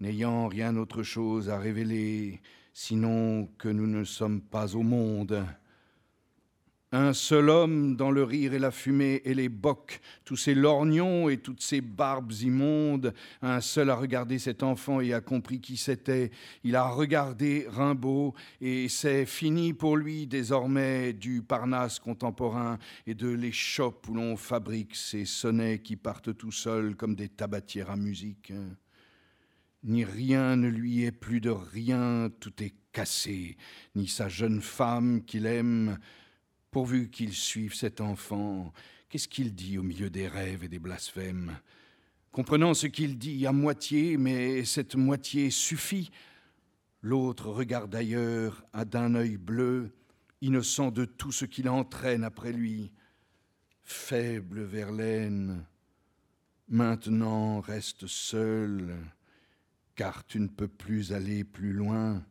n'ayant 0.00 0.48
rien 0.48 0.76
autre 0.76 1.02
chose 1.02 1.50
à 1.50 1.58
révéler 1.58 2.40
sinon 2.72 3.48
que 3.58 3.68
nous 3.68 3.86
ne 3.86 4.04
sommes 4.04 4.40
pas 4.40 4.76
au 4.76 4.82
monde, 4.82 5.44
un 6.92 7.14
seul 7.14 7.48
homme 7.48 7.96
dans 7.96 8.10
le 8.10 8.22
rire 8.22 8.52
et 8.52 8.58
la 8.58 8.70
fumée 8.70 9.22
et 9.24 9.32
les 9.32 9.48
bocs, 9.48 10.00
tous 10.24 10.36
ces 10.36 10.54
lorgnons 10.54 11.30
et 11.30 11.38
toutes 11.38 11.62
ces 11.62 11.80
barbes 11.80 12.32
immondes, 12.32 13.14
un 13.40 13.62
seul 13.62 13.88
a 13.88 13.94
regardé 13.94 14.38
cet 14.38 14.62
enfant 14.62 15.00
et 15.00 15.14
a 15.14 15.22
compris 15.22 15.60
qui 15.60 15.78
c'était. 15.78 16.30
Il 16.64 16.76
a 16.76 16.88
regardé 16.88 17.66
Rimbaud 17.68 18.34
et 18.60 18.90
c'est 18.90 19.24
fini 19.24 19.72
pour 19.72 19.96
lui 19.96 20.26
désormais 20.26 21.14
du 21.14 21.42
Parnasse 21.42 21.98
contemporain 21.98 22.78
et 23.06 23.14
de 23.14 23.28
l'échoppe 23.28 24.06
où 24.08 24.14
l'on 24.14 24.36
fabrique 24.36 24.94
ces 24.94 25.24
sonnets 25.24 25.78
qui 25.78 25.96
partent 25.96 26.36
tout 26.36 26.52
seuls 26.52 26.94
comme 26.94 27.14
des 27.14 27.30
tabatières 27.30 27.90
à 27.90 27.96
musique. 27.96 28.52
Ni 29.84 30.04
rien 30.04 30.56
ne 30.56 30.68
lui 30.68 31.04
est 31.04 31.10
plus 31.10 31.40
de 31.40 31.50
rien, 31.50 32.30
tout 32.38 32.62
est 32.62 32.74
cassé, 32.92 33.56
ni 33.96 34.06
sa 34.06 34.28
jeune 34.28 34.60
femme 34.60 35.24
qu'il 35.24 35.46
aime, 35.46 35.98
pourvu 36.72 37.10
qu'il 37.10 37.34
suive 37.34 37.74
cet 37.74 38.00
enfant, 38.00 38.72
qu'est-ce 39.10 39.28
qu'il 39.28 39.54
dit 39.54 39.76
au 39.76 39.82
milieu 39.82 40.08
des 40.08 40.26
rêves 40.26 40.64
et 40.64 40.68
des 40.68 40.78
blasphèmes? 40.78 41.58
Comprenant 42.32 42.72
ce 42.72 42.86
qu'il 42.86 43.18
dit 43.18 43.46
à 43.46 43.52
moitié, 43.52 44.16
mais 44.16 44.64
cette 44.64 44.96
moitié 44.96 45.50
suffit. 45.50 46.10
L'autre 47.02 47.50
regarde 47.50 47.94
ailleurs, 47.94 48.64
à 48.72 48.86
d'un 48.86 49.14
œil 49.14 49.36
bleu, 49.36 49.92
innocent 50.40 50.90
de 50.90 51.04
tout 51.04 51.30
ce 51.30 51.44
qu'il 51.44 51.68
entraîne 51.68 52.24
après 52.24 52.52
lui. 52.52 52.90
Faible 53.84 54.62
Verlaine, 54.62 55.66
maintenant 56.68 57.60
reste 57.60 58.06
seul, 58.06 58.96
car 59.94 60.24
tu 60.24 60.40
ne 60.40 60.48
peux 60.48 60.68
plus 60.68 61.12
aller 61.12 61.44
plus 61.44 61.74
loin. 61.74 62.24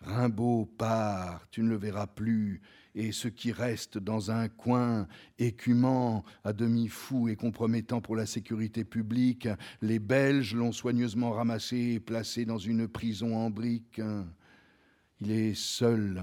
Rimbaud 0.00 0.66
part, 0.66 1.48
tu 1.52 1.62
ne 1.62 1.68
le 1.68 1.76
verras 1.76 2.08
plus, 2.08 2.60
et 2.96 3.12
ce 3.12 3.28
qui 3.28 3.52
reste 3.52 3.98
dans 3.98 4.30
un 4.30 4.48
coin 4.48 5.06
écumant, 5.38 6.24
à 6.44 6.54
demi 6.54 6.88
fou 6.88 7.28
et 7.28 7.36
compromettant 7.36 8.00
pour 8.00 8.16
la 8.16 8.24
sécurité 8.24 8.84
publique, 8.84 9.48
les 9.82 9.98
Belges 9.98 10.54
l'ont 10.54 10.72
soigneusement 10.72 11.32
ramassé 11.32 11.76
et 11.76 12.00
placé 12.00 12.46
dans 12.46 12.56
une 12.56 12.88
prison 12.88 13.36
en 13.36 13.50
briques. 13.50 14.00
Il 15.20 15.30
est 15.30 15.54
seul, 15.54 16.22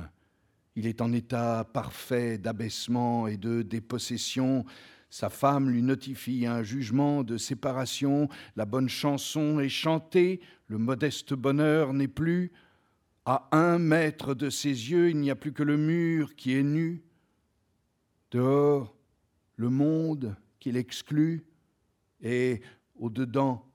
il 0.76 0.88
est 0.88 1.02
en 1.02 1.14
état 1.14 1.64
parfait 1.64 2.40
d'abaissement 2.40 3.27
et 3.27 3.38
de 3.38 3.61
dépossession. 3.61 4.66
Sa 5.11 5.30
femme 5.30 5.69
lui 5.69 5.84
notifie 5.84 6.48
un 6.48 6.64
jugement 6.64 7.24
de 7.24 7.38
séparation, 7.38 8.30
la 8.56 8.66
bonne 8.66 8.90
chanson 8.90 9.60
est 9.60 9.69
chantée, 9.69 10.42
le 10.66 10.80
modeste 10.80 11.35
bonheur 11.35 11.93
n'est 11.93 12.08
plus, 12.08 12.52
à 13.26 13.48
un 13.52 13.80
mètre 13.80 14.34
de 14.34 14.50
ses 14.50 14.69
yeux, 14.69 15.10
il 15.10 15.18
n'y 15.18 15.32
a 15.32 15.35
plus 15.35 15.53
que 15.53 15.64
le 15.64 15.77
mur 15.77 16.35
qui 16.35 16.53
est 16.53 16.64
nu. 16.64 17.03
Dehors, 18.32 18.95
le 19.56 19.69
monde 19.69 20.35
qu'il 20.60 20.77
exclut, 20.77 21.45
et 22.22 22.61
au-dedans, 22.95 23.69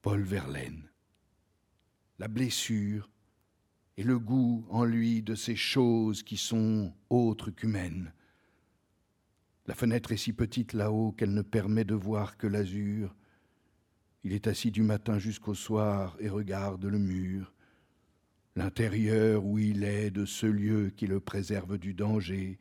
Paul 0.00 0.22
Verlaine. 0.22 0.90
La 2.18 2.28
blessure 2.28 3.08
et 3.96 4.02
le 4.02 4.18
goût 4.18 4.66
en 4.70 4.84
lui 4.84 5.22
de 5.22 5.34
ces 5.34 5.56
choses 5.56 6.22
qui 6.22 6.36
sont 6.36 6.92
autres 7.10 7.50
qu'humaines. 7.50 8.12
La 9.66 9.74
fenêtre 9.74 10.12
est 10.12 10.16
si 10.16 10.32
petite 10.32 10.72
là-haut 10.72 11.12
qu'elle 11.12 11.34
ne 11.34 11.42
permet 11.42 11.84
de 11.84 11.94
voir 11.94 12.36
que 12.36 12.46
l'azur. 12.46 13.14
Il 14.24 14.32
est 14.32 14.46
assis 14.46 14.70
du 14.70 14.82
matin 14.82 15.18
jusqu'au 15.18 15.54
soir 15.54 16.16
et 16.20 16.28
regarde 16.28 16.84
le 16.84 16.98
mur 16.98 17.52
l'intérieur 18.56 19.44
où 19.44 19.58
il 19.58 19.84
est 19.84 20.10
de 20.10 20.24
ce 20.24 20.46
lieu 20.46 20.90
qui 20.96 21.06
le 21.06 21.20
préserve 21.20 21.78
du 21.78 21.94
danger, 21.94 22.58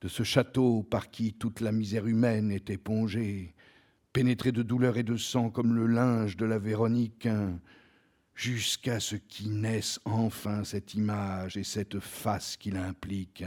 de 0.00 0.08
ce 0.08 0.22
château 0.22 0.82
par 0.82 1.10
qui 1.10 1.32
toute 1.32 1.60
la 1.60 1.72
misère 1.72 2.06
humaine 2.06 2.50
est 2.50 2.70
épongée, 2.70 3.54
pénétré 4.12 4.52
de 4.52 4.62
douleur 4.62 4.96
et 4.96 5.02
de 5.02 5.16
sang 5.16 5.50
comme 5.50 5.74
le 5.74 5.86
linge 5.86 6.36
de 6.36 6.44
la 6.44 6.58
Véronique, 6.58 7.28
jusqu'à 8.34 9.00
ce 9.00 9.16
qui 9.16 9.48
naisse 9.48 10.00
enfin 10.04 10.64
cette 10.64 10.94
image 10.94 11.56
et 11.56 11.64
cette 11.64 12.00
face 12.00 12.56
qu'il 12.56 12.76
implique, 12.76 13.44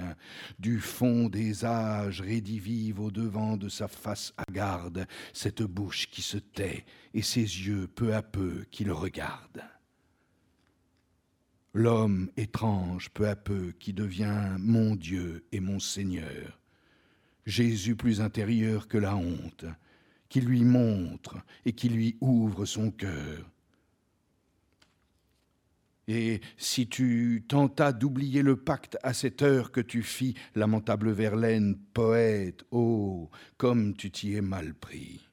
du 0.60 0.80
fond 0.80 1.30
des 1.30 1.66
âges 1.66 2.22
rédivive 2.22 3.00
au 3.00 3.12
devant 3.12 3.58
de 3.58 3.70
sa 3.70 3.88
face 3.88 4.34
hagarde, 4.38 5.06
cette 5.34 5.62
bouche 5.62 6.08
qui 6.10 6.22
se 6.22 6.38
tait 6.38 6.86
et 7.14 7.22
ses 7.22 7.42
yeux 7.42 7.88
peu 7.88 8.14
à 8.16 8.22
peu 8.22 8.66
qui 8.72 8.84
le 8.84 8.94
regardent 8.94 9.64
l'homme 11.78 12.32
étrange 12.38 13.10
peu 13.12 13.28
à 13.28 13.36
peu 13.36 13.72
qui 13.80 13.94
devient 13.94 14.56
mon 14.58 14.96
Dieu 14.96 15.46
et 15.52 15.60
mon 15.60 15.80
Seigneur, 15.80 16.60
Jésus 17.46 17.96
plus 17.96 18.20
intérieur 18.20 18.88
que 18.88 18.98
la 18.98 19.16
honte, 19.16 19.66
qui 20.28 20.42
lui 20.42 20.64
montre 20.64 21.38
et 21.66 21.74
qui 21.74 21.90
lui 21.90 22.18
ouvre 22.20 22.66
son 22.66 22.90
cœur. 22.90 23.50
Et 26.08 26.42
si 26.58 26.88
tu 26.88 27.46
tentas 27.48 27.92
d'oublier 27.92 28.42
le 28.42 28.56
pacte 28.56 28.98
à 29.04 29.14
cette 29.14 29.44
heure 29.44 29.72
que 29.72 29.82
tu 29.82 30.02
fis, 30.02 30.34
lamentable 30.56 31.12
Verlaine, 31.12 31.78
poète, 31.94 32.66
oh, 32.72 33.30
comme 33.58 33.96
tu 33.96 34.10
t'y 34.10 34.36
es 34.36 34.42
mal 34.42 34.74
pris. 34.74 35.27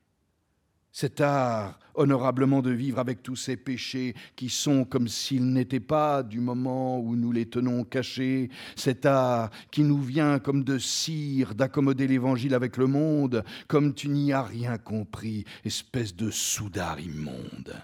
Cet 0.96 1.20
art, 1.20 1.80
honorablement 1.96 2.62
de 2.62 2.70
vivre 2.70 3.00
avec 3.00 3.20
tous 3.20 3.34
ces 3.34 3.56
péchés 3.56 4.14
qui 4.36 4.48
sont 4.48 4.84
comme 4.84 5.08
s'ils 5.08 5.52
n'étaient 5.52 5.80
pas 5.80 6.22
du 6.22 6.38
moment 6.38 7.00
où 7.00 7.16
nous 7.16 7.32
les 7.32 7.46
tenons 7.46 7.82
cachés, 7.82 8.48
cet 8.76 9.04
art 9.04 9.50
qui 9.72 9.82
nous 9.82 10.00
vient 10.00 10.38
comme 10.38 10.62
de 10.62 10.78
cire 10.78 11.56
d'accommoder 11.56 12.06
l'évangile 12.06 12.54
avec 12.54 12.76
le 12.76 12.86
monde, 12.86 13.42
comme 13.66 13.92
tu 13.92 14.08
n'y 14.08 14.32
as 14.32 14.44
rien 14.44 14.78
compris, 14.78 15.44
espèce 15.64 16.14
de 16.14 16.30
soudard 16.30 17.00
immonde. 17.00 17.74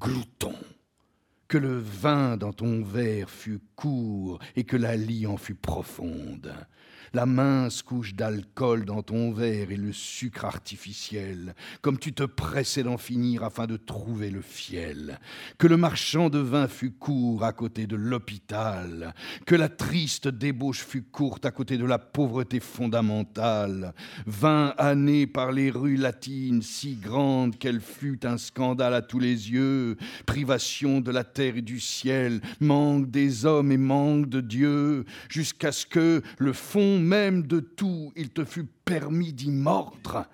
Glouton, 0.00 0.56
que 1.46 1.58
le 1.58 1.78
vin 1.78 2.36
dans 2.36 2.52
ton 2.52 2.82
verre 2.82 3.30
fût 3.30 3.60
court 3.76 4.40
et 4.56 4.64
que 4.64 4.76
la 4.76 4.96
lie 4.96 5.28
en 5.28 5.36
fût 5.36 5.54
profonde 5.54 6.52
la 7.14 7.26
mince 7.26 7.82
couche 7.82 8.14
d'alcool 8.14 8.84
dans 8.84 9.02
ton 9.02 9.32
verre 9.32 9.70
et 9.70 9.76
le 9.76 9.92
sucre 9.92 10.44
artificiel, 10.44 11.54
comme 11.80 11.98
tu 11.98 12.12
te 12.12 12.22
pressais 12.22 12.82
d'en 12.82 12.96
finir 12.96 13.44
afin 13.44 13.66
de 13.66 13.76
trouver 13.76 14.30
le 14.30 14.40
fiel, 14.40 15.18
que 15.58 15.66
le 15.66 15.76
marchand 15.76 16.30
de 16.30 16.38
vin 16.38 16.68
fût 16.68 16.92
court 16.92 17.44
à 17.44 17.52
côté 17.52 17.86
de 17.86 17.96
l'hôpital, 17.96 19.14
que 19.46 19.54
la 19.54 19.68
triste 19.68 20.28
débauche 20.28 20.84
fût 20.84 21.02
courte 21.02 21.44
à 21.44 21.50
côté 21.50 21.76
de 21.76 21.84
la 21.84 21.98
pauvreté 21.98 22.60
fondamentale, 22.60 23.94
vingt 24.26 24.74
années 24.78 25.26
par 25.26 25.52
les 25.52 25.70
rues 25.70 25.96
latines, 25.96 26.62
si 26.62 26.94
grande 26.94 27.58
qu'elle 27.58 27.80
fut 27.80 28.24
un 28.24 28.38
scandale 28.38 28.94
à 28.94 29.02
tous 29.02 29.18
les 29.18 29.50
yeux, 29.50 29.96
privation 30.26 31.00
de 31.00 31.10
la 31.10 31.24
terre 31.24 31.56
et 31.56 31.62
du 31.62 31.80
ciel, 31.80 32.40
manque 32.60 33.10
des 33.10 33.44
hommes 33.44 33.72
et 33.72 33.76
manque 33.76 34.28
de 34.28 34.40
Dieu, 34.40 35.04
jusqu'à 35.28 35.72
ce 35.72 35.84
que 35.84 36.22
le 36.38 36.52
fond 36.52 37.01
même 37.02 37.46
de 37.46 37.60
tout, 37.60 38.12
il 38.16 38.30
te 38.30 38.44
fut 38.44 38.64
permis 38.64 39.32
d'y 39.32 39.50
mordre, 39.50 40.26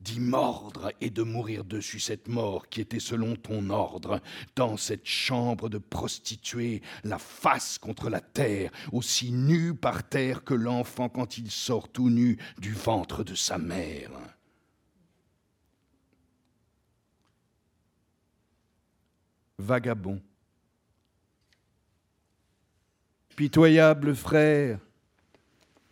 d'y 0.00 0.20
mordre 0.20 0.92
et 1.00 1.10
de 1.10 1.22
mourir 1.22 1.64
dessus 1.64 2.00
cette 2.00 2.28
mort 2.28 2.68
qui 2.68 2.80
était 2.80 3.00
selon 3.00 3.36
ton 3.36 3.70
ordre, 3.70 4.20
dans 4.56 4.76
cette 4.76 5.06
chambre 5.06 5.68
de 5.68 5.78
prostituée, 5.78 6.82
la 7.04 7.18
face 7.18 7.78
contre 7.78 8.10
la 8.10 8.20
terre, 8.20 8.70
aussi 8.92 9.32
nue 9.32 9.74
par 9.74 10.08
terre 10.08 10.44
que 10.44 10.54
l'enfant 10.54 11.08
quand 11.08 11.38
il 11.38 11.50
sort 11.50 11.88
tout 11.88 12.10
nu 12.10 12.38
du 12.58 12.72
ventre 12.72 13.24
de 13.24 13.34
sa 13.34 13.58
mère. 13.58 14.10
Vagabond. 19.58 20.20
Pitoyable 23.36 24.14
frère, 24.14 24.78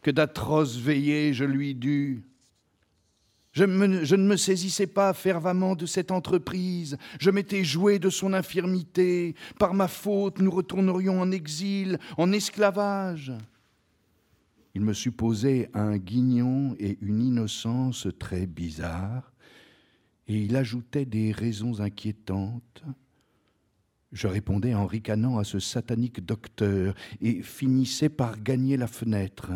que 0.02 0.10
d'atroces 0.10 0.76
veillées 0.76 1.32
je 1.34 1.44
lui 1.44 1.74
dus. 1.74 2.24
Je, 3.52 3.64
ne 3.64 4.28
me 4.28 4.36
saisissais 4.36 4.86
pas 4.86 5.12
fervemment 5.12 5.74
de 5.74 5.84
cette 5.84 6.12
entreprise, 6.12 6.96
je 7.18 7.30
m'étais 7.30 7.64
joué 7.64 7.98
de 7.98 8.08
son 8.08 8.32
infirmité, 8.32 9.34
par 9.58 9.74
ma 9.74 9.88
faute 9.88 10.38
nous 10.38 10.52
retournerions 10.52 11.20
en 11.20 11.32
exil, 11.32 11.98
en 12.16 12.30
esclavage. 12.30 13.32
Il 14.76 14.82
me 14.82 14.92
supposait 14.92 15.68
un 15.74 15.96
guignon 15.96 16.76
et 16.78 16.96
une 17.00 17.20
innocence 17.20 18.06
très 18.20 18.46
bizarres, 18.46 19.32
et 20.28 20.42
il 20.42 20.54
ajoutait 20.54 21.04
des 21.04 21.32
raisons 21.32 21.80
inquiétantes. 21.80 22.84
Je 24.12 24.28
répondais 24.28 24.74
en 24.74 24.86
ricanant 24.86 25.38
à 25.38 25.44
ce 25.44 25.58
satanique 25.58 26.24
docteur 26.24 26.94
et 27.20 27.42
finissais 27.42 28.08
par 28.08 28.40
gagner 28.40 28.76
la 28.76 28.86
fenêtre. 28.86 29.50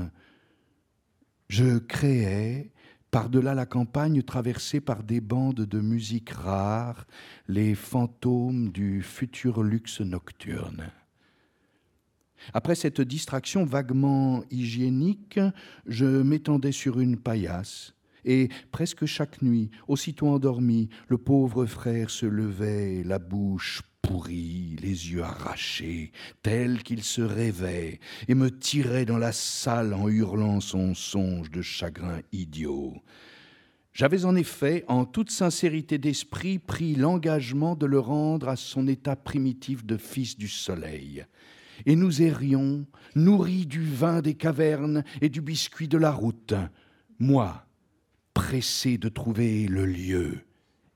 Je 1.48 1.78
créais, 1.78 2.72
par-delà 3.10 3.54
la 3.54 3.66
campagne 3.66 4.22
traversée 4.22 4.80
par 4.80 5.04
des 5.04 5.20
bandes 5.20 5.60
de 5.60 5.80
musique 5.80 6.30
rares, 6.30 7.06
les 7.48 7.74
fantômes 7.74 8.70
du 8.70 9.02
futur 9.02 9.62
luxe 9.62 10.00
nocturne. 10.00 10.90
Après 12.52 12.74
cette 12.74 13.00
distraction 13.00 13.64
vaguement 13.64 14.42
hygiénique, 14.50 15.40
je 15.86 16.22
m'étendais 16.22 16.72
sur 16.72 17.00
une 17.00 17.16
paillasse, 17.16 17.94
et 18.24 18.48
presque 18.70 19.06
chaque 19.06 19.42
nuit, 19.42 19.70
aussitôt 19.86 20.28
endormi, 20.28 20.88
le 21.08 21.18
pauvre 21.18 21.66
frère 21.66 22.10
se 22.10 22.26
levait, 22.26 23.02
la 23.04 23.18
bouche 23.18 23.82
pourri, 24.04 24.76
les 24.80 25.10
yeux 25.10 25.22
arrachés, 25.22 26.12
tel 26.42 26.82
qu'il 26.82 27.02
se 27.02 27.22
rêvait, 27.22 28.00
et 28.28 28.34
me 28.34 28.50
tirait 28.50 29.06
dans 29.06 29.18
la 29.18 29.32
salle 29.32 29.94
en 29.94 30.08
hurlant 30.08 30.60
son 30.60 30.94
songe 30.94 31.50
de 31.50 31.62
chagrin 31.62 32.20
idiot. 32.32 32.94
J'avais 33.92 34.24
en 34.24 34.36
effet, 34.36 34.84
en 34.88 35.04
toute 35.04 35.30
sincérité 35.30 35.98
d'esprit, 35.98 36.58
pris 36.58 36.94
l'engagement 36.94 37.76
de 37.76 37.86
le 37.86 37.98
rendre 37.98 38.48
à 38.48 38.56
son 38.56 38.86
état 38.88 39.16
primitif 39.16 39.86
de 39.86 39.96
fils 39.96 40.36
du 40.36 40.48
soleil. 40.48 41.24
Et 41.86 41.96
nous 41.96 42.22
errions, 42.22 42.86
nourris 43.14 43.66
du 43.66 43.84
vin 43.84 44.20
des 44.20 44.34
cavernes 44.34 45.04
et 45.20 45.28
du 45.28 45.40
biscuit 45.40 45.88
de 45.88 45.98
la 45.98 46.10
route, 46.10 46.54
moi, 47.18 47.66
pressé 48.34 48.98
de 48.98 49.08
trouver 49.08 49.66
le 49.66 49.86
lieu 49.86 50.40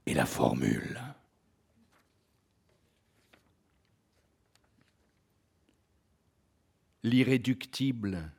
et 0.07 0.15
la 0.15 0.27
formule. 0.27 0.99
L'irréductible. 7.09 8.31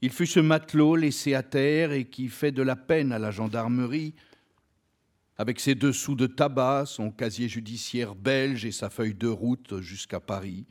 Il 0.00 0.10
fut 0.10 0.26
ce 0.26 0.40
matelot 0.40 0.96
laissé 0.96 1.34
à 1.34 1.42
terre 1.42 1.92
et 1.92 2.04
qui 2.04 2.28
fait 2.28 2.52
de 2.52 2.62
la 2.62 2.76
peine 2.76 3.12
à 3.12 3.18
la 3.18 3.30
gendarmerie, 3.30 4.14
avec 5.38 5.60
ses 5.60 5.74
deux 5.74 5.92
sous 5.92 6.14
de 6.14 6.26
tabac, 6.26 6.86
son 6.86 7.10
casier 7.10 7.48
judiciaire 7.48 8.14
belge 8.14 8.64
et 8.64 8.72
sa 8.72 8.90
feuille 8.90 9.14
de 9.14 9.28
route 9.28 9.80
jusqu'à 9.80 10.20
Paris. 10.20 10.66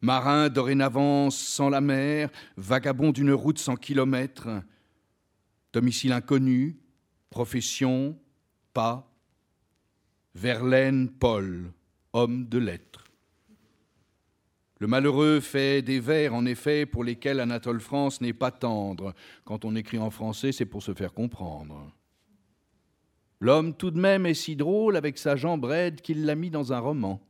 Marin 0.00 0.50
dorénavant 0.50 1.30
sans 1.30 1.70
la 1.70 1.80
mer, 1.80 2.30
vagabond 2.56 3.10
d'une 3.10 3.32
route 3.32 3.58
sans 3.58 3.76
kilomètres, 3.76 4.48
domicile 5.72 6.12
inconnu, 6.12 6.78
profession, 7.30 8.18
pas, 8.72 9.10
Verlaine 10.34 11.10
Paul, 11.10 11.72
homme 12.12 12.48
de 12.48 12.58
lettres. 12.58 13.03
Le 14.84 14.88
malheureux 14.88 15.40
fait 15.40 15.80
des 15.80 15.98
vers, 15.98 16.34
en 16.34 16.44
effet, 16.44 16.84
pour 16.84 17.04
lesquels 17.04 17.40
Anatole 17.40 17.80
France 17.80 18.20
n'est 18.20 18.34
pas 18.34 18.50
tendre. 18.50 19.14
Quand 19.46 19.64
on 19.64 19.76
écrit 19.76 19.96
en 19.96 20.10
français, 20.10 20.52
c'est 20.52 20.66
pour 20.66 20.82
se 20.82 20.92
faire 20.92 21.14
comprendre. 21.14 21.90
L'homme 23.40 23.74
tout 23.74 23.90
de 23.90 23.98
même 23.98 24.26
est 24.26 24.34
si 24.34 24.56
drôle 24.56 24.96
avec 24.96 25.16
sa 25.16 25.36
jambe 25.36 25.64
raide 25.64 26.02
qu'il 26.02 26.26
l'a 26.26 26.34
mis 26.34 26.50
dans 26.50 26.74
un 26.74 26.80
roman. 26.80 27.26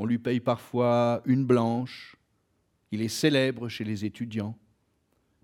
On 0.00 0.04
lui 0.04 0.18
paye 0.18 0.40
parfois 0.40 1.22
une 1.26 1.44
blanche. 1.44 2.16
Il 2.90 3.00
est 3.00 3.06
célèbre 3.06 3.68
chez 3.68 3.84
les 3.84 4.04
étudiants. 4.04 4.58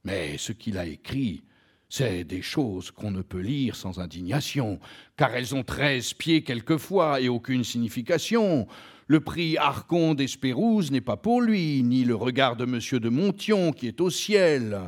Mais 0.03 0.37
ce 0.37 0.51
qu'il 0.51 0.79
a 0.79 0.87
écrit, 0.87 1.45
c'est 1.89 2.25
des 2.25 2.43
choses 2.43 2.91
qu'on 2.91 3.13
ne 3.13 3.23
peut 3.23 3.39
lire 3.39 3.77
sans 3.77 4.01
indignation, 4.01 4.81
car 5.17 5.33
elles 5.33 5.55
ont 5.55 5.63
treize 5.63 6.13
pieds 6.13 6.43
quelquefois 6.43 7.21
et 7.21 7.29
aucune 7.29 7.63
signification. 7.63 8.67
Le 9.11 9.19
prix 9.19 9.57
Arcon 9.57 10.15
d'Espérouse 10.15 10.93
n'est 10.93 11.01
pas 11.01 11.17
pour 11.17 11.41
lui, 11.41 11.83
ni 11.83 12.05
le 12.05 12.15
regard 12.15 12.55
de 12.55 12.63
M. 12.63 13.01
de 13.01 13.09
Montion 13.09 13.73
qui 13.73 13.89
est 13.89 14.01
au 14.01 14.09
ciel. 14.09 14.81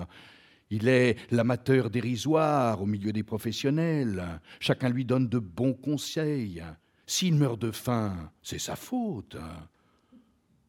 Il 0.71 0.87
est 0.87 1.17
l'amateur 1.33 1.91
dérisoire 1.91 2.81
au 2.81 2.87
milieu 2.87 3.13
des 3.13 3.25
professionnels. 3.25 4.41
Chacun 4.61 4.91
lui 4.91 5.05
donne 5.05 5.29
de 5.29 5.41
bons 5.41 5.73
conseils. 5.73 6.63
S'il 7.05 7.35
meurt 7.35 7.61
de 7.61 7.73
faim, 7.73 8.31
c'est 8.45 8.61
sa 8.61 8.77
faute. 8.77 9.37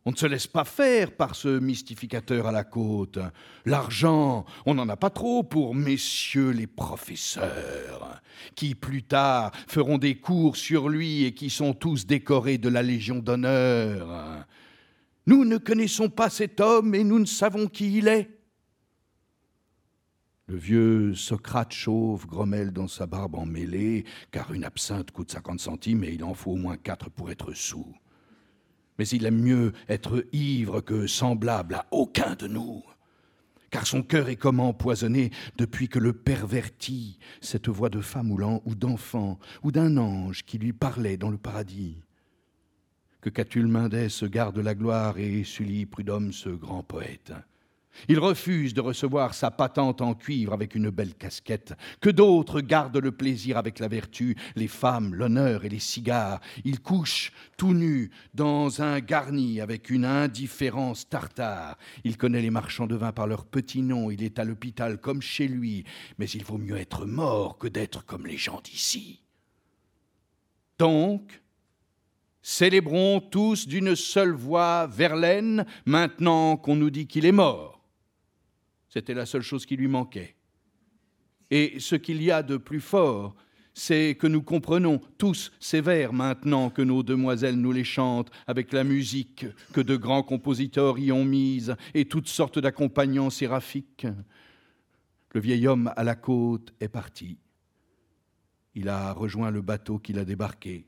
On 0.06 0.12
ne 0.12 0.18
se 0.18 0.26
laisse 0.26 0.48
pas 0.48 0.66
faire 0.66 1.16
par 1.16 1.34
ce 1.34 1.60
mystificateur 1.60 2.46
à 2.48 2.52
la 2.52 2.66
côte. 2.66 3.20
L'argent, 3.66 4.46
on 4.66 4.74
n'en 4.74 4.90
a 4.90 4.98
pas 4.98 5.10
trop 5.10 5.44
pour 5.44 5.76
messieurs 5.76 6.50
les 6.50 6.68
professeurs, 6.68 8.22
qui 8.54 8.76
plus 8.76 9.04
tard 9.04 9.54
feront 9.68 9.98
des 9.98 10.16
cours 10.16 10.58
sur 10.58 10.90
lui 10.90 11.24
et 11.24 11.34
qui 11.34 11.50
sont 11.50 11.74
tous 11.74 12.06
décorés 12.06 12.58
de 12.58 12.68
la 12.68 12.84
Légion 12.84 13.20
d'honneur. 13.20 14.46
Nous 15.26 15.46
ne 15.46 15.58
connaissons 15.58 16.10
pas 16.10 16.30
cet 16.30 16.60
homme 16.60 16.94
et 16.96 17.06
nous 17.06 17.20
ne 17.20 17.26
savons 17.26 17.68
qui 17.68 17.98
il 18.00 18.10
est. 18.10 18.30
Le 20.48 20.58
vieux 20.58 21.16
Socrate 21.16 21.72
chauve 21.72 22.28
grommelle 22.28 22.72
dans 22.72 22.90
sa 22.90 23.06
barbe 23.06 23.36
emmêlée, 23.36 24.04
car 24.32 24.52
une 24.52 24.66
absinthe 24.66 25.12
coûte 25.12 25.32
50 25.32 25.62
centimes 25.62 26.04
et 26.04 26.10
il 26.10 26.26
en 26.26 26.34
faut 26.34 26.52
au 26.52 26.58
moins 26.58 26.76
quatre 26.76 27.10
pour 27.10 27.32
être 27.32 27.54
sous 27.54 27.96
mais 28.98 29.08
il 29.08 29.26
aime 29.26 29.42
mieux 29.42 29.74
être 29.90 30.26
ivre 30.32 30.82
que 30.82 31.08
semblable 31.08 31.76
à 31.76 31.86
aucun 31.92 32.36
de 32.36 32.48
nous. 32.48 32.84
car 33.72 33.88
son 33.88 34.04
cœur 34.04 34.30
est 34.30 34.36
comme 34.36 34.60
empoisonné 34.60 35.32
depuis 35.58 35.90
que 35.90 35.98
le 35.98 36.14
pervertit 36.14 37.18
cette 37.42 37.70
voix 37.70 37.90
de 37.90 38.02
femme 38.02 38.32
ou 38.32 38.76
d'enfant 38.76 39.40
ou 39.64 39.72
d'un 39.72 39.98
ange 39.98 40.44
qui 40.44 40.60
lui 40.60 40.74
parlait 40.74 41.18
dans 41.18 41.32
le 41.32 41.40
paradis. 41.40 42.04
Que 43.20 43.32
Catulle 43.32 43.68
Mendès 43.68 44.10
garde 44.26 44.60
la 44.60 44.76
gloire 44.76 45.18
et 45.18 45.44
Sully 45.44 45.88
Prudhomme 45.88 46.34
ce 46.34 46.50
grand 46.50 46.84
poète. 46.84 47.34
Il 48.08 48.20
refuse 48.20 48.74
de 48.74 48.82
recevoir 48.82 49.34
sa 49.34 49.52
patente 49.52 50.02
en 50.02 50.14
cuivre 50.14 50.54
avec 50.54 50.76
une 50.76 50.90
belle 50.90 51.16
casquette. 51.16 51.74
Que 52.02 52.10
d'autres 52.10 52.62
gardent 52.62 52.98
le 52.98 53.12
plaisir 53.12 53.58
avec 53.58 53.80
la 53.80 53.88
vertu, 53.88 54.36
les 54.56 54.68
femmes, 54.68 55.14
l'honneur 55.16 55.66
et 55.66 55.70
les 55.70 55.80
cigares. 55.80 56.40
Il 56.64 56.82
couche 56.82 57.32
tout 57.58 57.74
nu 57.74 58.12
dans 58.34 58.82
un 58.82 59.00
garni 59.00 59.62
avec 59.62 59.90
une 59.90 60.06
indifférence 60.06 61.08
tartare. 61.08 61.78
Il 62.04 62.18
connaît 62.18 62.42
les 62.42 62.50
marchands 62.50 62.88
de 62.88 62.96
vin 62.96 63.12
par 63.12 63.28
leur 63.28 63.46
petit 63.46 63.82
nom. 63.82 64.12
Il 64.12 64.24
est 64.24 64.40
à 64.40 64.44
l'hôpital 64.44 65.00
comme 65.00 65.22
chez 65.22 65.48
lui. 65.48 65.86
Mais 66.18 66.30
il 66.30 66.44
vaut 66.44 66.58
mieux 66.58 66.78
être 66.78 67.06
mort 67.06 67.58
que 67.58 67.68
d'être 67.68 68.06
comme 68.06 68.28
les 68.28 68.38
gens 68.38 68.62
d'ici. 68.64 69.22
Donc, 70.80 71.42
célébrons 72.42 73.22
tous 73.22 73.68
d'une 73.68 73.96
seule 73.96 74.34
voix 74.34 74.88
Verlaine 74.88 75.66
maintenant 75.86 76.58
qu'on 76.58 76.76
nous 76.76 76.90
dit 76.90 77.08
qu'il 77.08 77.26
est 77.26 77.32
mort. 77.32 77.73
C'était 78.94 79.16
la 79.16 79.26
seule 79.26 79.42
chose 79.42 79.66
qui 79.66 79.76
lui 79.76 79.88
manquait. 79.88 80.36
Et 81.50 81.80
ce 81.80 81.96
qu'il 81.96 82.22
y 82.22 82.30
a 82.30 82.44
de 82.44 82.58
plus 82.58 82.80
fort, 82.80 83.36
c'est 83.74 84.14
que 84.14 84.28
nous 84.28 84.44
comprenons 84.44 85.02
tous 85.18 85.52
ces 85.60 85.82
vers 85.82 86.14
maintenant 86.14 86.70
que 86.70 86.84
nos 86.84 87.02
demoiselles 87.02 87.56
nous 87.56 87.72
les 87.72 87.84
chantent 87.84 88.30
avec 88.46 88.72
la 88.72 88.84
musique 88.84 89.48
que 89.74 89.82
de 89.82 89.96
grands 89.96 90.22
compositeurs 90.22 91.00
y 91.00 91.12
ont 91.12 91.26
mise 91.26 91.76
et 91.96 92.06
toutes 92.06 92.28
sortes 92.28 92.60
d'accompagnants 92.60 93.32
séraphiques. 93.32 94.06
Le 95.32 95.42
vieil 95.42 95.66
homme 95.66 95.92
à 95.96 96.04
la 96.04 96.14
côte 96.14 96.72
est 96.80 96.88
parti. 96.88 97.40
Il 98.76 98.90
a 98.90 99.12
rejoint 99.12 99.50
le 99.50 99.64
bateau 99.64 99.98
qu'il 99.98 100.20
a 100.20 100.26
débarqué 100.26 100.86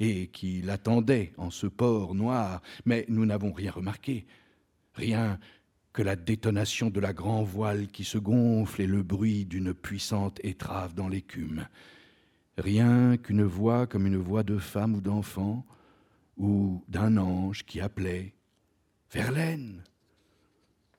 et 0.00 0.26
qui 0.26 0.60
l'attendait 0.60 1.32
en 1.38 1.48
ce 1.48 1.66
port 1.66 2.14
noir, 2.14 2.60
mais 2.84 3.06
nous 3.08 3.24
n'avons 3.24 3.52
rien 3.54 3.72
remarqué, 3.72 4.26
rien 4.92 5.38
que 5.92 6.02
la 6.02 6.16
détonation 6.16 6.90
de 6.90 7.00
la 7.00 7.12
grand 7.12 7.42
voile 7.42 7.88
qui 7.88 8.04
se 8.04 8.18
gonfle 8.18 8.82
et 8.82 8.86
le 8.86 9.02
bruit 9.02 9.44
d'une 9.44 9.74
puissante 9.74 10.38
étrave 10.44 10.94
dans 10.94 11.08
l'écume. 11.08 11.66
Rien 12.58 13.16
qu'une 13.16 13.42
voix 13.44 13.86
comme 13.86 14.06
une 14.06 14.16
voix 14.16 14.42
de 14.42 14.58
femme 14.58 14.94
ou 14.94 15.00
d'enfant, 15.00 15.66
ou 16.36 16.84
d'un 16.88 17.16
ange 17.16 17.64
qui 17.64 17.80
appelait 17.80 18.34
Verlaine 19.10 19.82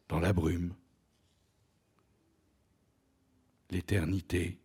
dans 0.09 0.19
la 0.19 0.33
brume. 0.33 0.73
L'éternité. 3.69 4.59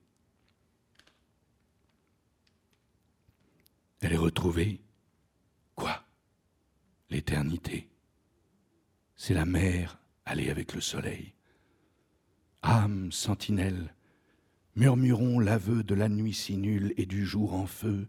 Elle 4.00 4.12
est 4.12 4.18
retrouvée. 4.18 4.80
Quoi? 5.76 6.04
L'éternité. 7.10 7.88
C'est 9.14 9.34
la 9.34 9.46
mer 9.46 9.98
Allez 10.28 10.50
avec 10.50 10.74
le 10.74 10.80
soleil. 10.80 11.34
Âme 12.62 13.12
sentinelle, 13.12 13.94
murmurons 14.74 15.38
l'aveu 15.38 15.84
de 15.84 15.94
la 15.94 16.08
nuit 16.08 16.34
si 16.34 16.56
nulle 16.56 16.92
et 16.96 17.06
du 17.06 17.24
jour 17.24 17.54
en 17.54 17.66
feu. 17.66 18.08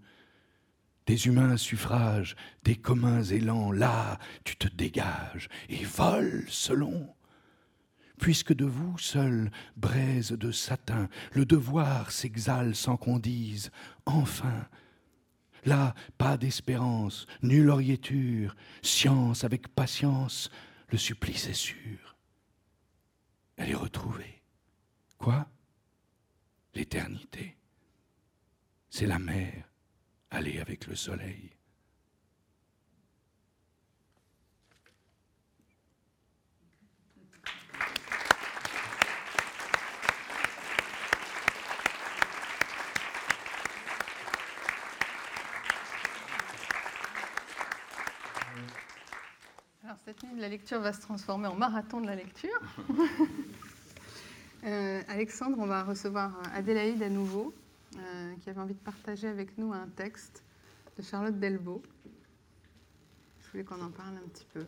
Des 1.06 1.28
humains 1.28 1.58
suffrages, 1.58 2.36
des 2.64 2.76
communs 2.76 3.22
élans, 3.22 3.72
là 3.72 4.18
tu 4.44 4.58
te 4.58 4.68
dégages 4.68 5.48
et 5.70 5.86
voles 5.86 6.44
selon. 6.48 7.08
Puisque 8.20 8.54
de 8.54 8.66
vous 8.66 8.98
seul, 8.98 9.52
braise 9.76 10.32
de 10.32 10.52
satin, 10.52 11.10
le 11.34 11.46
devoir 11.46 12.10
s'exhale 12.10 12.74
sans 12.74 12.98
qu'on 12.98 13.20
dise 13.20 13.70
enfin. 14.08 14.68
Là, 15.66 15.94
pas 16.18 16.38
d'espérance, 16.38 17.28
nulle 17.44 17.70
oriéture, 17.70 18.56
science 18.82 19.44
avec 19.44 19.68
patience, 19.68 20.50
le 20.90 20.98
supplice 20.98 21.48
est 21.48 21.54
sûr. 21.54 22.07
Elle 23.58 23.72
est 23.72 23.76
retrouvée. 23.76 24.42
Quoi? 25.18 25.48
L'éternité. 26.74 27.58
C'est 28.90 29.08
la 29.08 29.20
mer, 29.20 29.70
aller 30.30 30.60
avec 30.60 30.88
le 30.88 30.96
soleil. 30.96 31.57
Cette 50.06 50.24
nuit 50.24 50.36
de 50.36 50.42
la 50.42 50.50
lecture 50.50 50.80
va 50.82 50.92
se 50.94 51.02
transformer 51.02 51.48
en 51.48 51.56
marathon 51.56 52.02
de 52.02 52.08
la 52.08 52.16
lecture. 52.16 52.60
Euh, 54.66 55.04
Alexandre, 55.08 55.56
on 55.60 55.68
va 55.68 55.84
recevoir 55.84 56.42
Adélaïde 56.54 57.02
à 57.04 57.10
nouveau, 57.10 57.54
euh, 57.96 58.34
qui 58.42 58.50
avait 58.50 58.60
envie 58.60 58.74
de 58.74 58.80
partager 58.80 59.28
avec 59.28 59.56
nous 59.60 59.72
un 59.72 59.88
texte 59.88 60.44
de 60.98 61.04
Charlotte 61.04 61.40
Delbo. 61.40 61.82
Je 63.40 63.52
voulais 63.52 63.64
qu'on 63.64 63.80
en 63.80 63.92
parle 63.92 64.18
un 64.18 64.28
petit 64.30 64.48
peu. 64.52 64.66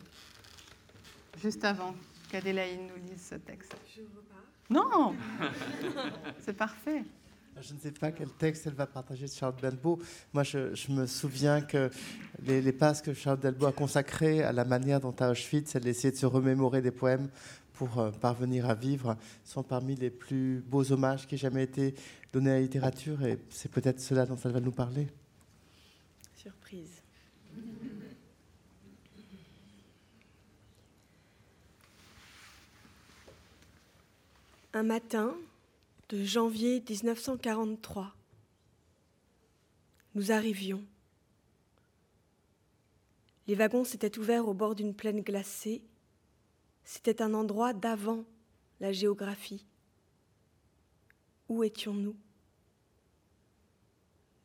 Juste 1.38 1.64
avant 1.64 1.94
qu'Adélaïde 2.30 2.82
nous 2.82 3.10
lise 3.10 3.20
ce 3.20 3.34
texte. 3.34 3.76
Je 3.94 4.02
repars. 4.02 4.44
Non 4.70 5.16
C'est 6.38 6.56
parfait. 6.56 7.02
Je 7.60 7.74
ne 7.74 7.78
sais 7.78 7.90
pas 7.90 8.10
quel 8.10 8.30
texte 8.30 8.66
elle 8.66 8.74
va 8.74 8.86
partager 8.86 9.26
de 9.26 9.30
Charles 9.30 9.56
Delbo. 9.60 9.98
Moi, 10.32 10.44
je, 10.44 10.90
me 10.90 11.06
souviens 11.06 11.60
que 11.60 11.90
les, 12.42 12.62
les, 12.62 12.72
passes 12.72 13.02
que 13.02 13.12
Charles 13.12 13.40
Delbo 13.40 13.66
a 13.66 13.72
consacrées 13.72 14.42
à 14.42 14.52
la 14.52 14.64
manière 14.64 15.00
dont 15.00 15.14
à 15.18 15.30
Auschwitz, 15.30 15.74
elle 15.74 15.86
essayait 15.86 16.12
de 16.12 16.16
se 16.16 16.26
remémorer 16.26 16.80
des 16.80 16.90
poèmes 16.90 17.28
pour 17.80 17.98
euh, 17.98 18.10
parvenir 18.10 18.68
à 18.68 18.74
vivre, 18.74 19.16
sont 19.42 19.62
parmi 19.62 19.94
les 19.94 20.10
plus 20.10 20.62
beaux 20.66 20.92
hommages 20.92 21.26
qui 21.26 21.36
aient 21.36 21.38
jamais 21.38 21.62
été 21.62 21.94
donnés 22.30 22.50
à 22.50 22.54
la 22.54 22.60
littérature. 22.60 23.24
Et 23.24 23.38
c'est 23.48 23.70
peut-être 23.70 24.00
cela 24.00 24.26
dont 24.26 24.36
elle 24.44 24.52
va 24.52 24.60
nous 24.60 24.70
parler. 24.70 25.06
Surprise. 26.36 26.90
Un 34.74 34.82
matin, 34.82 35.34
de 36.10 36.24
janvier 36.24 36.82
1943. 36.88 38.16
Nous 40.16 40.32
arrivions. 40.32 40.84
Les 43.46 43.54
wagons 43.54 43.84
s'étaient 43.84 44.18
ouverts 44.18 44.48
au 44.48 44.54
bord 44.54 44.74
d'une 44.74 44.92
plaine 44.92 45.20
glacée. 45.20 45.82
C'était 46.82 47.22
un 47.22 47.32
endroit 47.32 47.72
d'avant 47.72 48.24
la 48.80 48.90
géographie. 48.90 49.64
Où 51.48 51.62
étions-nous? 51.62 52.16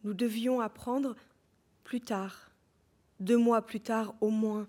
Nous 0.03 0.14
devions 0.14 0.61
apprendre 0.61 1.16
plus 1.84 2.02
tard, 2.02 2.52
deux 3.19 3.38
mois 3.38 3.66
plus 3.66 3.82
tard 3.82 4.14
au 4.22 4.30
moins, 4.30 4.68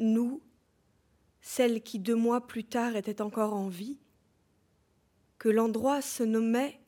nous, 0.00 0.42
celles 1.40 1.82
qui 1.82 2.00
deux 2.00 2.16
mois 2.16 2.48
plus 2.48 2.64
tard 2.64 2.96
étaient 2.96 3.22
encore 3.22 3.54
en 3.54 3.68
vie, 3.68 3.96
que 5.40 5.48
l'endroit 5.48 6.02
se 6.02 6.22
nommait 6.22 6.78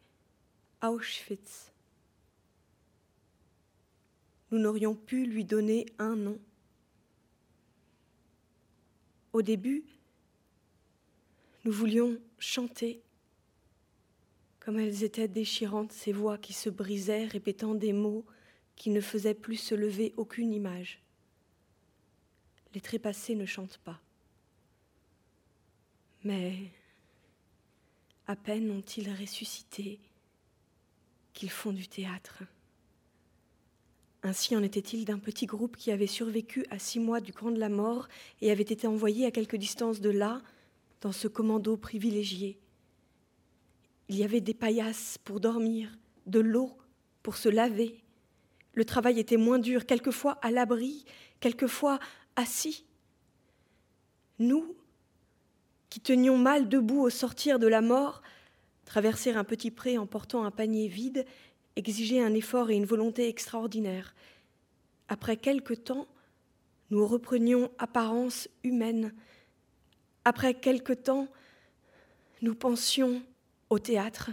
Auschwitz. 0.83 1.73
Nous 4.51 4.59
n'aurions 4.59 4.95
pu 4.95 5.25
lui 5.25 5.47
donner 5.47 5.87
un 5.99 6.17
nom. 6.17 6.39
Au 9.33 9.41
début, 9.41 9.85
nous 11.65 11.73
voulions 11.73 12.19
chanter, 12.39 13.01
comme 14.61 14.79
elles 14.79 15.03
étaient 15.03 15.29
déchirantes, 15.29 15.93
ces 15.93 16.13
voix 16.13 16.37
qui 16.37 16.53
se 16.53 16.69
brisaient, 16.69 17.25
répétant 17.25 17.75
des 17.75 17.95
mots 17.95 18.27
qui 18.77 18.91
ne 18.91 19.01
faisaient 19.01 19.33
plus 19.33 19.57
se 19.57 19.75
lever 19.75 20.13
aucune 20.19 20.53
image. 20.53 21.01
Les 22.75 22.83
trépassés 22.83 23.35
ne 23.35 23.47
chantent 23.47 23.79
pas. 23.79 24.03
Mais 26.23 26.71
à 28.27 28.37
peine 28.37 28.71
ont-ils 28.71 29.11
ressuscité 29.11 30.01
qu'ils 31.33 31.51
font 31.51 31.73
du 31.73 31.89
théâtre. 31.89 32.43
Ainsi 34.23 34.55
en 34.55 34.63
était-il 34.63 35.05
d'un 35.05 35.19
petit 35.19 35.47
groupe 35.47 35.77
qui 35.77 35.91
avait 35.91 36.07
survécu 36.07 36.65
à 36.71 36.79
six 36.79 37.01
mois 37.01 37.21
du 37.21 37.33
camp 37.33 37.51
de 37.51 37.59
la 37.59 37.69
mort 37.69 38.07
et 38.41 38.53
avait 38.53 38.63
été 38.63 38.87
envoyé 38.87 39.27
à 39.27 39.33
quelque 39.33 39.57
distance 39.57 40.01
de 40.01 40.11
là, 40.11 40.41
dans 41.01 41.13
ce 41.13 41.27
commando 41.27 41.77
privilégié. 41.77 42.59
Il 44.09 44.17
y 44.17 44.25
avait 44.25 44.41
des 44.41 44.55
paillasses 44.55 45.19
pour 45.25 45.41
dormir, 45.41 45.91
de 46.27 46.39
l'eau 46.39 46.73
pour 47.23 47.37
se 47.37 47.49
laver. 47.49 48.03
Le 48.75 48.85
travail 48.85 49.19
était 49.19 49.37
moins 49.37 49.59
dur, 49.59 49.87
quelquefois 49.87 50.39
à 50.43 50.51
l'abri, 50.51 51.05
quelquefois 51.41 51.99
assis. 52.37 52.85
Nous, 54.39 54.77
qui 55.93 56.01
tenions 56.01 56.39
mal 56.39 56.71
debout 56.71 57.03
au 57.03 57.11
sortir 57.11 57.59
de 57.59 57.67
la 57.67 57.83
mort, 57.83 58.23
traverser 58.87 59.33
un 59.33 59.45
petit 59.45 59.71
pré 59.71 59.99
en 59.99 60.07
portant 60.07 60.43
un 60.43 60.51
panier 60.51 60.89
vide 60.89 61.27
exigeait 61.77 62.23
un 62.23 62.33
effort 62.33 62.71
et 62.71 62.77
une 62.77 62.87
volonté 62.87 63.29
extraordinaires. 63.29 64.15
Après 65.11 65.37
quelque 65.37 65.75
temps, 65.75 66.07
nous 66.89 67.07
reprenions 67.07 67.71
apparence 67.79 68.49
humaine. 68.65 69.13
Après 70.25 70.55
quelque 70.55 70.95
temps, 70.95 71.29
nous 72.41 72.55
pensions 72.55 73.23
au 73.69 73.79
théâtre. 73.79 74.31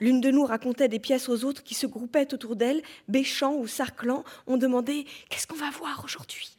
L'une 0.00 0.22
de 0.22 0.30
nous 0.30 0.46
racontait 0.46 0.88
des 0.88 0.98
pièces 0.98 1.28
aux 1.28 1.44
autres 1.44 1.62
qui 1.62 1.74
se 1.74 1.86
groupaient 1.86 2.32
autour 2.32 2.56
d'elle, 2.56 2.80
bêchant 3.06 3.54
ou 3.54 3.66
sarclant. 3.66 4.24
On 4.46 4.56
demandait 4.56 5.04
Qu'est-ce 5.28 5.46
qu'on 5.46 5.56
va 5.56 5.68
voir 5.68 6.04
aujourd'hui? 6.06 6.56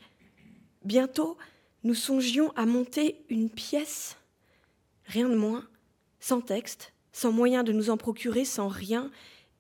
Bientôt, 0.86 1.40
nous 1.84 1.96
songions 1.96 2.52
à 2.52 2.66
monter 2.66 3.24
une 3.30 3.50
pièce, 3.50 4.18
rien 5.06 5.30
de 5.30 5.36
moins, 5.36 5.68
sans 6.20 6.42
texte, 6.42 6.94
sans 7.12 7.32
moyen 7.32 7.64
de 7.64 7.72
nous 7.72 7.90
en 7.90 7.98
procurer, 7.98 8.46
sans 8.46 8.68
rien, 8.68 9.12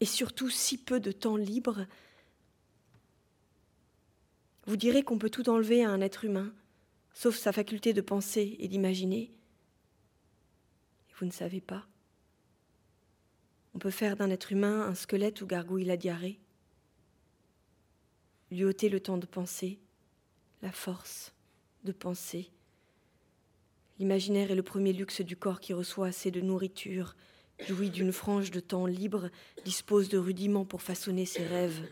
et 0.02 0.06
surtout 0.06 0.50
si 0.50 0.78
peu 0.78 1.00
de 1.00 1.12
temps 1.12 1.38
libre. 1.38 1.86
Vous 4.66 4.78
direz 4.78 5.04
qu'on 5.04 5.18
peut 5.18 5.30
tout 5.30 5.50
enlever 5.50 5.84
à 5.84 5.90
un 5.90 6.02
être 6.02 6.26
humain, 6.26 6.54
sauf 7.14 7.36
sa 7.38 7.52
faculté 7.52 7.94
de 7.94 8.02
penser 8.02 8.58
et 8.60 8.68
d'imaginer. 8.68 9.32
Vous 11.18 11.26
ne 11.26 11.32
savez 11.32 11.62
pas. 11.62 11.86
On 13.74 13.80
peut 13.80 13.92
faire 13.92 14.16
d'un 14.16 14.30
être 14.30 14.52
humain 14.52 14.82
un 14.82 14.96
squelette 14.96 15.42
où 15.42 15.48
gargouille 15.48 15.86
la 15.86 15.98
diarrhée, 15.98 16.40
lui 18.52 18.66
ôter 18.66 18.90
le 18.90 19.00
temps 19.00 19.18
de 19.18 19.26
penser, 19.26 19.80
la 20.62 20.72
force 20.72 21.34
de 21.84 21.92
penser. 21.92 22.52
L'imaginaire 24.00 24.52
est 24.52 24.56
le 24.56 24.64
premier 24.64 24.94
luxe 24.94 25.22
du 25.22 25.36
corps 25.36 25.60
qui 25.60 25.74
reçoit 25.74 26.08
assez 26.08 26.32
de 26.32 26.42
nourriture, 26.42 27.16
jouit 27.68 27.90
d'une 27.90 28.14
frange 28.14 28.52
de 28.52 28.60
temps 28.60 28.86
libre, 28.86 29.30
dispose 29.66 30.10
de 30.10 30.18
rudiments 30.18 30.66
pour 30.66 30.82
façonner 30.82 31.26
ses 31.26 31.46
rêves. 31.46 31.88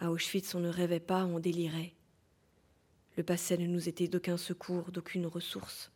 À 0.00 0.10
Auschwitz, 0.10 0.54
on 0.54 0.60
ne 0.60 0.68
rêvait 0.68 1.00
pas, 1.00 1.24
on 1.24 1.38
délirait. 1.38 1.92
Le 3.16 3.22
passé 3.22 3.58
ne 3.58 3.66
nous 3.66 3.88
était 3.88 4.08
d'aucun 4.08 4.36
secours, 4.36 4.92
d'aucune 4.92 5.26
ressource. 5.26 5.90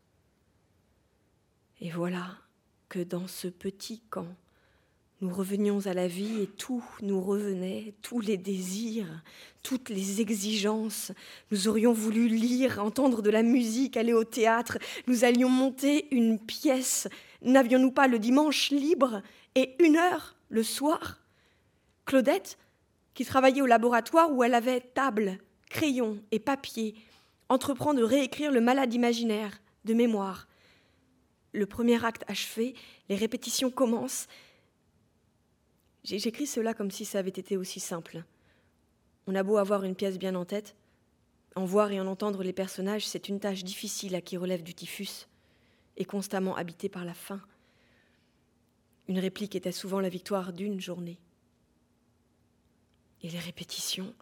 Et 1.81 1.91
voilà 1.91 2.39
que 2.89 2.99
dans 2.99 3.29
ce 3.29 3.49
petit 3.49 4.01
camp, 4.11 4.37
nous 5.23 5.33
revenions 5.33 5.87
à 5.87 5.95
la 5.95 6.09
vie 6.09 6.43
et 6.43 6.47
tout 6.49 6.85
nous 7.01 7.21
revenait, 7.21 7.95
tous 8.03 8.19
les 8.19 8.37
désirs, 8.37 9.23
toutes 9.63 9.89
les 9.89 10.21
exigences. 10.21 11.13
Nous 11.53 11.69
aurions 11.69 11.93
voulu 11.93 12.27
lire, 12.27 12.83
entendre 12.83 13.23
de 13.23 13.31
la 13.31 13.45
musique, 13.45 13.97
aller 13.97 14.13
au 14.13 14.25
théâtre. 14.25 14.79
Nous 15.07 15.25
allions 15.25 15.49
monter 15.49 16.09
une 16.11 16.41
pièce. 16.41 17.09
N'avions-nous 17.41 17.93
pas 17.93 18.09
le 18.09 18.19
dimanche 18.19 18.71
libre 18.71 19.23
et 19.55 19.77
une 19.79 19.97
heure 19.97 20.35
le 20.49 20.65
soir? 20.65 21.21
Claudette, 22.05 22.59
qui 23.15 23.25
travaillait 23.25 23.63
au 23.63 23.67
laboratoire 23.67 24.33
où 24.33 24.43
elle 24.43 24.55
avait 24.55 24.81
table, 24.81 25.39
crayon 25.71 26.19
et 26.33 26.41
papier, 26.41 26.97
entreprend 27.49 27.95
de 27.95 28.03
réécrire 28.03 28.51
le 28.51 28.61
malade 28.61 28.93
imaginaire 28.93 29.61
de 29.85 29.95
mémoire. 29.95 30.49
Le 31.53 31.67
premier 31.67 32.05
acte 32.05 32.25
achevé, 32.27 32.75
les 33.09 33.15
répétitions 33.15 33.71
commencent 33.71 34.27
J'écris 36.05 36.47
cela 36.47 36.75
comme 36.75 36.91
si 36.91 37.05
ça 37.05 37.19
avait 37.19 37.31
été 37.31 37.57
aussi 37.57 37.81
simple. 37.81 38.25
On 39.27 39.35
a 39.35 39.43
beau 39.43 39.57
avoir 39.57 39.85
une 39.85 39.95
pièce 39.95 40.19
bien 40.19 40.35
en 40.35 40.45
tête, 40.45 40.75
en 41.55 41.65
voir 41.65 41.93
et 41.93 42.01
en 42.01 42.07
entendre 42.07 42.43
les 42.43 42.53
personnages, 42.53 43.07
c'est 43.07 43.29
une 43.29 43.39
tâche 43.39 43.63
difficile 43.63 44.15
à 44.15 44.21
qui 44.21 44.37
relève 44.37 44.63
du 44.63 44.75
typhus 44.75 45.29
et 45.97 46.05
constamment 46.05 46.57
habitée 46.57 46.89
par 46.89 47.05
la 47.05 47.15
faim. 47.15 47.41
Une 49.09 49.19
réplique 49.19 49.55
était 49.55 49.73
souvent 49.73 50.01
la 50.01 50.09
victoire 50.09 50.53
d'une 50.53 50.81
journée. 50.81 51.19
Et 53.23 53.29
les 53.29 53.39
répétitions, 53.39 54.15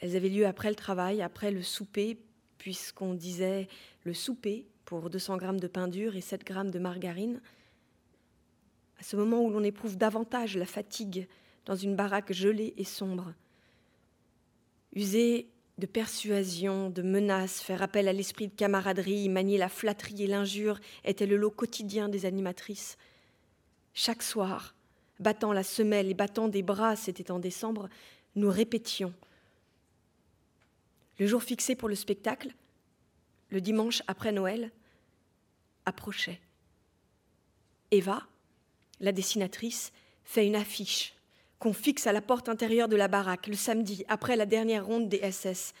elles 0.00 0.16
avaient 0.16 0.28
lieu 0.28 0.46
après 0.46 0.70
le 0.70 0.74
travail, 0.74 1.22
après 1.22 1.50
le 1.50 1.62
souper, 1.62 2.18
puisqu'on 2.58 3.14
disait 3.14 3.68
le 4.04 4.14
souper 4.14 4.66
pour 4.84 5.10
200 5.10 5.36
grammes 5.36 5.60
de 5.60 5.68
pain 5.68 5.86
dur 5.86 6.16
et 6.16 6.20
7 6.20 6.44
grammes 6.44 6.70
de 6.70 6.78
margarine 6.78 7.40
à 9.02 9.04
ce 9.04 9.16
moment 9.16 9.42
où 9.42 9.50
l'on 9.50 9.64
éprouve 9.64 9.96
davantage 9.96 10.56
la 10.56 10.64
fatigue 10.64 11.26
dans 11.66 11.74
une 11.74 11.96
baraque 11.96 12.32
gelée 12.32 12.72
et 12.76 12.84
sombre. 12.84 13.34
User 14.94 15.48
de 15.78 15.86
persuasion, 15.86 16.88
de 16.88 17.02
menaces, 17.02 17.60
faire 17.60 17.82
appel 17.82 18.06
à 18.06 18.12
l'esprit 18.12 18.46
de 18.46 18.54
camaraderie, 18.54 19.28
manier 19.28 19.58
la 19.58 19.68
flatterie 19.68 20.22
et 20.22 20.26
l'injure 20.28 20.78
était 21.02 21.26
le 21.26 21.36
lot 21.36 21.50
quotidien 21.50 22.08
des 22.08 22.26
animatrices. 22.26 22.96
Chaque 23.92 24.22
soir, 24.22 24.76
battant 25.18 25.52
la 25.52 25.64
semelle 25.64 26.08
et 26.08 26.14
battant 26.14 26.46
des 26.46 26.62
bras, 26.62 26.94
c'était 26.94 27.32
en 27.32 27.40
décembre, 27.40 27.88
nous 28.36 28.50
répétions. 28.50 29.12
Le 31.18 31.26
jour 31.26 31.42
fixé 31.42 31.74
pour 31.74 31.88
le 31.88 31.96
spectacle, 31.96 32.54
le 33.50 33.60
dimanche 33.60 34.00
après 34.06 34.30
Noël, 34.30 34.70
approchait. 35.86 36.40
Eva, 37.90 38.28
la 39.02 39.12
dessinatrice, 39.12 39.92
fait 40.24 40.46
une 40.46 40.56
affiche 40.56 41.14
qu'on 41.58 41.72
fixe 41.72 42.06
à 42.06 42.12
la 42.12 42.22
porte 42.22 42.48
intérieure 42.48 42.88
de 42.88 42.96
la 42.96 43.06
baraque 43.06 43.46
le 43.46 43.54
samedi 43.54 44.04
après 44.08 44.34
la 44.34 44.46
dernière 44.46 44.86
ronde 44.86 45.08
des 45.08 45.30
SS. 45.30 45.74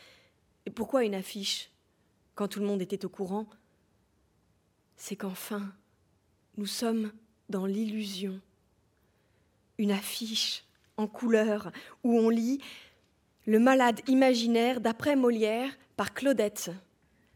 Et 0.66 0.70
pourquoi 0.70 1.02
une 1.02 1.14
affiche 1.14 1.70
quand 2.34 2.46
tout 2.46 2.60
le 2.60 2.66
monde 2.66 2.82
était 2.82 3.04
au 3.04 3.08
courant? 3.08 3.46
C'est 4.96 5.16
qu'enfin, 5.16 5.72
nous 6.56 6.66
sommes 6.66 7.10
dans 7.48 7.66
l'illusion. 7.66 8.40
Une 9.78 9.90
affiche 9.90 10.64
en 10.96 11.08
couleur 11.08 11.72
où 12.04 12.16
on 12.16 12.28
lit 12.28 12.60
Le 13.46 13.58
malade 13.58 14.00
imaginaire 14.06 14.80
d'après 14.80 15.16
Molière 15.16 15.76
par 15.96 16.14
Claudette, 16.14 16.70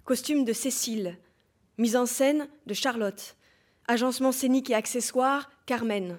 costume 0.05 0.45
de 0.45 0.53
Cécile, 0.53 1.19
mise 1.79 1.97
en 1.97 2.07
scène 2.07 2.49
de 2.67 2.75
Charlotte, 2.75 3.37
agencement 3.89 4.33
scénique 4.33 4.71
et 4.71 4.75
accessoires, 4.75 5.51
Carmen. 5.67 6.19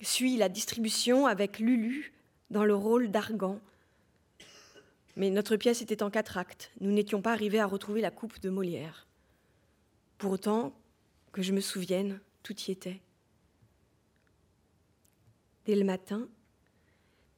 Suit 0.00 0.36
la 0.36 0.48
distribution 0.48 1.26
avec 1.26 1.58
Lulu 1.58 2.12
dans 2.50 2.64
le 2.64 2.74
rôle 2.74 3.10
d'Argan. 3.10 3.60
Mais 5.16 5.30
notre 5.30 5.56
pièce 5.56 5.80
était 5.80 6.02
en 6.02 6.10
quatre 6.10 6.36
actes. 6.36 6.70
Nous 6.80 6.92
n'étions 6.92 7.22
pas 7.22 7.32
arrivés 7.32 7.60
à 7.60 7.66
retrouver 7.66 8.02
la 8.02 8.10
coupe 8.10 8.40
de 8.40 8.50
Molière. 8.50 9.06
Pour 10.18 10.32
autant, 10.32 10.74
que 11.32 11.42
je 11.42 11.52
me 11.52 11.60
souvienne, 11.60 12.20
tout 12.42 12.56
y 12.68 12.70
était. 12.70 13.00
Dès 15.64 15.74
le 15.74 15.84
matin, 15.84 16.28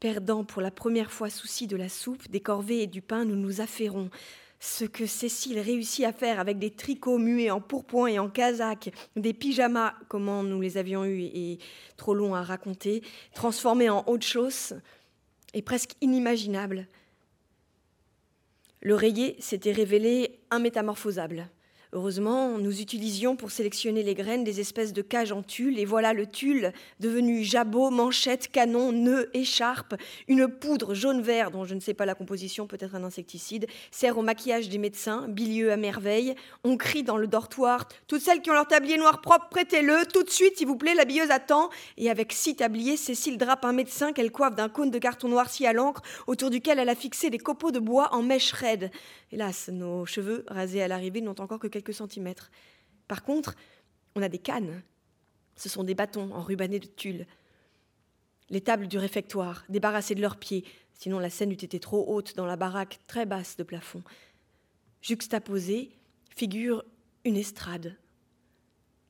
perdant 0.00 0.44
pour 0.44 0.62
la 0.62 0.70
première 0.70 1.10
fois 1.10 1.30
souci 1.30 1.66
de 1.66 1.76
la 1.76 1.88
soupe, 1.88 2.28
des 2.30 2.40
corvées 2.40 2.82
et 2.82 2.86
du 2.86 3.02
pain, 3.02 3.24
nous 3.24 3.36
nous 3.36 3.60
affairons 3.60 4.10
ce 4.60 4.84
que 4.84 5.06
Cécile 5.06 5.60
réussit 5.60 6.04
à 6.04 6.12
faire 6.12 6.40
avec 6.40 6.58
des 6.58 6.70
tricots 6.70 7.18
muets 7.18 7.50
en 7.50 7.60
pourpoint 7.60 8.08
et 8.08 8.18
en 8.18 8.28
casaque, 8.28 8.90
des 9.14 9.32
pyjamas, 9.32 9.94
comment 10.08 10.42
nous 10.42 10.60
les 10.60 10.76
avions 10.76 11.04
eus 11.04 11.22
et 11.22 11.58
trop 11.96 12.14
long 12.14 12.34
à 12.34 12.42
raconter, 12.42 13.02
transformés 13.34 13.88
en 13.88 14.04
autre 14.06 14.26
chose, 14.26 14.74
est 15.54 15.62
presque 15.62 15.92
inimaginable. 16.00 16.86
Le 18.80 18.96
s'était 19.38 19.72
révélé 19.72 20.40
immétamorphosable. 20.52 21.48
Heureusement, 21.94 22.58
nous 22.58 22.83
utilisions 22.83 23.34
pour 23.34 23.50
sélectionner 23.50 24.02
les 24.02 24.15
graines 24.15 24.44
des 24.44 24.60
espèces 24.60 24.92
de 24.92 25.00
cages 25.00 25.33
en 25.33 25.42
tulle, 25.42 25.78
et 25.78 25.86
voilà 25.86 26.12
le 26.12 26.26
tulle 26.26 26.75
devenu 27.00 27.42
jabot, 27.42 27.89
manchette, 27.89 28.49
canon, 28.49 28.92
nœud, 28.92 29.31
écharpe. 29.33 29.94
Une 30.28 30.49
poudre 30.49 30.92
jaune-vert, 30.92 31.50
dont 31.50 31.65
je 31.65 31.75
ne 31.75 31.81
sais 31.81 31.94
pas 31.94 32.05
la 32.05 32.15
composition, 32.15 32.67
peut-être 32.67 32.94
un 32.94 33.05
insecticide, 33.05 33.67
sert 33.91 34.18
au 34.18 34.23
maquillage 34.23 34.68
des 34.68 34.76
médecins, 34.76 35.28
bilieux 35.28 35.73
à 35.73 35.78
merveille. 35.78 36.34
On 36.62 36.76
crie 36.76 37.05
dans 37.05 37.17
le 37.17 37.26
dortoir 37.26 37.89
Toutes 38.07 38.20
celles 38.20 38.42
qui 38.42 38.50
ont 38.50 38.55
leur 38.55 38.68
tablier 38.68 38.99
noir 38.99 39.23
propre, 39.23 39.49
prêtez-le, 39.49 40.05
tout 40.12 40.25
de 40.25 40.31
suite, 40.31 40.58
s'il 40.58 40.67
vous 40.67 40.76
plaît, 40.76 40.94
l'habilleuse 40.94 41.31
attend. 41.31 41.70
Et 41.97 42.10
avec 42.10 42.34
six 42.34 42.55
tabliers, 42.55 42.99
Cécile 42.99 43.39
drape 43.39 43.65
un 43.65 43.73
médecin 43.73 44.12
qu'elle 44.12 44.31
coiffe 44.31 44.55
d'un 44.55 44.68
cône 44.68 44.91
de 44.91 44.99
carton 44.99 45.28
noirci 45.28 45.67
à 45.67 45.73
l'encre, 45.73 46.02
autour 46.26 46.50
duquel 46.50 46.78
elle 46.78 46.91
a 46.91 46.94
fixé 46.94 47.31
des 47.31 47.39
copeaux 47.39 47.70
de 47.70 47.78
bois 47.78 48.12
en 48.12 48.23
mèche 48.23 48.52
raide. 48.52 48.91
Hélas, 49.33 49.70
nos 49.73 50.05
cheveux, 50.05 50.44
rasés 50.49 50.83
à 50.83 50.89
l'arrivée, 50.89 51.23
n'ont 51.23 51.34
encore 51.39 51.58
que 51.58 51.77
quelques 51.78 51.94
centimètres. 51.94 52.50
Par 53.07 53.23
contre, 53.23 53.55
on 54.16 54.23
a 54.23 54.28
des 54.28 54.39
cannes. 54.39 54.82
Ce 55.57 55.68
sont 55.68 55.84
des 55.84 55.94
bâtons 55.94 56.32
enrubannés 56.34 56.81
de 56.81 56.86
tulle. 56.86 57.26
Les 58.50 58.60
tables 58.60 58.89
du 58.89 58.98
réfectoire, 58.98 59.65
débarrassées 59.68 60.15
de 60.15 60.20
leurs 60.20 60.36
pieds, 60.36 60.65
sinon 60.94 61.18
la 61.18 61.31
scène 61.31 61.52
eût 61.52 61.55
été 61.55 61.78
trop 61.78 62.05
haute 62.08 62.34
dans 62.36 62.47
la 62.47 62.57
baraque 62.57 62.98
très 63.07 63.26
basse 63.26 63.57
de 63.57 63.62
plafond. 63.62 64.02
Juxtaposées, 65.02 65.92
figure 66.34 66.84
une 67.24 67.36
estrade. 67.36 67.97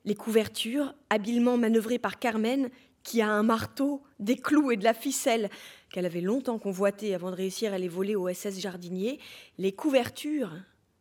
Les 0.05 0.15
couvertures, 0.15 0.93
habilement 1.09 1.57
manœuvrées 1.57 1.99
par 1.99 2.19
Carmen, 2.19 2.69
qui 3.03 3.21
a 3.21 3.29
un 3.29 3.43
marteau, 3.43 4.03
des 4.19 4.35
clous 4.35 4.71
et 4.71 4.77
de 4.77 4.83
la 4.83 4.93
ficelle 4.93 5.49
qu'elle 5.91 6.05
avait 6.05 6.21
longtemps 6.21 6.59
convoité 6.59 7.15
avant 7.15 7.31
de 7.31 7.35
réussir 7.35 7.73
à 7.73 7.79
les 7.79 7.87
voler 7.87 8.15
au 8.15 8.31
SS 8.31 8.59
jardinier, 8.59 9.19
les 9.57 9.71
couvertures 9.71 10.53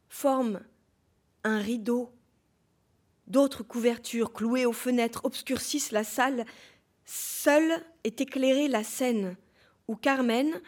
forment 0.09 0.61
un 1.45 1.59
rideau. 1.59 2.13
D'autres 3.27 3.63
couvertures 3.63 4.33
clouées 4.33 4.67
aux 4.67 4.73
fenêtres 4.73 5.25
obscurcissent 5.25 5.93
la 5.93 6.05
salle. 6.05 6.47
Seule 7.05 7.85
est 8.05 8.21
éclairée 8.21 8.69
la 8.69 8.85
scène 8.85 9.37
où 9.87 9.97
Carmen, 9.97 10.61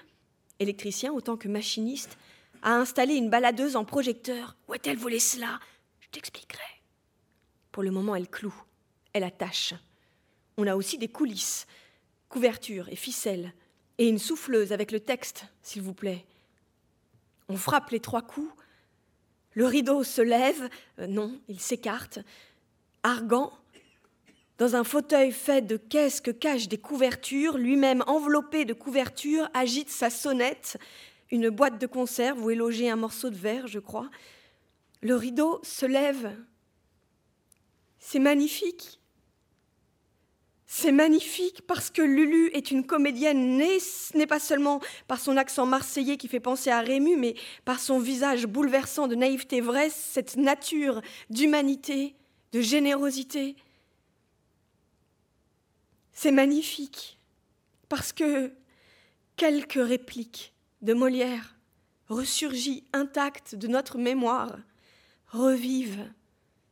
électricien 0.59 1.13
autant 1.13 1.37
que 1.37 1.49
machiniste, 1.49 2.17
a 2.63 2.75
installé 2.75 3.15
une 3.15 3.31
baladeuse 3.31 3.77
en 3.77 3.85
projecteur. 3.85 4.57
Où 4.69 4.75
est-elle 4.75 4.99
volé 4.99 5.19
cela? 5.19 5.61
Je 6.01 6.09
t'expliquerai. 6.09 6.63
Pour 7.73 7.83
le 7.83 7.91
moment, 7.91 8.17
elle 8.17 8.29
cloue, 8.29 8.55
elle 9.13 9.25
attache. 9.25 9.75
On 10.57 10.67
a 10.67 10.77
aussi 10.77 10.99
des 10.99 11.09
coulisses, 11.09 11.67
couvertures 12.29 12.89
et 12.89 12.97
ficelles, 12.97 13.55
et 13.99 14.09
une 14.09 14.19
souffleuse 14.19 14.73
avec 14.73 14.93
le 14.93 15.01
texte, 15.01 15.45
s'il 15.63 15.83
vous 15.83 15.95
plaît. 15.95 16.25
On 17.49 17.57
frappe 17.57 17.91
les 17.91 18.01
trois 18.01 18.23
coups. 18.23 18.53
Le 19.55 19.67
rideau 19.67 20.05
se 20.05 20.23
lève, 20.23 20.69
euh, 20.99 21.07
non, 21.07 21.39
il 21.49 21.61
s'écarte. 21.61 22.21
Argan, 23.03 23.53
dans 24.59 24.77
un 24.77 24.85
fauteuil 24.85 25.33
fait 25.33 25.63
de 25.63 25.77
caisses 25.77 26.21
que 26.21 26.31
cachent 26.31 26.69
des 26.69 26.79
couvertures, 26.79 27.57
lui-même 27.57 28.05
enveloppé 28.07 28.65
de 28.65 28.75
couvertures, 28.75 29.49
agite 29.55 29.89
sa 29.89 30.11
sonnette, 30.11 30.77
une 31.31 31.49
boîte 31.49 31.81
de 31.81 31.87
conserve 31.87 32.45
où 32.45 32.51
est 32.51 32.55
logé 32.55 32.91
un 32.91 32.97
morceau 32.97 33.31
de 33.31 33.37
verre, 33.37 33.67
je 33.67 33.79
crois. 33.79 34.11
Le 35.01 35.17
rideau 35.17 35.61
se 35.63 35.87
lève. 35.87 36.37
C'est 37.99 38.19
magnifique. 38.19 39.00
C'est 40.73 40.93
magnifique 40.93 41.63
parce 41.67 41.91
que 41.91 42.01
Lulu 42.01 42.47
est 42.53 42.71
une 42.71 42.87
comédienne 42.87 43.57
née, 43.57 43.81
ce 43.81 44.17
n'est 44.17 44.29
pas 44.29 44.39
seulement 44.39 44.81
par 45.09 45.19
son 45.19 45.37
accent 45.37 45.67
marseillais 45.67 46.17
qui 46.17 46.29
fait 46.29 46.39
penser 46.39 46.71
à 46.71 46.79
Rému, 46.79 47.17
mais 47.17 47.35
par 47.65 47.81
son 47.81 47.99
visage 47.99 48.47
bouleversant 48.47 49.09
de 49.09 49.17
naïveté 49.17 49.61
vraie, 49.61 49.91
cette 49.91 50.37
nature 50.37 51.03
d'humanité, 51.29 52.15
de 52.53 52.61
générosité. 52.61 53.57
C'est 56.13 56.31
magnifique 56.31 57.19
parce 57.89 58.13
que 58.13 58.53
quelques 59.35 59.73
répliques 59.73 60.55
de 60.83 60.95
Molière 60.95 61.57
ressurgies 62.09 62.85
intactes 62.93 63.57
de 63.57 63.67
notre 63.67 63.99
mémoire 63.99 64.57
revivent, 65.33 66.09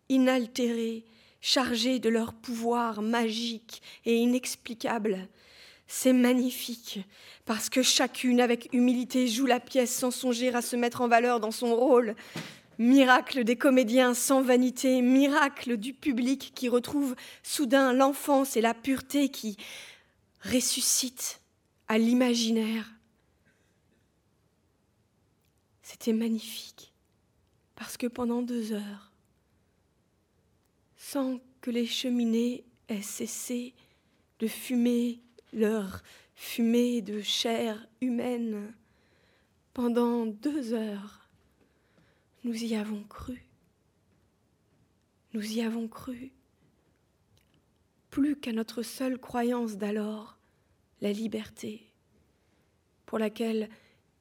inaltérées, 0.08 1.04
chargées 1.40 1.98
de 1.98 2.08
leur 2.08 2.32
pouvoir 2.32 3.02
magique 3.02 3.82
et 4.04 4.16
inexplicable. 4.16 5.28
C'est 5.86 6.12
magnifique, 6.12 7.00
parce 7.46 7.70
que 7.70 7.82
chacune, 7.82 8.40
avec 8.40 8.68
humilité, 8.72 9.26
joue 9.26 9.46
la 9.46 9.60
pièce 9.60 9.94
sans 9.94 10.10
songer 10.10 10.54
à 10.54 10.60
se 10.60 10.76
mettre 10.76 11.00
en 11.00 11.08
valeur 11.08 11.40
dans 11.40 11.50
son 11.50 11.74
rôle. 11.74 12.14
Miracle 12.78 13.42
des 13.42 13.56
comédiens 13.56 14.14
sans 14.14 14.42
vanité, 14.42 15.00
miracle 15.00 15.78
du 15.78 15.94
public 15.94 16.52
qui 16.54 16.68
retrouve 16.68 17.16
soudain 17.42 17.92
l'enfance 17.92 18.56
et 18.56 18.60
la 18.60 18.74
pureté 18.74 19.30
qui 19.30 19.56
ressuscite 20.44 21.40
à 21.88 21.98
l'imaginaire. 21.98 22.92
C'était 25.82 26.12
magnifique, 26.12 26.92
parce 27.74 27.96
que 27.96 28.06
pendant 28.06 28.42
deux 28.42 28.72
heures, 28.72 29.07
sans 31.10 31.40
que 31.62 31.70
les 31.70 31.86
cheminées 31.86 32.66
aient 32.90 33.00
cessé 33.00 33.72
de 34.40 34.46
fumer 34.46 35.22
leur 35.54 36.02
fumée 36.34 37.00
de 37.00 37.22
chair 37.22 37.88
humaine, 38.02 38.74
pendant 39.72 40.26
deux 40.26 40.74
heures, 40.74 41.30
nous 42.44 42.62
y 42.62 42.74
avons 42.74 43.04
cru. 43.04 43.42
Nous 45.32 45.52
y 45.52 45.62
avons 45.62 45.88
cru. 45.88 46.30
Plus 48.10 48.36
qu'à 48.36 48.52
notre 48.52 48.82
seule 48.82 49.18
croyance 49.18 49.78
d'alors, 49.78 50.36
la 51.00 51.12
liberté, 51.12 51.90
pour 53.06 53.18
laquelle 53.18 53.70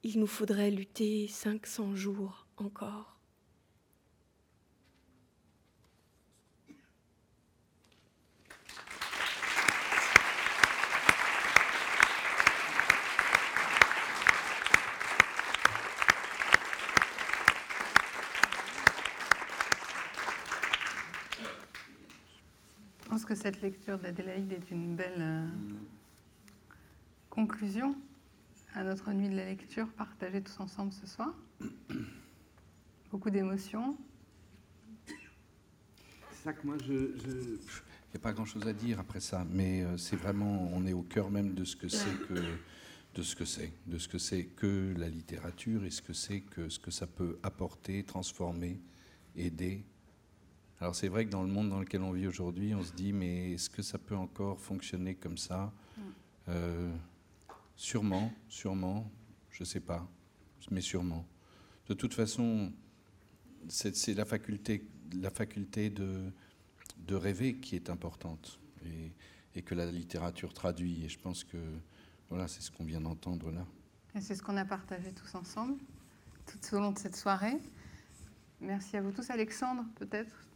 il 0.04 0.20
nous 0.20 0.28
faudrait 0.28 0.72
lutter 0.72 1.28
500 1.28 1.96
jours 1.96 2.48
encore. 2.56 3.17
Que 23.28 23.36
cette 23.36 23.62
lecture 23.62 23.98
d'Adélaïde 23.98 24.52
est 24.52 24.72
une 24.72 24.96
belle 24.96 25.14
euh, 25.20 25.48
conclusion 27.30 27.96
à 28.74 28.84
notre 28.84 29.12
nuit 29.12 29.30
de 29.30 29.36
la 29.36 29.46
lecture 29.46 29.88
partagée 29.94 30.42
tous 30.42 30.60
ensemble 30.60 30.92
ce 30.94 31.08
soir. 31.08 31.34
Beaucoup 33.12 33.30
d'émotions. 33.30 33.98
C'est 35.06 36.44
ça 36.44 36.54
que 36.54 36.66
moi, 36.66 36.78
je... 36.86 36.94
Il 36.94 38.12
n'y 38.14 38.16
a 38.16 38.20
pas 38.20 38.34
grand-chose 38.34 38.68
à 38.68 38.74
dire 38.74 39.00
après 39.00 39.20
ça, 39.20 39.46
mais 39.50 39.84
euh, 39.84 39.98
c'est 39.98 40.16
vraiment, 40.16 40.70
on 40.74 40.86
est 40.86 40.94
au 40.94 41.02
cœur 41.02 41.30
même 41.30 41.54
de 41.54 41.64
ce 41.64 41.76
que 41.76 41.90
c'est 41.90 42.28
que, 42.28 42.36
de 43.16 43.22
ce 43.22 43.36
que 43.36 43.46
c'est, 43.46 43.74
de 43.88 43.98
ce 43.98 44.08
que 44.08 44.18
c'est 44.18 44.46
que 44.46 44.94
la 44.98 45.10
littérature 45.10 45.84
et 45.84 45.90
ce 45.90 46.02
que 46.02 46.14
c'est 46.14 46.42
que 46.42 46.70
ce 46.70 46.80
que 46.80 46.92
ça 46.92 47.08
peut 47.08 47.40
apporter, 47.44 48.04
transformer, 48.04 48.80
aider, 49.36 49.84
alors 50.80 50.96
c'est 50.96 51.08
vrai 51.08 51.26
que 51.26 51.32
dans 51.32 51.44
le 51.44 51.50
monde 51.50 51.70
dans 51.70 51.80
lequel 51.80 52.02
on 52.02 52.12
vit 52.12 52.28
aujourd'hui, 52.28 52.76
on 52.76 52.84
se 52.84 52.94
dit, 52.94 53.14
mais 53.14 53.54
est-ce 53.54 53.70
que 53.70 53.82
ça 53.82 53.98
peut 53.98 54.16
encore 54.16 54.60
fonctionner 54.60 55.16
comme 55.16 55.38
ça? 55.38 55.74
Mm. 55.98 56.02
euh, 56.50 56.96
Sûrement, 57.76 58.34
sûrement, 58.48 59.12
je 59.52 59.62
ne 59.62 59.66
sais 59.66 59.80
pas, 59.80 60.08
mais 60.72 60.82
sûrement. 60.82 61.28
De 61.88 61.94
toute 61.94 62.16
façon, 62.16 62.72
c'est 63.70 64.16
la 64.16 64.26
faculté, 64.26 64.88
la 65.14 65.30
faculté 65.30 65.92
de, 65.92 66.32
de 67.06 67.16
rêver 67.16 67.58
qui 67.58 67.76
est 67.76 67.92
importante 67.92 68.60
et, 68.84 69.12
et, 69.54 69.62
que 69.62 69.76
la 69.76 69.92
littérature 69.92 70.56
traduit. 70.56 71.06
Et 71.06 71.10
je 71.10 71.20
pense 71.20 71.44
que 71.44 71.58
voilà, 72.30 72.48
c'est 72.48 72.62
ce 72.62 72.72
qu'on 72.72 72.84
vient 72.84 73.02
d'entendre 73.02 73.52
là. 73.52 73.66
Et 74.16 74.22
c'est 74.22 74.34
ce 74.34 74.42
qu'on 74.42 74.58
a 74.58 74.66
partagé 74.66 75.14
tous 75.14 75.36
ensemble, 75.36 75.78
tout 76.48 76.76
au 76.76 76.80
long 76.80 76.94
de 76.94 76.98
cette 76.98 77.16
soirée. 77.16 77.58
Merci 78.60 78.98
à 78.98 79.02
vous 79.02 79.12
tous. 79.12 79.30
Alexandre, 79.30 79.86
peut-être? 79.96 80.47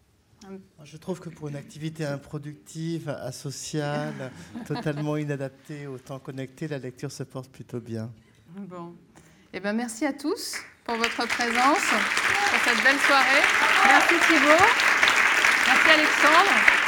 Je 0.84 0.98
trouve 0.98 1.20
que 1.20 1.30
pour 1.30 1.48
une 1.48 1.56
activité 1.56 2.06
improductive, 2.06 3.10
asociale, 3.10 4.32
totalement 4.68 5.18
inadaptée 5.18 5.88
au 5.88 5.98
temps 5.98 6.20
connecté, 6.20 6.68
la 6.68 6.78
lecture 6.78 7.12
se 7.12 7.24
porte 7.24 7.50
plutôt 7.50 7.80
bien. 7.80 8.12
Bon. 8.56 8.96
Eh 9.54 9.60
ben, 9.60 9.74
merci 9.74 10.06
à 10.06 10.14
tous 10.14 10.56
pour 10.84 10.96
votre 10.96 11.28
présence, 11.28 11.88
pour 12.50 12.60
cette 12.66 12.84
belle 12.84 13.00
soirée. 13.00 13.44
Merci 13.86 14.16
Thibault. 14.28 14.66
Merci 15.68 15.90
Alexandre. 15.90 16.82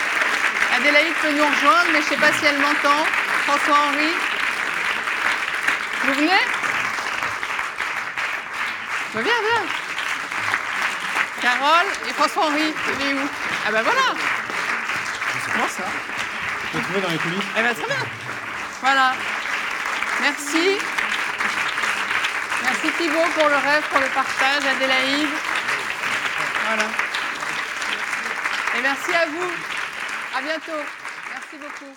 Adélaïde 0.75 1.13
peut 1.21 1.31
nous 1.31 1.45
rejoindre, 1.45 1.89
mais 1.93 2.01
je 2.01 2.05
ne 2.05 2.09
sais 2.09 2.17
pas 2.17 2.33
si 2.33 2.45
elle 2.45 2.59
m'entend. 2.59 3.05
François-Henri. 3.45 4.11
Vous 6.05 6.13
venez? 6.13 6.41
Viens, 9.13 9.21
viens. 9.23 9.82
Carole 11.43 11.87
et 12.07 12.13
François-Henri, 12.13 12.73
il 13.01 13.05
est 13.05 13.13
où? 13.15 13.27
Ah 13.67 13.71
ben 13.73 13.81
voilà 13.81 14.15
Comment 15.51 15.67
ça? 15.67 15.83
Tu 16.71 16.81
trouvé 16.81 17.01
dans 17.01 17.09
les 17.09 17.17
coulisses? 17.17 17.43
Eh 17.57 17.61
ben 17.61 17.75
très 17.75 17.85
bien 17.85 18.05
Voilà. 18.79 19.13
Merci. 20.21 20.77
Merci 22.63 22.87
Thibault 22.97 23.27
pour 23.37 23.49
le 23.49 23.55
rêve, 23.55 23.83
pour 23.91 23.99
le 23.99 24.07
partage, 24.07 24.63
Adélaïde. 24.73 25.27
Voilà. 26.65 26.83
Et 28.77 28.81
merci 28.81 29.13
à 29.13 29.25
vous. 29.25 29.51
À 30.37 30.41
bientôt. 30.41 30.81
Merci 31.33 31.57
beaucoup. 31.57 31.93